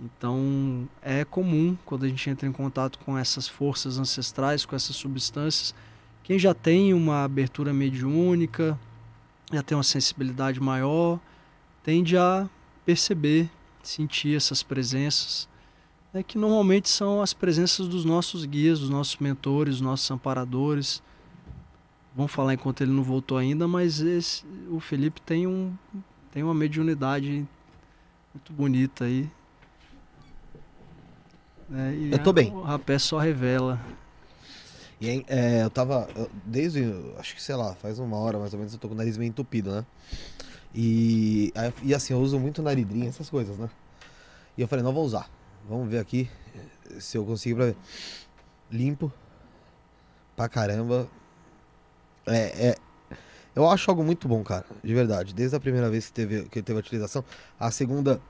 Então 0.00 0.88
é 1.02 1.24
comum 1.24 1.76
quando 1.84 2.04
a 2.04 2.08
gente 2.08 2.30
entra 2.30 2.48
em 2.48 2.52
contato 2.52 2.98
com 3.00 3.18
essas 3.18 3.46
forças 3.46 3.98
ancestrais, 3.98 4.64
com 4.64 4.74
essas 4.74 4.96
substâncias, 4.96 5.74
quem 6.22 6.38
já 6.38 6.54
tem 6.54 6.94
uma 6.94 7.24
abertura 7.24 7.72
mediúnica, 7.72 8.78
já 9.52 9.62
tem 9.62 9.76
uma 9.76 9.84
sensibilidade 9.84 10.60
maior, 10.60 11.18
tende 11.82 12.16
a 12.16 12.48
perceber, 12.84 13.50
sentir 13.82 14.36
essas 14.36 14.62
presenças, 14.62 15.48
né, 16.12 16.22
que 16.22 16.38
normalmente 16.38 16.88
são 16.88 17.20
as 17.20 17.34
presenças 17.34 17.88
dos 17.88 18.04
nossos 18.04 18.44
guias, 18.44 18.80
dos 18.80 18.90
nossos 18.90 19.16
mentores, 19.16 19.74
dos 19.74 19.80
nossos 19.80 20.10
amparadores. 20.10 21.02
Vamos 22.14 22.32
falar 22.32 22.54
enquanto 22.54 22.80
ele 22.80 22.92
não 22.92 23.02
voltou 23.02 23.36
ainda, 23.36 23.68
mas 23.68 24.00
esse, 24.00 24.44
o 24.70 24.80
Felipe 24.80 25.20
tem, 25.20 25.46
um, 25.46 25.72
tem 26.30 26.42
uma 26.42 26.54
mediunidade 26.54 27.46
muito 28.34 28.52
bonita 28.52 29.04
aí. 29.04 29.28
É, 31.72 32.14
eu 32.14 32.18
tô 32.18 32.32
bem. 32.32 32.52
O 32.52 32.62
rapé 32.62 32.98
só 32.98 33.18
revela. 33.18 33.80
E 35.00 35.24
é, 35.28 35.62
eu 35.62 35.70
tava. 35.70 36.08
Eu, 36.14 36.30
desde. 36.44 36.84
Acho 37.18 37.34
que 37.34 37.42
sei 37.42 37.54
lá, 37.54 37.74
faz 37.74 37.98
uma 37.98 38.16
hora 38.18 38.38
mais 38.38 38.52
ou 38.52 38.58
menos 38.58 38.72
eu 38.74 38.78
tô 38.78 38.88
com 38.88 38.94
o 38.94 38.96
nariz 38.96 39.16
meio 39.16 39.28
entupido, 39.28 39.72
né? 39.72 39.86
E, 40.74 41.52
e 41.82 41.94
assim, 41.94 42.12
eu 42.12 42.20
uso 42.20 42.38
muito 42.38 42.62
naridrinha, 42.62 43.08
essas 43.08 43.30
coisas, 43.30 43.56
né? 43.58 43.68
E 44.56 44.62
eu 44.62 44.68
falei, 44.68 44.84
não 44.84 44.92
vou 44.92 45.04
usar. 45.04 45.28
Vamos 45.68 45.88
ver 45.88 45.98
aqui 45.98 46.28
se 46.98 47.16
eu 47.16 47.24
consigo 47.24 47.56
pra 47.56 47.66
ver. 47.66 47.76
Limpo. 48.70 49.12
Pra 50.36 50.48
caramba. 50.48 51.08
É, 52.26 52.68
é, 52.68 52.76
eu 53.54 53.68
acho 53.68 53.90
algo 53.90 54.04
muito 54.04 54.28
bom, 54.28 54.42
cara. 54.44 54.64
De 54.82 54.94
verdade. 54.94 55.34
Desde 55.34 55.56
a 55.56 55.60
primeira 55.60 55.88
vez 55.90 56.06
que 56.06 56.12
teve, 56.12 56.44
que 56.48 56.62
teve 56.62 56.78
a 56.78 56.80
utilização. 56.80 57.24
A 57.58 57.70
segunda, 57.70 58.20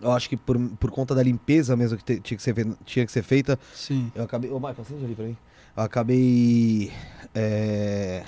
eu 0.00 0.12
acho 0.12 0.28
que 0.28 0.36
por, 0.36 0.58
por 0.78 0.90
conta 0.90 1.14
da 1.14 1.22
limpeza 1.22 1.76
mesmo 1.76 1.98
que 1.98 2.04
te, 2.04 2.20
tinha, 2.20 2.36
que 2.36 2.42
ser, 2.42 2.54
tinha 2.84 3.06
que 3.06 3.12
ser 3.12 3.22
feita. 3.22 3.58
Sim. 3.74 4.10
Eu 4.14 4.24
acabei. 4.24 4.50
Ô, 4.50 4.58
Michael, 4.58 4.80
acende 4.80 5.04
ali 5.04 5.14
pra 5.14 5.24
mim. 5.24 5.36
Eu 5.76 5.82
acabei. 5.82 6.92
É 7.34 8.24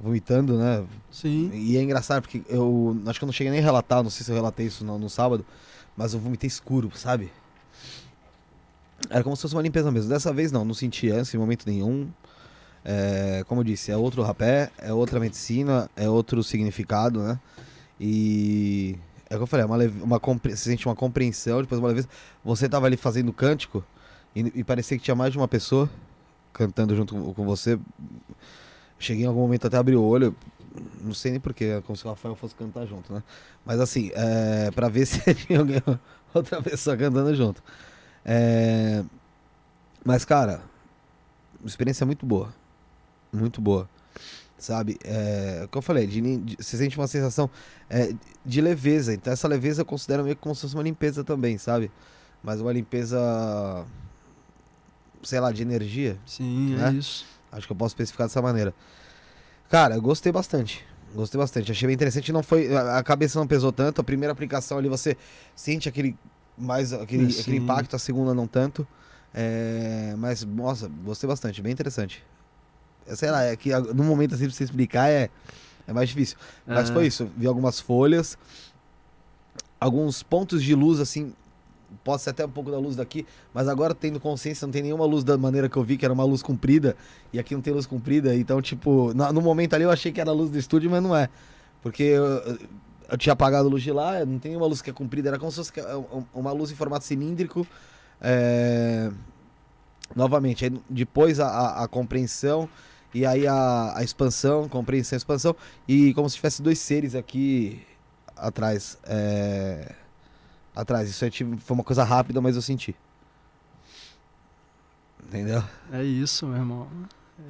vomitando, 0.00 0.56
né? 0.56 0.84
Sim. 1.10 1.50
E 1.52 1.76
é 1.76 1.82
engraçado 1.82 2.22
porque 2.22 2.42
eu 2.48 2.96
acho 3.06 3.18
que 3.18 3.24
eu 3.24 3.26
não 3.26 3.32
cheguei 3.32 3.50
nem 3.50 3.60
a 3.60 3.64
relatar, 3.64 4.02
não 4.02 4.10
sei 4.10 4.24
se 4.24 4.30
eu 4.30 4.36
relatei 4.36 4.66
isso 4.66 4.84
no, 4.84 4.98
no 4.98 5.10
sábado, 5.10 5.44
mas 5.96 6.14
eu 6.14 6.20
vomitei 6.20 6.46
escuro, 6.46 6.90
sabe? 6.94 7.30
Era 9.10 9.22
como 9.24 9.34
se 9.36 9.42
fosse 9.42 9.54
uma 9.54 9.62
limpeza 9.62 9.90
mesmo. 9.90 10.08
Dessa 10.08 10.32
vez 10.32 10.52
não, 10.52 10.64
não 10.64 10.74
senti 10.74 11.10
ânsia 11.10 11.36
em 11.36 11.40
momento 11.40 11.66
nenhum. 11.66 12.08
É, 12.84 13.44
como 13.48 13.60
eu 13.60 13.64
disse, 13.64 13.90
é 13.90 13.96
outro 13.96 14.22
rapé, 14.22 14.70
é 14.78 14.92
outra 14.92 15.18
medicina, 15.18 15.90
é 15.96 16.08
outro 16.08 16.42
significado, 16.42 17.20
né? 17.22 17.38
E 18.00 18.96
é 19.30 19.34
o 19.34 19.38
que 19.38 19.42
eu 19.42 19.46
falei, 19.46 19.64
é 19.64 19.66
uma, 19.66 19.76
uma 20.04 20.18
você 20.18 20.56
sente 20.56 20.86
uma 20.86 20.94
compreensão, 20.94 21.60
depois 21.60 21.78
uma 21.78 21.88
leveza. 21.88 22.08
Você 22.44 22.68
tava 22.68 22.86
ali 22.86 22.96
fazendo 22.96 23.32
cântico 23.32 23.84
e, 24.34 24.60
e 24.60 24.64
parecia 24.64 24.96
que 24.96 25.04
tinha 25.04 25.14
mais 25.14 25.32
de 25.32 25.38
uma 25.38 25.48
pessoa 25.48 25.88
cantando 26.52 26.96
junto 26.96 27.14
com, 27.14 27.34
com 27.34 27.44
você. 27.44 27.78
Cheguei 28.98 29.24
em 29.24 29.28
algum 29.28 29.40
momento 29.40 29.66
até 29.66 29.76
abrir 29.76 29.96
o 29.96 30.02
olho, 30.02 30.34
não 31.00 31.14
sei 31.14 31.32
nem 31.32 31.40
porquê, 31.40 31.80
como 31.86 31.96
se 31.96 32.04
o 32.06 32.08
Rafael 32.08 32.34
fosse 32.34 32.54
cantar 32.54 32.86
junto, 32.86 33.12
né? 33.12 33.22
Mas 33.64 33.80
assim, 33.80 34.10
é, 34.14 34.70
pra 34.70 34.88
ver 34.88 35.04
se 35.06 35.34
tinha 35.34 35.60
alguém, 35.60 35.82
outra 36.34 36.62
pessoa 36.62 36.96
cantando 36.96 37.34
junto. 37.34 37.62
É, 38.24 39.04
mas, 40.04 40.24
cara, 40.24 40.62
experiência 41.64 42.06
muito 42.06 42.24
boa. 42.24 42.52
Muito 43.32 43.60
boa. 43.60 43.88
Sabe? 44.58 44.98
É, 45.04 45.62
o 45.64 45.68
que 45.68 45.78
eu 45.78 45.82
falei, 45.82 46.06
de, 46.06 46.20
de, 46.38 46.56
você 46.56 46.76
sente 46.76 46.98
uma 46.98 47.06
sensação 47.06 47.48
é, 47.88 48.12
de 48.44 48.60
leveza. 48.60 49.14
Então, 49.14 49.32
essa 49.32 49.46
leveza 49.46 49.82
eu 49.82 49.86
considero 49.86 50.24
meio 50.24 50.34
que 50.34 50.42
como 50.42 50.54
se 50.54 50.62
fosse 50.62 50.74
uma 50.74 50.82
limpeza 50.82 51.22
também, 51.22 51.56
sabe? 51.56 51.90
Mas 52.42 52.60
uma 52.60 52.72
limpeza, 52.72 53.86
sei 55.22 55.38
lá, 55.38 55.52
de 55.52 55.62
energia. 55.62 56.18
Sim, 56.26 56.74
é 56.74 56.76
né? 56.76 56.88
é 56.88 56.92
isso. 56.92 57.24
Acho 57.52 57.66
que 57.66 57.72
eu 57.72 57.76
posso 57.76 57.92
especificar 57.92 58.26
dessa 58.26 58.42
maneira. 58.42 58.74
Cara, 59.70 59.94
eu 59.94 60.02
gostei 60.02 60.32
bastante. 60.32 60.84
Gostei 61.14 61.38
bastante. 61.38 61.70
Achei 61.70 61.86
bem 61.86 61.94
interessante. 61.94 62.32
Não 62.32 62.42
foi, 62.42 62.74
a 62.76 63.02
cabeça 63.02 63.38
não 63.38 63.46
pesou 63.46 63.72
tanto. 63.72 64.00
A 64.00 64.04
primeira 64.04 64.32
aplicação 64.32 64.76
ali 64.76 64.88
você 64.88 65.16
sente 65.54 65.88
aquele 65.88 66.16
mais 66.56 66.92
aquele, 66.92 67.32
aquele 67.38 67.56
impacto, 67.58 67.94
a 67.94 67.98
segunda 67.98 68.34
não 68.34 68.46
tanto. 68.46 68.86
É, 69.32 70.14
mas, 70.18 70.44
nossa, 70.44 70.88
gostei 71.04 71.28
bastante. 71.28 71.62
Bem 71.62 71.72
interessante. 71.72 72.24
É, 73.08 73.16
sei 73.16 73.30
lá, 73.30 73.42
é 73.44 73.56
que 73.56 73.70
no 73.94 74.04
momento 74.04 74.34
assim 74.34 74.44
pra 74.44 74.52
você 74.54 74.64
explicar 74.64 75.08
é, 75.08 75.30
é 75.86 75.92
mais 75.92 76.08
difícil. 76.08 76.36
Mas 76.66 76.90
foi 76.90 77.06
isso. 77.06 77.30
Vi 77.36 77.46
algumas 77.46 77.80
folhas, 77.80 78.36
alguns 79.80 80.22
pontos 80.22 80.62
de 80.62 80.74
luz 80.74 81.00
assim 81.00 81.32
pode 82.04 82.20
ser 82.20 82.30
até 82.30 82.44
um 82.44 82.50
pouco 82.50 82.70
da 82.70 82.78
luz 82.78 82.96
daqui, 82.96 83.26
mas 83.54 83.66
agora 83.66 83.94
tendo 83.94 84.20
consciência, 84.20 84.66
não 84.66 84.72
tem 84.72 84.82
nenhuma 84.82 85.06
luz 85.06 85.24
da 85.24 85.38
maneira 85.38 85.70
que 85.70 85.76
eu 85.78 85.82
vi, 85.82 85.96
que 85.96 86.04
era 86.04 86.12
uma 86.12 86.24
luz 86.24 86.42
comprida, 86.42 86.94
e 87.32 87.38
aqui 87.38 87.54
não 87.54 87.62
tem 87.62 87.72
luz 87.72 87.86
comprida, 87.86 88.34
então, 88.36 88.60
tipo, 88.60 89.14
no, 89.14 89.32
no 89.32 89.40
momento 89.40 89.72
ali 89.72 89.84
eu 89.84 89.90
achei 89.90 90.12
que 90.12 90.20
era 90.20 90.30
a 90.30 90.34
luz 90.34 90.50
do 90.50 90.58
estúdio, 90.58 90.90
mas 90.90 91.02
não 91.02 91.16
é. 91.16 91.30
Porque 91.82 92.02
eu 92.02 93.16
tinha 93.16 93.32
apagado 93.32 93.66
a 93.68 93.70
luz 93.70 93.82
de 93.82 93.90
lá, 93.90 94.22
não 94.26 94.38
tem 94.38 94.54
uma 94.54 94.66
luz 94.66 94.82
que 94.82 94.90
é 94.90 94.92
comprida, 94.92 95.30
era 95.30 95.38
como 95.38 95.50
se 95.50 95.56
fosse 95.56 95.72
um- 96.12 96.24
uma 96.34 96.52
luz 96.52 96.70
em 96.70 96.74
formato 96.74 97.04
cilíndrico. 97.06 97.66
é, 98.20 99.10
Novamente, 100.14 100.64
aí 100.66 100.72
depois 100.90 101.38
a, 101.40 101.46
a- 101.48 101.84
a 101.84 101.88
compreensão 101.88 102.68
e 103.14 103.24
aí 103.26 103.46
a, 103.46 103.96
a 103.96 104.02
expansão, 104.04 104.68
compreensão 104.68 105.16
e 105.16 105.18
expansão. 105.18 105.54
E 105.86 106.12
como 106.14 106.28
se 106.28 106.36
tivesse 106.36 106.60
dois 106.62 106.78
seres 106.78 107.14
aqui 107.14 107.80
atrás. 108.36 108.98
é, 109.04 109.94
Atrás. 110.74 111.08
Isso 111.10 111.28
tive- 111.30 111.56
foi 111.58 111.74
uma 111.74 111.82
coisa 111.82 112.04
rápida, 112.04 112.40
mas 112.40 112.54
eu 112.54 112.62
senti. 112.62 112.94
Entendeu? 115.24 115.62
É 115.92 116.02
isso, 116.04 116.46
meu 116.46 116.56
irmão. 116.56 116.88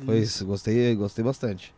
É 0.01 0.05
Foi 0.05 0.19
isso. 0.19 0.45
Gostei, 0.47 0.95
gostei 0.95 1.25
bastante. 1.25 1.75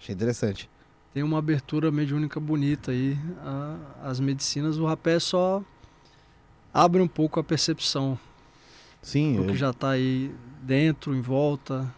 Achei 0.00 0.14
interessante. 0.14 0.68
Tem 1.14 1.22
uma 1.22 1.38
abertura 1.38 1.90
mediúnica 1.90 2.38
bonita 2.40 2.90
aí. 2.90 3.18
A- 3.42 3.76
as 4.10 4.20
medicinas, 4.20 4.78
o 4.78 4.86
rapé 4.86 5.18
só 5.18 5.62
abre 6.72 7.00
um 7.00 7.08
pouco 7.08 7.40
a 7.40 7.44
percepção 7.44 8.18
Sim, 9.02 9.36
do 9.36 9.42
eu, 9.44 9.46
que 9.48 9.56
já 9.56 9.72
tá 9.72 9.90
aí 9.90 10.34
dentro, 10.62 11.14
em 11.14 11.20
volta. 11.20 11.92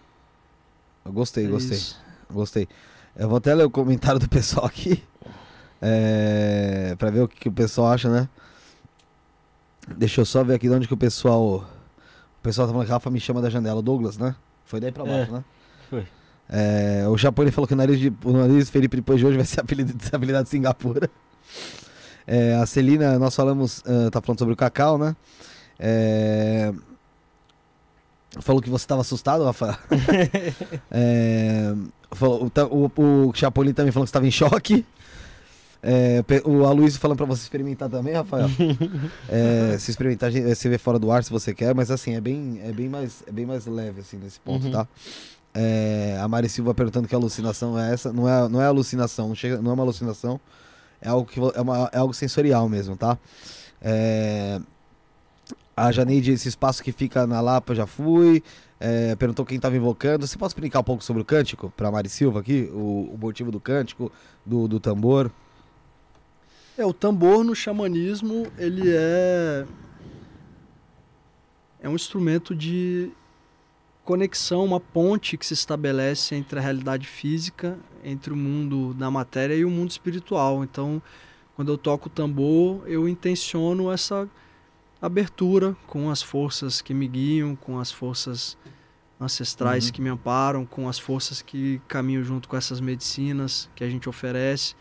Eu 1.04 1.12
gostei, 1.12 1.46
É 1.46 1.48
gostei. 1.48 1.76
isso. 1.76 1.98
Gostei. 2.30 2.68
Eu 3.16 3.28
vou 3.28 3.38
até 3.38 3.54
ler 3.54 3.64
o 3.64 3.70
comentário 3.70 4.18
do 4.20 4.28
pessoal 4.28 4.66
aqui. 4.66 5.02
É, 5.80 6.94
pra 6.98 7.10
ver 7.10 7.20
o 7.22 7.28
que, 7.28 7.48
o 7.48 7.52
pessoal 7.52 7.88
acha, 7.92 8.08
né? 8.08 8.28
Deixa 9.96 10.20
eu 10.20 10.24
só 10.24 10.44
ver 10.44 10.54
aqui 10.54 10.68
de 10.68 10.74
onde 10.74 10.86
que 10.86 10.94
o 10.94 10.96
pessoal. 10.96 11.64
O 12.38 12.42
pessoal 12.42 12.66
tá 12.66 12.72
falando 12.72 12.86
que 12.86 12.92
Rafa 12.92 13.10
me 13.10 13.20
chama 13.20 13.42
da 13.42 13.50
janela. 13.50 13.80
O 13.80 13.82
Douglas, 13.82 14.16
né? 14.16 14.34
Foi 14.64 14.80
daí 14.80 14.92
pra 14.92 15.04
baixo, 15.04 15.30
É. 15.30 15.34
né? 15.34 15.44
Foi. 15.90 16.06
É, 16.48 17.04
o 17.08 17.16
Japão 17.16 17.44
ele 17.44 17.50
falou 17.52 17.66
que 17.66 17.74
o 17.74 17.76
nariz, 17.76 17.98
de, 17.98 18.12
o 18.24 18.32
nariz 18.32 18.66
de 18.66 18.70
Felipe 18.72 18.96
depois 18.96 19.18
de 19.18 19.26
hoje 19.26 19.36
vai 19.36 19.46
ser 19.46 19.60
apelido, 19.60 19.92
apelidado 20.12 20.44
de 20.44 20.50
Singapura. 20.50 21.10
É, 22.26 22.54
a 22.56 22.66
Celina, 22.66 23.18
nós 23.18 23.34
falamos, 23.34 23.82
ah, 23.86 24.10
tá 24.10 24.20
falando 24.20 24.38
sobre 24.38 24.54
o 24.54 24.56
Cacau, 24.56 24.96
né? 24.98 25.16
É, 25.78 26.72
falou 28.40 28.60
que 28.62 28.70
você 28.70 28.84
estava 28.84 29.00
assustado, 29.02 29.44
Rafael. 29.44 29.76
É, 30.90 31.74
falou, 32.12 32.50
o, 32.70 33.02
o, 33.28 33.32
Chapolin 33.34 33.72
também 33.72 33.92
falou 33.92 34.04
que 34.04 34.08
estava 34.10 34.26
em 34.26 34.30
choque. 34.30 34.84
É, 35.82 36.22
o 36.44 36.64
Aloysio 36.64 37.00
falando 37.00 37.16
pra 37.16 37.26
você 37.26 37.42
experimentar 37.42 37.88
também, 37.90 38.14
Rafael. 38.14 38.48
É, 39.28 39.76
se 39.78 39.90
experimentar, 39.90 40.30
você 40.30 40.68
vê 40.68 40.78
fora 40.78 40.98
do 40.98 41.10
ar 41.10 41.24
se 41.24 41.30
você 41.30 41.52
quer, 41.54 41.74
mas 41.74 41.90
assim, 41.90 42.14
é 42.14 42.20
bem, 42.20 42.60
é 42.64 42.72
bem, 42.72 42.88
mais, 42.88 43.22
é 43.26 43.32
bem 43.32 43.44
mais 43.46 43.66
leve 43.66 44.00
assim 44.00 44.16
nesse 44.16 44.38
ponto, 44.40 44.66
Uhum. 44.66 44.72
tá? 44.72 44.86
É, 45.54 46.18
a 46.22 46.26
Mari 46.28 46.48
Silva 46.48 46.72
perguntando 46.72 47.06
que 47.08 47.14
alucinação 47.14 47.78
é 47.78 47.92
essa. 47.92 48.12
Não 48.12 48.28
é, 48.28 48.48
não 48.48 48.62
é 48.62 48.66
alucinação, 48.66 49.28
não, 49.28 49.34
chega, 49.34 49.60
não 49.60 49.70
é 49.72 49.74
uma 49.74 49.82
alucinação. 49.82 50.40
É 51.00 51.08
algo, 51.08 51.26
que, 51.28 51.38
é, 51.40 51.60
uma- 51.60 51.90
é 51.92 51.98
algo 51.98 52.14
sensorial 52.14 52.68
mesmo, 52.68 52.96
tá? 52.96 53.18
É, 53.82 54.60
a 55.76 55.90
Janeide, 55.90 56.32
esse 56.32 56.48
espaço 56.48 56.82
que 56.82 56.92
fica 56.92 57.26
na 57.26 57.40
Lapa, 57.40 57.74
já 57.74 57.86
fui. 57.86 58.42
É, 58.78 59.14
perguntou 59.16 59.44
quem 59.46 59.56
estava 59.56 59.76
invocando. 59.76 60.26
Você 60.26 60.36
pode 60.36 60.50
explicar 60.50 60.80
um 60.80 60.84
pouco 60.84 61.04
sobre 61.04 61.22
o 61.22 61.24
cântico 61.24 61.72
para 61.76 61.90
Mari 61.90 62.08
Silva 62.08 62.40
aqui? 62.40 62.68
O, 62.72 63.10
o 63.14 63.18
motivo 63.18 63.50
do 63.50 63.60
cântico, 63.60 64.10
do, 64.44 64.66
do 64.66 64.80
tambor? 64.80 65.30
É, 66.76 66.84
o 66.84 66.92
tambor 66.92 67.44
no 67.44 67.54
xamanismo, 67.54 68.46
ele 68.58 68.82
é 68.86 69.66
é 71.82 71.88
um 71.88 71.96
instrumento 71.96 72.54
de 72.54 73.10
conexão, 74.04 74.64
uma 74.64 74.78
ponte 74.78 75.36
que 75.36 75.44
se 75.44 75.54
estabelece 75.54 76.34
entre 76.34 76.58
a 76.58 76.62
realidade 76.62 77.06
física, 77.06 77.78
entre 78.04 78.32
o 78.32 78.36
mundo 78.36 78.94
da 78.94 79.10
matéria 79.10 79.54
e 79.54 79.64
o 79.64 79.70
mundo 79.70 79.90
espiritual. 79.90 80.62
Então, 80.62 81.02
quando 81.56 81.72
eu 81.72 81.78
toco 81.78 82.08
o 82.08 82.10
tambor, 82.10 82.82
eu 82.86 83.08
intenciono 83.08 83.90
essa 83.90 84.28
abertura 85.02 85.76
com 85.86 86.08
as 86.10 86.22
forças 86.22 86.80
que 86.80 86.94
me 86.94 87.06
guiam, 87.08 87.54
com 87.56 87.78
as 87.78 87.90
forças 87.90 88.56
ancestrais 89.20 89.86
Uhum. 89.86 89.92
que 89.92 90.00
me 90.02 90.08
amparam, 90.08 90.64
com 90.64 90.88
as 90.88 90.98
forças 90.98 91.42
que 91.42 91.80
caminham 91.88 92.22
junto 92.24 92.48
com 92.48 92.56
essas 92.56 92.80
medicinas 92.80 93.68
que 93.74 93.84
a 93.84 93.90
gente 93.90 94.08
oferece. 94.08 94.74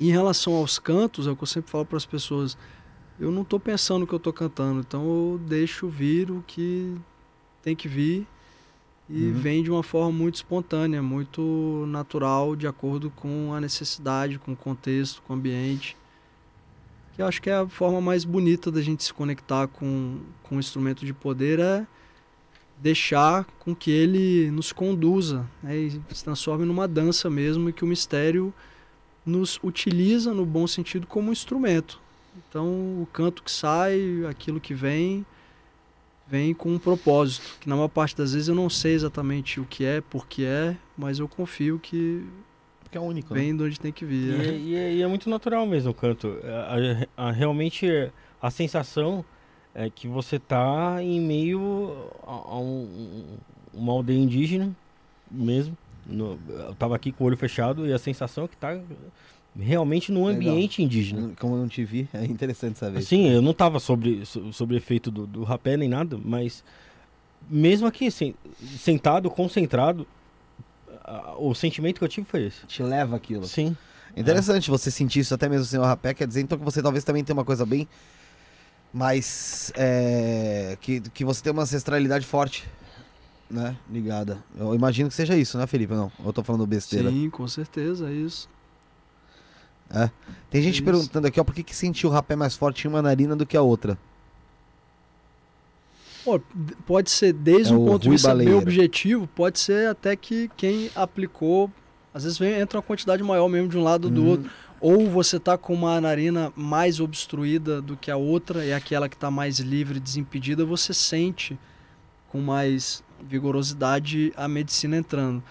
Em 0.00 0.10
relação 0.10 0.54
aos 0.54 0.78
cantos, 0.78 1.26
é 1.26 1.30
o 1.30 1.36
que 1.36 1.42
eu 1.42 1.46
sempre 1.46 1.70
falo 1.70 1.84
para 1.84 1.96
as 1.96 2.06
pessoas. 2.06 2.56
Eu 3.20 3.30
não 3.30 3.42
estou 3.42 3.60
pensando 3.60 4.02
o 4.02 4.06
que 4.06 4.12
eu 4.14 4.16
estou 4.18 4.32
cantando, 4.32 4.80
então 4.80 5.04
eu 5.04 5.40
deixo 5.46 5.88
vir 5.88 6.30
o 6.30 6.42
que 6.46 6.96
tem 7.62 7.76
que 7.76 7.86
vir 7.86 8.26
e 9.08 9.26
Uhum. 9.26 9.32
vem 9.34 9.62
de 9.62 9.70
uma 9.70 9.82
forma 9.82 10.10
muito 10.10 10.36
espontânea, 10.36 11.02
muito 11.02 11.84
natural, 11.88 12.56
de 12.56 12.66
acordo 12.66 13.10
com 13.10 13.52
a 13.54 13.60
necessidade, 13.60 14.38
com 14.38 14.52
o 14.52 14.56
contexto, 14.56 15.22
com 15.22 15.34
o 15.34 15.36
ambiente. 15.36 15.96
Que 17.14 17.22
eu 17.22 17.26
acho 17.26 17.42
que 17.42 17.50
é 17.50 17.54
a 17.54 17.68
forma 17.68 18.00
mais 18.00 18.24
bonita 18.24 18.70
da 18.70 18.80
gente 18.80 19.04
se 19.04 19.12
conectar 19.12 19.68
com, 19.68 20.20
com 20.42 20.56
o 20.56 20.60
instrumento 20.60 21.04
de 21.04 21.12
poder 21.12 21.60
é 21.60 21.86
deixar 22.82 23.44
com 23.60 23.76
que 23.76 23.90
ele 23.90 24.50
nos 24.50 24.72
conduza 24.72 25.46
né, 25.62 25.76
e 25.76 26.02
se 26.12 26.24
transforme 26.24 26.64
numa 26.64 26.88
dança 26.88 27.30
mesmo 27.30 27.68
e 27.68 27.72
que 27.72 27.84
o 27.84 27.86
mistério 27.86 28.52
nos 29.24 29.60
utiliza 29.62 30.34
no 30.34 30.44
bom 30.44 30.66
sentido 30.66 31.06
como 31.06 31.30
instrumento. 31.30 32.00
Então, 32.36 32.66
o 32.66 33.06
canto 33.12 33.42
que 33.42 33.50
sai, 33.52 34.24
aquilo 34.28 34.60
que 34.60 34.74
vem, 34.74 35.24
vem 36.26 36.52
com 36.52 36.72
um 36.72 36.78
propósito, 36.78 37.56
que 37.60 37.68
na 37.68 37.76
maior 37.76 37.88
parte 37.88 38.16
das 38.16 38.32
vezes 38.32 38.48
eu 38.48 38.54
não 38.54 38.68
sei 38.68 38.94
exatamente 38.94 39.60
o 39.60 39.64
que 39.64 39.84
é, 39.84 40.00
por 40.00 40.26
que 40.26 40.44
é, 40.44 40.76
mas 40.96 41.20
eu 41.20 41.28
confio 41.28 41.78
que 41.78 42.24
Porque 42.92 42.98
é 42.98 43.00
único. 43.00 43.32
né? 43.34 43.40
vem 43.40 43.56
de 43.56 43.62
onde 43.62 43.80
tem 43.80 43.90
que 43.90 44.04
E 44.04 44.08
vir. 44.08 44.34
é, 44.34 44.36
né? 44.36 44.58
e 44.58 44.74
é- 44.76 44.92
e 44.96 45.02
é 45.02 45.06
muito 45.06 45.30
natural 45.30 45.64
mesmo 45.66 45.92
o 45.92 45.94
canto. 45.94 46.36
A- 46.44 46.76
a- 47.16 47.28
a- 47.28 47.32
realmente 47.32 47.86
a 48.40 48.50
sensação 48.50 49.24
é 49.74 49.88
que 49.88 50.06
você 50.06 50.38
tá 50.38 50.98
em 51.02 51.18
meio 51.18 52.10
a, 52.26 52.30
a 52.32 52.58
um- 52.60 53.24
uma 53.72 53.92
aldeia 53.94 54.18
indígena 54.18 54.70
mesmo. 55.30 55.76
No- 56.06 56.38
eu 56.48 56.74
tava 56.74 56.94
aqui 56.94 57.10
com 57.12 57.24
o 57.24 57.26
olho 57.28 57.36
fechado 57.36 57.86
e 57.86 57.92
a 57.94 57.98
sensação 57.98 58.44
é 58.44 58.48
que 58.48 58.56
tá 58.58 58.78
realmente 59.58 60.12
num 60.12 60.26
Legal. 60.26 60.52
ambiente 60.52 60.82
indígena. 60.82 61.30
Como 61.40 61.54
eu 61.54 61.60
não 61.60 61.68
te 61.68 61.82
vi, 61.84 62.06
é 62.12 62.26
interessante 62.26 62.78
saber. 62.78 62.98
Assim, 62.98 63.26
eu 63.30 63.40
não 63.40 63.54
tava 63.54 63.80
sobre, 63.80 64.26
so- 64.26 64.52
sobre 64.52 64.76
efeito 64.76 65.10
do, 65.10 65.26
do 65.26 65.44
rapé 65.44 65.78
nem 65.78 65.88
nada, 65.88 66.18
mas 66.22 66.62
mesmo 67.48 67.86
aqui, 67.86 68.08
assim, 68.08 68.34
sentado, 68.76 69.30
concentrado, 69.30 70.06
o 71.38 71.54
sentimento 71.54 71.98
que 71.98 72.04
eu 72.04 72.08
tive 72.08 72.26
foi 72.26 72.46
esse. 72.46 72.66
Te 72.66 72.82
leva 72.82 73.16
aquilo. 73.16 73.46
Sim. 73.46 73.76
Interessante 74.16 74.70
você 74.70 74.90
sentir 74.90 75.20
isso 75.20 75.34
até 75.34 75.48
mesmo 75.48 75.64
sem 75.64 75.80
o 75.80 75.82
rapé, 75.82 76.12
quer 76.12 76.26
dizer 76.26 76.42
então 76.42 76.58
que 76.58 76.64
você 76.64 76.82
talvez 76.82 77.02
também 77.02 77.24
tenha 77.24 77.34
uma 77.34 77.44
coisa 77.44 77.64
bem 77.64 77.88
mais. 78.92 79.72
é, 79.74 80.76
que, 80.80 81.00
que 81.00 81.24
você 81.24 81.42
tem 81.42 81.52
uma 81.52 81.62
ancestralidade 81.62 82.26
forte, 82.26 82.68
né? 83.50 83.76
Ligada. 83.90 84.38
Eu 84.56 84.74
imagino 84.74 85.08
que 85.08 85.14
seja 85.14 85.36
isso, 85.36 85.56
né, 85.56 85.66
Felipe? 85.66 85.94
Não, 85.94 86.12
eu 86.24 86.32
tô 86.32 86.42
falando 86.42 86.66
besteira. 86.66 87.10
Sim, 87.10 87.30
com 87.30 87.48
certeza, 87.48 88.10
é 88.10 88.12
isso. 88.12 88.48
Tem 90.50 90.62
gente 90.62 90.76
Isso. 90.76 90.84
perguntando 90.84 91.26
aqui, 91.26 91.38
ó, 91.40 91.44
por 91.44 91.54
que, 91.54 91.62
que 91.62 91.76
sentiu 91.76 92.08
o 92.08 92.12
rapé 92.12 92.34
mais 92.34 92.56
forte 92.56 92.86
em 92.86 92.88
uma 92.88 93.02
narina 93.02 93.36
do 93.36 93.44
que 93.44 93.56
a 93.56 93.62
outra? 93.62 93.98
Pô, 96.24 96.40
pode 96.86 97.10
ser 97.10 97.32
desde 97.32 97.72
É 97.72 97.76
um 97.76 97.82
o 97.84 97.86
ponto 97.86 98.02
de 98.02 98.08
Rui 98.08 98.16
vista 98.16 98.28
Baleira. 98.28 98.52
bem 98.52 98.60
objetivo, 98.60 99.26
pode 99.26 99.58
ser 99.58 99.88
até 99.88 100.14
que 100.14 100.48
quem 100.56 100.90
aplicou, 100.94 101.70
às 102.14 102.24
vezes 102.24 102.38
vem, 102.38 102.54
entra 102.60 102.78
uma 102.78 102.82
quantidade 102.82 103.22
maior 103.22 103.48
mesmo 103.48 103.68
de 103.68 103.76
um 103.76 103.82
lado 103.82 104.04
ou 104.06 104.10
do 104.10 104.22
Uhum. 104.22 104.28
outro. 104.28 104.50
Ou 104.80 105.08
você 105.08 105.38
tá 105.38 105.56
com 105.56 105.72
uma 105.74 106.00
narina 106.00 106.52
mais 106.56 106.98
obstruída 107.00 107.80
do 107.80 107.96
que 107.96 108.10
a 108.10 108.16
outra, 108.16 108.64
e 108.64 108.72
aquela 108.72 109.08
que 109.08 109.14
está 109.14 109.30
mais 109.30 109.58
livre, 109.60 110.00
desimpedida, 110.00 110.64
você 110.64 110.92
sente 110.92 111.56
com 112.28 112.40
mais 112.40 113.02
vigorosidade 113.22 114.32
a 114.36 114.48
medicina 114.48 114.96
entrando. 114.96 115.42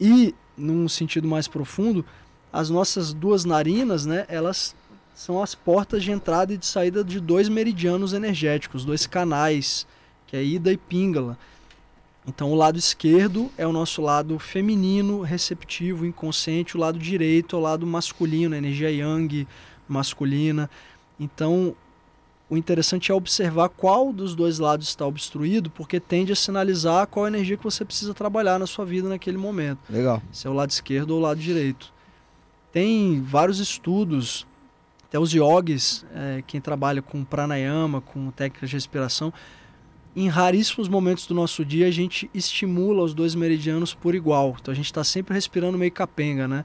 E, 0.00 0.34
num 0.56 0.88
sentido 0.88 1.28
mais 1.28 1.46
profundo, 1.46 2.04
as 2.50 2.70
nossas 2.70 3.12
duas 3.12 3.44
narinas, 3.44 4.06
né, 4.06 4.24
elas 4.28 4.74
são 5.14 5.42
as 5.42 5.54
portas 5.54 6.02
de 6.02 6.10
entrada 6.10 6.54
e 6.54 6.56
de 6.56 6.64
saída 6.64 7.04
de 7.04 7.20
dois 7.20 7.48
meridianos 7.50 8.14
energéticos, 8.14 8.84
dois 8.84 9.06
canais, 9.06 9.86
que 10.30 10.36
é 10.36 10.44
ida 10.44 10.72
e 10.72 10.76
píngala. 10.76 11.36
Então, 12.24 12.52
o 12.52 12.54
lado 12.54 12.78
esquerdo 12.78 13.50
é 13.58 13.66
o 13.66 13.72
nosso 13.72 14.00
lado 14.00 14.38
feminino, 14.38 15.22
receptivo, 15.22 16.06
inconsciente. 16.06 16.76
O 16.76 16.80
lado 16.80 16.98
direito 17.00 17.56
é 17.56 17.58
o 17.58 17.62
lado 17.62 17.84
masculino, 17.84 18.54
a 18.54 18.58
energia 18.58 18.90
yang, 18.92 19.48
masculina. 19.88 20.70
Então, 21.18 21.74
o 22.48 22.56
interessante 22.56 23.10
é 23.10 23.14
observar 23.14 23.70
qual 23.70 24.12
dos 24.12 24.36
dois 24.36 24.60
lados 24.60 24.86
está 24.86 25.04
obstruído, 25.04 25.68
porque 25.68 25.98
tende 25.98 26.32
a 26.32 26.36
sinalizar 26.36 27.08
qual 27.08 27.26
energia 27.26 27.56
que 27.56 27.64
você 27.64 27.84
precisa 27.84 28.14
trabalhar 28.14 28.58
na 28.58 28.66
sua 28.68 28.84
vida 28.84 29.08
naquele 29.08 29.38
momento 29.38 29.80
Legal. 29.90 30.22
se 30.30 30.46
é 30.46 30.50
o 30.50 30.52
lado 30.52 30.70
esquerdo 30.70 31.10
ou 31.10 31.18
o 31.18 31.22
lado 31.22 31.40
direito. 31.40 31.92
Tem 32.72 33.20
vários 33.20 33.58
estudos, 33.58 34.46
até 35.08 35.18
os 35.18 35.32
yogis, 35.32 36.04
é, 36.14 36.44
quem 36.46 36.60
trabalha 36.60 37.02
com 37.02 37.24
pranayama, 37.24 38.00
com 38.00 38.30
técnicas 38.30 38.70
de 38.70 38.76
respiração, 38.76 39.32
em 40.14 40.28
raríssimos 40.28 40.88
momentos 40.88 41.26
do 41.26 41.34
nosso 41.34 41.64
dia 41.64 41.86
a 41.86 41.90
gente 41.90 42.28
estimula 42.34 43.02
os 43.02 43.14
dois 43.14 43.34
meridianos 43.34 43.94
por 43.94 44.14
igual. 44.14 44.56
Então 44.60 44.72
a 44.72 44.74
gente 44.74 44.86
está 44.86 45.04
sempre 45.04 45.34
respirando 45.34 45.78
meio 45.78 45.92
capenga, 45.92 46.48
né? 46.48 46.64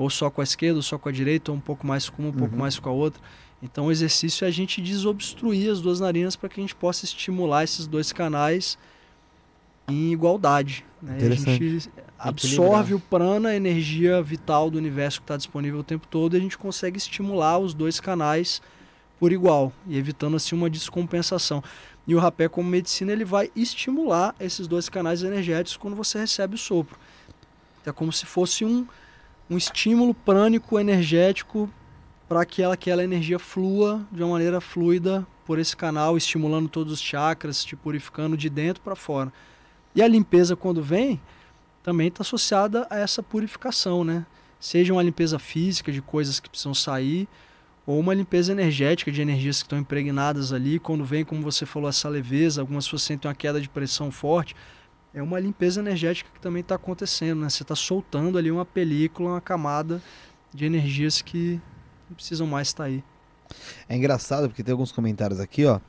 ou 0.00 0.08
só 0.08 0.30
com 0.30 0.40
a 0.40 0.44
esquerda, 0.44 0.76
ou 0.76 0.82
só 0.82 0.96
com 0.96 1.10
a 1.10 1.12
direita, 1.12 1.50
ou 1.50 1.58
um 1.58 1.60
pouco 1.60 1.86
mais 1.86 2.08
com 2.08 2.22
uma, 2.22 2.30
um 2.30 2.32
pouco 2.32 2.54
Uhum. 2.54 2.60
mais 2.60 2.78
com 2.78 2.88
a 2.88 2.92
outra. 2.92 3.20
Então 3.62 3.86
o 3.86 3.92
exercício 3.92 4.46
é 4.46 4.48
a 4.48 4.50
gente 4.50 4.80
desobstruir 4.80 5.70
as 5.70 5.82
duas 5.82 6.00
narinas 6.00 6.36
para 6.36 6.48
que 6.48 6.58
a 6.58 6.62
gente 6.62 6.74
possa 6.74 7.04
estimular 7.04 7.64
esses 7.64 7.86
dois 7.86 8.10
canais 8.10 8.78
em 9.86 10.10
igualdade. 10.10 10.86
Né? 11.02 11.18
A 11.20 11.34
gente 11.34 11.90
absorve 12.18 12.94
o 12.94 13.00
prana, 13.00 13.50
a 13.50 13.56
energia 13.56 14.22
vital 14.22 14.70
do 14.70 14.78
universo 14.78 15.20
que 15.20 15.24
está 15.24 15.36
disponível 15.36 15.80
o 15.80 15.84
tempo 15.84 16.06
todo, 16.06 16.34
e 16.34 16.38
a 16.38 16.40
gente 16.40 16.56
consegue 16.56 16.96
estimular 16.96 17.58
os 17.58 17.74
dois 17.74 18.00
canais 18.00 18.62
por 19.18 19.32
igual, 19.32 19.70
e 19.86 19.98
evitando 19.98 20.36
assim 20.36 20.54
uma 20.54 20.70
descompensação. 20.70 21.62
E 22.06 22.14
o 22.14 22.18
rapé, 22.18 22.48
como 22.48 22.68
medicina, 22.68 23.12
ele 23.12 23.24
vai 23.24 23.50
estimular 23.54 24.34
esses 24.40 24.66
dois 24.66 24.88
canais 24.88 25.22
energéticos 25.22 25.76
quando 25.76 25.94
você 25.94 26.18
recebe 26.18 26.54
o 26.54 26.58
sopro. 26.58 26.98
É 27.84 27.92
como 27.92 28.12
se 28.12 28.26
fosse 28.26 28.64
um, 28.64 28.86
um 29.48 29.56
estímulo 29.56 30.12
prânico 30.14 30.78
energético 30.78 31.70
para 32.28 32.44
que 32.44 32.62
ela- 32.62 32.74
aquela 32.74 33.02
energia 33.04 33.38
flua 33.38 34.06
de 34.10 34.22
uma 34.22 34.32
maneira 34.32 34.60
fluida 34.60 35.26
por 35.44 35.58
esse 35.58 35.76
canal, 35.76 36.16
estimulando 36.16 36.68
todos 36.68 36.92
os 36.92 37.00
chakras, 37.00 37.64
te 37.64 37.74
purificando 37.74 38.36
de 38.36 38.48
dentro 38.48 38.82
para 38.82 38.94
fora. 38.94 39.32
E 39.94 40.02
a 40.02 40.06
limpeza, 40.06 40.54
quando 40.54 40.82
vem, 40.82 41.20
também 41.82 42.08
está 42.08 42.22
associada 42.22 42.86
a 42.88 42.98
essa 42.98 43.22
purificação, 43.22 44.04
né? 44.04 44.24
Seja 44.60 44.92
uma 44.92 45.02
limpeza 45.02 45.38
física 45.38 45.90
de 45.90 46.00
coisas 46.00 46.38
que 46.38 46.48
precisam 46.48 46.74
sair, 46.74 47.26
ou 47.86 47.98
uma 47.98 48.14
limpeza 48.14 48.52
energética 48.52 49.10
de 49.10 49.20
energias 49.20 49.58
que 49.58 49.66
estão 49.66 49.78
impregnadas 49.78 50.52
ali. 50.52 50.78
Quando 50.78 51.04
vem, 51.04 51.24
como 51.24 51.42
você 51.42 51.64
falou, 51.66 51.88
essa 51.88 52.08
leveza, 52.08 52.60
algumas 52.60 52.84
pessoas 52.84 53.02
sentem 53.02 53.28
uma 53.28 53.34
queda 53.34 53.60
de 53.60 53.68
pressão 53.68 54.10
forte. 54.10 54.54
É 55.12 55.22
uma 55.22 55.40
limpeza 55.40 55.80
energética 55.80 56.30
que 56.32 56.40
também 56.40 56.60
está 56.60 56.76
acontecendo, 56.76 57.40
né? 57.40 57.48
Você 57.48 57.62
está 57.62 57.74
soltando 57.74 58.38
ali 58.38 58.50
uma 58.50 58.64
película, 58.64 59.30
uma 59.30 59.40
camada 59.40 60.00
de 60.54 60.64
energias 60.64 61.20
que 61.20 61.60
não 62.08 62.14
precisam 62.14 62.46
mais 62.46 62.68
estar 62.68 62.84
aí. 62.84 63.02
É 63.88 63.96
engraçado 63.96 64.48
porque 64.48 64.62
tem 64.62 64.72
alguns 64.72 64.92
comentários 64.92 65.40
aqui, 65.40 65.66
ó. 65.66 65.80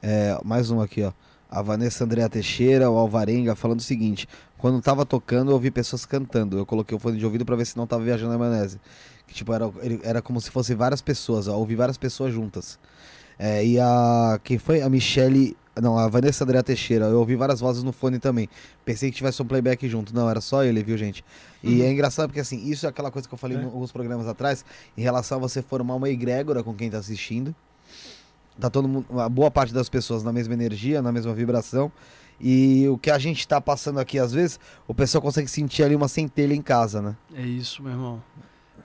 É, 0.00 0.38
mais 0.44 0.70
um 0.70 0.80
aqui, 0.80 1.02
ó. 1.02 1.12
A 1.50 1.60
Vanessa 1.60 2.04
Andrea 2.04 2.28
Teixeira, 2.28 2.90
o 2.90 2.96
Alvarenga, 2.96 3.54
falando 3.54 3.80
o 3.80 3.82
seguinte: 3.82 4.28
quando 4.56 4.80
tava 4.80 5.04
tocando, 5.04 5.50
eu 5.50 5.54
ouvi 5.54 5.70
pessoas 5.70 6.06
cantando. 6.06 6.56
Eu 6.56 6.64
coloquei 6.64 6.96
o 6.96 7.00
fone 7.00 7.18
de 7.18 7.24
ouvido 7.24 7.44
pra 7.44 7.56
ver 7.56 7.66
se 7.66 7.76
não 7.76 7.86
tava 7.86 8.04
viajando 8.04 8.32
na 8.32 8.38
maionese. 8.38 8.80
Tipo, 9.32 9.52
era, 9.52 9.70
ele- 9.82 10.00
era 10.02 10.20
como 10.22 10.40
se 10.40 10.50
fosse 10.50 10.74
várias 10.74 11.00
pessoas, 11.02 11.48
ó. 11.48 11.56
Ouvi 11.56 11.74
várias 11.74 11.96
pessoas 11.98 12.32
juntas. 12.32 12.78
É, 13.38 13.64
e 13.64 13.78
a. 13.80 14.38
Quem 14.44 14.58
foi? 14.58 14.82
A 14.82 14.88
Michele. 14.88 15.56
Não, 15.80 15.96
a 15.98 16.06
Vanessa 16.06 16.44
Andrea 16.44 16.62
Teixeira. 16.62 17.06
Eu 17.06 17.18
ouvi 17.18 17.34
várias 17.34 17.60
vozes 17.60 17.82
no 17.82 17.92
fone 17.92 18.18
também. 18.18 18.46
Pensei 18.84 19.10
que 19.10 19.16
tivesse 19.16 19.40
um 19.40 19.46
playback 19.46 19.88
junto. 19.88 20.14
Não, 20.14 20.28
era 20.28 20.40
só 20.40 20.62
ele, 20.62 20.82
viu, 20.82 20.98
gente? 20.98 21.24
E 21.62 21.80
é 21.80 21.90
engraçado 21.90 22.28
porque, 22.28 22.40
assim, 22.40 22.62
isso 22.68 22.84
é 22.84 22.90
aquela 22.90 23.10
coisa 23.10 23.26
que 23.26 23.32
eu 23.32 23.38
falei 23.38 23.56
É. 23.56 23.60
em 23.62 23.64
alguns 23.64 23.90
programas 23.90 24.28
atrás, 24.28 24.64
em 24.96 25.00
relação 25.00 25.38
a 25.38 25.40
você 25.40 25.62
formar 25.62 25.94
uma 25.94 26.10
egrégora 26.10 26.62
com 26.62 26.74
quem 26.74 26.90
tá 26.90 26.98
assistindo. 26.98 27.54
Tá 28.60 28.68
todo 28.68 28.86
mundo, 28.86 29.06
uma 29.08 29.30
boa 29.30 29.50
parte 29.50 29.72
das 29.72 29.88
pessoas 29.88 30.22
na 30.22 30.30
mesma 30.30 30.52
energia, 30.52 31.00
na 31.00 31.10
mesma 31.10 31.32
vibração. 31.32 31.90
E 32.38 32.86
o 32.88 32.98
que 32.98 33.10
a 33.10 33.18
gente 33.18 33.48
tá 33.48 33.58
passando 33.58 33.98
aqui, 33.98 34.18
às 34.18 34.30
vezes, 34.32 34.60
o 34.86 34.92
pessoal 34.94 35.22
consegue 35.22 35.48
sentir 35.48 35.82
ali 35.84 35.94
uma 35.94 36.08
centelha 36.08 36.52
em 36.52 36.60
casa, 36.60 37.00
né? 37.00 37.16
É 37.34 37.40
isso, 37.40 37.82
meu 37.82 37.92
irmão. 37.92 38.22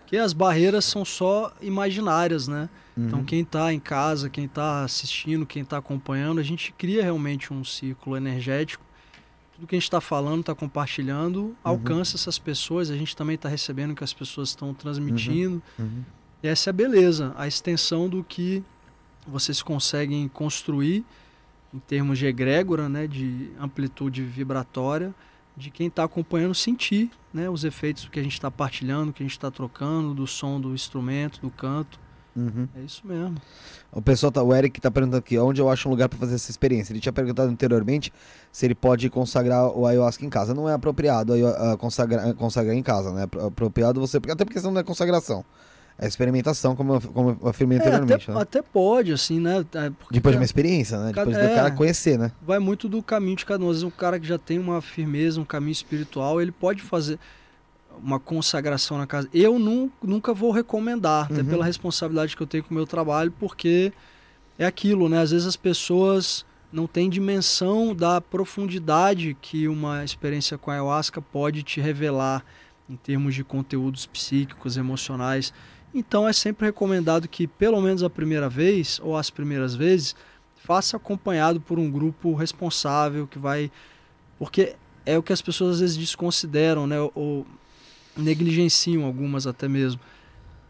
Porque 0.07 0.15
as 0.15 0.31
barreiras 0.31 0.85
são 0.85 1.03
só 1.03 1.51
imaginárias, 1.61 2.47
né? 2.47 2.69
Então 2.97 3.25
quem 3.25 3.41
está 3.41 3.73
em 3.73 3.79
casa, 3.79 4.29
quem 4.29 4.45
está 4.45 4.85
assistindo, 4.85 5.45
quem 5.45 5.63
está 5.63 5.77
acompanhando, 5.77 6.39
a 6.39 6.43
gente 6.43 6.71
cria 6.77 7.03
realmente 7.03 7.53
um 7.53 7.61
ciclo 7.61 8.15
energético. 8.15 8.81
Tudo 9.53 9.67
que 9.67 9.75
a 9.75 9.77
gente 9.77 9.83
está 9.83 9.99
falando, 9.99 10.39
está 10.39 10.55
compartilhando, 10.55 11.53
alcança 11.61 12.15
essas 12.15 12.39
pessoas. 12.39 12.89
A 12.89 12.95
gente 12.95 13.17
também 13.17 13.35
está 13.35 13.49
recebendo 13.49 13.91
o 13.91 13.95
que 13.95 14.03
as 14.03 14.13
pessoas 14.13 14.47
estão 14.47 14.73
transmitindo. 14.73 15.61
Uhum. 15.77 16.05
E 16.41 16.47
essa 16.47 16.69
é 16.69 16.71
a 16.71 16.73
beleza, 16.73 17.33
a 17.35 17.45
extensão 17.45 18.07
do 18.07 18.23
que 18.23 18.63
vocês 19.27 19.61
conseguem 19.61 20.25
construir 20.29 21.03
em 21.73 21.79
termos 21.79 22.17
de 22.17 22.27
egrégora, 22.27 22.87
né, 22.87 23.07
de 23.07 23.51
amplitude 23.59 24.23
vibratória, 24.23 25.13
de 25.57 25.71
quem 25.71 25.87
está 25.87 26.03
acompanhando 26.03 26.53
sentir 26.53 27.09
né, 27.33 27.49
os 27.49 27.63
efeitos 27.63 28.07
que 28.07 28.19
a 28.19 28.23
gente 28.23 28.33
está 28.33 28.51
partilhando, 28.51 29.11
que 29.11 29.23
a 29.23 29.25
gente 29.25 29.33
está 29.33 29.49
trocando, 29.49 30.13
do 30.13 30.27
som 30.27 30.61
do 30.61 30.73
instrumento, 30.73 31.41
do 31.41 31.49
canto. 31.49 31.99
Uhum. 32.35 32.67
É 32.75 32.81
isso 32.81 33.01
mesmo. 33.03 33.35
O 33.91 33.99
pessoal 33.99 34.31
tá, 34.31 34.43
o 34.43 34.53
Eric 34.53 34.79
tá 34.79 34.91
perguntando 34.91 35.17
aqui, 35.17 35.39
onde 35.39 35.59
eu 35.59 35.67
acho 35.67 35.87
um 35.87 35.91
lugar 35.91 36.07
para 36.07 36.19
fazer 36.19 36.35
essa 36.35 36.51
experiência? 36.51 36.93
Ele 36.93 36.99
tinha 36.99 37.11
perguntado 37.11 37.49
anteriormente 37.49 38.13
se 38.51 38.67
ele 38.67 38.75
pode 38.75 39.09
consagrar 39.09 39.75
o 39.75 39.87
ayahuasca 39.87 40.23
em 40.23 40.29
casa. 40.29 40.53
Não 40.53 40.69
é 40.69 40.73
apropriado 40.73 41.33
ah, 41.33 41.75
consagrar, 41.77 42.31
consagrar 42.35 42.75
em 42.75 42.83
casa, 42.83 43.11
né? 43.11 43.23
É 43.23 43.45
apropriado 43.47 43.99
você, 43.99 44.17
até 44.17 44.45
porque 44.45 44.59
isso 44.59 44.69
não 44.69 44.79
é 44.79 44.83
consagração. 44.83 45.43
É 45.99 46.07
experimentação, 46.07 46.75
como 46.75 46.93
eu, 46.95 47.01
como 47.01 47.37
eu 47.41 47.49
afirmei 47.49 47.77
É, 47.77 47.81
anteriormente, 47.81 48.23
até, 48.25 48.33
né? 48.33 48.41
até 48.41 48.61
pode, 48.61 49.11
assim, 49.11 49.39
né? 49.39 49.65
é, 49.73 49.89
porque 49.89 50.13
Depois 50.13 50.33
de 50.33 50.37
uma 50.39 50.45
experiência, 50.45 50.99
né? 50.99 51.11
Depois 51.11 51.35
do 51.35 51.43
é. 51.43 51.55
cara 51.55 51.71
conhecer, 51.71 52.19
né? 52.19 52.31
vai 52.41 52.59
muito 52.59 52.87
do 52.87 53.01
caminho 53.01 53.35
de 53.35 53.45
cada 53.45 53.63
um. 53.63 53.67
Às 53.69 53.77
vezes 53.77 53.83
um 53.83 53.89
cara 53.89 54.19
que 54.19 54.27
já 54.27 54.37
tem 54.37 54.59
uma 54.59 54.79
firmeza, 54.81 55.41
um 55.41 55.45
caminho 55.45 55.71
espiritual, 55.71 56.39
ele 56.39 56.51
pode 56.51 56.83
fazer 56.83 57.17
uma 58.03 58.19
consagração 58.19 58.95
na 58.97 59.07
casa. 59.07 59.27
Eu 59.33 59.57
nu- 59.57 59.91
nunca 60.03 60.33
vou 60.35 60.51
recomendar, 60.51 61.25
até 61.25 61.41
Uhum. 61.41 61.45
pela 61.47 61.65
responsabilidade 61.65 62.37
que 62.37 62.43
eu 62.43 62.47
tenho 62.47 62.63
com 62.63 62.69
o 62.71 62.75
meu 62.75 62.85
trabalho, 62.85 63.31
porque 63.39 63.91
é 64.59 64.67
aquilo, 64.67 65.09
né? 65.09 65.19
Às 65.21 65.31
vezes 65.31 65.47
as 65.47 65.55
pessoas 65.55 66.45
não 66.71 66.85
têm 66.85 67.09
dimensão 67.09 67.95
da 67.95 68.21
profundidade 68.21 69.35
que 69.41 69.67
uma 69.67 70.03
experiência 70.03 70.59
com 70.59 70.69
a 70.69 70.75
ayahuasca 70.75 71.19
pode 71.21 71.63
te 71.63 71.81
revelar 71.81 72.43
em 72.89 72.95
termos 72.95 73.33
de 73.33 73.43
conteúdos 73.43 74.05
psíquicos, 74.05 74.77
emocionais. 74.77 75.51
Então 75.97 76.27
é 76.27 76.31
sempre 76.31 76.67
recomendado 76.67 77.27
que, 77.27 77.47
pelo 77.47 77.81
menos 77.81 78.03
a 78.03 78.09
primeira 78.09 78.47
vez, 78.47 78.99
ou 79.03 79.17
as 79.17 79.31
primeiras 79.31 79.73
vezes, 79.73 80.15
faça 80.55 80.95
acompanhado 80.95 81.59
por 81.59 81.79
um 81.79 81.89
grupo 81.89 82.35
responsável 82.35 83.25
que 83.25 83.39
vai. 83.39 83.71
Porque 84.37 84.75
é 85.07 85.17
o 85.17 85.23
que 85.23 85.33
as 85.33 85.41
pessoas 85.41 85.73
às 85.73 85.79
vezes 85.79 85.97
desconsideram, 85.97 86.85
né? 86.85 86.97
Ou 87.15 87.47
negligenciam 88.15 89.05
algumas 89.05 89.47
até 89.47 89.67
mesmo. 89.67 89.99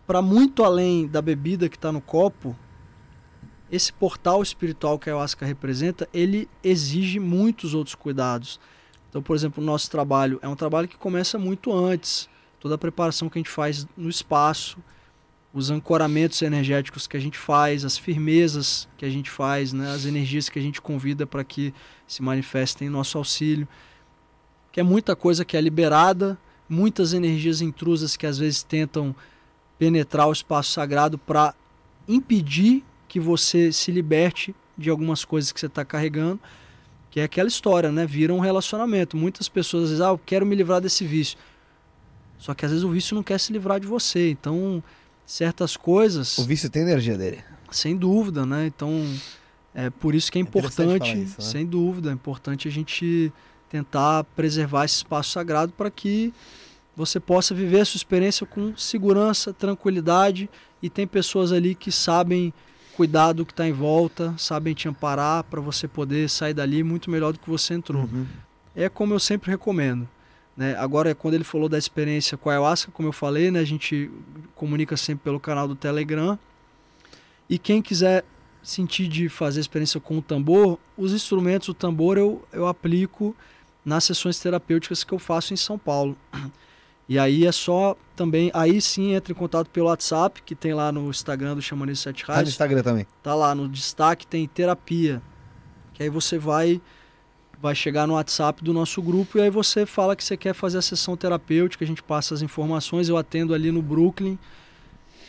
Para 0.06 0.22
muito 0.22 0.64
além 0.64 1.06
da 1.06 1.22
bebida 1.22 1.68
que 1.68 1.76
está 1.76 1.92
no 1.92 2.00
copo, 2.00 2.56
esse 3.70 3.92
portal 3.92 4.42
espiritual 4.42 4.98
que 4.98 5.10
a 5.10 5.14
ayahuasca 5.14 5.46
representa, 5.46 6.08
ele 6.14 6.48
exige 6.64 7.20
muitos 7.20 7.74
outros 7.74 7.96
cuidados. 7.96 8.62
Então, 9.10 9.22
por 9.22 9.36
exemplo, 9.36 9.62
o 9.62 9.66
nosso 9.66 9.92
trabalho 9.92 10.40
é 10.42 10.48
um 10.48 10.56
trabalho 10.56 10.88
que 10.88 10.98
começa 10.98 11.38
muito 11.38 11.74
antes. 11.74 12.30
Toda 12.62 12.76
a 12.76 12.78
preparação 12.78 13.28
que 13.28 13.38
a 13.38 13.42
gente 13.42 13.52
faz 13.52 13.86
no 13.98 14.08
espaço, 14.08 14.78
os 15.58 15.72
ancoramentos 15.72 16.40
energéticos 16.44 17.08
que 17.08 17.18
a 17.18 17.20
gente 17.20 17.36
faz, 17.36 17.84
as 17.84 17.98
firmezas 17.98 18.88
que 18.96 19.04
a 19.04 19.10
gente 19.10 19.28
faz, 19.28 19.74
né, 19.74 19.92
as 19.92 20.06
energias 20.06 20.50
que 20.50 20.60
a 20.60 20.62
gente 20.62 20.80
convida 20.80 21.26
para 21.26 21.44
que 21.44 21.74
se 22.06 22.22
manifestem 22.22 22.88
em 22.88 22.92
nosso 22.92 23.18
auxílio. 23.18 23.68
Que 24.72 24.80
é 24.80 24.84
muita 24.84 25.16
coisa 25.16 25.44
que 25.44 25.58
é 25.58 25.62
liberada, 25.62 26.38
muitas 26.70 27.12
energias 27.12 27.60
intrusas 27.60 28.16
que 28.16 28.28
às 28.28 28.38
vezes 28.38 28.62
tentam 28.62 29.16
penetrar 29.80 30.28
o 30.28 30.32
espaço 30.32 30.74
sagrado 30.74 31.18
para 31.18 31.56
impedir 32.08 32.84
que 33.08 33.20
você 33.20 33.72
se 33.72 33.92
liberte 33.92 34.54
de 34.78 34.92
algumas 34.92 35.26
coisas 35.26 35.52
que 35.52 35.60
você 35.60 35.66
está 35.66 35.84
carregando, 35.84 36.40
que 37.10 37.20
é 37.20 37.24
aquela 37.24 37.48
história, 37.48 37.92
né? 37.92 38.06
Vira 38.06 38.32
um 38.32 38.40
relacionamento. 38.40 39.18
Muitas 39.18 39.50
pessoas 39.50 39.90
dizem, 39.90 40.06
ah, 40.06 40.10
eu 40.10 40.22
quero 40.24 40.46
me 40.46 40.56
livrar 40.56 40.80
desse 40.80 41.04
vício. 41.04 41.36
Só 42.38 42.54
que 42.54 42.64
às 42.64 42.70
vezes 42.70 42.84
o 42.84 42.92
vício 42.92 43.16
não 43.16 43.24
quer 43.24 43.40
se 43.40 43.52
livrar 43.52 43.80
de 43.80 43.88
você. 43.88 44.30
Então, 44.30 44.84
certas 45.28 45.76
coisas, 45.76 46.38
O 46.38 46.46
vício 46.46 46.70
tem 46.70 46.82
energia 46.84 47.18
dele. 47.18 47.44
sem 47.70 47.96
dúvida, 47.98 48.46
né? 48.46 48.66
Então, 48.66 49.06
é 49.76 49.90
por 49.90 50.16
isso 50.16 50.32
que 50.32 50.40
é 50.40 50.42
interessante 50.42 50.82
importante, 50.82 51.12
falar 51.12 51.24
isso, 51.24 51.36
né? 51.42 51.46
sem 51.46 51.66
dúvida, 51.66 52.10
é 52.10 52.14
importante 52.14 52.68
a 52.68 52.72
gente 52.72 53.32
tentar 53.70 54.24
preservar 54.24 54.86
esse 54.86 54.96
espaço 54.96 55.32
sagrado 55.32 55.74
para 55.74 55.92
que 55.92 56.34
você 56.96 57.20
possa 57.20 57.54
viver 57.54 57.82
a 57.82 57.86
sua 57.86 57.98
experiência 57.98 58.46
com 58.46 58.76
segurança, 58.78 59.54
tranquilidade 59.54 60.50
e 60.82 60.90
tem 60.90 61.06
pessoas 61.06 61.52
ali 61.52 61.76
que 61.76 61.92
sabem 61.92 62.54
cuidar 62.96 63.34
do 63.34 63.46
que 63.46 63.52
está 63.52 63.68
em 63.68 63.74
volta, 63.74 64.34
sabem 64.38 64.74
te 64.74 64.88
amparar 64.88 65.44
para 65.44 65.62
você 65.62 65.88
poder 65.88 66.28
sair 66.30 66.54
dali 66.54 66.82
muito 66.84 67.12
melhor 67.12 67.34
do 67.34 67.40
que 67.40 67.50
você 67.50 67.74
entrou. 67.76 68.04
Uhum. 68.04 68.26
É 68.76 68.90
como 68.90 69.14
eu 69.14 69.20
sempre 69.20 69.52
recomendo. 69.52 70.08
Né? 70.58 70.76
Agora, 70.76 71.14
quando 71.14 71.36
ele 71.36 71.44
falou 71.44 71.70
da 71.70 71.78
experiência 71.78 72.36
com 72.36 72.50
a 72.50 72.54
ayahuasca, 72.54 72.92
como 72.92 73.08
eu 73.08 73.14
falei, 73.14 73.52
né, 73.52 73.60
a 73.60 73.66
gente 73.66 74.10
comunica 74.56 74.98
sempre 74.98 75.26
pelo 75.26 75.40
canal 75.40 75.68
do 75.68 75.76
Telegram. 75.76 76.38
E 77.48 77.60
quem 77.60 77.80
quiser 77.80 78.26
sentir 78.64 79.08
de 79.08 79.30
fazer 79.30 79.60
experiência 79.60 80.00
com 80.00 80.18
o 80.18 80.22
tambor, 80.22 80.80
os 80.98 81.14
instrumentos, 81.14 81.70
o 81.70 81.74
tambor 81.74 82.18
eu, 82.18 82.44
eu 82.52 82.68
aplico 82.68 83.36
nas 83.86 84.04
sessões 84.04 84.40
terapêuticas 84.40 85.04
que 85.04 85.14
eu 85.14 85.20
faço 85.20 85.54
em 85.54 85.58
São 85.58 85.78
Paulo. 85.78 86.18
E 87.08 87.18
aí 87.18 87.46
é 87.46 87.52
só 87.54 87.96
também, 88.18 88.52
aí 88.54 88.82
sim 88.82 89.14
entra 89.14 89.32
em 89.32 89.36
contato 89.36 89.70
pelo 89.70 89.88
WhatsApp, 89.88 90.42
que 90.42 90.54
tem 90.54 90.74
lá 90.74 90.92
no 90.92 91.10
Instagram 91.10 91.56
do 91.56 91.62
Xamanismo 91.62 92.04
Sete 92.04 92.26
Tá 92.26 92.34
no 92.34 92.36
Raios. 92.36 92.50
Instagram 92.50 92.84
também. 92.84 93.08
Tá 93.24 93.34
lá 93.34 93.56
no 93.56 93.70
destaque 93.70 94.28
tem 94.28 94.46
terapia. 94.46 95.22
Que 95.94 96.04
aí 96.04 96.10
você 96.10 96.38
vai 96.38 96.82
vai 97.62 97.74
chegar 97.74 98.06
no 98.08 98.14
WhatsApp 98.14 98.64
do 98.64 98.72
nosso 98.74 99.02
grupo 99.02 99.38
e 99.38 99.42
aí 99.42 99.50
você 99.50 99.86
fala 99.86 100.16
que 100.16 100.24
você 100.24 100.38
quer 100.38 100.54
fazer 100.54 100.78
a 100.78 100.82
sessão 100.82 101.18
terapêutica, 101.18 101.84
a 101.84 101.88
gente 101.88 102.04
passa 102.04 102.34
as 102.34 102.42
informações, 102.42 103.10
eu 103.10 103.18
atendo 103.18 103.54
ali 103.54 103.72
no 103.72 103.82
Brooklyn, 103.82 104.38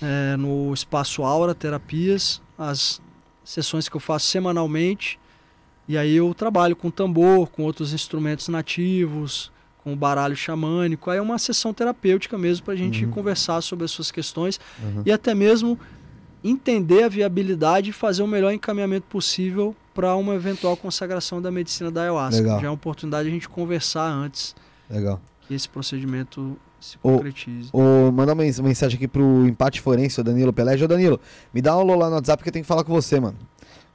é, 0.02 0.36
no 0.36 0.72
Espaço 0.74 1.22
Aura 1.22 1.54
Terapias, 1.54 2.40
as 2.58 3.00
sessões 3.44 3.88
que 3.88 3.96
eu 3.96 4.00
faço 4.00 4.26
semanalmente. 4.26 5.18
E 5.88 5.96
aí 5.96 6.14
eu 6.16 6.34
trabalho 6.34 6.76
com 6.76 6.90
tambor, 6.90 7.48
com 7.48 7.62
outros 7.62 7.94
instrumentos 7.94 8.48
nativos, 8.48 9.50
com 9.82 9.96
baralho 9.96 10.36
xamânico. 10.36 11.10
Aí 11.10 11.16
é 11.16 11.22
uma 11.22 11.38
sessão 11.38 11.72
terapêutica 11.72 12.36
mesmo 12.36 12.64
para 12.66 12.74
a 12.74 12.76
gente 12.76 13.06
Uhum. 13.06 13.10
conversar 13.10 13.62
sobre 13.62 13.86
as 13.86 13.90
suas 13.90 14.10
questões 14.10 14.60
Uhum. 14.82 15.02
e 15.06 15.10
até 15.10 15.34
mesmo 15.34 15.78
entender 16.42 17.02
a 17.04 17.08
viabilidade 17.08 17.90
e 17.90 17.92
fazer 17.92 18.22
o 18.22 18.26
melhor 18.26 18.52
encaminhamento 18.52 19.06
possível 19.08 19.74
para 19.94 20.14
uma 20.16 20.34
eventual 20.34 20.76
consagração 20.76 21.42
da 21.42 21.50
medicina 21.50 21.90
da 21.90 22.02
ayahuasca. 22.02 22.40
Legal. 22.40 22.60
Já 22.60 22.66
é 22.66 22.70
uma 22.70 22.74
oportunidade 22.74 23.24
de 23.24 23.30
a 23.30 23.34
gente 23.34 23.48
conversar 23.48 24.08
antes 24.08 24.54
Legal. 24.88 25.20
que 25.46 25.54
esse 25.54 25.68
procedimento 25.68 26.56
se 26.80 26.96
concretize. 26.98 27.70
Ô, 27.72 28.10
mandar 28.12 28.34
uma 28.34 28.42
mens- 28.44 28.60
mensagem 28.60 28.96
aqui 28.96 29.08
pro 29.08 29.44
Empate 29.48 29.80
Forense, 29.80 30.20
o 30.20 30.24
Danilo 30.24 30.52
Pelé. 30.52 30.74
Ô, 30.82 30.86
Danilo, 30.86 31.20
me 31.52 31.60
dá 31.60 31.76
um 31.76 31.80
alô 31.80 31.96
lá 31.96 32.08
no 32.08 32.14
WhatsApp 32.14 32.42
que 32.42 32.48
eu 32.48 32.52
tenho 32.52 32.62
que 32.64 32.68
falar 32.68 32.84
com 32.84 32.92
você, 32.92 33.18
mano. 33.18 33.36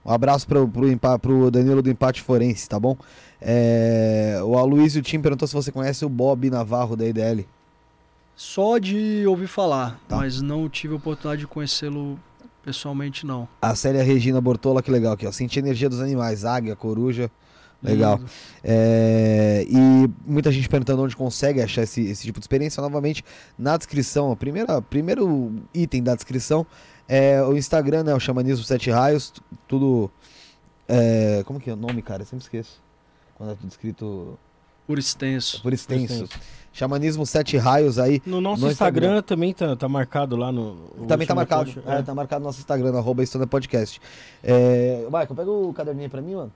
Um 0.05 0.11
abraço 0.11 0.45
pro, 0.45 0.67
pro, 0.67 1.19
pro 1.19 1.49
Danilo 1.49 1.81
do 1.81 1.89
Empate 1.89 2.21
Forense, 2.21 2.67
tá 2.67 2.77
bom? 2.77 2.97
É, 3.41 4.37
o 4.43 4.57
Aloysio 4.57 5.01
Tim 5.01 5.21
perguntou 5.21 5.47
se 5.47 5.53
você 5.53 5.71
conhece 5.71 6.03
o 6.03 6.09
Bob 6.09 6.49
Navarro 6.49 6.97
da 6.97 7.05
IDL. 7.07 7.45
Só 8.35 8.77
de 8.79 9.23
ouvir 9.27 9.47
falar, 9.47 9.99
Tá. 10.07 10.17
mas 10.17 10.41
não 10.41 10.67
tive 10.67 10.93
a 10.93 10.97
oportunidade 10.97 11.41
de 11.41 11.47
conhecê-lo 11.47 12.19
pessoalmente 12.63 13.25
não. 13.25 13.47
A 13.61 13.75
Célia 13.75 14.01
Regina 14.03 14.39
Bortola, 14.41 14.81
que 14.81 14.89
legal 14.91 15.13
aqui, 15.13 15.27
ó. 15.27 15.31
Sentir 15.31 15.59
a 15.59 15.63
energia 15.63 15.89
dos 15.89 15.99
animais, 16.01 16.45
águia, 16.45 16.75
coruja. 16.75 17.29
Legal. 17.81 18.17
É, 18.63 19.65
e 19.67 20.09
muita 20.25 20.49
gente 20.51 20.69
perguntando 20.69 21.03
onde 21.03 21.17
consegue 21.17 21.61
achar 21.61 21.83
esse, 21.83 22.01
esse 22.01 22.23
tipo 22.23 22.39
de 22.39 22.43
experiência. 22.45 22.81
Novamente, 22.81 23.25
na 23.57 23.75
descrição, 23.75 24.31
o 24.31 24.37
primeiro 24.81 25.51
item 25.73 26.01
da 26.01 26.15
descrição 26.15 26.65
é 27.09 27.43
o 27.43 27.57
Instagram, 27.57 28.03
né? 28.03 28.15
O 28.15 28.19
Xamanismo 28.21 28.63
Sete 28.63 28.89
Raios. 28.89 29.31
tu- 29.31 29.43
Tudo. 29.67 30.11
é, 30.87 31.43
como 31.45 31.59
que 31.59 31.69
é 31.69 31.73
o 31.73 31.75
nome, 31.75 32.01
cara? 32.01 32.21
Eu 32.21 32.25
sempre 32.25 32.43
esqueço. 32.45 32.81
Quando 33.35 33.51
é 33.51 33.55
tudo 33.55 33.69
escrito 33.69 34.39
Por 34.87 34.99
extenso. 34.99 35.61
por 35.61 35.73
extenso. 35.73 36.23
extenso. 36.25 36.39
Xamanismo 36.73 37.23
Sete 37.25 37.55
Raios 37.55 37.99
aí. 37.99 38.19
No 38.25 38.41
nosso 38.41 38.63
No 38.63 38.71
Instagram, 38.71 39.05
Instagram. 39.17 39.21
também 39.21 39.53
tá, 39.53 39.75
tá 39.75 39.87
marcado 39.87 40.35
lá 40.35 40.51
no. 40.51 40.91
o 40.97 41.05
Também 41.07 41.27
tá 41.27 41.35
marcado. 41.35 41.65
post, 41.71 41.87
É, 41.87 42.01
tá 42.01 42.15
marcado 42.15 42.39
no 42.41 42.47
nosso 42.47 42.59
Instagram, 42.59 42.97
arroba 42.97 43.21
Estônia 43.23 43.45
Podcast. 43.47 44.01
É, 44.43 45.03
Michael, 45.05 45.35
pega 45.35 45.51
o 45.51 45.71
caderninho 45.73 46.05
aí 46.05 46.09
pra 46.09 46.21
mim, 46.21 46.33
mano. 46.35 46.51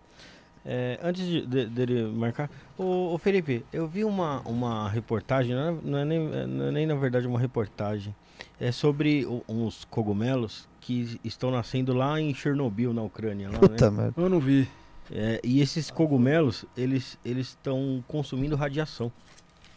É, 0.66 1.00
antes 1.02 1.26
de- 1.26 1.46
de- 1.46 1.66
dele 1.68 2.08
marcar, 2.12 2.50
ô, 2.78 3.14
ô, 3.14 3.18
Felipe, 3.18 3.64
eu 3.72 3.88
vi 3.88 4.04
uma, 4.04 4.42
uma 4.42 4.90
reportagem, 4.90 5.56
não 5.56 5.62
é, 5.70 5.76
não, 5.84 5.98
é 6.00 6.06
nem, 6.06 6.20
não 6.48 6.66
é 6.66 6.72
nem 6.72 6.86
na 6.86 6.96
verdade 6.96 7.26
uma 7.26 7.40
reportagem, 7.40 8.14
é 8.60 8.70
sobre 8.72 9.26
o- 9.26 9.42
uns 9.48 9.86
cogumelos 9.86 10.68
que 10.82 11.18
estão 11.24 11.52
nascendo 11.52 11.94
lá 11.94 12.20
em 12.20 12.34
Chernobyl, 12.34 12.92
na 12.92 13.02
Ucrânia. 13.04 13.50
Lá, 13.50 13.60
Puta 13.60 13.90
né? 13.92 13.98
merda. 14.02 14.14
Eu 14.22 14.28
não 14.30 14.40
vi. 14.42 14.68
É, 15.12 15.40
e 15.44 15.62
esses 15.62 15.90
cogumelos, 15.90 16.66
eles 16.76 17.18
eles 17.24 17.48
estão 17.50 18.04
consumindo 18.08 18.56
radiação, 18.56 19.12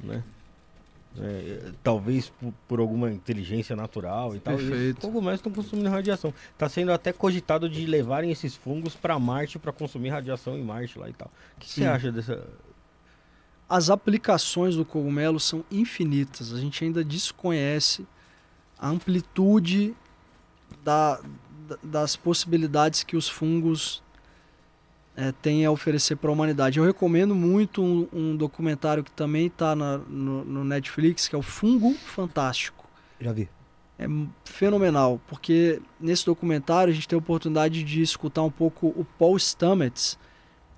né? 0.01 0.23
É, 1.19 1.73
talvez 1.83 2.29
por, 2.31 2.55
por 2.69 2.79
alguma 2.81 3.11
inteligência 3.11 3.75
natural 3.75 4.35
e 4.37 4.41
tal. 4.41 4.55
e 4.55 4.57
os 4.63 4.69
Perfeito. 4.69 5.01
cogumelos 5.01 5.39
estão 5.41 5.51
consumindo 5.53 5.89
radiação. 5.91 6.33
Está 6.53 6.69
sendo 6.69 6.93
até 6.93 7.13
cogitado 7.13 7.69
de 7.69 7.85
levarem 7.85 8.31
esses 8.31 8.55
fungos 8.55 8.95
para 8.95 9.19
Marte 9.19 9.59
para 9.59 9.73
consumir 9.73 10.11
radiação 10.11 10.57
em 10.57 10.63
Marte 10.63 10.99
lá 10.99 11.09
e 11.11 11.13
tal. 11.13 11.29
O 11.57 11.61
que 11.61 11.69
você 11.69 11.85
acha 11.85 12.13
dessa? 12.13 12.47
As 13.69 13.91
aplicações 13.91 14.77
do 14.77 14.85
cogumelo 14.85 15.39
são 15.41 15.65
infinitas. 15.71 16.53
A 16.53 16.59
gente 16.61 16.83
ainda 16.85 17.05
desconhece 17.05 18.07
a 18.79 18.89
amplitude 18.89 19.95
da- 20.85 21.21
das 21.83 22.15
possibilidades 22.17 23.03
que 23.05 23.17
os 23.17 23.29
fungos 23.29 24.01
eh, 25.21 25.35
têm 25.43 25.67
a 25.67 25.71
oferecer 25.71 26.17
para 26.17 26.31
a 26.31 26.33
humanidade. 26.33 26.79
Eu 26.79 26.85
recomendo 26.87 27.35
muito 27.35 27.83
um, 27.83 28.09
um 28.11 28.35
documentário 28.35 29.05
que 29.05 29.11
também 29.11 29.49
está 29.49 29.77
no, 29.77 29.99
no 30.47 30.65
Netflix, 30.65 31.29
que 31.29 31.35
é 31.35 31.39
o 31.39 31.43
Fungo 31.43 31.93
Fantástico. 31.93 32.89
Já 33.21 33.31
vi. 33.31 33.47
É 33.99 34.07
fenomenal, 34.47 35.21
porque 35.29 35.83
nesse 36.01 36.25
documentário 36.25 36.91
a 36.91 36.95
gente 36.95 37.07
tem 37.07 37.17
a 37.17 37.19
oportunidade 37.19 37.85
de 37.85 38.01
escutar 38.01 38.43
um 38.43 38.51
pouco 38.51 38.87
o 38.87 39.07
Paul 39.19 39.39
Stamets, 39.39 40.19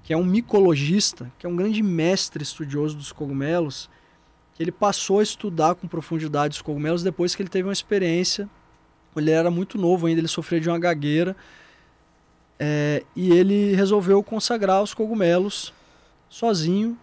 que 0.02 0.12
é 0.12 0.16
um 0.16 0.24
micologista, 0.24 1.30
que 1.38 1.46
é 1.46 1.48
um 1.48 1.54
grande 1.54 1.80
mestre 1.80 2.42
estudioso 2.42 2.96
dos 2.96 3.12
cogumelos, 3.12 3.88
que 4.54 4.60
ele 4.60 4.72
passou 4.72 5.20
a 5.20 5.22
estudar 5.22 5.76
com 5.76 5.86
profundidade 5.86 6.56
os 6.56 6.62
cogumelos 6.62 7.04
depois 7.04 7.36
que 7.36 7.42
ele 7.42 7.48
teve 7.48 7.68
uma 7.68 7.72
experiência. 7.72 8.50
Ele 9.14 9.30
era 9.30 9.52
muito 9.52 9.78
novo 9.78 10.08
ainda, 10.08 10.20
ele 10.20 10.26
sofria 10.26 10.60
de 10.60 10.68
uma 10.68 10.80
gagueira, 10.80 11.36
é, 12.58 13.02
e 13.16 13.30
ele 13.30 13.74
resolveu 13.74 14.22
consagrar 14.22 14.82
os 14.82 14.94
cogumelos 14.94 15.72
sozinho, 16.28 16.96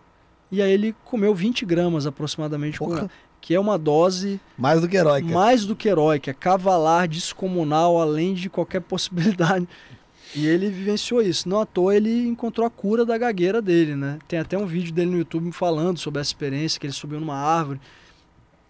e 0.51 0.61
aí 0.61 0.71
ele 0.71 0.95
comeu 1.05 1.33
20 1.35 1.65
gramas 1.65 2.07
aproximadamente, 2.07 2.79
Porra. 2.79 3.09
que 3.39 3.53
é 3.53 3.59
uma 3.59 3.77
dose 3.77 4.39
Mais 4.57 4.81
do 4.81 4.87
que 4.87 4.97
heróica. 4.97 5.27
mais 5.31 5.65
do 5.65 5.75
que 5.75 5.87
heróica, 5.87 6.33
cavalar, 6.33 7.07
descomunal, 7.07 8.01
além 8.01 8.33
de 8.33 8.49
qualquer 8.49 8.81
possibilidade. 8.81 9.67
E 10.35 10.45
ele 10.45 10.69
vivenciou 10.69 11.21
isso. 11.21 11.49
Não 11.49 11.59
à 11.59 11.65
toa 11.65 11.95
ele 11.95 12.27
encontrou 12.27 12.65
a 12.65 12.69
cura 12.69 13.03
da 13.03 13.17
gagueira 13.17 13.61
dele, 13.61 13.95
né? 13.95 14.19
Tem 14.27 14.37
até 14.37 14.55
um 14.57 14.65
vídeo 14.65 14.93
dele 14.93 15.09
no 15.09 15.17
YouTube 15.17 15.51
falando 15.51 15.97
sobre 15.97 16.21
essa 16.21 16.29
experiência, 16.29 16.79
que 16.79 16.85
ele 16.85 16.93
subiu 16.93 17.19
numa 17.19 17.35
árvore, 17.35 17.79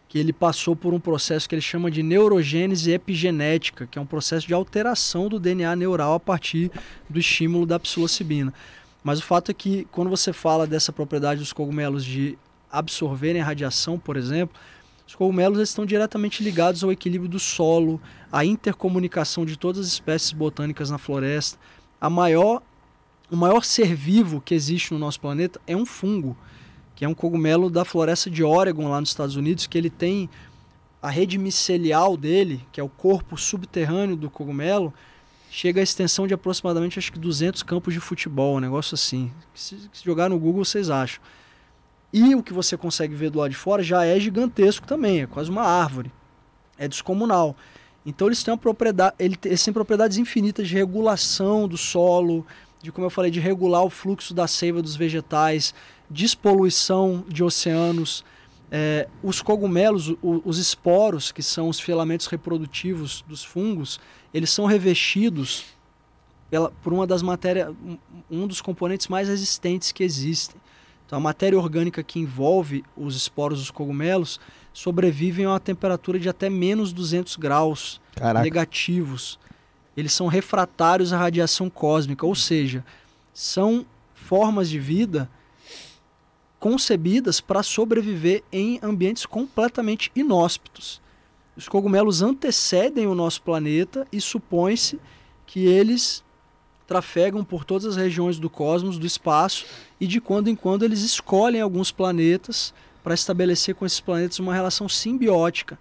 que 0.09 0.17
ele 0.17 0.33
passou 0.33 0.75
por 0.75 0.91
um 0.91 0.99
processo 0.99 1.47
que 1.47 1.53
ele 1.53 1.61
chama 1.61 1.91
de 1.91 2.01
neurogênese 2.01 2.91
epigenética, 2.91 3.85
que 3.85 3.99
é 3.99 4.01
um 4.01 4.07
processo 4.07 4.47
de 4.47 4.55
alteração 4.55 5.29
do 5.29 5.39
DNA 5.39 5.75
neural 5.75 6.15
a 6.15 6.19
partir 6.19 6.71
do 7.07 7.19
estímulo 7.19 7.63
da 7.63 7.79
psilocibina. 7.79 8.51
Mas 9.03 9.19
o 9.19 9.23
fato 9.23 9.51
é 9.51 9.53
que 9.53 9.87
quando 9.91 10.09
você 10.09 10.33
fala 10.33 10.65
dessa 10.65 10.91
propriedade 10.91 11.39
dos 11.39 11.53
cogumelos 11.53 12.03
de 12.03 12.35
absorverem 12.71 13.39
a 13.39 13.45
radiação, 13.45 13.99
por 13.99 14.17
exemplo, 14.17 14.59
os 15.07 15.13
cogumelos 15.13 15.59
estão 15.59 15.85
diretamente 15.85 16.43
ligados 16.43 16.83
ao 16.83 16.91
equilíbrio 16.91 17.29
do 17.29 17.39
solo, 17.39 18.01
à 18.31 18.43
intercomunicação 18.43 19.45
de 19.45 19.57
todas 19.57 19.85
as 19.85 19.93
espécies 19.93 20.31
botânicas 20.31 20.89
na 20.89 20.97
floresta. 20.97 21.59
A 22.01 22.09
maior, 22.09 22.63
o 23.29 23.35
maior 23.35 23.63
ser 23.63 23.93
vivo 23.95 24.41
que 24.41 24.55
existe 24.55 24.91
no 24.91 24.99
nosso 24.99 25.19
planeta 25.19 25.61
é 25.67 25.75
um 25.75 25.85
fungo, 25.85 26.35
que 26.99 27.05
é 27.05 27.07
um 27.07 27.13
cogumelo 27.13 27.69
da 27.69 27.85
floresta 27.85 28.29
de 28.29 28.43
Oregon, 28.43 28.89
lá 28.89 28.99
nos 28.99 29.11
Estados 29.11 29.37
Unidos, 29.37 29.65
que 29.65 29.77
ele 29.77 29.89
tem 29.89 30.29
a 31.01 31.09
rede 31.09 31.37
micelial 31.37 32.17
dele, 32.17 32.61
que 32.73 32.81
é 32.81 32.83
o 32.83 32.89
corpo 32.89 33.37
subterrâneo 33.37 34.17
do 34.17 34.29
cogumelo, 34.29 34.93
chega 35.49 35.79
a 35.79 35.83
extensão 35.83 36.27
de 36.27 36.33
aproximadamente 36.33 36.99
acho 36.99 37.13
que 37.13 37.17
200 37.17 37.63
campos 37.63 37.93
de 37.93 38.01
futebol, 38.01 38.57
um 38.57 38.59
negócio 38.59 38.95
assim. 38.95 39.31
Se, 39.55 39.77
se 39.93 40.03
jogar 40.03 40.27
no 40.27 40.37
Google 40.37 40.65
vocês 40.65 40.89
acham. 40.89 41.21
E 42.11 42.35
o 42.35 42.43
que 42.43 42.51
você 42.51 42.75
consegue 42.75 43.15
ver 43.15 43.29
do 43.29 43.39
lado 43.39 43.51
de 43.51 43.55
fora 43.55 43.81
já 43.81 44.03
é 44.03 44.19
gigantesco 44.19 44.85
também, 44.85 45.21
é 45.21 45.25
quase 45.25 45.49
uma 45.49 45.63
árvore. 45.63 46.11
É 46.77 46.85
descomunal. 46.85 47.55
Então 48.05 48.27
eles 48.27 48.43
têm 48.43 48.51
uma 48.51 48.57
propriedade, 48.57 49.15
eles 49.17 49.63
têm 49.63 49.73
propriedades 49.73 50.17
infinitas 50.17 50.67
de 50.67 50.73
regulação 50.73 51.65
do 51.65 51.77
solo, 51.77 52.45
de 52.83 52.91
como 52.91 53.05
eu 53.05 53.09
falei, 53.09 53.31
de 53.31 53.39
regular 53.39 53.85
o 53.85 53.89
fluxo 53.89 54.33
da 54.33 54.47
seiva 54.47 54.81
dos 54.81 54.97
vegetais, 54.97 55.73
despoluição 56.09 57.23
de 57.27 57.43
oceanos. 57.43 58.23
É, 58.71 59.07
os 59.23 59.41
cogumelos, 59.41 60.09
o- 60.21 60.41
os 60.45 60.57
esporos, 60.59 61.31
que 61.31 61.41
são 61.41 61.69
os 61.69 61.79
filamentos 61.79 62.27
reprodutivos 62.27 63.23
dos 63.27 63.43
fungos, 63.43 63.99
eles 64.33 64.51
são 64.51 64.65
revestidos 64.65 65.65
pela, 66.51 66.69
por 66.83 66.93
uma 66.93 67.07
das 67.07 67.21
matérias, 67.23 67.73
um, 68.29 68.45
dos 68.45 68.61
componentes 68.61 69.07
mais 69.07 69.27
resistentes 69.27 69.91
que 69.91 70.03
existem. 70.03 70.59
Então, 71.05 71.17
a 71.17 71.21
matéria 71.21 71.57
orgânica 71.57 72.03
que 72.03 72.19
envolve 72.19 72.83
os 72.95 73.15
esporos 73.15 73.57
dos 73.59 73.71
cogumelos 73.71 74.39
sobrevivem 74.71 75.45
a 75.45 75.49
uma 75.51 75.59
temperatura 75.59 76.19
de 76.19 76.29
até 76.29 76.47
menos 76.47 76.93
200 76.93 77.35
graus 77.37 77.99
Caraca. 78.13 78.43
negativos. 78.43 79.39
Eles 79.97 80.13
são 80.13 80.27
refratários 80.27 81.11
à 81.11 81.17
radiação 81.17 81.67
cósmica, 81.71 82.23
ou 82.25 82.35
seja, 82.35 82.85
são 83.33 83.83
formas 84.13 84.69
de 84.69 84.77
vida 84.79 85.27
concebidas 86.59 87.39
para 87.39 87.63
sobreviver 87.63 88.43
em 88.51 88.79
ambientes 88.83 89.25
completamente 89.25 90.11
inóspitos. 90.15 91.01
Os 91.55 91.67
cogumelos 91.67 92.21
antecedem 92.21 93.07
o 93.07 93.15
nosso 93.15 93.41
planeta 93.41 94.07
e 94.11 94.19
supõe-se 94.19 94.99
que 95.45 95.65
eles 95.65 96.23
trafegam 96.87 97.43
por 97.43 97.63
todas 97.63 97.85
as 97.85 97.95
regiões 97.95 98.39
do 98.39 98.49
cosmos, 98.49 98.97
do 98.97 99.05
espaço, 99.05 99.65
e 99.99 100.07
de 100.07 100.19
quando 100.19 100.47
em 100.47 100.55
quando 100.55 100.83
eles 100.83 101.01
escolhem 101.01 101.61
alguns 101.61 101.91
planetas 101.91 102.73
para 103.03 103.13
estabelecer 103.13 103.75
com 103.75 103.85
esses 103.85 103.99
planetas 103.99 104.39
uma 104.39 104.53
relação 104.53 104.89
simbiótica. 104.89 105.77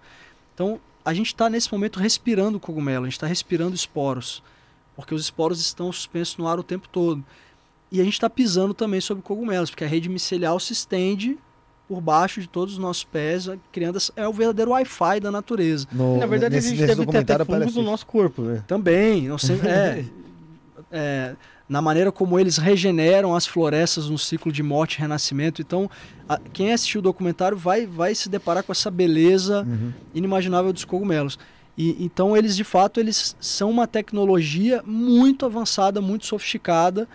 Então, 0.53 0.79
a 1.03 1.13
gente 1.13 1.27
está 1.27 1.49
nesse 1.49 1.71
momento 1.71 1.99
respirando 1.99 2.59
cogumelo, 2.59 3.05
a 3.05 3.07
gente 3.07 3.17
está 3.17 3.25
respirando 3.25 3.73
esporos, 3.75 4.43
porque 4.95 5.15
os 5.15 5.23
esporos 5.23 5.59
estão 5.59 5.91
suspensos 5.91 6.37
no 6.37 6.47
ar 6.47 6.59
o 6.59 6.63
tempo 6.63 6.87
todo. 6.87 7.23
E 7.91 7.99
a 7.99 8.03
gente 8.03 8.13
está 8.13 8.29
pisando 8.29 8.73
também 8.73 9.01
sobre 9.01 9.23
cogumelos, 9.23 9.69
porque 9.69 9.83
a 9.83 9.87
rede 9.87 10.07
micelial 10.09 10.59
se 10.59 10.73
estende 10.73 11.37
por 11.87 11.99
baixo 12.01 12.39
de 12.39 12.47
todos 12.47 12.73
os 12.75 12.79
nossos 12.79 13.03
pés, 13.03 13.49
criando 13.71 13.95
essa- 13.97 14.13
é 14.15 14.27
o 14.27 14.31
verdadeiro 14.33 14.71
Wi-Fi 14.71 15.19
da 15.19 15.31
natureza. 15.31 15.87
No- 15.91 16.17
Na 16.17 16.27
verdade, 16.27 16.55
nesse- 16.55 16.67
a 16.67 16.71
gente 16.75 16.85
deve 16.87 17.05
ter 17.07 17.17
até 17.33 17.43
fungos 17.43 17.75
no 17.75 17.81
nosso 17.81 18.05
corpo, 18.05 18.43
né? 18.43 18.63
Também, 18.67 19.27
não 19.27 19.39
sei, 19.39 19.55
é, 19.65 20.05
é, 20.91 21.35
na 21.67 21.81
maneira 21.81 22.11
como 22.11 22.39
eles 22.39 22.57
regeneram 22.57 23.35
as 23.35 23.47
florestas 23.47 24.07
no 24.07 24.17
ciclo 24.19 24.51
de 24.51 24.61
morte 24.61 24.95
e 24.95 24.99
renascimento. 24.99 25.61
Então, 25.61 25.89
a- 26.27 26.39
quem 26.53 26.71
assistiu 26.73 26.99
o 26.99 27.01
documentário 27.01 27.57
vai, 27.57 27.87
vai 27.87 28.13
se 28.13 28.29
deparar 28.29 28.63
com 28.63 28.71
essa 28.71 28.91
beleza 28.91 29.63
Uhum. 29.67 29.91
inimaginável 30.13 30.71
dos 30.71 30.85
cogumelos. 30.85 31.39
E, 31.75 32.03
então, 32.03 32.35
eles 32.37 32.55
de 32.55 32.63
fato 32.63 32.99
eles 32.99 33.35
são 33.39 33.69
uma 33.71 33.87
tecnologia 33.87 34.83
muito 34.85 35.43
avançada, 35.45 35.99
muito 36.01 36.25
sofisticada, 36.27 37.07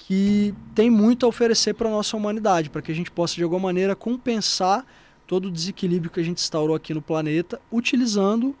que 0.00 0.54
tem 0.74 0.88
muito 0.88 1.26
a 1.26 1.28
oferecer 1.28 1.74
para 1.74 1.86
a 1.88 1.90
nossa 1.90 2.16
humanidade, 2.16 2.70
para 2.70 2.80
que 2.80 2.90
a 2.90 2.94
gente 2.94 3.10
possa 3.10 3.34
de 3.34 3.42
alguma 3.42 3.60
maneira 3.60 3.94
compensar 3.94 4.84
todo 5.26 5.46
o 5.46 5.50
desequilíbrio 5.50 6.10
que 6.10 6.18
a 6.18 6.22
gente 6.22 6.38
instaurou 6.38 6.74
aqui 6.74 6.94
no 6.94 7.02
planeta, 7.02 7.60
utilizando 7.70 8.56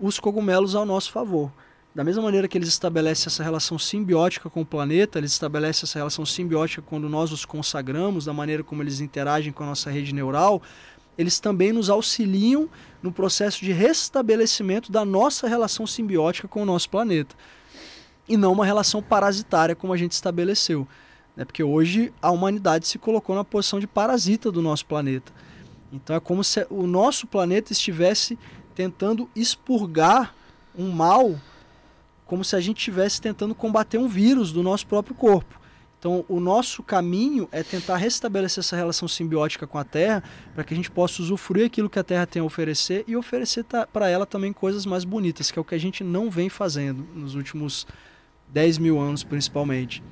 os 0.00 0.18
cogumelos 0.18 0.74
ao 0.74 0.86
nosso 0.86 1.12
favor. 1.12 1.52
Da 1.94 2.02
mesma 2.02 2.22
maneira 2.22 2.48
que 2.48 2.56
eles 2.56 2.68
estabelecem 2.68 3.26
essa 3.26 3.42
relação 3.42 3.78
simbiótica 3.78 4.48
com 4.48 4.62
o 4.62 4.66
planeta, 4.66 5.18
eles 5.18 5.32
estabelecem 5.32 5.84
essa 5.84 5.98
relação 5.98 6.24
simbiótica 6.24 6.82
quando 6.82 7.08
nós 7.08 7.32
os 7.32 7.44
consagramos, 7.44 8.24
da 8.24 8.32
maneira 8.32 8.64
como 8.64 8.82
eles 8.82 9.00
interagem 9.00 9.52
com 9.52 9.64
a 9.64 9.66
nossa 9.66 9.90
rede 9.90 10.14
neural, 10.14 10.62
eles 11.18 11.38
também 11.38 11.72
nos 11.72 11.90
auxiliam 11.90 12.68
no 13.02 13.12
processo 13.12 13.60
de 13.64 13.72
restabelecimento 13.72 14.90
da 14.90 15.04
nossa 15.04 15.46
relação 15.46 15.86
simbiótica 15.86 16.48
com 16.48 16.62
o 16.62 16.66
nosso 16.66 16.88
planeta. 16.88 17.36
E 18.28 18.36
não 18.36 18.52
uma 18.52 18.66
relação 18.66 19.02
parasitária 19.02 19.74
como 19.74 19.92
a 19.92 19.96
gente 19.96 20.12
estabeleceu. 20.12 20.86
Né? 21.36 21.44
Porque 21.44 21.62
hoje 21.62 22.12
a 22.20 22.30
humanidade 22.30 22.86
se 22.86 22.98
colocou 22.98 23.34
na 23.34 23.44
posição 23.44 23.80
de 23.80 23.86
parasita 23.86 24.50
do 24.52 24.60
nosso 24.60 24.84
planeta. 24.84 25.32
Então 25.92 26.14
é 26.14 26.20
como 26.20 26.44
se 26.44 26.66
o 26.68 26.86
nosso 26.86 27.26
planeta 27.26 27.72
estivesse 27.72 28.38
tentando 28.74 29.28
expurgar 29.34 30.34
um 30.76 30.90
mal, 30.90 31.40
como 32.26 32.44
se 32.44 32.54
a 32.54 32.60
gente 32.60 32.78
estivesse 32.78 33.20
tentando 33.20 33.54
combater 33.54 33.98
um 33.98 34.06
vírus 34.06 34.52
do 34.52 34.62
nosso 34.62 34.86
próprio 34.86 35.14
corpo. 35.14 35.58
Então, 35.98 36.24
o 36.28 36.38
nosso 36.38 36.80
caminho 36.80 37.48
é 37.50 37.64
tentar 37.64 37.96
restabelecer 37.96 38.62
essa 38.62 38.76
relação 38.76 39.08
simbiótica 39.08 39.66
com 39.66 39.78
a 39.78 39.84
Terra, 39.84 40.22
para 40.54 40.62
que 40.62 40.72
a 40.72 40.76
gente 40.76 40.90
possa 40.90 41.20
usufruir 41.20 41.66
aquilo 41.66 41.90
que 41.90 41.98
a 41.98 42.04
Terra 42.04 42.24
tem 42.24 42.40
a 42.40 42.44
oferecer 42.44 43.02
e 43.08 43.16
oferecer 43.16 43.64
para 43.92 44.08
ela 44.08 44.24
também 44.24 44.52
coisas 44.52 44.86
mais 44.86 45.04
bonitas, 45.04 45.50
que 45.50 45.58
é 45.58 45.62
o 45.62 45.64
que 45.64 45.74
a 45.74 45.78
gente 45.78 46.04
não 46.04 46.30
vem 46.30 46.48
fazendo 46.48 47.04
nos 47.16 47.34
últimos 47.34 47.84
10 48.52 48.78
mil 48.78 48.98
anos, 48.98 49.22
principalmente. 49.24 50.02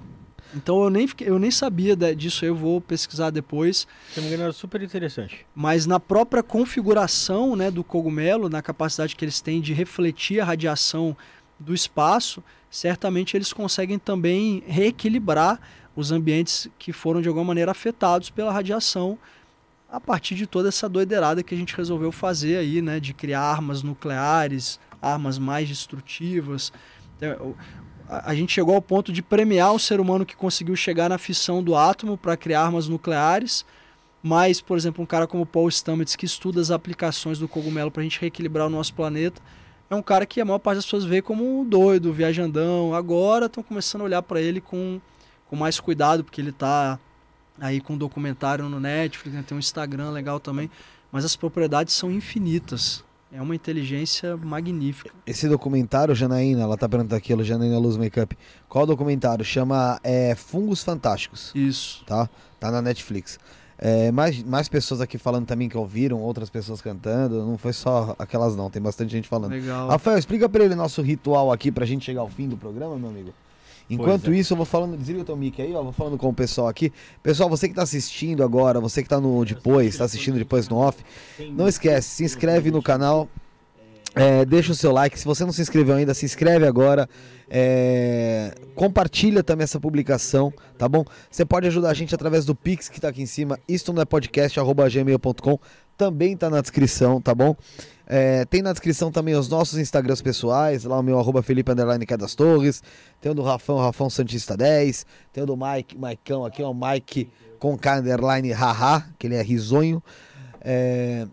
Então, 0.54 0.82
eu 0.84 0.90
nem, 0.90 1.06
fiquei- 1.06 1.28
eu 1.28 1.38
nem 1.38 1.50
sabia 1.50 1.96
disso, 2.14 2.44
eu 2.44 2.54
vou 2.54 2.80
pesquisar 2.80 3.30
depois 3.30 3.86
Se 4.10 4.16
não 4.20 4.22
me 4.22 4.28
engano, 4.28 4.44
era 4.44 4.52
super 4.52 4.80
interessante. 4.80 5.44
mas 5.54 5.86
na 5.86 5.98
própria 5.98 6.42
configuração 6.42 7.56
né, 7.56 7.70
do 7.70 7.82
cogumelo, 7.82 8.48
na 8.48 8.62
capacidade 8.62 9.16
que 9.16 9.24
eles 9.24 9.40
têm 9.40 9.60
de 9.60 9.72
refletir 9.72 10.40
a 10.40 10.44
radiação 10.44 11.16
do 11.58 11.74
espaço, 11.74 12.42
certamente 12.70 13.36
eles 13.36 13.52
conseguem 13.52 13.98
também 13.98 14.62
reequilibrar 14.66 15.58
os 15.96 16.12
ambientes 16.12 16.68
que 16.78 16.92
foram 16.92 17.20
de 17.20 17.28
alguma 17.28 17.46
maneira 17.46 17.70
afetados 17.72 18.30
pela 18.30 18.52
radiação 18.52 19.18
a 19.90 20.00
partir 20.00 20.34
de 20.34 20.46
toda 20.46 20.68
essa 20.68 20.88
doideirada 20.88 21.42
que 21.42 21.54
a 21.54 21.58
gente 21.58 21.74
resolveu 21.76 22.12
fazer 22.12 22.56
aí, 22.58 22.80
né, 22.82 23.00
de 23.00 23.12
criar 23.14 23.40
armas 23.40 23.82
nucleares, 23.82 24.78
armas 25.02 25.38
mais 25.38 25.68
destrutivas. 25.68 26.72
A 28.08 28.34
gente 28.34 28.52
chegou 28.52 28.74
ao 28.74 28.82
ponto 28.82 29.12
de 29.12 29.22
premiar 29.22 29.72
o 29.74 29.78
ser 29.78 30.00
humano 30.00 30.24
que 30.24 30.36
conseguiu 30.36 30.76
chegar 30.76 31.08
na 31.08 31.18
fissão 31.18 31.62
do 31.62 31.74
átomo 31.74 32.16
para 32.16 32.36
criar 32.36 32.62
armas 32.62 32.88
nucleares, 32.88 33.64
mas, 34.22 34.60
por 34.60 34.76
exemplo, 34.76 35.02
um 35.02 35.06
cara 35.06 35.26
como 35.26 35.44
Paul 35.44 35.68
Stamets, 35.70 36.16
que 36.16 36.24
estuda 36.26 36.60
as 36.60 36.70
aplicações 36.70 37.38
do 37.38 37.48
cogumelo 37.48 37.90
para 37.90 38.00
a 38.00 38.04
gente 38.04 38.20
reequilibrar 38.20 38.66
o 38.66 38.70
nosso 38.70 38.94
planeta, 38.94 39.40
é 39.88 39.94
um 39.94 40.02
cara 40.02 40.26
que 40.26 40.40
a 40.40 40.44
maior 40.44 40.58
parte 40.58 40.76
das 40.76 40.84
pessoas 40.84 41.04
vê 41.04 41.22
como 41.22 41.60
um 41.60 41.64
doido, 41.64 42.12
viajandão. 42.12 42.92
Agora 42.92 43.46
estão 43.46 43.62
começando 43.62 44.00
a 44.00 44.04
olhar 44.04 44.22
para 44.22 44.40
ele 44.40 44.60
com, 44.60 45.00
com 45.48 45.54
mais 45.54 45.78
cuidado, 45.78 46.24
porque 46.24 46.40
ele 46.40 46.50
está 46.50 46.98
aí 47.60 47.80
com 47.80 47.94
um 47.94 47.98
documentário 47.98 48.68
no 48.68 48.80
Netflix, 48.80 49.36
né, 49.36 49.44
tem 49.46 49.56
um 49.56 49.60
Instagram 49.60 50.10
legal 50.10 50.40
também. 50.40 50.70
Mas 51.12 51.24
as 51.24 51.36
propriedades 51.36 51.94
são 51.94 52.10
infinitas. 52.10 53.04
É 53.32 53.42
uma 53.42 53.54
inteligência 53.54 54.36
magnífica. 54.36 55.10
Esse 55.26 55.48
documentário, 55.48 56.14
Janaína, 56.14 56.62
ela 56.62 56.76
tá 56.76 56.88
perguntando 56.88 57.16
aqui, 57.16 57.34
Janaína 57.44 57.78
Luz 57.78 57.96
Makeup. 57.96 58.36
Qual 58.68 58.84
o 58.84 58.86
documentário? 58.86 59.44
Chama 59.44 60.00
é, 60.02 60.34
Fungos 60.34 60.82
Fantásticos, 60.82 61.52
Isso. 61.54 62.04
tá? 62.06 62.30
Tá 62.60 62.70
na 62.70 62.80
Netflix. 62.80 63.38
É, 63.78 64.10
mais, 64.10 64.42
mais 64.42 64.68
pessoas 64.68 65.00
aqui 65.00 65.18
falando 65.18 65.44
também 65.44 65.68
que 65.68 65.76
ouviram, 65.76 66.20
outras 66.20 66.48
pessoas 66.48 66.80
cantando. 66.80 67.44
Não 67.44 67.58
foi 67.58 67.72
só 67.72 68.14
aquelas 68.18 68.56
não, 68.56 68.70
tem 68.70 68.80
bastante 68.80 69.10
gente 69.10 69.28
falando. 69.28 69.50
Legal. 69.50 69.88
Rafael, 69.88 70.18
explica 70.18 70.48
pra 70.48 70.64
ele 70.64 70.74
nosso 70.74 71.02
ritual 71.02 71.52
aqui 71.52 71.70
pra 71.70 71.84
gente 71.84 72.04
chegar 72.04 72.20
ao 72.20 72.28
fim 72.28 72.48
do 72.48 72.56
programa, 72.56 72.96
meu 72.96 73.10
amigo. 73.10 73.34
Enquanto 73.88 74.32
é. 74.32 74.36
isso, 74.36 74.52
eu 74.52 74.56
vou 74.56 74.66
falando, 74.66 74.96
desliga 74.96 75.20
o 75.20 75.24
teu 75.24 75.36
mic 75.36 75.60
aí, 75.62 75.72
ó, 75.74 75.82
vou 75.82 75.92
falando 75.92 76.18
com 76.18 76.28
o 76.28 76.34
pessoal 76.34 76.66
aqui. 76.66 76.92
Pessoal, 77.22 77.48
você 77.48 77.68
que 77.68 77.74
tá 77.74 77.82
assistindo 77.82 78.42
agora, 78.42 78.80
você 78.80 79.02
que 79.02 79.08
tá 79.08 79.20
no 79.20 79.44
depois, 79.44 79.96
tá 79.96 80.04
assistindo 80.04 80.36
depois 80.38 80.68
no 80.68 80.76
off, 80.76 81.04
não 81.52 81.68
esquece, 81.68 82.08
se 82.08 82.24
inscreve 82.24 82.70
no 82.70 82.82
canal, 82.82 83.28
é, 84.16 84.44
deixa 84.46 84.72
o 84.72 84.74
seu 84.74 84.92
like. 84.92 85.18
Se 85.18 85.24
você 85.24 85.44
não 85.44 85.52
se 85.52 85.60
inscreveu 85.60 85.94
ainda, 85.94 86.14
se 86.14 86.24
inscreve 86.24 86.66
agora. 86.66 87.08
é, 87.48 88.54
compartilha 88.74 89.42
também 89.42 89.62
essa 89.62 89.78
publicação, 89.78 90.52
tá 90.76 90.88
bom? 90.88 91.04
Você 91.30 91.44
pode 91.44 91.66
ajudar 91.68 91.90
a 91.90 91.94
gente 91.94 92.14
através 92.14 92.44
do 92.44 92.54
Pix 92.54 92.88
que 92.88 93.00
tá 93.00 93.08
aqui 93.08 93.22
em 93.22 93.26
cima. 93.26 93.58
Isto 93.68 93.92
não 93.92 94.02
é 94.02 94.04
podcast, 94.04 94.58
arroba 94.58 94.88
gmail.com. 94.88 95.58
Também 95.96 96.36
tá 96.36 96.50
na 96.50 96.60
descrição, 96.60 97.20
tá 97.20 97.34
bom? 97.34 97.54
É, 98.06 98.44
tem 98.44 98.62
na 98.62 98.72
descrição 98.72 99.10
também 99.10 99.34
os 99.34 99.48
nossos 99.48 99.78
Instagrams 99.78 100.22
pessoais, 100.22 100.84
lá 100.84 100.98
o 100.98 101.02
meu 101.02 101.18
arroba 101.18 101.42
Felipe 101.42 101.72
Underline 101.72 102.06
Quedas 102.06 102.34
Torres, 102.36 102.82
tem 103.20 103.32
o 103.32 103.34
do 103.34 103.42
Rafão, 103.42 103.78
Rafão 103.78 104.08
Santista 104.08 104.56
10, 104.56 105.04
tem 105.32 105.42
o 105.42 105.46
do 105.46 105.56
Mike, 105.56 105.98
Maicão 105.98 106.44
aqui, 106.44 106.62
ó, 106.62 106.72
Mike 106.72 107.28
com 107.58 107.76
K 107.76 107.98
Underline 107.98 108.52
Haha, 108.52 109.06
que 109.18 109.26
ele 109.26 109.34
é 109.34 109.42
risonho. 109.42 110.02
É, 110.60 111.26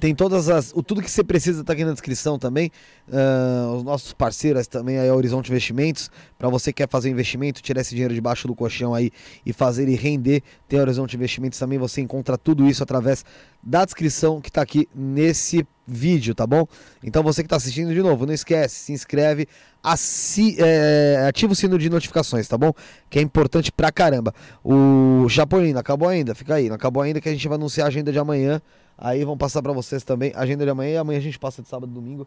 tem 0.00 0.14
todas 0.14 0.48
as. 0.48 0.72
O, 0.74 0.82
tudo 0.82 1.00
que 1.00 1.10
você 1.10 1.22
precisa 1.22 1.62
tá 1.62 1.72
aqui 1.72 1.84
na 1.84 1.92
descrição 1.92 2.38
também. 2.38 2.70
Ah, 3.12 3.72
os 3.76 3.84
nossos 3.84 4.12
parceiros 4.12 4.66
também 4.66 4.98
aí, 4.98 5.10
Horizonte 5.10 5.48
Investimentos. 5.48 6.10
Para 6.38 6.48
você 6.48 6.72
que 6.72 6.82
quer 6.82 6.88
fazer 6.88 7.08
investimento, 7.08 7.62
tirar 7.62 7.80
esse 7.80 7.90
dinheiro 7.94 8.12
debaixo 8.12 8.48
do 8.48 8.54
colchão 8.54 8.94
aí 8.94 9.10
e 9.44 9.52
fazer 9.52 9.84
ele 9.84 9.94
render, 9.94 10.42
tem 10.68 10.80
Horizonte 10.80 11.14
Investimentos 11.16 11.58
também. 11.58 11.78
Você 11.78 12.00
encontra 12.00 12.36
tudo 12.36 12.66
isso 12.68 12.82
através 12.82 13.24
da 13.62 13.84
descrição 13.84 14.40
que 14.40 14.50
tá 14.50 14.62
aqui 14.62 14.88
nesse 14.94 15.66
vídeo, 15.86 16.34
tá 16.34 16.46
bom? 16.46 16.66
Então 17.02 17.22
você 17.22 17.44
que 17.44 17.48
tá 17.48 17.54
assistindo 17.56 17.94
de 17.94 18.02
novo, 18.02 18.26
não 18.26 18.34
esquece, 18.34 18.74
se 18.74 18.92
inscreve, 18.92 19.46
assi- 19.80 20.56
é, 20.58 21.26
ativa 21.28 21.52
o 21.52 21.56
sino 21.56 21.78
de 21.78 21.88
notificações, 21.88 22.48
tá 22.48 22.58
bom? 22.58 22.72
Que 23.08 23.20
é 23.20 23.22
importante 23.22 23.70
pra 23.70 23.92
caramba. 23.92 24.34
O 24.64 25.28
Japolino, 25.28 25.78
acabou 25.78 26.08
ainda? 26.08 26.34
Fica 26.34 26.56
aí, 26.56 26.68
não 26.68 26.74
acabou 26.74 27.04
ainda 27.04 27.20
que 27.20 27.28
a 27.28 27.32
gente 27.32 27.46
vai 27.46 27.54
anunciar 27.56 27.84
a 27.84 27.88
agenda 27.88 28.10
de 28.10 28.18
amanhã. 28.18 28.60
Aí 28.98 29.24
vão 29.24 29.36
passar 29.36 29.62
pra 29.62 29.72
vocês 29.72 30.02
também 30.04 30.32
a 30.34 30.40
agenda 30.40 30.64
de 30.64 30.70
amanhã 30.70 30.92
e 30.92 30.96
amanhã 30.96 31.18
a 31.18 31.22
gente 31.22 31.38
passa 31.38 31.62
de 31.62 31.68
sábado 31.68 31.90
e 31.90 31.94
domingo. 31.94 32.26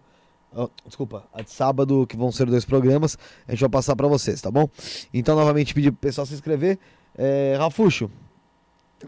Ah, 0.56 0.68
desculpa, 0.86 1.24
a 1.34 1.42
de 1.42 1.52
sábado, 1.52 2.08
que 2.08 2.18
vão 2.18 2.32
ser 2.32 2.46
dois 2.48 2.66
programas, 2.66 3.18
a 3.48 3.52
gente 3.52 3.62
vai 3.62 3.70
passar 3.70 3.96
pra 3.96 4.08
vocês, 4.08 4.42
tá 4.42 4.50
bom? 4.50 4.68
Então, 5.14 5.36
novamente, 5.36 5.74
pedir 5.74 5.92
pro 5.92 6.00
pessoal 6.00 6.26
se 6.26 6.34
inscrever. 6.34 6.80
É, 7.18 7.56
Rafuxo, 7.58 8.10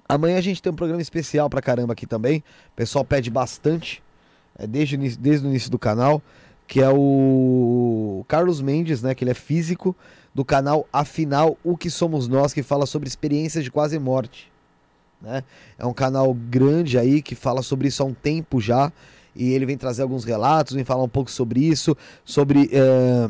amanhã 0.07 0.37
a 0.37 0.41
gente 0.41 0.61
tem 0.61 0.71
um 0.71 0.75
programa 0.75 1.01
especial 1.01 1.49
pra 1.49 1.61
caramba 1.61 1.93
aqui 1.93 2.05
também. 2.05 2.39
O 2.73 2.75
pessoal 2.75 3.03
pede 3.03 3.29
bastante, 3.29 4.03
é, 4.57 4.67
desde, 4.67 4.95
o 4.95 4.97
início- 4.97 5.19
desde 5.19 5.45
o 5.45 5.49
início 5.49 5.71
do 5.71 5.79
canal, 5.79 6.21
que 6.67 6.79
é 6.81 6.89
o 6.89 8.23
Carlos 8.27 8.61
Mendes, 8.61 9.01
né? 9.01 9.15
Que 9.15 9.23
ele 9.23 9.31
é 9.31 9.35
físico, 9.35 9.95
do 10.33 10.45
canal 10.45 10.87
Afinal, 10.93 11.57
O 11.63 11.75
Que 11.75 11.89
Somos 11.89 12.27
Nós, 12.27 12.53
que 12.53 12.61
fala 12.63 12.85
sobre 12.85 13.07
experiências 13.07 13.63
de 13.63 13.71
quase 13.71 13.97
morte. 13.97 14.50
Né? 15.21 15.43
É 15.77 15.85
um 15.85 15.93
canal 15.93 16.33
grande 16.33 16.97
aí 16.97 17.21
que 17.21 17.35
fala 17.35 17.61
sobre 17.61 17.87
isso 17.87 18.01
há 18.01 18.05
um 18.05 18.13
tempo 18.13 18.59
já. 18.59 18.91
E 19.35 19.51
ele 19.51 19.65
vem 19.65 19.77
trazer 19.77 20.01
alguns 20.01 20.25
relatos, 20.25 20.73
vem 20.73 20.83
falar 20.83 21.03
um 21.03 21.09
pouco 21.09 21.31
sobre 21.31 21.61
isso, 21.61 21.95
sobre 22.25 22.69
eh, 22.73 23.29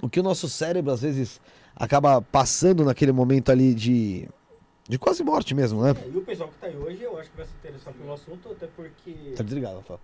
o 0.00 0.08
que 0.08 0.20
o 0.20 0.22
nosso 0.22 0.48
cérebro 0.48 0.90
às 0.90 1.02
vezes 1.02 1.38
acaba 1.76 2.22
passando 2.22 2.84
naquele 2.84 3.12
momento 3.12 3.52
ali 3.52 3.74
de, 3.74 4.26
de 4.88 4.98
quase 4.98 5.22
morte 5.22 5.54
mesmo, 5.54 5.82
né? 5.82 5.94
E 6.12 6.16
o 6.16 6.22
pessoal 6.22 6.48
que 6.48 6.54
tá 6.56 6.66
aí 6.66 6.76
hoje, 6.76 7.02
eu 7.02 7.18
acho 7.18 7.30
que 7.30 7.36
vai 7.36 7.46
se 7.46 7.52
interessar 7.58 7.92
pelo 7.92 8.12
assunto, 8.12 8.48
até 8.50 8.66
porque. 8.66 9.34
Tá 9.36 9.42
desligado, 9.42 9.76
Rafael. 9.76 10.00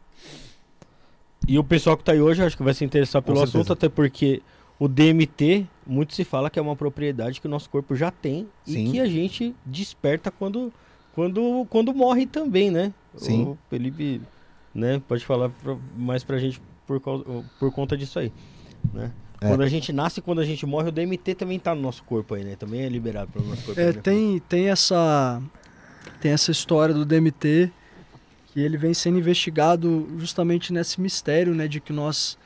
E 1.47 1.59
o 1.59 1.65
pessoal 1.65 1.97
que 1.97 2.05
tá 2.05 2.13
aí 2.13 2.21
hoje, 2.21 2.43
eu 2.43 2.47
acho 2.47 2.57
que 2.57 2.63
vai 2.63 2.75
se 2.75 2.85
interessar 2.85 3.23
pelo 3.23 3.43
assunto, 3.43 3.73
até 3.73 3.89
porque 3.89 4.43
o 4.79 4.87
DMT, 4.87 5.67
muito 5.87 6.15
se 6.15 6.25
fala 6.25 6.51
que 6.51 6.59
é 6.59 6.63
uma 6.63 6.77
propriedade 6.77 7.41
que 7.41 7.47
o 7.47 7.51
nosso 7.51 7.69
corpo 7.69 7.97
já 7.97 8.11
tem 8.11 8.49
Sim. 8.65 8.87
e 8.87 8.91
que 8.91 9.01
a 9.01 9.07
gente 9.07 9.55
desperta 9.65 10.31
quando, 10.31 10.73
quando, 11.19 11.67
quando 11.69 11.93
morre 11.93 12.27
também, 12.27 12.71
né? 12.71 12.93
Sim. 13.17 13.43
O 13.43 13.59
Felipe, 13.69 14.21
né, 14.73 15.03
pode 15.09 15.27
falar 15.27 15.49
pra, 15.49 15.77
mais 15.97 16.23
pra 16.23 16.39
gente 16.39 16.63
por, 16.87 17.01
causa, 17.01 17.25
por 17.59 17.73
conta 17.73 17.97
disso 17.97 18.21
aí, 18.21 18.33
né? 18.95 19.11
É. 19.41 19.49
Quando 19.49 19.63
a 19.63 19.69
gente 19.69 19.93
nasce 19.93 20.21
e 20.21 20.23
quando 20.23 20.41
a 20.41 20.45
gente 20.45 20.65
morre, 20.65 20.91
o 20.91 20.93
DMT 20.93 21.35
também 21.35 21.59
tá 21.59 21.75
no 21.75 21.83
nosso 21.83 22.05
corpo 22.05 22.37
aí, 22.37 22.45
né? 22.45 22.55
Também 22.55 22.83
é 22.83 22.89
liberado 22.89 23.33
pelo 23.33 23.49
nosso 23.49 23.65
corpo. 23.65 23.81
É, 23.81 23.87
né? 23.87 24.01
tem, 24.01 24.39
tem 24.49 24.69
essa 24.69 25.43
tem 26.21 26.31
essa 26.31 26.53
história 26.53 26.95
do 26.95 27.05
DMT 27.05 27.73
que 28.53 28.61
ele 28.61 28.77
vem 28.77 28.95
sendo 28.95 29.19
investigado 29.19 30.09
justamente 30.19 30.73
nesse 30.73 31.01
mistério, 31.01 31.53
né, 31.53 31.67
de 31.67 31.81
que 31.81 31.93
nós 31.93 32.39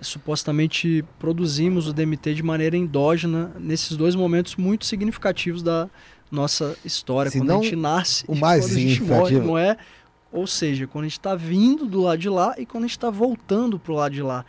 supostamente 0.00 1.04
produzimos 1.20 1.86
o 1.86 1.92
DMT 1.92 2.34
de 2.34 2.42
maneira 2.42 2.76
endógena 2.76 3.52
nesses 3.60 3.96
dois 3.96 4.16
momentos 4.16 4.56
muito 4.56 4.86
significativos 4.86 5.62
da 5.62 5.88
nossa 6.32 6.74
história, 6.82 7.30
Se 7.30 7.38
quando 7.38 7.48
não 7.48 7.60
a 7.60 7.62
gente 7.62 7.76
nasce 7.76 8.24
o 8.26 8.34
mais 8.34 8.64
quando 8.64 8.76
a 8.76 8.80
gente 8.80 9.02
morre, 9.02 9.38
não 9.38 9.58
é? 9.58 9.76
Ou 10.32 10.46
seja, 10.46 10.86
quando 10.86 11.04
a 11.04 11.08
gente 11.08 11.18
está 11.18 11.34
vindo 11.34 11.84
do 11.84 12.00
lado 12.00 12.18
de 12.18 12.30
lá 12.30 12.54
e 12.56 12.64
quando 12.64 12.84
a 12.84 12.86
gente 12.86 12.96
está 12.96 13.10
voltando 13.10 13.78
para 13.78 13.92
o 13.92 13.96
lado 13.96 14.14
de 14.14 14.22
lá. 14.22 14.44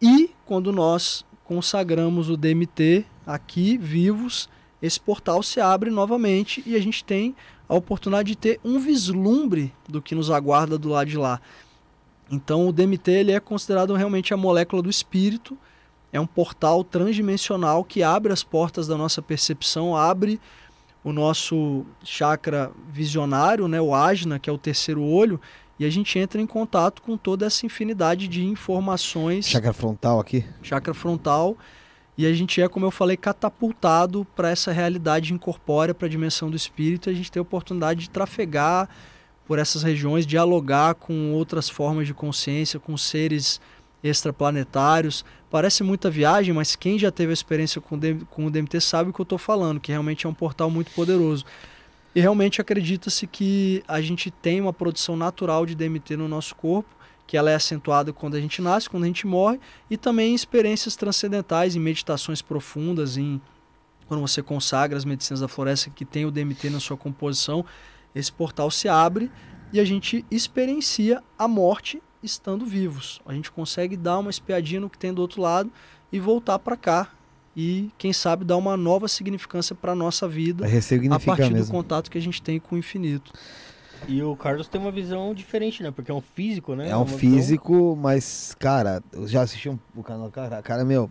E 0.00 0.30
quando 0.46 0.72
nós 0.72 1.22
consagramos 1.44 2.30
o 2.30 2.36
DMT 2.36 3.04
aqui, 3.26 3.76
vivos, 3.76 4.48
esse 4.80 4.98
portal 4.98 5.42
se 5.42 5.60
abre 5.60 5.90
novamente 5.90 6.62
e 6.64 6.74
a 6.74 6.80
gente 6.80 7.04
tem 7.04 7.36
a 7.68 7.74
oportunidade 7.74 8.28
de 8.28 8.36
ter 8.36 8.60
um 8.64 8.78
vislumbre 8.78 9.72
do 9.86 10.00
que 10.00 10.14
nos 10.14 10.30
aguarda 10.30 10.78
do 10.78 10.88
lado 10.88 11.10
de 11.10 11.18
lá. 11.18 11.40
Então 12.30 12.66
o 12.66 12.72
DMT 12.72 13.10
ele 13.10 13.32
é 13.32 13.38
considerado 13.38 13.94
realmente 13.94 14.32
a 14.32 14.36
molécula 14.38 14.80
do 14.80 14.88
espírito, 14.88 15.58
é 16.10 16.18
um 16.18 16.26
portal 16.26 16.82
transdimensional 16.82 17.84
que 17.84 18.02
abre 18.02 18.32
as 18.32 18.42
portas 18.42 18.86
da 18.86 18.96
nossa 18.96 19.20
percepção, 19.20 19.94
abre 19.94 20.40
o 21.04 21.12
nosso 21.12 21.84
chakra 22.04 22.70
visionário, 22.90 23.66
né, 23.66 23.80
o 23.80 23.94
ajna, 23.94 24.38
que 24.38 24.48
é 24.48 24.52
o 24.52 24.58
terceiro 24.58 25.02
olho, 25.02 25.40
e 25.78 25.84
a 25.84 25.90
gente 25.90 26.18
entra 26.18 26.40
em 26.40 26.46
contato 26.46 27.02
com 27.02 27.16
toda 27.16 27.46
essa 27.46 27.66
infinidade 27.66 28.28
de 28.28 28.44
informações 28.44 29.48
Chakra 29.48 29.72
frontal 29.72 30.20
aqui. 30.20 30.44
chakra 30.62 30.94
frontal 30.94 31.56
e 32.16 32.26
a 32.26 32.32
gente 32.32 32.60
é, 32.60 32.68
como 32.68 32.84
eu 32.84 32.90
falei, 32.90 33.16
catapultado 33.16 34.26
para 34.36 34.50
essa 34.50 34.70
realidade 34.70 35.32
incorpórea, 35.32 35.94
para 35.94 36.06
a 36.06 36.10
dimensão 36.10 36.50
do 36.50 36.56
espírito. 36.56 37.08
E 37.08 37.12
a 37.12 37.14
gente 37.14 37.32
tem 37.32 37.40
a 37.40 37.42
oportunidade 37.42 38.00
de 38.00 38.10
trafegar 38.10 38.88
por 39.46 39.58
essas 39.58 39.82
regiões, 39.82 40.26
dialogar 40.26 40.94
com 40.94 41.32
outras 41.32 41.68
formas 41.68 42.06
de 42.06 42.14
consciência, 42.14 42.78
com 42.78 42.96
seres 42.96 43.60
extraplanetários. 44.02 45.24
Parece 45.50 45.82
muita 45.82 46.10
viagem, 46.10 46.54
mas 46.54 46.74
quem 46.74 46.98
já 46.98 47.10
teve 47.10 47.32
experiência 47.32 47.80
com, 47.80 47.98
com 48.30 48.46
o 48.46 48.50
DMT 48.50 48.80
sabe 48.80 49.10
o 49.10 49.12
que 49.12 49.20
eu 49.20 49.24
estou 49.24 49.38
falando, 49.38 49.80
que 49.80 49.92
realmente 49.92 50.26
é 50.26 50.28
um 50.28 50.34
portal 50.34 50.70
muito 50.70 50.90
poderoso. 50.92 51.44
E 52.14 52.20
realmente 52.20 52.60
acredita-se 52.60 53.26
que 53.26 53.82
a 53.88 54.00
gente 54.00 54.30
tem 54.30 54.60
uma 54.60 54.72
produção 54.72 55.16
natural 55.16 55.64
de 55.64 55.74
DMT 55.74 56.16
no 56.16 56.28
nosso 56.28 56.54
corpo, 56.54 56.88
que 57.26 57.36
ela 57.36 57.50
é 57.50 57.54
acentuada 57.54 58.12
quando 58.12 58.34
a 58.34 58.40
gente 58.40 58.60
nasce, 58.60 58.90
quando 58.90 59.04
a 59.04 59.06
gente 59.06 59.26
morre, 59.26 59.58
e 59.88 59.96
também 59.96 60.32
em 60.32 60.34
experiências 60.34 60.96
transcendentais, 60.96 61.74
em 61.74 61.80
meditações 61.80 62.42
profundas, 62.42 63.16
em 63.16 63.40
quando 64.06 64.20
você 64.20 64.42
consagra 64.42 64.98
as 64.98 65.04
medicinas 65.04 65.40
da 65.40 65.48
floresta 65.48 65.88
que 65.88 66.04
tem 66.04 66.26
o 66.26 66.30
DMT 66.30 66.68
na 66.68 66.80
sua 66.80 66.96
composição, 66.96 67.64
esse 68.14 68.30
portal 68.30 68.70
se 68.70 68.88
abre 68.88 69.30
e 69.72 69.80
a 69.80 69.84
gente 69.84 70.24
experiencia 70.30 71.22
a 71.38 71.48
morte 71.48 72.02
estando 72.22 72.64
vivos. 72.64 73.20
A 73.26 73.32
gente 73.32 73.50
consegue 73.50 73.96
dar 73.96 74.18
uma 74.18 74.30
espiadinha 74.30 74.80
no 74.80 74.90
que 74.90 74.98
tem 74.98 75.12
do 75.12 75.20
outro 75.20 75.40
lado 75.40 75.70
e 76.12 76.20
voltar 76.20 76.58
para 76.58 76.76
cá 76.76 77.10
e 77.56 77.90
quem 77.98 78.12
sabe 78.12 78.44
dar 78.44 78.56
uma 78.56 78.76
nova 78.76 79.08
significância 79.08 79.74
para 79.74 79.94
nossa 79.94 80.26
vida 80.26 80.66
a 80.66 81.20
partir 81.20 81.48
do 81.48 81.54
mesmo. 81.54 81.72
contato 81.72 82.10
que 82.10 82.18
a 82.18 82.20
gente 82.20 82.40
tem 82.40 82.58
com 82.58 82.74
o 82.74 82.78
infinito. 82.78 83.32
E 84.08 84.22
o 84.22 84.34
Carlos 84.34 84.66
tem 84.66 84.80
uma 84.80 84.90
visão 84.90 85.32
diferente, 85.32 85.82
né? 85.82 85.90
Porque 85.90 86.10
é 86.10 86.14
um 86.14 86.20
físico, 86.20 86.74
né? 86.74 86.88
É 86.88 86.96
um 86.96 87.00
Uma 87.00 87.04
visão 87.04 87.18
físico, 87.18 87.96
mas, 88.00 88.54
cara, 88.58 89.02
eu 89.12 89.28
já 89.28 89.42
assisti 89.42 89.68
um, 89.68 89.78
o 89.94 90.02
canal, 90.02 90.30
cara, 90.30 90.60
cara, 90.60 90.84
meu, 90.84 91.10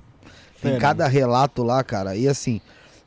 tem 0.62 0.78
cada 0.78 1.08
relato 1.08 1.64
lá, 1.64 1.84
cara, 1.84 2.16
e 2.16 2.28
assim, 2.28 2.60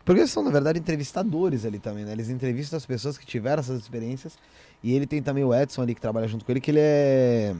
porque 0.05 0.21
eles 0.21 0.31
são, 0.31 0.43
na 0.43 0.51
verdade, 0.51 0.79
entrevistadores 0.79 1.65
ali 1.65 1.79
também, 1.79 2.05
né? 2.05 2.13
Eles 2.13 2.31
entrevistam 2.31 2.77
as 2.77 2.87
pessoas 2.87 3.19
que 3.19 3.27
tiveram 3.27 3.61
essas 3.61 3.81
experiências, 3.81 4.39
e 4.83 4.95
ele 4.95 5.07
tem 5.07 5.23
também 5.23 5.45
o 5.45 5.55
Edson 5.55 5.83
ali 5.83 5.95
que 5.95 6.01
trabalha 6.01 6.29
junto 6.29 6.45
com 6.45 6.53
ele, 6.53 6.61
que 6.61 6.71
ele 6.71 6.81
é. 6.81 7.55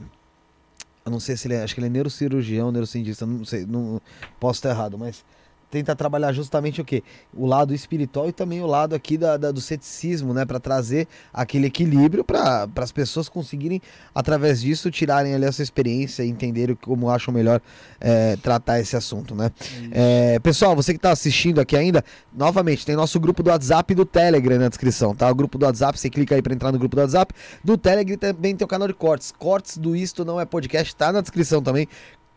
Eu 1.05 1.11
não 1.11 1.19
sei 1.19 1.37
se 1.37 1.47
ele 1.47 1.53
é. 1.53 1.63
Acho 1.63 1.75
que 1.75 1.79
ele 1.79 1.87
é 1.87 1.89
neurocirurgião, 1.89 2.71
neurocientista, 2.71 3.25
não 3.25 3.45
sei, 3.45 3.65
não 3.65 4.01
posso 4.39 4.57
estar 4.57 4.71
errado, 4.71 4.97
mas 4.97 5.23
tenta 5.69 5.95
trabalhar 5.95 6.31
justamente 6.33 6.81
o 6.81 6.85
quê? 6.85 7.03
O 7.33 7.45
lado 7.45 7.73
espiritual 7.73 8.27
e 8.29 8.31
também 8.31 8.61
o 8.61 8.67
lado 8.67 8.95
aqui 8.95 9.17
da, 9.17 9.37
da- 9.37 9.51
do 9.51 9.59
ceticismo, 9.61 10.33
né? 10.33 10.45
Para 10.45 10.59
trazer 10.59 11.07
aquele 11.33 11.67
equilíbrio 11.67 12.23
para 12.23 12.67
as 12.77 12.91
pessoas 12.91 13.27
conseguirem, 13.27 13.81
através 14.13 14.61
disso, 14.61 14.89
tirarem 14.91 15.33
ali 15.33 15.45
essa 15.45 15.61
experiência 15.63 16.23
e 16.23 16.29
entenderem 16.29 16.75
como 16.75 17.09
acham 17.09 17.33
melhor 17.33 17.61
é, 17.99 18.35
tratar 18.37 18.79
esse 18.79 18.95
assunto, 18.95 19.35
né? 19.35 19.51
É, 19.91 20.39
pessoal, 20.39 20.75
você 20.75 20.93
que 20.93 20.97
está 20.97 21.11
assistindo 21.11 21.59
aqui 21.59 21.75
ainda, 21.75 22.03
novamente, 22.33 22.85
tem 22.85 22.95
nosso 22.95 23.19
grupo 23.19 23.43
do 23.43 23.49
WhatsApp 23.49 23.91
e 23.93 23.95
do 23.95 24.05
Telegram 24.05 24.57
na 24.59 24.69
descrição, 24.69 25.15
tá? 25.15 25.29
O 25.29 25.35
grupo 25.35 25.57
do 25.57 25.65
WhatsApp, 25.65 25.99
você 25.99 26.09
clica 26.09 26.35
aí 26.35 26.41
para 26.41 26.53
entrar 26.53 26.71
no 26.71 26.79
grupo 26.79 26.95
do 26.95 27.01
WhatsApp. 27.01 27.33
Do 27.63 27.77
Telegram 27.77 28.17
também 28.17 28.55
tem 28.55 28.65
o 28.65 28.67
canal 28.67 28.87
de 28.87 28.93
cortes. 28.93 29.31
Cortes 29.37 29.77
do 29.77 29.95
Isto 29.95 30.23
Não 30.23 30.39
É 30.39 30.45
Podcast, 30.45 30.95
tá 30.95 31.11
na 31.11 31.21
descrição 31.21 31.61
também. 31.61 31.87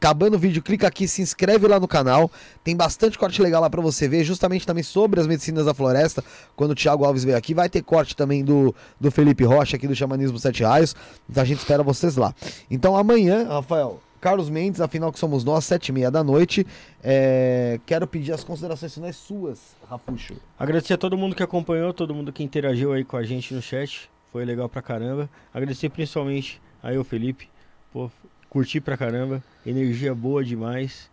Acabando 0.01 0.37
o 0.37 0.39
vídeo, 0.39 0.63
clica 0.63 0.87
aqui, 0.87 1.09
se 1.09 1.21
inscreve 1.21 1.67
lá 1.67 1.81
no 1.81 1.89
canal. 1.89 2.31
Tem 2.63 2.77
bastante 2.77 3.19
corte 3.19 3.43
legal 3.43 3.61
lá 3.61 3.69
pra 3.69 3.83
você 3.83 4.07
ver, 4.07 4.23
justamente 4.23 4.65
também 4.65 4.85
sobre 4.85 5.21
as 5.21 5.27
medicinas 5.27 5.67
da 5.67 5.75
floresta. 5.75 6.23
Quando 6.55 6.71
o 6.71 6.75
Thiago 6.75 7.05
Alves 7.05 7.25
veio 7.25 7.37
aqui, 7.37 7.53
vai 7.53 7.69
ter 7.69 7.83
corte 7.83 8.15
também 8.15 8.45
do, 8.45 8.73
do 9.01 9.11
Felipe 9.11 9.43
Rocha 9.43 9.77
aqui 9.77 9.89
do 9.89 9.97
Xamanismo 9.97 10.39
Sete 10.39 10.63
Raios. 10.63 10.95
Então 11.29 11.43
a 11.43 11.47
gente 11.47 11.59
espera 11.59 11.83
vocês 11.83 12.17
lá. 12.17 12.33
Então 12.71 12.97
amanhã, 12.97 13.49
Rafael, 13.49 14.01
Carlos 14.21 14.49
Mendes, 14.49 14.81
afinal 14.81 15.13
que 15.13 15.19
somos 15.19 15.43
nós, 15.43 15.65
sete 15.65 15.89
e 15.89 15.93
meia 15.93 16.13
da 16.13 16.23
noite. 16.23 16.65
É, 17.03 17.81
quero 17.85 18.07
pedir 18.07 18.33
as 18.33 18.45
considerações 18.45 18.95
finais 18.95 19.17
suas, 19.17 19.59
Rafuxo. 19.91 20.35
Agradecer 20.57 20.95
a 20.95 20.99
todo 20.99 21.19
mundo 21.19 21.35
que 21.35 21.43
acompanhou, 21.43 21.93
todo 21.93 22.15
mundo 22.15 22.33
que 22.33 22.45
interagiu 22.45 22.93
aí 22.93 23.05
com 23.05 23.17
a 23.17 23.25
gente 23.25 23.53
no 23.53 23.61
chat. 23.61 24.09
Foi 24.33 24.45
legal 24.45 24.69
pra 24.69 24.81
caramba. 24.81 25.29
Agradecer 25.53 25.89
principalmente 25.89 26.61
aí 26.83 26.97
o 26.97 27.03
Felipe. 27.03 27.49
Pô, 27.93 28.11
curti 28.59 28.81
pra 28.81 28.97
caramba. 28.97 29.43
Energia 29.65 30.13
boa 30.13 30.45
demais. 30.45 31.09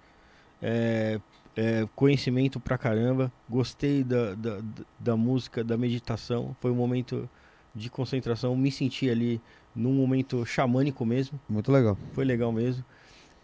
É, 0.61 1.19
é, 1.55 1.87
conhecimento 1.95 2.59
pra 2.59 2.75
caramba. 2.75 3.31
Gostei 3.47 4.03
da, 4.03 4.33
da, 4.33 4.57
da 4.99 5.15
música, 5.15 5.63
da 5.63 5.77
meditação. 5.77 6.55
Foi 6.59 6.71
um 6.71 6.75
momento 6.75 7.29
de 7.73 7.87
concentração. 7.87 8.55
Me 8.55 8.71
senti 8.71 9.07
ali 9.09 9.39
num 9.75 9.93
momento 9.93 10.43
xamânico 10.43 11.05
mesmo. 11.05 11.39
Muito 11.47 11.71
legal. 11.71 11.95
Foi 12.13 12.25
legal 12.25 12.51
mesmo. 12.51 12.83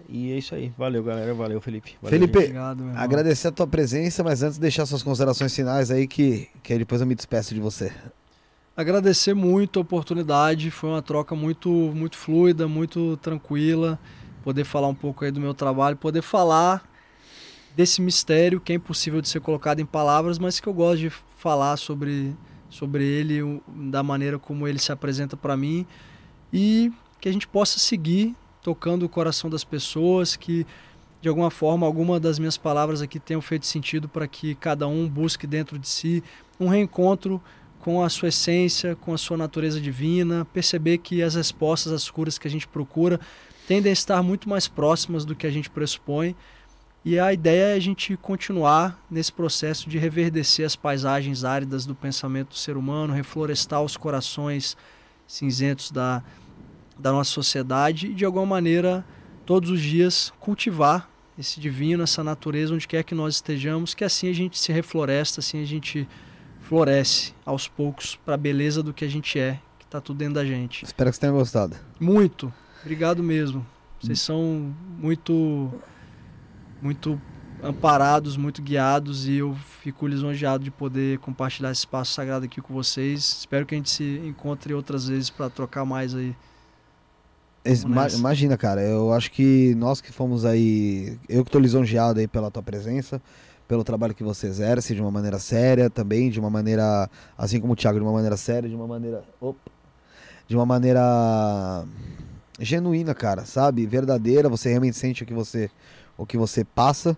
E 0.09 0.31
é 0.31 0.37
isso 0.37 0.55
aí. 0.55 0.73
Valeu, 0.75 1.03
galera. 1.03 1.31
Valeu, 1.35 1.61
Felipe. 1.61 1.95
Valeu, 2.01 2.19
Felipe. 2.19 2.39
Obrigado, 2.39 2.79
meu 2.79 2.87
irmão. 2.87 3.03
Agradecer 3.03 3.49
a 3.49 3.51
tua 3.51 3.67
presença, 3.67 4.23
mas 4.23 4.41
antes 4.41 4.57
deixar 4.57 4.87
suas 4.87 5.03
considerações 5.03 5.55
finais 5.55 5.91
aí, 5.91 6.07
que, 6.07 6.49
que 6.63 6.73
aí 6.73 6.79
depois 6.79 7.01
eu 7.01 7.05
me 7.05 7.13
despeço 7.13 7.53
de 7.53 7.61
você. 7.61 7.93
Agradecer 8.75 9.33
muito 9.33 9.79
a 9.79 9.81
oportunidade, 9.81 10.71
foi 10.71 10.89
uma 10.89 11.01
troca 11.01 11.35
muito 11.35 11.69
muito 11.69 12.17
fluida, 12.17 12.67
muito 12.67 13.17
tranquila, 13.17 13.99
poder 14.43 14.63
falar 14.63 14.87
um 14.87 14.95
pouco 14.95 15.25
aí 15.25 15.31
do 15.31 15.39
meu 15.39 15.53
trabalho, 15.53 15.97
poder 15.97 16.21
falar 16.21 16.89
desse 17.75 18.01
mistério 18.01 18.59
que 18.59 18.73
é 18.73 18.75
impossível 18.75 19.21
de 19.21 19.29
ser 19.29 19.39
colocado 19.39 19.79
em 19.79 19.85
palavras, 19.85 20.39
mas 20.39 20.59
que 20.59 20.67
eu 20.67 20.73
gosto 20.73 20.99
de 20.99 21.09
falar 21.37 21.77
sobre 21.77 22.35
sobre 22.69 23.03
ele, 23.03 23.61
da 23.67 24.01
maneira 24.01 24.39
como 24.39 24.65
ele 24.65 24.79
se 24.79 24.93
apresenta 24.93 25.35
para 25.35 25.57
mim. 25.57 25.85
E 26.53 26.91
que 27.19 27.27
a 27.27 27.31
gente 27.31 27.45
possa 27.45 27.77
seguir 27.77 28.33
tocando 28.63 29.03
o 29.03 29.09
coração 29.09 29.49
das 29.49 29.63
pessoas, 29.63 30.35
que 30.37 30.65
de 31.21 31.27
alguma 31.29 31.51
forma 31.51 31.85
alguma 31.85 32.19
das 32.19 32.39
minhas 32.39 32.57
palavras 32.57 33.01
aqui 33.01 33.19
tenham 33.19 33.41
feito 33.41 33.65
sentido 33.65 34.07
para 34.07 34.27
que 34.27 34.55
cada 34.55 34.87
um 34.87 35.07
busque 35.07 35.45
dentro 35.45 35.77
de 35.77 35.87
si 35.87 36.23
um 36.59 36.67
reencontro 36.67 37.41
com 37.81 38.03
a 38.03 38.09
sua 38.09 38.29
essência, 38.29 38.95
com 38.95 39.13
a 39.13 39.17
sua 39.17 39.35
natureza 39.35 39.81
divina, 39.81 40.45
perceber 40.53 40.99
que 40.99 41.21
as 41.21 41.35
respostas 41.35 41.91
às 41.91 42.09
curas 42.09 42.37
que 42.37 42.47
a 42.47 42.51
gente 42.51 42.67
procura 42.67 43.19
tendem 43.67 43.89
a 43.89 43.93
estar 43.93 44.21
muito 44.21 44.47
mais 44.47 44.67
próximas 44.67 45.25
do 45.25 45.35
que 45.35 45.47
a 45.47 45.51
gente 45.51 45.69
pressupõe. 45.69 46.35
E 47.03 47.17
a 47.17 47.33
ideia 47.33 47.73
é 47.73 47.73
a 47.73 47.79
gente 47.79 48.15
continuar 48.15 49.03
nesse 49.09 49.33
processo 49.33 49.89
de 49.89 49.97
reverdecer 49.97 50.65
as 50.65 50.75
paisagens 50.75 51.43
áridas 51.43 51.85
do 51.85 51.95
pensamento 51.95 52.49
do 52.49 52.55
ser 52.55 52.77
humano, 52.77 53.13
reflorestar 53.13 53.81
os 53.81 53.97
corações 53.97 54.77
cinzentos 55.27 55.89
da, 55.89 56.23
da 56.99 57.11
nossa 57.11 57.31
sociedade 57.31 58.07
e, 58.07 58.13
de 58.13 58.23
alguma 58.23 58.45
maneira, 58.45 59.03
todos 59.43 59.71
os 59.71 59.81
dias 59.81 60.31
cultivar 60.39 61.09
esse 61.39 61.59
divino, 61.59 62.03
essa 62.03 62.23
natureza, 62.23 62.75
onde 62.75 62.87
quer 62.87 63.03
que 63.03 63.15
nós 63.15 63.35
estejamos, 63.35 63.95
que 63.95 64.03
assim 64.03 64.29
a 64.29 64.33
gente 64.33 64.59
se 64.59 64.71
refloresta, 64.71 65.39
assim 65.39 65.59
a 65.59 65.65
gente 65.65 66.07
floresce 66.71 67.33
aos 67.45 67.67
poucos 67.67 68.15
para 68.23 68.35
a 68.35 68.37
beleza 68.37 68.81
do 68.81 68.93
que 68.93 69.03
a 69.03 69.07
gente 69.09 69.37
é, 69.37 69.59
que 69.77 69.83
está 69.83 69.99
tudo 69.99 70.19
dentro 70.19 70.35
da 70.35 70.45
gente. 70.45 70.85
Espero 70.85 71.09
que 71.09 71.15
você 71.17 71.19
tenha 71.19 71.33
gostado. 71.33 71.75
Muito. 71.99 72.51
Obrigado 72.81 73.21
mesmo. 73.21 73.65
Vocês 73.99 74.21
são 74.21 74.73
muito 74.97 75.69
muito 76.81 77.19
amparados, 77.61 78.37
muito 78.37 78.61
guiados 78.61 79.27
e 79.27 79.33
eu 79.35 79.53
fico 79.81 80.07
lisonjeado 80.07 80.63
de 80.63 80.71
poder 80.71 81.19
compartilhar 81.19 81.71
esse 81.71 81.81
espaço 81.81 82.13
sagrado 82.13 82.45
aqui 82.45 82.61
com 82.61 82.73
vocês. 82.73 83.39
Espero 83.41 83.65
que 83.65 83.75
a 83.75 83.77
gente 83.77 83.89
se 83.89 84.21
encontre 84.25 84.73
outras 84.73 85.09
vezes 85.09 85.29
para 85.29 85.49
trocar 85.49 85.83
mais 85.83 86.15
aí. 86.15 86.33
Esse- 87.65 87.85
imagina, 88.17 88.57
cara, 88.57 88.81
eu 88.81 89.11
acho 89.11 89.29
que 89.29 89.75
nós 89.75 89.99
que 89.99 90.11
fomos 90.11 90.45
aí, 90.45 91.19
eu 91.27 91.43
que 91.43 91.51
tô 91.51 91.59
lisonjeado 91.59 92.19
aí 92.21 92.27
pela 92.29 92.49
tua 92.49 92.63
presença, 92.63 93.21
pelo 93.71 93.85
trabalho 93.85 94.13
que 94.13 94.21
você 94.21 94.47
exerce 94.47 94.93
de 94.93 95.01
uma 95.01 95.09
maneira 95.09 95.39
séria 95.39 95.89
também, 95.89 96.29
de 96.29 96.41
uma 96.41 96.49
maneira, 96.49 97.09
assim 97.37 97.57
como 97.57 97.71
o 97.71 97.75
Thiago, 97.77 97.97
de 97.97 98.03
uma 98.03 98.11
maneira 98.11 98.35
séria, 98.35 98.67
de 98.67 98.75
uma 98.75 98.85
maneira, 98.85 99.23
opa, 99.39 99.71
de 100.45 100.57
uma 100.57 100.65
maneira 100.65 101.85
genuína, 102.59 103.15
cara, 103.15 103.45
sabe? 103.45 103.85
Verdadeira, 103.85 104.49
você 104.49 104.67
realmente 104.67 104.97
sente 104.97 105.23
o 105.23 105.25
que 105.25 105.33
você, 105.33 105.71
o 106.17 106.25
que 106.25 106.37
você 106.37 106.65
passa. 106.65 107.17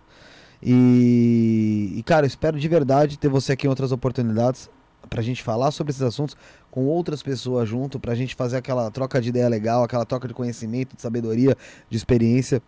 E, 0.62 1.92
e, 1.96 2.02
cara, 2.04 2.24
eu 2.24 2.28
espero 2.28 2.56
de 2.56 2.68
verdade 2.68 3.18
ter 3.18 3.28
você 3.28 3.54
aqui 3.54 3.66
em 3.66 3.68
outras 3.68 3.90
oportunidades 3.90 4.70
pra 5.10 5.22
gente 5.22 5.42
falar 5.42 5.72
sobre 5.72 5.90
esses 5.90 6.02
assuntos 6.02 6.36
com 6.70 6.84
outras 6.84 7.20
pessoas 7.20 7.68
junto, 7.68 7.98
pra 7.98 8.14
gente 8.14 8.36
fazer 8.36 8.58
aquela 8.58 8.88
troca 8.92 9.20
de 9.20 9.30
ideia 9.30 9.48
legal, 9.48 9.82
aquela 9.82 10.06
troca 10.06 10.28
de 10.28 10.34
conhecimento, 10.34 10.94
de 10.94 11.02
sabedoria, 11.02 11.56
de 11.90 11.96
experiência. 11.96 12.62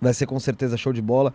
Vai 0.00 0.12
ser 0.12 0.26
com 0.26 0.40
certeza 0.40 0.76
show 0.76 0.92
de 0.92 1.00
bola. 1.00 1.32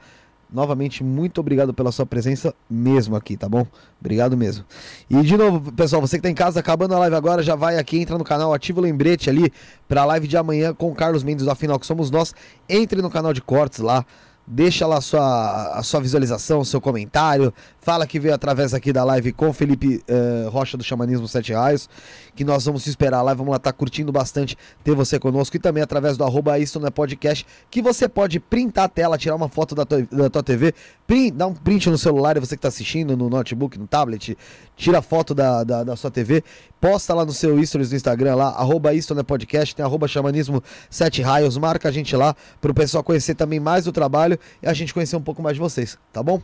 Novamente, 0.51 1.03
muito 1.03 1.39
obrigado 1.39 1.73
pela 1.73 1.91
sua 1.91 2.07
presença 2.07 2.55
mesmo 2.67 3.15
aqui, 3.15 3.37
tá 3.37 3.47
bom? 3.47 3.67
Obrigado 3.99 4.35
mesmo. 4.35 4.65
E 5.07 5.21
de 5.21 5.37
novo, 5.37 5.71
pessoal, 5.71 6.01
você 6.01 6.17
que 6.17 6.23
tá 6.23 6.29
em 6.29 6.33
casa, 6.33 6.59
acabando 6.59 6.95
a 6.95 6.99
live 6.99 7.15
agora, 7.15 7.43
já 7.43 7.55
vai 7.55 7.77
aqui, 7.77 7.99
entra 7.99 8.17
no 8.17 8.23
canal, 8.23 8.51
ativa 8.51 8.79
o 8.79 8.83
lembrete 8.83 9.29
ali 9.29 9.53
pra 9.87 10.05
live 10.05 10.27
de 10.27 10.35
amanhã 10.37 10.73
com 10.73 10.91
o 10.91 10.95
Carlos 10.95 11.23
Mendes, 11.23 11.47
afinal 11.47 11.79
que 11.79 11.85
somos 11.85 12.09
nós. 12.09 12.33
Entre 12.67 12.99
no 12.99 13.11
canal 13.11 13.31
de 13.31 13.41
cortes 13.41 13.79
lá, 13.79 14.03
deixa 14.51 14.87
lá 14.87 14.97
a 14.97 15.01
sua, 15.01 15.77
a 15.77 15.83
sua 15.83 16.01
visualização, 16.01 16.65
seu 16.65 16.81
comentário, 16.81 17.53
fala 17.79 18.07
que 18.07 18.19
veio 18.19 18.33
através 18.33 18.73
aqui 18.73 18.91
da 18.91 19.03
live 19.03 19.31
com 19.31 19.49
o 19.49 19.53
Felipe 19.53 20.03
eh, 20.07 20.49
Rocha 20.51 20.75
do 20.75 20.83
Xamanismo 20.83 21.27
Sete 21.27 21.53
Raios, 21.53 21.87
que 22.35 22.43
nós 22.43 22.65
vamos 22.65 22.83
te 22.83 22.89
esperar 22.89 23.21
lá, 23.21 23.31
vamos 23.35 23.51
lá 23.51 23.57
estar 23.57 23.71
curtindo 23.73 24.11
bastante 24.11 24.57
ter 24.83 24.95
você 24.95 25.19
conosco 25.19 25.55
e 25.55 25.59
também 25.59 25.83
através 25.83 26.17
do 26.17 26.23
arroba 26.23 26.57
Isto 26.57 26.79
Não 26.79 26.87
é 26.87 26.89
Podcast, 26.89 27.45
que 27.69 27.79
você 27.79 28.09
pode 28.09 28.39
printar 28.39 28.85
a 28.85 28.89
tela, 28.89 29.19
tirar 29.19 29.35
uma 29.35 29.49
foto 29.49 29.75
da 29.75 29.85
tua, 29.85 30.01
da 30.11 30.29
tua 30.31 30.41
TV, 30.41 30.73
print, 31.05 31.31
dá 31.31 31.45
um 31.45 31.53
print 31.53 31.87
no 31.87 31.97
celular 31.97 32.39
você 32.39 32.55
que 32.55 32.59
está 32.59 32.69
assistindo 32.69 33.15
no 33.15 33.29
notebook, 33.29 33.77
no 33.77 33.85
tablet, 33.85 34.35
tira 34.75 34.97
a 34.97 35.01
foto 35.03 35.35
da, 35.35 35.63
da, 35.63 35.83
da 35.83 35.95
sua 35.95 36.09
TV, 36.09 36.43
posta 36.81 37.13
lá 37.13 37.23
no 37.23 37.33
seu 37.33 37.63
stories 37.63 37.89
do 37.89 37.95
Instagram 37.95 38.35
lá, 38.35 38.47
arroba 38.49 38.95
Isto 38.95 39.13
Não 39.13 39.21
é 39.21 39.23
Podcast, 39.23 39.75
tem 39.75 39.85
arroba 39.85 40.07
Xamanismo 40.07 40.63
Sete 40.89 41.21
Raios, 41.21 41.55
marca 41.55 41.89
a 41.89 41.91
gente 41.91 42.15
lá 42.15 42.35
para 42.59 42.71
o 42.71 42.73
pessoal 42.73 43.03
conhecer 43.03 43.35
também 43.35 43.59
mais 43.59 43.85
do 43.85 43.91
trabalho 43.91 44.39
e 44.61 44.68
a 44.68 44.74
gente 44.74 44.93
conhecer 44.93 45.16
um 45.16 45.22
pouco 45.22 45.42
mais 45.42 45.56
de 45.56 45.61
vocês, 45.61 45.98
tá 46.11 46.22
bom? 46.22 46.42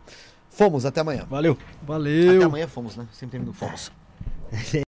Fomos, 0.50 0.86
até 0.86 1.02
amanhã. 1.02 1.26
Valeu. 1.30 1.58
Valeu. 1.86 2.38
Até 2.38 2.46
amanhã 2.46 2.68
fomos, 2.68 2.96
né? 2.96 3.06
Sempre 3.12 3.32
termino 3.32 3.54
fomos. 3.54 3.92